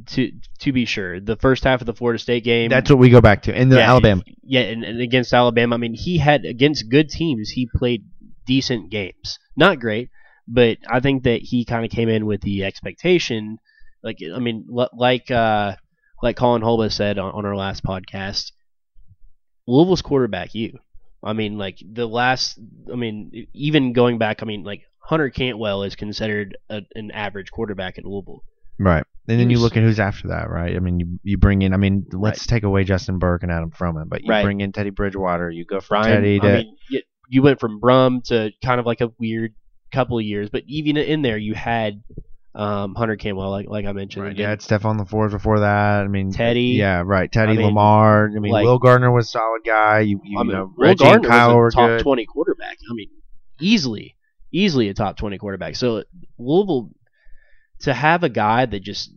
To 0.08 0.32
to 0.60 0.72
be 0.72 0.86
sure, 0.86 1.20
the 1.20 1.36
first 1.36 1.64
half 1.64 1.82
of 1.82 1.88
the 1.88 1.94
Florida 1.94 2.20
State 2.20 2.44
game. 2.44 2.70
That's 2.70 2.92
what 2.92 3.00
we 3.00 3.10
go 3.10 3.22
back 3.22 3.44
to 3.44 3.60
in 3.60 3.70
the 3.70 3.78
yeah, 3.78 3.90
Alabama. 3.90 4.22
Yeah, 4.44 4.62
and, 4.62 4.84
and 4.84 5.02
against 5.02 5.34
Alabama, 5.34 5.76
I 5.76 5.78
mean, 5.80 5.96
he 5.96 6.20
had 6.20 6.46
against 6.46 6.90
good 6.90 7.10
teams, 7.10 7.50
he 7.50 7.68
played 7.74 8.04
decent 8.46 8.92
games. 8.92 9.40
Not 9.56 9.80
great, 9.80 10.10
but 10.48 10.78
I 10.88 11.00
think 11.00 11.24
that 11.24 11.42
he 11.42 11.66
kind 11.66 11.86
of 11.86 11.90
came 11.90 12.08
in 12.08 12.28
with 12.28 12.42
the 12.42 12.66
expectation, 12.66 13.58
like 14.04 14.18
I 14.36 14.38
mean, 14.38 14.68
like 14.70 15.32
uh, 15.32 15.76
like 16.22 16.36
Colin 16.36 16.62
Holba 16.62 16.92
said 16.92 17.18
on, 17.18 17.32
on 17.32 17.46
our 17.46 17.56
last 17.56 17.84
podcast, 17.84 18.52
Louisville's 19.66 20.04
quarterback 20.04 20.54
you. 20.54 20.78
I 21.24 21.34
mean, 21.34 21.58
like 21.58 21.78
the 21.84 22.08
last. 22.08 22.60
I 22.92 22.96
mean, 22.96 23.48
even 23.54 23.94
going 23.94 24.18
back. 24.18 24.44
I 24.44 24.46
mean, 24.46 24.64
like 24.64 24.82
Hunter 25.08 25.30
Cantwell 25.30 25.84
is 25.84 25.96
considered 25.96 26.58
a, 26.70 26.82
an 26.96 27.12
average 27.12 27.50
quarterback 27.50 27.98
at 27.98 28.04
Louisville. 28.06 28.44
Right. 28.78 29.06
And 29.30 29.40
then 29.40 29.50
He 29.50 29.56
you 29.56 29.62
look 29.62 29.78
at 29.78 29.84
who's 29.84 30.00
after 30.02 30.28
that, 30.28 30.50
right? 30.50 30.76
I 30.76 30.80
mean, 30.80 31.00
you, 31.00 31.20
you 31.24 31.38
bring 31.38 31.62
in. 31.62 31.74
I 31.74 31.78
mean, 31.78 32.06
let's 32.12 32.46
take 32.46 32.64
away 32.64 32.84
Justin 32.84 33.18
Burke 33.18 33.44
and 33.44 33.52
Adam 33.52 33.72
Froman, 33.72 34.10
but 34.10 34.22
you 34.24 34.30
Right. 34.30 34.44
bring 34.44 34.60
in 34.60 34.74
Teddy 34.74 34.90
Bridgewater. 34.90 35.50
You 35.50 35.64
go 35.64 35.80
from 35.80 36.02
Brian, 36.02 36.16
Teddy 36.18 36.40
to 36.42 36.48
I 36.48 36.56
mean, 36.58 36.76
you, 36.90 37.02
you 37.30 37.42
went 37.42 37.60
from 37.62 37.80
Brohm 37.80 38.22
to 38.26 38.52
kind 38.62 38.80
of 38.82 38.86
like 38.86 39.00
a 39.00 39.12
weird 39.18 39.54
couple 39.94 40.18
of 40.20 40.26
years, 40.26 40.50
but 40.50 40.64
even 40.68 40.98
in 40.98 41.22
there, 41.22 41.38
you 41.38 41.54
had 41.54 42.04
um, 42.54 42.94
Hunter 42.96 43.16
Cantwell, 43.16 43.50
like 43.52 43.70
like 43.70 43.86
I 43.86 43.94
mentioned. 43.94 44.26
Right, 44.26 44.36
then 44.36 44.46
had 44.50 44.62
Stefan 44.62 45.00
LeFors 45.00 45.32
before 45.32 45.62
that. 45.62 46.02
I 46.04 46.08
mean, 46.08 46.32
Teddy. 46.32 46.76
Yeah, 46.78 47.04
right. 47.06 47.32
Teddy 47.32 47.54
I 47.54 47.56
mean, 47.56 47.66
Lamar. 47.68 48.26
I 48.36 48.40
mean, 48.40 48.52
like- 48.52 48.66
Will 48.66 48.80
Gardner 48.80 49.12
was 49.12 49.28
a 49.28 49.32
solid 49.32 49.62
guy. 49.66 50.02
You, 50.02 50.20
you 50.26 50.38
I 50.40 50.44
mean, 50.44 50.52
know, 50.52 50.74
Will 50.76 50.86
Reggie 50.88 51.04
Gardner 51.06 51.30
was 51.64 51.74
a 51.74 51.78
top 51.78 51.88
good. 51.88 52.02
twenty 52.02 52.26
quarterback. 52.26 52.78
I 52.90 52.94
mean, 52.94 53.10
easily, 53.62 54.16
easily 54.52 54.90
a 54.90 54.94
top 54.94 55.18
twenty 55.18 55.38
quarterback. 55.38 55.76
So 55.76 56.04
Louisville 56.38 56.92
to 57.82 57.94
have 57.94 58.24
a 58.24 58.30
guy 58.30 58.66
that 58.66 58.82
just 58.82 59.12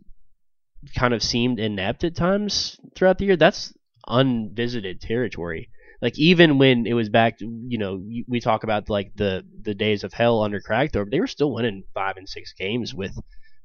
kind 0.95 1.13
of 1.13 1.21
seemed 1.23 1.59
inept 1.59 2.03
at 2.03 2.15
times 2.15 2.79
throughout 2.95 3.17
the 3.17 3.25
year, 3.25 3.35
that's 3.35 3.73
unvisited 4.07 4.99
territory. 5.01 5.69
Like 6.01 6.17
even 6.17 6.57
when 6.57 6.87
it 6.87 6.93
was 6.93 7.09
back, 7.09 7.37
you 7.39 7.77
know, 7.77 7.95
we- 7.97 8.25
we 8.27 8.39
talk 8.39 8.63
about 8.63 8.89
like 8.89 9.11
the 9.15 9.45
the 9.61 9.75
days 9.75 10.03
of 10.03 10.13
hell 10.13 10.41
under 10.41 10.59
Kragthorpe, 10.59 11.11
they 11.11 11.19
were 11.19 11.27
still 11.27 11.53
winning 11.53 11.83
five 11.93 12.17
and 12.17 12.27
six 12.27 12.53
games 12.53 12.93
with 12.93 13.15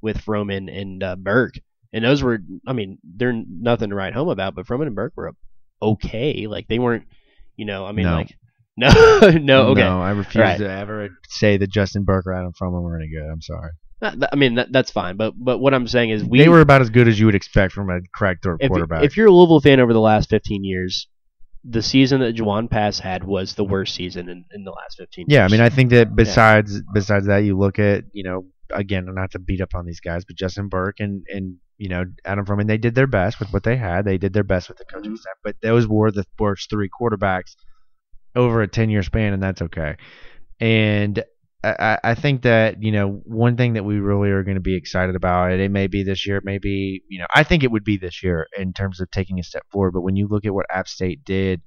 with 0.03 0.19
Froman 0.19 0.71
and 0.71 1.03
uh, 1.03 1.17
Burke, 1.17 1.55
and 1.95 2.05
those 2.05 2.23
were, 2.23 2.39
I 2.67 2.75
mean, 2.75 2.99
they're 3.03 3.33
nothing 3.33 3.89
to 3.89 3.97
write 3.97 4.13
home 4.13 4.29
about, 4.29 4.55
but 4.55 4.67
Froman 4.67 4.87
and 4.89 4.95
Burke 4.95 5.15
were 5.17 5.33
okay. 5.81 6.47
Like 6.47 6.69
they 6.69 6.79
weren't, 6.79 7.07
you 7.57 7.65
know, 7.65 7.87
I 7.87 7.93
mean, 7.93 8.05
No. 8.05 8.13
like 8.17 8.37
no, 8.77 8.89
no, 9.41 9.69
okay. 9.69 9.81
No, 9.81 10.01
I 10.01 10.11
refuse 10.11 10.37
Right. 10.43 10.59
to 10.59 10.71
ever 10.71 11.09
say 11.29 11.57
that 11.57 11.71
Justin 11.71 12.05
Burke 12.05 12.27
or 12.27 12.33
Adam 12.35 12.53
Froman 12.53 12.83
were 12.83 12.97
any 12.97 13.09
good. 13.09 13.29
I'm 13.31 13.43
sorry. 13.43 13.71
I 14.03 14.37
mean, 14.37 14.57
that, 14.57 14.71
that's 14.73 14.91
fine, 14.91 15.17
but 15.17 15.33
but 15.37 15.59
what 15.59 15.73
I'm 15.73 15.87
saying 15.89 16.11
is 16.11 16.23
we 16.23 16.39
they 16.39 16.51
were 16.51 16.61
about 16.61 16.83
as 16.83 16.91
good 16.91 17.09
as 17.09 17.19
you 17.19 17.25
would 17.27 17.35
expect 17.35 17.73
from 17.73 17.89
a 17.89 18.01
Kragthorpe 18.17 18.59
if, 18.61 18.69
quarterback. 18.69 19.05
if 19.05 19.17
you're 19.17 19.29
a 19.29 19.33
Louisville 19.33 19.61
fan 19.61 19.81
over 19.81 19.95
the 19.95 20.01
last 20.01 20.29
15 20.29 20.65
years, 20.65 21.09
the 21.65 21.81
season 21.83 22.21
that 22.21 22.37
Jawon 22.37 22.71
Pass 22.71 22.99
had 22.99 23.25
was 23.25 23.55
the 23.55 23.65
worst 23.65 23.95
season 23.95 24.29
in, 24.29 24.45
in 24.53 24.65
the 24.65 24.71
last 24.71 24.99
15 24.99 25.27
Yeah, 25.29 25.45
I 25.47 25.49
mean, 25.49 25.63
I 25.63 25.71
think 25.71 25.91
that 25.91 26.15
besides 26.15 26.83
besides 26.93 27.27
that, 27.27 27.39
you 27.39 27.57
look 27.59 27.79
at 27.79 28.05
you 28.13 28.23
know 28.23 28.45
again, 28.71 29.07
not 29.15 29.31
to 29.31 29.39
beat 29.39 29.63
up 29.63 29.75
on 29.75 29.87
these 29.87 30.01
guys, 30.01 30.25
but 30.27 30.37
Justin 30.37 30.69
Burke 30.69 31.01
and 31.01 31.25
and 31.31 31.57
you 31.79 31.89
know 31.89 32.05
Adam 32.27 32.45
Froman, 32.45 32.67
they 32.67 32.77
did 32.79 32.95
their 32.95 33.07
best 33.07 33.41
with 33.41 33.51
what 33.53 33.63
they 33.63 33.77
had. 33.77 34.05
They 34.05 34.19
did 34.19 34.35
their 34.35 34.45
best 34.45 34.69
with 34.69 34.77
the 34.77 34.85
coaching 34.85 35.13
Mm-hmm. 35.13 35.17
staff, 35.17 35.35
but 35.43 35.57
those 35.63 35.89
were 35.89 36.11
the 36.11 36.27
worst 36.39 36.69
three 36.69 36.91
quarterbacks 37.01 37.57
over 38.37 38.63
a 38.63 38.69
ten 38.69 38.91
year 38.91 39.03
span, 39.03 39.33
and 39.33 39.43
that's 39.43 39.63
okay. 39.63 39.97
And 40.61 41.23
I, 41.65 41.99
I 42.03 42.15
think 42.15 42.43
that 42.43 42.83
you 42.83 42.93
know 42.93 43.21
one 43.25 43.57
thing 43.57 43.75
that 43.75 43.85
we 43.85 43.99
really 43.99 44.31
are 44.31 44.43
going 44.43 44.57
to 44.57 44.61
be 44.61 44.77
excited 44.77 45.17
about 45.17 45.53
it. 45.53 45.71
May 45.71 45.87
be 45.87 46.03
this 46.03 46.27
year, 46.27 46.37
it 46.37 46.45
may 46.45 46.59
be 46.59 47.03
you 47.09 47.19
know 47.19 47.27
I 47.35 47.43
think 47.43 47.65
it 47.65 47.71
would 47.71 47.85
be 47.85 47.97
this 47.97 48.23
year 48.23 48.47
in 48.57 48.73
terms 48.73 49.01
of 49.01 49.11
taking 49.11 49.39
a 49.39 49.43
step 49.43 49.65
forward. 49.71 49.93
But 49.93 50.03
when 50.03 50.17
you 50.17 50.29
look 50.29 50.45
at 50.45 50.55
what 50.55 50.67
App 50.71 50.89
State 50.89 51.25
did 51.25 51.63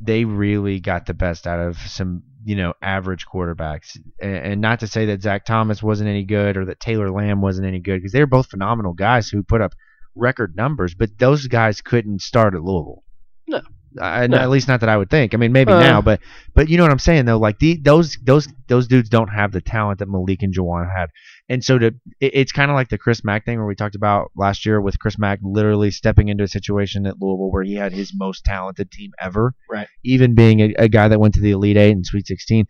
they 0.00 0.24
really 0.24 0.80
got 0.80 1.06
the 1.06 1.14
best 1.14 1.46
out 1.46 1.60
of 1.60 1.76
some, 1.78 2.22
you 2.44 2.56
know, 2.56 2.74
average 2.82 3.26
quarterbacks. 3.26 3.96
And, 4.20 4.36
and 4.36 4.60
not 4.60 4.80
to 4.80 4.86
say 4.86 5.06
that 5.06 5.22
Zach 5.22 5.44
Thomas 5.44 5.82
wasn't 5.82 6.10
any 6.10 6.24
good 6.24 6.56
or 6.56 6.64
that 6.66 6.80
Taylor 6.80 7.10
Lamb 7.10 7.40
wasn't 7.40 7.68
any 7.68 7.80
good 7.80 7.98
because 7.98 8.12
they 8.12 8.20
were 8.20 8.26
both 8.26 8.50
phenomenal 8.50 8.92
guys 8.92 9.28
who 9.28 9.42
put 9.42 9.60
up 9.60 9.72
record 10.14 10.56
numbers, 10.56 10.94
but 10.94 11.18
those 11.18 11.46
guys 11.46 11.80
couldn't 11.82 12.20
start 12.20 12.54
at 12.54 12.62
Louisville. 12.62 13.04
No. 13.46 13.60
I. 14.00 14.24
At 14.24 14.50
least 14.50 14.68
not 14.68 14.80
that 14.80 14.88
I 14.88 14.96
would 14.96 15.10
think. 15.10 15.34
I 15.34 15.36
mean, 15.36 15.52
maybe 15.52 15.72
Uh. 15.72 15.80
now, 15.80 16.00
but 16.02 16.20
but 16.54 16.68
you 16.68 16.76
know 16.76 16.84
what 16.84 16.92
I'm 16.92 16.98
saying 16.98 17.24
though. 17.24 17.38
Like 17.38 17.58
the 17.58 17.78
those 17.82 18.16
those 18.22 18.48
those 18.68 18.86
dudes 18.86 19.08
don't 19.08 19.28
have 19.28 19.52
the 19.52 19.60
talent 19.60 19.98
that 20.00 20.08
Malik 20.08 20.42
and 20.42 20.54
Jawon 20.54 20.88
had, 20.94 21.10
and 21.48 21.64
so 21.64 21.78
to 21.78 21.86
it, 21.86 21.94
it's 22.20 22.52
kind 22.52 22.70
of 22.70 22.74
like 22.74 22.88
the 22.88 22.98
Chris 22.98 23.24
Mack 23.24 23.44
thing 23.44 23.58
where 23.58 23.66
we 23.66 23.74
talked 23.74 23.94
about 23.94 24.30
last 24.36 24.66
year 24.66 24.80
with 24.80 24.98
Chris 24.98 25.18
Mack 25.18 25.38
literally 25.42 25.90
stepping 25.90 26.28
into 26.28 26.44
a 26.44 26.48
situation 26.48 27.06
at 27.06 27.20
Louisville 27.20 27.50
where 27.50 27.64
he 27.64 27.74
had 27.74 27.92
his 27.92 28.12
most 28.14 28.44
talented 28.44 28.90
team 28.90 29.10
ever, 29.20 29.54
Right. 29.70 29.88
Even 30.04 30.34
being 30.34 30.60
a, 30.60 30.74
a 30.78 30.88
guy 30.88 31.08
that 31.08 31.18
went 31.20 31.34
to 31.34 31.40
the 31.40 31.50
Elite 31.52 31.76
Eight 31.76 31.92
and 31.92 32.04
Sweet 32.06 32.26
16. 32.26 32.66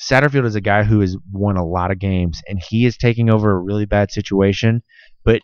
Satterfield 0.00 0.44
is 0.44 0.56
a 0.56 0.60
guy 0.60 0.82
who 0.82 0.98
has 1.00 1.16
won 1.30 1.56
a 1.56 1.64
lot 1.64 1.92
of 1.92 2.00
games, 2.00 2.42
and 2.48 2.60
he 2.68 2.84
is 2.84 2.96
taking 2.96 3.30
over 3.30 3.52
a 3.52 3.58
really 3.58 3.84
bad 3.86 4.10
situation, 4.10 4.82
but 5.24 5.40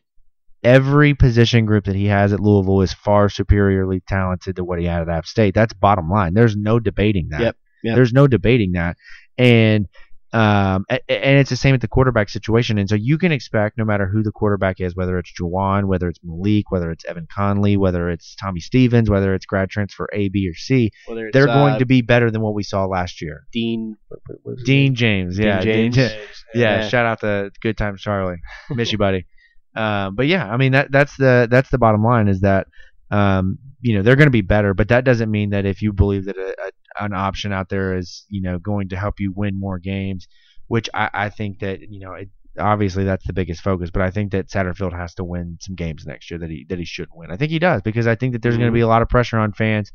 every 0.62 1.15
position 1.15 1.66
group 1.66 1.85
that 1.87 1.97
he 1.97 2.07
has 2.07 2.32
at 2.32 2.41
Louisville 2.41 2.82
is 2.82 2.93
far 2.93 3.28
superiorly 3.28 4.01
talented 4.07 4.57
to 4.57 4.65
what 4.65 4.78
he 4.78 4.87
had 4.87 5.03
at 5.03 5.09
App 5.09 5.27
State. 5.27 5.55
That's 5.55 5.73
bottom 5.73 6.09
line. 6.11 6.35
There's 6.35 6.57
no 6.57 6.78
debating 6.78 7.28
that. 7.31 7.41
Yep, 7.41 7.57
yep. 7.82 7.95
There's 7.97 8.12
no 8.12 8.27
debating 8.27 8.73
that. 8.73 8.97
And 9.39 9.89
um, 10.32 10.87
and 10.89 11.01
it's 11.09 11.51
the 11.51 11.57
same 11.57 11.74
at 11.74 11.81
the 11.81 11.89
quarterback 11.89 12.28
situation. 12.28 12.78
And 12.78 12.89
so 12.89 12.95
you 12.95 13.19
can 13.19 13.32
expect, 13.32 13.77
no 13.77 13.85
matter 13.85 14.07
who 14.07 14.23
the 14.23 14.31
quarterback 14.31 14.81
is, 14.81 14.95
whether 14.95 15.19
it's 15.19 15.32
Jawon, 15.32 15.87
whether 15.87 16.09
it's 16.09 16.20
Malik, 16.23 16.70
whether 16.70 16.93
it's 16.93 17.05
Evan 17.05 17.27
Conley, 17.35 17.77
whether 17.77 18.09
it's 18.11 18.37
Tommy 18.37 18.61
Stevens, 18.61 19.11
whether 19.11 19.35
it's 19.35 19.45
grad 19.45 19.70
transfer 19.70 20.09
A, 20.12 20.28
B, 20.28 20.49
or 20.49 20.55
C, 20.55 20.93
they're 21.32 21.49
uh, 21.49 21.55
going 21.55 21.78
to 21.81 21.85
be 21.85 22.01
better 22.03 22.31
than 22.31 22.43
what 22.43 22.55
we 22.55 22.62
saw 22.62 22.85
last 22.85 23.20
year. 23.20 23.45
Dean 23.53 23.97
what- 24.09 24.20
what 24.27 24.39
was 24.45 24.62
Dean? 24.65 24.95
James, 24.95 25.37
Dean 25.37 25.47
yeah, 25.47 25.61
James. 25.62 25.97
Dean, 25.97 26.05
yeah, 26.55 26.81
Yeah. 26.82 26.89
shout 26.89 27.07
out 27.07 27.20
to 27.23 27.51
Good 27.61 27.77
Times 27.77 28.01
Charlie, 28.01 28.39
miss 28.70 28.93
you, 28.93 28.99
buddy. 28.99 29.27
Um, 29.74 30.14
but 30.14 30.26
yeah, 30.26 30.51
I 30.51 30.56
mean 30.56 30.72
that 30.72 30.90
that's 30.90 31.16
the 31.16 31.47
that's 31.51 31.70
the 31.70 31.78
bottom 31.78 32.02
line 32.02 32.28
is 32.28 32.40
that 32.40 32.66
um, 33.10 33.59
you 33.80 33.94
know 33.94 34.02
they're 34.02 34.16
going 34.16 34.26
to 34.26 34.30
be 34.30 34.40
better, 34.40 34.74
but 34.74 34.88
that 34.88 35.05
doesn't 35.05 35.30
mean 35.30 35.51
that 35.51 35.66
if 35.66 35.82
you 35.82 35.92
believe 35.92 36.24
that 36.26 36.36
a, 36.36 36.55
a, 36.66 37.05
an 37.05 37.12
option 37.12 37.52
out 37.52 37.68
there 37.68 37.97
is 37.97 38.24
you 38.28 38.42
know 38.42 38.59
going 38.59 38.88
to 38.88 38.97
help 38.97 39.20
you 39.20 39.32
win 39.34 39.59
more 39.59 39.78
games, 39.78 40.26
which 40.66 40.88
I, 40.92 41.10
I 41.12 41.28
think 41.30 41.60
that 41.60 41.80
you 41.80 42.01
know 42.01 42.14
it, 42.14 42.28
obviously 42.59 43.05
that's 43.05 43.26
the 43.26 43.32
biggest 43.32 43.62
focus, 43.62 43.90
but 43.90 44.02
I 44.02 44.10
think 44.10 44.32
that 44.32 44.48
Satterfield 44.48 44.92
has 44.92 45.14
to 45.14 45.24
win 45.24 45.59
some 45.60 45.76
games 45.76 46.05
next 46.06 46.30
year 46.30 46.38
that 46.40 46.51
he 46.51 46.66
that 46.68 46.78
he 46.78 46.84
should 46.84 47.09
win. 47.14 47.30
I 47.30 47.36
think 47.36 47.51
he 47.51 47.59
does 47.59 47.82
because 47.82 48.06
I 48.06 48.16
think 48.16 48.32
that 48.32 48.42
there's 48.42 48.56
going 48.56 48.68
to 48.68 48.72
be 48.72 48.80
a 48.80 48.88
lot 48.88 49.02
of 49.02 49.09
pressure 49.09 49.38
on 49.38 49.52
fans 49.52 49.92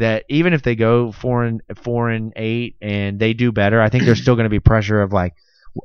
that 0.00 0.24
even 0.28 0.54
if 0.54 0.62
they 0.62 0.74
go 0.74 1.12
four 1.12 1.44
and 1.44 1.62
four 1.76 2.08
and 2.08 2.32
eight 2.34 2.76
and 2.80 3.20
they 3.20 3.34
do 3.34 3.52
better, 3.52 3.80
I 3.80 3.90
think 3.90 4.04
there's 4.04 4.20
still 4.20 4.34
going 4.34 4.44
to 4.44 4.50
be 4.50 4.60
pressure 4.60 5.02
of 5.02 5.12
like, 5.12 5.34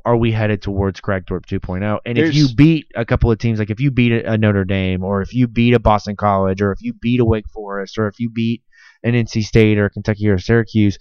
are 0.04 0.16
we 0.16 0.32
headed 0.32 0.62
towards 0.62 1.00
Kragthorpe 1.00 1.46
2.0? 1.46 2.00
And 2.04 2.18
if 2.18 2.34
you 2.34 2.48
beat 2.54 2.86
a 2.94 3.04
couple 3.04 3.30
of 3.30 3.38
teams, 3.38 3.58
like 3.58 3.70
if 3.70 3.80
you 3.80 3.90
beat 3.90 4.12
a, 4.12 4.32
a 4.32 4.38
Notre 4.38 4.64
Dame, 4.64 5.04
or 5.04 5.22
if 5.22 5.32
you 5.34 5.46
beat 5.46 5.74
a 5.74 5.78
Boston 5.78 6.16
College, 6.16 6.60
or 6.60 6.72
if 6.72 6.82
you 6.82 6.92
beat 6.94 7.20
a 7.20 7.24
Wake 7.24 7.48
Forest, 7.48 7.98
or 7.98 8.08
if 8.08 8.18
you 8.18 8.28
beat 8.30 8.62
an 9.04 9.14
NC 9.14 9.44
State 9.44 9.78
or 9.78 9.88
Kentucky 9.88 10.28
or 10.28 10.38
Syracuse. 10.38 10.98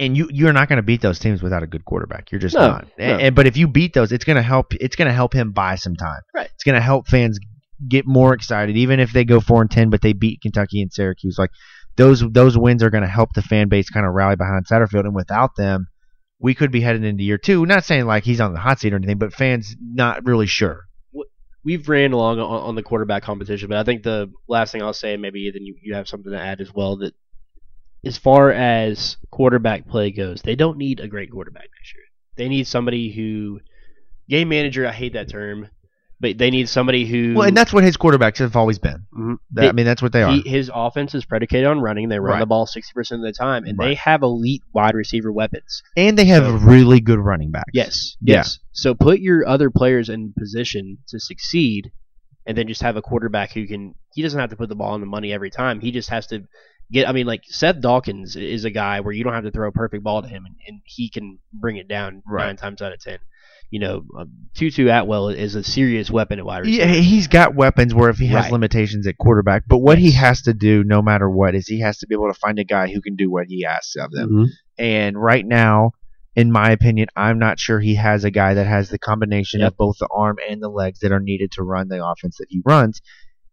And 0.00 0.16
you 0.16 0.28
you're 0.32 0.52
not 0.52 0.68
going 0.68 0.78
to 0.78 0.82
beat 0.82 1.00
those 1.00 1.18
teams 1.20 1.42
without 1.42 1.62
a 1.62 1.66
good 1.66 1.84
quarterback. 1.84 2.32
You're 2.32 2.40
just 2.40 2.56
No, 2.56 2.66
not. 2.66 2.86
no. 2.98 3.04
And, 3.04 3.22
and- 3.22 3.34
but 3.36 3.46
if 3.46 3.56
you 3.56 3.68
beat 3.68 3.94
those, 3.94 4.10
it's 4.12 4.24
going 4.24 4.36
to 4.36 4.42
help. 4.42 4.74
It's 4.74 4.96
going 4.96 5.06
to 5.06 5.14
help 5.14 5.32
him 5.32 5.52
buy 5.52 5.76
some 5.76 5.94
time. 5.94 6.20
Right. 6.34 6.50
It's 6.52 6.64
going 6.64 6.74
to 6.74 6.80
help 6.80 7.06
fans 7.06 7.38
get 7.88 8.04
more 8.06 8.34
excited, 8.34 8.76
even 8.76 8.98
if 9.00 9.12
they 9.12 9.24
go 9.24 9.38
four 9.40 9.62
and 9.62 9.70
ten, 9.70 9.90
but 9.90 10.00
they 10.02 10.12
beat 10.12 10.40
Kentucky 10.42 10.82
and 10.82 10.92
Syracuse. 10.92 11.38
Like 11.38 11.50
those 11.96 12.20
those 12.32 12.58
wins 12.58 12.82
are 12.82 12.90
going 12.90 13.04
to 13.04 13.08
help 13.08 13.32
the 13.34 13.42
fan 13.42 13.68
base 13.68 13.88
kind 13.88 14.04
of 14.04 14.12
rally 14.12 14.34
behind 14.34 14.66
Satterfield, 14.66 15.04
and 15.04 15.14
without 15.14 15.54
them, 15.56 15.86
we 16.38 16.54
could 16.54 16.70
be 16.70 16.80
headed 16.80 17.04
into 17.04 17.24
year 17.24 17.38
two. 17.38 17.66
Not 17.66 17.84
saying 17.84 18.06
like 18.06 18.24
he's 18.24 18.40
on 18.40 18.52
the 18.52 18.58
hot 18.60 18.78
seat 18.78 18.92
or 18.92 18.96
anything, 18.96 19.18
but 19.18 19.32
fans 19.32 19.74
not 19.80 20.24
really 20.26 20.46
sure. 20.46 20.86
we've 21.66 21.88
ran 21.88 22.12
along 22.12 22.38
on, 22.38 22.62
on 22.62 22.74
the 22.76 22.82
quarterback 22.82 23.24
competition, 23.24 23.68
but 23.68 23.76
I 23.76 23.82
think 23.82 24.04
the 24.04 24.32
last 24.46 24.70
thing 24.70 24.82
I'll 24.82 24.92
say, 24.92 25.16
maybe 25.16 25.50
then 25.50 25.64
you, 25.64 25.74
you 25.82 25.94
have 25.94 26.08
something 26.08 26.30
to 26.32 26.40
add 26.40 26.60
as 26.60 26.72
well, 26.72 26.96
that 26.98 27.14
as 28.04 28.16
far 28.16 28.52
as 28.52 29.16
quarterback 29.30 29.88
play 29.88 30.12
goes, 30.12 30.42
they 30.42 30.54
don't 30.54 30.78
need 30.78 31.00
a 31.00 31.08
great 31.08 31.30
quarterback 31.30 31.68
next 31.76 31.94
year. 31.94 32.04
They 32.36 32.48
need 32.48 32.68
somebody 32.68 33.10
who 33.10 33.60
game 34.28 34.48
manager. 34.48 34.86
I 34.86 34.92
hate 34.92 35.14
that 35.14 35.28
term, 35.28 35.68
but 36.18 36.38
they 36.38 36.50
need 36.50 36.68
somebody 36.68 37.04
who. 37.06 37.34
Well, 37.34 37.46
and 37.48 37.56
that's 37.56 37.72
what 37.72 37.84
his 37.84 37.96
quarterbacks 37.96 38.38
have 38.38 38.56
always 38.56 38.78
been. 38.78 39.04
Mhm. 39.16 39.36
They- 39.50 39.68
I 39.68 39.72
mean, 39.72 39.84
that's 39.86 40.00
what 40.00 40.12
they 40.12 40.22
are. 40.22 40.32
his 40.44 40.70
offense 40.74 41.14
is 41.14 41.24
predicated 41.24 41.66
on 41.66 41.80
running. 41.80 42.08
They 42.08 42.18
run 42.18 42.34
Right. 42.34 42.40
the 42.40 42.46
ball 42.46 42.66
sixty 42.66 42.92
percent 42.94 43.20
of 43.20 43.26
the 43.26 43.32
time, 43.32 43.64
and 43.64 43.78
they 43.78 43.94
have 43.94 44.22
elite 44.22 44.62
wide 44.72 44.94
receiver 44.94 45.30
weapons. 45.32 45.82
and 45.96 46.16
they 46.18 46.24
have 46.26 46.44
So- 46.44 46.52
really 46.66 47.00
good 47.00 47.18
running 47.18 47.50
backs. 47.50 47.70
Yes, 47.74 48.16
Yeah. 48.22 48.36
yes. 48.36 48.58
So 48.72 48.94
put 48.94 49.20
your 49.20 49.46
other 49.46 49.70
players 49.70 50.08
in 50.08 50.32
position 50.38 50.98
to 51.08 51.18
succeed, 51.20 51.90
and 52.46 52.56
then 52.56 52.66
just 52.68 52.82
have 52.82 52.96
a 52.96 53.02
quarterback 53.02 53.52
who 53.52 53.66
can. 53.66 53.94
He 54.14 54.22
doesn't 54.22 54.38
have 54.40 54.50
to 54.50 54.56
put 54.56 54.68
the 54.70 54.76
ball 54.76 54.94
in 54.94 55.00
the 55.02 55.06
money 55.06 55.32
every 55.32 55.50
time. 55.50 55.80
He 55.80 55.90
just 55.90 56.08
has 56.10 56.26
to 56.28 56.44
get. 56.90 57.06
I 57.08 57.12
mean, 57.12 57.26
like 57.26 57.42
Seth 57.44 57.80
Dawkins 57.80 58.36
is 58.36 58.64
a 58.64 58.70
guy 58.70 59.00
where 59.00 59.12
you 59.12 59.24
don't 59.24 59.34
have 59.34 59.44
to 59.44 59.50
throw 59.50 59.68
a 59.68 59.72
perfect 59.72 60.02
ball 60.04 60.22
to 60.22 60.28
him, 60.28 60.46
and, 60.46 60.54
and 60.66 60.80
he 60.84 61.10
can 61.10 61.38
bring 61.52 61.76
it 61.76 61.88
down 61.88 62.22
Right. 62.26 62.46
nine 62.46 62.56
times 62.56 62.80
out 62.80 62.92
of 62.92 63.00
ten. 63.00 63.18
You 63.70 63.80
know, 63.80 64.04
um, 64.18 64.30
Tutu 64.54 64.88
Atwell 64.88 65.28
is 65.30 65.54
a 65.56 65.64
serious 65.64 66.10
weapon 66.10 66.38
at 66.38 66.46
wide 66.46 66.60
receiver. 66.64 66.84
Yeah, 66.86 66.92
he's 66.94 67.26
got 67.26 67.54
weapons 67.56 67.92
where 67.94 68.10
if 68.10 68.18
he 68.18 68.26
has 68.28 68.44
Right. 68.44 68.52
limitations 68.52 69.06
at 69.06 69.18
quarterback, 69.18 69.64
but 69.66 69.78
what 69.78 69.98
he 69.98 70.12
has 70.12 70.42
to 70.42 70.54
do, 70.54 70.84
no 70.84 71.02
matter 71.02 71.28
what, 71.28 71.54
is 71.54 71.66
he 71.66 71.80
has 71.80 71.98
to 71.98 72.06
be 72.06 72.14
able 72.14 72.32
to 72.32 72.38
find 72.38 72.58
a 72.60 72.64
guy 72.64 72.92
who 72.92 73.00
can 73.02 73.16
do 73.16 73.30
what 73.30 73.46
he 73.48 73.64
asks 73.64 73.96
of 73.96 74.10
them. 74.12 74.30
Mhm. 74.30 74.46
And 74.78 75.20
right 75.20 75.44
now, 75.44 75.92
in 76.36 76.52
my 76.52 76.70
opinion, 76.70 77.08
I'm 77.16 77.38
not 77.38 77.58
sure 77.58 77.80
he 77.80 77.96
has 77.96 78.24
a 78.24 78.30
guy 78.30 78.54
that 78.54 78.66
has 78.66 78.88
the 78.88 78.98
combination 78.98 79.60
Yep. 79.60 79.72
of 79.72 79.76
both 79.78 79.96
the 79.98 80.08
arm 80.14 80.36
and 80.48 80.62
the 80.62 80.68
legs 80.68 81.00
that 81.00 81.10
are 81.10 81.20
needed 81.20 81.50
to 81.52 81.62
run 81.62 81.88
the 81.88 82.04
offense 82.06 82.36
that 82.38 82.46
he 82.50 82.62
runs. 82.64 83.00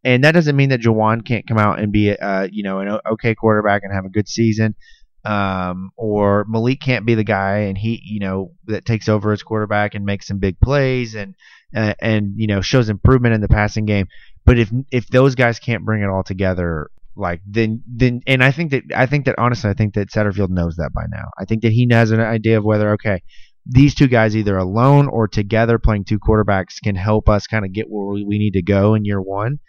And 0.03 0.23
that 0.26 0.34
doesn't 0.34 0.56
mean 0.57 0.69
that 0.69 0.81
Jawon 0.81 1.26
can't 1.26 1.48
come 1.48 1.57
out 1.57 1.80
and 1.80 1.91
be, 1.91 2.11
uh, 2.11 2.48
you 2.52 2.61
know, 2.61 2.80
an 2.80 2.99
okay 3.14 3.34
quarterback 3.35 3.84
and 3.84 3.94
have 3.94 4.06
a 4.06 4.10
good 4.10 4.27
season. 4.27 4.76
Um, 5.26 5.91
or 5.95 6.45
Malik 6.50 6.82
can't 6.82 7.06
be 7.06 7.16
the 7.16 7.24
guy 7.24 7.60
and 7.60 7.78
he, 7.78 8.02
you 8.04 8.20
know, 8.20 8.52
that 8.66 8.86
takes 8.86 9.08
over 9.08 9.32
as 9.32 9.41
quarterback 9.41 9.95
and 9.95 10.06
makes 10.06 10.28
some 10.28 10.40
big 10.40 10.60
plays 10.60 11.16
and, 11.16 11.36
uh, 11.76 11.94
and, 12.02 12.34
you 12.36 12.48
know, 12.48 12.60
shows 12.60 12.90
improvement 12.90 13.34
in 13.34 13.41
the 13.41 13.48
passing 13.48 13.86
game. 13.86 14.08
But 14.45 14.60
if, 14.60 14.70
if 14.91 15.08
those 15.08 15.36
guys 15.36 15.60
can't 15.60 15.86
bring 15.86 16.02
it 16.02 16.10
all 16.10 16.24
together, 16.24 16.90
like 17.16 17.41
then 17.45 17.84
then 17.88 18.22
and 18.26 18.44
I 18.44 18.50
think 18.50 18.72
that 18.72 18.84
I 18.95 19.06
think 19.06 19.26
that 19.26 19.36
honestly 19.38 19.70
I 19.70 19.74
think 19.76 19.94
that 19.94 20.10
Satterfield 20.10 20.50
knows 20.50 20.78
that 20.78 20.91
by 20.94 21.04
now. 21.10 21.30
I 21.40 21.45
think 21.45 21.62
that 21.62 21.72
he 21.72 21.88
has 21.91 22.10
an 22.10 22.20
idea 22.20 22.58
of 22.58 22.64
whether 22.64 22.91
okay 22.94 23.22
these 23.66 23.95
two 23.95 24.08
guys 24.08 24.36
either 24.36 24.58
alone 24.58 25.08
or 25.08 25.28
together 25.28 25.80
playing 25.80 26.06
two 26.06 26.20
quarterbacks 26.20 26.82
can 26.84 26.95
help 26.95 27.30
us 27.30 27.48
kind 27.48 27.66
of 27.66 27.72
get 27.72 27.86
where 27.90 28.08
we, 28.08 28.38
need 28.38 28.54
to 28.54 28.62
go 28.62 28.94
in 28.94 29.06
year 29.06 29.22
one. 29.22 29.60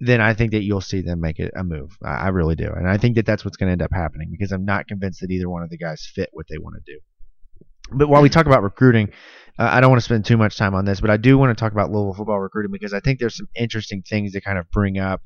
Then 0.00 0.20
I 0.20 0.32
think 0.32 0.52
that 0.52 0.62
you'll 0.62 0.80
see 0.80 1.02
them 1.02 1.20
make 1.20 1.38
a 1.38 1.62
move. 1.62 1.96
I, 2.02 2.14
I 2.14 2.28
really 2.28 2.56
do, 2.56 2.70
and 2.72 2.88
I 2.88 2.96
think 2.96 3.16
that 3.16 3.26
that's 3.26 3.44
what's 3.44 3.56
going 3.56 3.68
to 3.68 3.72
end 3.72 3.82
up 3.82 3.92
happening 3.92 4.28
because 4.30 4.52
I'm 4.52 4.64
not 4.64 4.88
convinced 4.88 5.20
that 5.20 5.30
either 5.30 5.48
one 5.48 5.62
of 5.62 5.70
the 5.70 5.76
guys 5.76 6.10
fit 6.14 6.30
what 6.32 6.46
they 6.48 6.58
want 6.58 6.76
to 6.76 6.92
do. 6.92 6.98
But 7.92 8.08
while 8.08 8.22
we 8.22 8.28
talk 8.28 8.46
about 8.46 8.62
recruiting, 8.62 9.10
uh, 9.58 9.68
I 9.70 9.80
don't 9.80 9.90
want 9.90 10.00
to 10.00 10.04
spend 10.04 10.24
too 10.24 10.36
much 10.36 10.56
time 10.56 10.74
on 10.74 10.84
this, 10.84 11.00
but 11.00 11.10
I 11.10 11.16
do 11.16 11.36
want 11.36 11.56
to 11.56 11.60
talk 11.60 11.72
about 11.72 11.90
Louisville 11.90 12.14
football 12.14 12.38
recruiting 12.38 12.72
because 12.72 12.94
I 12.94 13.00
think 13.00 13.18
there's 13.18 13.36
some 13.36 13.48
interesting 13.54 14.02
things 14.02 14.32
to 14.32 14.40
kind 14.40 14.58
of 14.58 14.70
bring 14.70 14.98
up 14.98 15.20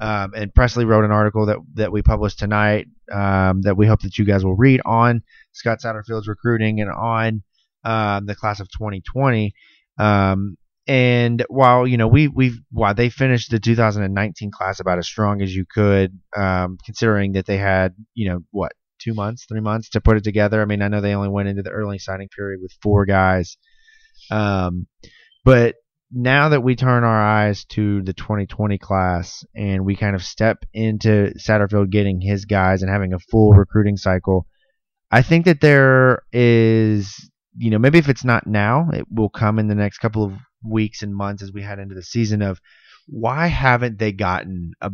um, 0.00 0.32
and 0.34 0.54
Presley 0.54 0.84
wrote 0.84 1.04
an 1.04 1.10
article 1.10 1.46
that 1.46 1.58
that 1.74 1.90
we 1.90 2.02
published 2.02 2.38
tonight 2.38 2.86
um, 3.12 3.62
that 3.62 3.76
we 3.76 3.86
hope 3.86 4.00
that 4.02 4.16
you 4.16 4.24
guys 4.24 4.44
will 4.44 4.54
read 4.54 4.80
on 4.84 5.22
Scott 5.52 5.80
Satterfield's 5.80 6.28
recruiting 6.28 6.80
and 6.80 6.90
on 6.90 7.42
um, 7.84 8.26
the 8.26 8.34
class 8.34 8.60
of 8.60 8.68
2020. 8.70 9.52
Um, 9.98 10.56
and 10.88 11.44
while 11.48 11.86
you 11.86 11.98
know 11.98 12.08
we 12.08 12.28
we've 12.28 12.58
while 12.72 12.94
they 12.94 13.10
finished 13.10 13.50
the 13.50 13.60
2019 13.60 14.50
class 14.50 14.80
about 14.80 14.98
as 14.98 15.06
strong 15.06 15.42
as 15.42 15.54
you 15.54 15.66
could, 15.70 16.18
um, 16.34 16.78
considering 16.84 17.32
that 17.32 17.46
they 17.46 17.58
had 17.58 17.94
you 18.14 18.30
know 18.30 18.40
what 18.50 18.72
two 18.98 19.14
months, 19.14 19.44
three 19.46 19.60
months 19.60 19.90
to 19.90 20.00
put 20.00 20.16
it 20.16 20.24
together. 20.24 20.60
I 20.60 20.64
mean, 20.64 20.82
I 20.82 20.88
know 20.88 21.00
they 21.00 21.14
only 21.14 21.28
went 21.28 21.48
into 21.48 21.62
the 21.62 21.70
early 21.70 21.98
signing 21.98 22.28
period 22.34 22.60
with 22.62 22.72
four 22.82 23.04
guys, 23.04 23.58
um, 24.30 24.86
but 25.44 25.76
now 26.10 26.48
that 26.48 26.62
we 26.62 26.74
turn 26.74 27.04
our 27.04 27.22
eyes 27.22 27.66
to 27.66 28.02
the 28.02 28.14
2020 28.14 28.78
class 28.78 29.44
and 29.54 29.84
we 29.84 29.94
kind 29.94 30.16
of 30.16 30.22
step 30.22 30.64
into 30.72 31.32
Satterfield 31.38 31.90
getting 31.90 32.20
his 32.20 32.46
guys 32.46 32.82
and 32.82 32.90
having 32.90 33.12
a 33.12 33.18
full 33.18 33.52
recruiting 33.52 33.98
cycle, 33.98 34.46
I 35.10 35.20
think 35.20 35.44
that 35.44 35.60
there 35.60 36.22
is, 36.32 37.30
you 37.56 37.70
know, 37.70 37.78
maybe 37.78 37.98
if 37.98 38.08
it's 38.08 38.24
not 38.24 38.46
now, 38.46 38.88
it 38.92 39.04
will 39.10 39.28
come 39.28 39.58
in 39.58 39.68
the 39.68 39.74
next 39.74 39.98
couple 39.98 40.24
of 40.24 40.32
weeks 40.64 41.02
and 41.02 41.14
months 41.14 41.42
as 41.42 41.52
we 41.52 41.62
head 41.62 41.78
into 41.78 41.94
the 41.94 42.02
season 42.02 42.42
of 42.42 42.60
why 43.06 43.46
haven't 43.46 43.98
they 43.98 44.12
gotten 44.12 44.72
a 44.80 44.90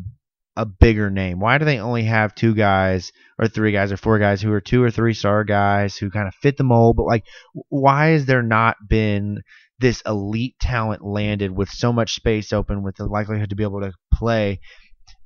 a 0.57 0.65
bigger 0.65 1.11
name? 1.11 1.41
Why 1.41 1.59
do 1.59 1.65
they 1.65 1.81
only 1.81 2.05
have 2.05 2.33
two 2.33 2.55
guys 2.55 3.11
or 3.41 3.49
three 3.49 3.73
guys 3.73 3.91
or 3.91 3.97
four 3.97 4.21
guys 4.21 4.41
who 4.41 4.53
are 4.53 4.61
two 4.61 4.85
or 4.85 4.91
three 4.91 5.13
star 5.13 5.43
guys 5.43 5.97
who 5.97 6.11
kind 6.11 6.29
of 6.29 6.35
fit 6.35 6.57
the 6.57 6.63
mold? 6.63 6.95
But 6.97 7.07
like, 7.07 7.25
why 7.71 8.11
has 8.11 8.27
there 8.27 8.43
not 8.43 8.77
been 8.89 9.43
this 9.79 10.03
elite 10.07 10.59
talent 10.61 11.05
landed 11.05 11.51
with 11.51 11.69
so 11.69 11.93
much 11.93 12.15
space 12.15 12.53
open 12.53 12.83
with 12.83 12.97
the 12.97 13.07
likelihood 13.07 13.51
to 13.51 13.57
be 13.57 13.65
able 13.65 13.81
to 13.81 13.93
play. 14.13 14.61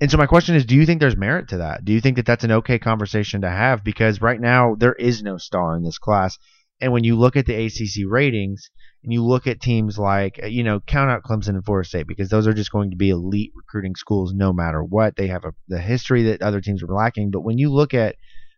And 0.00 0.10
so 0.10 0.16
my 0.16 0.26
question 0.26 0.54
is, 0.54 0.64
do 0.64 0.74
you 0.74 0.86
think 0.86 1.00
there's 1.00 1.16
merit 1.16 1.48
to 1.48 1.58
that? 1.58 1.84
Do 1.84 1.92
you 1.92 2.00
think 2.00 2.16
that 2.16 2.26
that's 2.26 2.44
an 2.44 2.52
okay 2.52 2.78
conversation 2.78 3.42
to 3.42 3.50
have? 3.50 3.84
Because 3.84 4.20
right 4.20 4.40
now 4.40 4.74
there 4.74 4.94
is 4.94 5.22
no 5.22 5.36
star 5.36 5.76
in 5.76 5.82
this 5.82 5.98
class. 5.98 6.38
And 6.80 6.92
when 6.92 7.04
you 7.04 7.16
look 7.16 7.36
at 7.36 7.46
the 7.46 7.66
ACC 7.66 8.04
ratings 8.08 8.70
and 9.04 9.12
you 9.12 9.24
look 9.24 9.46
at 9.46 9.60
teams 9.60 9.98
like, 9.98 10.40
you 10.44 10.64
know, 10.64 10.80
count 10.80 11.10
out 11.10 11.22
Clemson 11.22 11.50
and 11.50 11.64
Florida 11.64 11.88
State 11.88 12.06
because 12.06 12.28
those 12.28 12.46
are 12.46 12.52
just 12.52 12.72
going 12.72 12.90
to 12.90 12.96
be 12.96 13.10
elite 13.10 13.52
recruiting 13.54 13.94
schools 13.94 14.32
no 14.34 14.52
matter 14.52 14.82
what. 14.82 15.16
They 15.16 15.28
have 15.28 15.44
a, 15.44 15.54
the 15.68 15.80
history 15.80 16.24
that 16.24 16.42
other 16.42 16.60
teams 16.60 16.82
are 16.82 16.86
lacking. 16.86 17.30
But 17.30 17.42
when 17.42 17.58
you 17.58 17.72
look 17.72 17.94
at 17.94 18.16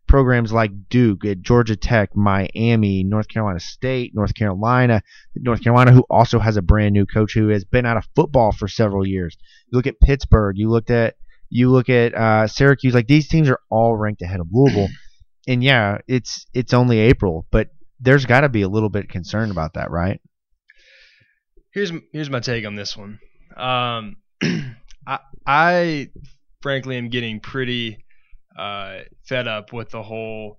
programs 0.08 0.52
like 0.52 0.88
Duke, 0.88 1.22
Georgia 1.40 1.76
Tech, 1.76 2.16
Miami, 2.16 3.04
North 3.04 3.28
Carolina 3.28 3.60
State, 3.60 4.12
North 4.14 4.34
Carolina, 4.34 5.02
North 5.36 5.62
Carolina, 5.62 5.92
who 5.92 6.04
also 6.10 6.38
has 6.38 6.56
a 6.56 6.62
brand 6.62 6.94
new 6.94 7.06
coach 7.06 7.34
who 7.34 7.48
has 7.48 7.64
been 7.64 7.86
out 7.86 7.96
of 7.96 8.08
football 8.16 8.50
for 8.50 8.66
several 8.66 9.06
years. 9.06 9.36
You 9.68 9.76
look 9.76 9.86
at 9.86 10.00
Pittsburgh. 10.00 10.56
You 10.56 10.70
looked 10.70 10.90
at 10.90 11.16
you 11.50 11.70
look 11.70 11.88
at 11.88 12.14
uh, 12.14 12.46
Syracuse. 12.46 12.94
Like 12.94 13.08
these 13.08 13.28
teams 13.28 13.48
are 13.50 13.60
all 13.70 13.96
ranked 13.96 14.22
ahead 14.22 14.40
of 14.40 14.48
Louisville. 14.50 14.88
and 15.48 15.62
yeah, 15.62 15.98
it's 16.08 16.46
it's 16.54 16.72
only 16.72 16.98
April, 16.98 17.46
but 17.50 17.68
there's 18.00 18.26
got 18.26 18.40
to 18.40 18.48
be 18.48 18.62
a 18.62 18.68
little 18.68 18.88
bit 18.88 19.08
concerned 19.08 19.52
about 19.52 19.74
that, 19.74 19.90
right? 19.90 20.20
Here's 21.72 21.92
here's 22.12 22.30
my 22.30 22.40
take 22.40 22.66
on 22.66 22.74
this 22.74 22.96
one. 22.96 23.20
Um, 23.56 24.16
I 25.06 25.18
I 25.46 26.10
frankly 26.62 26.96
am 26.96 27.10
getting 27.10 27.40
pretty 27.40 28.04
uh, 28.58 29.00
fed 29.26 29.46
up 29.46 29.72
with 29.72 29.90
the 29.90 30.02
whole 30.02 30.58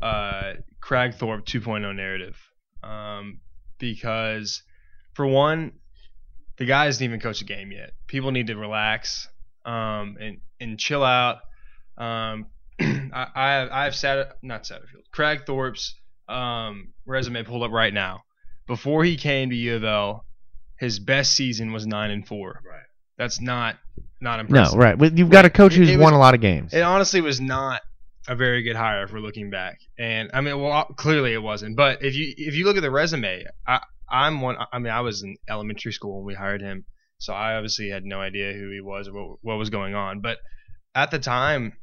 uh, 0.00 0.54
Kragthorpe 0.82 1.44
2.0 1.44 1.94
narrative 1.94 2.36
um, 2.82 3.40
because, 3.78 4.62
for 5.14 5.26
one, 5.26 5.72
the 6.58 6.66
guy 6.66 6.84
hasn't 6.84 7.02
even 7.02 7.20
coached 7.20 7.42
a 7.42 7.44
game 7.44 7.72
yet. 7.72 7.92
People 8.06 8.30
need 8.30 8.46
to 8.48 8.56
relax 8.56 9.28
um, 9.64 10.16
and 10.20 10.38
and 10.60 10.78
chill 10.78 11.02
out. 11.02 11.38
Um, 11.98 12.46
I, 12.80 13.26
I 13.34 13.50
have 13.52 13.68
I 13.70 13.84
have 13.84 13.94
sat 13.96 14.36
not 14.42 14.64
Satterfield 14.64 15.08
Kragthorpe's 15.12 15.94
um, 16.28 16.92
resume 17.06 17.42
pulled 17.44 17.62
up 17.62 17.70
right 17.70 17.92
now. 17.92 18.22
Before 18.66 19.04
he 19.04 19.16
came 19.16 19.50
to 19.50 19.56
U 19.56 19.76
of 19.76 19.84
L, 19.84 20.24
his 20.78 20.98
best 20.98 21.34
season 21.34 21.72
was 21.72 21.86
nine 21.86 22.10
and 22.10 22.26
four. 22.26 22.60
Right. 22.66 22.80
That's 23.18 23.40
not 23.40 23.76
not 24.20 24.40
impressive. 24.40 24.74
No, 24.74 24.80
right. 24.80 25.16
You've 25.16 25.30
got 25.30 25.44
a 25.44 25.50
coach 25.50 25.74
who's 25.74 25.96
won 25.96 26.14
a 26.14 26.18
lot 26.18 26.34
of 26.34 26.40
games. 26.40 26.72
It 26.72 26.80
honestly 26.80 27.20
was 27.20 27.40
not 27.40 27.82
a 28.26 28.34
very 28.34 28.62
good 28.62 28.76
hire 28.76 29.04
if 29.04 29.12
we're 29.12 29.20
looking 29.20 29.50
back. 29.50 29.78
And 29.98 30.30
I 30.32 30.40
mean, 30.40 30.60
well, 30.60 30.84
clearly 30.96 31.34
it 31.34 31.42
wasn't. 31.42 31.76
But 31.76 32.02
if 32.02 32.14
you 32.14 32.32
if 32.36 32.54
you 32.54 32.64
look 32.64 32.76
at 32.76 32.82
the 32.82 32.90
resume, 32.90 33.44
I 33.66 33.80
I'm 34.08 34.40
one. 34.40 34.56
I 34.72 34.78
mean, 34.78 34.92
I 34.92 35.00
was 35.00 35.22
in 35.22 35.36
elementary 35.48 35.92
school 35.92 36.16
when 36.16 36.26
we 36.26 36.34
hired 36.34 36.62
him, 36.62 36.84
so 37.18 37.32
I 37.32 37.54
obviously 37.54 37.90
had 37.90 38.04
no 38.04 38.20
idea 38.20 38.52
who 38.52 38.70
he 38.70 38.80
was 38.80 39.08
or 39.08 39.12
what, 39.12 39.38
what 39.42 39.58
was 39.58 39.70
going 39.70 39.94
on. 39.94 40.20
But 40.20 40.38
at 40.94 41.10
the 41.10 41.18
time, 41.18 41.74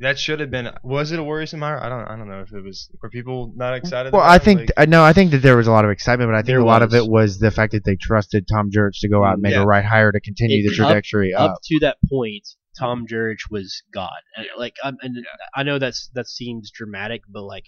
that 0.00 0.18
should 0.18 0.40
have 0.40 0.50
been. 0.50 0.70
Was 0.82 1.12
it 1.12 1.18
a 1.18 1.22
worrisome 1.22 1.60
hire? 1.60 1.80
I 1.80 1.88
don't. 1.88 2.02
I 2.02 2.16
don't 2.16 2.28
know 2.28 2.40
if 2.40 2.52
it 2.52 2.62
was. 2.62 2.90
Were 3.00 3.10
people 3.10 3.52
not 3.54 3.74
excited? 3.74 4.12
Well, 4.12 4.22
I 4.22 4.38
think 4.38 4.70
like, 4.76 4.88
no. 4.88 5.04
I 5.04 5.12
think 5.12 5.30
that 5.30 5.38
there 5.38 5.56
was 5.56 5.68
a 5.68 5.70
lot 5.70 5.84
of 5.84 5.90
excitement, 5.90 6.30
but 6.30 6.36
I 6.36 6.42
think 6.42 6.58
a 6.58 6.64
lot 6.64 6.82
was. 6.82 6.92
of 6.92 7.00
it 7.00 7.08
was 7.08 7.38
the 7.38 7.50
fact 7.50 7.72
that 7.72 7.84
they 7.84 7.94
trusted 7.94 8.48
Tom 8.48 8.70
Jurich 8.70 8.96
to 9.00 9.08
go 9.08 9.24
out 9.24 9.34
and 9.34 9.42
make 9.42 9.52
yeah. 9.52 9.62
a 9.62 9.66
right 9.66 9.84
hire 9.84 10.10
to 10.10 10.20
continue 10.20 10.64
it, 10.64 10.70
the 10.70 10.74
trajectory 10.74 11.32
up, 11.32 11.42
up. 11.42 11.50
up. 11.52 11.58
to 11.64 11.78
that 11.80 11.98
point, 12.10 12.46
Tom 12.78 13.06
Jurich 13.06 13.38
was 13.50 13.82
God. 13.92 14.10
And, 14.36 14.46
like, 14.58 14.74
and 14.82 14.98
yeah. 15.02 15.22
I 15.54 15.62
know 15.62 15.78
that's 15.78 16.10
that 16.14 16.28
seems 16.28 16.70
dramatic, 16.70 17.22
but 17.28 17.42
like. 17.42 17.64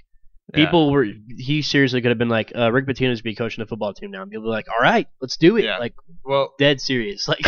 People 0.54 0.86
yeah. 0.86 0.92
were. 0.92 1.06
He 1.38 1.60
seriously 1.60 2.00
could 2.00 2.10
have 2.10 2.18
been 2.18 2.28
like, 2.28 2.52
uh, 2.54 2.70
Rick 2.70 2.86
Pitino's 2.86 3.20
be 3.20 3.34
coaching 3.34 3.62
the 3.62 3.66
football 3.66 3.92
team 3.92 4.12
now. 4.12 4.22
And 4.22 4.30
people 4.30 4.44
were 4.44 4.52
like, 4.52 4.68
all 4.68 4.80
right, 4.80 5.08
let's 5.20 5.36
do 5.36 5.56
it. 5.56 5.64
Like, 5.80 5.94
well, 6.24 6.54
dead 6.56 6.80
serious. 6.80 7.26
Like, 7.28 7.40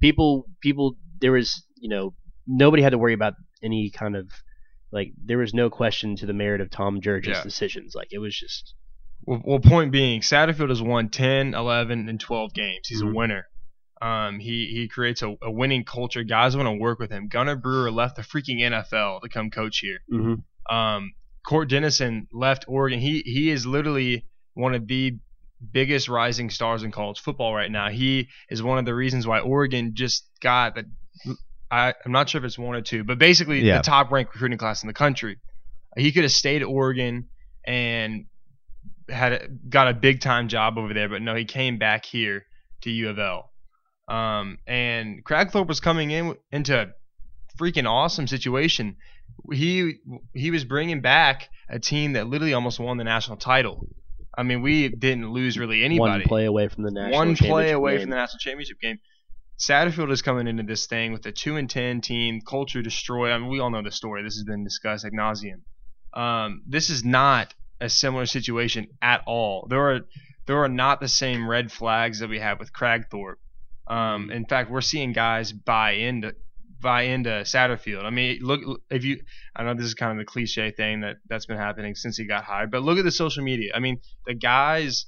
people, 0.00 0.46
people. 0.62 0.96
There 1.20 1.32
was, 1.32 1.62
you 1.76 1.90
know, 1.90 2.14
nobody 2.50 2.82
had 2.82 2.90
to 2.90 2.98
worry 2.98 3.14
about 3.14 3.34
any 3.62 3.90
kind 3.90 4.16
of 4.16 4.28
like 4.92 5.12
there 5.24 5.38
was 5.38 5.54
no 5.54 5.70
question 5.70 6.16
to 6.16 6.26
the 6.26 6.32
merit 6.32 6.60
of 6.60 6.70
Tom 6.70 7.00
Jurich's 7.00 7.28
yeah. 7.28 7.42
decisions. 7.42 7.94
Like 7.94 8.08
it 8.12 8.18
was 8.18 8.36
just. 8.36 8.74
Well, 9.22 9.42
well, 9.44 9.60
point 9.60 9.92
being, 9.92 10.22
Satterfield 10.22 10.70
has 10.70 10.80
won 10.80 11.10
10, 11.10 11.54
11, 11.54 12.08
and 12.08 12.18
12 12.18 12.54
games. 12.54 12.88
He's 12.88 13.02
mm-hmm. 13.02 13.10
a 13.10 13.14
winner. 13.14 13.44
Um, 14.00 14.38
he 14.38 14.66
he 14.72 14.88
creates 14.88 15.20
a, 15.20 15.36
a 15.42 15.50
winning 15.50 15.84
culture. 15.84 16.24
Guys 16.24 16.56
want 16.56 16.66
to 16.66 16.72
work 16.72 16.98
with 16.98 17.10
him. 17.10 17.28
Gunnar 17.28 17.56
Brewer 17.56 17.90
left 17.90 18.16
the 18.16 18.22
freaking 18.22 18.60
NFL 18.60 19.20
to 19.20 19.28
come 19.28 19.50
coach 19.50 19.78
here. 19.78 19.98
Mm-hmm. 20.10 20.74
Um, 20.74 21.12
Cort 21.46 21.68
Dennison 21.68 22.26
left 22.32 22.64
Oregon. 22.66 22.98
He 22.98 23.20
he 23.26 23.50
is 23.50 23.66
literally 23.66 24.26
one 24.54 24.74
of 24.74 24.86
the 24.86 25.18
biggest 25.72 26.08
rising 26.08 26.48
stars 26.48 26.82
in 26.82 26.90
college 26.90 27.20
football 27.20 27.54
right 27.54 27.70
now. 27.70 27.90
He 27.90 28.28
is 28.48 28.62
one 28.62 28.78
of 28.78 28.86
the 28.86 28.94
reasons 28.94 29.26
why 29.26 29.40
Oregon 29.40 29.92
just 29.94 30.26
got 30.40 30.76
the 30.76 30.86
I, 31.70 31.94
am 32.04 32.12
not 32.12 32.28
sure 32.28 32.40
if 32.40 32.44
it's 32.44 32.58
one 32.58 32.74
or 32.74 32.80
two, 32.80 33.04
but 33.04 33.18
basically 33.18 33.60
yeah. 33.60 33.78
the 33.78 33.82
top 33.82 34.10
ranked 34.10 34.34
recruiting 34.34 34.58
class 34.58 34.82
in 34.82 34.86
the 34.86 34.94
country. 34.94 35.38
He 35.96 36.12
could 36.12 36.22
have 36.22 36.32
stayed 36.32 36.62
at 36.62 36.68
Oregon 36.68 37.28
and 37.64 38.26
had 39.08 39.32
a, 39.32 39.48
got 39.48 39.88
a 39.88 39.94
big 39.94 40.20
time 40.20 40.48
job 40.48 40.78
over 40.78 40.94
there, 40.94 41.08
but 41.08 41.22
no, 41.22 41.34
he 41.34 41.44
came 41.44 41.78
back 41.78 42.04
here 42.04 42.46
to 42.82 42.90
U 42.90 43.10
of 43.10 43.18
L. 43.18 43.50
Um, 44.08 44.58
and 44.66 45.24
Kragthorpe 45.24 45.68
was 45.68 45.80
coming 45.80 46.10
in 46.10 46.36
into 46.50 46.80
a 46.80 46.86
freaking 47.58 47.88
awesome 47.88 48.26
situation. 48.26 48.96
He 49.52 49.94
he 50.34 50.50
was 50.50 50.64
bringing 50.64 51.00
back 51.00 51.48
a 51.68 51.78
team 51.78 52.14
that 52.14 52.26
literally 52.26 52.52
almost 52.52 52.80
won 52.80 52.96
the 52.96 53.04
national 53.04 53.36
title. 53.36 53.86
I 54.36 54.42
mean, 54.42 54.62
we 54.62 54.88
didn't 54.88 55.30
lose 55.30 55.58
really 55.58 55.84
anybody. 55.84 56.10
One 56.10 56.22
play 56.22 56.44
away 56.46 56.68
from 56.68 56.84
the 56.84 56.90
national. 56.90 57.18
One 57.18 57.36
play 57.36 57.70
away 57.70 57.92
game. 57.92 58.00
from 58.02 58.10
the 58.10 58.16
national 58.16 58.38
championship 58.38 58.80
game. 58.80 58.98
Satterfield 59.60 60.10
is 60.10 60.22
coming 60.22 60.48
into 60.48 60.62
this 60.62 60.86
thing 60.86 61.12
with 61.12 61.24
a 61.26 61.32
two 61.32 61.56
and 61.56 61.68
ten 61.68 62.00
team, 62.00 62.40
culture 62.40 62.80
destroyed. 62.80 63.30
I 63.30 63.38
mean, 63.38 63.50
we 63.50 63.60
all 63.60 63.70
know 63.70 63.82
the 63.82 63.90
story. 63.90 64.22
This 64.22 64.36
has 64.36 64.44
been 64.44 64.64
discussed 64.64 65.04
ad 65.04 65.12
nauseum. 65.12 65.60
Um, 66.14 66.62
this 66.66 66.88
is 66.88 67.04
not 67.04 67.54
a 67.78 67.90
similar 67.90 68.24
situation 68.24 68.88
at 69.02 69.22
all. 69.26 69.66
There 69.68 69.90
are 69.90 70.00
there 70.46 70.64
are 70.64 70.68
not 70.68 71.00
the 71.00 71.08
same 71.08 71.48
red 71.48 71.70
flags 71.70 72.20
that 72.20 72.30
we 72.30 72.38
have 72.40 72.58
with 72.58 72.72
Kragthorpe. 72.72 73.36
Um, 73.86 74.30
in 74.30 74.46
fact, 74.46 74.70
we're 74.70 74.80
seeing 74.80 75.12
guys 75.12 75.52
buy 75.52 75.92
into 75.92 76.34
buy 76.80 77.02
into 77.02 77.28
Satterfield. 77.28 78.04
I 78.04 78.10
mean, 78.10 78.38
look 78.40 78.60
if 78.90 79.04
you. 79.04 79.20
I 79.54 79.62
know 79.62 79.74
this 79.74 79.84
is 79.84 79.94
kind 79.94 80.12
of 80.12 80.18
the 80.18 80.24
cliche 80.24 80.70
thing 80.70 81.02
that 81.02 81.18
that's 81.28 81.44
been 81.44 81.58
happening 81.58 81.94
since 81.94 82.16
he 82.16 82.24
got 82.24 82.44
hired, 82.44 82.70
but 82.70 82.82
look 82.82 82.98
at 82.98 83.04
the 83.04 83.10
social 83.10 83.44
media. 83.44 83.72
I 83.74 83.80
mean, 83.80 84.00
the 84.26 84.34
guys 84.34 85.04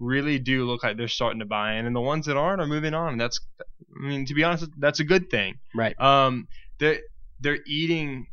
really 0.00 0.38
do 0.40 0.64
look 0.64 0.82
like 0.82 0.96
they're 0.96 1.06
starting 1.06 1.38
to 1.40 1.46
buy 1.46 1.74
in, 1.74 1.86
and 1.86 1.94
the 1.94 2.00
ones 2.00 2.26
that 2.26 2.36
aren't 2.36 2.60
are 2.60 2.66
moving 2.66 2.94
on. 2.94 3.12
And 3.12 3.20
that's, 3.20 3.38
I 3.60 4.06
mean, 4.08 4.24
to 4.26 4.34
be 4.34 4.42
honest, 4.42 4.66
that's 4.78 4.98
a 4.98 5.04
good 5.04 5.30
thing. 5.30 5.54
Right. 5.76 5.94
Um, 6.00 6.48
they're 6.80 6.98
they're 7.38 7.58
eating 7.66 8.26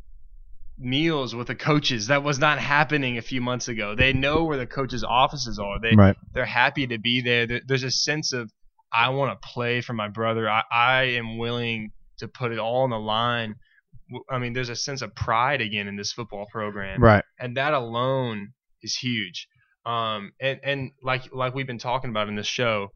meals 0.78 1.34
with 1.34 1.48
the 1.48 1.54
coaches. 1.54 2.06
That 2.08 2.22
was 2.22 2.38
not 2.38 2.58
happening 2.58 3.18
a 3.18 3.22
few 3.22 3.40
months 3.40 3.68
ago. 3.68 3.94
They 3.94 4.12
know 4.12 4.44
where 4.44 4.56
the 4.58 4.66
coaches' 4.66 5.04
offices 5.04 5.58
are. 5.58 5.80
They 5.80 5.94
Right. 5.96 6.16
they're 6.34 6.44
happy 6.46 6.86
to 6.86 6.98
be 6.98 7.20
there. 7.20 7.46
There- 7.46 7.60
There's 7.66 7.82
a 7.84 7.90
sense 7.90 8.32
of 8.32 8.50
I 8.92 9.10
want 9.10 9.38
to 9.40 9.48
play 9.48 9.80
for 9.82 9.92
my 9.92 10.08
brother. 10.08 10.48
I, 10.48 10.62
I 10.72 11.02
am 11.02 11.36
willing 11.36 11.90
to 12.18 12.28
put 12.28 12.52
it 12.52 12.58
all 12.58 12.82
on 12.84 12.90
the 12.90 12.98
line. 12.98 13.56
I 14.30 14.38
mean, 14.38 14.54
there's 14.54 14.70
a 14.70 14.76
sense 14.76 15.02
of 15.02 15.14
pride 15.14 15.60
again 15.60 15.86
in 15.88 15.96
this 15.96 16.12
football 16.12 16.46
program 16.50 17.02
Right. 17.02 17.22
and 17.38 17.56
that 17.58 17.74
alone 17.74 18.52
is 18.82 18.94
huge. 18.96 19.46
Um, 19.88 20.32
and 20.40 20.60
and 20.62 20.90
like 21.02 21.32
like 21.32 21.54
we've 21.54 21.66
been 21.66 21.78
talking 21.78 22.10
about 22.10 22.28
in 22.28 22.36
this 22.36 22.46
show, 22.46 22.88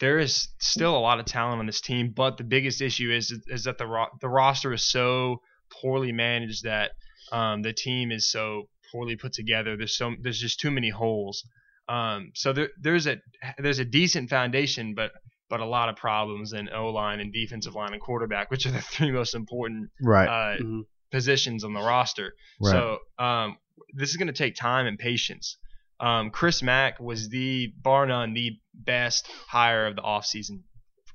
there 0.00 0.18
is 0.18 0.48
still 0.58 0.96
a 0.96 0.98
lot 1.08 1.20
of 1.20 1.26
talent 1.26 1.60
on 1.60 1.66
this 1.66 1.80
team, 1.80 2.12
but 2.14 2.36
the 2.36 2.44
biggest 2.44 2.80
issue 2.82 3.10
is 3.12 3.32
is 3.46 3.64
that 3.64 3.78
the 3.78 3.86
ro- 3.86 4.14
the 4.20 4.28
roster 4.28 4.72
is 4.72 4.82
so 4.82 5.40
poorly 5.80 6.12
managed 6.12 6.64
that 6.64 6.90
um, 7.32 7.62
the 7.62 7.72
team 7.72 8.10
is 8.10 8.30
so 8.30 8.68
poorly 8.92 9.16
put 9.16 9.32
together. 9.32 9.76
There's 9.76 9.96
so 9.96 10.14
there's 10.22 10.40
just 10.40 10.58
too 10.60 10.70
many 10.70 10.90
holes. 10.90 11.44
Um, 11.88 12.32
so 12.34 12.52
there 12.52 12.70
there's 12.80 13.06
a 13.06 13.16
there's 13.58 13.78
a 13.78 13.84
decent 13.84 14.28
foundation, 14.28 14.94
but 14.94 15.12
but 15.48 15.60
a 15.60 15.66
lot 15.66 15.88
of 15.88 15.94
problems 15.94 16.52
in 16.52 16.68
O 16.74 16.88
line 16.90 17.20
and 17.20 17.32
defensive 17.32 17.74
line 17.76 17.92
and 17.92 18.02
quarterback, 18.02 18.50
which 18.50 18.66
are 18.66 18.72
the 18.72 18.80
three 18.94 19.12
most 19.12 19.34
important 19.36 19.90
Right. 20.02 20.26
uh, 20.28 20.56
Mhm. 20.62 20.82
positions 21.12 21.62
on 21.62 21.72
the 21.72 21.80
roster. 21.80 22.34
Right. 22.60 22.72
So 22.72 22.98
um, 23.24 23.58
this 23.94 24.10
is 24.10 24.16
going 24.16 24.26
to 24.26 24.32
take 24.44 24.56
time 24.56 24.86
and 24.88 24.98
patience. 24.98 25.56
Um, 26.00 26.30
Chris 26.30 26.62
Mack 26.62 27.00
was 27.00 27.28
the 27.30 27.72
bar 27.82 28.06
none 28.06 28.34
the 28.34 28.52
best 28.74 29.26
hire 29.48 29.86
of 29.86 29.96
the 29.96 30.02
offseason 30.02 30.62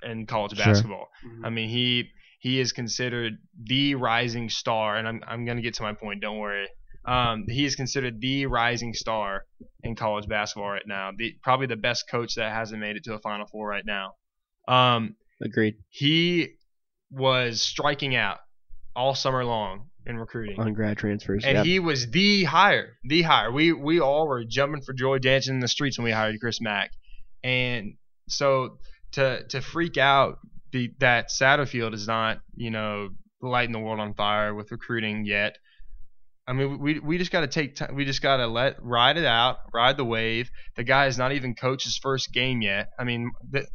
in 0.03 0.25
college 0.25 0.55
Sure. 0.57 0.65
basketball. 0.65 1.07
Mhm. 1.25 1.45
I 1.45 1.49
mean 1.49 1.69
he 1.69 2.09
he 2.39 2.59
is 2.59 2.71
considered 2.71 3.33
the 3.63 3.93
rising 3.93 4.49
star, 4.49 4.97
and 4.97 5.07
I'm 5.07 5.21
I'm 5.27 5.45
going 5.45 5.57
to 5.57 5.61
get 5.63 5.75
to 5.75 5.83
my 5.83 5.93
point. 5.93 6.21
Don't 6.21 6.39
worry. 6.39 6.67
Um, 7.05 7.45
he 7.47 7.65
is 7.65 7.75
considered 7.75 8.19
the 8.19 8.47
rising 8.47 8.93
star 8.95 9.45
in 9.83 9.95
college 9.95 10.27
basketball 10.27 10.69
right 10.71 10.85
now. 10.87 11.11
The 11.15 11.35
probably 11.43 11.67
the 11.67 11.75
best 11.75 12.09
coach 12.09 12.33
that 12.35 12.51
hasn't 12.51 12.79
made 12.81 12.95
it 12.95 13.03
to 13.03 13.13
a 13.13 13.19
Final 13.19 13.45
Four 13.45 13.67
right 13.67 13.85
now. 13.85 14.15
Um, 14.67 15.15
Agreed. 15.39 15.75
he 15.89 16.55
was 17.11 17.61
striking 17.61 18.15
out 18.15 18.39
all 18.95 19.13
summer 19.13 19.45
long 19.45 19.89
in 20.05 20.17
recruiting. 20.17 20.59
On 20.59 20.73
grad 20.73 20.97
transfers. 20.97 21.45
And 21.45 21.57
yep. 21.57 21.65
he 21.65 21.79
was 21.79 22.09
the 22.09 22.43
hire, 22.43 22.97
the 23.03 23.21
hire. 23.21 23.51
We 23.51 23.71
we 23.71 23.99
all 23.99 24.27
were 24.27 24.43
jumping 24.43 24.81
for 24.81 24.93
joy, 24.93 25.19
dancing 25.19 25.55
in 25.55 25.59
the 25.59 25.67
streets 25.67 25.97
when 25.97 26.05
we 26.05 26.11
hired 26.11 26.39
Chris 26.39 26.59
Mack. 26.61 26.91
And 27.43 27.95
so 28.27 28.77
to 29.13 29.43
to 29.49 29.61
freak 29.61 29.97
out 29.97 30.39
the, 30.71 30.91
that 30.99 31.29
Satterfield 31.29 31.93
is 31.93 32.07
not, 32.07 32.39
you 32.55 32.71
know, 32.71 33.09
lighting 33.41 33.73
the 33.73 33.79
world 33.79 33.99
on 33.99 34.13
fire 34.13 34.53
with 34.53 34.71
recruiting 34.71 35.25
yet. 35.25 35.57
I 36.47 36.53
mean, 36.53 36.79
we 36.79 36.99
we 36.99 37.17
just 37.17 37.31
got 37.31 37.41
to 37.41 37.47
take 37.47 37.75
time. 37.75 37.95
We 37.95 38.05
just 38.05 38.21
got 38.21 38.37
to 38.37 38.47
let 38.47 38.83
ride 38.83 39.17
it 39.17 39.25
out, 39.25 39.57
ride 39.73 39.97
the 39.97 40.05
wave. 40.05 40.49
The 40.75 40.83
guy 40.83 41.05
has 41.05 41.17
not 41.17 41.31
even 41.33 41.55
coached 41.55 41.85
his 41.85 41.97
first 41.97 42.33
game 42.33 42.61
yet. 42.61 42.89
I 42.99 43.03
mean, 43.03 43.31
the, 43.49 43.65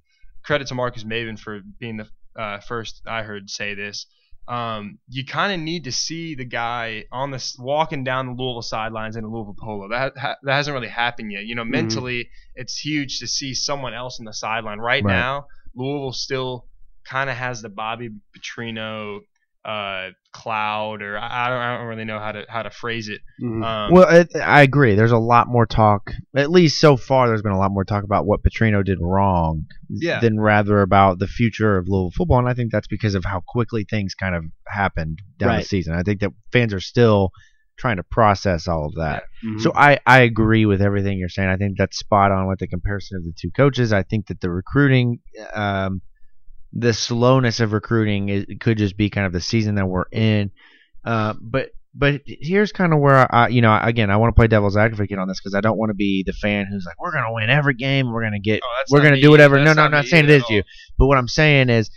credit 0.44 0.69
to 0.69 0.74
Marcus 0.74 1.05
Maven 1.05 1.39
for 1.39 1.61
being 1.78 1.97
the 1.98 2.07
uh, 2.40 2.61
first 2.61 3.03
I 3.07 3.23
heard 3.23 3.51
say 3.51 3.74
this. 3.74 4.07
Um, 4.48 4.98
you 5.09 5.24
kind 5.24 5.52
of 5.52 5.59
need 5.60 5.85
to 5.85 5.93
see 5.93 6.35
the 6.36 6.44
guy 6.44 7.05
on 7.10 7.31
the 7.32 7.36
s- 7.36 7.56
walking 7.59 8.05
down 8.05 8.27
the 8.27 8.32
Louisville 8.32 8.62
sidelines 8.62 9.16
in 9.16 9.24
a 9.24 9.28
Louisville 9.28 9.56
polo. 9.59 9.89
That 9.89 10.16
ha- 10.16 10.36
that 10.43 10.52
hasn't 10.55 10.73
really 10.74 10.89
happened 10.89 11.32
yet. 11.32 11.44
You 11.47 11.56
know, 11.56 11.64
mentally, 11.64 12.28
it's 12.55 12.78
huge 12.78 13.18
to 13.20 13.27
see 13.27 13.55
someone 13.55 13.93
else 13.94 14.20
on 14.20 14.24
the 14.24 14.32
sideline. 14.32 14.78
Right, 14.78 15.02
Right. 15.02 15.12
now, 15.12 15.47
Louisville 15.74 16.12
still 16.12 16.66
kind 17.05 17.28
of 17.28 17.36
has 17.36 17.60
the 17.62 17.68
Bobby 17.68 18.10
Petrino 18.36 19.20
uh, 19.66 20.10
cloud, 20.32 21.02
or 21.02 21.18
I 21.18 21.47
I 21.47 21.48
don't, 21.48 21.59
I 21.60 21.76
don't 21.78 21.86
really 21.88 22.05
know 22.05 22.20
how 22.20 22.30
to 22.32 22.44
how 22.48 22.62
to 22.62 22.70
phrase 22.70 23.09
it. 23.09 23.20
Mhm. 23.43 23.64
Um, 23.64 23.93
Well, 23.93 24.06
I, 24.09 24.26
I 24.40 24.62
agree. 24.62 24.94
There's 24.94 25.10
a 25.12 25.18
lot 25.18 25.48
more 25.48 25.66
talk, 25.66 26.12
at 26.36 26.51
least 26.51 26.78
so 26.80 26.97
far. 26.97 27.26
There's 27.26 27.43
been 27.43 27.52
a 27.52 27.59
lot 27.59 27.72
more 27.72 27.84
talk 27.84 28.05
about 28.05 28.26
what 28.26 28.43
Petrino 28.44 28.84
did 28.84 28.98
wrong, 29.01 29.64
Yeah. 29.88 30.20
than 30.20 30.38
rather 30.38 30.82
about 30.82 31.18
the 31.18 31.26
future 31.26 31.76
of 31.78 31.88
Louisville 31.88 32.12
football. 32.16 32.38
And 32.38 32.48
I 32.48 32.55
think 32.55 32.70
that's 32.70 32.86
because 32.86 33.14
of 33.16 33.24
how 33.24 33.43
quickly 33.47 33.84
things 33.88 34.14
kind 34.14 34.34
of 34.36 34.44
happened 34.68 35.20
down 35.38 35.56
the 35.56 35.62
season. 35.64 35.94
I 35.94 36.02
think 36.05 36.20
that 36.20 36.30
fans 36.52 36.72
are 36.72 36.80
still 36.80 37.30
trying 37.78 37.97
to 37.97 38.02
process 38.05 38.68
all 38.68 38.86
of 38.86 38.94
that. 38.94 39.24
Mhm. 39.44 39.60
So 39.60 39.72
I, 39.74 39.98
I 40.06 40.20
agree 40.20 40.64
with 40.64 40.80
everything 40.80 41.18
you're 41.18 41.28
saying. 41.28 41.48
I 41.48 41.56
think 41.56 41.76
that's 41.76 41.98
spot 41.98 42.30
on 42.30 42.47
with 42.47 42.59
the 42.60 42.68
comparison 42.68 43.18
of 43.18 43.24
the 43.24 43.32
two 43.38 43.51
coaches. 43.51 43.93
I 43.93 44.02
think 44.02 44.28
that 44.28 44.40
the 44.40 44.51
recruiting, 44.51 45.18
um, 45.52 46.01
the 46.72 46.93
slowness 46.93 47.60
of 47.60 47.72
recruiting 47.72 48.28
is, 48.28 48.47
could 48.60 48.78
just 48.78 48.97
be 48.97 49.10
kind 49.10 49.26
of 49.26 49.32
the 49.32 49.40
season 49.40 49.76
that 49.76 49.86
we're 49.86 50.06
in. 50.12 50.51
Uh, 51.05 51.34
but 51.40 51.70
but 51.94 52.20
here's 52.26 52.72
kind 52.72 52.93
of 52.93 53.01
where 53.01 53.34
I, 53.34 53.48
you 53.48 53.62
know, 53.62 53.78
again, 53.82 54.10
I 54.10 54.18
want 54.18 54.34
to 54.34 54.38
play 54.38 54.48
devil's 54.48 54.76
advocate 54.76 55.18
on 55.18 55.28
this 55.28 55.40
because 55.40 55.55
I 55.55 55.62
don't 55.62 55.78
want 55.78 55.90
to 55.90 55.94
be 55.94 56.22
the 56.26 56.34
fan 56.34 56.66
who's 56.70 56.84
like, 56.84 57.01
we're 57.01 57.12
gonna 57.12 57.32
win 57.32 57.48
every 57.48 57.74
game, 57.74 58.12
we're 58.12 58.22
gonna 58.22 58.38
get, 58.38 58.60
Oh, 58.62 58.82
we're 58.90 59.02
gonna 59.02 59.20
do 59.20 59.30
whatever. 59.30 59.56
No, 59.56 59.64
That's 59.64 59.76
no, 59.76 59.82
not 59.82 59.86
I'm 59.86 59.93
not 59.93 60.05
saying 60.06 60.24
it 60.24 60.30
is 60.30 60.43
all. 60.43 60.56
you. 60.56 60.62
But 60.98 61.06
what 61.06 61.16
I'm 61.16 61.28
saying 61.28 61.70
is, 61.70 61.90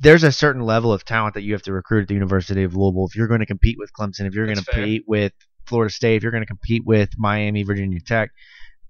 there's 0.00 0.24
a 0.24 0.32
certain 0.32 0.62
level 0.62 0.92
of 0.92 1.04
talent 1.04 1.34
that 1.34 1.42
you 1.42 1.52
have 1.52 1.62
to 1.62 1.72
recruit 1.72 2.02
at 2.02 2.08
the 2.08 2.14
University 2.14 2.62
of 2.64 2.74
Louisville 2.74 3.06
if 3.06 3.16
you're 3.16 3.28
going 3.28 3.40
to 3.40 3.46
compete 3.46 3.76
with 3.78 3.92
Clemson, 3.92 4.26
if 4.26 4.34
you're 4.34 4.46
going 4.46 4.58
to 4.58 4.64
fair. 4.64 4.74
compete 4.74 5.04
with 5.06 5.32
Florida 5.66 5.92
State, 5.92 6.16
if 6.16 6.22
you're 6.22 6.32
going 6.32 6.42
to 6.42 6.46
compete 6.48 6.82
with 6.84 7.10
Miami, 7.18 7.62
Virginia 7.62 8.00
Tech. 8.00 8.30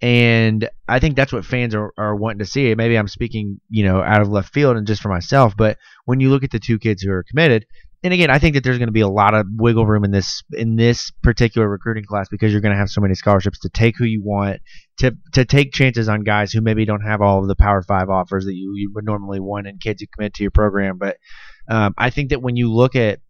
And 0.02 0.68
I 0.88 0.98
think 0.98 1.14
that's 1.14 1.32
what 1.32 1.44
fans 1.44 1.76
are, 1.76 1.92
are 1.96 2.16
wanting 2.16 2.40
to 2.40 2.44
see. 2.44 2.74
Maybe 2.74 2.98
I'm 2.98 3.06
speaking, 3.06 3.60
you 3.70 3.84
know, 3.84 4.02
out 4.02 4.20
of 4.20 4.28
left 4.28 4.52
field 4.52 4.76
and 4.76 4.84
just 4.84 5.00
for 5.00 5.08
myself. 5.08 5.56
But 5.56 5.78
when 6.06 6.18
you 6.18 6.28
look 6.28 6.42
at 6.42 6.50
the 6.50 6.58
two 6.58 6.80
kids 6.80 7.02
who 7.02 7.12
are 7.12 7.22
committed, 7.22 7.66
and 8.02 8.12
again, 8.12 8.28
I 8.28 8.40
think 8.40 8.54
that 8.54 8.64
there's 8.64 8.78
going 8.78 8.88
to 8.88 8.92
be 8.92 9.02
a 9.02 9.08
lot 9.08 9.32
of 9.32 9.46
wiggle 9.56 9.86
room 9.86 10.04
in 10.04 10.10
this 10.10 10.42
in 10.52 10.74
this 10.74 11.12
particular 11.22 11.68
recruiting 11.68 12.04
class 12.04 12.28
because 12.28 12.50
you're 12.50 12.60
going 12.60 12.74
to 12.74 12.78
have 12.78 12.90
so 12.90 13.00
many 13.00 13.14
scholarships 13.14 13.60
to 13.60 13.68
take 13.68 13.94
who 13.96 14.04
you 14.04 14.20
want, 14.24 14.60
to 14.98 15.16
to 15.34 15.44
take 15.44 15.72
chances 15.72 16.08
on 16.08 16.24
guys 16.24 16.50
who 16.50 16.60
maybe 16.60 16.84
don't 16.84 17.02
have 17.02 17.20
all 17.22 17.40
of 17.40 17.46
the 17.46 17.54
Power 17.54 17.80
Five 17.80 18.10
offers 18.10 18.44
that 18.46 18.56
you, 18.56 18.74
you 18.74 18.90
would 18.96 19.04
normally 19.04 19.38
want 19.38 19.68
in 19.68 19.78
kids 19.78 20.02
who 20.02 20.08
commit 20.08 20.34
to 20.34 20.42
your 20.42 20.50
program. 20.50 20.98
But 20.98 21.18
um, 21.68 21.94
I 21.96 22.10
think 22.10 22.30
that 22.30 22.42
when 22.42 22.56
you 22.56 22.72
look 22.72 22.96
at 22.96 23.20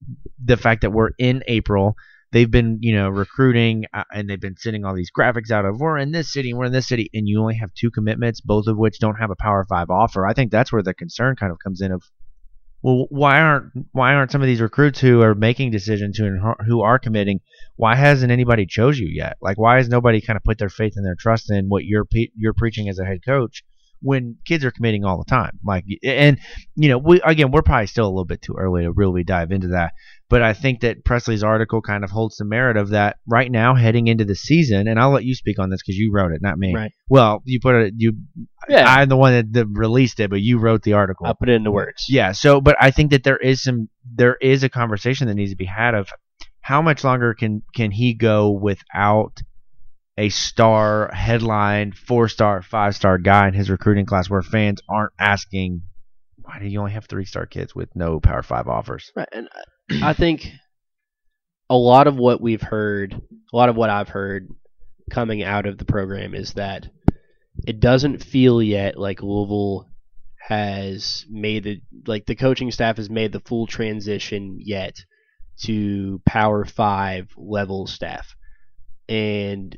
the 0.43 0.57
fact 0.57 0.81
that 0.81 0.91
we're 0.91 1.11
in 1.19 1.43
April, 1.49 1.95
they've 2.33 2.51
been 2.51 2.79
you 2.81 2.95
know 2.95 3.09
recruiting 3.09 3.85
uh, 3.95 4.05
and 4.13 4.29
they've 4.29 4.41
been 4.41 4.57
sending 4.57 4.85
all 4.85 4.95
these 4.95 5.11
graphics 5.17 5.51
out 5.51 5.65
of 5.65 5.79
we're 5.79 5.99
in 5.99 6.13
this 6.13 6.33
city, 6.33 6.53
we're 6.53 6.65
in 6.65 6.73
this 6.73 6.89
city, 6.89 7.11
and 7.15 7.29
you 7.29 7.41
only 7.41 7.57
have 7.57 7.73
two 7.75 7.91
commitments, 7.91 8.41
both 8.41 8.67
of 8.67 8.77
which 8.77 8.99
don't 8.99 9.17
have 9.17 9.31
a 9.31 9.37
Power 9.37 9.65
Five 9.69 9.91
offer. 9.91 10.27
I 10.27 10.33
think 10.33 10.51
that's 10.51 10.73
where 10.73 10.83
the 10.83 10.95
concern 10.95 11.37
kind 11.37 11.53
of 11.53 11.59
comes 11.59 11.81
in 11.81 11.93
of 11.93 12.03
well, 12.83 13.07
why 13.11 13.41
aren't 13.41 13.73
why 13.93 14.15
aren't 14.15 14.33
some 14.33 14.43
of 14.43 14.49
these 14.49 14.61
recruits 14.61 14.99
who 14.99 15.23
are 15.23 15.37
making 15.37 15.71
decisions 15.71 16.19
who 16.19 16.37
who 16.67 16.83
are 16.83 16.99
committing? 16.99 17.41
Why 17.77 17.95
hasn't 17.95 18.33
anybody 18.33 18.67
chose 18.67 18.99
you 18.99 19.07
yet? 19.07 19.37
Like, 19.41 19.57
why 19.57 19.77
has 19.77 19.89
nobody 19.89 20.21
kind 20.21 20.37
of 20.37 20.43
put 20.43 20.59
their 20.59 20.69
faith 20.69 20.95
and 20.97 21.07
their 21.07 21.15
trust 21.15 21.51
in 21.51 21.69
what 21.69 21.85
you're 21.85 22.07
you're 22.37 22.55
preaching 22.55 22.89
as 22.89 22.99
a 22.99 23.05
head 23.05 23.25
coach 23.25 23.63
when 24.01 24.37
kids 24.45 24.65
are 24.65 24.73
committing 24.73 25.05
all 25.05 25.19
the 25.19 25.31
time? 25.31 25.61
Like, 25.65 25.85
and 26.03 26.39
you 26.75 26.89
know, 26.89 26.99
we 26.99 27.21
again, 27.21 27.53
we're 27.53 27.63
probably 27.63 27.87
still 27.87 28.07
a 28.07 28.09
little 28.09 28.25
bit 28.25 28.43
too 28.43 28.57
early 28.59 28.83
to 28.83 28.91
really 28.91 29.23
dive 29.23 29.53
into 29.53 29.69
that. 29.69 29.93
But 30.33 30.41
I 30.41 30.55
think 30.55 30.81
that 30.81 31.05
Presley's 31.05 31.45
article 31.45 31.83
kind 31.83 32.05
of 32.05 32.11
holds 32.11 32.39
the 32.39 32.47
merit 32.47 32.79
of 32.79 32.89
that 32.89 33.19
right 33.27 33.53
now, 33.53 33.75
heading 33.75 34.07
into 34.07 34.25
the 34.25 34.35
season. 34.35 34.89
And 34.89 34.99
I'll 34.99 35.11
let 35.11 35.25
you 35.25 35.35
speak 35.35 35.59
on 35.59 35.69
this 35.69 35.83
because 35.83 35.99
you 35.99 36.11
wrote 36.11 36.33
it, 36.33 36.41
not 36.41 36.57
me. 36.57 36.75
Right. 36.75 36.91
Well, 37.11 37.43
you 37.45 37.61
put 37.61 37.75
it. 37.75 37.93
You. 37.99 38.15
Yeah. 38.67 38.87
I'm 38.91 39.11
the 39.11 39.17
one 39.19 39.35
that, 39.35 39.53
that 39.53 39.67
released 39.67 40.21
it, 40.21 40.31
but 40.31 40.41
you 40.41 40.59
wrote 40.59 40.85
the 40.85 40.95
article. 40.95 41.27
I'll 41.27 41.35
put 41.35 41.51
it 41.51 41.57
into 41.57 41.71
words. 41.71 42.07
Yeah. 42.09 42.33
So, 42.33 42.63
but 42.63 42.77
I 42.81 42.93
think 42.93 43.11
that 43.11 43.25
there 43.25 43.37
is 43.37 43.63
some 43.63 43.91
there 44.11 44.37
is 44.37 44.63
a 44.63 44.71
conversation 44.71 45.27
that 45.27 45.35
needs 45.35 45.51
to 45.51 45.57
be 45.57 45.67
had 45.67 45.95
of 45.95 46.09
how 46.63 46.81
much 46.81 47.05
longer 47.05 47.35
can 47.35 47.61
can 47.75 47.91
he 47.91 48.15
go 48.15 48.53
without 48.53 49.43
a 50.17 50.31
star 50.31 51.11
headline 51.13 51.93
four 51.93 52.31
star 52.31 52.63
five 52.63 52.97
star 52.97 53.19
guy 53.19 53.49
in 53.49 53.53
his 53.53 53.69
recruiting 53.69 54.07
class 54.07 54.31
where 54.31 54.41
fans 54.41 54.81
aren't 54.89 55.13
asking 55.19 55.83
why 56.45 56.59
do 56.59 56.67
you 56.67 56.79
only 56.79 56.93
have 56.93 57.07
three 57.07 57.25
star 57.25 57.47
kids 57.47 57.75
with 57.75 57.95
no 57.95 58.21
power 58.21 58.43
five 58.43 58.69
offers 58.69 59.11
Right, 59.17 59.29
and 59.33 59.49
I- 60.03 60.13
think 60.13 60.51
a 61.69 61.77
lot 61.77 62.07
of 62.07 62.17
what 62.17 62.41
we've 62.41 62.63
heard, 62.63 63.13
a 63.15 63.57
lot 63.57 63.69
of 63.69 63.77
what 63.77 63.91
I've 63.91 64.09
heard 64.09 64.49
coming 65.11 65.43
out 65.43 65.67
of 65.67 65.79
the 65.79 65.85
program 65.85 66.35
is 66.35 66.55
that 66.55 66.89
it 67.67 67.81
doesn't 67.81 68.25
feel 68.25 68.63
yet 68.63 68.99
like 68.99 69.23
Louisville 69.23 69.89
has 70.39 71.25
made 71.31 71.65
the 71.65 71.81
like 72.07 72.27
the 72.27 72.35
coaching 72.35 72.71
staff 72.71 72.97
has 72.97 73.09
made 73.11 73.33
the 73.33 73.41
full 73.41 73.67
transition 73.67 74.59
yet 74.61 74.97
to 75.63 76.21
Power 76.27 76.65
5 76.65 77.29
level 77.37 77.87
staff. 77.87 78.35
And 79.09 79.77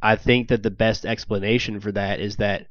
I 0.00 0.16
think 0.16 0.48
that 0.48 0.62
the 0.62 0.70
best 0.70 1.04
explanation 1.04 1.80
for 1.80 1.92
that 1.92 2.20
is 2.20 2.36
that 2.36 2.66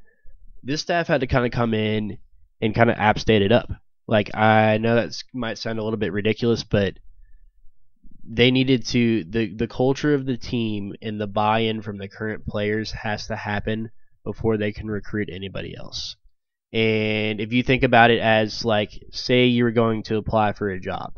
this 0.63 0.81
staff 0.81 1.07
had 1.07 1.21
to 1.21 1.27
kind 1.27 1.45
of 1.45 1.51
come 1.51 1.73
in 1.73 2.17
and 2.61 2.75
kind 2.75 2.89
of 2.89 2.97
app 2.97 3.19
state 3.19 3.41
it 3.41 3.51
up. 3.51 3.69
Like 4.07 4.35
I 4.35 4.77
know 4.77 4.95
that 4.95 5.15
might 5.33 5.57
sound 5.57 5.79
a 5.79 5.83
little 5.83 5.99
bit 5.99 6.13
ridiculous, 6.13 6.63
but 6.63 6.93
they 8.23 8.51
needed 8.51 8.85
to 8.87 9.23
the 9.25 9.53
the 9.53 9.67
culture 9.67 10.13
of 10.13 10.25
the 10.25 10.37
team 10.37 10.93
and 11.01 11.19
the 11.19 11.27
buy-in 11.27 11.81
from 11.81 11.97
the 11.97 12.07
current 12.07 12.45
players 12.45 12.91
has 12.91 13.27
to 13.27 13.35
happen 13.35 13.89
before 14.23 14.57
they 14.57 14.71
can 14.71 14.87
recruit 14.87 15.29
anybody 15.31 15.75
else. 15.77 16.15
And 16.73 17.39
if 17.39 17.53
you 17.53 17.63
think 17.63 17.83
about 17.83 18.11
it 18.11 18.19
as 18.19 18.65
like 18.65 18.91
say 19.11 19.45
you 19.45 19.63
were 19.63 19.71
going 19.71 20.03
to 20.03 20.17
apply 20.17 20.53
for 20.53 20.69
a 20.69 20.79
job 20.79 21.13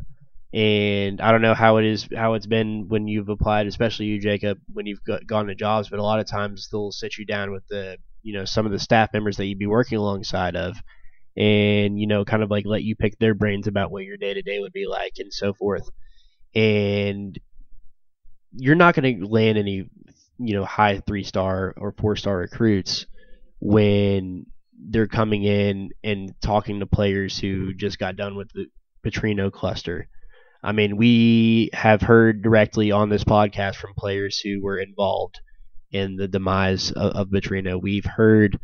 and 0.52 1.20
I 1.20 1.30
don't 1.30 1.42
know 1.42 1.54
how 1.54 1.76
it 1.76 1.84
is 1.84 2.08
how 2.16 2.34
it's 2.34 2.46
been 2.46 2.88
when 2.88 3.06
you've 3.06 3.28
applied, 3.28 3.66
especially 3.66 4.06
you 4.06 4.20
Jacob, 4.20 4.58
when 4.72 4.86
you've 4.86 5.04
got, 5.04 5.26
gone 5.26 5.46
to 5.46 5.54
jobs, 5.54 5.88
but 5.88 6.00
a 6.00 6.02
lot 6.02 6.18
of 6.18 6.26
times 6.26 6.68
they'll 6.70 6.90
sit 6.90 7.18
you 7.18 7.24
down 7.24 7.52
with 7.52 7.66
the 7.68 7.98
you 8.22 8.34
know 8.34 8.44
some 8.44 8.66
of 8.66 8.72
the 8.72 8.78
staff 8.78 9.12
members 9.12 9.36
that 9.36 9.46
you'd 9.46 9.58
be 9.58 9.66
working 9.66 9.98
alongside 9.98 10.56
of 10.56 10.76
and 11.36 11.98
you 11.98 12.06
know 12.06 12.24
kind 12.24 12.42
of 12.42 12.50
like 12.50 12.66
let 12.66 12.82
you 12.82 12.96
pick 12.96 13.18
their 13.18 13.34
brains 13.34 13.66
about 13.66 13.90
what 13.90 14.04
your 14.04 14.16
day 14.16 14.34
to 14.34 14.42
day 14.42 14.58
would 14.58 14.72
be 14.72 14.86
like 14.86 15.12
and 15.18 15.32
so 15.32 15.54
forth 15.54 15.88
and 16.54 17.38
you're 18.52 18.74
not 18.74 18.94
going 18.94 19.20
to 19.20 19.26
land 19.26 19.56
any 19.56 19.88
you 20.38 20.54
know 20.54 20.64
high 20.64 21.00
three 21.06 21.22
star 21.22 21.74
or 21.76 21.92
four 21.92 22.16
star 22.16 22.38
recruits 22.38 23.06
when 23.60 24.46
they're 24.88 25.06
coming 25.06 25.44
in 25.44 25.90
and 26.02 26.34
talking 26.40 26.80
to 26.80 26.86
players 26.86 27.38
who 27.38 27.74
just 27.74 27.98
got 27.98 28.16
done 28.16 28.34
with 28.34 28.50
the 28.52 28.66
Petrino 29.04 29.52
cluster. 29.52 30.08
I 30.62 30.72
mean, 30.72 30.96
we 30.96 31.70
have 31.72 32.00
heard 32.02 32.42
directly 32.42 32.90
on 32.90 33.08
this 33.08 33.24
podcast 33.24 33.76
from 33.76 33.94
players 33.96 34.38
who 34.38 34.62
were 34.62 34.78
involved 34.78 35.40
in 35.90 36.16
the 36.16 36.28
demise 36.28 36.92
of, 36.92 37.28
Petrino. 37.28 37.80
We've 37.80 38.04
heard 38.04 38.58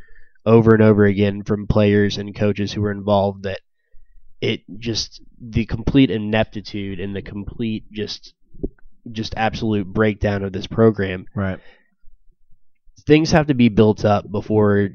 over 0.47 0.73
and 0.73 0.83
over 0.83 1.05
again 1.05 1.43
from 1.43 1.67
players 1.67 2.17
and 2.17 2.35
coaches 2.35 2.73
who 2.73 2.81
were 2.81 2.93
involved 2.93 3.43
that 3.43 3.61
it 4.41 4.63
just 4.79 5.21
the 5.41 5.67
complete 5.67 6.11
ineptitude 6.11 7.01
and 7.01 7.15
the 7.15 7.23
complete 7.23 7.85
just 7.93 8.33
just 9.11 9.35
absolute 9.37 9.87
breakdown 9.87 10.45
of 10.45 10.53
this 10.53 10.67
program. 10.67 11.27
Right. 11.35 11.59
Things 13.07 13.33
have 13.33 13.49
to 13.49 13.55
be 13.55 13.69
built 13.69 14.05
up 14.05 14.31
before 14.31 14.91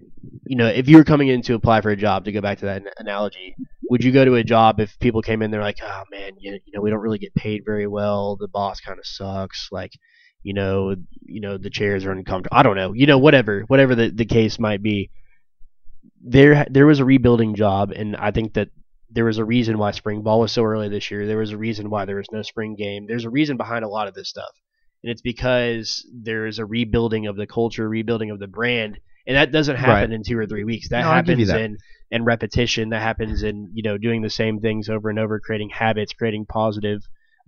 you 0.45 0.55
know, 0.55 0.67
if 0.67 0.87
you 0.87 0.97
were 0.97 1.03
coming 1.03 1.29
in 1.29 1.41
to 1.43 1.55
apply 1.55 1.81
for 1.81 1.89
a 1.89 1.95
job, 1.95 2.25
to 2.25 2.31
go 2.31 2.41
back 2.41 2.59
to 2.59 2.65
that 2.65 2.83
analogy, 2.97 3.55
would 3.89 4.03
you 4.03 4.11
go 4.11 4.23
to 4.23 4.35
a 4.35 4.43
job 4.43 4.79
if 4.79 4.97
people 4.99 5.21
came 5.21 5.41
in, 5.41 5.51
they're 5.51 5.61
like, 5.61 5.79
oh 5.83 6.03
man, 6.11 6.33
you, 6.39 6.53
you 6.53 6.73
know, 6.73 6.81
we 6.81 6.89
don't 6.89 6.99
really 6.99 7.17
get 7.17 7.33
paid 7.35 7.63
very 7.65 7.87
well. 7.87 8.35
The 8.35 8.47
boss 8.47 8.79
kind 8.79 8.99
of 8.99 9.05
sucks. 9.05 9.69
Like, 9.71 9.91
you 10.43 10.53
know, 10.53 10.95
you 11.25 11.41
know, 11.41 11.57
the 11.57 11.69
chairs 11.69 12.05
are 12.05 12.11
uncomfortable. 12.11 12.55
I 12.55 12.63
don't 12.63 12.75
know, 12.75 12.93
you 12.93 13.05
know, 13.05 13.17
whatever, 13.17 13.61
whatever 13.67 13.95
the, 13.95 14.09
the 14.09 14.25
case 14.25 14.59
might 14.59 14.81
be. 14.81 15.09
There, 16.23 16.65
there 16.69 16.85
was 16.85 16.99
a 16.99 17.05
rebuilding 17.05 17.55
job, 17.55 17.91
and 17.91 18.15
I 18.15 18.31
think 18.31 18.53
that 18.53 18.69
there 19.09 19.25
was 19.25 19.37
a 19.39 19.45
reason 19.45 19.77
why 19.77 19.91
spring 19.91 20.21
ball 20.21 20.39
was 20.39 20.51
so 20.51 20.63
early 20.63 20.87
this 20.87 21.09
year. 21.11 21.25
There 21.27 21.37
was 21.37 21.51
a 21.51 21.57
reason 21.57 21.89
why 21.89 22.05
there 22.05 22.15
was 22.17 22.31
no 22.31 22.41
spring 22.43 22.75
game. 22.75 23.05
There's 23.07 23.25
a 23.25 23.29
reason 23.29 23.57
behind 23.57 23.83
a 23.83 23.89
lot 23.89 24.07
of 24.07 24.13
this 24.13 24.29
stuff. 24.29 24.51
And 25.03 25.11
it's 25.11 25.21
because 25.21 26.05
there 26.13 26.45
is 26.45 26.59
a 26.59 26.65
rebuilding 26.65 27.25
of 27.27 27.35
the 27.35 27.47
culture, 27.47 27.89
rebuilding 27.89 28.29
of 28.29 28.39
the 28.39 28.47
brand. 28.47 28.99
And 29.27 29.35
that 29.35 29.51
doesn't 29.51 29.75
happen 29.75 30.09
Right. 30.09 30.11
in 30.11 30.23
two 30.23 30.37
or 30.37 30.45
three 30.45 30.63
weeks. 30.63 30.89
That 30.89 31.01
No, 31.01 31.09
I'll 31.09 31.23
give 31.23 31.39
you 31.39 31.45
happens 31.47 31.59
that. 31.59 31.61
in 31.61 31.77
in 32.11 32.23
repetition. 32.25 32.89
That 32.89 33.01
happens 33.01 33.41
in, 33.43 33.71
you 33.73 33.83
know, 33.83 33.97
doing 33.97 34.21
the 34.21 34.29
same 34.29 34.59
things 34.59 34.89
over 34.89 35.09
and 35.09 35.17
over, 35.17 35.39
creating 35.39 35.69
habits, 35.69 36.13
creating 36.13 36.45
positive 36.45 37.01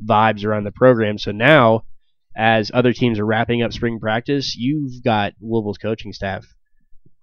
vibes 0.03 0.43
around 0.45 0.63
the 0.63 0.71
program. 0.71 1.17
So 1.17 1.31
now 1.31 1.83
as 2.35 2.71
other 2.73 2.91
teams 2.93 3.19
are 3.19 3.25
wrapping 3.25 3.61
up 3.61 3.71
spring 3.73 3.99
practice, 3.99 4.55
you've 4.57 5.03
got 5.03 5.33
Louisville's 5.39 5.77
coaching 5.77 6.13
staff 6.13 6.45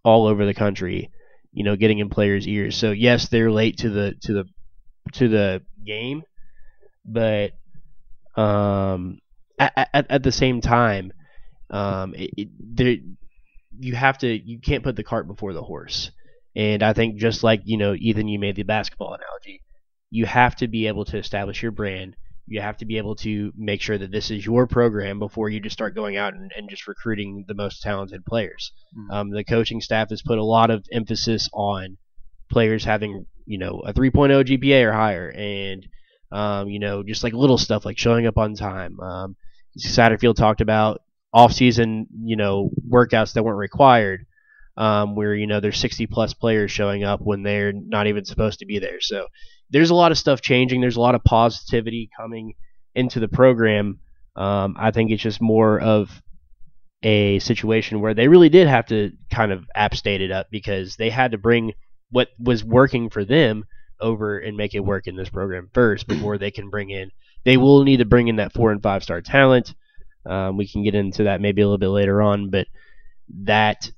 all 0.05 0.27
over 0.27 0.47
the 0.47 0.55
country, 0.55 1.11
you 1.53 1.65
know, 1.65 1.77
getting 1.77 1.99
in 1.99 2.11
players' 2.11 2.47
ears. 2.49 2.77
So 2.77 2.93
yes, 2.93 3.29
they're 3.29 3.51
late 3.51 3.79
to 3.79 3.91
the 3.91 4.15
to 4.23 4.33
the 4.35 4.45
to 5.15 5.29
the 5.29 5.63
game, 5.87 6.23
but 7.05 7.53
um, 8.37 9.19
at, 9.59 9.91
at, 9.95 10.07
at 10.11 10.23
the 10.23 10.33
same 10.33 10.61
time, 10.61 11.13
um, 11.71 12.15
it, 12.15 12.31
it, 12.37 12.49
there 12.77 12.97
you 13.79 13.95
have 13.95 14.19
to 14.19 14.29
you 14.29 14.61
can't 14.61 14.85
put 14.85 14.97
the 14.97 15.05
cart 15.05 15.27
before 15.27 15.53
the 15.53 15.63
horse. 15.63 16.11
And 16.57 16.83
I 16.83 16.93
think 16.93 17.17
just 17.17 17.43
like 17.45 17.63
you 17.65 17.77
know, 17.77 17.95
Ethan, 17.95 18.29
you 18.29 18.39
made 18.39 18.57
the 18.57 18.65
basketball 18.65 19.15
analogy. 19.15 19.63
You 20.11 20.27
have 20.27 20.57
to 20.57 20.69
be 20.69 20.89
able 20.89 21.05
to 21.07 21.19
establish 21.19 21.63
your 21.63 21.73
brand. 21.73 22.17
You 22.51 22.61
have 22.61 22.77
to 22.79 22.85
be 22.85 22.99
able 22.99 23.15
to 23.17 23.53
make 23.57 23.81
sure 23.81 23.97
that 23.97 24.11
this 24.11 24.31
is 24.31 24.45
your 24.45 24.67
program 24.67 25.19
before 25.19 25.49
you 25.49 25.61
just 25.61 25.73
start 25.73 25.95
going 25.95 26.17
out 26.17 26.35
and, 26.35 26.51
and 26.57 26.69
just 26.69 26.87
recruiting 26.89 27.45
the 27.49 27.55
most 27.55 27.81
talented 27.81 28.25
players. 28.27 28.73
Mhm. 28.97 29.15
Um, 29.15 29.31
the 29.31 29.45
coaching 29.45 29.81
staff 29.81 30.11
has 30.11 30.21
put 30.23 30.39
a 30.39 30.45
lot 30.45 30.71
of 30.71 30.85
emphasis 30.93 31.49
on 31.55 31.97
players 32.51 32.85
having 32.85 33.27
you 33.47 33.59
know 33.59 33.81
a 33.87 33.93
3.0 33.93 34.45
GPA 34.45 34.85
or 34.85 34.93
higher, 34.93 35.31
and 35.31 35.87
um, 36.33 36.69
you 36.69 36.79
know 36.81 37.03
just 37.03 37.23
like 37.25 37.33
little 37.33 37.59
stuff 37.59 37.85
like 37.85 37.99
showing 37.99 38.27
up 38.27 38.37
on 38.37 38.55
time. 38.55 38.99
Um, 39.01 39.37
Satterfield 39.79 40.37
talked 40.37 40.61
about 40.61 41.03
off-season 41.33 42.09
you 42.25 42.37
know 42.37 42.71
workouts 42.89 43.35
that 43.35 43.45
weren't 43.45 43.59
required, 43.59 44.27
um, 44.77 45.15
where 45.15 45.35
you 45.35 45.47
know 45.47 45.61
there's 45.61 45.79
60 45.79 46.07
plus 46.09 46.35
players 46.35 46.71
showing 46.73 47.05
up 47.05 47.21
when 47.23 47.43
they're 47.45 47.73
not 47.73 48.09
even 48.09 48.25
supposed 48.25 48.59
to 48.59 48.67
be 48.67 48.79
there. 48.81 49.01
So 49.01 49.27
there's 49.71 49.91
a 49.91 49.95
lot 49.95 50.13
of 50.13 50.19
stuff 50.19 50.41
changing. 50.41 50.81
There's 50.81 50.97
a 50.97 51.01
lot 51.01 51.15
of 51.15 51.25
positivity 51.25 52.11
coming 52.17 52.55
into 52.95 53.21
the 53.21 53.29
program. 53.29 54.01
Um, 54.37 54.77
I 54.79 54.91
think 54.91 55.11
it's 55.11 55.23
just 55.23 55.41
more 55.41 55.81
of 55.81 56.23
a 57.03 57.39
situation 57.39 58.01
where 58.01 58.15
they 58.15 58.29
really 58.29 58.49
did 58.49 58.69
have 58.69 58.87
to 58.87 59.13
kind 59.31 59.53
of 59.53 59.65
app 59.75 59.95
state 59.95 60.21
it 60.21 60.31
up 60.31 60.49
because 60.51 60.97
they 60.97 61.11
had 61.11 61.33
to 61.33 61.39
bring 61.39 61.73
what 62.11 62.29
was 62.39 62.63
working 62.63 63.09
for 63.11 63.25
them 63.25 63.65
over 64.01 64.39
and 64.39 64.57
make 64.57 64.75
it 64.75 64.81
work 64.81 65.07
in 65.07 65.17
this 65.17 65.29
program 65.29 65.71
first 65.73 66.07
before 66.07 66.39
they 66.39 66.51
can 66.51 66.71
bring 66.71 66.91
in. 66.91 67.11
They 67.45 67.57
will 67.57 67.85
need 67.85 67.99
to 67.99 68.05
bring 68.05 68.29
in 68.29 68.37
that 68.37 68.53
four 68.53 68.73
and 68.73 68.83
five 68.83 69.03
star 69.03 69.21
talent. 69.21 69.75
Um, 70.27 70.57
we 70.57 70.69
can 70.69 70.85
get 70.85 70.95
into 70.95 71.25
that 71.25 71.41
maybe 71.41 71.63
a 71.63 71.67
little 71.67 71.79
bit 71.79 71.89
later 71.89 72.21
on, 72.21 72.51
but 72.51 72.67
that 73.45 73.91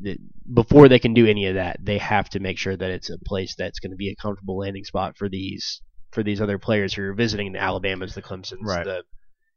that 0.00 0.18
before 0.52 0.88
they 0.88 0.98
can 0.98 1.14
do 1.14 1.26
any 1.26 1.46
of 1.46 1.54
that, 1.54 1.78
they 1.82 1.98
have 1.98 2.28
to 2.30 2.40
make 2.40 2.58
sure 2.58 2.76
that 2.76 2.90
it's 2.90 3.10
a 3.10 3.18
place 3.18 3.54
that's 3.56 3.80
going 3.80 3.92
to 3.92 3.96
be 3.96 4.10
a 4.10 4.16
comfortable 4.16 4.58
landing 4.58 4.84
spot 4.84 5.16
for 5.16 5.28
these 5.28 5.80
for 6.12 6.22
these 6.22 6.40
other 6.40 6.58
players 6.58 6.94
who 6.94 7.02
are 7.02 7.14
visiting 7.14 7.52
the 7.52 7.60
Alabamas, 7.60 8.14
the 8.14 8.22
Clemsons, 8.22 8.58
Right. 8.62 8.84
the 8.84 9.02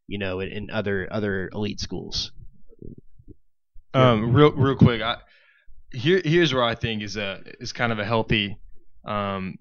you 0.08 0.18
know, 0.18 0.40
and, 0.40 0.52
and 0.52 0.72
other 0.72 1.08
other 1.12 1.50
elite 1.54 1.80
schools. 1.80 2.32
Um, 3.94 4.34
real 4.34 4.52
real 4.52 4.76
quick, 4.76 5.02
I, 5.02 5.18
here 5.92 6.22
here's 6.24 6.54
where 6.54 6.64
I 6.64 6.76
think 6.76 7.02
is 7.04 7.18
a 7.18 7.42
is 7.60 7.74
kind 7.74 7.92
of 7.92 8.00
a 8.00 8.06
healthy 8.06 8.58
um, 9.06 9.56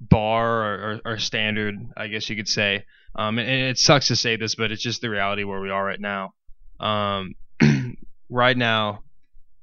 bar 0.00 0.62
or, 0.62 0.74
or, 0.74 1.00
or 1.12 1.18
standard, 1.18 1.76
I 1.96 2.08
guess 2.08 2.28
you 2.28 2.36
could 2.36 2.48
say. 2.48 2.84
Um, 3.14 3.38
and, 3.38 3.48
and 3.48 3.62
it 3.70 3.78
sucks 3.78 4.08
to 4.08 4.16
say 4.16 4.36
this, 4.36 4.54
but 4.54 4.72
it's 4.72 4.82
just 4.82 5.00
the 5.00 5.10
reality 5.10 5.44
where 5.44 5.60
we 5.60 5.70
are 5.70 5.84
right 5.84 6.00
now. 6.00 6.32
Um, 6.80 7.34
right 8.28 8.56
now, 8.56 9.02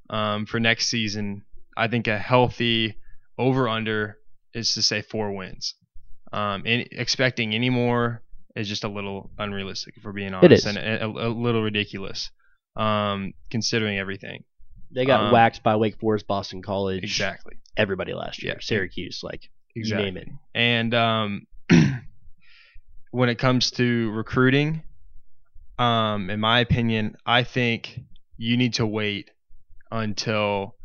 um, 0.10 0.46
for 0.46 0.60
next 0.60 0.88
season, 0.88 1.44
I 1.78 1.88
think 1.88 2.08
a 2.08 2.18
healthy 2.18 2.96
over 3.38 3.68
under 3.70 4.18
is 4.54 4.74
to 4.74 4.82
say 4.82 5.02
four 5.02 5.32
wins. 5.32 5.76
Um, 6.32 6.64
and 6.66 6.88
expecting 6.92 7.54
any 7.56 7.70
more 7.70 8.22
is 8.56 8.68
just 8.68 8.84
a 8.84 8.88
little 8.90 9.32
unrealistic, 9.38 9.96
if 9.98 10.04
we're 10.04 10.12
being 10.12 10.34
honest, 10.34 10.66
is. 10.66 10.66
and 10.66 10.78
a, 10.78 11.06
a, 11.06 11.28
a 11.28 11.30
little 11.30 11.62
ridiculous, 11.64 12.30
um, 12.76 13.34
considering 13.50 13.98
everything. 13.98 14.44
They 14.92 15.06
got 15.06 15.26
Um, 15.26 15.32
waxed 15.32 15.64
by 15.64 15.76
Wake 15.76 16.00
Forest, 16.00 16.28
Boston 16.28 16.62
College, 16.62 17.04
Exactly. 17.04 17.54
everybody 17.78 18.14
last 18.14 18.42
year. 18.44 18.54
Yeah. 18.54 18.60
Syracuse, 18.62 19.22
like 19.24 19.50
Exactly. 19.76 20.06
you 20.08 20.12
name 20.14 20.18
it. 20.22 20.28
And 20.56 20.94
um, 20.94 21.48
when 23.12 23.30
it 23.30 23.36
comes 23.38 23.72
to 23.72 24.12
recruiting, 24.12 24.84
um, 25.78 26.30
in 26.30 26.40
my 26.40 26.60
opinion, 26.60 27.16
I 27.26 27.44
think 27.44 28.00
you 28.38 28.58
need 28.58 28.76
to 28.76 28.86
wait 28.86 29.32
until 29.92 30.76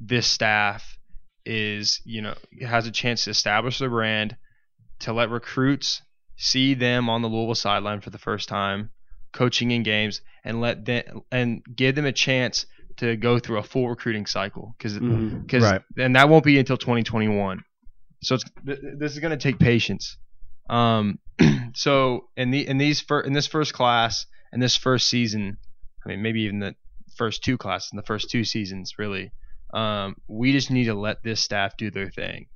this 0.00 0.26
staff 0.26 0.98
is, 1.44 2.00
you 2.04 2.22
know, 2.22 2.34
has 2.66 2.86
a 2.86 2.90
chance 2.90 3.24
to 3.24 3.30
establish 3.30 3.78
their 3.78 3.90
brand, 3.90 4.36
to 5.00 5.12
let 5.12 5.30
recruits 5.30 6.02
see 6.36 6.74
them 6.74 7.08
on 7.08 7.22
the 7.22 7.28
Louisville 7.28 7.54
sideline 7.54 8.00
for 8.00 8.10
the 8.10 8.18
first 8.18 8.48
time, 8.48 8.90
coaching 9.32 9.70
in 9.70 9.82
games, 9.82 10.20
and 10.44 10.60
let 10.60 10.84
them 10.84 11.22
and 11.30 11.62
give 11.74 11.94
them 11.94 12.06
a 12.06 12.12
chance 12.12 12.66
to 12.96 13.16
go 13.16 13.38
through 13.38 13.58
a 13.58 13.62
full 13.62 13.88
recruiting 13.88 14.26
cycle 14.26 14.74
because 14.76 14.94
because 14.98 15.62
Right. 15.62 15.82
and 15.98 16.16
that 16.16 16.28
won't 16.28 16.44
be 16.44 16.58
until 16.58 16.76
2021. 16.76 17.62
So 18.22 18.34
it's, 18.34 18.44
th- 18.66 18.78
this 18.98 19.12
is 19.12 19.18
going 19.18 19.30
to 19.30 19.42
take 19.42 19.58
patience. 19.58 20.18
Um, 20.68 21.18
so 21.74 22.28
in 22.36 22.50
the 22.50 22.66
in 22.66 22.78
these 22.78 23.00
fir- 23.00 23.20
in 23.20 23.32
this 23.32 23.46
first 23.46 23.72
class 23.72 24.26
and 24.52 24.62
this 24.62 24.76
first 24.76 25.08
season, 25.08 25.56
I 26.04 26.08
mean 26.10 26.22
maybe 26.22 26.42
even 26.42 26.58
the 26.60 26.74
first 27.22 27.44
two 27.44 27.56
classes 27.64 27.90
in 27.92 27.96
the 27.96 28.02
first 28.12 28.30
two 28.30 28.44
seasons, 28.44 28.94
really, 28.98 29.26
um, 29.74 30.16
we 30.28 30.52
just 30.52 30.70
need 30.70 30.84
to 30.86 30.94
let 30.94 31.22
this 31.22 31.40
staff 31.40 31.76
do 31.76 31.90
their 31.90 32.10
thing. 32.10 32.46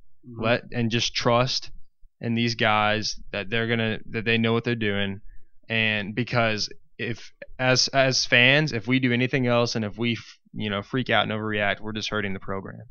Let 0.47 0.63
and 0.73 0.89
just 0.89 1.13
trust 1.13 1.71
in 2.19 2.33
these 2.35 2.55
guys 2.55 3.19
that 3.31 3.49
they're 3.49 3.67
gonna 3.67 3.99
that 4.13 4.25
they 4.25 4.37
know 4.39 4.53
what 4.53 4.63
they're 4.63 4.75
doing, 4.91 5.21
and 5.69 6.15
because 6.15 6.67
if 6.97 7.31
as 7.59 7.87
as 7.89 8.25
fans, 8.25 8.73
if 8.73 8.87
we 8.87 8.99
do 8.99 9.11
anything 9.13 9.45
else 9.47 9.75
and 9.75 9.85
if 9.85 9.97
we 9.97 10.13
f- 10.13 10.39
you 10.53 10.69
know 10.71 10.81
freak 10.81 11.09
out 11.11 11.23
and 11.23 11.31
overreact, 11.31 11.79
we're 11.81 11.91
just 11.99 12.09
hurting 12.09 12.33
the 12.33 12.39
program. 12.51 12.85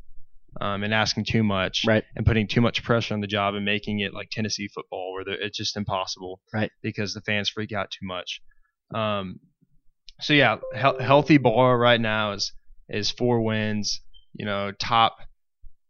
um, 0.61 0.83
and 0.85 0.93
asking 0.93 1.25
too 1.25 1.43
much 1.43 1.83
Right. 1.85 2.05
and 2.15 2.25
putting 2.25 2.47
too 2.47 2.61
much 2.61 2.81
pressure 2.81 3.13
on 3.13 3.19
the 3.19 3.27
job 3.27 3.55
and 3.55 3.65
making 3.65 3.99
it 3.99 4.13
like 4.13 4.29
Tennessee 4.31 4.69
football 4.73 5.11
where 5.13 5.23
it's 5.45 5.57
just 5.57 5.75
impossible 5.75 6.39
Right. 6.53 6.71
because 6.81 7.13
the 7.13 7.19
fans 7.27 7.49
freak 7.49 7.73
out 7.73 7.91
too 7.91 8.05
much. 8.07 8.41
Um, 8.93 9.39
so 10.21 10.33
yeah, 10.33 10.57
he- 10.73 11.03
healthy 11.03 11.37
bar 11.37 11.77
right 11.77 11.99
now 11.99 12.33
is 12.33 12.53
is 12.89 13.11
four 13.11 13.41
wins. 13.41 14.01
You 14.33 14.45
know, 14.45 14.71
top 14.71 15.17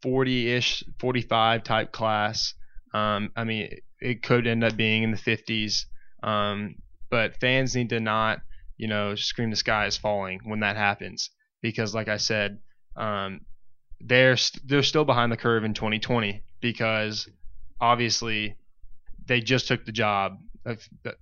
forty 0.01 0.51
ish, 0.51 0.83
forty 0.99 1.21
five 1.21 1.63
type 1.63 1.91
class. 1.91 2.53
Um, 2.93 3.31
I 3.35 3.43
mean, 3.43 3.69
it 3.99 4.23
could 4.23 4.47
end 4.47 4.63
up 4.63 4.75
being 4.75 5.03
in 5.03 5.11
the 5.11 5.17
fifties. 5.17 5.87
Um, 6.23 6.75
but 7.09 7.39
fans 7.39 7.75
need 7.75 7.89
to 7.89 7.99
not, 7.99 8.39
you 8.77 8.87
know, 8.87 9.15
scream 9.15 9.49
the 9.49 9.55
sky 9.55 9.85
is 9.85 9.97
falling 9.97 10.39
when 10.43 10.61
that 10.61 10.75
happens 10.75 11.29
because, 11.61 11.93
like 11.93 12.07
I 12.07 12.17
said, 12.17 12.59
um, 12.95 13.41
they're 14.01 14.37
st- 14.37 14.67
they're 14.67 14.83
still 14.83 15.05
behind 15.05 15.31
the 15.31 15.37
curve 15.37 15.63
in 15.63 15.73
2020 15.73 16.43
because 16.61 17.29
obviously 17.79 18.55
they 19.27 19.41
just 19.41 19.67
took 19.67 19.85
the 19.85 19.91
job 19.91 20.37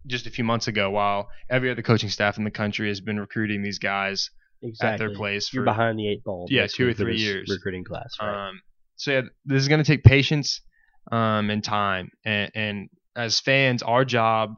just 0.07 0.27
a 0.27 0.29
few 0.29 0.43
months 0.43 0.67
ago 0.67 0.89
while 0.89 1.27
every 1.49 1.69
other 1.69 1.81
coaching 1.81 2.09
staff 2.09 2.37
in 2.37 2.43
the 2.43 2.51
country 2.51 2.87
has 2.87 3.01
been 3.01 3.19
recruiting 3.19 3.61
these 3.61 3.79
guys 3.79 4.29
exactly. 4.61 4.93
at 4.93 4.99
their 4.99 5.15
place 5.15 5.49
for 5.49 5.57
You're 5.57 5.65
behind 5.65 5.99
the 5.99 6.09
eight 6.09 6.23
ball. 6.23 6.47
Yeah, 6.49 6.67
two 6.67 6.87
or 6.87 6.93
three 6.93 7.17
years. 7.17 7.49
recruiting 7.49 7.83
class. 7.83 8.15
Right? 8.21 8.49
Um, 8.49 8.61
so 8.95 9.11
yeah, 9.11 9.21
this 9.45 9.61
is 9.61 9.67
going 9.67 9.83
to 9.83 9.87
take 9.87 10.03
patience 10.03 10.61
um, 11.11 11.49
and 11.49 11.63
time. 11.63 12.09
And, 12.25 12.51
and 12.55 12.89
as 13.15 13.39
fans, 13.39 13.83
our 13.83 14.05
job 14.05 14.55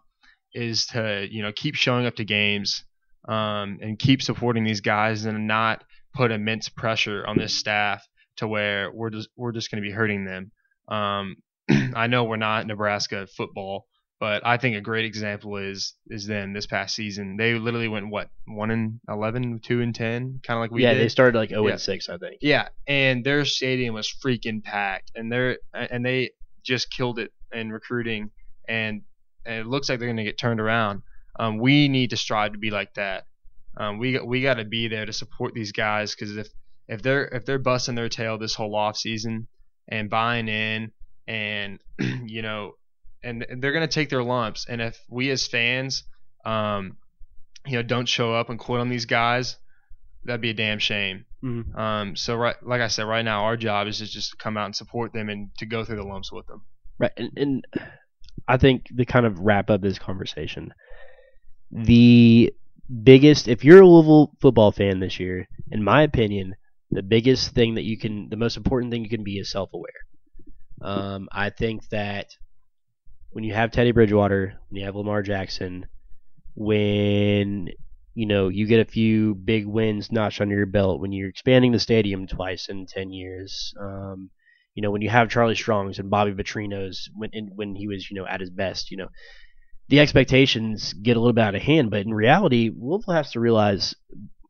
is 0.53 0.85
to 0.87 1.27
you 1.29 1.41
know 1.41 1.51
keep 1.51 1.75
showing 1.75 2.05
up 2.05 2.15
to 2.15 2.23
games 2.23 2.83
um, 3.27 3.79
and 3.81 3.99
keep 3.99 4.21
supporting 4.21 4.63
these 4.63 4.81
guys 4.81 5.25
and 5.25 5.47
not 5.47 5.83
put 6.13 6.31
immense 6.31 6.69
pressure 6.69 7.25
on 7.27 7.37
this 7.37 7.53
staff 7.53 8.05
to 8.37 8.47
where 8.47 8.91
we're 8.91 9.09
just 9.09 9.29
we're 9.35 9.51
just 9.51 9.69
going 9.71 9.83
to 9.83 9.87
be 9.87 9.93
hurting 9.93 10.25
them. 10.25 10.51
Um, 10.87 11.35
I 11.95 12.07
know 12.07 12.23
we're 12.23 12.37
not 12.37 12.67
Nebraska 12.67 13.27
football, 13.35 13.87
but 14.25 14.43
I 14.43 14.57
think 14.57 14.75
a 14.75 14.81
great 14.81 15.05
example 15.05 15.57
is 15.57 15.93
is 16.09 16.25
them 16.25 16.51
this 16.53 16.65
past 16.65 16.95
season. 16.95 17.37
They 17.37 17.53
literally 17.59 17.87
went 17.87 18.09
what 18.09 18.29
one 18.47 18.71
and 18.71 18.99
11, 19.07 19.59
2 19.59 19.81
and 19.81 19.93
ten, 19.93 20.39
kind 20.41 20.57
of 20.57 20.61
like 20.61 20.71
we 20.71 20.81
yeah, 20.81 20.93
did. 20.93 21.01
they 21.03 21.09
started 21.09 21.37
like 21.37 21.49
0 21.49 21.63
Yeah. 21.67 21.73
and 21.73 21.79
6, 21.81 22.09
I 22.09 22.17
think. 22.17 22.37
Yeah, 22.41 22.69
and 22.87 23.23
their 23.23 23.45
stadium 23.45 23.93
was 23.93 24.07
freaking 24.25 24.63
packed, 24.63 25.11
and 25.15 25.31
they're 25.31 25.59
and 25.75 26.03
they 26.03 26.31
just 26.63 26.89
killed 26.89 27.19
it 27.19 27.31
in 27.53 27.71
recruiting, 27.71 28.31
and, 28.67 29.01
and 29.45 29.55
it 29.59 29.67
looks 29.67 29.89
like 29.89 29.99
they're 29.99 30.07
going 30.07 30.17
to 30.17 30.23
get 30.31 30.39
turned 30.39 30.59
around. 30.59 31.03
Um, 31.39 31.59
we 31.59 31.87
need 31.87 32.09
to 32.09 32.17
strive 32.17 32.53
to 32.53 32.57
be 32.57 32.71
like 32.71 32.93
that. 32.95 33.25
Um, 33.77 33.99
we 33.99 34.13
got- 34.13 34.25
we 34.25 34.41
got 34.41 34.55
to 34.55 34.65
be 34.65 34.87
there 34.87 35.05
to 35.05 35.13
support 35.13 35.53
these 35.53 35.71
guys 35.71 36.15
because 36.15 36.35
if 36.35 36.47
if 36.87 37.01
they're 37.03 37.25
if 37.25 37.45
they're 37.45 37.59
busting 37.59 37.93
their 37.95 38.09
tail 38.09 38.37
this 38.39 38.55
whole 38.55 38.73
off 38.75 38.97
season 38.97 39.45
and 39.87 40.09
buying 40.09 40.47
in, 40.47 40.91
and 41.27 41.79
you 42.25 42.41
know, 42.41 42.71
and 43.25 43.45
they're 43.57 43.73
going 43.73 43.87
to 43.87 43.93
take 43.93 44.09
their 44.09 44.23
lumps, 44.23 44.65
and 44.69 44.81
if 44.81 44.97
we 45.09 45.29
as 45.31 45.47
fans, 45.47 46.03
um, 46.45 46.97
you 47.65 47.73
know, 47.73 47.83
don't 47.83 48.07
show 48.07 48.33
up 48.33 48.49
and 48.49 48.59
quit 48.59 48.79
on 48.79 48.89
these 48.89 49.05
guys, 49.05 49.57
that'd 50.23 50.41
be 50.41 50.51
a 50.51 50.53
damn 50.53 50.79
shame. 50.79 51.25
Mhm. 51.43 51.77
Um, 51.77 52.15
so 52.15 52.35
right, 52.35 52.55
like 52.63 52.81
I 52.81 52.87
said, 52.87 53.03
right 53.03 53.25
now 53.25 53.43
our 53.43 53.57
job 53.57 53.87
is 53.87 53.97
to 53.97 54.05
just 54.05 54.37
come 54.39 54.57
out 54.57 54.65
and 54.65 54.75
support 54.75 55.13
them 55.13 55.29
and 55.29 55.49
to 55.57 55.65
go 55.65 55.83
through 55.83 55.97
the 55.97 56.03
lumps 56.03 56.31
with 56.31 56.47
them. 56.47 56.61
Right, 56.97 57.11
and, 57.17 57.31
and 57.35 57.67
I 58.47 58.57
think 58.57 58.85
to 58.95 59.05
kind 59.05 59.25
of 59.25 59.39
wrap 59.39 59.69
up 59.69 59.81
this 59.81 59.99
conversation, 59.99 60.73
the 61.71 62.53
biggest, 63.03 63.47
if 63.47 63.63
you're 63.65 63.81
a 63.81 63.87
Louisville 63.87 64.31
football 64.39 64.71
fan 64.71 64.99
this 64.99 65.19
year, 65.19 65.47
in 65.71 65.83
my 65.83 66.03
opinion, 66.03 66.55
the 66.91 67.03
biggest 67.03 67.51
thing 67.51 67.75
that 67.75 67.83
you 67.83 67.97
can, 67.97 68.29
the 68.29 68.37
most 68.37 68.57
important 68.57 68.91
thing 68.91 69.03
you 69.03 69.09
can 69.09 69.23
be 69.23 69.39
is 69.39 69.51
self-aware. 69.51 69.89
Um, 70.81 71.27
I 71.31 71.49
think 71.49 71.89
that 71.89 72.27
when 73.35 73.43
you 73.43 73.53
have 73.53 73.69
Teddy 73.69 73.91
Bridgewater, 73.91 74.53
when 74.69 74.79
you 74.79 74.85
have 74.85 74.95
Lamar 74.95 75.21
Jackson, 75.21 75.87
when 76.55 77.67
you 78.13 78.25
know 78.25 78.47
you 78.47 78.65
get 78.65 78.79
a 78.79 78.89
few 78.89 79.35
big 79.35 79.65
wins 79.65 80.09
notched 80.09 80.39
under 80.39 80.55
your 80.55 80.65
belt, 80.65 81.01
when 81.01 81.11
you're 81.11 81.27
expanding 81.27 81.73
the 81.73 81.79
stadium 81.79 82.27
twice 82.27 82.69
in 82.69 82.85
ten 82.85 83.11
years, 83.11 83.73
um, 83.77 84.29
you 84.73 84.81
know, 84.81 84.89
when 84.89 85.01
you 85.01 85.09
have 85.09 85.29
Charlie 85.29 85.53
Strong's 85.53 85.99
and 85.99 86.09
Bobby 86.09 86.31
Petrino's 86.31 87.09
when 87.13 87.29
when 87.53 87.75
he 87.75 87.89
was, 87.89 88.09
you 88.09 88.15
know, 88.15 88.25
at 88.25 88.39
his 88.39 88.49
best, 88.49 88.89
you 88.89 88.95
know, 88.95 89.09
the 89.89 89.99
expectations 89.99 90.93
get 90.93 91.17
a 91.17 91.19
little 91.19 91.33
bit 91.33 91.43
out 91.43 91.55
of 91.55 91.61
hand. 91.61 91.91
But 91.91 92.05
in 92.05 92.13
reality, 92.13 92.71
Louisville 92.73 93.15
has 93.15 93.31
to 93.31 93.41
realize 93.41 93.95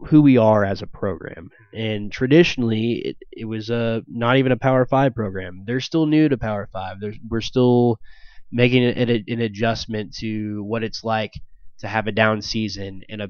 who 0.10 0.22
we 0.22 0.38
are 0.38 0.64
as 0.64 0.84
a 0.84 0.88
program. 0.88 1.50
And 1.74 2.12
traditionally, 2.12 3.02
it, 3.04 3.18
it 3.32 3.46
was 3.46 3.72
a 3.72 4.04
not 4.08 4.38
even 4.38 4.52
a 4.52 4.58
Power 4.58 4.86
Five 4.86 5.16
program. 5.16 5.64
They're 5.66 5.80
still 5.80 6.06
new 6.06 6.30
to 6.30 6.38
Power 6.38 6.70
Five. 6.72 7.00
There's, 7.00 7.18
we're 7.28 7.42
still 7.42 8.00
making 8.52 8.84
an, 8.84 9.24
an, 9.28 9.42
adjustment 9.42 10.14
to 10.16 10.64
what 10.64 10.84
it's 10.84 11.04
like 11.04 11.34
to 11.80 11.88
have 11.88 12.08
a 12.08 12.12
down 12.12 12.42
season 12.42 13.02
in 13.10 13.22
a 13.22 13.28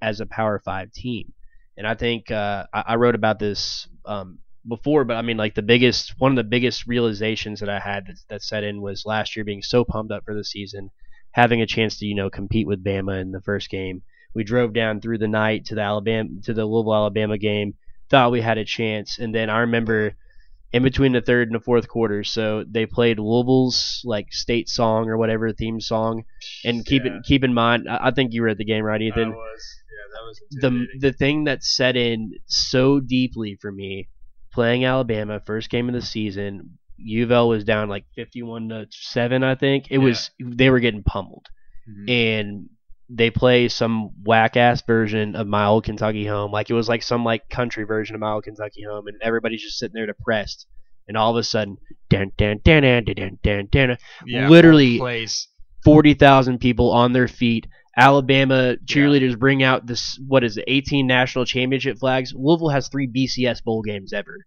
as 0.00 0.20
a 0.20 0.26
Power 0.26 0.60
Five 0.64 0.92
team. 0.92 1.32
And 1.76 1.86
I 1.86 1.94
think 1.94 2.30
uh, 2.30 2.66
I, 2.72 2.84
I 2.88 2.94
wrote 2.96 3.14
about 3.14 3.38
this 3.38 3.88
um, 4.04 4.38
before, 4.68 5.04
but 5.04 5.16
I 5.16 5.22
mean, 5.22 5.36
like 5.36 5.54
the 5.54 5.62
biggest 5.62 6.14
one 6.18 6.32
of 6.32 6.36
the 6.36 6.44
biggest 6.44 6.86
realizations 6.86 7.60
that 7.60 7.68
I 7.68 7.78
had 7.80 8.06
that, 8.06 8.16
that 8.28 8.42
set 8.42 8.64
in 8.64 8.80
was 8.80 9.06
last 9.06 9.34
year 9.34 9.44
being 9.44 9.62
so 9.62 9.84
pumped 9.84 10.12
up 10.12 10.24
for 10.24 10.34
the 10.34 10.44
season, 10.44 10.90
having 11.32 11.60
a 11.60 11.66
chance 11.66 11.98
to 11.98 12.06
you 12.06 12.14
know 12.14 12.30
compete 12.30 12.66
with 12.66 12.84
Bama 12.84 13.20
in 13.20 13.32
the 13.32 13.42
first 13.42 13.70
game. 13.70 14.02
We 14.34 14.44
drove 14.44 14.72
down 14.72 15.00
through 15.00 15.18
the 15.18 15.28
night 15.28 15.66
to 15.66 15.74
the 15.74 15.82
Alabama 15.82 16.28
to 16.44 16.54
the 16.54 16.64
Louisville 16.64 16.94
Alabama 16.94 17.38
game, 17.38 17.74
thought 18.08 18.32
we 18.32 18.40
had 18.40 18.58
a 18.58 18.64
chance, 18.64 19.18
and 19.18 19.34
then 19.34 19.50
I 19.50 19.60
remember 19.60 20.14
in 20.74 20.82
between 20.82 21.12
the 21.12 21.20
third 21.20 21.48
and 21.48 21.54
the 21.54 21.64
fourth 21.64 21.88
quarter, 21.88 22.24
so 22.24 22.64
they 22.68 22.84
played 22.86 23.18
Louisville's 23.18 24.02
like 24.04 24.32
state 24.32 24.68
song 24.68 25.08
or 25.08 25.16
whatever 25.16 25.52
theme 25.52 25.80
song, 25.80 26.24
and 26.64 26.84
keep 26.84 27.04
Yeah. 27.04 27.16
it 27.16 27.22
keep 27.24 27.44
in 27.44 27.54
mind, 27.54 27.88
I 27.88 28.08
I 28.08 28.10
think 28.10 28.32
you 28.32 28.42
were 28.42 28.48
at 28.48 28.58
the 28.58 28.64
game, 28.64 28.84
right, 28.84 29.00
Ethan? 29.00 29.30
That 29.30 29.36
was, 29.36 29.64
yeah, 29.90 30.06
that 30.14 30.26
was 30.26 30.40
the 31.00 31.08
the 31.08 31.12
thing 31.12 31.44
that 31.44 31.62
set 31.62 31.96
in 31.96 32.32
so 32.46 33.00
deeply 33.00 33.56
for 33.60 33.70
me 33.72 34.08
playing 34.52 34.84
Alabama 34.84 35.40
first 35.44 35.68
game 35.70 35.88
of 35.88 35.94
the 35.94 36.02
season 36.02 36.78
U 36.96 37.24
of 37.24 37.32
L 37.32 37.48
was 37.48 37.64
down 37.64 37.88
like 37.88 38.04
51 38.14 38.68
to 38.68 38.86
7 38.90 39.42
I 39.42 39.54
think 39.56 39.86
it 39.90 39.98
Yeah. 39.98 40.04
was 40.04 40.30
they 40.40 40.70
were 40.70 40.80
getting 40.80 41.02
pummeled 41.02 41.46
Mhm. 41.88 42.08
and 42.10 42.68
they 43.16 43.30
play 43.30 43.68
some 43.68 44.10
whack 44.24 44.56
ass 44.56 44.82
version 44.86 45.36
of 45.36 45.46
my 45.46 45.66
old 45.66 45.84
Kentucky 45.84 46.26
home 46.26 46.50
like 46.50 46.68
it 46.70 46.74
was 46.74 46.88
like 46.88 47.02
some 47.02 47.24
like 47.24 47.48
country 47.48 47.84
version 47.84 48.14
of 48.14 48.20
my 48.20 48.32
old 48.32 48.44
Kentucky 48.44 48.82
home 48.82 49.06
and 49.06 49.16
everybody's 49.22 49.62
just 49.62 49.78
sitting 49.78 49.94
there 49.94 50.06
depressed 50.06 50.66
and 51.06 51.16
all 51.16 51.30
of 51.30 51.36
a 51.36 51.42
sudden 51.44 51.76
dan 52.10 52.32
dan 52.36 52.60
dan 52.64 52.82
dan 52.82 53.04
dan 53.14 53.38
dan 53.42 53.68
dan 53.70 53.96
yeah, 54.26 54.48
literally- 54.48 54.98
place. 54.98 55.48
forty 55.84 56.14
thousand 56.14 56.58
people 56.58 56.90
on 56.90 57.12
their 57.12 57.28
feet. 57.28 57.66
Alabama 57.96 58.76
cheerleaders 58.86 59.38
bring 59.38 59.62
out 59.62 59.86
this 59.86 60.18
what 60.26 60.42
is 60.42 60.56
it, 60.56 60.64
eighteen 60.66 61.06
national 61.06 61.44
championship 61.44 61.98
flags. 61.98 62.32
Louisville 62.34 62.70
has 62.70 62.88
three 62.88 63.06
BCS 63.06 63.62
bowl 63.62 63.82
games 63.82 64.12
ever. 64.12 64.46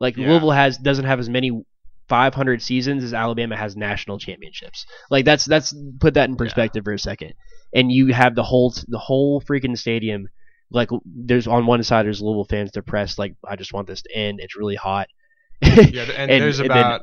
Like 0.00 0.16
Yeah. 0.16 0.28
Louisville 0.28 0.50
has 0.50 0.78
doesn't 0.78 1.04
have 1.04 1.20
as 1.20 1.28
many 1.28 1.62
500 2.08 2.62
seasons 2.62 3.04
as 3.04 3.12
Alabama 3.12 3.54
has 3.56 3.76
national 3.76 4.18
championships. 4.18 4.86
Like 5.10 5.24
that's 5.24 5.44
that's 5.44 5.74
put 6.00 6.14
that 6.14 6.28
in 6.28 6.36
perspective 6.36 6.84
for 6.84 6.94
a 6.94 6.98
second. 6.98 7.34
And 7.74 7.92
you 7.92 8.12
have 8.14 8.34
the 8.34 8.42
whole 8.42 8.72
the 8.88 8.98
whole 8.98 9.40
freaking 9.40 9.76
stadium. 9.76 10.28
Like 10.70 10.90
there's 11.04 11.46
on 11.46 11.66
one 11.66 11.82
side 11.82 12.06
there's 12.06 12.20
Louisville 12.22 12.44
fans 12.44 12.70
depressed. 12.70 13.18
Like 13.18 13.34
I 13.46 13.56
just 13.56 13.72
want 13.72 13.86
this 13.86 14.02
to 14.02 14.14
end. 14.16 14.40
It's 14.40 14.56
really 14.56 14.76
hot. 14.76 15.08
Yeah, 15.62 16.02
and, 16.02 16.30
And- 16.30 16.30
there's 16.42 16.60
and 16.60 16.70
then- 16.70 16.76
about 16.78 17.02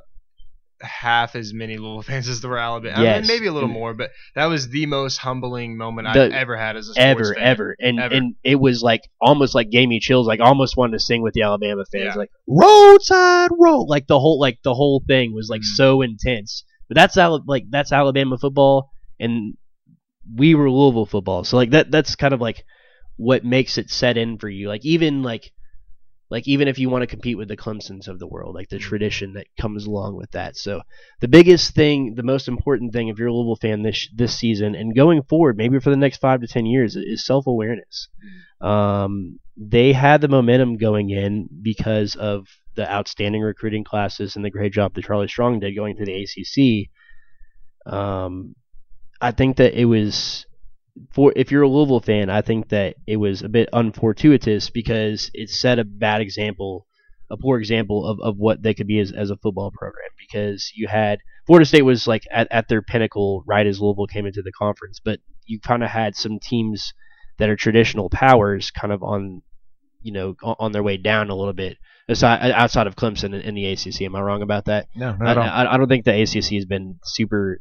half 0.81 1.35
as 1.37 1.53
many 1.53 1.77
Louisville 1.77 2.01
fans 2.01 2.27
as 2.27 2.41
there 2.41 2.51
were 2.51 2.57
Alabama. 2.57 2.95
I 2.95 2.97
mean, 2.97 3.05
Yes. 3.05 3.27
maybe 3.27 3.47
a 3.47 3.51
little 3.53 3.69
more, 3.69 3.93
but 3.93 4.11
that 4.35 4.45
was 4.47 4.67
the 4.69 4.85
most 4.85 5.17
humbling 5.17 5.77
moment 5.77 6.09
The- 6.13 6.25
I've 6.25 6.31
ever 6.33 6.57
had 6.57 6.75
as 6.75 6.89
a 6.89 6.93
sports 6.93 6.99
ever, 7.07 7.33
fan. 7.35 7.43
ever. 7.43 7.75
And 7.79 7.99
Ever. 7.99 8.13
and 8.15 8.35
it 8.43 8.55
was 8.59 8.83
like 8.83 9.01
almost 9.21 9.55
like 9.55 9.69
gave 9.69 9.87
me 9.87 9.99
chills. 9.99 10.27
Like 10.27 10.41
almost 10.41 10.75
wanted 10.77 10.93
to 10.93 10.99
sing 10.99 11.21
with 11.21 11.33
the 11.33 11.43
Alabama 11.43 11.85
fans, 11.91 12.03
Yeah. 12.07 12.15
like 12.15 12.29
Roll 12.47 12.97
Tide 12.97 13.49
Roll. 13.57 13.87
Like 13.87 14.07
the 14.07 14.19
whole 14.19 14.37
like 14.39 14.59
the 14.63 14.73
whole 14.73 15.01
thing 15.07 15.33
was 15.33 15.47
like 15.49 15.61
Mhm. 15.61 15.75
so 15.75 16.01
intense. 16.01 16.65
But 16.89 16.95
that's 16.95 17.15
like 17.15 17.63
that's 17.69 17.91
Alabama 17.93 18.37
football, 18.37 18.91
and 19.19 19.55
we 20.33 20.55
were 20.55 20.69
Louisville 20.69 21.05
football. 21.05 21.43
So 21.43 21.57
like 21.57 21.71
that 21.71 21.91
that's 21.91 22.15
kind 22.15 22.33
of 22.33 22.41
like 22.41 22.63
what 23.17 23.45
makes 23.45 23.77
it 23.77 23.89
set 23.89 24.17
in 24.17 24.37
for 24.37 24.49
you. 24.49 24.67
Like 24.67 24.85
even 24.85 25.23
like 25.23 25.51
like 26.29 26.47
even 26.47 26.67
if 26.67 26.79
you 26.79 26.89
want 26.89 27.03
to 27.03 27.07
compete 27.07 27.37
with 27.37 27.47
the 27.47 27.57
Clemsons 27.57 28.07
of 28.07 28.17
the 28.17 28.27
world, 28.27 28.55
like 28.55 28.69
the 28.69 28.79
tradition 28.79 29.33
that 29.33 29.47
comes 29.59 29.85
along 29.85 30.15
with 30.15 30.31
that. 30.31 30.57
So 30.57 30.81
the 31.21 31.27
biggest 31.27 31.75
thing, 31.75 32.15
the 32.15 32.23
most 32.23 32.47
important 32.47 32.93
thing, 32.93 33.09
if 33.09 33.19
you're 33.19 33.27
a 33.27 33.33
Louisville 33.33 33.57
fan 33.57 33.83
this 33.83 34.09
this 34.13 34.37
season 34.37 34.75
and 34.75 34.95
going 34.95 35.21
forward, 35.23 35.57
maybe 35.57 35.79
for 35.79 35.91
the 35.91 35.97
next 35.97 36.17
five 36.17 36.41
to 36.41 36.47
ten 36.47 36.65
years, 36.65 36.95
is 36.95 37.25
self 37.25 37.45
awareness. 37.47 38.07
Um, 38.59 39.39
they 39.55 39.93
had 39.93 40.21
the 40.21 40.27
momentum 40.27 40.77
going 40.77 41.11
in 41.11 41.47
because 41.61 42.15
of 42.15 42.47
the 42.75 42.91
outstanding 42.91 43.41
recruiting 43.41 43.83
classes 43.83 44.35
and 44.35 44.43
the 44.43 44.49
great 44.49 44.73
job 44.73 44.93
that 44.93 45.05
Charlie 45.05 45.27
Strong 45.27 45.59
did 45.59 45.75
going 45.75 45.95
through 45.95 46.07
the 46.07 46.23
ACC. 46.23 47.93
Um, 47.93 48.55
I 49.25 49.31
think 49.31 49.57
that 49.57 49.73
it 49.79 49.85
was 49.85 50.45
for 51.13 51.33
if 51.35 51.51
you're 51.51 51.63
a 51.63 51.67
Louisville 51.67 51.99
fan, 51.99 52.29
I 52.29 52.41
think 52.41 52.69
that 52.69 52.95
it 53.07 53.17
was 53.17 53.41
a 53.41 53.49
bit 53.49 53.69
unfortuitous 53.73 54.69
because 54.69 55.31
it 55.33 55.49
set 55.49 55.79
a 55.79 55.83
bad 55.83 56.21
example 56.21 56.85
a 57.31 57.37
poor 57.37 57.57
example 57.57 58.05
of, 58.05 58.19
of 58.21 58.37
what 58.37 58.61
they 58.61 58.73
could 58.73 58.85
be 58.85 58.99
as, 58.99 59.11
as 59.11 59.31
a 59.31 59.37
football 59.37 59.71
program 59.71 60.09
because 60.19 60.71
you 60.75 60.87
had 60.87 61.19
Florida 61.47 61.65
State 61.65 61.81
was 61.81 62.07
like 62.07 62.23
at, 62.31 62.47
at 62.51 62.67
their 62.67 62.81
pinnacle 62.81 63.43
right 63.47 63.65
as 63.65 63.81
Louisville 63.81 64.07
came 64.07 64.27
into 64.27 64.43
the 64.43 64.51
conference, 64.51 64.99
but 65.03 65.19
you 65.45 65.59
kind 65.59 65.83
of 65.83 65.89
had 65.89 66.15
some 66.15 66.39
teams 66.39 66.93
that 67.39 67.49
are 67.49 67.55
traditional 67.55 68.09
powers 68.09 68.71
kind 68.71 68.93
of 68.93 69.03
on 69.03 69.41
you 70.01 70.11
know 70.11 70.35
on 70.43 70.71
their 70.71 70.83
way 70.83 70.97
down 70.97 71.31
a 71.31 71.35
little 71.35 71.53
bit 71.53 71.77
aside 72.07 72.51
outside 72.51 72.85
of 72.87 72.95
Clemson 72.95 73.41
in, 73.41 73.55
the 73.55 73.65
ACC. 73.65 74.03
Am 74.03 74.15
I 74.15 74.21
wrong 74.21 74.43
about 74.43 74.65
that? 74.65 74.87
No, 74.95 75.15
not 75.15 75.37
I, 75.37 75.47
I, 75.47 75.73
I, 75.73 75.77
don't 75.77 75.87
think 75.87 76.05
the 76.05 76.21
ACC 76.21 76.53
has 76.53 76.65
been 76.65 76.99
super 77.03 77.59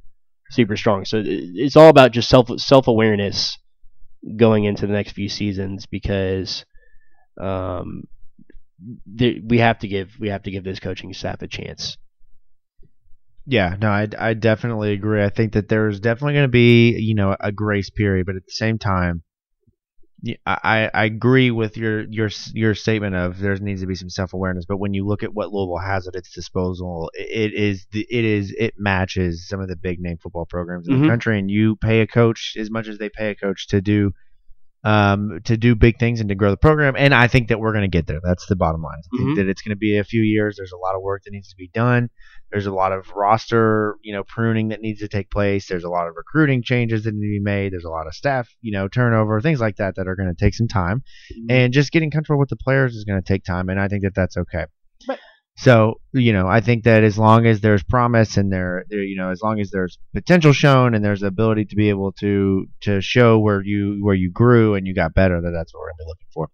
super 0.51 0.77
strong. 0.77 1.05
So 1.05 1.23
it's 1.25 1.77
all 1.77 1.89
about 1.89 2.13
just 2.13 2.29
self 2.29 2.49
self 2.61 2.89
awareness 2.89 3.59
going 4.37 4.65
into 4.65 4.87
the 4.87 4.93
next 4.93 5.13
few 5.13 5.29
seasons 5.29 5.87
because 5.87 6.65
um, 7.41 8.05
we 9.17 9.59
have 9.59 9.79
to 9.81 9.89
give 9.89 10.13
we 10.19 10.29
have 10.29 10.43
to 10.45 10.51
give 10.51 10.65
this 10.65 10.81
coaching 10.81 11.13
staff 11.13 11.43
a 11.43 11.49
chance. 11.49 11.97
Yeah, 13.47 13.77
no, 13.79 13.91
I, 13.91 14.09
I 14.19 14.35
definitely 14.35 14.93
agree. 14.95 15.23
I 15.23 15.29
think 15.29 15.53
that 15.53 15.69
there's 15.69 16.01
definitely 16.01 16.35
going 16.35 16.45
to 16.45 16.49
be 16.49 16.99
you 16.99 17.15
know 17.15 17.37
a 17.39 17.53
grace 17.53 17.91
period, 17.91 18.27
but 18.27 18.37
at 18.37 18.47
the 18.47 18.53
same 18.53 18.79
time, 18.79 19.23
I, 20.47 20.91
I 20.93 21.05
agree 21.05 21.51
with 21.51 21.77
your 21.77 22.03
your 22.09 22.31
your 22.53 22.75
statement 22.75 23.15
of 23.15 23.39
there 23.39 23.57
needs 23.57 23.81
to 23.83 23.87
be 23.87 23.95
some 23.95 24.11
self 24.11 24.33
awareness. 24.33 24.65
But 24.65 24.79
when 24.79 24.95
you 24.95 25.07
look 25.07 25.23
at 25.23 25.35
what 25.35 25.53
Louisville 25.53 25.79
has 25.79 26.07
at 26.09 26.15
its 26.15 26.33
disposal, 26.33 27.11
it 27.15 27.53
is 27.53 27.87
the, 27.93 28.07
it 28.11 28.25
is 28.25 28.55
it 28.59 28.75
matches 28.79 29.49
some 29.49 29.61
of 29.61 29.69
the 29.69 29.77
big 29.77 30.01
name 30.01 30.19
football 30.19 30.47
programs 30.47 30.89
in 30.89 30.95
mm-hmm. 30.95 31.03
the 31.03 31.09
country. 31.09 31.39
And 31.39 31.51
you 31.51 31.77
pay 31.77 32.01
a 32.01 32.07
coach 32.07 32.55
as 32.59 32.71
much 32.71 32.89
as 32.89 32.99
they 32.99 33.09
pay 33.09 33.31
a 33.31 33.35
coach 33.35 33.69
to 33.69 33.81
do 33.81 34.13
um, 34.85 35.41
to 35.45 35.57
do 35.57 35.75
big 35.75 35.99
things 35.99 36.21
and 36.21 36.29
to 36.29 36.35
grow 36.35 36.51
the 36.51 36.57
program. 36.57 36.95
And 36.97 37.15
I 37.15 37.27
think 37.27 37.49
that 37.49 37.59
we're 37.59 37.73
going 37.73 37.91
to 37.91 37.97
get 37.97 38.07
there. 38.07 38.21
That's 38.23 38.47
the 38.47 38.57
bottom 38.57 38.83
line. 38.83 38.99
I 38.99 39.17
think 39.17 39.29
mm-hmm. 39.31 39.37
that 39.37 39.49
it's 39.49 39.63
going 39.63 39.75
to 39.75 39.79
be 39.79 39.97
a 39.97 40.05
few 40.05 40.21
years. 40.23 40.57
There's 40.57 40.73
a 40.73 40.77
lot 40.77 40.95
of 40.95 41.03
work 41.03 41.23
that 41.25 41.33
needs 41.33 41.49
to 41.49 41.57
be 41.57 41.71
done. 41.73 42.11
There's 42.53 42.67
a 42.67 42.73
lot 42.73 42.93
of 42.93 43.11
roster, 43.15 43.97
you 44.03 44.15
know, 44.15 44.23
pruning 44.25 44.69
that 44.69 44.81
needs 44.81 45.01
to 45.01 45.09
take 45.09 45.31
place. 45.31 45.67
There's 45.67 45.85
a 45.85 45.89
lot 45.89 46.07
of 46.07 46.15
recruiting 46.17 46.63
changes 46.63 47.05
that 47.05 47.15
need 47.15 47.27
to 47.27 47.39
be 47.39 47.41
made. 47.41 47.73
There's 47.73 47.85
a 47.85 47.91
lot 47.91 48.07
of 48.07 48.15
staff, 48.15 48.49
you 48.61 48.73
know, 48.73 48.87
turnover, 48.87 49.41
things 49.41 49.61
like 49.61 49.77
that 49.77 49.97
that 49.97 50.07
are 50.07 50.17
going 50.17 50.33
to 50.33 50.45
take 50.45 50.55
some 50.55 50.69
time. 50.69 51.03
Mm-hmm. 51.33 51.51
And 51.51 51.73
just 51.73 51.91
getting 51.91 52.11
comfortable 52.11 52.39
with 52.39 52.51
the 52.51 52.57
players 52.57 52.95
is 52.95 53.05
going 53.05 53.21
to 53.21 53.27
take 53.27 53.45
time. 53.45 53.71
And 53.71 53.81
I 53.81 53.89
think 53.89 54.03
that 54.03 54.15
that's 54.15 54.37
okay. 54.37 54.67
But 55.07 55.19
so, 55.57 56.01
you 56.13 56.33
know, 56.33 56.49
I 56.49 56.61
think 56.61 56.85
that 56.85 57.05
as 57.05 57.17
long 57.17 57.47
as 57.47 57.61
there's 57.61 57.85
promise 57.85 58.37
and 58.37 58.53
there, 58.53 58.85
there, 58.89 59.03
you 59.03 59.17
know, 59.17 59.31
as 59.31 59.41
long 59.41 59.61
as 59.61 59.71
there's 59.71 59.99
potential 60.13 60.53
shown 60.53 60.95
and 60.95 61.05
there's 61.05 61.21
the 61.21 61.29
ability 61.29 61.67
to 61.67 61.77
be 61.77 61.91
able 61.91 62.13
to 62.13 62.67
to 62.83 63.01
show 63.01 63.39
where 63.39 63.63
you 63.63 63.99
where 64.03 64.17
you 64.17 64.33
grew 64.33 64.75
and 64.75 64.87
you 64.87 64.95
got 64.95 65.15
better, 65.15 65.41
that 65.41 65.51
that's 65.51 65.73
what 65.73 65.81
we're 65.81 65.91
gonna 65.91 65.99
be 65.99 66.09
looking 66.09 66.27
for. 66.35 66.51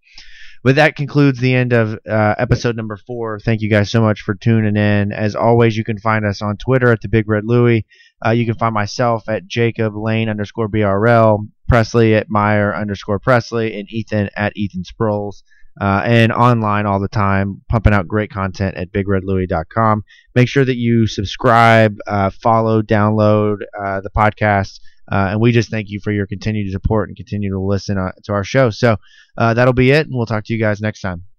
But 0.62 0.76
that 0.76 0.96
concludes 0.96 1.40
the 1.40 1.54
end 1.54 1.72
of 1.72 1.98
uh, 2.06 2.34
episode 2.36 2.76
number 2.76 2.98
four. 2.98 3.40
Thank 3.40 3.62
you 3.62 3.70
guys 3.70 3.90
so 3.90 4.02
much 4.02 4.20
for 4.20 4.34
tuning 4.34 4.76
in. 4.76 5.12
As 5.12 5.34
always, 5.34 5.74
you 5.74 5.84
can 5.84 5.98
find 5.98 6.26
us 6.26 6.42
on 6.42 6.58
Twitter 6.58 6.92
at 6.92 7.00
the 7.00 7.08
Big 7.08 7.26
Red 7.26 7.44
Louie. 7.46 7.86
Uh, 8.24 8.32
you 8.32 8.44
can 8.44 8.56
find 8.56 8.74
myself 8.74 9.26
at 9.30 9.46
Jacob 9.46 9.96
Lane 9.96 10.28
underscore 10.28 10.68
BRL, 10.68 11.48
Presley 11.66 12.14
at 12.14 12.28
Meyer 12.28 12.76
underscore 12.76 13.18
Presley, 13.18 13.80
and 13.80 13.90
Ethan 13.90 14.28
at 14.36 14.52
Ethan 14.54 14.82
Sproles 14.82 15.42
uh, 15.80 16.02
and 16.04 16.32
online 16.32 16.86
all 16.86 17.00
the 17.00 17.08
time, 17.08 17.62
pumping 17.68 17.92
out 17.92 18.08
great 18.08 18.30
content 18.30 18.76
at 18.76 18.92
bigredlouie.com. 18.92 20.04
Make 20.34 20.48
sure 20.48 20.64
that 20.64 20.76
you 20.76 21.06
subscribe, 21.06 21.96
uh, 22.06 22.30
follow, 22.30 22.82
download 22.82 23.58
uh, 23.78 24.00
the 24.00 24.10
podcast. 24.10 24.80
Uh, 25.10 25.30
and 25.30 25.40
we 25.40 25.52
just 25.52 25.70
thank 25.70 25.88
you 25.88 26.00
for 26.00 26.12
your 26.12 26.26
continued 26.26 26.70
support 26.70 27.08
and 27.08 27.16
continue 27.16 27.50
to 27.50 27.60
listen 27.60 27.98
uh, 27.98 28.12
to 28.24 28.32
our 28.32 28.44
show. 28.44 28.70
So 28.70 28.96
uh, 29.36 29.54
that'll 29.54 29.74
be 29.74 29.90
it, 29.90 30.06
and 30.06 30.14
we'll 30.14 30.26
talk 30.26 30.44
to 30.44 30.52
you 30.52 30.60
guys 30.60 30.80
next 30.80 31.00
time. 31.00 31.29